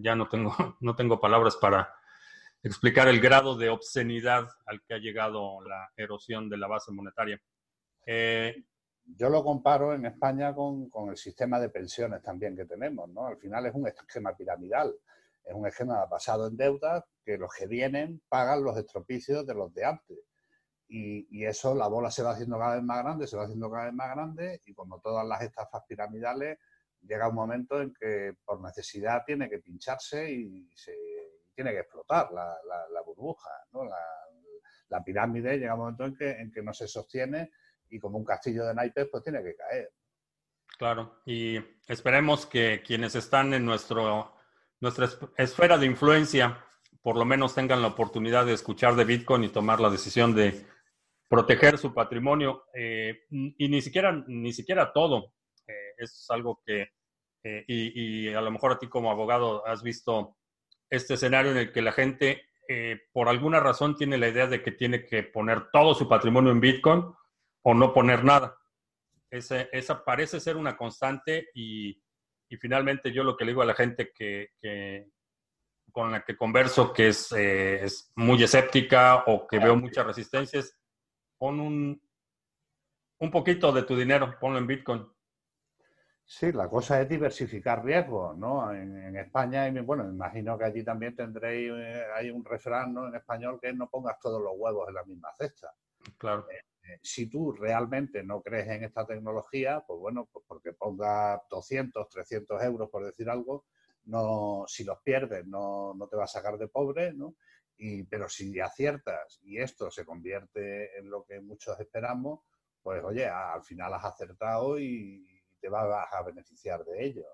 ya 0.00 0.14
no 0.14 0.28
tengo, 0.28 0.54
no 0.80 0.96
tengo 0.96 1.20
palabras 1.20 1.56
para 1.56 1.94
explicar 2.62 3.08
el 3.08 3.20
grado 3.20 3.56
de 3.56 3.68
obscenidad 3.68 4.48
al 4.66 4.82
que 4.82 4.94
ha 4.94 4.98
llegado 4.98 5.62
la 5.62 5.90
erosión 5.96 6.48
de 6.48 6.56
la 6.56 6.66
base 6.66 6.92
monetaria. 6.92 7.40
Eh, 8.06 8.64
yo 9.16 9.30
lo 9.30 9.42
comparo 9.42 9.94
en 9.94 10.06
España 10.06 10.54
con, 10.54 10.90
con, 10.90 11.10
el 11.10 11.16
sistema 11.16 11.58
de 11.58 11.70
pensiones 11.70 12.22
también 12.22 12.56
que 12.56 12.66
tenemos, 12.66 13.08
¿no? 13.08 13.26
Al 13.26 13.38
final 13.38 13.66
es 13.66 13.74
un 13.74 13.86
esquema 13.86 14.36
piramidal, 14.36 14.94
es 15.44 15.54
un 15.54 15.66
esquema 15.66 16.04
basado 16.06 16.48
en 16.48 16.56
deudas 16.56 17.04
que 17.24 17.38
los 17.38 17.50
que 17.52 17.66
vienen 17.66 18.22
pagan 18.28 18.62
los 18.62 18.76
estropicios 18.76 19.46
de 19.46 19.54
los 19.54 19.72
de 19.72 19.84
antes. 19.84 20.18
Y, 20.88 21.26
y, 21.30 21.44
eso, 21.44 21.74
la 21.74 21.86
bola 21.86 22.10
se 22.10 22.22
va 22.22 22.30
haciendo 22.30 22.58
cada 22.58 22.76
vez 22.76 22.84
más 22.84 23.02
grande, 23.02 23.26
se 23.26 23.36
va 23.36 23.44
haciendo 23.44 23.70
cada 23.70 23.86
vez 23.86 23.94
más 23.94 24.14
grande 24.14 24.62
y 24.64 24.74
como 24.74 25.00
todas 25.00 25.26
las 25.26 25.42
estafas 25.42 25.82
piramidales, 25.86 26.58
llega 27.02 27.28
un 27.28 27.34
momento 27.34 27.80
en 27.80 27.92
que 27.92 28.34
por 28.44 28.60
necesidad 28.62 29.22
tiene 29.24 29.48
que 29.48 29.58
pincharse 29.58 30.30
y 30.30 30.70
se 30.74 30.94
tiene 31.54 31.72
que 31.72 31.80
explotar 31.80 32.30
la, 32.32 32.56
la, 32.66 32.88
la 32.88 33.02
burbuja, 33.02 33.50
¿no? 33.72 33.84
La, 33.84 33.98
la, 34.88 35.04
pirámide 35.04 35.58
llega 35.58 35.74
un 35.74 35.80
momento 35.80 36.04
en 36.04 36.16
que, 36.16 36.30
en 36.30 36.50
que 36.50 36.62
no 36.62 36.72
se 36.72 36.88
sostiene 36.88 37.50
y 37.90 37.98
como 37.98 38.18
un 38.18 38.24
castillo 38.24 38.64
de 38.64 38.74
naipes, 38.74 39.08
pues 39.10 39.22
tiene 39.22 39.42
que 39.42 39.54
caer. 39.56 39.90
Claro, 40.78 41.20
y 41.26 41.58
esperemos 41.88 42.46
que 42.46 42.82
quienes 42.86 43.14
están 43.14 43.52
en 43.54 43.64
nuestro, 43.64 44.34
nuestra 44.80 45.08
esfera 45.36 45.76
de 45.76 45.86
influencia 45.86 46.64
por 47.02 47.16
lo 47.16 47.24
menos 47.24 47.54
tengan 47.54 47.80
la 47.80 47.88
oportunidad 47.88 48.44
de 48.44 48.52
escuchar 48.52 48.94
de 48.94 49.04
Bitcoin 49.04 49.44
y 49.44 49.48
tomar 49.48 49.80
la 49.80 49.88
decisión 49.88 50.34
de 50.34 50.66
proteger 51.28 51.78
su 51.78 51.94
patrimonio. 51.94 52.64
Eh, 52.74 53.20
y 53.30 53.68
ni 53.68 53.80
siquiera, 53.80 54.12
ni 54.26 54.52
siquiera 54.52 54.92
todo. 54.92 55.32
Eh, 55.66 55.94
es 55.96 56.26
algo 56.28 56.60
que, 56.66 56.88
eh, 57.44 57.64
y, 57.66 58.28
y, 58.28 58.34
a 58.34 58.40
lo 58.40 58.50
mejor 58.50 58.72
a 58.72 58.78
ti 58.78 58.88
como 58.88 59.10
abogado 59.10 59.66
has 59.66 59.82
visto 59.82 60.36
este 60.90 61.14
escenario 61.14 61.52
en 61.52 61.58
el 61.58 61.72
que 61.72 61.82
la 61.82 61.92
gente 61.92 62.48
eh, 62.68 63.00
por 63.12 63.30
alguna 63.30 63.60
razón 63.60 63.96
tiene 63.96 64.18
la 64.18 64.28
idea 64.28 64.46
de 64.46 64.62
que 64.62 64.72
tiene 64.72 65.06
que 65.06 65.22
poner 65.22 65.70
todo 65.72 65.94
su 65.94 66.06
patrimonio 66.06 66.52
en 66.52 66.60
Bitcoin 66.60 67.02
o 67.68 67.74
no 67.74 67.92
poner 67.92 68.24
nada. 68.24 68.56
Ese, 69.30 69.68
esa 69.72 70.02
parece 70.02 70.40
ser 70.40 70.56
una 70.56 70.74
constante 70.74 71.50
y, 71.52 72.02
y, 72.48 72.56
finalmente 72.56 73.12
yo 73.12 73.22
lo 73.22 73.36
que 73.36 73.44
le 73.44 73.50
digo 73.50 73.60
a 73.60 73.66
la 73.66 73.74
gente 73.74 74.10
que, 74.10 74.52
que 74.58 75.10
con 75.92 76.10
la 76.10 76.24
que 76.24 76.34
converso 76.34 76.94
que 76.94 77.08
es, 77.08 77.30
eh, 77.32 77.84
es, 77.84 78.10
muy 78.16 78.42
escéptica 78.42 79.24
o 79.26 79.46
que 79.46 79.58
veo 79.58 79.76
muchas 79.76 80.06
resistencias, 80.06 80.74
pon 81.36 81.60
un, 81.60 82.02
un 83.18 83.30
poquito 83.30 83.70
de 83.70 83.82
tu 83.82 83.94
dinero, 83.94 84.34
ponlo 84.40 84.58
en 84.58 84.66
Bitcoin. 84.66 85.06
Sí, 86.24 86.52
la 86.52 86.70
cosa 86.70 87.02
es 87.02 87.08
diversificar 87.08 87.84
riesgos, 87.84 88.36
¿no? 88.38 88.72
En, 88.72 88.96
en, 88.96 89.16
España, 89.16 89.68
y 89.68 89.78
bueno, 89.80 90.04
me 90.04 90.14
imagino 90.14 90.56
que 90.56 90.64
allí 90.64 90.82
también 90.82 91.14
tendréis, 91.14 91.70
eh, 91.70 92.04
hay 92.14 92.30
un 92.30 92.44
refrán 92.46 92.94
¿no? 92.94 93.08
en 93.08 93.14
español 93.14 93.58
que 93.60 93.74
no 93.74 93.90
pongas 93.90 94.18
todos 94.20 94.40
los 94.40 94.52
huevos 94.56 94.88
en 94.88 94.94
la 94.94 95.04
misma 95.04 95.28
cesta. 95.34 95.70
Claro. 96.16 96.46
Eh, 96.50 96.67
si 97.02 97.26
tú 97.28 97.52
realmente 97.52 98.22
no 98.22 98.42
crees 98.42 98.68
en 98.68 98.84
esta 98.84 99.06
tecnología, 99.06 99.84
pues 99.86 99.98
bueno, 99.98 100.28
pues 100.32 100.44
porque 100.46 100.72
ponga 100.72 101.42
200, 101.50 102.08
300 102.08 102.62
euros, 102.62 102.90
por 102.90 103.04
decir 103.04 103.28
algo, 103.28 103.66
no, 104.04 104.64
si 104.66 104.84
los 104.84 105.00
pierdes 105.02 105.46
no, 105.46 105.94
no 105.94 106.08
te 106.08 106.16
va 106.16 106.24
a 106.24 106.28
sacar 106.28 106.58
de 106.58 106.68
pobre, 106.68 107.12
¿no? 107.12 107.36
Y, 107.76 108.02
pero 108.04 108.28
si 108.28 108.58
aciertas 108.58 109.38
y 109.42 109.58
esto 109.58 109.90
se 109.90 110.04
convierte 110.04 110.98
en 110.98 111.10
lo 111.10 111.24
que 111.24 111.40
muchos 111.40 111.78
esperamos, 111.78 112.40
pues 112.82 113.02
oye, 113.04 113.26
al 113.26 113.62
final 113.62 113.94
has 113.94 114.04
acertado 114.04 114.78
y 114.80 115.26
te 115.60 115.68
vas 115.68 116.08
a 116.12 116.22
beneficiar 116.22 116.84
de 116.84 117.04
ello. 117.04 117.26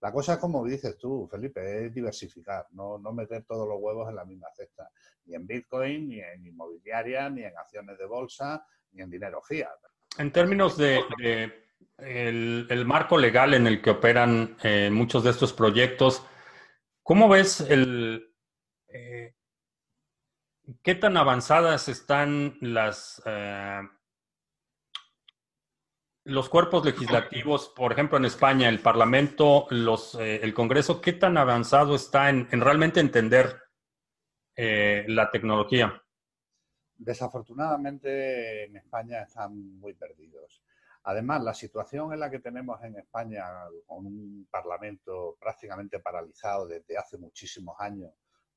La 0.00 0.12
cosa 0.12 0.34
es 0.34 0.38
como 0.38 0.64
dices 0.64 0.96
tú, 0.98 1.26
Felipe, 1.30 1.86
es 1.86 1.94
diversificar, 1.94 2.66
no, 2.72 2.98
no 2.98 3.12
meter 3.12 3.44
todos 3.44 3.66
los 3.66 3.78
huevos 3.80 4.08
en 4.08 4.16
la 4.16 4.24
misma 4.24 4.48
cesta, 4.54 4.90
ni 5.24 5.34
en 5.34 5.46
Bitcoin, 5.46 6.08
ni 6.08 6.20
en 6.20 6.44
inmobiliaria, 6.44 7.30
ni 7.30 7.44
en 7.44 7.56
acciones 7.56 7.96
de 7.98 8.04
bolsa, 8.04 8.66
ni 8.92 9.02
en 9.02 9.10
dinero 9.10 9.40
fiat. 9.42 9.78
En 10.18 10.32
términos 10.32 10.76
de, 10.76 11.02
el, 11.98 12.84
marco 12.86 13.18
legal 13.18 13.54
en 13.54 13.66
el 13.66 13.80
que 13.80 13.90
operan 13.90 14.56
eh, 14.62 14.90
muchos 14.90 15.24
de 15.24 15.30
estos 15.30 15.52
proyectos, 15.52 16.24
¿cómo 17.02 17.28
ves 17.28 17.60
el... 17.60 18.34
Eh, 18.88 19.34
¿Qué 20.82 20.94
tan 20.94 21.16
avanzadas 21.16 21.88
están 21.88 22.58
las... 22.60 23.22
Eh, 23.24 23.80
los 26.26 26.48
cuerpos 26.48 26.84
legislativos, 26.84 27.68
por 27.68 27.92
ejemplo, 27.92 28.18
en 28.18 28.24
España, 28.24 28.68
el 28.68 28.80
Parlamento, 28.80 29.66
los, 29.70 30.16
eh, 30.16 30.40
el 30.42 30.52
Congreso, 30.52 31.00
¿qué 31.00 31.12
tan 31.12 31.36
avanzado 31.38 31.94
está 31.94 32.30
en, 32.30 32.48
en 32.50 32.60
realmente 32.60 32.98
entender 32.98 33.56
eh, 34.56 35.04
la 35.06 35.30
tecnología? 35.30 36.02
Desafortunadamente 36.96 38.64
en 38.64 38.76
España 38.76 39.22
están 39.22 39.78
muy 39.78 39.94
perdidos. 39.94 40.64
Además, 41.04 41.44
la 41.44 41.54
situación 41.54 42.12
en 42.12 42.18
la 42.18 42.28
que 42.28 42.40
tenemos 42.40 42.82
en 42.82 42.96
España, 42.96 43.44
con 43.86 44.06
un 44.06 44.48
Parlamento 44.50 45.36
prácticamente 45.40 46.00
paralizado 46.00 46.66
desde 46.66 46.98
hace 46.98 47.18
muchísimos 47.18 47.76
años, 47.78 48.10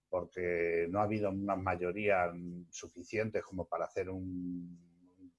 porque 0.09 0.87
no 0.89 1.01
ha 1.01 1.03
habido 1.03 1.29
unas 1.29 1.59
mayorías 1.59 2.31
suficientes 2.71 3.43
como 3.43 3.65
para 3.65 3.85
hacer 3.85 4.09
un 4.09 4.88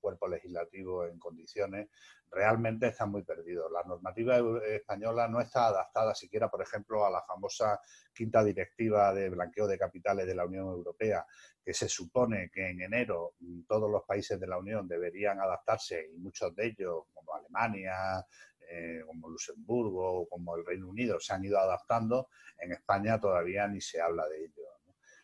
cuerpo 0.01 0.27
legislativo 0.27 1.06
en 1.06 1.18
condiciones, 1.18 1.89
realmente 2.31 2.89
están 2.89 3.10
muy 3.10 3.22
perdidos. 3.22 3.70
La 3.70 3.82
normativa 3.82 4.39
española 4.66 5.28
no 5.28 5.40
está 5.40 5.66
adaptada 5.66 6.14
siquiera, 6.14 6.48
por 6.48 6.62
ejemplo, 6.62 7.05
a 7.05 7.10
la 7.10 7.22
famosa 7.22 7.81
quinta 8.12 8.43
directiva 8.43 9.12
de 9.12 9.31
blanqueo 9.31 9.66
de 9.66 9.78
capitales 9.78 10.27
de 10.27 10.35
la 10.35 10.47
Unión 10.47 10.66
Europea, 10.66 11.24
que 11.64 11.74
se 11.74 11.89
supone 11.89 12.51
que 12.52 12.70
en 12.70 12.81
enero 12.81 13.35
todos 13.66 13.90
los 13.90 14.02
países 14.05 14.39
de 14.40 14.47
la 14.47 14.59
Unión 14.59 14.89
deberían 14.89 15.40
adaptarse 15.40 16.09
y 16.12 16.18
muchos 16.18 16.55
de 16.55 16.66
ellos, 16.66 17.05
como 17.12 17.35
Alemania, 17.35 18.24
eh, 18.72 19.02
como 19.05 19.28
Luxemburgo, 19.28 20.28
como 20.28 20.56
el 20.56 20.64
Reino 20.64 20.89
Unido, 20.89 21.18
se 21.18 21.35
han 21.35 21.44
ido 21.44 21.59
adaptando. 21.59 22.28
En 22.59 22.72
España 22.72 23.18
todavía 23.18 23.66
ni 23.66 23.81
se 23.81 24.01
habla 24.01 24.28
de 24.28 24.44
ello. 24.44 24.80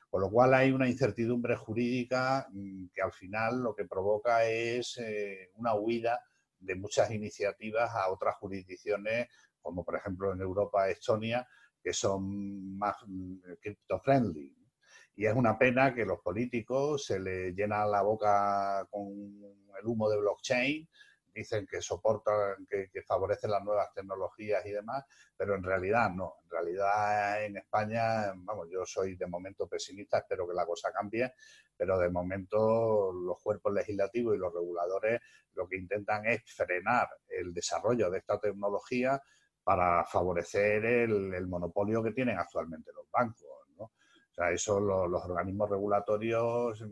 Con 0.08 0.20
lo 0.20 0.30
cual 0.30 0.54
hay 0.54 0.70
una 0.70 0.88
incertidumbre 0.88 1.56
jurídica 1.56 2.46
mm, 2.50 2.86
que 2.94 3.02
al 3.02 3.12
final 3.12 3.62
lo 3.62 3.74
que 3.74 3.84
provoca 3.84 4.44
es 4.44 4.98
eh, 4.98 5.50
una 5.54 5.74
huida 5.74 6.20
de 6.58 6.74
muchas 6.74 7.10
iniciativas 7.10 7.90
a 7.94 8.10
otras 8.10 8.36
jurisdicciones, 8.36 9.28
como 9.60 9.84
por 9.84 9.96
ejemplo 9.96 10.32
en 10.32 10.40
Europa, 10.40 10.88
Estonia, 10.88 11.46
que 11.82 11.92
son 11.92 12.76
más 12.78 12.96
mm, 13.06 13.38
crypto-friendly. 13.60 14.56
Y 15.16 15.26
es 15.26 15.34
una 15.34 15.58
pena 15.58 15.94
que 15.94 16.04
los 16.04 16.20
políticos 16.20 17.06
se 17.06 17.18
les 17.18 17.54
llena 17.54 17.86
la 17.86 18.02
boca 18.02 18.86
con 18.90 19.08
el 19.80 19.86
humo 19.86 20.10
de 20.10 20.18
blockchain 20.18 20.88
dicen 21.36 21.66
que 21.66 21.80
soportan, 21.80 22.66
que, 22.66 22.88
que, 22.90 23.02
favorecen 23.02 23.50
las 23.50 23.62
nuevas 23.62 23.92
tecnologías 23.94 24.64
y 24.66 24.70
demás, 24.70 25.04
pero 25.36 25.54
en 25.54 25.62
realidad 25.62 26.10
no. 26.10 26.36
En 26.44 26.50
realidad 26.50 27.44
en 27.44 27.56
España, 27.58 28.32
vamos, 28.34 28.68
yo 28.70 28.84
soy 28.84 29.16
de 29.16 29.26
momento 29.26 29.68
pesimista, 29.68 30.18
espero 30.18 30.48
que 30.48 30.54
la 30.54 30.66
cosa 30.66 30.90
cambie, 30.92 31.32
pero 31.76 31.98
de 31.98 32.08
momento 32.10 33.12
los 33.12 33.40
cuerpos 33.42 33.72
legislativos 33.72 34.34
y 34.34 34.38
los 34.38 34.52
reguladores 34.52 35.20
lo 35.54 35.68
que 35.68 35.76
intentan 35.76 36.26
es 36.26 36.42
frenar 36.54 37.08
el 37.28 37.52
desarrollo 37.52 38.10
de 38.10 38.18
esta 38.18 38.38
tecnología 38.38 39.20
para 39.62 40.04
favorecer 40.04 40.84
el, 40.84 41.46
monopolio 41.46 42.02
que 42.02 42.12
tienen 42.12 42.38
actualmente 42.38 42.92
los 42.94 43.10
bancos. 43.10 43.68
¿no? 43.76 43.92
sea, 44.36 44.50
eso 44.50 44.78
los 44.78 45.24
organismos 45.24 45.70
regulatorios, 45.70 46.84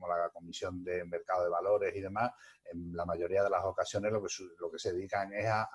como 0.00 0.16
la 0.16 0.30
Comisión 0.30 0.82
de 0.82 1.04
Mercado 1.04 1.44
de 1.44 1.50
Valores 1.50 1.94
y 1.94 2.00
demás, 2.00 2.32
en 2.72 2.96
la 2.96 3.04
mayoría 3.04 3.42
de 3.42 3.50
las 3.50 3.64
ocasiones 3.64 4.10
lo 4.10 4.22
que, 4.22 4.28
lo 4.58 4.70
que 4.70 4.78
se 4.78 4.92
dedican 4.92 5.32
es 5.34 5.46
a, 5.46 5.68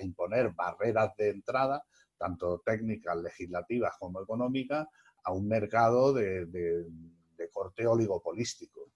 imponer 0.00 0.50
barreras 0.50 1.16
de 1.16 1.30
entrada, 1.30 1.84
tanto 2.16 2.60
técnicas, 2.64 3.16
legislativas 3.16 3.94
como 3.98 4.22
económicas, 4.22 4.86
a 5.24 5.32
un 5.32 5.48
mercado 5.48 6.12
de, 6.12 6.86
corte 7.52 7.86
oligopolístico. 7.86 8.90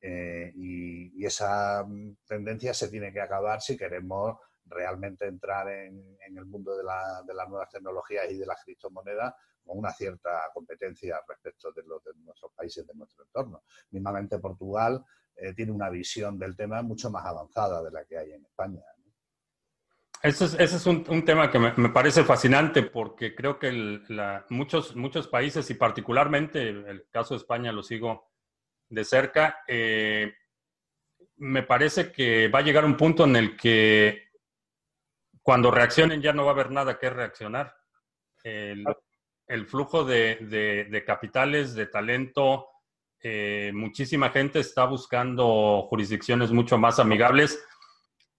Eh, 0.00 0.52
y, 0.54 1.24
esa 1.24 1.82
mm, 1.84 2.16
tendencia 2.26 2.74
se 2.74 2.88
tiene 2.88 3.10
que 3.12 3.20
acabar 3.20 3.62
si 3.62 3.76
queremos 3.76 4.36
realmente 4.66 5.26
entrar 5.26 5.68
en, 5.68 6.18
el 6.20 6.44
mundo 6.44 6.76
de, 6.76 6.82
de, 6.82 7.34
las 7.34 7.48
nuevas 7.48 7.70
tecnologías 7.70 8.30
y 8.30 8.36
de 8.36 8.46
las 8.46 8.62
criptomonedas 8.62 9.34
con 9.64 9.78
una 9.78 9.90
cierta 9.92 10.50
competencia 10.52 11.20
respecto 11.28 11.72
de 11.72 11.82
los 11.84 12.02
de 12.04 12.12
nuestros 12.16 12.52
países 12.52 12.86
de 12.86 12.94
nuestro 12.94 13.24
entorno. 13.24 13.62
Mismamente 13.90 14.38
Portugal 14.38 15.04
eh, 15.36 15.54
tiene 15.54 15.72
una 15.72 15.90
visión 15.90 16.38
del 16.38 16.56
tema 16.56 16.82
mucho 16.82 17.10
más 17.10 17.24
avanzada 17.24 17.82
de 17.82 17.90
la 17.90 18.04
que 18.04 18.18
hay 18.18 18.32
en 18.32 18.44
España. 18.44 18.80
Ese 20.22 20.46
es, 20.46 20.54
ese 20.54 20.76
es 20.76 20.86
un, 20.86 21.04
un, 21.08 21.24
tema 21.24 21.50
que 21.50 21.58
me, 21.58 21.74
me, 21.76 21.90
parece 21.90 22.24
fascinante 22.24 22.82
porque 22.82 23.34
creo 23.34 23.58
que 23.58 23.68
el, 23.68 24.04
la, 24.08 24.46
muchos, 24.48 24.96
muchos 24.96 25.28
países 25.28 25.68
y 25.68 25.74
particularmente 25.74 26.66
el 26.70 27.06
caso 27.10 27.34
de 27.34 27.38
España 27.38 27.72
lo 27.72 27.82
sigo 27.82 28.30
de 28.88 29.04
cerca, 29.04 29.58
eh, 29.66 30.32
me 31.36 31.62
parece 31.62 32.12
que 32.12 32.48
va 32.48 32.60
a 32.60 32.62
llegar 32.62 32.84
un 32.84 32.96
punto 32.96 33.24
en 33.24 33.36
el 33.36 33.56
que 33.56 34.28
cuando 35.42 35.70
reaccionen 35.70 36.22
ya 36.22 36.32
no 36.32 36.44
va 36.44 36.52
a 36.52 36.54
haber 36.54 36.70
nada 36.70 36.98
que 36.98 37.10
reaccionar. 37.10 37.76
El, 38.42 38.84
el 39.46 39.66
flujo 39.66 40.04
de, 40.04 40.86
de, 40.90 41.04
capitales, 41.04 41.74
de 41.74 41.86
talento, 41.86 42.68
eh, 43.20 43.72
muchísima 43.74 44.30
gente 44.30 44.60
está 44.60 44.84
buscando 44.84 45.86
jurisdicciones 45.88 46.50
mucho 46.52 46.78
más 46.78 46.98
amigables 46.98 47.62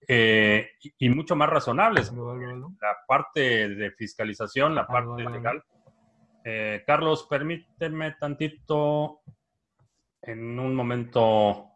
eh, 0.07 0.69
y, 0.99 1.09
mucho 1.09 1.35
más 1.35 1.49
razonables. 1.49 2.11
La 2.11 2.97
parte 3.07 3.69
de 3.69 3.91
fiscalización, 3.91 4.75
la 4.75 4.85
parte 4.85 5.23
legal. 5.29 5.63
Eh, 6.43 6.83
Carlos, 6.85 7.25
permíteme 7.27 8.15
tantito, 8.19 9.21
en 10.21 10.59
un 10.59 10.75
momento, 10.75 11.71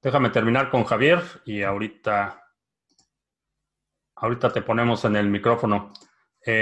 déjame 0.00 0.30
terminar 0.30 0.70
con 0.70 0.84
Javier 0.84 1.20
y 1.44 1.62
ahorita, 1.62 2.44
ahorita 4.16 4.52
te 4.52 4.62
ponemos 4.62 5.04
en 5.04 5.16
el 5.16 5.28
micrófono. 5.28 5.92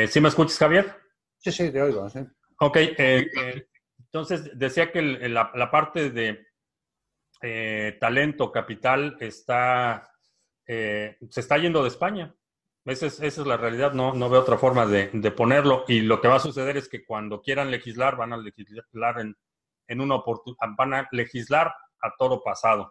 ¿Sí 0.09 0.19
me 0.19 0.29
escuchas, 0.29 0.59
Javier? 0.59 1.04
Sí, 1.45 1.53
sí, 1.53 1.71
te 1.71 1.83
oigo, 1.83 2.09
sí. 2.09 2.21
Ok, 2.61 2.77
eh, 2.77 2.97
eh, 2.99 3.69
entonces 3.99 4.59
decía 4.59 4.91
que 4.91 5.03
la, 5.03 5.71
parte 5.71 6.09
de 6.09 6.47
eh, 7.43 7.99
talento, 8.01 8.51
capital, 8.51 9.19
está, 9.21 10.11
se 10.67 11.19
está 11.21 11.59
yendo 11.59 11.83
de 11.83 11.89
España. 11.89 12.35
Esa 12.87 13.07
es, 13.07 13.21
esa 13.21 13.43
es 13.43 13.47
la 13.47 13.59
realidad, 13.59 13.93
no, 13.93 14.15
no 14.15 14.31
veo 14.31 14.41
otra 14.41 14.57
forma 14.57 14.87
de, 14.87 15.09
ponerlo. 15.33 15.85
Y 15.87 16.01
lo 16.01 16.19
que 16.23 16.29
va 16.29 16.37
a 16.37 16.41
suceder 16.41 16.79
es 16.79 16.89
que 16.89 17.05
cuando 17.05 17.43
quieran 17.43 17.71
legislar, 17.71 18.17
van 18.17 18.33
a 18.33 18.39
legislar 18.39 19.21
en, 19.21 19.37
en 19.87 20.01
una 20.01 20.15
oportunidad, 20.15 20.69
van 20.79 20.95
a 20.95 21.09
legislar 21.13 21.75
a 22.01 22.15
toro 22.19 22.43
pasado. 22.43 22.91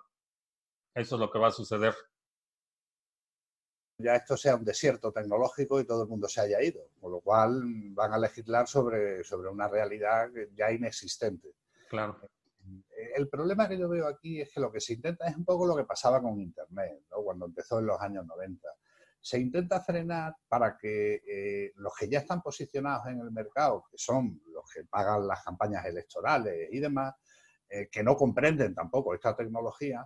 Eso 0.94 1.16
es 1.16 1.20
lo 1.20 1.32
que 1.32 1.40
va 1.40 1.48
a 1.48 1.52
suceder 1.52 1.96
ya 3.98 4.16
esto 4.16 4.36
sea 4.38 4.56
un 4.56 4.66
desierto 4.66 5.12
tecnológico 5.12 5.80
y 5.80 5.86
todo 5.86 6.04
el 6.04 6.10
mundo 6.10 6.28
se 6.28 6.42
haya 6.42 6.62
ido, 6.62 6.88
con 7.00 7.12
lo 7.12 7.22
cual 7.22 7.62
van 7.92 8.14
a 8.14 8.18
legislar 8.18 8.68
sobre, 8.68 9.24
sobre 9.24 9.50
una 9.50 9.68
realidad 9.68 10.30
ya 10.56 10.72
inexistente. 10.72 11.50
Claro. 11.90 12.20
El 13.16 13.30
problema 13.30 13.68
que 13.68 13.78
yo 13.78 13.90
veo 13.90 14.08
aquí 14.08 14.42
es 14.42 14.52
que 14.52 14.60
lo 14.60 14.72
que 14.72 14.80
se 14.80 14.94
intenta 14.94 15.28
es 15.28 15.36
un 15.36 15.46
poco 15.46 15.66
lo 15.66 15.76
que 15.76 15.84
pasaba 15.84 16.22
con 16.22 16.40
Internet, 16.40 17.04
¿no? 17.12 17.18
cuando 17.24 17.46
empezó 17.46 17.80
en 17.80 17.88
los 17.88 18.02
años 18.02 18.26
90. 18.26 18.68
Se 19.22 19.40
intenta 19.40 19.82
frenar 19.82 20.36
para 20.48 20.78
que 20.78 21.22
eh, 21.28 21.72
los 21.76 21.94
que 21.96 22.10
ya 22.10 22.20
están 22.20 22.42
posicionados 22.42 23.08
en 23.08 23.20
el 23.20 23.32
mercado, 23.32 23.86
que 23.90 23.98
son 23.98 24.42
los 24.48 24.64
que 24.74 24.86
pagan 24.86 25.28
las 25.28 25.44
campañas 25.44 25.86
electorales 25.86 26.70
y 26.72 26.80
demás, 26.80 27.14
eh, 27.70 27.90
que 27.90 28.04
no 28.04 28.16
comprenden 28.16 28.74
tampoco 28.74 29.14
esta 29.14 29.36
tecnología, 29.36 30.06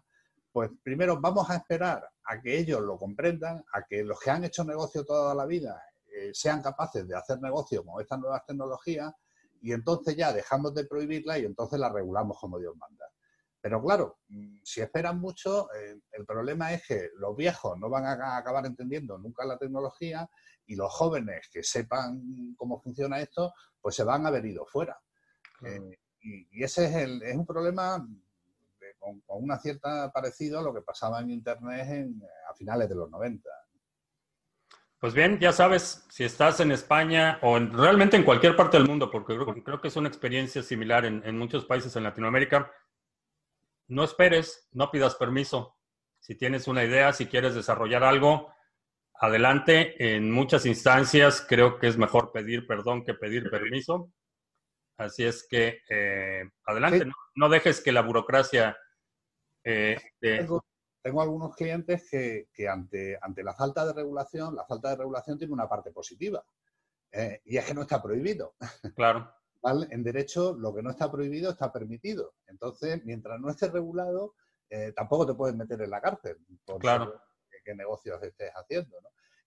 pues 0.58 0.72
primero 0.82 1.22
vamos 1.22 1.48
a 1.52 1.58
esperar 1.58 2.10
a 2.24 2.42
que 2.42 2.58
ellos 2.58 2.82
lo 2.82 2.98
comprendan, 2.98 3.64
a 3.74 3.84
que 3.84 4.04
los 4.04 4.20
que 4.20 4.32
han 4.32 4.44
hecho 4.44 4.64
negocio 4.64 5.06
toda 5.06 5.36
la 5.36 5.46
vida 5.46 5.80
eh, 6.12 6.32
sean 6.34 6.64
capaces 6.64 7.08
de 7.08 7.16
hacer 7.16 7.40
negocio 7.40 7.86
con 7.86 8.02
estas 8.02 8.20
nuevas 8.20 8.44
tecnologías 8.44 9.14
y 9.62 9.72
entonces 9.72 10.16
ya 10.16 10.34
dejamos 10.34 10.74
de 10.74 10.86
prohibirla 10.86 11.38
y 11.38 11.46
entonces 11.46 11.80
la 11.80 11.90
regulamos 11.90 12.40
como 12.40 12.58
Dios 12.58 12.76
manda. 12.76 13.06
Pero 13.62 13.84
claro, 13.84 14.18
mm, 14.30 14.62
si 14.64 14.82
esperan 14.82 15.20
mucho, 15.20 15.72
eh, 15.76 16.00
el 16.14 16.26
problema 16.26 16.74
es 16.74 16.88
que 16.88 17.12
los 17.18 17.38
viejos 17.38 17.78
no 17.78 17.88
van 17.88 18.06
a 18.06 18.38
acabar 18.38 18.66
entendiendo 18.66 19.20
nunca 19.20 19.46
la 19.46 19.60
tecnología 19.60 20.28
y 20.66 20.76
los 20.76 20.92
jóvenes 20.92 21.50
que 21.54 21.62
sepan 21.62 22.56
cómo 22.58 22.82
funciona 22.82 23.20
esto, 23.20 23.54
pues 23.80 23.94
se 23.94 24.04
van 24.04 24.26
a 24.26 24.30
haber 24.30 24.44
ido 24.44 24.66
fuera. 24.66 25.00
Eh, 25.64 26.00
y, 26.20 26.64
ese 26.64 26.86
es, 26.86 26.96
el, 26.96 27.22
es 27.22 27.36
un 27.36 27.46
problema 27.46 28.04
con, 29.26 29.44
una 29.44 29.58
cierta 29.58 30.12
parecido 30.12 30.60
a 30.60 30.64
lo 30.64 30.74
que 30.74 30.82
pasaba 30.82 31.22
en 31.22 31.32
Internet 31.32 32.10
a 32.50 32.54
finales 32.54 32.90
de 32.90 32.96
los 32.96 33.10
90. 33.10 33.50
Pues 35.00 35.14
bien, 35.14 35.38
ya 35.40 35.52
sabes, 35.52 36.06
si 36.10 36.24
estás 36.24 36.60
en 36.60 36.72
España 36.72 37.38
o 37.44 37.60
realmente 37.60 38.18
en 38.18 38.24
cualquier 38.24 38.56
parte 38.56 38.78
del 38.78 38.88
mundo, 38.88 39.12
porque 39.12 39.38
creo, 39.64 39.80
que 39.80 39.90
es 39.90 39.96
una 39.96 40.08
experiencia 40.08 40.64
similar 40.64 41.06
en, 41.06 41.38
muchos 41.38 41.66
países 41.66 41.96
en 41.96 42.04
Latinoamérica, 42.04 42.72
no 43.90 44.04
esperes, 44.04 44.68
no 44.72 44.90
pidas 44.90 45.16
permiso. 45.16 45.78
Si 46.20 46.36
tienes 46.36 46.68
una 46.68 46.84
idea, 46.84 47.14
si 47.14 47.28
quieres 47.28 47.54
desarrollar 47.54 48.04
algo, 48.04 48.52
adelante. 49.14 50.16
En 50.16 50.32
muchas 50.32 50.66
instancias 50.66 51.46
creo 51.48 51.78
que 51.78 51.88
es 51.88 51.98
mejor 51.98 52.32
pedir 52.32 52.66
perdón 52.66 53.06
que 53.06 53.14
pedir 53.14 53.50
permiso. 53.52 54.12
Así 54.98 55.24
es 55.24 55.48
que 55.48 55.82
eh, 55.90 56.50
adelante, 56.66 57.06
no, 57.36 57.50
dejes 57.50 57.82
que 57.82 57.92
la 57.92 58.02
burocracia 58.02 58.76
eh, 59.70 59.98
tengo, 60.18 60.64
algunos 61.22 61.54
clientes 61.54 62.10
que, 62.10 62.68
ante, 62.70 63.18
ante 63.22 63.44
la 63.44 63.54
falta 63.54 63.86
de 63.86 63.92
regulación, 63.92 64.56
la 64.56 64.66
falta 64.66 64.92
de 64.92 64.96
regulación 64.96 65.38
tiene 65.38 65.54
una 65.54 65.68
parte 65.68 65.92
positiva. 65.92 66.44
Eh, 67.12 67.42
y 67.46 67.58
es 67.58 67.66
que 67.66 67.74
no 67.74 67.82
está 67.82 68.02
prohibido. 68.02 68.56
Claro. 68.96 69.34
En 69.90 70.02
derecho, 70.02 70.54
lo 70.54 70.74
que 70.74 70.82
no 70.82 70.92
está 70.92 71.12
prohibido 71.12 71.52
está 71.52 71.74
permitido. 71.74 72.36
Entonces, 72.46 73.04
mientras 73.04 73.38
no 73.38 73.50
esté 73.50 73.68
regulado, 73.68 74.36
eh, 74.70 74.94
tampoco 74.96 75.28
te 75.28 75.34
puedes 75.34 75.58
meter 75.58 75.82
en 75.82 75.90
la 75.90 76.00
cárcel 76.00 76.38
por 76.64 76.80
claro. 76.80 77.22
qué 77.66 77.76
negocios 77.76 78.24
estés 78.24 78.50
haciendo. 78.56 78.96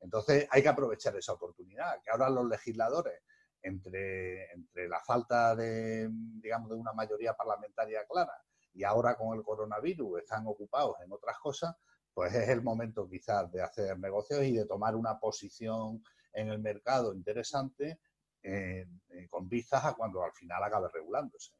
Entonces, 0.00 0.46
hay 0.50 0.62
que 0.62 0.68
aprovechar 0.68 1.16
esa 1.16 1.32
oportunidad. 1.32 2.02
Que 2.02 2.10
ahora 2.10 2.28
los 2.28 2.44
legisladores, 2.46 3.22
entre, 3.62 4.52
entre 4.52 4.88
la 4.88 5.00
falta 5.00 5.56
de, 5.56 6.10
digamos, 6.10 6.68
de 6.68 6.76
una 6.76 6.92
mayoría 6.92 7.32
parlamentaria 7.32 8.04
clara 8.04 8.34
y 8.72 8.84
ahora 8.84 9.16
con 9.16 9.36
el 9.36 9.42
coronavirus 9.42 10.20
están 10.20 10.46
ocupados 10.46 10.96
en 11.04 11.12
otras 11.12 11.38
cosas, 11.38 11.76
pues 12.12 12.34
es 12.34 12.48
el 12.48 12.62
momento 12.62 13.08
quizás 13.08 13.50
de 13.52 13.62
hacer 13.62 13.98
negocios 13.98 14.42
y 14.44 14.52
de 14.52 14.66
tomar 14.66 14.96
una 14.96 15.18
posición 15.18 16.02
en 16.32 16.48
el 16.48 16.58
mercado 16.58 17.14
interesante 17.14 18.00
eh, 18.42 18.86
eh, 19.10 19.28
con 19.28 19.48
vistas 19.48 19.84
a 19.84 19.94
cuando 19.94 20.22
al 20.22 20.32
final 20.32 20.62
acabe 20.62 20.88
regulándose. 20.92 21.52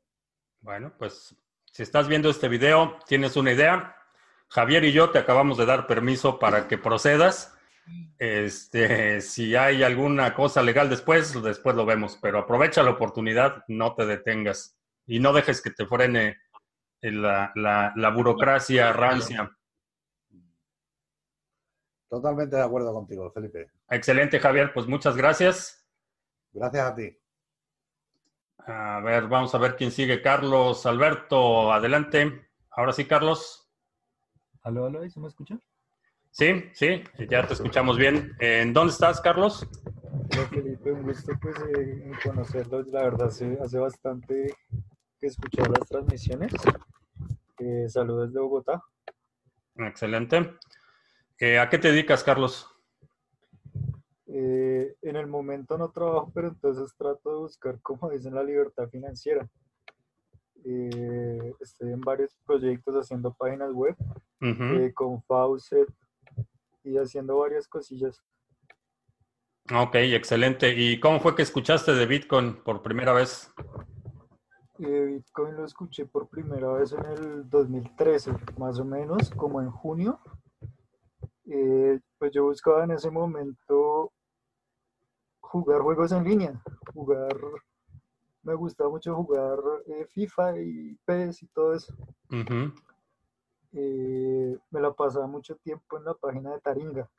Bueno, 0.61 0.93
pues 0.99 1.35
si 1.73 1.83
estás 1.83 2.09
viendo 2.09 2.31
este 2.31 2.49
video, 2.49 2.99
tienes 3.07 3.37
una 3.37 3.53
idea. 3.53 3.97
Javier 4.49 4.85
y 4.85 4.93
yo 4.93 5.11
te 5.11 5.19
acabamos 5.19 5.59
de 5.59 5.67
dar 5.67 5.87
permiso 5.87 6.39
para 6.39 6.67
que 6.69 6.79
procedas. 6.79 7.55
Este, 8.19 9.21
si 9.21 9.57
hay 9.57 9.83
alguna 9.83 10.35
cosa 10.35 10.63
legal 10.63 10.89
después, 10.91 11.41
después 11.43 11.77
lo 11.77 11.87
vemos, 11.87 12.19
pero 12.21 12.39
aprovecha 12.39 12.83
la 12.83 12.91
oportunidad, 12.91 13.65
no 13.69 13.95
te 13.95 14.07
detengas 14.07 14.77
y 15.07 15.19
no 15.19 15.33
dejes 15.33 15.61
que 15.61 15.71
te 15.71 15.87
frene 15.87 16.37
la, 17.03 17.53
la, 17.55 18.11
burocracia 18.11 18.93
rancia. 18.93 19.51
Totalmente 22.09 22.57
de 22.57 22.63
acuerdo 22.63 22.93
contigo, 22.93 23.31
Felipe. 23.31 23.71
Excelente, 23.89 24.41
Javier. 24.41 24.73
Pues 24.73 24.87
muchas 24.87 25.17
gracias. 25.17 25.87
Gracias 26.53 26.87
a 26.87 26.95
ti. 26.95 27.17
A 28.67 29.01
ver, 29.01 29.29
vamos 29.29 29.55
a 29.55 29.59
ver 29.59 29.77
quién 29.77 29.91
sigue. 29.91 30.21
Carlos 30.21 30.85
Alberto, 30.87 31.73
adelante. 31.73 32.49
Ahora 32.71 32.93
sí, 32.93 33.07
Carlos. 33.07 33.71
Aló, 34.63 34.87
aló, 34.87 35.09
¿se 35.09 35.21
me 35.21 35.29
escucha? 35.29 35.59
Sí, 36.31 36.65
sí, 36.75 37.03
ya 37.29 37.47
te 37.47 37.55
escuchamos 37.55 37.97
bien. 37.97 38.37
¿En 38.39 38.73
dónde 38.73 38.93
estás, 38.93 39.21
Carlos? 39.21 39.67
Hola, 40.33 40.47
Felipe, 40.49 40.93
un 40.93 41.03
gusto 41.03 41.33
pues, 41.41 41.57
eh, 41.77 42.13
conocerlo. 42.23 42.83
La 42.93 43.03
verdad, 43.05 43.29
hace, 43.29 43.59
hace 43.61 43.79
bastante 43.79 44.55
que 45.21 45.27
escuchar 45.27 45.71
las 45.71 45.87
transmisiones. 45.87 46.53
Eh, 47.59 47.89
saludos 47.89 48.33
de 48.33 48.41
Bogotá. 48.41 48.83
Excelente. 49.77 50.55
Eh, 51.39 51.59
¿A 51.59 51.69
qué 51.69 51.79
te 51.79 51.89
dedicas, 51.89 52.25
Carlos? 52.25 52.67
Eh, 54.27 54.97
en 55.03 55.17
el 55.17 55.27
momento 55.27 55.77
no 55.77 55.91
trabajo, 55.91 56.31
pero 56.35 56.49
entonces 56.49 56.95
trato 56.97 57.31
de 57.31 57.37
buscar, 57.41 57.79
como 57.83 58.11
dicen, 58.11 58.35
la 58.35 58.43
libertad 58.43 58.89
financiera. 58.89 59.49
Estoy 60.63 61.93
en 61.93 62.01
varios 62.03 62.37
proyectos 62.45 62.95
haciendo 62.95 63.33
páginas 63.33 63.73
web 63.73 63.97
con 64.95 65.23
Faucet 65.23 65.89
y 66.85 66.99
haciendo 66.99 67.39
varias 67.39 67.67
cosillas. 67.67 68.23
Ok, 69.73 69.95
excelente. 69.95 70.75
¿Y 70.77 71.01
cómo 71.01 71.19
fue 71.19 71.35
que 71.35 71.43
escuchaste 71.43 71.95
de 71.95 72.05
Bitcoin 72.05 72.63
por 72.63 72.83
primera 72.83 73.15
vez? 73.15 73.51
Bitcoin 74.87 75.57
lo 75.57 75.65
escuché 75.65 76.07
por 76.07 76.29
primera 76.29 76.73
vez 76.73 76.93
en 76.93 77.05
el 77.05 77.49
2013, 77.51 78.33
más 78.59 78.79
o 78.79 78.85
menos, 78.85 79.31
como 79.31 79.61
en 79.61 79.71
junio. 79.71 80.19
pues 82.19 82.33
yo 82.33 82.45
buscaba 82.45 82.85
en 82.85 82.93
ese 82.93 83.11
momento 83.11 84.13
jugar 85.41 85.81
juegos 85.81 86.13
en 86.13 86.25
línea, 86.25 86.63
jugar, 86.95 87.37
me 88.43 88.55
gustaba 88.55 88.89
mucho 88.89 89.15
jugar 89.17 89.59
eh, 89.87 90.07
FIFA 90.07 90.61
y 90.61 90.97
PES 91.05 91.43
y 91.43 91.47
todo 91.49 91.75
eso. 91.75 91.95
Eh, 93.73 94.59
me 94.71 94.81
la 94.81 94.93
pasaba 94.93 95.27
mucho 95.27 95.57
tiempo 95.57 95.99
en 95.99 96.05
la 96.05 96.15
página 96.15 96.53
de 96.53 96.61
Taringa. 96.61 97.11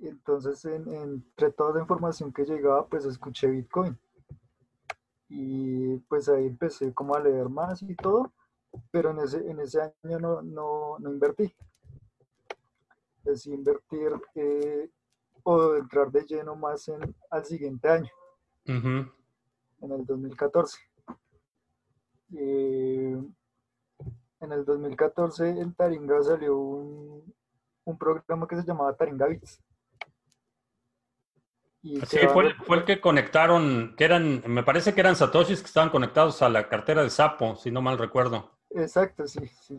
Entonces, 0.00 0.64
entre 0.64 1.50
toda 1.50 1.74
la 1.74 1.80
información 1.80 2.32
que 2.32 2.44
llegaba, 2.44 2.86
pues 2.86 3.04
escuché 3.04 3.48
Bitcoin. 3.48 3.98
Y 5.28 5.96
pues 6.08 6.28
ahí 6.28 6.46
empecé 6.46 6.92
como 6.94 7.14
a 7.14 7.20
leer 7.20 7.48
más 7.48 7.82
y 7.82 7.94
todo, 7.94 8.32
pero 8.90 9.10
en 9.10 9.18
ese, 9.20 9.48
en 9.48 9.60
ese 9.60 9.80
año 9.80 10.18
no, 10.18 10.42
no, 10.42 10.98
no 10.98 11.10
invertí. 11.10 11.54
Decidí 13.24 13.54
invertir 13.56 14.12
eh, 14.34 14.90
o 15.42 15.74
entrar 15.74 16.10
de 16.10 16.24
lleno 16.24 16.56
más 16.56 16.88
en, 16.88 17.14
al 17.30 17.44
siguiente 17.44 17.88
año, 17.88 18.10
en 19.80 19.92
el 19.92 20.04
2014. 20.06 20.78
Eh, 22.34 23.22
en 24.40 24.52
el 24.52 24.64
2014 24.64 25.48
en 25.48 25.74
Taringa 25.74 26.22
salió 26.22 26.56
un, 26.56 27.34
un 27.84 27.98
programa 27.98 28.46
que 28.46 28.56
se 28.56 28.66
llamaba 28.66 28.94
Taringa 28.94 29.26
Bits. 29.26 29.60
Y 31.82 32.00
sí, 32.00 32.18
fue, 32.32 32.54
fue, 32.66 32.78
el 32.78 32.84
que 32.84 33.00
conectaron, 33.00 33.94
que 33.96 34.04
eran, 34.04 34.42
me 34.46 34.64
parece 34.64 34.94
que 34.94 35.00
eran 35.00 35.14
satoshis 35.14 35.60
que 35.60 35.66
estaban 35.66 35.90
conectados 35.90 36.42
a 36.42 36.48
la 36.48 36.68
cartera 36.68 37.02
de 37.02 37.10
Sapo, 37.10 37.54
si 37.56 37.70
no 37.70 37.80
mal 37.80 37.98
recuerdo. 37.98 38.50
Exacto, 38.70 39.26
sí, 39.26 39.46
sí. 39.62 39.78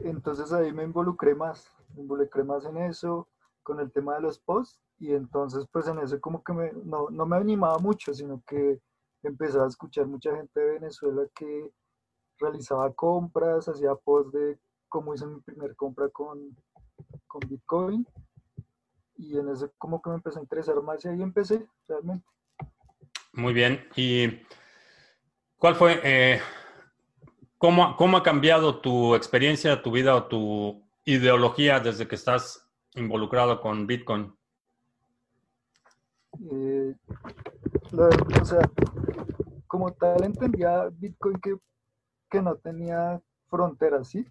Entonces 0.00 0.52
ahí 0.52 0.72
me 0.72 0.84
involucré 0.84 1.34
más, 1.34 1.70
me 1.94 2.02
involucré 2.02 2.44
más 2.44 2.64
en 2.64 2.78
eso 2.78 3.28
con 3.62 3.78
el 3.78 3.92
tema 3.92 4.16
de 4.16 4.22
los 4.22 4.38
posts 4.40 4.80
y 4.98 5.12
entonces 5.12 5.66
pues 5.70 5.86
en 5.86 5.98
eso 5.98 6.20
como 6.20 6.42
que 6.42 6.52
me, 6.52 6.72
no, 6.84 7.08
no 7.10 7.26
me 7.26 7.36
animaba 7.36 7.78
mucho, 7.78 8.12
sino 8.12 8.42
que 8.46 8.80
empecé 9.22 9.60
a 9.60 9.66
escuchar 9.66 10.06
mucha 10.06 10.34
gente 10.34 10.60
de 10.60 10.72
Venezuela 10.80 11.22
que 11.34 11.70
realizaba 12.38 12.92
compras, 12.92 13.68
hacía 13.68 13.94
posts 13.94 14.32
de 14.32 14.58
cómo 14.88 15.14
hice 15.14 15.26
mi 15.26 15.40
primer 15.40 15.76
compra 15.76 16.08
con, 16.08 16.56
con 17.28 17.40
Bitcoin 17.48 18.06
y 19.22 19.38
en 19.38 19.48
eso 19.48 19.72
como 19.78 20.02
que 20.02 20.10
me 20.10 20.16
empecé 20.16 20.38
a 20.38 20.42
interesar 20.42 20.82
más 20.82 21.04
y 21.04 21.08
ahí 21.08 21.22
empecé 21.22 21.64
realmente. 21.86 22.26
Muy 23.32 23.52
bien. 23.52 23.86
¿Y 23.96 24.42
cuál 25.56 25.76
fue, 25.76 26.00
eh, 26.02 26.40
cómo, 27.56 27.96
cómo 27.96 28.16
ha 28.16 28.22
cambiado 28.22 28.80
tu 28.80 29.14
experiencia, 29.14 29.82
tu 29.82 29.92
vida 29.92 30.14
o 30.16 30.24
tu 30.24 30.82
ideología 31.04 31.80
desde 31.80 32.08
que 32.08 32.16
estás 32.16 32.68
involucrado 32.94 33.60
con 33.60 33.86
Bitcoin? 33.86 34.34
Eh, 36.50 36.94
o 37.92 38.44
sea, 38.44 38.68
como 39.66 39.92
tal 39.92 40.24
entendía 40.24 40.88
Bitcoin 40.92 41.38
que, 41.40 41.56
que 42.28 42.42
no 42.42 42.56
tenía 42.56 43.20
fronteras, 43.48 44.08
¿sí? 44.08 44.26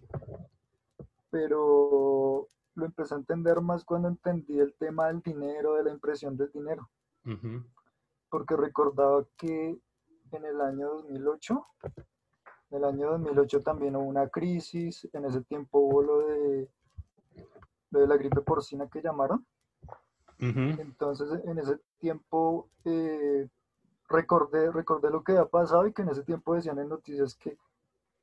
Pero 1.30 2.48
lo 2.74 2.86
empecé 2.86 3.14
a 3.14 3.18
entender 3.18 3.60
más 3.60 3.84
cuando 3.84 4.08
entendí 4.08 4.58
el 4.58 4.74
tema 4.74 5.08
del 5.08 5.20
dinero, 5.20 5.74
de 5.74 5.84
la 5.84 5.90
impresión 5.90 6.36
del 6.36 6.50
dinero. 6.52 6.88
Porque 8.28 8.56
recordaba 8.56 9.24
que 9.36 9.78
en 10.32 10.44
el 10.44 10.60
año 10.60 10.88
2008, 10.88 11.66
en 12.70 12.78
el 12.78 12.84
año 12.84 13.10
2008 13.10 13.62
también 13.62 13.96
hubo 13.96 14.04
una 14.04 14.28
crisis, 14.28 15.08
en 15.12 15.26
ese 15.26 15.42
tiempo 15.42 15.78
hubo 15.78 16.02
lo 16.02 16.26
de 16.26 16.70
de 17.92 18.06
la 18.06 18.16
gripe 18.16 18.40
porcina 18.40 18.88
que 18.88 19.02
llamaron. 19.02 19.46
Entonces, 20.38 21.28
en 21.44 21.58
ese 21.58 21.78
tiempo 21.98 22.68
eh, 22.84 23.48
recordé, 24.08 24.72
recordé 24.72 25.08
lo 25.10 25.22
que 25.22 25.32
había 25.32 25.46
pasado 25.46 25.86
y 25.86 25.92
que 25.92 26.02
en 26.02 26.08
ese 26.08 26.24
tiempo 26.24 26.54
decían 26.54 26.80
en 26.80 26.88
noticias 26.88 27.36
que 27.36 27.56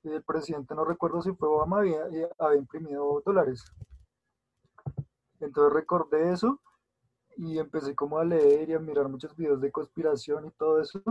el 0.04 0.22
presidente, 0.24 0.76
no 0.76 0.84
recuerdo 0.84 1.22
si 1.22 1.32
fue 1.34 1.48
Obama, 1.48 1.80
había, 1.80 2.08
eh, 2.08 2.30
había 2.40 2.60
imprimido 2.60 3.22
dólares. 3.26 3.64
Entonces 5.40 5.74
recordé 5.74 6.34
eso 6.34 6.60
y 7.38 7.58
empecé 7.58 7.96
como 7.96 8.20
a 8.20 8.26
leer 8.26 8.70
y 8.70 8.74
a 8.74 8.80
mirar 8.80 9.08
muchos 9.08 9.36
videos 9.36 9.62
de 9.62 9.72
conspiración 9.72 10.46
y 10.46 10.52
todo 10.52 10.82
eso 10.82 11.02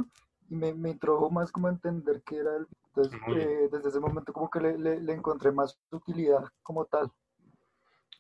y 0.51 0.57
me, 0.57 0.75
me 0.75 0.91
introdujo 0.91 1.31
más 1.31 1.53
como 1.53 1.69
a 1.69 1.71
entender 1.71 2.23
qué 2.25 2.37
era 2.37 2.57
el... 2.57 2.67
Entonces, 2.89 3.21
eh, 3.29 3.69
desde 3.71 3.91
ese 3.91 4.01
momento 4.01 4.33
como 4.33 4.51
que 4.51 4.61
le, 4.61 4.79
le, 4.79 5.01
le 5.01 5.13
encontré 5.13 5.53
más 5.53 5.79
utilidad 5.91 6.45
como 6.63 6.85
tal. 6.87 7.11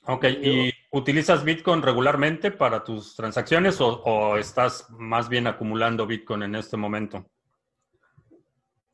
Ok, 0.06 0.24
¿y 0.24 0.72
utilizas 0.92 1.44
Bitcoin 1.44 1.82
regularmente 1.82 2.50
para 2.50 2.82
tus 2.82 3.14
transacciones 3.14 3.78
o, 3.80 4.36
estás 4.36 4.88
más 4.90 5.28
bien 5.28 5.46
acumulando 5.46 6.06
Bitcoin 6.06 6.44
en 6.44 6.54
este 6.54 6.76
momento? 6.76 7.26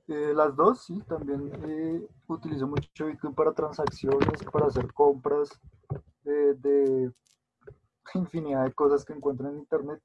Eh, 0.08 0.32
las 0.34 0.56
dos, 0.56 0.84
sí, 0.84 1.00
también 1.08 1.52
eh, 1.66 2.06
utilizo 2.26 2.66
mucho 2.66 3.06
Bitcoin 3.06 3.34
para 3.34 3.52
transacciones, 3.52 4.42
para 4.52 4.66
hacer 4.66 4.92
compras 4.92 5.50
eh, 6.26 6.54
de 6.56 7.12
infinidad 8.14 8.64
de 8.64 8.72
cosas 8.72 9.04
que 9.04 9.12
encuentro 9.12 9.48
en 9.48 9.58
Internet. 9.58 10.00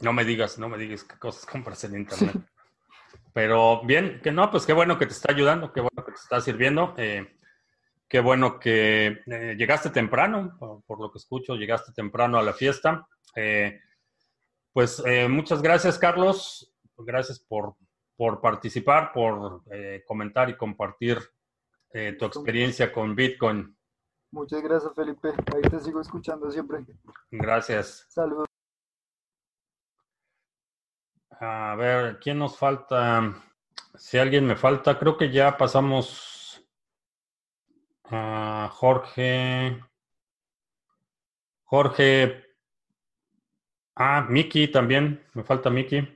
No 0.00 0.12
me 0.12 0.24
digas, 0.24 0.58
no 0.58 0.68
me 0.68 0.78
digas 0.78 1.04
qué 1.04 1.18
cosas 1.18 1.44
compras 1.44 1.82
en 1.84 1.96
Internet. 1.96 2.36
Pero 3.32 3.84
bien, 3.84 4.20
que 4.22 4.32
no, 4.32 4.50
pues 4.50 4.64
qué 4.64 4.72
bueno 4.72 4.98
que 4.98 5.06
te 5.06 5.12
está 5.12 5.32
ayudando, 5.32 5.72
qué 5.72 5.80
bueno 5.80 6.04
que 6.04 6.12
te 6.12 6.18
está 6.18 6.40
sirviendo. 6.40 6.94
Qué 8.08 8.20
bueno 8.20 8.58
que 8.58 9.20
eh, 9.26 9.54
llegaste 9.58 9.90
temprano, 9.90 10.56
por, 10.86 10.98
lo 10.98 11.12
que 11.12 11.18
escucho, 11.18 11.56
llegaste 11.56 11.92
temprano 11.92 12.38
a 12.38 12.42
la 12.42 12.54
fiesta. 12.54 13.06
Eh, 13.36 13.80
pues 14.72 15.02
eh, 15.04 15.28
muchas 15.28 15.60
gracias, 15.60 15.98
Carlos. 15.98 16.74
Gracias 16.96 17.38
por, 17.38 17.74
por 18.16 18.40
participar, 18.40 19.12
por 19.12 19.62
comentar 20.06 20.48
y 20.48 20.56
compartir 20.56 21.18
tu 22.18 22.24
experiencia 22.24 22.92
con 22.92 23.14
Bitcoin. 23.14 23.76
Muchas 24.30 24.62
gracias, 24.62 24.92
Felipe. 24.94 25.30
Ahí 25.54 25.62
te 25.62 25.80
sigo 25.80 26.00
escuchando 26.00 26.50
siempre. 26.50 26.84
Gracias. 27.30 28.06
Saludos. 28.08 28.46
A 31.40 31.74
ver, 31.76 32.18
¿quién 32.18 32.38
nos 32.38 32.56
falta? 32.58 33.34
Si 33.94 34.18
alguien 34.18 34.46
me 34.46 34.56
falta, 34.56 34.98
creo 34.98 35.16
que 35.16 35.30
ya 35.30 35.56
pasamos 35.56 36.38
Ah, 38.10 38.70
Jorge. 38.72 39.78
Jorge. 41.64 42.44
Ah, 43.96 44.26
Miki 44.28 44.68
también. 44.68 45.24
Me 45.34 45.44
falta 45.44 45.68
Miki. 45.70 46.08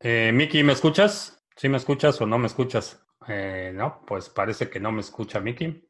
Eh, 0.00 0.32
Miki, 0.32 0.62
¿me 0.62 0.72
escuchas? 0.72 1.46
¿Sí 1.56 1.68
me 1.68 1.76
escuchas 1.76 2.20
o 2.20 2.26
no 2.26 2.38
me 2.38 2.46
escuchas? 2.46 3.04
Eh, 3.28 3.72
no, 3.74 4.02
pues 4.06 4.28
parece 4.30 4.70
que 4.70 4.80
no 4.80 4.90
me 4.92 5.00
escucha 5.00 5.40
Miki. 5.40 5.86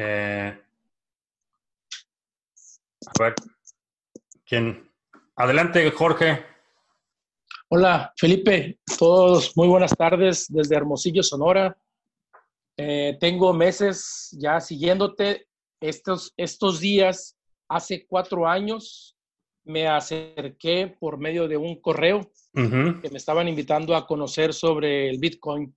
Eh, 0.00 0.56
a 3.06 3.22
ver. 3.22 3.34
¿Quién? 4.46 4.88
Adelante, 5.34 5.90
Jorge. 5.90 6.44
Hola, 7.68 8.12
Felipe. 8.16 8.78
Todos 8.96 9.56
muy 9.56 9.66
buenas 9.66 9.90
tardes 9.96 10.46
desde 10.48 10.76
Hermosillo, 10.76 11.24
Sonora. 11.24 11.76
Eh, 12.76 13.16
tengo 13.18 13.52
meses 13.52 14.36
ya 14.38 14.60
siguiéndote. 14.60 15.48
Estos, 15.80 16.32
estos 16.36 16.78
días, 16.78 17.36
hace 17.68 18.06
cuatro 18.06 18.46
años, 18.46 19.16
me 19.64 19.88
acerqué 19.88 20.96
por 20.98 21.18
medio 21.18 21.48
de 21.48 21.56
un 21.56 21.80
correo 21.80 22.30
que 22.54 23.10
me 23.10 23.18
estaban 23.18 23.48
invitando 23.48 23.96
a 23.96 24.06
conocer 24.06 24.54
sobre 24.54 25.10
el 25.10 25.18
Bitcoin. 25.18 25.76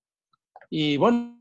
Y 0.69 0.97
bueno, 0.97 1.37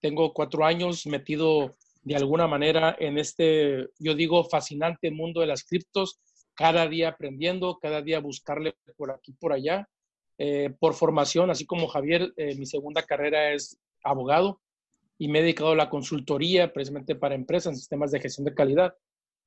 tengo 0.00 0.32
cuatro 0.32 0.64
años 0.64 1.04
metido 1.06 1.76
de 2.02 2.16
alguna 2.16 2.46
manera 2.46 2.96
en 2.98 3.18
este, 3.18 3.88
yo 3.98 4.14
digo, 4.14 4.44
fascinante 4.44 5.10
mundo 5.10 5.40
de 5.40 5.46
las 5.46 5.64
criptos, 5.64 6.20
cada 6.54 6.88
día 6.88 7.10
aprendiendo, 7.10 7.78
cada 7.80 8.02
día 8.02 8.20
buscarle 8.20 8.74
por 8.96 9.10
aquí, 9.10 9.32
por 9.32 9.52
allá. 9.52 9.88
Eh, 10.38 10.74
por 10.80 10.94
formación, 10.94 11.50
así 11.50 11.66
como 11.66 11.86
Javier, 11.86 12.32
eh, 12.36 12.56
mi 12.56 12.66
segunda 12.66 13.02
carrera 13.02 13.52
es 13.52 13.78
abogado 14.02 14.60
y 15.16 15.28
me 15.28 15.38
he 15.38 15.42
dedicado 15.42 15.70
a 15.70 15.76
la 15.76 15.90
consultoría 15.90 16.72
precisamente 16.72 17.14
para 17.14 17.36
empresas 17.36 17.72
en 17.72 17.78
sistemas 17.78 18.10
de 18.10 18.20
gestión 18.20 18.44
de 18.46 18.54
calidad. 18.54 18.94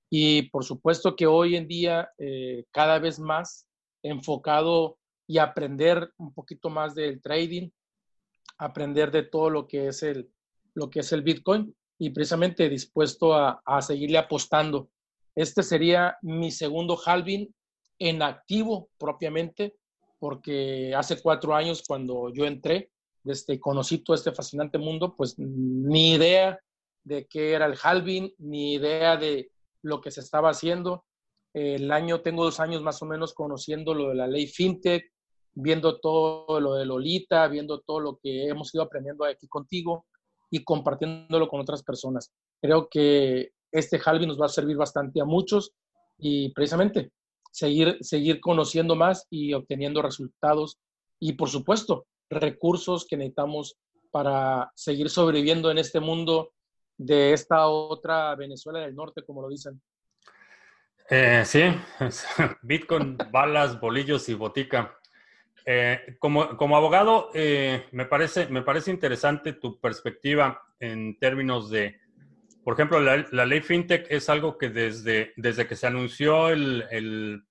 Y 0.10 0.44
por 0.44 0.64
supuesto 0.64 1.16
que 1.16 1.26
hoy 1.28 1.58
en 1.58 1.68
día 1.68 2.12
eh, 2.18 2.64
cada 2.72 3.00
vez 3.00 3.20
más 3.20 3.68
enfocado 4.04 4.98
y 5.28 5.40
aprender 5.40 6.12
un 6.18 6.34
poquito 6.34 6.70
más 6.70 6.96
del 6.96 7.22
trading, 7.22 7.72
aprender 8.58 9.12
de 9.12 9.24
todo 9.24 9.50
lo 9.50 9.68
que 9.68 9.88
es 9.88 10.02
el, 10.04 10.32
lo 10.76 10.90
que 10.90 11.00
es 11.00 11.12
el 11.12 11.24
Bitcoin 11.24 11.76
y 11.98 12.10
precisamente 12.10 12.70
dispuesto 12.70 13.34
a, 13.34 13.62
a 13.66 13.82
seguirle 13.82 14.18
apostando. 14.18 14.90
Este 15.36 15.64
sería 15.64 16.18
mi 16.22 16.52
segundo 16.52 16.98
halving 17.04 17.54
en 18.00 18.22
activo 18.22 18.90
propiamente, 18.98 19.76
porque 20.20 20.94
hace 20.96 21.22
cuatro 21.22 21.56
años 21.56 21.84
cuando 21.88 22.30
yo 22.34 22.46
entré, 22.46 22.92
desde 23.24 23.60
conocí 23.60 24.00
todo 24.00 24.16
este 24.16 24.32
fascinante 24.32 24.78
mundo, 24.78 25.16
pues 25.16 25.36
ni 25.38 26.14
idea 26.14 26.60
de 27.04 27.26
qué 27.26 27.54
era 27.54 27.66
el 27.66 27.78
halving, 27.82 28.34
ni 28.38 28.74
idea 28.74 29.18
de 29.18 29.52
lo 29.82 30.02
que 30.02 30.12
se 30.12 30.22
estaba 30.22 30.50
haciendo. 30.50 31.06
El 31.54 31.92
año, 31.92 32.22
tengo 32.22 32.44
dos 32.44 32.60
años 32.60 32.82
más 32.82 33.02
o 33.02 33.06
menos 33.06 33.34
conociendo 33.34 33.94
lo 33.94 34.10
de 34.10 34.16
la 34.16 34.28
ley 34.28 34.48
FinTech, 34.48 35.12
viendo 35.54 36.00
todo 36.00 36.60
lo 36.60 36.76
de 36.76 36.86
Lolita, 36.86 37.48
viendo 37.48 37.80
todo 37.80 38.00
lo 38.00 38.18
que 38.18 38.48
hemos 38.48 38.74
ido 38.76 38.84
aprendiendo 38.84 39.24
aquí 39.26 39.48
contigo 39.48 40.06
y 40.56 40.64
compartiéndolo 40.64 41.50
con 41.50 41.60
otras 41.60 41.84
personas. 41.84 42.32
Creo 42.62 42.88
que 42.88 43.52
este 43.74 44.00
halving 44.04 44.30
nos 44.30 44.40
va 44.40 44.46
a 44.46 44.50
servir 44.58 44.78
bastante 44.78 45.20
a 45.20 45.26
muchos 45.26 45.74
y 46.18 46.54
precisamente 46.54 47.12
seguir, 47.52 47.98
seguir 48.00 48.40
conociendo 48.40 48.96
más 48.96 49.28
y 49.30 49.52
obteniendo 49.52 50.02
resultados 50.02 50.78
y 51.20 51.34
por 51.34 51.50
supuesto 51.50 52.06
recursos 52.30 53.06
que 53.06 53.18
necesitamos 53.18 53.76
para 54.12 54.72
seguir 54.76 55.10
sobreviviendo 55.10 55.70
en 55.72 55.78
este 55.78 56.00
mundo 56.00 56.54
de 56.98 57.34
esta 57.34 57.68
otra 57.68 58.34
Venezuela 58.36 58.80
del 58.80 58.96
Norte, 58.96 59.24
como 59.26 59.42
lo 59.42 59.50
dicen. 59.50 59.82
Eh, 61.10 61.44
sí, 61.46 61.64
Bitcoin, 62.62 63.18
balas, 63.30 63.78
bolillos 63.78 64.30
y 64.30 64.36
botica. 64.36 64.98
Eh, 65.66 66.18
como, 66.20 66.56
como, 66.58 66.78
abogado, 66.78 67.32
eh, 67.34 67.88
me, 67.92 68.06
parece, 68.06 68.48
me 68.48 68.62
parece 68.62 68.92
interesante 68.92 69.54
tu 69.54 69.80
perspectiva 69.80 70.62
en 70.80 71.18
términos 71.18 71.72
de, 71.72 72.00
por 72.64 72.74
ejemplo, 72.74 73.00
la, 73.00 73.46
ley 73.46 73.62
FinTech 73.62 74.08
es 74.10 74.30
algo 74.30 74.58
que 74.58 74.70
desde, 74.70 75.34
desde 75.38 75.68
que 75.68 75.76
se 75.76 75.88
anunció 75.88 76.50
el, 76.50 76.84
el, 76.92 77.44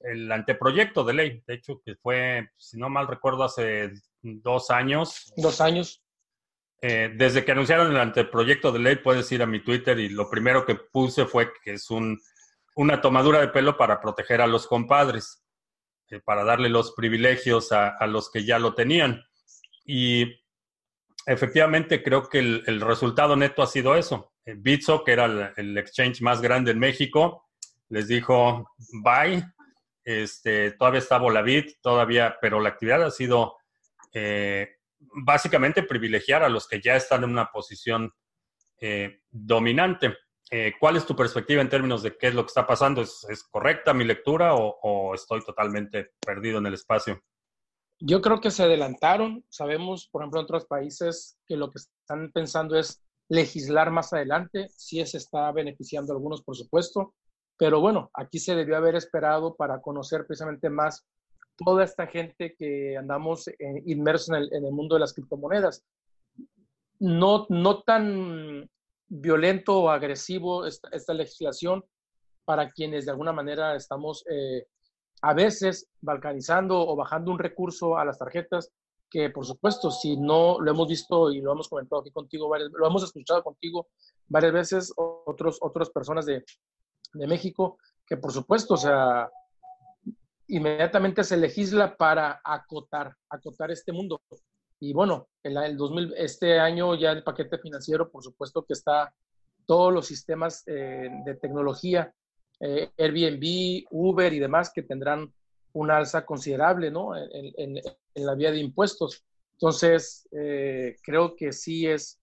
el, 0.00 0.32
anteproyecto 0.32 1.04
de 1.04 1.14
ley, 1.14 1.42
de 1.46 1.54
hecho, 1.54 1.80
que 1.84 1.96
fue, 1.96 2.50
si 2.56 2.78
no 2.78 2.88
mal 2.88 3.06
recuerdo, 3.06 3.44
hace 3.44 3.92
dos 4.22 4.70
años. 4.70 5.32
Dos 5.36 5.60
años. 5.60 6.02
Eh, 6.80 7.12
desde 7.16 7.44
que 7.44 7.52
anunciaron 7.52 7.90
el 7.90 7.96
anteproyecto 7.96 8.70
de 8.70 8.78
ley, 8.78 8.96
puedes 8.96 9.30
ir 9.32 9.42
a 9.42 9.46
mi 9.46 9.60
Twitter 9.64 9.98
y 9.98 10.10
lo 10.10 10.30
primero 10.30 10.64
que 10.64 10.74
puse 10.74 11.24
fue 11.24 11.50
que 11.64 11.72
es 11.72 11.90
un, 11.90 12.20
una 12.76 13.00
tomadura 13.00 13.40
de 13.40 13.48
pelo 13.48 13.76
para 13.76 14.00
proteger 14.00 14.40
a 14.40 14.46
los 14.46 14.66
compadres, 14.66 15.42
eh, 16.10 16.20
para 16.20 16.44
darle 16.44 16.68
los 16.68 16.92
privilegios 16.92 17.72
a, 17.72 18.06
los 18.06 18.30
que 18.30 18.44
ya 18.44 18.58
lo 18.58 18.74
tenían. 18.74 19.24
Y 19.84 20.40
efectivamente 21.26 22.02
creo 22.02 22.28
que 22.28 22.38
el, 22.38 22.80
resultado 22.80 23.36
neto 23.36 23.62
ha 23.62 23.66
sido 23.66 23.96
eso. 23.96 24.32
Eh, 24.44 24.54
Bitso, 24.56 25.04
que 25.04 25.12
era 25.12 25.52
el, 25.56 25.78
exchange 25.78 26.20
más 26.22 26.40
grande 26.40 26.70
en 26.70 26.78
México, 26.78 27.48
les 27.88 28.08
dijo 28.08 28.70
bye. 29.02 29.44
Este, 30.04 30.72
todavía 30.72 31.00
está 31.00 31.18
Volavit, 31.18 31.80
todavía, 31.82 32.38
pero 32.40 32.60
la 32.60 32.70
actividad 32.70 33.02
ha 33.02 33.10
sido 33.10 33.56
básicamente 34.98 35.82
privilegiar 35.82 36.42
a 36.42 36.48
los 36.48 36.66
que 36.66 36.80
ya 36.80 36.96
están 36.96 37.24
en 37.24 37.30
una 37.30 37.46
posición 37.52 38.12
eh, 38.80 39.22
dominante. 39.30 40.16
Eh, 40.50 40.72
¿Cuál 40.80 40.96
es 40.96 41.04
tu 41.04 41.14
perspectiva 41.14 41.60
en 41.60 41.68
términos 41.68 42.02
de 42.02 42.16
qué 42.16 42.28
es 42.28 42.34
lo 42.34 42.42
que 42.42 42.48
está 42.48 42.66
pasando? 42.66 43.02
¿Es, 43.02 43.44
correcta 43.50 43.92
mi 43.92 44.04
lectura 44.04 44.54
o, 44.54 45.14
estoy 45.14 45.44
totalmente 45.44 46.12
perdido 46.20 46.58
en 46.58 46.66
el 46.66 46.74
espacio? 46.74 47.20
Yo 48.00 48.22
creo 48.22 48.40
que 48.40 48.50
se 48.50 48.62
adelantaron. 48.62 49.44
Sabemos, 49.48 50.08
por 50.10 50.22
ejemplo, 50.22 50.40
en 50.40 50.44
otros 50.44 50.66
países 50.66 51.38
que 51.46 51.56
lo 51.56 51.70
que 51.70 51.78
están 51.78 52.30
pensando 52.32 52.78
es 52.78 53.02
legislar 53.28 53.90
más 53.90 54.12
adelante. 54.12 54.68
Sí 54.70 55.04
se 55.04 55.18
está 55.18 55.52
beneficiando 55.52 56.12
a 56.12 56.16
algunos, 56.16 56.42
por 56.42 56.56
supuesto. 56.56 57.14
Pero 57.58 57.80
bueno, 57.80 58.10
aquí 58.14 58.38
se 58.38 58.54
debió 58.54 58.76
haber 58.76 58.94
esperado 58.94 59.54
para 59.56 59.82
conocer 59.82 60.26
precisamente 60.26 60.70
más 60.70 61.04
toda 61.56 61.84
esta 61.84 62.06
gente 62.06 62.54
que 62.56 62.96
andamos 62.96 63.48
eh, 63.48 63.82
inmersos 63.86 64.28
en 64.28 64.64
el, 64.64 64.72
mundo 64.72 64.94
de 64.94 65.00
las 65.00 65.12
criptomonedas. 65.12 65.84
No, 67.00 67.46
no 67.48 67.82
tan 67.82 68.70
violento 69.08 69.80
o 69.80 69.90
agresivo 69.90 70.66
esta, 70.66 71.14
legislación 71.14 71.84
para 72.44 72.70
quienes 72.70 73.04
de 73.04 73.10
alguna 73.10 73.32
manera 73.32 73.74
estamos 73.74 74.24
eh, 74.30 74.66
a 75.22 75.34
veces 75.34 75.88
balcanizando 76.00 76.86
o 76.86 76.96
bajando 76.96 77.30
un 77.30 77.38
recurso 77.38 77.98
a 77.98 78.04
las 78.04 78.18
tarjetas 78.18 78.70
que 79.10 79.30
por 79.30 79.46
supuesto 79.46 79.90
si 79.90 80.16
no 80.16 80.60
lo 80.60 80.70
hemos 80.70 80.88
visto 80.88 81.32
y 81.32 81.40
lo 81.40 81.52
hemos 81.52 81.68
comentado 81.68 82.02
aquí 82.02 82.10
contigo 82.10 82.48
varias, 82.48 82.70
lo 82.72 82.86
hemos 82.86 83.02
escuchado 83.02 83.42
contigo 83.42 83.88
varias 84.26 84.52
veces 84.52 84.92
otros 84.96 85.58
otras 85.60 85.90
personas 85.90 86.26
de, 86.26 86.44
de 87.14 87.26
México 87.26 87.78
que 88.06 88.18
por 88.18 88.32
supuesto 88.32 88.74
o 88.74 88.78
sea 88.78 89.30
inmediatamente 90.48 91.22
se 91.24 91.36
legisla 91.36 91.96
para 91.96 92.40
acotar, 92.42 93.14
acotar 93.28 93.70
este 93.70 93.92
mundo. 93.92 94.20
Y 94.80 94.92
bueno, 94.92 95.28
el, 95.42 95.56
el 95.56 95.76
2000, 95.76 96.14
este 96.16 96.58
año 96.58 96.94
ya 96.94 97.12
el 97.12 97.24
paquete 97.24 97.58
financiero, 97.58 98.10
por 98.10 98.22
supuesto 98.22 98.64
que 98.64 98.74
está 98.74 99.12
todos 99.68 99.92
los 99.92 100.06
sistemas 100.06 100.62
eh, 100.66 101.10
de 101.26 101.34
tecnología, 101.34 102.14
eh, 102.60 102.90
Airbnb, 102.96 103.86
Uber 103.90 104.32
y 104.32 104.38
demás, 104.38 104.72
que 104.74 104.82
tendrán 104.82 105.32
una 105.74 105.98
alza 105.98 106.24
considerable 106.24 106.90
¿no? 106.90 107.14
en, 107.14 107.80
la 108.14 108.34
vía 108.34 108.50
de 108.50 108.58
impuestos. 108.58 109.24
Entonces, 109.52 110.26
eh, 110.32 110.96
creo 111.02 111.36
que 111.36 111.52
sí 111.52 111.86
es 111.86 112.18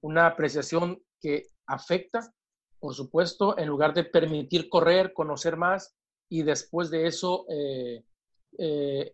una 0.00 0.26
apreciación 0.26 1.00
que 1.20 1.46
afecta, 1.66 2.34
por 2.80 2.94
supuesto, 2.94 3.56
en 3.56 3.68
lugar 3.68 3.94
de 3.94 4.04
permitir 4.04 4.68
correr, 4.68 5.12
conocer 5.12 5.56
más, 5.56 5.94
y 6.28 6.42
después 6.42 6.90
de 6.90 7.06
eso 7.06 7.46
eh, 7.48 8.02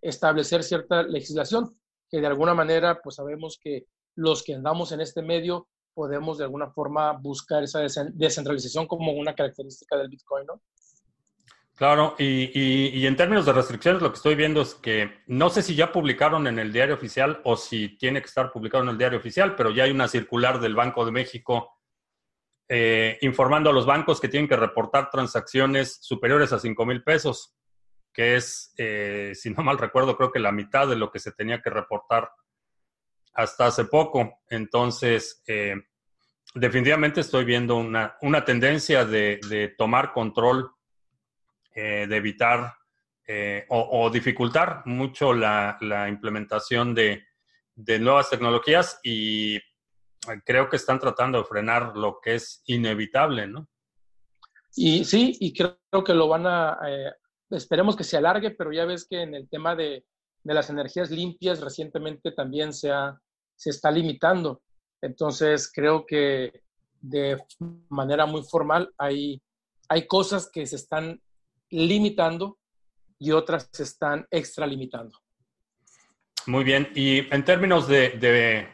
establecer 0.00 0.64
cierta 0.64 1.02
legislación, 1.02 1.78
de 2.20 2.26
alguna 2.26 2.54
manera 2.54 3.00
pues 3.02 3.16
sabemos 3.16 3.58
que 3.62 3.86
los 4.16 4.42
que 4.42 4.54
andamos 4.54 4.92
en 4.92 5.00
este 5.00 5.22
medio 5.22 5.68
podemos 5.94 6.38
de 6.38 6.44
alguna 6.44 6.70
forma 6.70 7.12
buscar 7.12 7.62
esa 7.62 7.80
descentralización 8.12 8.86
como 8.86 9.12
una 9.12 9.34
característica 9.34 9.96
del 9.96 10.08
Bitcoin, 10.08 10.46
¿no? 10.46 10.60
Claro, 11.76 12.14
y, 12.18 12.96
y, 12.96 13.04
en 13.04 13.16
términos 13.16 13.46
de 13.46 13.52
restricciones, 13.52 14.00
lo 14.00 14.10
que 14.10 14.16
estoy 14.16 14.36
viendo 14.36 14.60
es 14.60 14.74
que 14.76 15.10
no 15.26 15.50
sé 15.50 15.60
si 15.60 15.74
ya 15.74 15.90
publicaron 15.90 16.46
en 16.46 16.60
el 16.60 16.72
diario 16.72 16.94
oficial 16.94 17.40
o 17.42 17.56
si 17.56 17.98
tiene 17.98 18.20
que 18.20 18.28
estar 18.28 18.52
publicado 18.52 18.84
en 18.84 18.90
el 18.90 18.98
diario 18.98 19.18
oficial, 19.18 19.56
pero 19.56 19.70
ya 19.70 19.82
hay 19.82 19.90
una 19.90 20.06
circular 20.06 20.60
del 20.60 20.76
Banco 20.76 21.04
de 21.04 21.10
México 21.10 21.74
eh, 22.68 23.18
informando 23.22 23.70
a 23.70 23.72
los 23.72 23.86
bancos 23.86 24.20
que 24.20 24.28
tienen 24.28 24.48
que 24.48 24.56
reportar 24.56 25.10
transacciones 25.10 25.98
superiores 26.00 26.52
a 26.52 26.60
5 26.60 26.86
mil 26.86 27.02
pesos, 27.02 27.54
que 28.14 28.36
es, 28.36 28.72
eh, 28.78 29.32
si 29.34 29.50
no 29.50 29.62
mal 29.62 29.76
recuerdo, 29.76 30.16
creo 30.16 30.32
que 30.32 30.38
la 30.38 30.52
mitad 30.52 30.88
de 30.88 30.96
lo 30.96 31.10
que 31.10 31.18
se 31.18 31.32
tenía 31.32 31.60
que 31.60 31.68
reportar 31.68 32.30
hasta 33.34 33.66
hace 33.66 33.84
poco. 33.84 34.40
Entonces, 34.48 35.42
eh, 35.46 35.74
definitivamente 36.54 37.20
estoy 37.20 37.44
viendo 37.44 37.76
una, 37.76 38.16
una 38.22 38.44
tendencia 38.44 39.04
de, 39.04 39.74
tomar 39.76 40.12
control, 40.12 40.70
de 41.74 42.04
evitar 42.04 42.72
o, 43.68 44.08
dificultar 44.10 44.82
mucho 44.84 45.34
la, 45.34 45.76
implementación 46.08 46.94
de, 46.94 47.26
de 47.74 47.98
nuevas 47.98 48.30
tecnologías 48.30 49.00
y 49.02 49.60
creo 50.44 50.68
que 50.68 50.76
están 50.76 50.98
tratando 50.98 51.38
de 51.38 51.44
frenar 51.44 51.96
lo 51.96 52.20
que 52.20 52.36
es 52.36 52.62
inevitable, 52.66 53.46
¿no? 53.46 53.68
Y 54.76 55.04
sí, 55.04 55.36
y 55.40 55.52
creo 55.54 56.04
que 56.04 56.14
lo 56.14 56.28
van 56.28 56.46
a, 56.46 56.78
eh, 56.86 57.12
esperemos 57.54 57.96
que 57.96 58.04
se 58.04 58.16
alargue, 58.16 58.50
pero 58.50 58.72
ya 58.72 58.84
ves 58.84 59.06
que 59.08 59.22
en 59.22 59.34
el 59.34 59.48
tema 59.48 59.74
de, 59.74 60.04
de 60.42 60.54
las 60.54 60.70
energías 60.70 61.10
limpias 61.10 61.60
recientemente 61.60 62.32
también 62.32 62.72
se, 62.72 62.90
se 63.56 63.70
está 63.70 63.90
limitando. 63.90 64.62
Entonces, 65.00 65.70
creo 65.72 66.06
que 66.06 66.62
de 67.00 67.42
manera 67.88 68.26
muy 68.26 68.42
formal 68.42 68.92
hay, 68.98 69.40
hay 69.88 70.06
cosas 70.06 70.50
que 70.50 70.66
se 70.66 70.76
están 70.76 71.20
limitando 71.70 72.58
y 73.18 73.32
otras 73.32 73.68
se 73.72 73.82
están 73.82 74.26
extralimitando. 74.30 75.18
Muy 76.46 76.64
bien, 76.64 76.90
y 76.94 77.32
en 77.34 77.44
términos 77.44 77.88
de 77.88 78.68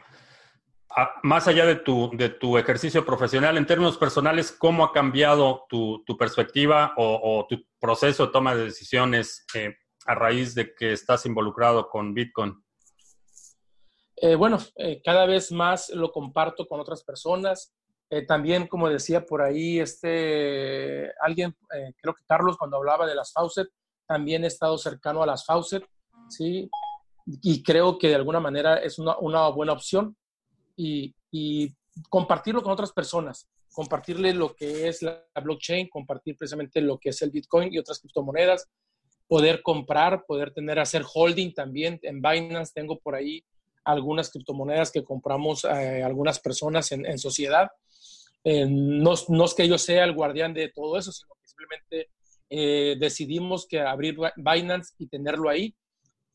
más 1.23 1.47
allá 1.47 1.65
de 1.65 1.75
tu, 1.75 2.11
de 2.13 2.29
tu 2.29 2.57
ejercicio 2.57 3.05
profesional, 3.05 3.57
en 3.57 3.65
términos 3.65 3.97
personales, 3.97 4.51
¿cómo 4.51 4.83
ha 4.83 4.91
cambiado 4.91 5.65
tu, 5.69 6.03
perspectiva 6.17 6.93
o, 6.97 7.45
tu 7.49 7.63
proceso 7.79 8.25
de 8.25 8.31
toma 8.31 8.55
de 8.55 8.65
decisiones 8.65 9.45
eh, 9.53 9.75
a 10.05 10.15
raíz 10.15 10.55
de 10.55 10.73
que 10.73 10.91
estás 10.93 11.25
involucrado 11.25 11.89
con 11.89 12.13
Bitcoin? 12.13 12.61
Eh, 14.17 14.35
bueno, 14.35 14.59
eh, 14.75 15.01
cada 15.03 15.25
vez 15.25 15.51
más 15.51 15.89
lo 15.89 16.11
comparto 16.11 16.67
con 16.67 16.79
otras 16.79 17.03
personas. 17.03 17.73
Eh, 18.11 18.25
también, 18.25 18.67
como 18.67 18.89
decía 18.89 19.25
por 19.25 19.41
ahí, 19.41 19.79
este, 19.79 21.11
alguien, 21.21 21.55
eh, 21.73 21.93
creo 22.01 22.13
que 22.13 22.25
Carlos, 22.27 22.57
cuando 22.57 22.75
hablaba 22.75 23.07
de 23.07 23.15
las 23.15 23.31
Faucet, 23.31 23.69
también 24.05 24.43
he 24.43 24.47
estado 24.47 24.77
cercano 24.77 25.23
a 25.23 25.25
las 25.25 25.45
Faucet, 25.45 25.85
¿sí? 26.27 26.69
Y 27.25 27.63
creo 27.63 27.97
que 27.97 28.09
de 28.09 28.15
alguna 28.15 28.41
manera 28.41 28.75
es 28.75 28.99
una, 28.99 29.17
una 29.17 29.47
buena 29.47 29.71
opción 29.71 30.17
y, 31.31 31.75
compartirlo 32.09 32.61
con 32.61 32.71
otras 32.71 32.91
personas, 32.93 33.49
compartirle 33.73 34.33
lo 34.33 34.55
que 34.55 34.87
es 34.87 35.01
la 35.01 35.23
blockchain, 35.41 35.89
compartir 35.89 36.37
precisamente 36.37 36.81
lo 36.81 36.97
que 36.97 37.09
es 37.09 37.21
el 37.21 37.31
Bitcoin 37.31 37.73
y 37.73 37.79
otras 37.79 37.99
criptomonedas, 37.99 38.69
poder 39.27 39.61
comprar, 39.61 40.25
poder 40.25 40.51
tener, 40.53 40.79
hacer 40.79 41.03
holding 41.13 41.53
también. 41.53 41.99
En 42.03 42.21
Binance 42.21 42.71
tengo 42.73 42.99
por 42.99 43.15
ahí 43.15 43.43
algunas 43.83 44.29
criptomonedas 44.29 44.91
que 44.91 45.03
compramos 45.03 45.65
eh, 45.65 46.03
algunas 46.03 46.39
personas 46.39 46.91
en, 46.91 47.05
en 47.05 47.17
sociedad. 47.17 47.69
Eh, 48.43 48.65
no, 48.67 49.13
no, 49.29 49.45
es 49.45 49.53
que 49.53 49.67
yo 49.67 49.77
sea 49.77 50.03
el 50.03 50.13
guardián 50.13 50.53
de 50.53 50.69
todo 50.69 50.97
eso, 50.97 51.11
sino 51.11 51.33
que 51.35 51.47
simplemente 51.47 52.09
eh, 52.49 52.95
decidimos 52.99 53.67
que 53.67 53.79
abrir 53.79 54.17
Binance 54.35 54.93
y 54.97 55.07
tenerlo 55.07 55.49
ahí. 55.49 55.75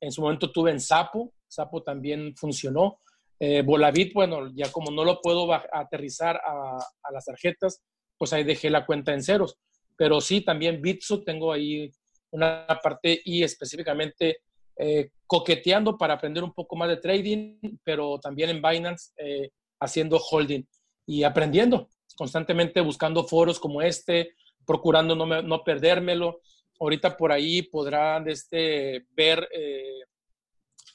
En 0.00 0.12
su 0.12 0.22
momento 0.22 0.50
tuve 0.50 0.70
en 0.70 0.80
Sapo, 0.80 1.32
Sapo 1.48 1.82
también 1.82 2.34
funcionó. 2.36 3.00
Eh, 3.38 3.62
Volavit, 3.62 4.12
bueno, 4.14 4.50
ya 4.54 4.70
como 4.72 4.90
no 4.90 5.04
lo 5.04 5.20
puedo 5.20 5.52
aterrizar 5.52 6.36
a, 6.36 6.78
a, 7.02 7.12
las 7.12 7.24
tarjetas, 7.24 7.82
pues 8.16 8.32
ahí 8.32 8.44
dejé 8.44 8.70
la 8.70 8.86
cuenta 8.86 9.12
en 9.12 9.22
ceros. 9.22 9.58
Pero 9.96 10.20
sí, 10.20 10.40
también 10.40 10.80
Bitso 10.80 11.22
tengo 11.22 11.52
ahí 11.52 11.90
una 12.30 12.66
parte 12.82 13.20
y 13.24 13.42
específicamente 13.42 14.38
eh, 14.78 15.10
coqueteando 15.26 15.96
para 15.96 16.14
aprender 16.14 16.44
un 16.44 16.52
poco 16.52 16.76
más 16.76 16.88
de 16.88 16.98
trading, 16.98 17.58
pero 17.82 18.18
también 18.20 18.50
en 18.50 18.60
Binance 18.60 19.12
eh, 19.16 19.50
haciendo 19.80 20.18
holding 20.18 20.64
y 21.06 21.22
aprendiendo, 21.22 21.88
constantemente 22.16 22.80
buscando 22.82 23.24
foros 23.24 23.58
como 23.58 23.80
este, 23.80 24.34
procurando 24.66 25.16
no, 25.16 25.26
me, 25.26 25.42
no 25.42 25.64
perdérmelo. 25.64 26.40
Ahorita 26.78 27.16
por 27.16 27.32
ahí 27.32 27.62
podrán 27.62 28.28
este, 28.28 29.06
ver 29.12 29.48
eh, 29.50 30.00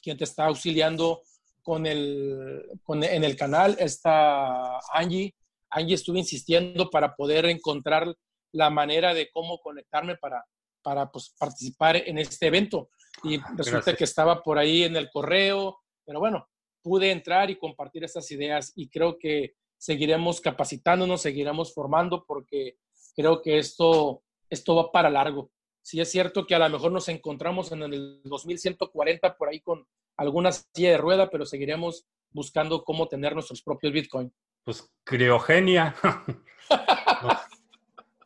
quién 0.00 0.16
te 0.16 0.24
está 0.24 0.46
auxiliando 0.46 1.22
con 1.62 1.86
el, 1.86 2.68
con, 2.82 3.02
en 3.02 3.24
el 3.24 3.36
canal, 3.36 3.76
está 3.78 4.78
Angie. 4.92 5.34
Angie 5.70 5.94
estuve 5.94 6.18
insistiendo 6.18 6.90
para 6.90 7.14
poder 7.14 7.46
encontrar 7.46 8.14
la 8.52 8.68
manera 8.68 9.14
de 9.14 9.30
cómo 9.30 9.58
conectarme 9.58 10.16
para, 10.16 10.44
para 10.82 11.10
pues, 11.10 11.34
participar 11.38 11.96
en 11.96 12.18
este 12.18 12.48
evento. 12.48 12.90
Y 13.24 13.36
ah, 13.36 13.46
resulta 13.56 13.78
Gracias. 13.78 13.96
que 13.96 14.04
estaba 14.04 14.42
por 14.42 14.58
ahí 14.58 14.82
en 14.82 14.96
el 14.96 15.10
correo, 15.10 15.78
pero 16.04 16.18
bueno, 16.18 16.48
pude 16.82 17.10
entrar 17.10 17.50
y 17.50 17.56
compartir 17.58 18.04
estas 18.04 18.30
ideas 18.30 18.72
y 18.74 18.88
creo 18.88 19.18
que 19.18 19.54
seguiremos 19.78 20.40
capacitándonos, 20.40 21.22
seguiremos 21.22 21.72
formando 21.72 22.24
porque 22.26 22.76
creo 23.14 23.40
que 23.40 23.58
esto, 23.58 24.22
esto 24.50 24.76
va 24.76 24.92
para 24.92 25.10
largo. 25.10 25.50
Sí 25.82 26.00
es 26.00 26.10
cierto 26.10 26.46
que 26.46 26.54
a 26.54 26.58
lo 26.58 26.70
mejor 26.70 26.92
nos 26.92 27.08
encontramos 27.08 27.72
en 27.72 27.82
el 27.82 28.20
2140 28.24 29.36
por 29.36 29.48
ahí 29.48 29.60
con 29.60 29.86
alguna 30.16 30.52
silla 30.52 30.90
de 30.90 30.98
rueda, 30.98 31.30
pero 31.30 31.44
seguiremos 31.44 32.06
buscando 32.30 32.84
cómo 32.84 33.08
tener 33.08 33.34
nuestros 33.34 33.62
propios 33.62 33.92
Bitcoin. 33.92 34.32
Pues 34.64 34.88
criogenia. 35.04 35.94
nos, 37.22 37.38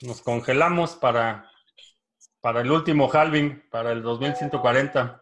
nos 0.02 0.23
congelamos 0.23 0.94
para 0.97 1.51
para 2.47 2.60
el 2.60 2.70
último 2.70 3.10
halving, 3.12 3.60
para 3.73 3.91
el 3.91 4.05
2140. 4.05 5.20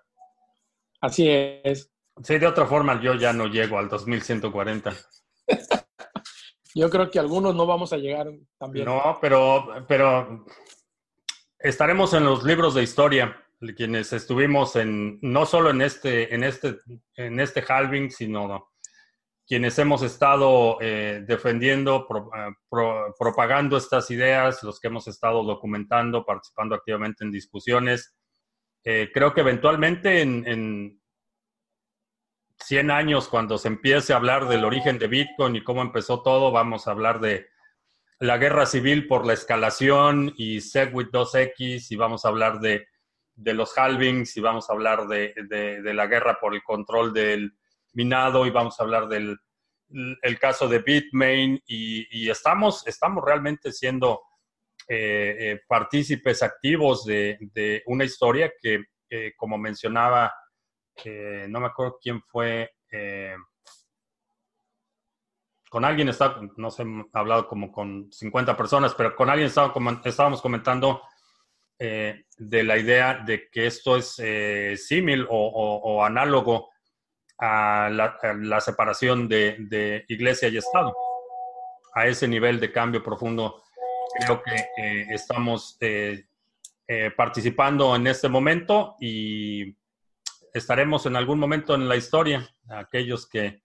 Así 1.01 1.27
es. 1.27 1.91
Sí, 2.23 2.37
de 2.37 2.47
otra 2.47 2.67
forma 2.67 3.01
yo 3.01 3.15
ya 3.15 3.33
no 3.33 3.47
llego 3.47 3.79
al 3.79 3.89
2140. 3.89 4.93
yo 6.75 6.91
creo 6.91 7.11
que 7.11 7.19
algunos 7.19 7.55
no 7.55 7.65
vamos 7.65 7.95
a 7.95 7.97
llegar 7.97 8.31
también. 8.59 8.85
No, 8.85 9.17
pero, 9.23 9.87
pero 9.89 10.45
estaremos 11.65 12.13
en 12.13 12.25
los 12.25 12.45
libros 12.45 12.75
de 12.75 12.83
historia, 12.83 13.43
quienes 13.75 14.13
estuvimos 14.13 14.77
en, 14.77 15.19
no 15.23 15.47
solo 15.47 15.71
en 15.71 15.81
este, 15.81 16.35
en 16.35 16.45
este, 16.45 16.77
en 17.17 17.41
este 17.41 17.65
halving, 17.67 18.11
sino 18.11 18.71
quienes 19.47 19.79
hemos 19.79 20.03
estado 20.03 20.77
eh, 20.83 21.25
defendiendo, 21.27 22.07
eh, 22.37 22.53
pro, 22.69 23.15
propagando 23.19 23.79
estas 23.79 24.11
ideas, 24.11 24.63
los 24.63 24.79
que 24.79 24.89
hemos 24.89 25.09
estado 25.09 25.43
documentando, 25.43 26.27
participando 26.27 26.75
activamente 26.75 27.25
en 27.25 27.33
discusiones. 27.33 28.15
Eh, 28.85 29.11
creo 29.13 29.33
que 29.33 29.41
eventualmente 29.41 30.21
en, 30.21 30.47
en, 30.47 31.01
100 32.61 32.91
años, 32.91 33.29
cuando 33.29 33.59
se 33.59 33.69
empiece 33.69 34.13
a 34.13 34.17
hablar 34.17 34.49
del 34.49 34.65
origen 34.65 34.99
de 34.99 35.09
Bitcoin 35.09 35.57
y 35.57 35.65
cómo 35.65 35.83
empezó 35.83 36.23
todo, 36.23 36.51
vamos 36.51 36.87
a 36.87 36.93
hablar 36.93 37.21
de 37.21 37.47
la 38.21 38.39
guerra 38.39 38.67
civil 38.67 39.07
por 39.07 39.27
la 39.27 39.33
escalación 39.33 40.33
y 40.37 40.61
Segwit 40.61 41.11
2X 41.11 41.91
y 41.91 41.97
vamos 41.97 42.25
a 42.25 42.29
hablar 42.29 42.61
de, 42.61 42.87
de 43.35 43.55
los 43.55 43.77
halvings 43.77 44.37
y 44.37 44.41
vamos 44.41 44.69
a 44.69 44.73
hablar 44.73 45.07
de, 45.07 45.35
de, 45.49 45.95
la 45.95 46.07
guerra 46.07 46.39
por 46.41 46.55
el 46.55 46.63
control 46.63 47.13
del 47.13 47.53
minado 47.93 48.47
y 48.47 48.51
vamos 48.51 48.79
a 48.79 48.85
hablar 48.85 49.09
del 49.09 49.37
el 50.23 50.39
caso 50.39 50.67
de 50.67 50.81
Bitmain 50.81 51.63
y, 51.67 52.29
estamos, 52.29 52.87
estamos 52.87 53.23
realmente 53.25 53.71
siendo 53.71 54.23
eh, 54.89 55.37
eh, 55.39 55.61
partícipes 55.69 56.43
activos 56.43 57.05
de, 57.05 57.39
de, 57.53 57.83
una 57.87 58.05
historia 58.05 58.53
que, 58.61 58.83
eh, 59.09 59.33
como 59.37 59.57
mencionaba, 59.59 60.33
no 61.05 61.61
me 61.61 61.67
acuerdo 61.67 61.99
quién 62.01 62.23
fue, 62.23 62.71
con 65.75 65.85
alguien 65.85 66.09
está, 66.09 66.39
no 66.57 66.71
sé, 66.71 66.85
he 66.85 67.19
hablado 67.19 67.49
como 67.49 67.73
con 67.73 68.07
50 68.13 68.57
personas, 68.57 68.95
pero 68.95 69.17
con 69.17 69.29
alguien 69.29 69.51
estábamos 70.05 70.41
comentando 70.41 71.03
de 71.77 72.63
la 72.63 72.79
idea 72.79 73.25
de 73.27 73.51
que 73.51 73.67
esto 73.67 73.97
es 73.97 74.23
símil 74.87 75.27
o, 75.29 76.05
análogo 76.05 76.71
a 77.39 77.91
la, 77.91 78.61
separación 78.61 79.29
de, 79.29 80.05
iglesia 80.07 80.47
y 80.47 80.59
Estado. 80.59 80.95
A 81.97 82.07
ese 82.07 82.29
nivel 82.29 82.61
de 82.61 82.71
cambio 82.71 83.03
profundo 83.03 83.65
creo 84.15 84.41
que 84.41 84.55
eh, 84.77 85.07
estamos 85.11 85.77
eh, 85.81 86.27
eh, 86.87 87.11
participando 87.17 87.97
en 87.97 88.07
este 88.07 88.29
momento 88.29 88.95
y 89.01 89.77
estaremos 90.53 91.07
en 91.07 91.17
algún 91.17 91.41
momento 91.41 91.75
en 91.75 91.89
la 91.89 91.97
historia, 91.97 92.49
aquellos 92.69 93.29
que 93.29 93.64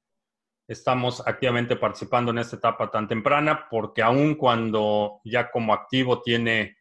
estamos 0.69 1.21
activamente 1.25 1.75
participando 1.75 2.31
en 2.31 2.37
esta 2.37 2.55
etapa 2.55 2.89
tan 2.89 3.07
temprana, 3.07 3.67
porque 3.69 4.01
aun 4.01 4.35
cuando 4.35 5.19
ya 5.25 5.51
como 5.51 5.73
activo 5.73 6.21
tiene 6.21 6.77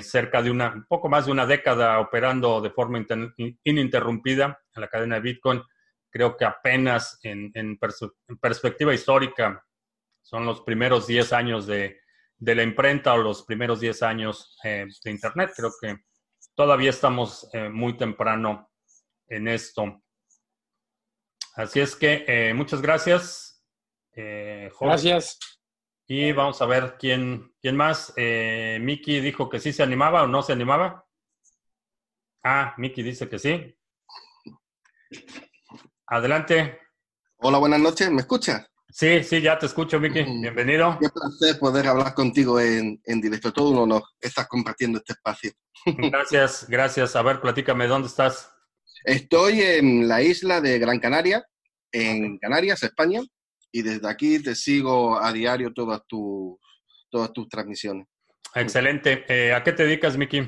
cerca 0.00 0.42
de 0.42 0.50
una, 0.50 0.72
un 0.74 0.84
poco 0.86 1.08
más 1.08 1.26
de 1.26 1.32
una 1.32 1.46
década 1.46 2.00
operando 2.00 2.60
de 2.60 2.70
forma 2.70 3.06
ininterrumpida 3.62 4.60
en 4.74 4.80
la 4.80 4.88
cadena 4.88 5.14
de 5.14 5.20
Bitcoin, 5.20 5.62
creo 6.10 6.36
que 6.36 6.44
apenas 6.44 7.18
en, 7.22 7.50
en, 7.54 7.78
pers 7.78 8.02
en 8.28 8.36
perspectiva 8.38 8.92
histórica 8.92 9.64
son 10.22 10.44
los 10.44 10.60
primeros 10.62 11.06
10 11.06 11.32
años 11.32 11.66
de, 11.66 12.00
de, 12.36 12.54
la 12.54 12.62
imprenta 12.62 13.14
o 13.14 13.18
los 13.18 13.44
primeros 13.44 13.80
10 13.80 14.02
años 14.02 14.58
eh, 14.64 14.86
de 15.02 15.10
Internet. 15.10 15.52
Creo 15.56 15.70
que 15.80 15.98
todavía 16.54 16.90
estamos 16.90 17.48
eh, 17.52 17.68
muy 17.68 17.96
temprano 17.96 18.70
en 19.28 19.48
esto. 19.48 20.02
Así 21.54 21.80
es 21.80 21.96
que 21.96 22.24
eh, 22.26 22.54
muchas 22.54 22.80
gracias. 22.80 23.64
Jorge. 24.14 24.76
Gracias. 24.80 25.38
Y 26.06 26.32
vamos 26.32 26.60
a 26.60 26.66
ver 26.66 26.96
quién, 26.98 27.54
quién 27.60 27.76
más. 27.76 28.12
Miki 28.16 29.20
dijo 29.20 29.48
que 29.48 29.60
sí 29.60 29.72
se 29.72 29.82
animaba 29.82 30.24
o 30.24 30.26
no 30.26 30.42
se 30.42 30.52
animaba. 30.52 31.06
Ah, 32.42 32.74
Miki 32.78 33.02
dice 33.02 33.28
que 33.28 33.38
sí. 33.38 33.76
Adelante. 36.06 36.80
Hola, 37.36 37.58
buenas 37.58 37.80
noches. 37.80 38.10
¿Me 38.10 38.22
escuchas? 38.22 38.66
Sí, 38.88 39.22
sí, 39.22 39.40
ya 39.40 39.58
te 39.58 39.66
escucho, 39.66 40.00
Miki. 40.00 40.24
Mm. 40.24 40.40
Bienvenido. 40.42 40.98
Qué 41.00 41.08
placer 41.08 41.60
poder 41.60 41.86
hablar 41.86 42.14
contigo 42.14 42.58
en, 42.58 43.00
en 43.04 43.20
directo. 43.20 43.52
Todo 43.52 43.70
un 43.70 43.78
honor 43.78 44.02
estar 44.20 44.48
compartiendo 44.48 44.98
este 44.98 45.12
espacio. 45.12 45.52
Gracias, 45.86 46.66
gracias. 46.68 47.14
A 47.14 47.22
ver, 47.22 47.40
platícame, 47.40 47.86
¿dónde 47.86 48.08
estás? 48.08 48.52
Estoy 49.04 49.60
en 49.60 50.08
la 50.08 50.22
isla 50.22 50.60
de 50.60 50.78
Gran 50.78 51.00
Canaria, 51.00 51.44
en 51.92 52.38
Canarias, 52.38 52.82
España, 52.82 53.20
y 53.72 53.82
desde 53.82 54.08
aquí 54.08 54.42
te 54.42 54.54
sigo 54.54 55.20
a 55.20 55.32
diario 55.32 55.72
todas 55.72 56.02
tus, 56.06 56.56
todas 57.10 57.32
tus 57.32 57.48
transmisiones. 57.48 58.06
Excelente. 58.54 59.24
Eh, 59.28 59.54
¿A 59.54 59.62
qué 59.62 59.72
te 59.72 59.84
dedicas, 59.84 60.16
Miki? 60.16 60.42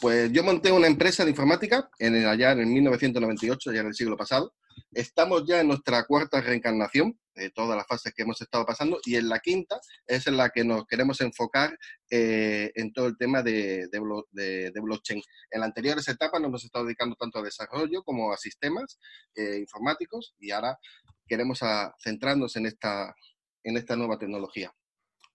Pues 0.00 0.32
yo 0.32 0.42
monté 0.42 0.72
una 0.72 0.86
empresa 0.86 1.24
de 1.24 1.30
informática 1.30 1.88
en 1.98 2.16
el, 2.16 2.26
allá 2.26 2.52
en 2.52 2.72
1998, 2.72 3.72
ya 3.72 3.80
en 3.80 3.86
el 3.86 3.94
siglo 3.94 4.16
pasado, 4.16 4.54
Estamos 4.92 5.44
ya 5.46 5.60
en 5.60 5.68
nuestra 5.68 6.04
cuarta 6.04 6.40
reencarnación, 6.40 7.18
de 7.34 7.50
todas 7.50 7.76
las 7.76 7.86
fases 7.86 8.12
que 8.14 8.22
hemos 8.22 8.40
estado 8.40 8.64
pasando, 8.64 9.00
y 9.04 9.16
en 9.16 9.28
la 9.28 9.40
quinta 9.40 9.80
es 10.06 10.26
en 10.26 10.36
la 10.36 10.50
que 10.50 10.64
nos 10.64 10.86
queremos 10.86 11.20
enfocar 11.20 11.76
eh, 12.10 12.70
en 12.74 12.92
todo 12.92 13.06
el 13.06 13.16
tema 13.16 13.42
de, 13.42 13.88
de, 13.90 14.70
de, 14.70 14.80
blockchain. 14.80 15.22
En 15.50 15.60
las 15.60 15.68
anteriores 15.68 16.06
etapas 16.08 16.40
nos 16.40 16.48
hemos 16.48 16.64
estado 16.64 16.84
dedicando 16.84 17.16
tanto 17.16 17.38
a 17.38 17.42
desarrollo 17.42 18.02
como 18.02 18.32
a 18.32 18.36
sistemas 18.36 18.98
eh, 19.34 19.58
informáticos, 19.58 20.34
y 20.38 20.50
ahora 20.50 20.78
queremos 21.26 21.62
a, 21.62 21.94
centrarnos 22.02 22.56
en 22.56 22.66
esta, 22.66 23.14
en 23.62 23.76
esta 23.76 23.96
nueva 23.96 24.18
tecnología. 24.18 24.72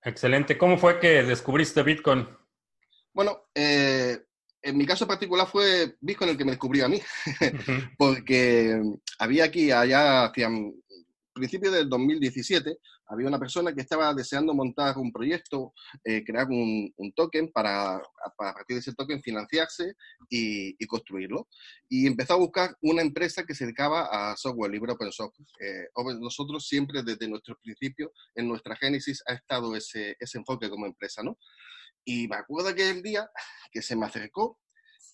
Excelente. 0.03 0.57
¿Cómo 0.57 0.77
fue 0.77 0.99
que 0.99 1.23
descubriste 1.23 1.83
Bitcoin? 1.83 2.27
Bueno, 3.13 3.49
eh, 3.53 4.17
en 4.61 4.77
mi 4.77 4.85
caso 4.85 5.07
particular 5.07 5.47
fue 5.47 5.95
Bitcoin 5.99 6.31
el 6.31 6.37
que 6.37 6.45
me 6.45 6.51
descubrió 6.51 6.85
a 6.85 6.89
mí, 6.89 7.01
porque 7.97 8.81
había 9.17 9.45
aquí, 9.45 9.71
allá 9.71 10.25
hacia 10.25 10.49
principios 11.40 11.74
del 11.74 11.90
2017, 11.90 12.77
había 13.08 13.27
una 13.27 13.40
persona 13.40 13.74
que 13.74 13.82
estaba 13.82 14.14
deseando 14.14 14.53
montar 14.53 14.98
un 14.98 15.11
proyecto, 15.11 15.74
eh, 16.03 16.24
crear 16.24 16.48
un, 16.50 16.93
token 17.16 17.51
para, 17.51 17.95
a 17.95 18.35
partir 18.38 18.76
de 18.76 18.80
ese 18.80 18.93
token 18.93 19.22
financiarse 19.22 19.95
y, 20.30 20.85
construirlo. 20.85 21.48
Y 21.88 22.08
empezó 22.08 22.34
a 22.34 22.38
buscar 22.38 22.76
una 22.82 23.01
empresa 23.01 23.43
que 23.43 23.56
se 23.56 23.66
dedicaba 23.66 24.32
a 24.32 24.38
software 24.38 24.72
libre 24.72 24.92
open 24.92 25.11
source. 25.11 25.42
Eh, 25.59 25.88
nosotros 26.19 26.68
siempre 26.68 27.03
desde 27.03 27.27
nuestro 27.27 27.58
principio, 27.61 28.11
en 28.35 28.48
nuestra 28.48 28.76
génesis, 28.76 29.24
ha 29.27 29.34
estado 29.34 29.76
ese, 29.76 30.16
ese 30.19 30.38
enfoque 30.38 30.69
como 30.69 30.85
empresa, 30.85 31.24
¿no? 31.24 31.38
Y 32.06 32.27
me 32.27 32.38
acuerdo 32.38 32.74
que 32.74 32.90
el 32.90 33.01
día 33.01 33.30
que 33.72 33.82
se 33.82 33.95
me 33.95 34.06
acercó 34.06 34.58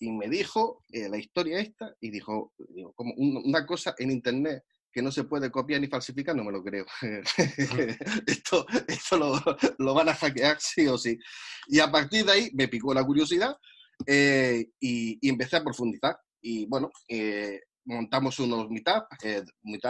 y 0.00 0.10
me 0.10 0.28
dijo 0.28 0.84
eh, 0.92 1.08
la 1.08 1.18
historia 1.18 1.58
esta 1.58 1.94
y 2.00 2.10
dijo, 2.10 2.52
como 2.94 3.14
una 3.16 3.66
cosa 3.66 3.94
en 3.98 4.10
internet 4.10 4.62
que 4.96 5.02
no 5.02 5.12
se 5.12 5.24
puede 5.24 5.50
copiar 5.50 5.78
ni 5.78 5.88
falsificar, 5.88 6.34
no 6.34 6.42
me 6.42 6.50
lo 6.50 6.64
creo. 6.64 6.86
esto 8.26 8.66
esto 8.88 9.18
lo, 9.18 9.38
lo, 9.76 9.92
van 9.92 10.08
a 10.08 10.14
hackear 10.14 10.56
sí 10.58 10.86
o 10.86 10.96
sí. 10.96 11.18
Y 11.66 11.80
a 11.80 11.90
partir 11.92 12.24
de 12.24 12.32
ahí 12.32 12.50
me 12.54 12.66
picó 12.66 12.94
la 12.94 13.04
curiosidad 13.04 13.54
eh, 14.06 14.70
y, 14.80 15.18
y, 15.20 15.28
empecé 15.28 15.56
a 15.56 15.62
profundizar. 15.62 16.16
Y 16.40 16.64
bueno, 16.64 16.90
eh, 17.10 17.60
montamos 17.86 18.38
unos 18.38 18.68
meetups, 18.68 19.06
eh, 19.24 19.42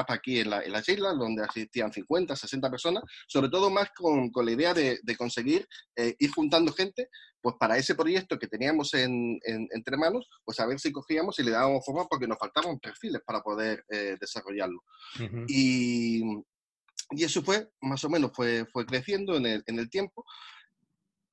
aquí 0.08 0.41
en, 0.41 0.50
la, 0.50 0.62
en, 0.62 0.73
las 0.73 0.89
islas, 0.89 1.18
donde 1.18 1.42
asistían 1.42 1.92
50, 1.92 2.36
60 2.36 2.70
personas, 2.70 3.02
sobre 3.26 3.49
todo 3.49 3.70
más 3.70 3.91
con, 3.97 4.31
con 4.31 4.44
la 4.44 4.52
idea 4.52 4.75
de, 4.75 4.99
de 5.02 5.16
conseguir 5.16 5.66
eh, 5.97 6.15
ir 6.18 6.31
juntando 6.31 6.73
gente, 6.73 7.08
pues 7.41 7.57
para 7.58 7.76
ese 7.76 7.94
proyecto 7.94 8.39
que 8.39 8.49
teníamos 8.49 8.92
en, 8.94 9.39
entre 9.44 9.97
manos, 9.97 10.28
pues 10.44 10.60
a 10.60 10.66
ver 10.66 10.78
si 10.78 10.92
cogíamos 10.92 11.39
y 11.39 11.42
le 11.42 11.52
dábamos 11.52 11.84
forma 11.84 12.07
porque 12.07 12.28
nos 12.28 12.39
faltaban 12.39 12.78
perfiles 12.78 13.23
para 13.26 13.41
poder 13.41 13.84
eh, 13.89 14.16
desarrollarlo. 14.20 14.83
y, 15.49 16.23
y, 17.10 17.25
eso 17.25 17.42
fue, 17.42 17.68
más 17.81 18.05
o 18.05 18.10
menos, 18.10 18.31
fue, 18.34 18.66
fue 18.73 18.84
creciendo 18.84 19.36
en 19.36 19.47
el, 19.47 19.65
en 19.66 19.78
el 19.78 19.89
tiempo 19.89 20.25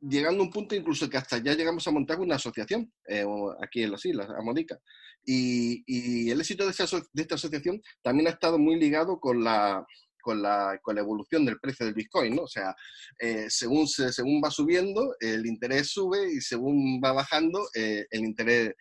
llegando 0.07 0.41
a 0.41 0.45
un 0.45 0.51
punto 0.51 0.75
incluso 0.75 1.09
que 1.09 1.17
hasta 1.17 1.37
ya 1.37 1.53
llegamos 1.53 1.87
a 1.87 1.91
montar 1.91 2.19
una 2.19 2.35
asociación 2.35 2.91
eh, 3.07 3.25
aquí 3.61 3.83
en 3.83 3.91
las 3.91 4.05
islas, 4.05 4.29
a 4.29 4.41
Modica. 4.41 4.77
Y, 5.25 5.83
y 5.85 6.31
el 6.31 6.39
éxito 6.39 6.65
de, 6.65 6.71
esa, 6.71 6.85
de, 7.13 7.21
esta 7.21 7.35
asociación 7.35 7.81
también 8.01 8.27
ha 8.27 8.31
estado 8.31 8.57
muy 8.59 8.77
ligado 8.77 9.19
con 9.19 9.43
la, 9.43 9.85
con 10.21 10.41
la, 10.41 10.79
con 10.81 10.95
la 10.95 11.01
evolución 11.01 11.45
del 11.45 11.59
precio 11.59 11.85
del 11.85 11.95
Bitcoin, 11.95 12.35
¿no? 12.35 12.43
O 12.43 12.47
sea, 12.47 12.75
eh, 13.19 13.45
según, 13.49 13.87
se, 13.87 14.11
según 14.11 14.41
va 14.43 14.49
subiendo, 14.51 15.15
el 15.19 15.45
interés 15.45 15.91
sube 15.91 16.31
y 16.31 16.41
según 16.41 17.01
va 17.03 17.13
bajando, 17.13 17.67
eh, 17.75 18.05
el 18.09 18.23
interés 18.23 18.73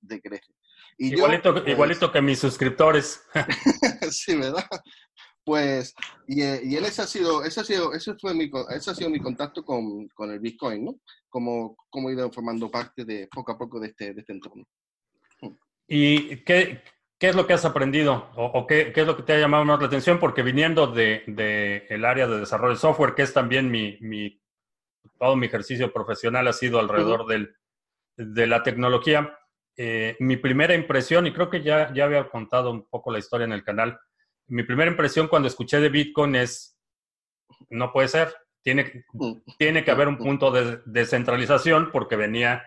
decrece. 0.00 0.52
Y 0.98 1.14
igualito, 1.14 1.52
pues 1.52 1.66
igualito 1.66 2.12
que 2.12 2.22
mis 2.22 2.38
suscriptores. 2.38 3.22
sí, 4.10 4.36
¿verdad? 4.36 4.66
Pues, 5.44 5.94
y, 6.28 6.42
eh, 6.42 6.60
y, 6.62 6.76
él 6.76 6.84
ese 6.84 7.02
ha 7.02 7.06
sido, 7.06 7.42
ese 7.42 7.60
ha 7.60 7.64
sido, 7.64 7.92
ese 7.94 8.14
fue 8.14 8.32
mi, 8.32 8.48
ese 8.70 8.90
ha 8.90 8.94
sido 8.94 9.10
mi 9.10 9.18
contacto 9.18 9.64
con, 9.64 10.06
con 10.08 10.30
el 10.30 10.38
Bitcoin, 10.38 10.84
¿no? 10.84 11.00
Como, 11.28 11.76
como 11.90 12.10
he 12.10 12.12
ido 12.12 12.30
formando 12.30 12.70
parte 12.70 13.04
de 13.04 13.28
poco 13.28 13.52
a 13.52 13.58
poco 13.58 13.80
de 13.80 13.88
este, 13.88 14.14
de 14.14 14.20
este 14.20 14.32
entorno. 14.32 14.64
¿Y 15.88 16.36
qué, 16.44 16.82
qué, 17.18 17.28
es 17.28 17.36
lo 17.36 17.46
que 17.46 17.52
has 17.52 17.64
aprendido? 17.64 18.30
¿O, 18.36 18.46
o 18.46 18.66
qué, 18.66 18.92
qué, 18.92 19.02
es 19.02 19.06
lo 19.06 19.16
que 19.16 19.22
te 19.22 19.34
ha 19.34 19.38
llamado 19.38 19.64
más 19.64 19.80
la 19.80 19.86
atención? 19.86 20.18
Porque 20.18 20.42
viniendo 20.42 20.86
de, 20.86 21.24
de 21.26 21.86
el 21.90 22.04
área 22.04 22.26
de 22.26 22.40
desarrollo 22.40 22.74
de 22.74 22.80
software, 22.80 23.14
que 23.14 23.22
es 23.22 23.32
también 23.32 23.70
mi, 23.70 23.98
mi 24.00 24.42
todo 25.18 25.36
mi 25.36 25.46
ejercicio 25.46 25.92
profesional 25.92 26.48
ha 26.48 26.52
sido 26.52 26.78
alrededor 26.78 27.20
uh 27.20 27.24
-huh. 27.24 27.28
del, 27.28 27.56
de 28.16 28.46
la 28.46 28.62
tecnología. 28.62 29.38
Eh, 29.76 30.16
mi 30.20 30.36
primera 30.36 30.74
impresión, 30.74 31.26
y 31.26 31.32
creo 31.32 31.48
que 31.48 31.62
ya, 31.62 31.92
ya 31.94 32.04
había 32.04 32.28
contado 32.28 32.70
un 32.70 32.88
poco 32.88 33.10
la 33.10 33.18
historia 33.18 33.44
en 33.44 33.52
el 33.52 33.64
canal, 33.64 33.98
mi 34.48 34.64
primera 34.64 34.90
impresión 34.90 35.28
cuando 35.28 35.48
escuché 35.48 35.80
de 35.80 35.88
Bitcoin 35.88 36.34
es, 36.34 36.78
no 37.70 37.92
puede 37.92 38.08
ser, 38.08 38.34
tiene, 38.62 39.04
tiene 39.58 39.84
que 39.84 39.90
haber 39.90 40.08
un 40.08 40.18
punto 40.18 40.50
de 40.50 40.80
descentralización 40.84 41.90
porque 41.90 42.16
venía 42.16 42.64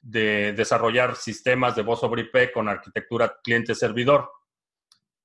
de 0.00 0.52
desarrollar 0.52 1.16
sistemas 1.16 1.74
de 1.76 1.82
voz 1.82 2.00
sobre 2.00 2.22
IP 2.22 2.52
con 2.52 2.68
arquitectura 2.68 3.38
cliente-servidor. 3.42 4.30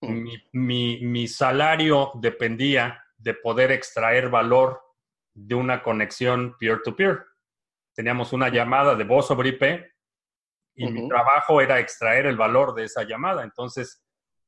Mi, 0.01 0.35
mi, 0.51 0.99
mi, 1.01 1.27
salario 1.29 2.11
dependía 2.15 3.01
de 3.17 3.35
poder 3.35 3.71
extraer 3.71 4.29
valor 4.29 4.81
de 5.33 5.55
una 5.55 5.81
conexión 5.81 6.57
peer-to-peer. 6.59 7.19
-peer. 7.19 7.25
Teníamos 7.95 8.33
una 8.33 8.49
llamada 8.49 8.95
de 8.95 9.05
voz 9.05 9.27
sobre 9.27 9.49
IP 9.49 9.63
y 10.75 10.85
uh 10.85 10.89
-huh. 10.89 10.91
mi 10.91 11.07
trabajo 11.07 11.61
era 11.61 11.79
extraer 11.79 12.25
el 12.25 12.35
valor 12.35 12.73
de 12.73 12.83
esa 12.83 13.03
llamada. 13.03 13.43
Entonces, 13.43 14.03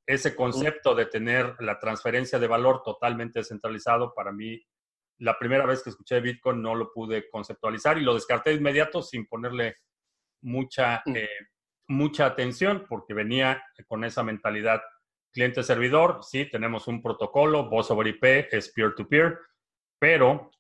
ese 0.06 0.36
concepto 0.36 0.94
de 0.94 1.06
tener 1.06 1.56
la 1.60 1.80
transferencia 1.80 2.38
de 2.38 2.48
valor 2.48 2.84
totalmente 2.84 3.40
descentralizado, 3.40 4.14
para 4.14 4.32
mí, 4.32 4.62
la 5.20 5.38
primera 5.40 5.66
vez 5.66 5.82
que 5.82 5.90
escuché 5.90 6.20
Bitcoin 6.20 6.62
no 6.62 6.76
lo 6.76 6.92
pude 6.92 7.30
conceptualizar 7.30 7.98
y 7.98 8.02
lo 8.02 8.14
descarté 8.14 8.52
de 8.52 8.58
inmediato 8.58 9.02
sin 9.02 9.26
ponerle 9.26 9.76
mucha, 10.46 11.04
eh, 11.14 11.28
mucha 11.88 12.26
atención 12.28 12.86
porque 12.88 13.14
venía 13.14 13.64
con 13.88 14.04
esa 14.04 14.24
mentalidad 14.24 14.82
cliente-servidor. 15.34 16.20
Sí, 16.24 16.46
tenemos 16.50 16.88
un 16.88 17.02
protocolo, 17.02 17.70
voz 17.70 17.92
over 17.92 18.08
IP, 18.08 18.48
es 18.52 18.72
peer-to-peer, 18.72 19.34
-peer, 19.34 19.40
pero 20.00 20.52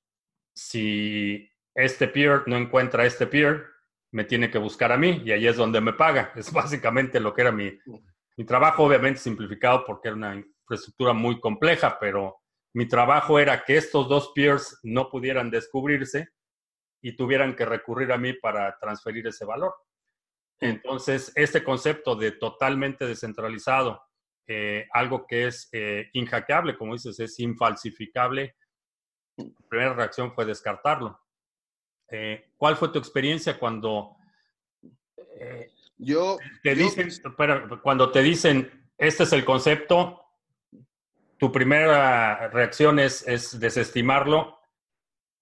si 0.53 1.49
este 1.73 2.07
peer 2.07 2.43
no 2.47 2.57
encuentra 2.57 3.03
a 3.03 3.05
este 3.05 3.27
peer, 3.27 3.65
me 4.11 4.23
tiene 4.23 4.49
que 4.49 4.57
buscar 4.57 4.91
a 4.91 4.97
mí 4.97 5.21
y 5.25 5.31
ahí 5.31 5.47
es 5.47 5.57
donde 5.57 5.81
me 5.81 5.93
paga. 5.93 6.31
Es 6.35 6.51
básicamente 6.51 7.19
lo 7.19 7.33
que 7.33 7.41
era 7.41 7.51
mi, 7.51 7.77
mi 8.37 8.45
trabajo 8.45 8.83
obviamente 8.83 9.19
simplificado 9.19 9.85
porque 9.85 10.09
era 10.09 10.17
una 10.17 10.35
infraestructura 10.35 11.13
muy 11.13 11.39
compleja, 11.39 11.97
pero 11.99 12.37
mi 12.73 12.87
trabajo 12.87 13.39
era 13.39 13.63
que 13.63 13.77
estos 13.77 14.07
dos 14.09 14.31
peers 14.33 14.79
no 14.83 15.09
pudieran 15.09 15.49
descubrirse 15.49 16.29
y 17.05 17.15
tuvieran 17.15 17.55
que 17.55 17.65
recurrir 17.65 18.11
a 18.11 18.17
mí 18.17 18.33
para 18.33 18.79
transferir 18.79 19.27
ese 19.27 19.45
valor. 19.45 19.75
Entonces, 20.59 21.31
este 21.35 21.63
concepto 21.63 22.15
de 22.15 22.31
totalmente 22.31 23.05
descentralizado, 23.05 24.01
eh, 24.47 24.87
algo 24.91 25.27
que 25.27 25.45
es 25.45 25.69
eh, 25.71 26.09
inhackeable, 26.13 26.75
como 26.75 26.93
dices, 26.93 27.19
es 27.19 27.39
infalsificable, 27.39 28.55
la 29.37 29.67
primera 29.69 29.93
reacción 29.93 30.33
fue 30.33 30.45
descartarlo. 30.45 31.21
Eh, 32.09 32.51
¿Cuál 32.57 32.75
fue 32.75 32.89
tu 32.89 32.97
experiencia 32.97 33.59
cuando 33.59 34.15
eh, 35.39 35.69
yo, 35.99 36.39
te 36.63 36.73
dicen, 36.73 37.11
yo... 37.11 37.29
Espera, 37.29 37.69
cuando 37.83 38.11
te 38.11 38.23
dicen, 38.23 38.89
este 38.97 39.25
es 39.25 39.33
el 39.33 39.45
concepto, 39.45 40.23
tu 41.37 41.51
primera 41.51 42.47
reacción 42.47 42.97
es, 42.97 43.27
es, 43.27 43.59
desestimarlo. 43.59 44.57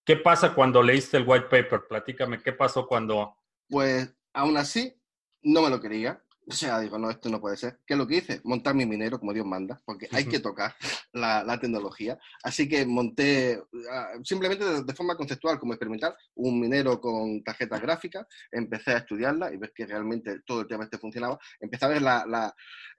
¿Qué 0.06 0.18
pasa 0.18 0.54
cuando 0.54 0.84
leíste 0.84 1.18
el 1.18 1.24
white 1.26 1.48
paper? 1.50 1.88
Platícame, 1.88 2.42
¿qué 2.42 2.52
pasó 2.52 2.86
cuando...? 2.88 3.38
Pues, 3.70 4.14
aún 4.34 4.58
así, 4.58 4.94
no 5.42 5.62
me 5.62 5.70
lo 5.70 5.80
quería. 5.80 6.22
O 6.46 6.52
sea, 6.52 6.80
digo, 6.80 6.98
no, 6.98 7.10
esto 7.10 7.30
no 7.30 7.40
puede 7.40 7.56
ser. 7.56 7.80
¿Qué 7.86 7.94
es 7.94 7.98
lo 7.98 8.06
que 8.06 8.18
hice? 8.18 8.42
Montar 8.44 8.76
mi 8.76 8.86
minero 8.86 9.20
como 9.20 9.34
Dios 9.34 9.46
manda, 9.46 9.82
porque 9.86 10.10
hay 10.12 10.26
que 10.26 10.40
tocar 10.40 10.76
la, 11.14 11.44
la 11.44 11.60
tecnología. 11.60 12.20
Así 12.44 12.68
que 12.68 12.86
monté, 12.86 13.60
uh, 13.60 14.24
simplemente 14.26 14.66
de, 14.66 14.84
de, 14.84 14.94
forma 14.94 15.16
conceptual, 15.16 15.58
como 15.60 15.74
experimental, 15.74 16.16
un 16.36 16.60
minero 16.60 17.00
con 17.00 17.42
tarjetas 17.44 17.82
gráficas. 17.82 18.28
Empecé 18.52 18.92
a 18.92 18.98
estudiarla 18.98 19.54
y 19.54 19.58
ver 19.58 19.72
que 19.74 19.86
realmente 19.86 20.42
todo 20.46 20.62
el 20.62 20.68
tema 20.68 20.84
este 20.84 20.98
funcionaba. 20.98 21.40
Empecé 21.60 21.86
a 21.86 21.90
ver 21.90 22.02
la... 22.02 22.26
la 22.28 22.54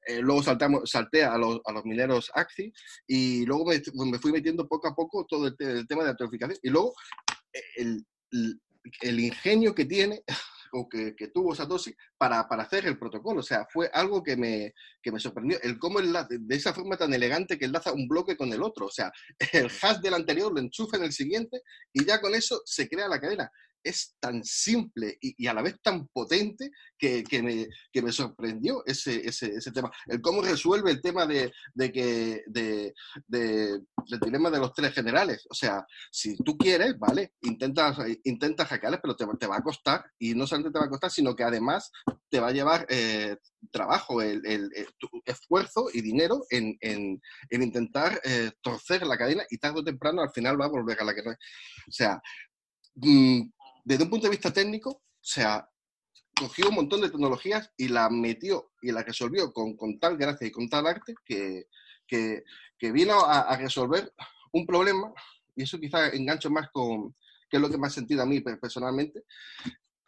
eh, 0.07 0.21
luego 0.21 0.43
saltamos, 0.43 0.91
salté 0.91 1.25
a 1.25 1.39
los, 1.39 1.61
a 1.65 1.73
los 1.73 1.85
mineros 1.85 2.31
AXI 2.35 2.73
y 3.07 3.47
luego 3.47 3.65
me, 3.67 3.81
me, 4.11 4.19
fui 4.19 4.33
metiendo 4.33 4.69
poco 4.69 4.89
a 4.89 4.95
poco 4.95 5.25
todo 5.27 5.47
el, 5.47 5.57
el 5.59 5.87
tema 5.87 6.03
de 6.03 6.09
la 6.09 6.11
electrificación. 6.11 6.59
Y 6.63 6.69
luego 6.69 6.95
el, 7.77 8.05
el, 8.33 8.61
el 9.01 9.21
ingenio 9.21 9.75
que 9.75 9.85
tiene 9.85 10.23
que, 10.89 11.15
que, 11.15 11.29
tuvo 11.29 11.55
Satoshi 11.55 11.95
para, 12.19 12.49
para 12.49 12.65
hacer 12.65 12.87
el 12.87 12.99
protocolo. 12.99 13.41
O 13.41 13.43
sea, 13.43 13.67
fue 13.73 13.91
algo 13.93 14.23
que 14.23 14.37
me, 14.37 14.75
que 15.03 15.13
me 15.13 15.21
sorprendió. 15.21 15.59
El 15.63 15.79
cómo 15.79 16.01
enlaza, 16.01 16.29
de 16.31 16.55
esa 16.55 16.75
forma 16.75 16.97
tan 16.97 17.13
elegante 17.15 17.59
que 17.59 17.67
enlaza 17.67 17.93
un 17.93 18.09
bloque 18.09 18.37
con 18.37 18.53
el 18.53 18.63
otro. 18.63 18.87
O 18.87 18.91
sea, 18.91 19.13
el 19.53 19.67
hash 19.67 19.99
del 20.01 20.15
anterior 20.15 20.53
lo 20.53 20.61
enchufa 20.61 20.97
en 20.97 21.05
el 21.05 21.13
siguiente 21.13 21.63
y 21.93 22.05
ya 22.05 22.21
con 22.21 22.35
eso 22.35 22.61
se 22.65 22.89
crea 22.89 23.09
la 23.09 23.21
cadena. 23.21 23.51
Es 23.85 24.17
tan 24.19 24.43
simple 24.43 25.19
y, 25.21 25.47
a 25.47 25.55
la 25.55 25.63
vez 25.63 25.77
tan 25.83 26.09
potente 26.09 26.71
que, 26.99 27.23
que, 27.23 27.43
me, 27.43 27.69
que 27.93 28.03
me, 28.03 28.11
sorprendió 28.11 28.83
ese, 28.87 29.27
ese, 29.27 29.73
tema. 29.73 29.91
El 30.07 30.21
cómo 30.21 30.43
resuelve 30.43 30.91
el 30.91 31.03
tema 31.03 31.27
de, 31.27 31.53
de 31.75 31.93
que, 31.93 32.43
de, 32.47 32.95
del 33.29 34.21
dilema 34.21 34.51
de 34.51 34.59
los 34.59 34.73
tres 34.73 34.95
generales. 34.95 35.47
O 35.51 35.55
sea, 35.55 35.85
si 36.11 36.37
tú 36.39 36.57
quieres, 36.57 36.99
¿vale? 36.99 37.35
Intentas, 37.43 37.99
intenta 38.25 38.65
hackearles, 38.65 39.01
pero 39.03 39.17
te, 39.17 39.27
te, 39.39 39.47
va 39.47 39.57
a 39.57 39.63
costar. 39.63 40.05
Y 40.19 40.35
no 40.35 40.47
solamente 40.47 40.73
te 40.73 40.79
va 40.79 40.87
a 40.87 40.91
costar, 40.91 41.11
sino 41.11 41.37
que 41.37 41.45
además 41.45 41.91
te 42.31 42.41
va 42.41 42.49
a 42.49 42.53
llevar 42.53 42.87
eh, 42.89 43.37
trabajo, 43.71 44.23
el, 44.23 44.45
el, 44.47 44.71
esfuerzo 45.25 45.89
y 45.93 46.01
dinero 46.01 46.45
en, 46.51 46.77
en, 46.81 47.21
en 47.51 47.63
intentar 47.63 48.21
eh, 48.25 48.51
torcer 48.63 49.07
la 49.07 49.17
cadena 49.17 49.45
y 49.51 49.59
tarde 49.59 49.81
o 49.81 49.85
temprano 49.85 50.23
al 50.23 50.31
final 50.31 50.61
va 50.61 50.67
a 50.67 50.69
volver 50.69 51.01
a 51.01 51.05
la 51.05 51.13
es. 51.13 51.37
O 51.89 51.93
sea, 51.93 52.21
mm, 52.97 53.43
desde 53.85 54.05
un 54.05 54.11
punto 54.11 54.27
de 54.27 54.31
vista 54.31 54.53
técnico, 54.53 54.91
o 54.91 55.03
sea, 55.21 55.69
cogió 56.35 56.69
un 56.69 56.75
montón 56.75 57.03
de 57.03 57.11
tecnologías 57.11 57.71
y 57.77 57.89
la 57.89 58.11
metió 58.11 58.73
y 58.83 58.91
la 58.91 59.03
resolvió 59.03 59.53
con, 59.53 59.77
con 59.77 59.99
tal 60.01 60.17
gracia 60.17 60.47
y 60.47 60.51
con 60.51 60.69
tal 60.69 60.87
arte 60.87 61.15
que, 61.25 61.67
que, 62.07 62.43
vino 62.93 63.21
a, 63.21 63.43
a, 63.43 63.57
resolver 63.57 64.13
un 64.53 64.67
problema, 64.67 65.13
y 65.57 65.63
eso 65.63 65.79
quizá 65.79 66.09
engancho 66.09 66.51
más 66.51 66.69
con, 66.71 67.15
que 67.49 67.57
es 67.57 67.61
lo 67.61 67.71
que 67.71 67.79
me 67.79 67.87
ha 67.87 67.91
sentido 67.91 68.23
a 68.23 68.27
mí 68.27 68.41
personalmente, 68.41 69.25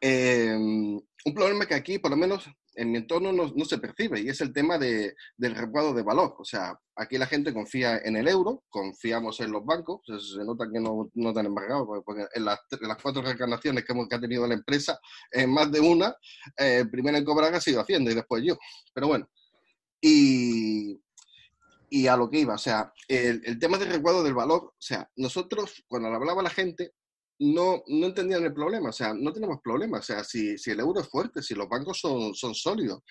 eh, 0.01 0.55
un 0.57 1.35
problema 1.35 1.67
que 1.67 1.75
aquí, 1.75 1.99
por 1.99 2.11
lo 2.11 2.17
menos 2.17 2.49
en 2.77 2.93
mi 2.93 2.99
entorno, 2.99 3.33
no, 3.33 3.53
no 3.55 3.65
se 3.65 3.79
percibe 3.79 4.21
y 4.21 4.29
es 4.29 4.41
el 4.41 4.53
tema 4.53 4.79
de, 4.79 5.15
del 5.37 5.55
resguardo 5.55 5.95
de 5.95 6.03
valor. 6.03 6.37
O 6.39 6.45
sea, 6.45 6.79
aquí 6.95 7.17
la 7.19 7.27
gente 7.27 7.53
confía 7.53 7.99
en 7.99 8.17
el 8.17 8.29
euro, 8.29 8.65
confiamos 8.69 9.41
en 9.41 9.51
los 9.51 9.65
bancos, 9.65 10.03
se 10.07 10.45
nota 10.45 10.67
que 10.73 10.79
no, 10.79 11.11
no 11.15 11.29
están 11.31 11.47
embargados, 11.47 11.87
porque 12.05 12.27
en 12.35 12.45
las, 12.45 12.61
las 12.81 13.03
cuatro 13.03 13.23
reencarnaciones 13.23 13.85
que, 13.85 13.93
hemos, 13.93 14.09
que 14.09 14.17
ha 14.17 14.21
tenido 14.21 14.47
la 14.47 14.55
empresa, 14.55 15.01
en 15.33 15.51
más 15.51 15.73
de 15.73 15.81
una, 15.81 16.15
eh, 16.59 16.85
primero 16.91 17.17
en 17.17 17.25
cobrar 17.25 17.55
ha 17.55 17.61
sido 17.61 17.81
Hacienda 17.81 18.13
y 18.13 18.15
después 18.15 18.43
yo. 18.45 18.57
Pero 18.93 19.09
bueno, 19.09 19.29
y, 20.01 21.01
y 21.89 22.07
a 22.07 22.17
lo 22.17 22.29
que 22.31 22.41
iba, 22.41 22.55
o 22.55 22.59
sea, 22.59 22.93
el, 23.09 23.43
el 23.45 23.59
tema 23.59 23.79
del 23.79 23.89
resguardo 23.89 24.23
del 24.23 24.35
valor, 24.35 24.65
o 24.65 24.75
sea, 24.79 25.11
nosotros, 25.17 25.83
cuando 25.89 26.09
hablaba 26.09 26.43
la 26.43 26.51
gente, 26.51 26.93
no, 27.39 27.83
no 27.87 28.07
entendían 28.07 28.45
el 28.45 28.55
problema, 28.55 28.91
o 28.91 28.93
sea, 28.93 29.13
no 29.15 29.33
tenemos 29.33 29.61
problema, 29.63 29.99
o 29.99 30.03
sea, 30.03 30.25
si, 30.25 30.57
si 30.59 30.71
el 30.71 30.81
euro 30.81 31.01
es 31.01 31.09
fuerte, 31.09 31.43
si 31.43 31.55
los 31.55 31.69
bancos 31.69 31.99
son, 32.01 32.35
son 32.35 32.55
sólidos. 32.55 33.03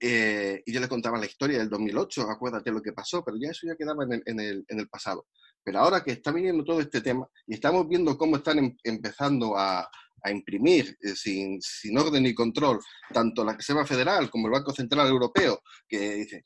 Eh, 0.00 0.60
y 0.66 0.72
yo 0.72 0.80
les 0.80 0.88
contaba 0.88 1.18
la 1.18 1.26
historia 1.26 1.58
del 1.58 1.70
2008, 1.70 2.22
acuérdate 2.22 2.72
lo 2.72 2.82
que 2.82 2.92
pasó, 2.92 3.24
pero 3.24 3.36
ya 3.40 3.50
eso 3.50 3.68
ya 3.68 3.76
quedaba 3.76 4.02
en 4.04 4.14
el, 4.14 4.22
en 4.26 4.40
el, 4.40 4.64
en 4.66 4.80
el 4.80 4.88
pasado. 4.88 5.26
Pero 5.62 5.78
ahora 5.78 6.02
que 6.02 6.10
está 6.10 6.32
viniendo 6.32 6.64
todo 6.64 6.80
este 6.80 7.00
tema 7.00 7.28
y 7.46 7.54
estamos 7.54 7.88
viendo 7.88 8.18
cómo 8.18 8.36
están 8.36 8.58
em, 8.58 8.76
empezando 8.82 9.56
a, 9.56 9.88
a 10.22 10.30
imprimir 10.30 10.96
eh, 11.00 11.14
sin, 11.14 11.60
sin, 11.60 11.96
orden 11.98 12.22
ni 12.22 12.34
control 12.34 12.80
tanto 13.12 13.44
la 13.44 13.54
Reserva 13.54 13.86
Federal 13.86 14.30
como 14.30 14.46
el 14.46 14.52
Banco 14.52 14.72
Central 14.72 15.08
Europeo, 15.08 15.62
que 15.88 16.14
dice, 16.14 16.44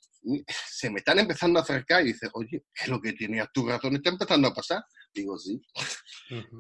se 0.70 0.90
me 0.90 0.98
están 0.98 1.18
empezando 1.18 1.58
a 1.58 1.62
acercar 1.62 2.02
y 2.02 2.12
dice, 2.12 2.28
oye, 2.32 2.64
¿qué 2.74 2.84
es 2.84 2.88
lo 2.88 3.00
que 3.00 3.12
tenías 3.12 3.48
tu 3.52 3.66
razón? 3.66 3.96
Está 3.96 4.10
empezando 4.10 4.48
a 4.48 4.54
pasar. 4.54 4.82
Digo, 5.16 5.38
sí, 5.38 5.58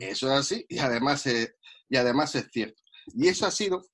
eso 0.00 0.26
es 0.28 0.32
así 0.32 0.64
y 0.66 0.78
además, 0.78 1.26
es, 1.26 1.54
y 1.90 1.96
además 1.96 2.34
es 2.34 2.48
cierto. 2.50 2.82
Y 3.14 3.28
eso 3.28 3.46
ha 3.46 3.50
sido 3.50 3.84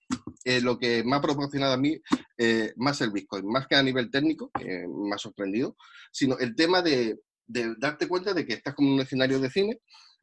eh, 0.44 0.60
lo 0.60 0.78
que 0.78 1.02
me 1.02 1.16
ha 1.16 1.20
proporcionado 1.20 1.74
a 1.74 1.76
mí 1.76 2.00
eh, 2.39 2.73
más 2.76 3.00
el 3.00 3.10
Bitcoin, 3.10 3.47
más 3.47 3.66
que 3.66 3.74
a 3.74 3.82
nivel 3.82 4.08
técnico, 4.08 4.52
que 4.57 4.86
me 4.89 5.15
ha 5.15 5.18
sorprendido, 5.18 5.76
sino 6.12 6.39
el 6.39 6.55
tema 6.55 6.81
de, 6.81 7.18
de 7.44 7.74
darte 7.76 8.07
cuenta 8.07 8.32
de 8.32 8.47
que 8.47 8.55
estás 8.55 8.74
como 8.74 8.91
en 8.91 8.94
un 8.94 9.00
escenario 9.00 9.41
de 9.41 9.50
cine 9.50 9.81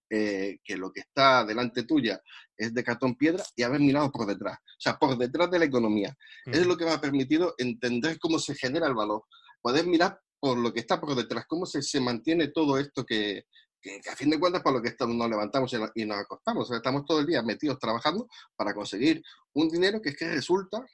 eh, 0.10 0.60
que 0.64 0.78
lo 0.78 0.92
que 0.92 1.02
está 1.02 1.46
delante 1.46 1.84
tuya 1.84 2.20
es 2.58 2.74
de 2.74 2.84
cartón 2.84 3.16
piedra 3.16 3.44
y 3.56 3.64
haber 3.64 3.82
mirado 3.82 4.10
por 4.12 4.26
detrás, 4.26 4.58
o 4.58 4.80
sea, 4.80 4.98
por 4.98 5.18
detrás 5.18 5.52
de 5.52 5.60
la 5.60 5.66
economía. 5.66 6.18
Es 6.46 6.66
lo 6.66 6.78
que 6.78 6.86
me 6.86 6.92
ha 6.92 7.02
permitido 7.02 7.54
entender 7.58 8.18
cómo 8.20 8.40
se 8.40 8.56
genera 8.56 8.88
el 8.88 8.96
valor, 8.96 9.24
poder 9.62 9.86
mirar 9.86 10.20
por 10.40 10.58
lo 10.58 10.74
que 10.74 10.80
está 10.80 11.00
por 11.00 11.14
detrás, 11.14 11.46
cómo 11.48 11.66
se, 11.66 11.82
se 11.82 12.00
mantiene 12.00 12.48
todo 12.48 12.80
esto 12.80 13.06
que, 13.06 13.44
que, 13.82 14.02
a 14.10 14.16
fin 14.16 14.30
de 14.30 14.40
cuentas 14.40 14.62
por 14.62 14.74
lo 14.74 14.82
que 14.82 14.90
estamos, 14.90 15.16
nos 15.16 15.30
levantamos 15.30 15.74
y 15.96 16.06
nos 16.06 16.18
acostamos, 16.18 16.64
o 16.64 16.68
sea, 16.68 16.78
estamos 16.78 17.06
todo 17.06 17.20
el 17.20 17.26
día 17.26 17.42
metidos 17.42 17.80
trabajando 17.80 18.28
para 18.56 18.74
conseguir 18.74 19.22
un 19.54 19.70
dinero 19.70 20.02
que 20.02 20.10
es 20.10 20.18
que 20.18 20.30
resulta 20.30 20.86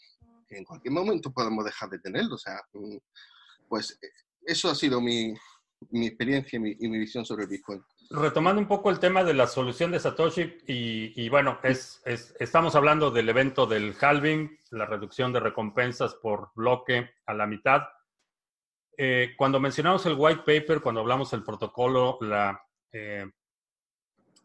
que 0.48 0.58
en 0.58 0.64
cualquier 0.64 0.94
momento 0.94 1.32
podemos 1.32 1.66
dejar 1.66 1.90
de 1.90 2.00
tenerlo, 2.00 2.36
o 2.36 2.40
sea, 2.40 2.62
mm, 2.74 2.98
pues 3.68 3.98
eh, 4.02 4.10
eso 4.46 4.70
ha 4.70 4.76
sido 4.76 5.02
mi, 5.02 5.34
mi 5.90 6.08
experiencia 6.08 6.58
y 6.58 6.60
mi, 6.60 6.76
y 6.80 6.88
mi 6.88 7.00
visión 7.00 7.26
sobre 7.26 7.44
el 7.44 7.50
Bitcoin 7.50 7.84
retomando 8.10 8.62
un 8.62 8.68
poco 8.68 8.90
el 8.90 9.00
tema 9.00 9.24
de 9.24 9.34
la 9.34 9.48
solución 9.48 9.92
de 9.92 10.00
Satoshi, 10.00 10.58
y, 10.68 11.24
y 11.24 11.30
bueno, 11.30 11.60
es, 11.64 12.02
es, 12.06 12.36
estamos 12.40 12.76
hablando 12.76 13.12
del 13.12 13.30
evento 13.30 13.66
del 13.66 13.96
halving, 14.00 14.58
la 14.72 14.86
reducción 14.86 15.34
de 15.34 15.40
recompensas 15.40 16.16
por 16.16 16.52
bloque 16.56 17.10
a 17.26 17.34
la 17.34 17.48
mitad. 17.48 17.84
Eh, 18.98 19.34
cuando 19.38 19.60
mencionamos 19.60 20.06
el 20.06 20.16
white 20.18 20.44
paper, 20.46 20.82
cuando 20.82 21.02
hablamos 21.02 21.32
del 21.32 21.44
protocolo, 21.44 22.18
la, 22.22 22.62
eh, 22.96 23.30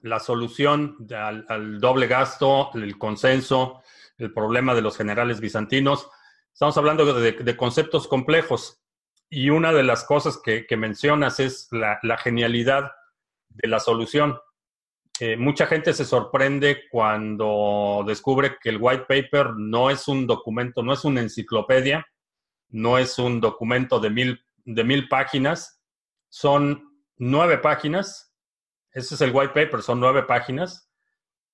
la 0.03 0.19
solución 0.19 0.97
al, 1.15 1.79
doble 1.79 2.09
gasto, 2.09 2.71
el 2.75 2.99
consenso, 2.99 3.83
el 4.19 4.33
problema 4.33 4.75
de 4.75 4.83
los 4.83 4.97
generales 4.97 5.41
bizantinos, 5.41 6.11
estamos 6.53 6.77
hablando 6.77 7.05
de, 7.15 7.33
de 7.33 7.57
conceptos 7.57 8.09
complejos. 8.09 8.83
Y 9.29 9.51
una 9.51 9.73
de 9.73 9.85
las 9.85 10.03
cosas 10.05 10.41
que, 10.43 10.67
que 10.67 10.77
mencionas 10.77 11.39
es 11.39 11.69
la, 11.71 12.01
la 12.03 12.19
genialidad 12.19 12.91
de 13.49 13.69
la 13.69 13.79
solución. 13.79 14.39
Eh, 15.21 15.37
mucha 15.37 15.67
gente 15.67 15.93
se 15.93 16.05
sorprende 16.05 16.89
cuando 16.91 18.03
descubre 18.05 18.57
que 18.61 18.71
el 18.71 18.79
white 18.81 19.05
paper 19.07 19.55
no 19.57 19.91
es 19.91 20.09
un 20.09 20.27
documento, 20.27 20.83
no 20.83 20.93
es 20.93 21.05
una 21.05 21.21
enciclopedia, 21.21 22.05
no 22.71 22.99
es 22.99 23.19
un 23.19 23.41
documento 23.41 24.01
de 24.01 24.11
mil, 24.11 24.45
de 24.65 24.83
mil 24.83 25.09
páginas, 25.09 25.81
son 26.29 26.91
nueve 27.17 27.59
páginas. 27.59 28.30
Ese 28.93 29.15
es 29.15 29.21
el 29.21 29.35
white 29.35 29.53
paper, 29.55 29.83
son 29.83 30.01
nueve 30.01 30.23
páginas. 30.25 30.91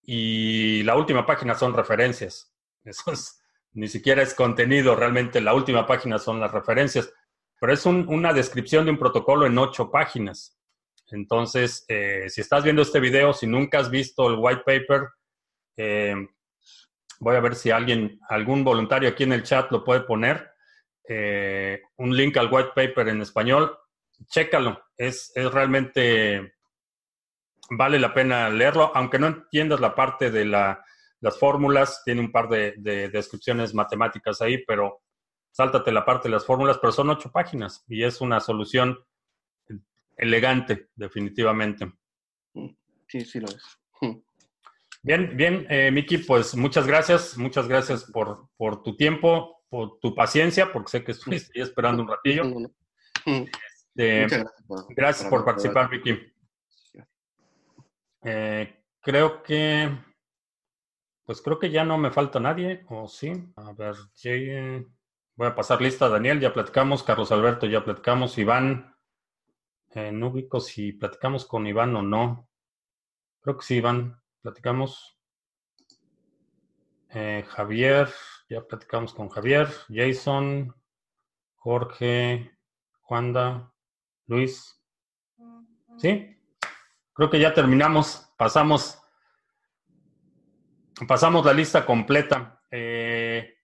Y 0.02 0.82
la 0.84 0.96
última 0.96 1.26
página 1.26 1.54
son 1.54 1.74
referencias. 1.74 2.54
Ni 3.72 3.88
siquiera 3.88 4.22
es 4.22 4.34
contenido, 4.34 4.94
realmente 4.94 5.40
la 5.40 5.54
última 5.54 5.86
página 5.86 6.18
son 6.18 6.40
las 6.40 6.52
referencias. 6.52 7.12
Pero 7.60 7.72
es 7.72 7.84
un, 7.86 8.06
una 8.08 8.32
descripción 8.32 8.84
de 8.84 8.92
un 8.92 8.98
protocolo 8.98 9.46
en 9.46 9.58
ocho 9.58 9.90
páginas. 9.90 10.56
Entonces, 11.10 11.84
eh, 11.88 12.28
si 12.28 12.40
estás 12.40 12.64
viendo 12.64 12.82
este 12.82 13.00
video, 13.00 13.32
si 13.32 13.46
nunca 13.46 13.78
has 13.78 13.90
visto 13.90 14.28
el 14.28 14.36
white 14.38 14.62
paper, 14.64 15.08
eh, 15.76 16.14
voy 17.20 17.36
a 17.36 17.40
ver 17.40 17.54
si 17.54 17.70
alguien, 17.70 18.18
algún 18.28 18.64
voluntario 18.64 19.08
aquí 19.08 19.24
en 19.24 19.32
el 19.32 19.42
chat 19.42 19.70
lo 19.70 19.84
puede 19.84 20.00
poner. 20.00 20.50
Eh, 21.08 21.80
un 21.98 22.16
link 22.16 22.36
al 22.36 22.52
white 22.52 22.72
paper 22.74 23.08
en 23.08 23.22
español. 23.22 23.76
Chécalo. 24.28 24.82
Es, 24.96 25.32
realmente, 25.34 26.55
vale 27.70 27.98
la 27.98 28.14
pena 28.14 28.50
leerlo, 28.50 28.92
aunque 28.94 29.18
no 29.18 29.26
entiendas 29.26 29.80
la 29.80 29.94
parte 29.94 30.30
de 30.30 30.44
la, 30.44 30.84
las 31.20 31.38
fórmulas, 31.38 32.02
tiene 32.04 32.20
un 32.20 32.32
par 32.32 32.48
de, 32.48 32.74
de 32.78 33.08
descripciones 33.08 33.74
matemáticas 33.74 34.40
ahí, 34.40 34.64
pero 34.66 35.02
sáltate 35.52 35.90
la 35.90 36.04
parte 36.04 36.28
de 36.28 36.34
las 36.34 36.44
fórmulas, 36.44 36.78
pero 36.78 36.92
son 36.92 37.10
ocho 37.10 37.30
páginas 37.30 37.84
y 37.88 38.04
es 38.04 38.20
una 38.20 38.40
solución 38.40 38.98
elegante, 40.16 40.88
definitivamente. 40.94 41.92
Sí, 43.08 43.20
sí 43.20 43.40
lo 43.40 43.48
es. 43.48 43.64
Bien, 45.02 45.36
bien, 45.36 45.66
eh, 45.70 45.90
Miki, 45.92 46.18
pues 46.18 46.56
muchas 46.56 46.86
gracias, 46.86 47.38
muchas 47.38 47.68
gracias 47.68 48.04
por, 48.10 48.48
por, 48.56 48.82
tu 48.82 48.96
tiempo, 48.96 49.62
por 49.68 50.00
tu 50.00 50.14
paciencia, 50.14 50.72
porque 50.72 50.90
sé 50.90 51.04
que 51.04 51.12
estuviste 51.12 51.60
esperando 51.60 52.02
un 52.02 52.08
ratillo. 52.08 52.44
Este, 53.98 54.26
gracias 54.26 54.62
por, 54.66 54.94
gracias 54.94 55.30
por 55.30 55.44
participar, 55.46 55.90
Miki. 55.90 56.18
Eh, 58.28 58.82
creo 59.00 59.40
que, 59.44 59.88
pues 61.24 61.40
creo 61.40 61.60
que 61.60 61.70
ya 61.70 61.84
no 61.84 61.96
me 61.96 62.10
falta 62.10 62.40
nadie, 62.40 62.84
o 62.88 63.06
sí. 63.06 63.32
A 63.54 63.72
ver, 63.72 63.94
voy 65.36 65.46
a 65.46 65.54
pasar 65.54 65.80
lista, 65.80 66.08
Daniel, 66.08 66.40
ya 66.40 66.52
platicamos, 66.52 67.04
Carlos 67.04 67.30
Alberto, 67.30 67.66
ya 67.66 67.84
platicamos, 67.84 68.36
Iván. 68.36 68.96
Eh, 69.90 70.10
no 70.10 70.26
ubico 70.30 70.58
si 70.58 70.92
platicamos 70.92 71.46
con 71.46 71.68
Iván 71.68 71.94
o 71.94 72.02
no. 72.02 72.48
Creo 73.42 73.56
que 73.56 73.64
sí, 73.64 73.76
Iván. 73.76 74.20
Platicamos. 74.42 75.16
Eh, 77.10 77.44
Javier, 77.46 78.08
ya 78.48 78.66
platicamos 78.66 79.14
con 79.14 79.28
Javier. 79.28 79.68
Jason, 79.88 80.74
Jorge, 81.54 82.58
Juanda, 83.02 83.72
Luis. 84.26 84.82
¿Sí? 85.96 86.35
Creo 87.16 87.30
que 87.30 87.40
ya 87.40 87.52
terminamos. 87.52 88.32
Pasamos. 88.36 89.02
Pasamos 91.08 91.44
la 91.44 91.52
lista 91.52 91.84
completa. 91.84 92.60
Eh, 92.70 93.54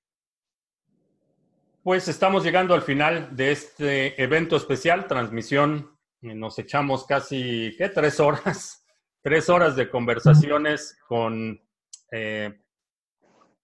pues 1.82 2.08
estamos 2.08 2.44
llegando 2.44 2.74
al 2.74 2.82
final 2.82 3.34
de 3.36 3.52
este 3.52 4.22
evento 4.22 4.56
especial, 4.56 5.06
transmisión 5.06 5.92
nos 6.20 6.56
echamos 6.60 7.05
casi, 7.05 7.74
¿qué? 7.76 7.89
Tres 7.89 8.20
horas, 8.20 8.86
tres 9.22 9.48
horas 9.48 9.74
de 9.74 9.90
conversaciones 9.90 10.97
con 11.08 11.60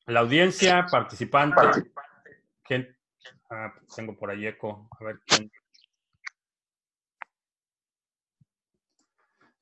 la 0.07 0.21
audiencia 0.21 0.87
participante. 0.91 1.63
Ah, 3.51 3.73
tengo 3.95 4.17
por 4.17 4.31
ahí 4.31 4.47
eco. 4.47 4.89
A 5.01 5.05
ver 5.05 5.21
quién. 5.27 5.51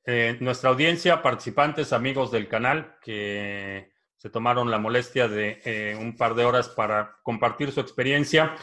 Eh, 0.08 0.36
nuestra 0.38 0.70
audiencia, 0.70 1.20
participantes, 1.20 1.92
amigos 1.92 2.30
del 2.30 2.46
canal, 2.46 2.96
que 3.02 3.90
se 4.16 4.30
tomaron 4.30 4.70
la 4.70 4.78
molestia 4.78 5.26
de 5.26 5.60
eh, 5.64 5.96
un 5.96 6.16
par 6.16 6.36
de 6.36 6.44
horas 6.44 6.68
para 6.68 7.18
compartir 7.24 7.72
su 7.72 7.80
experiencia. 7.80 8.54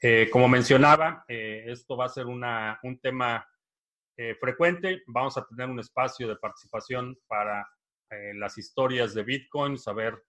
Eh, 0.00 0.28
como 0.32 0.48
mencionaba, 0.48 1.24
esto 1.28 1.96
va 1.96 2.06
a 2.06 2.08
ser 2.08 2.26
una, 2.26 2.80
un 2.82 2.98
tema 2.98 3.48
frecuente. 4.40 5.02
Vamos 5.06 5.38
a 5.38 5.46
tener 5.46 5.68
un 5.68 5.78
espacio 5.78 6.26
de 6.26 6.36
participación 6.36 7.16
para 7.28 7.68
las 8.34 8.58
historias 8.58 9.14
de 9.14 9.22
Bitcoin, 9.22 9.78
saber 9.78 10.20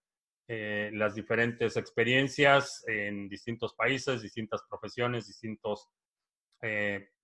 las 0.47 1.15
diferentes 1.15 1.75
experiencias 1.77 2.83
en 2.87 3.27
distintos 3.27 3.73
países, 3.73 4.21
distintas 4.21 4.61
profesiones, 4.69 5.27
distintos 5.27 5.89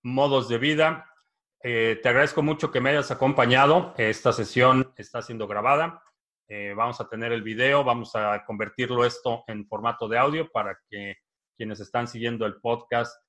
modos 0.02 0.48
de 0.48 0.58
vida. 0.58 1.15
Eh, 1.62 1.98
te 2.02 2.08
agradezco 2.08 2.42
mucho 2.42 2.70
que 2.70 2.80
me 2.80 2.90
hayas 2.90 3.10
acompañado. 3.10 3.94
Esta 3.96 4.32
sesión 4.32 4.92
está 4.96 5.22
siendo 5.22 5.46
grabada. 5.46 6.02
Eh, 6.48 6.74
vamos 6.76 7.00
a 7.00 7.08
tener 7.08 7.32
el 7.32 7.42
video, 7.42 7.82
vamos 7.82 8.14
a 8.14 8.44
convertirlo 8.44 9.04
esto 9.04 9.42
en 9.48 9.66
formato 9.66 10.08
de 10.08 10.18
audio 10.18 10.50
para 10.50 10.78
que 10.88 11.16
quienes 11.56 11.80
están 11.80 12.06
siguiendo 12.06 12.46
el 12.46 12.60
podcast 12.60 13.20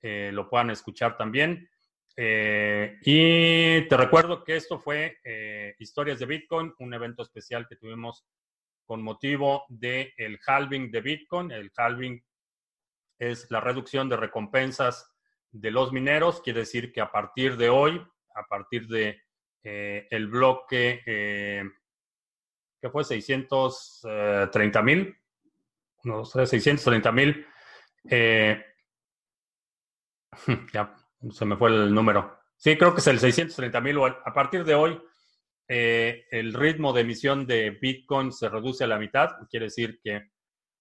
eh, 0.00 0.30
lo 0.32 0.48
puedan 0.48 0.70
escuchar 0.70 1.16
también. 1.16 1.68
y 2.16 3.88
te 3.88 3.96
recuerdo 3.96 4.44
que 4.44 4.56
esto 4.56 4.78
fue 4.78 5.18
Historias 5.78 6.18
de 6.18 6.26
Bitcoin, 6.26 6.74
un 6.78 6.94
evento 6.94 7.22
especial 7.22 7.66
que 7.66 7.76
tuvimos 7.76 8.26
con 8.84 9.02
motivo 9.02 9.64
del 9.68 10.12
el 10.16 10.38
halving 10.46 10.90
de 10.90 11.00
Bitcoin. 11.00 11.50
El 11.50 11.70
halving 11.76 12.22
es 13.18 13.50
la 13.50 13.60
reducción 13.60 14.08
de 14.08 14.16
recompensas 14.16 15.11
de 15.52 15.70
los 15.70 15.92
mineros, 15.92 16.40
quiere 16.40 16.60
decir 16.60 16.92
que 16.92 17.00
a 17.00 17.12
partir 17.12 17.56
de 17.56 17.68
hoy, 17.68 18.02
a 18.34 18.42
partir 18.48 18.88
de 18.88 19.22
eh, 19.62 20.08
el 20.10 20.26
bloque 20.26 21.02
eh, 21.06 21.62
que 22.80 22.90
fue 22.90 23.04
630 23.04 24.82
mil, 24.82 25.14
no 26.04 26.24
sé, 26.24 26.46
630 26.46 27.12
mil, 27.12 27.46
eh, 28.10 28.64
ya 30.72 30.96
se 31.30 31.44
me 31.44 31.56
fue 31.56 31.68
el 31.68 31.94
número. 31.94 32.38
Sí, 32.56 32.76
creo 32.76 32.94
que 32.94 33.00
es 33.00 33.06
el 33.06 33.20
630 33.20 33.80
mil. 33.80 33.98
A 34.02 34.32
partir 34.32 34.64
de 34.64 34.74
hoy, 34.74 35.00
el 35.68 36.52
ritmo 36.52 36.92
de 36.92 37.00
emisión 37.02 37.46
de 37.46 37.70
Bitcoin 37.70 38.32
se 38.32 38.48
reduce 38.48 38.84
a 38.84 38.88
la 38.88 38.98
mitad. 38.98 39.30
Quiere 39.50 39.66
decir 39.66 40.00
que 40.02 40.31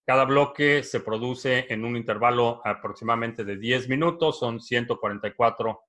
cada 0.06 0.26
bloque 0.26 0.84
se 0.84 1.00
produce 1.00 1.72
en 1.72 1.86
un 1.86 1.96
intervalo 1.96 2.62
aproximadamente 2.66 3.44
de 3.44 3.58
10 3.58 3.90
minutos, 3.90 4.40
son 4.40 4.60
144 4.60 5.82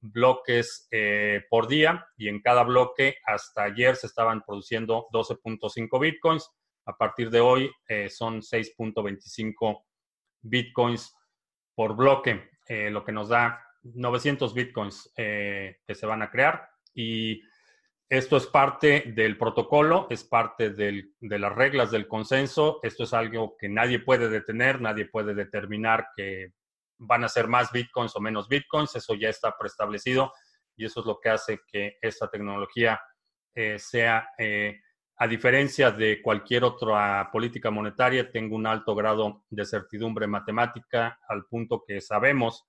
bloques 0.00 0.86
eh, 0.90 1.42
por 1.50 1.66
día 1.66 2.06
y 2.16 2.28
en 2.28 2.40
cada 2.40 2.62
bloque 2.62 3.16
hasta 3.26 3.64
ayer 3.64 3.96
se 3.96 4.06
estaban 4.06 4.42
produciendo 4.46 5.08
12.5 5.12 6.00
bitcoins. 6.00 6.48
A 6.86 6.96
partir 6.96 7.30
de 7.30 7.40
hoy 7.40 7.70
eh, 7.88 8.08
son 8.08 8.40
6.25 8.40 9.84
bitcoins 10.40 11.14
por 11.74 11.96
bloque, 11.96 12.50
eh, 12.66 12.90
lo 12.90 13.04
que 13.04 13.12
nos 13.12 13.28
da 13.28 13.60
900 13.82 14.54
bitcoins 14.54 15.12
que 15.14 15.94
se 15.94 16.06
van 16.06 16.22
a 16.22 16.30
crear 16.30 16.68
y 16.94 17.40
esto 18.10 18.38
es 18.38 18.46
parte 18.46 19.12
del 19.14 19.36
protocolo, 19.36 20.06
es 20.08 20.24
parte 20.24 20.70
de 20.70 21.12
las 21.20 21.54
reglas 21.54 21.90
del 21.90 22.08
consenso. 22.08 22.80
Esto 22.82 23.04
es 23.04 23.12
algo 23.12 23.54
que 23.58 23.68
nadie 23.68 23.98
puede 23.98 24.30
detener, 24.30 24.80
nadie 24.80 25.04
puede 25.04 25.34
determinar 25.34 26.08
que 26.16 26.54
van 26.96 27.24
a 27.24 27.28
ser 27.28 27.48
más 27.48 27.70
bitcoins 27.70 28.16
o 28.16 28.20
menos 28.20 28.48
bitcoins. 28.48 28.96
Eso 28.96 29.14
ya 29.14 29.28
está 29.28 29.54
preestablecido 29.58 30.32
y 30.74 30.86
eso 30.86 31.00
es 31.00 31.06
lo 31.06 31.20
que 31.20 31.28
hace 31.28 31.60
que 31.70 31.98
esta 32.00 32.30
tecnología 32.30 32.98
eh, 33.54 33.78
sea, 33.78 34.30
eh, 34.38 34.80
a 35.18 35.26
diferencia 35.26 35.90
de 35.90 36.22
cualquier 36.22 36.64
otra 36.64 37.28
política 37.30 37.70
monetaria, 37.70 38.30
tenga 38.30 38.56
un 38.56 38.66
alto 38.66 38.94
grado 38.94 39.44
de 39.50 39.66
certidumbre 39.66 40.26
matemática 40.26 41.18
al 41.28 41.44
punto 41.44 41.84
que 41.86 42.00
sabemos 42.00 42.64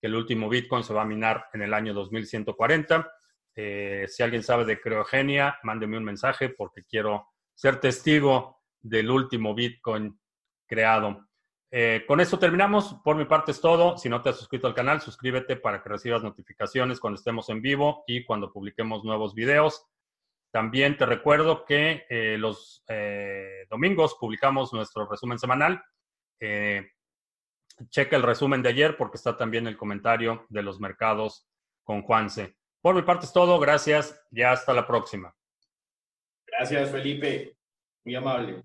que 0.00 0.06
el 0.06 0.14
último 0.14 0.48
bitcoin 0.48 0.84
se 0.84 0.94
va 0.94 1.02
a 1.02 1.06
minar 1.06 1.46
en 1.52 1.62
el 1.62 1.74
año 1.74 1.94
2140 1.94 3.10
eh, 3.56 4.06
si 4.08 4.22
alguien 4.22 4.42
sabe 4.42 4.64
de 4.64 4.80
criogenia, 4.80 5.58
mándeme 5.62 5.96
un 5.96 6.04
mensaje 6.04 6.48
porque 6.48 6.84
quiero 6.84 7.28
ser 7.54 7.78
testigo 7.80 8.62
del 8.80 9.10
último 9.10 9.54
Bitcoin 9.54 10.18
creado. 10.66 11.28
Eh, 11.70 12.04
con 12.06 12.20
esto 12.20 12.38
terminamos. 12.38 13.00
Por 13.04 13.16
mi 13.16 13.24
parte 13.24 13.52
es 13.52 13.60
todo. 13.60 13.96
Si 13.96 14.08
no 14.08 14.22
te 14.22 14.30
has 14.30 14.38
suscrito 14.38 14.66
al 14.66 14.74
canal, 14.74 15.00
suscríbete 15.00 15.56
para 15.56 15.82
que 15.82 15.88
recibas 15.88 16.22
notificaciones 16.22 17.00
cuando 17.00 17.18
estemos 17.18 17.48
en 17.48 17.62
vivo 17.62 18.04
y 18.06 18.24
cuando 18.24 18.52
publiquemos 18.52 19.04
nuevos 19.04 19.34
videos. 19.34 19.86
También 20.52 20.96
te 20.96 21.06
recuerdo 21.06 21.64
que 21.64 22.06
eh, 22.08 22.36
los 22.38 22.84
domingos 23.68 24.16
publicamos 24.20 24.72
nuestro 24.72 25.08
resumen 25.08 25.38
semanal. 25.38 25.82
checa 27.90 28.16
el 28.16 28.22
resumen 28.22 28.62
de 28.62 28.68
ayer 28.68 28.96
porque 28.96 29.16
está 29.16 29.36
también 29.36 29.66
el 29.66 29.76
comentario 29.76 30.46
de 30.48 30.62
los 30.62 30.78
mercados 30.78 31.48
con 31.82 32.02
Juanse. 32.02 32.56
Por 32.84 32.94
mi 32.94 33.00
parte 33.00 33.24
es 33.24 33.32
todo. 33.32 33.58
Gracias. 33.58 34.14
Ya 34.30 34.52
hasta 34.52 34.74
la 34.74 34.86
próxima. 34.86 35.34
Gracias, 36.46 36.90
Felipe. 36.90 37.56
Muy 38.04 38.14
amable. 38.14 38.62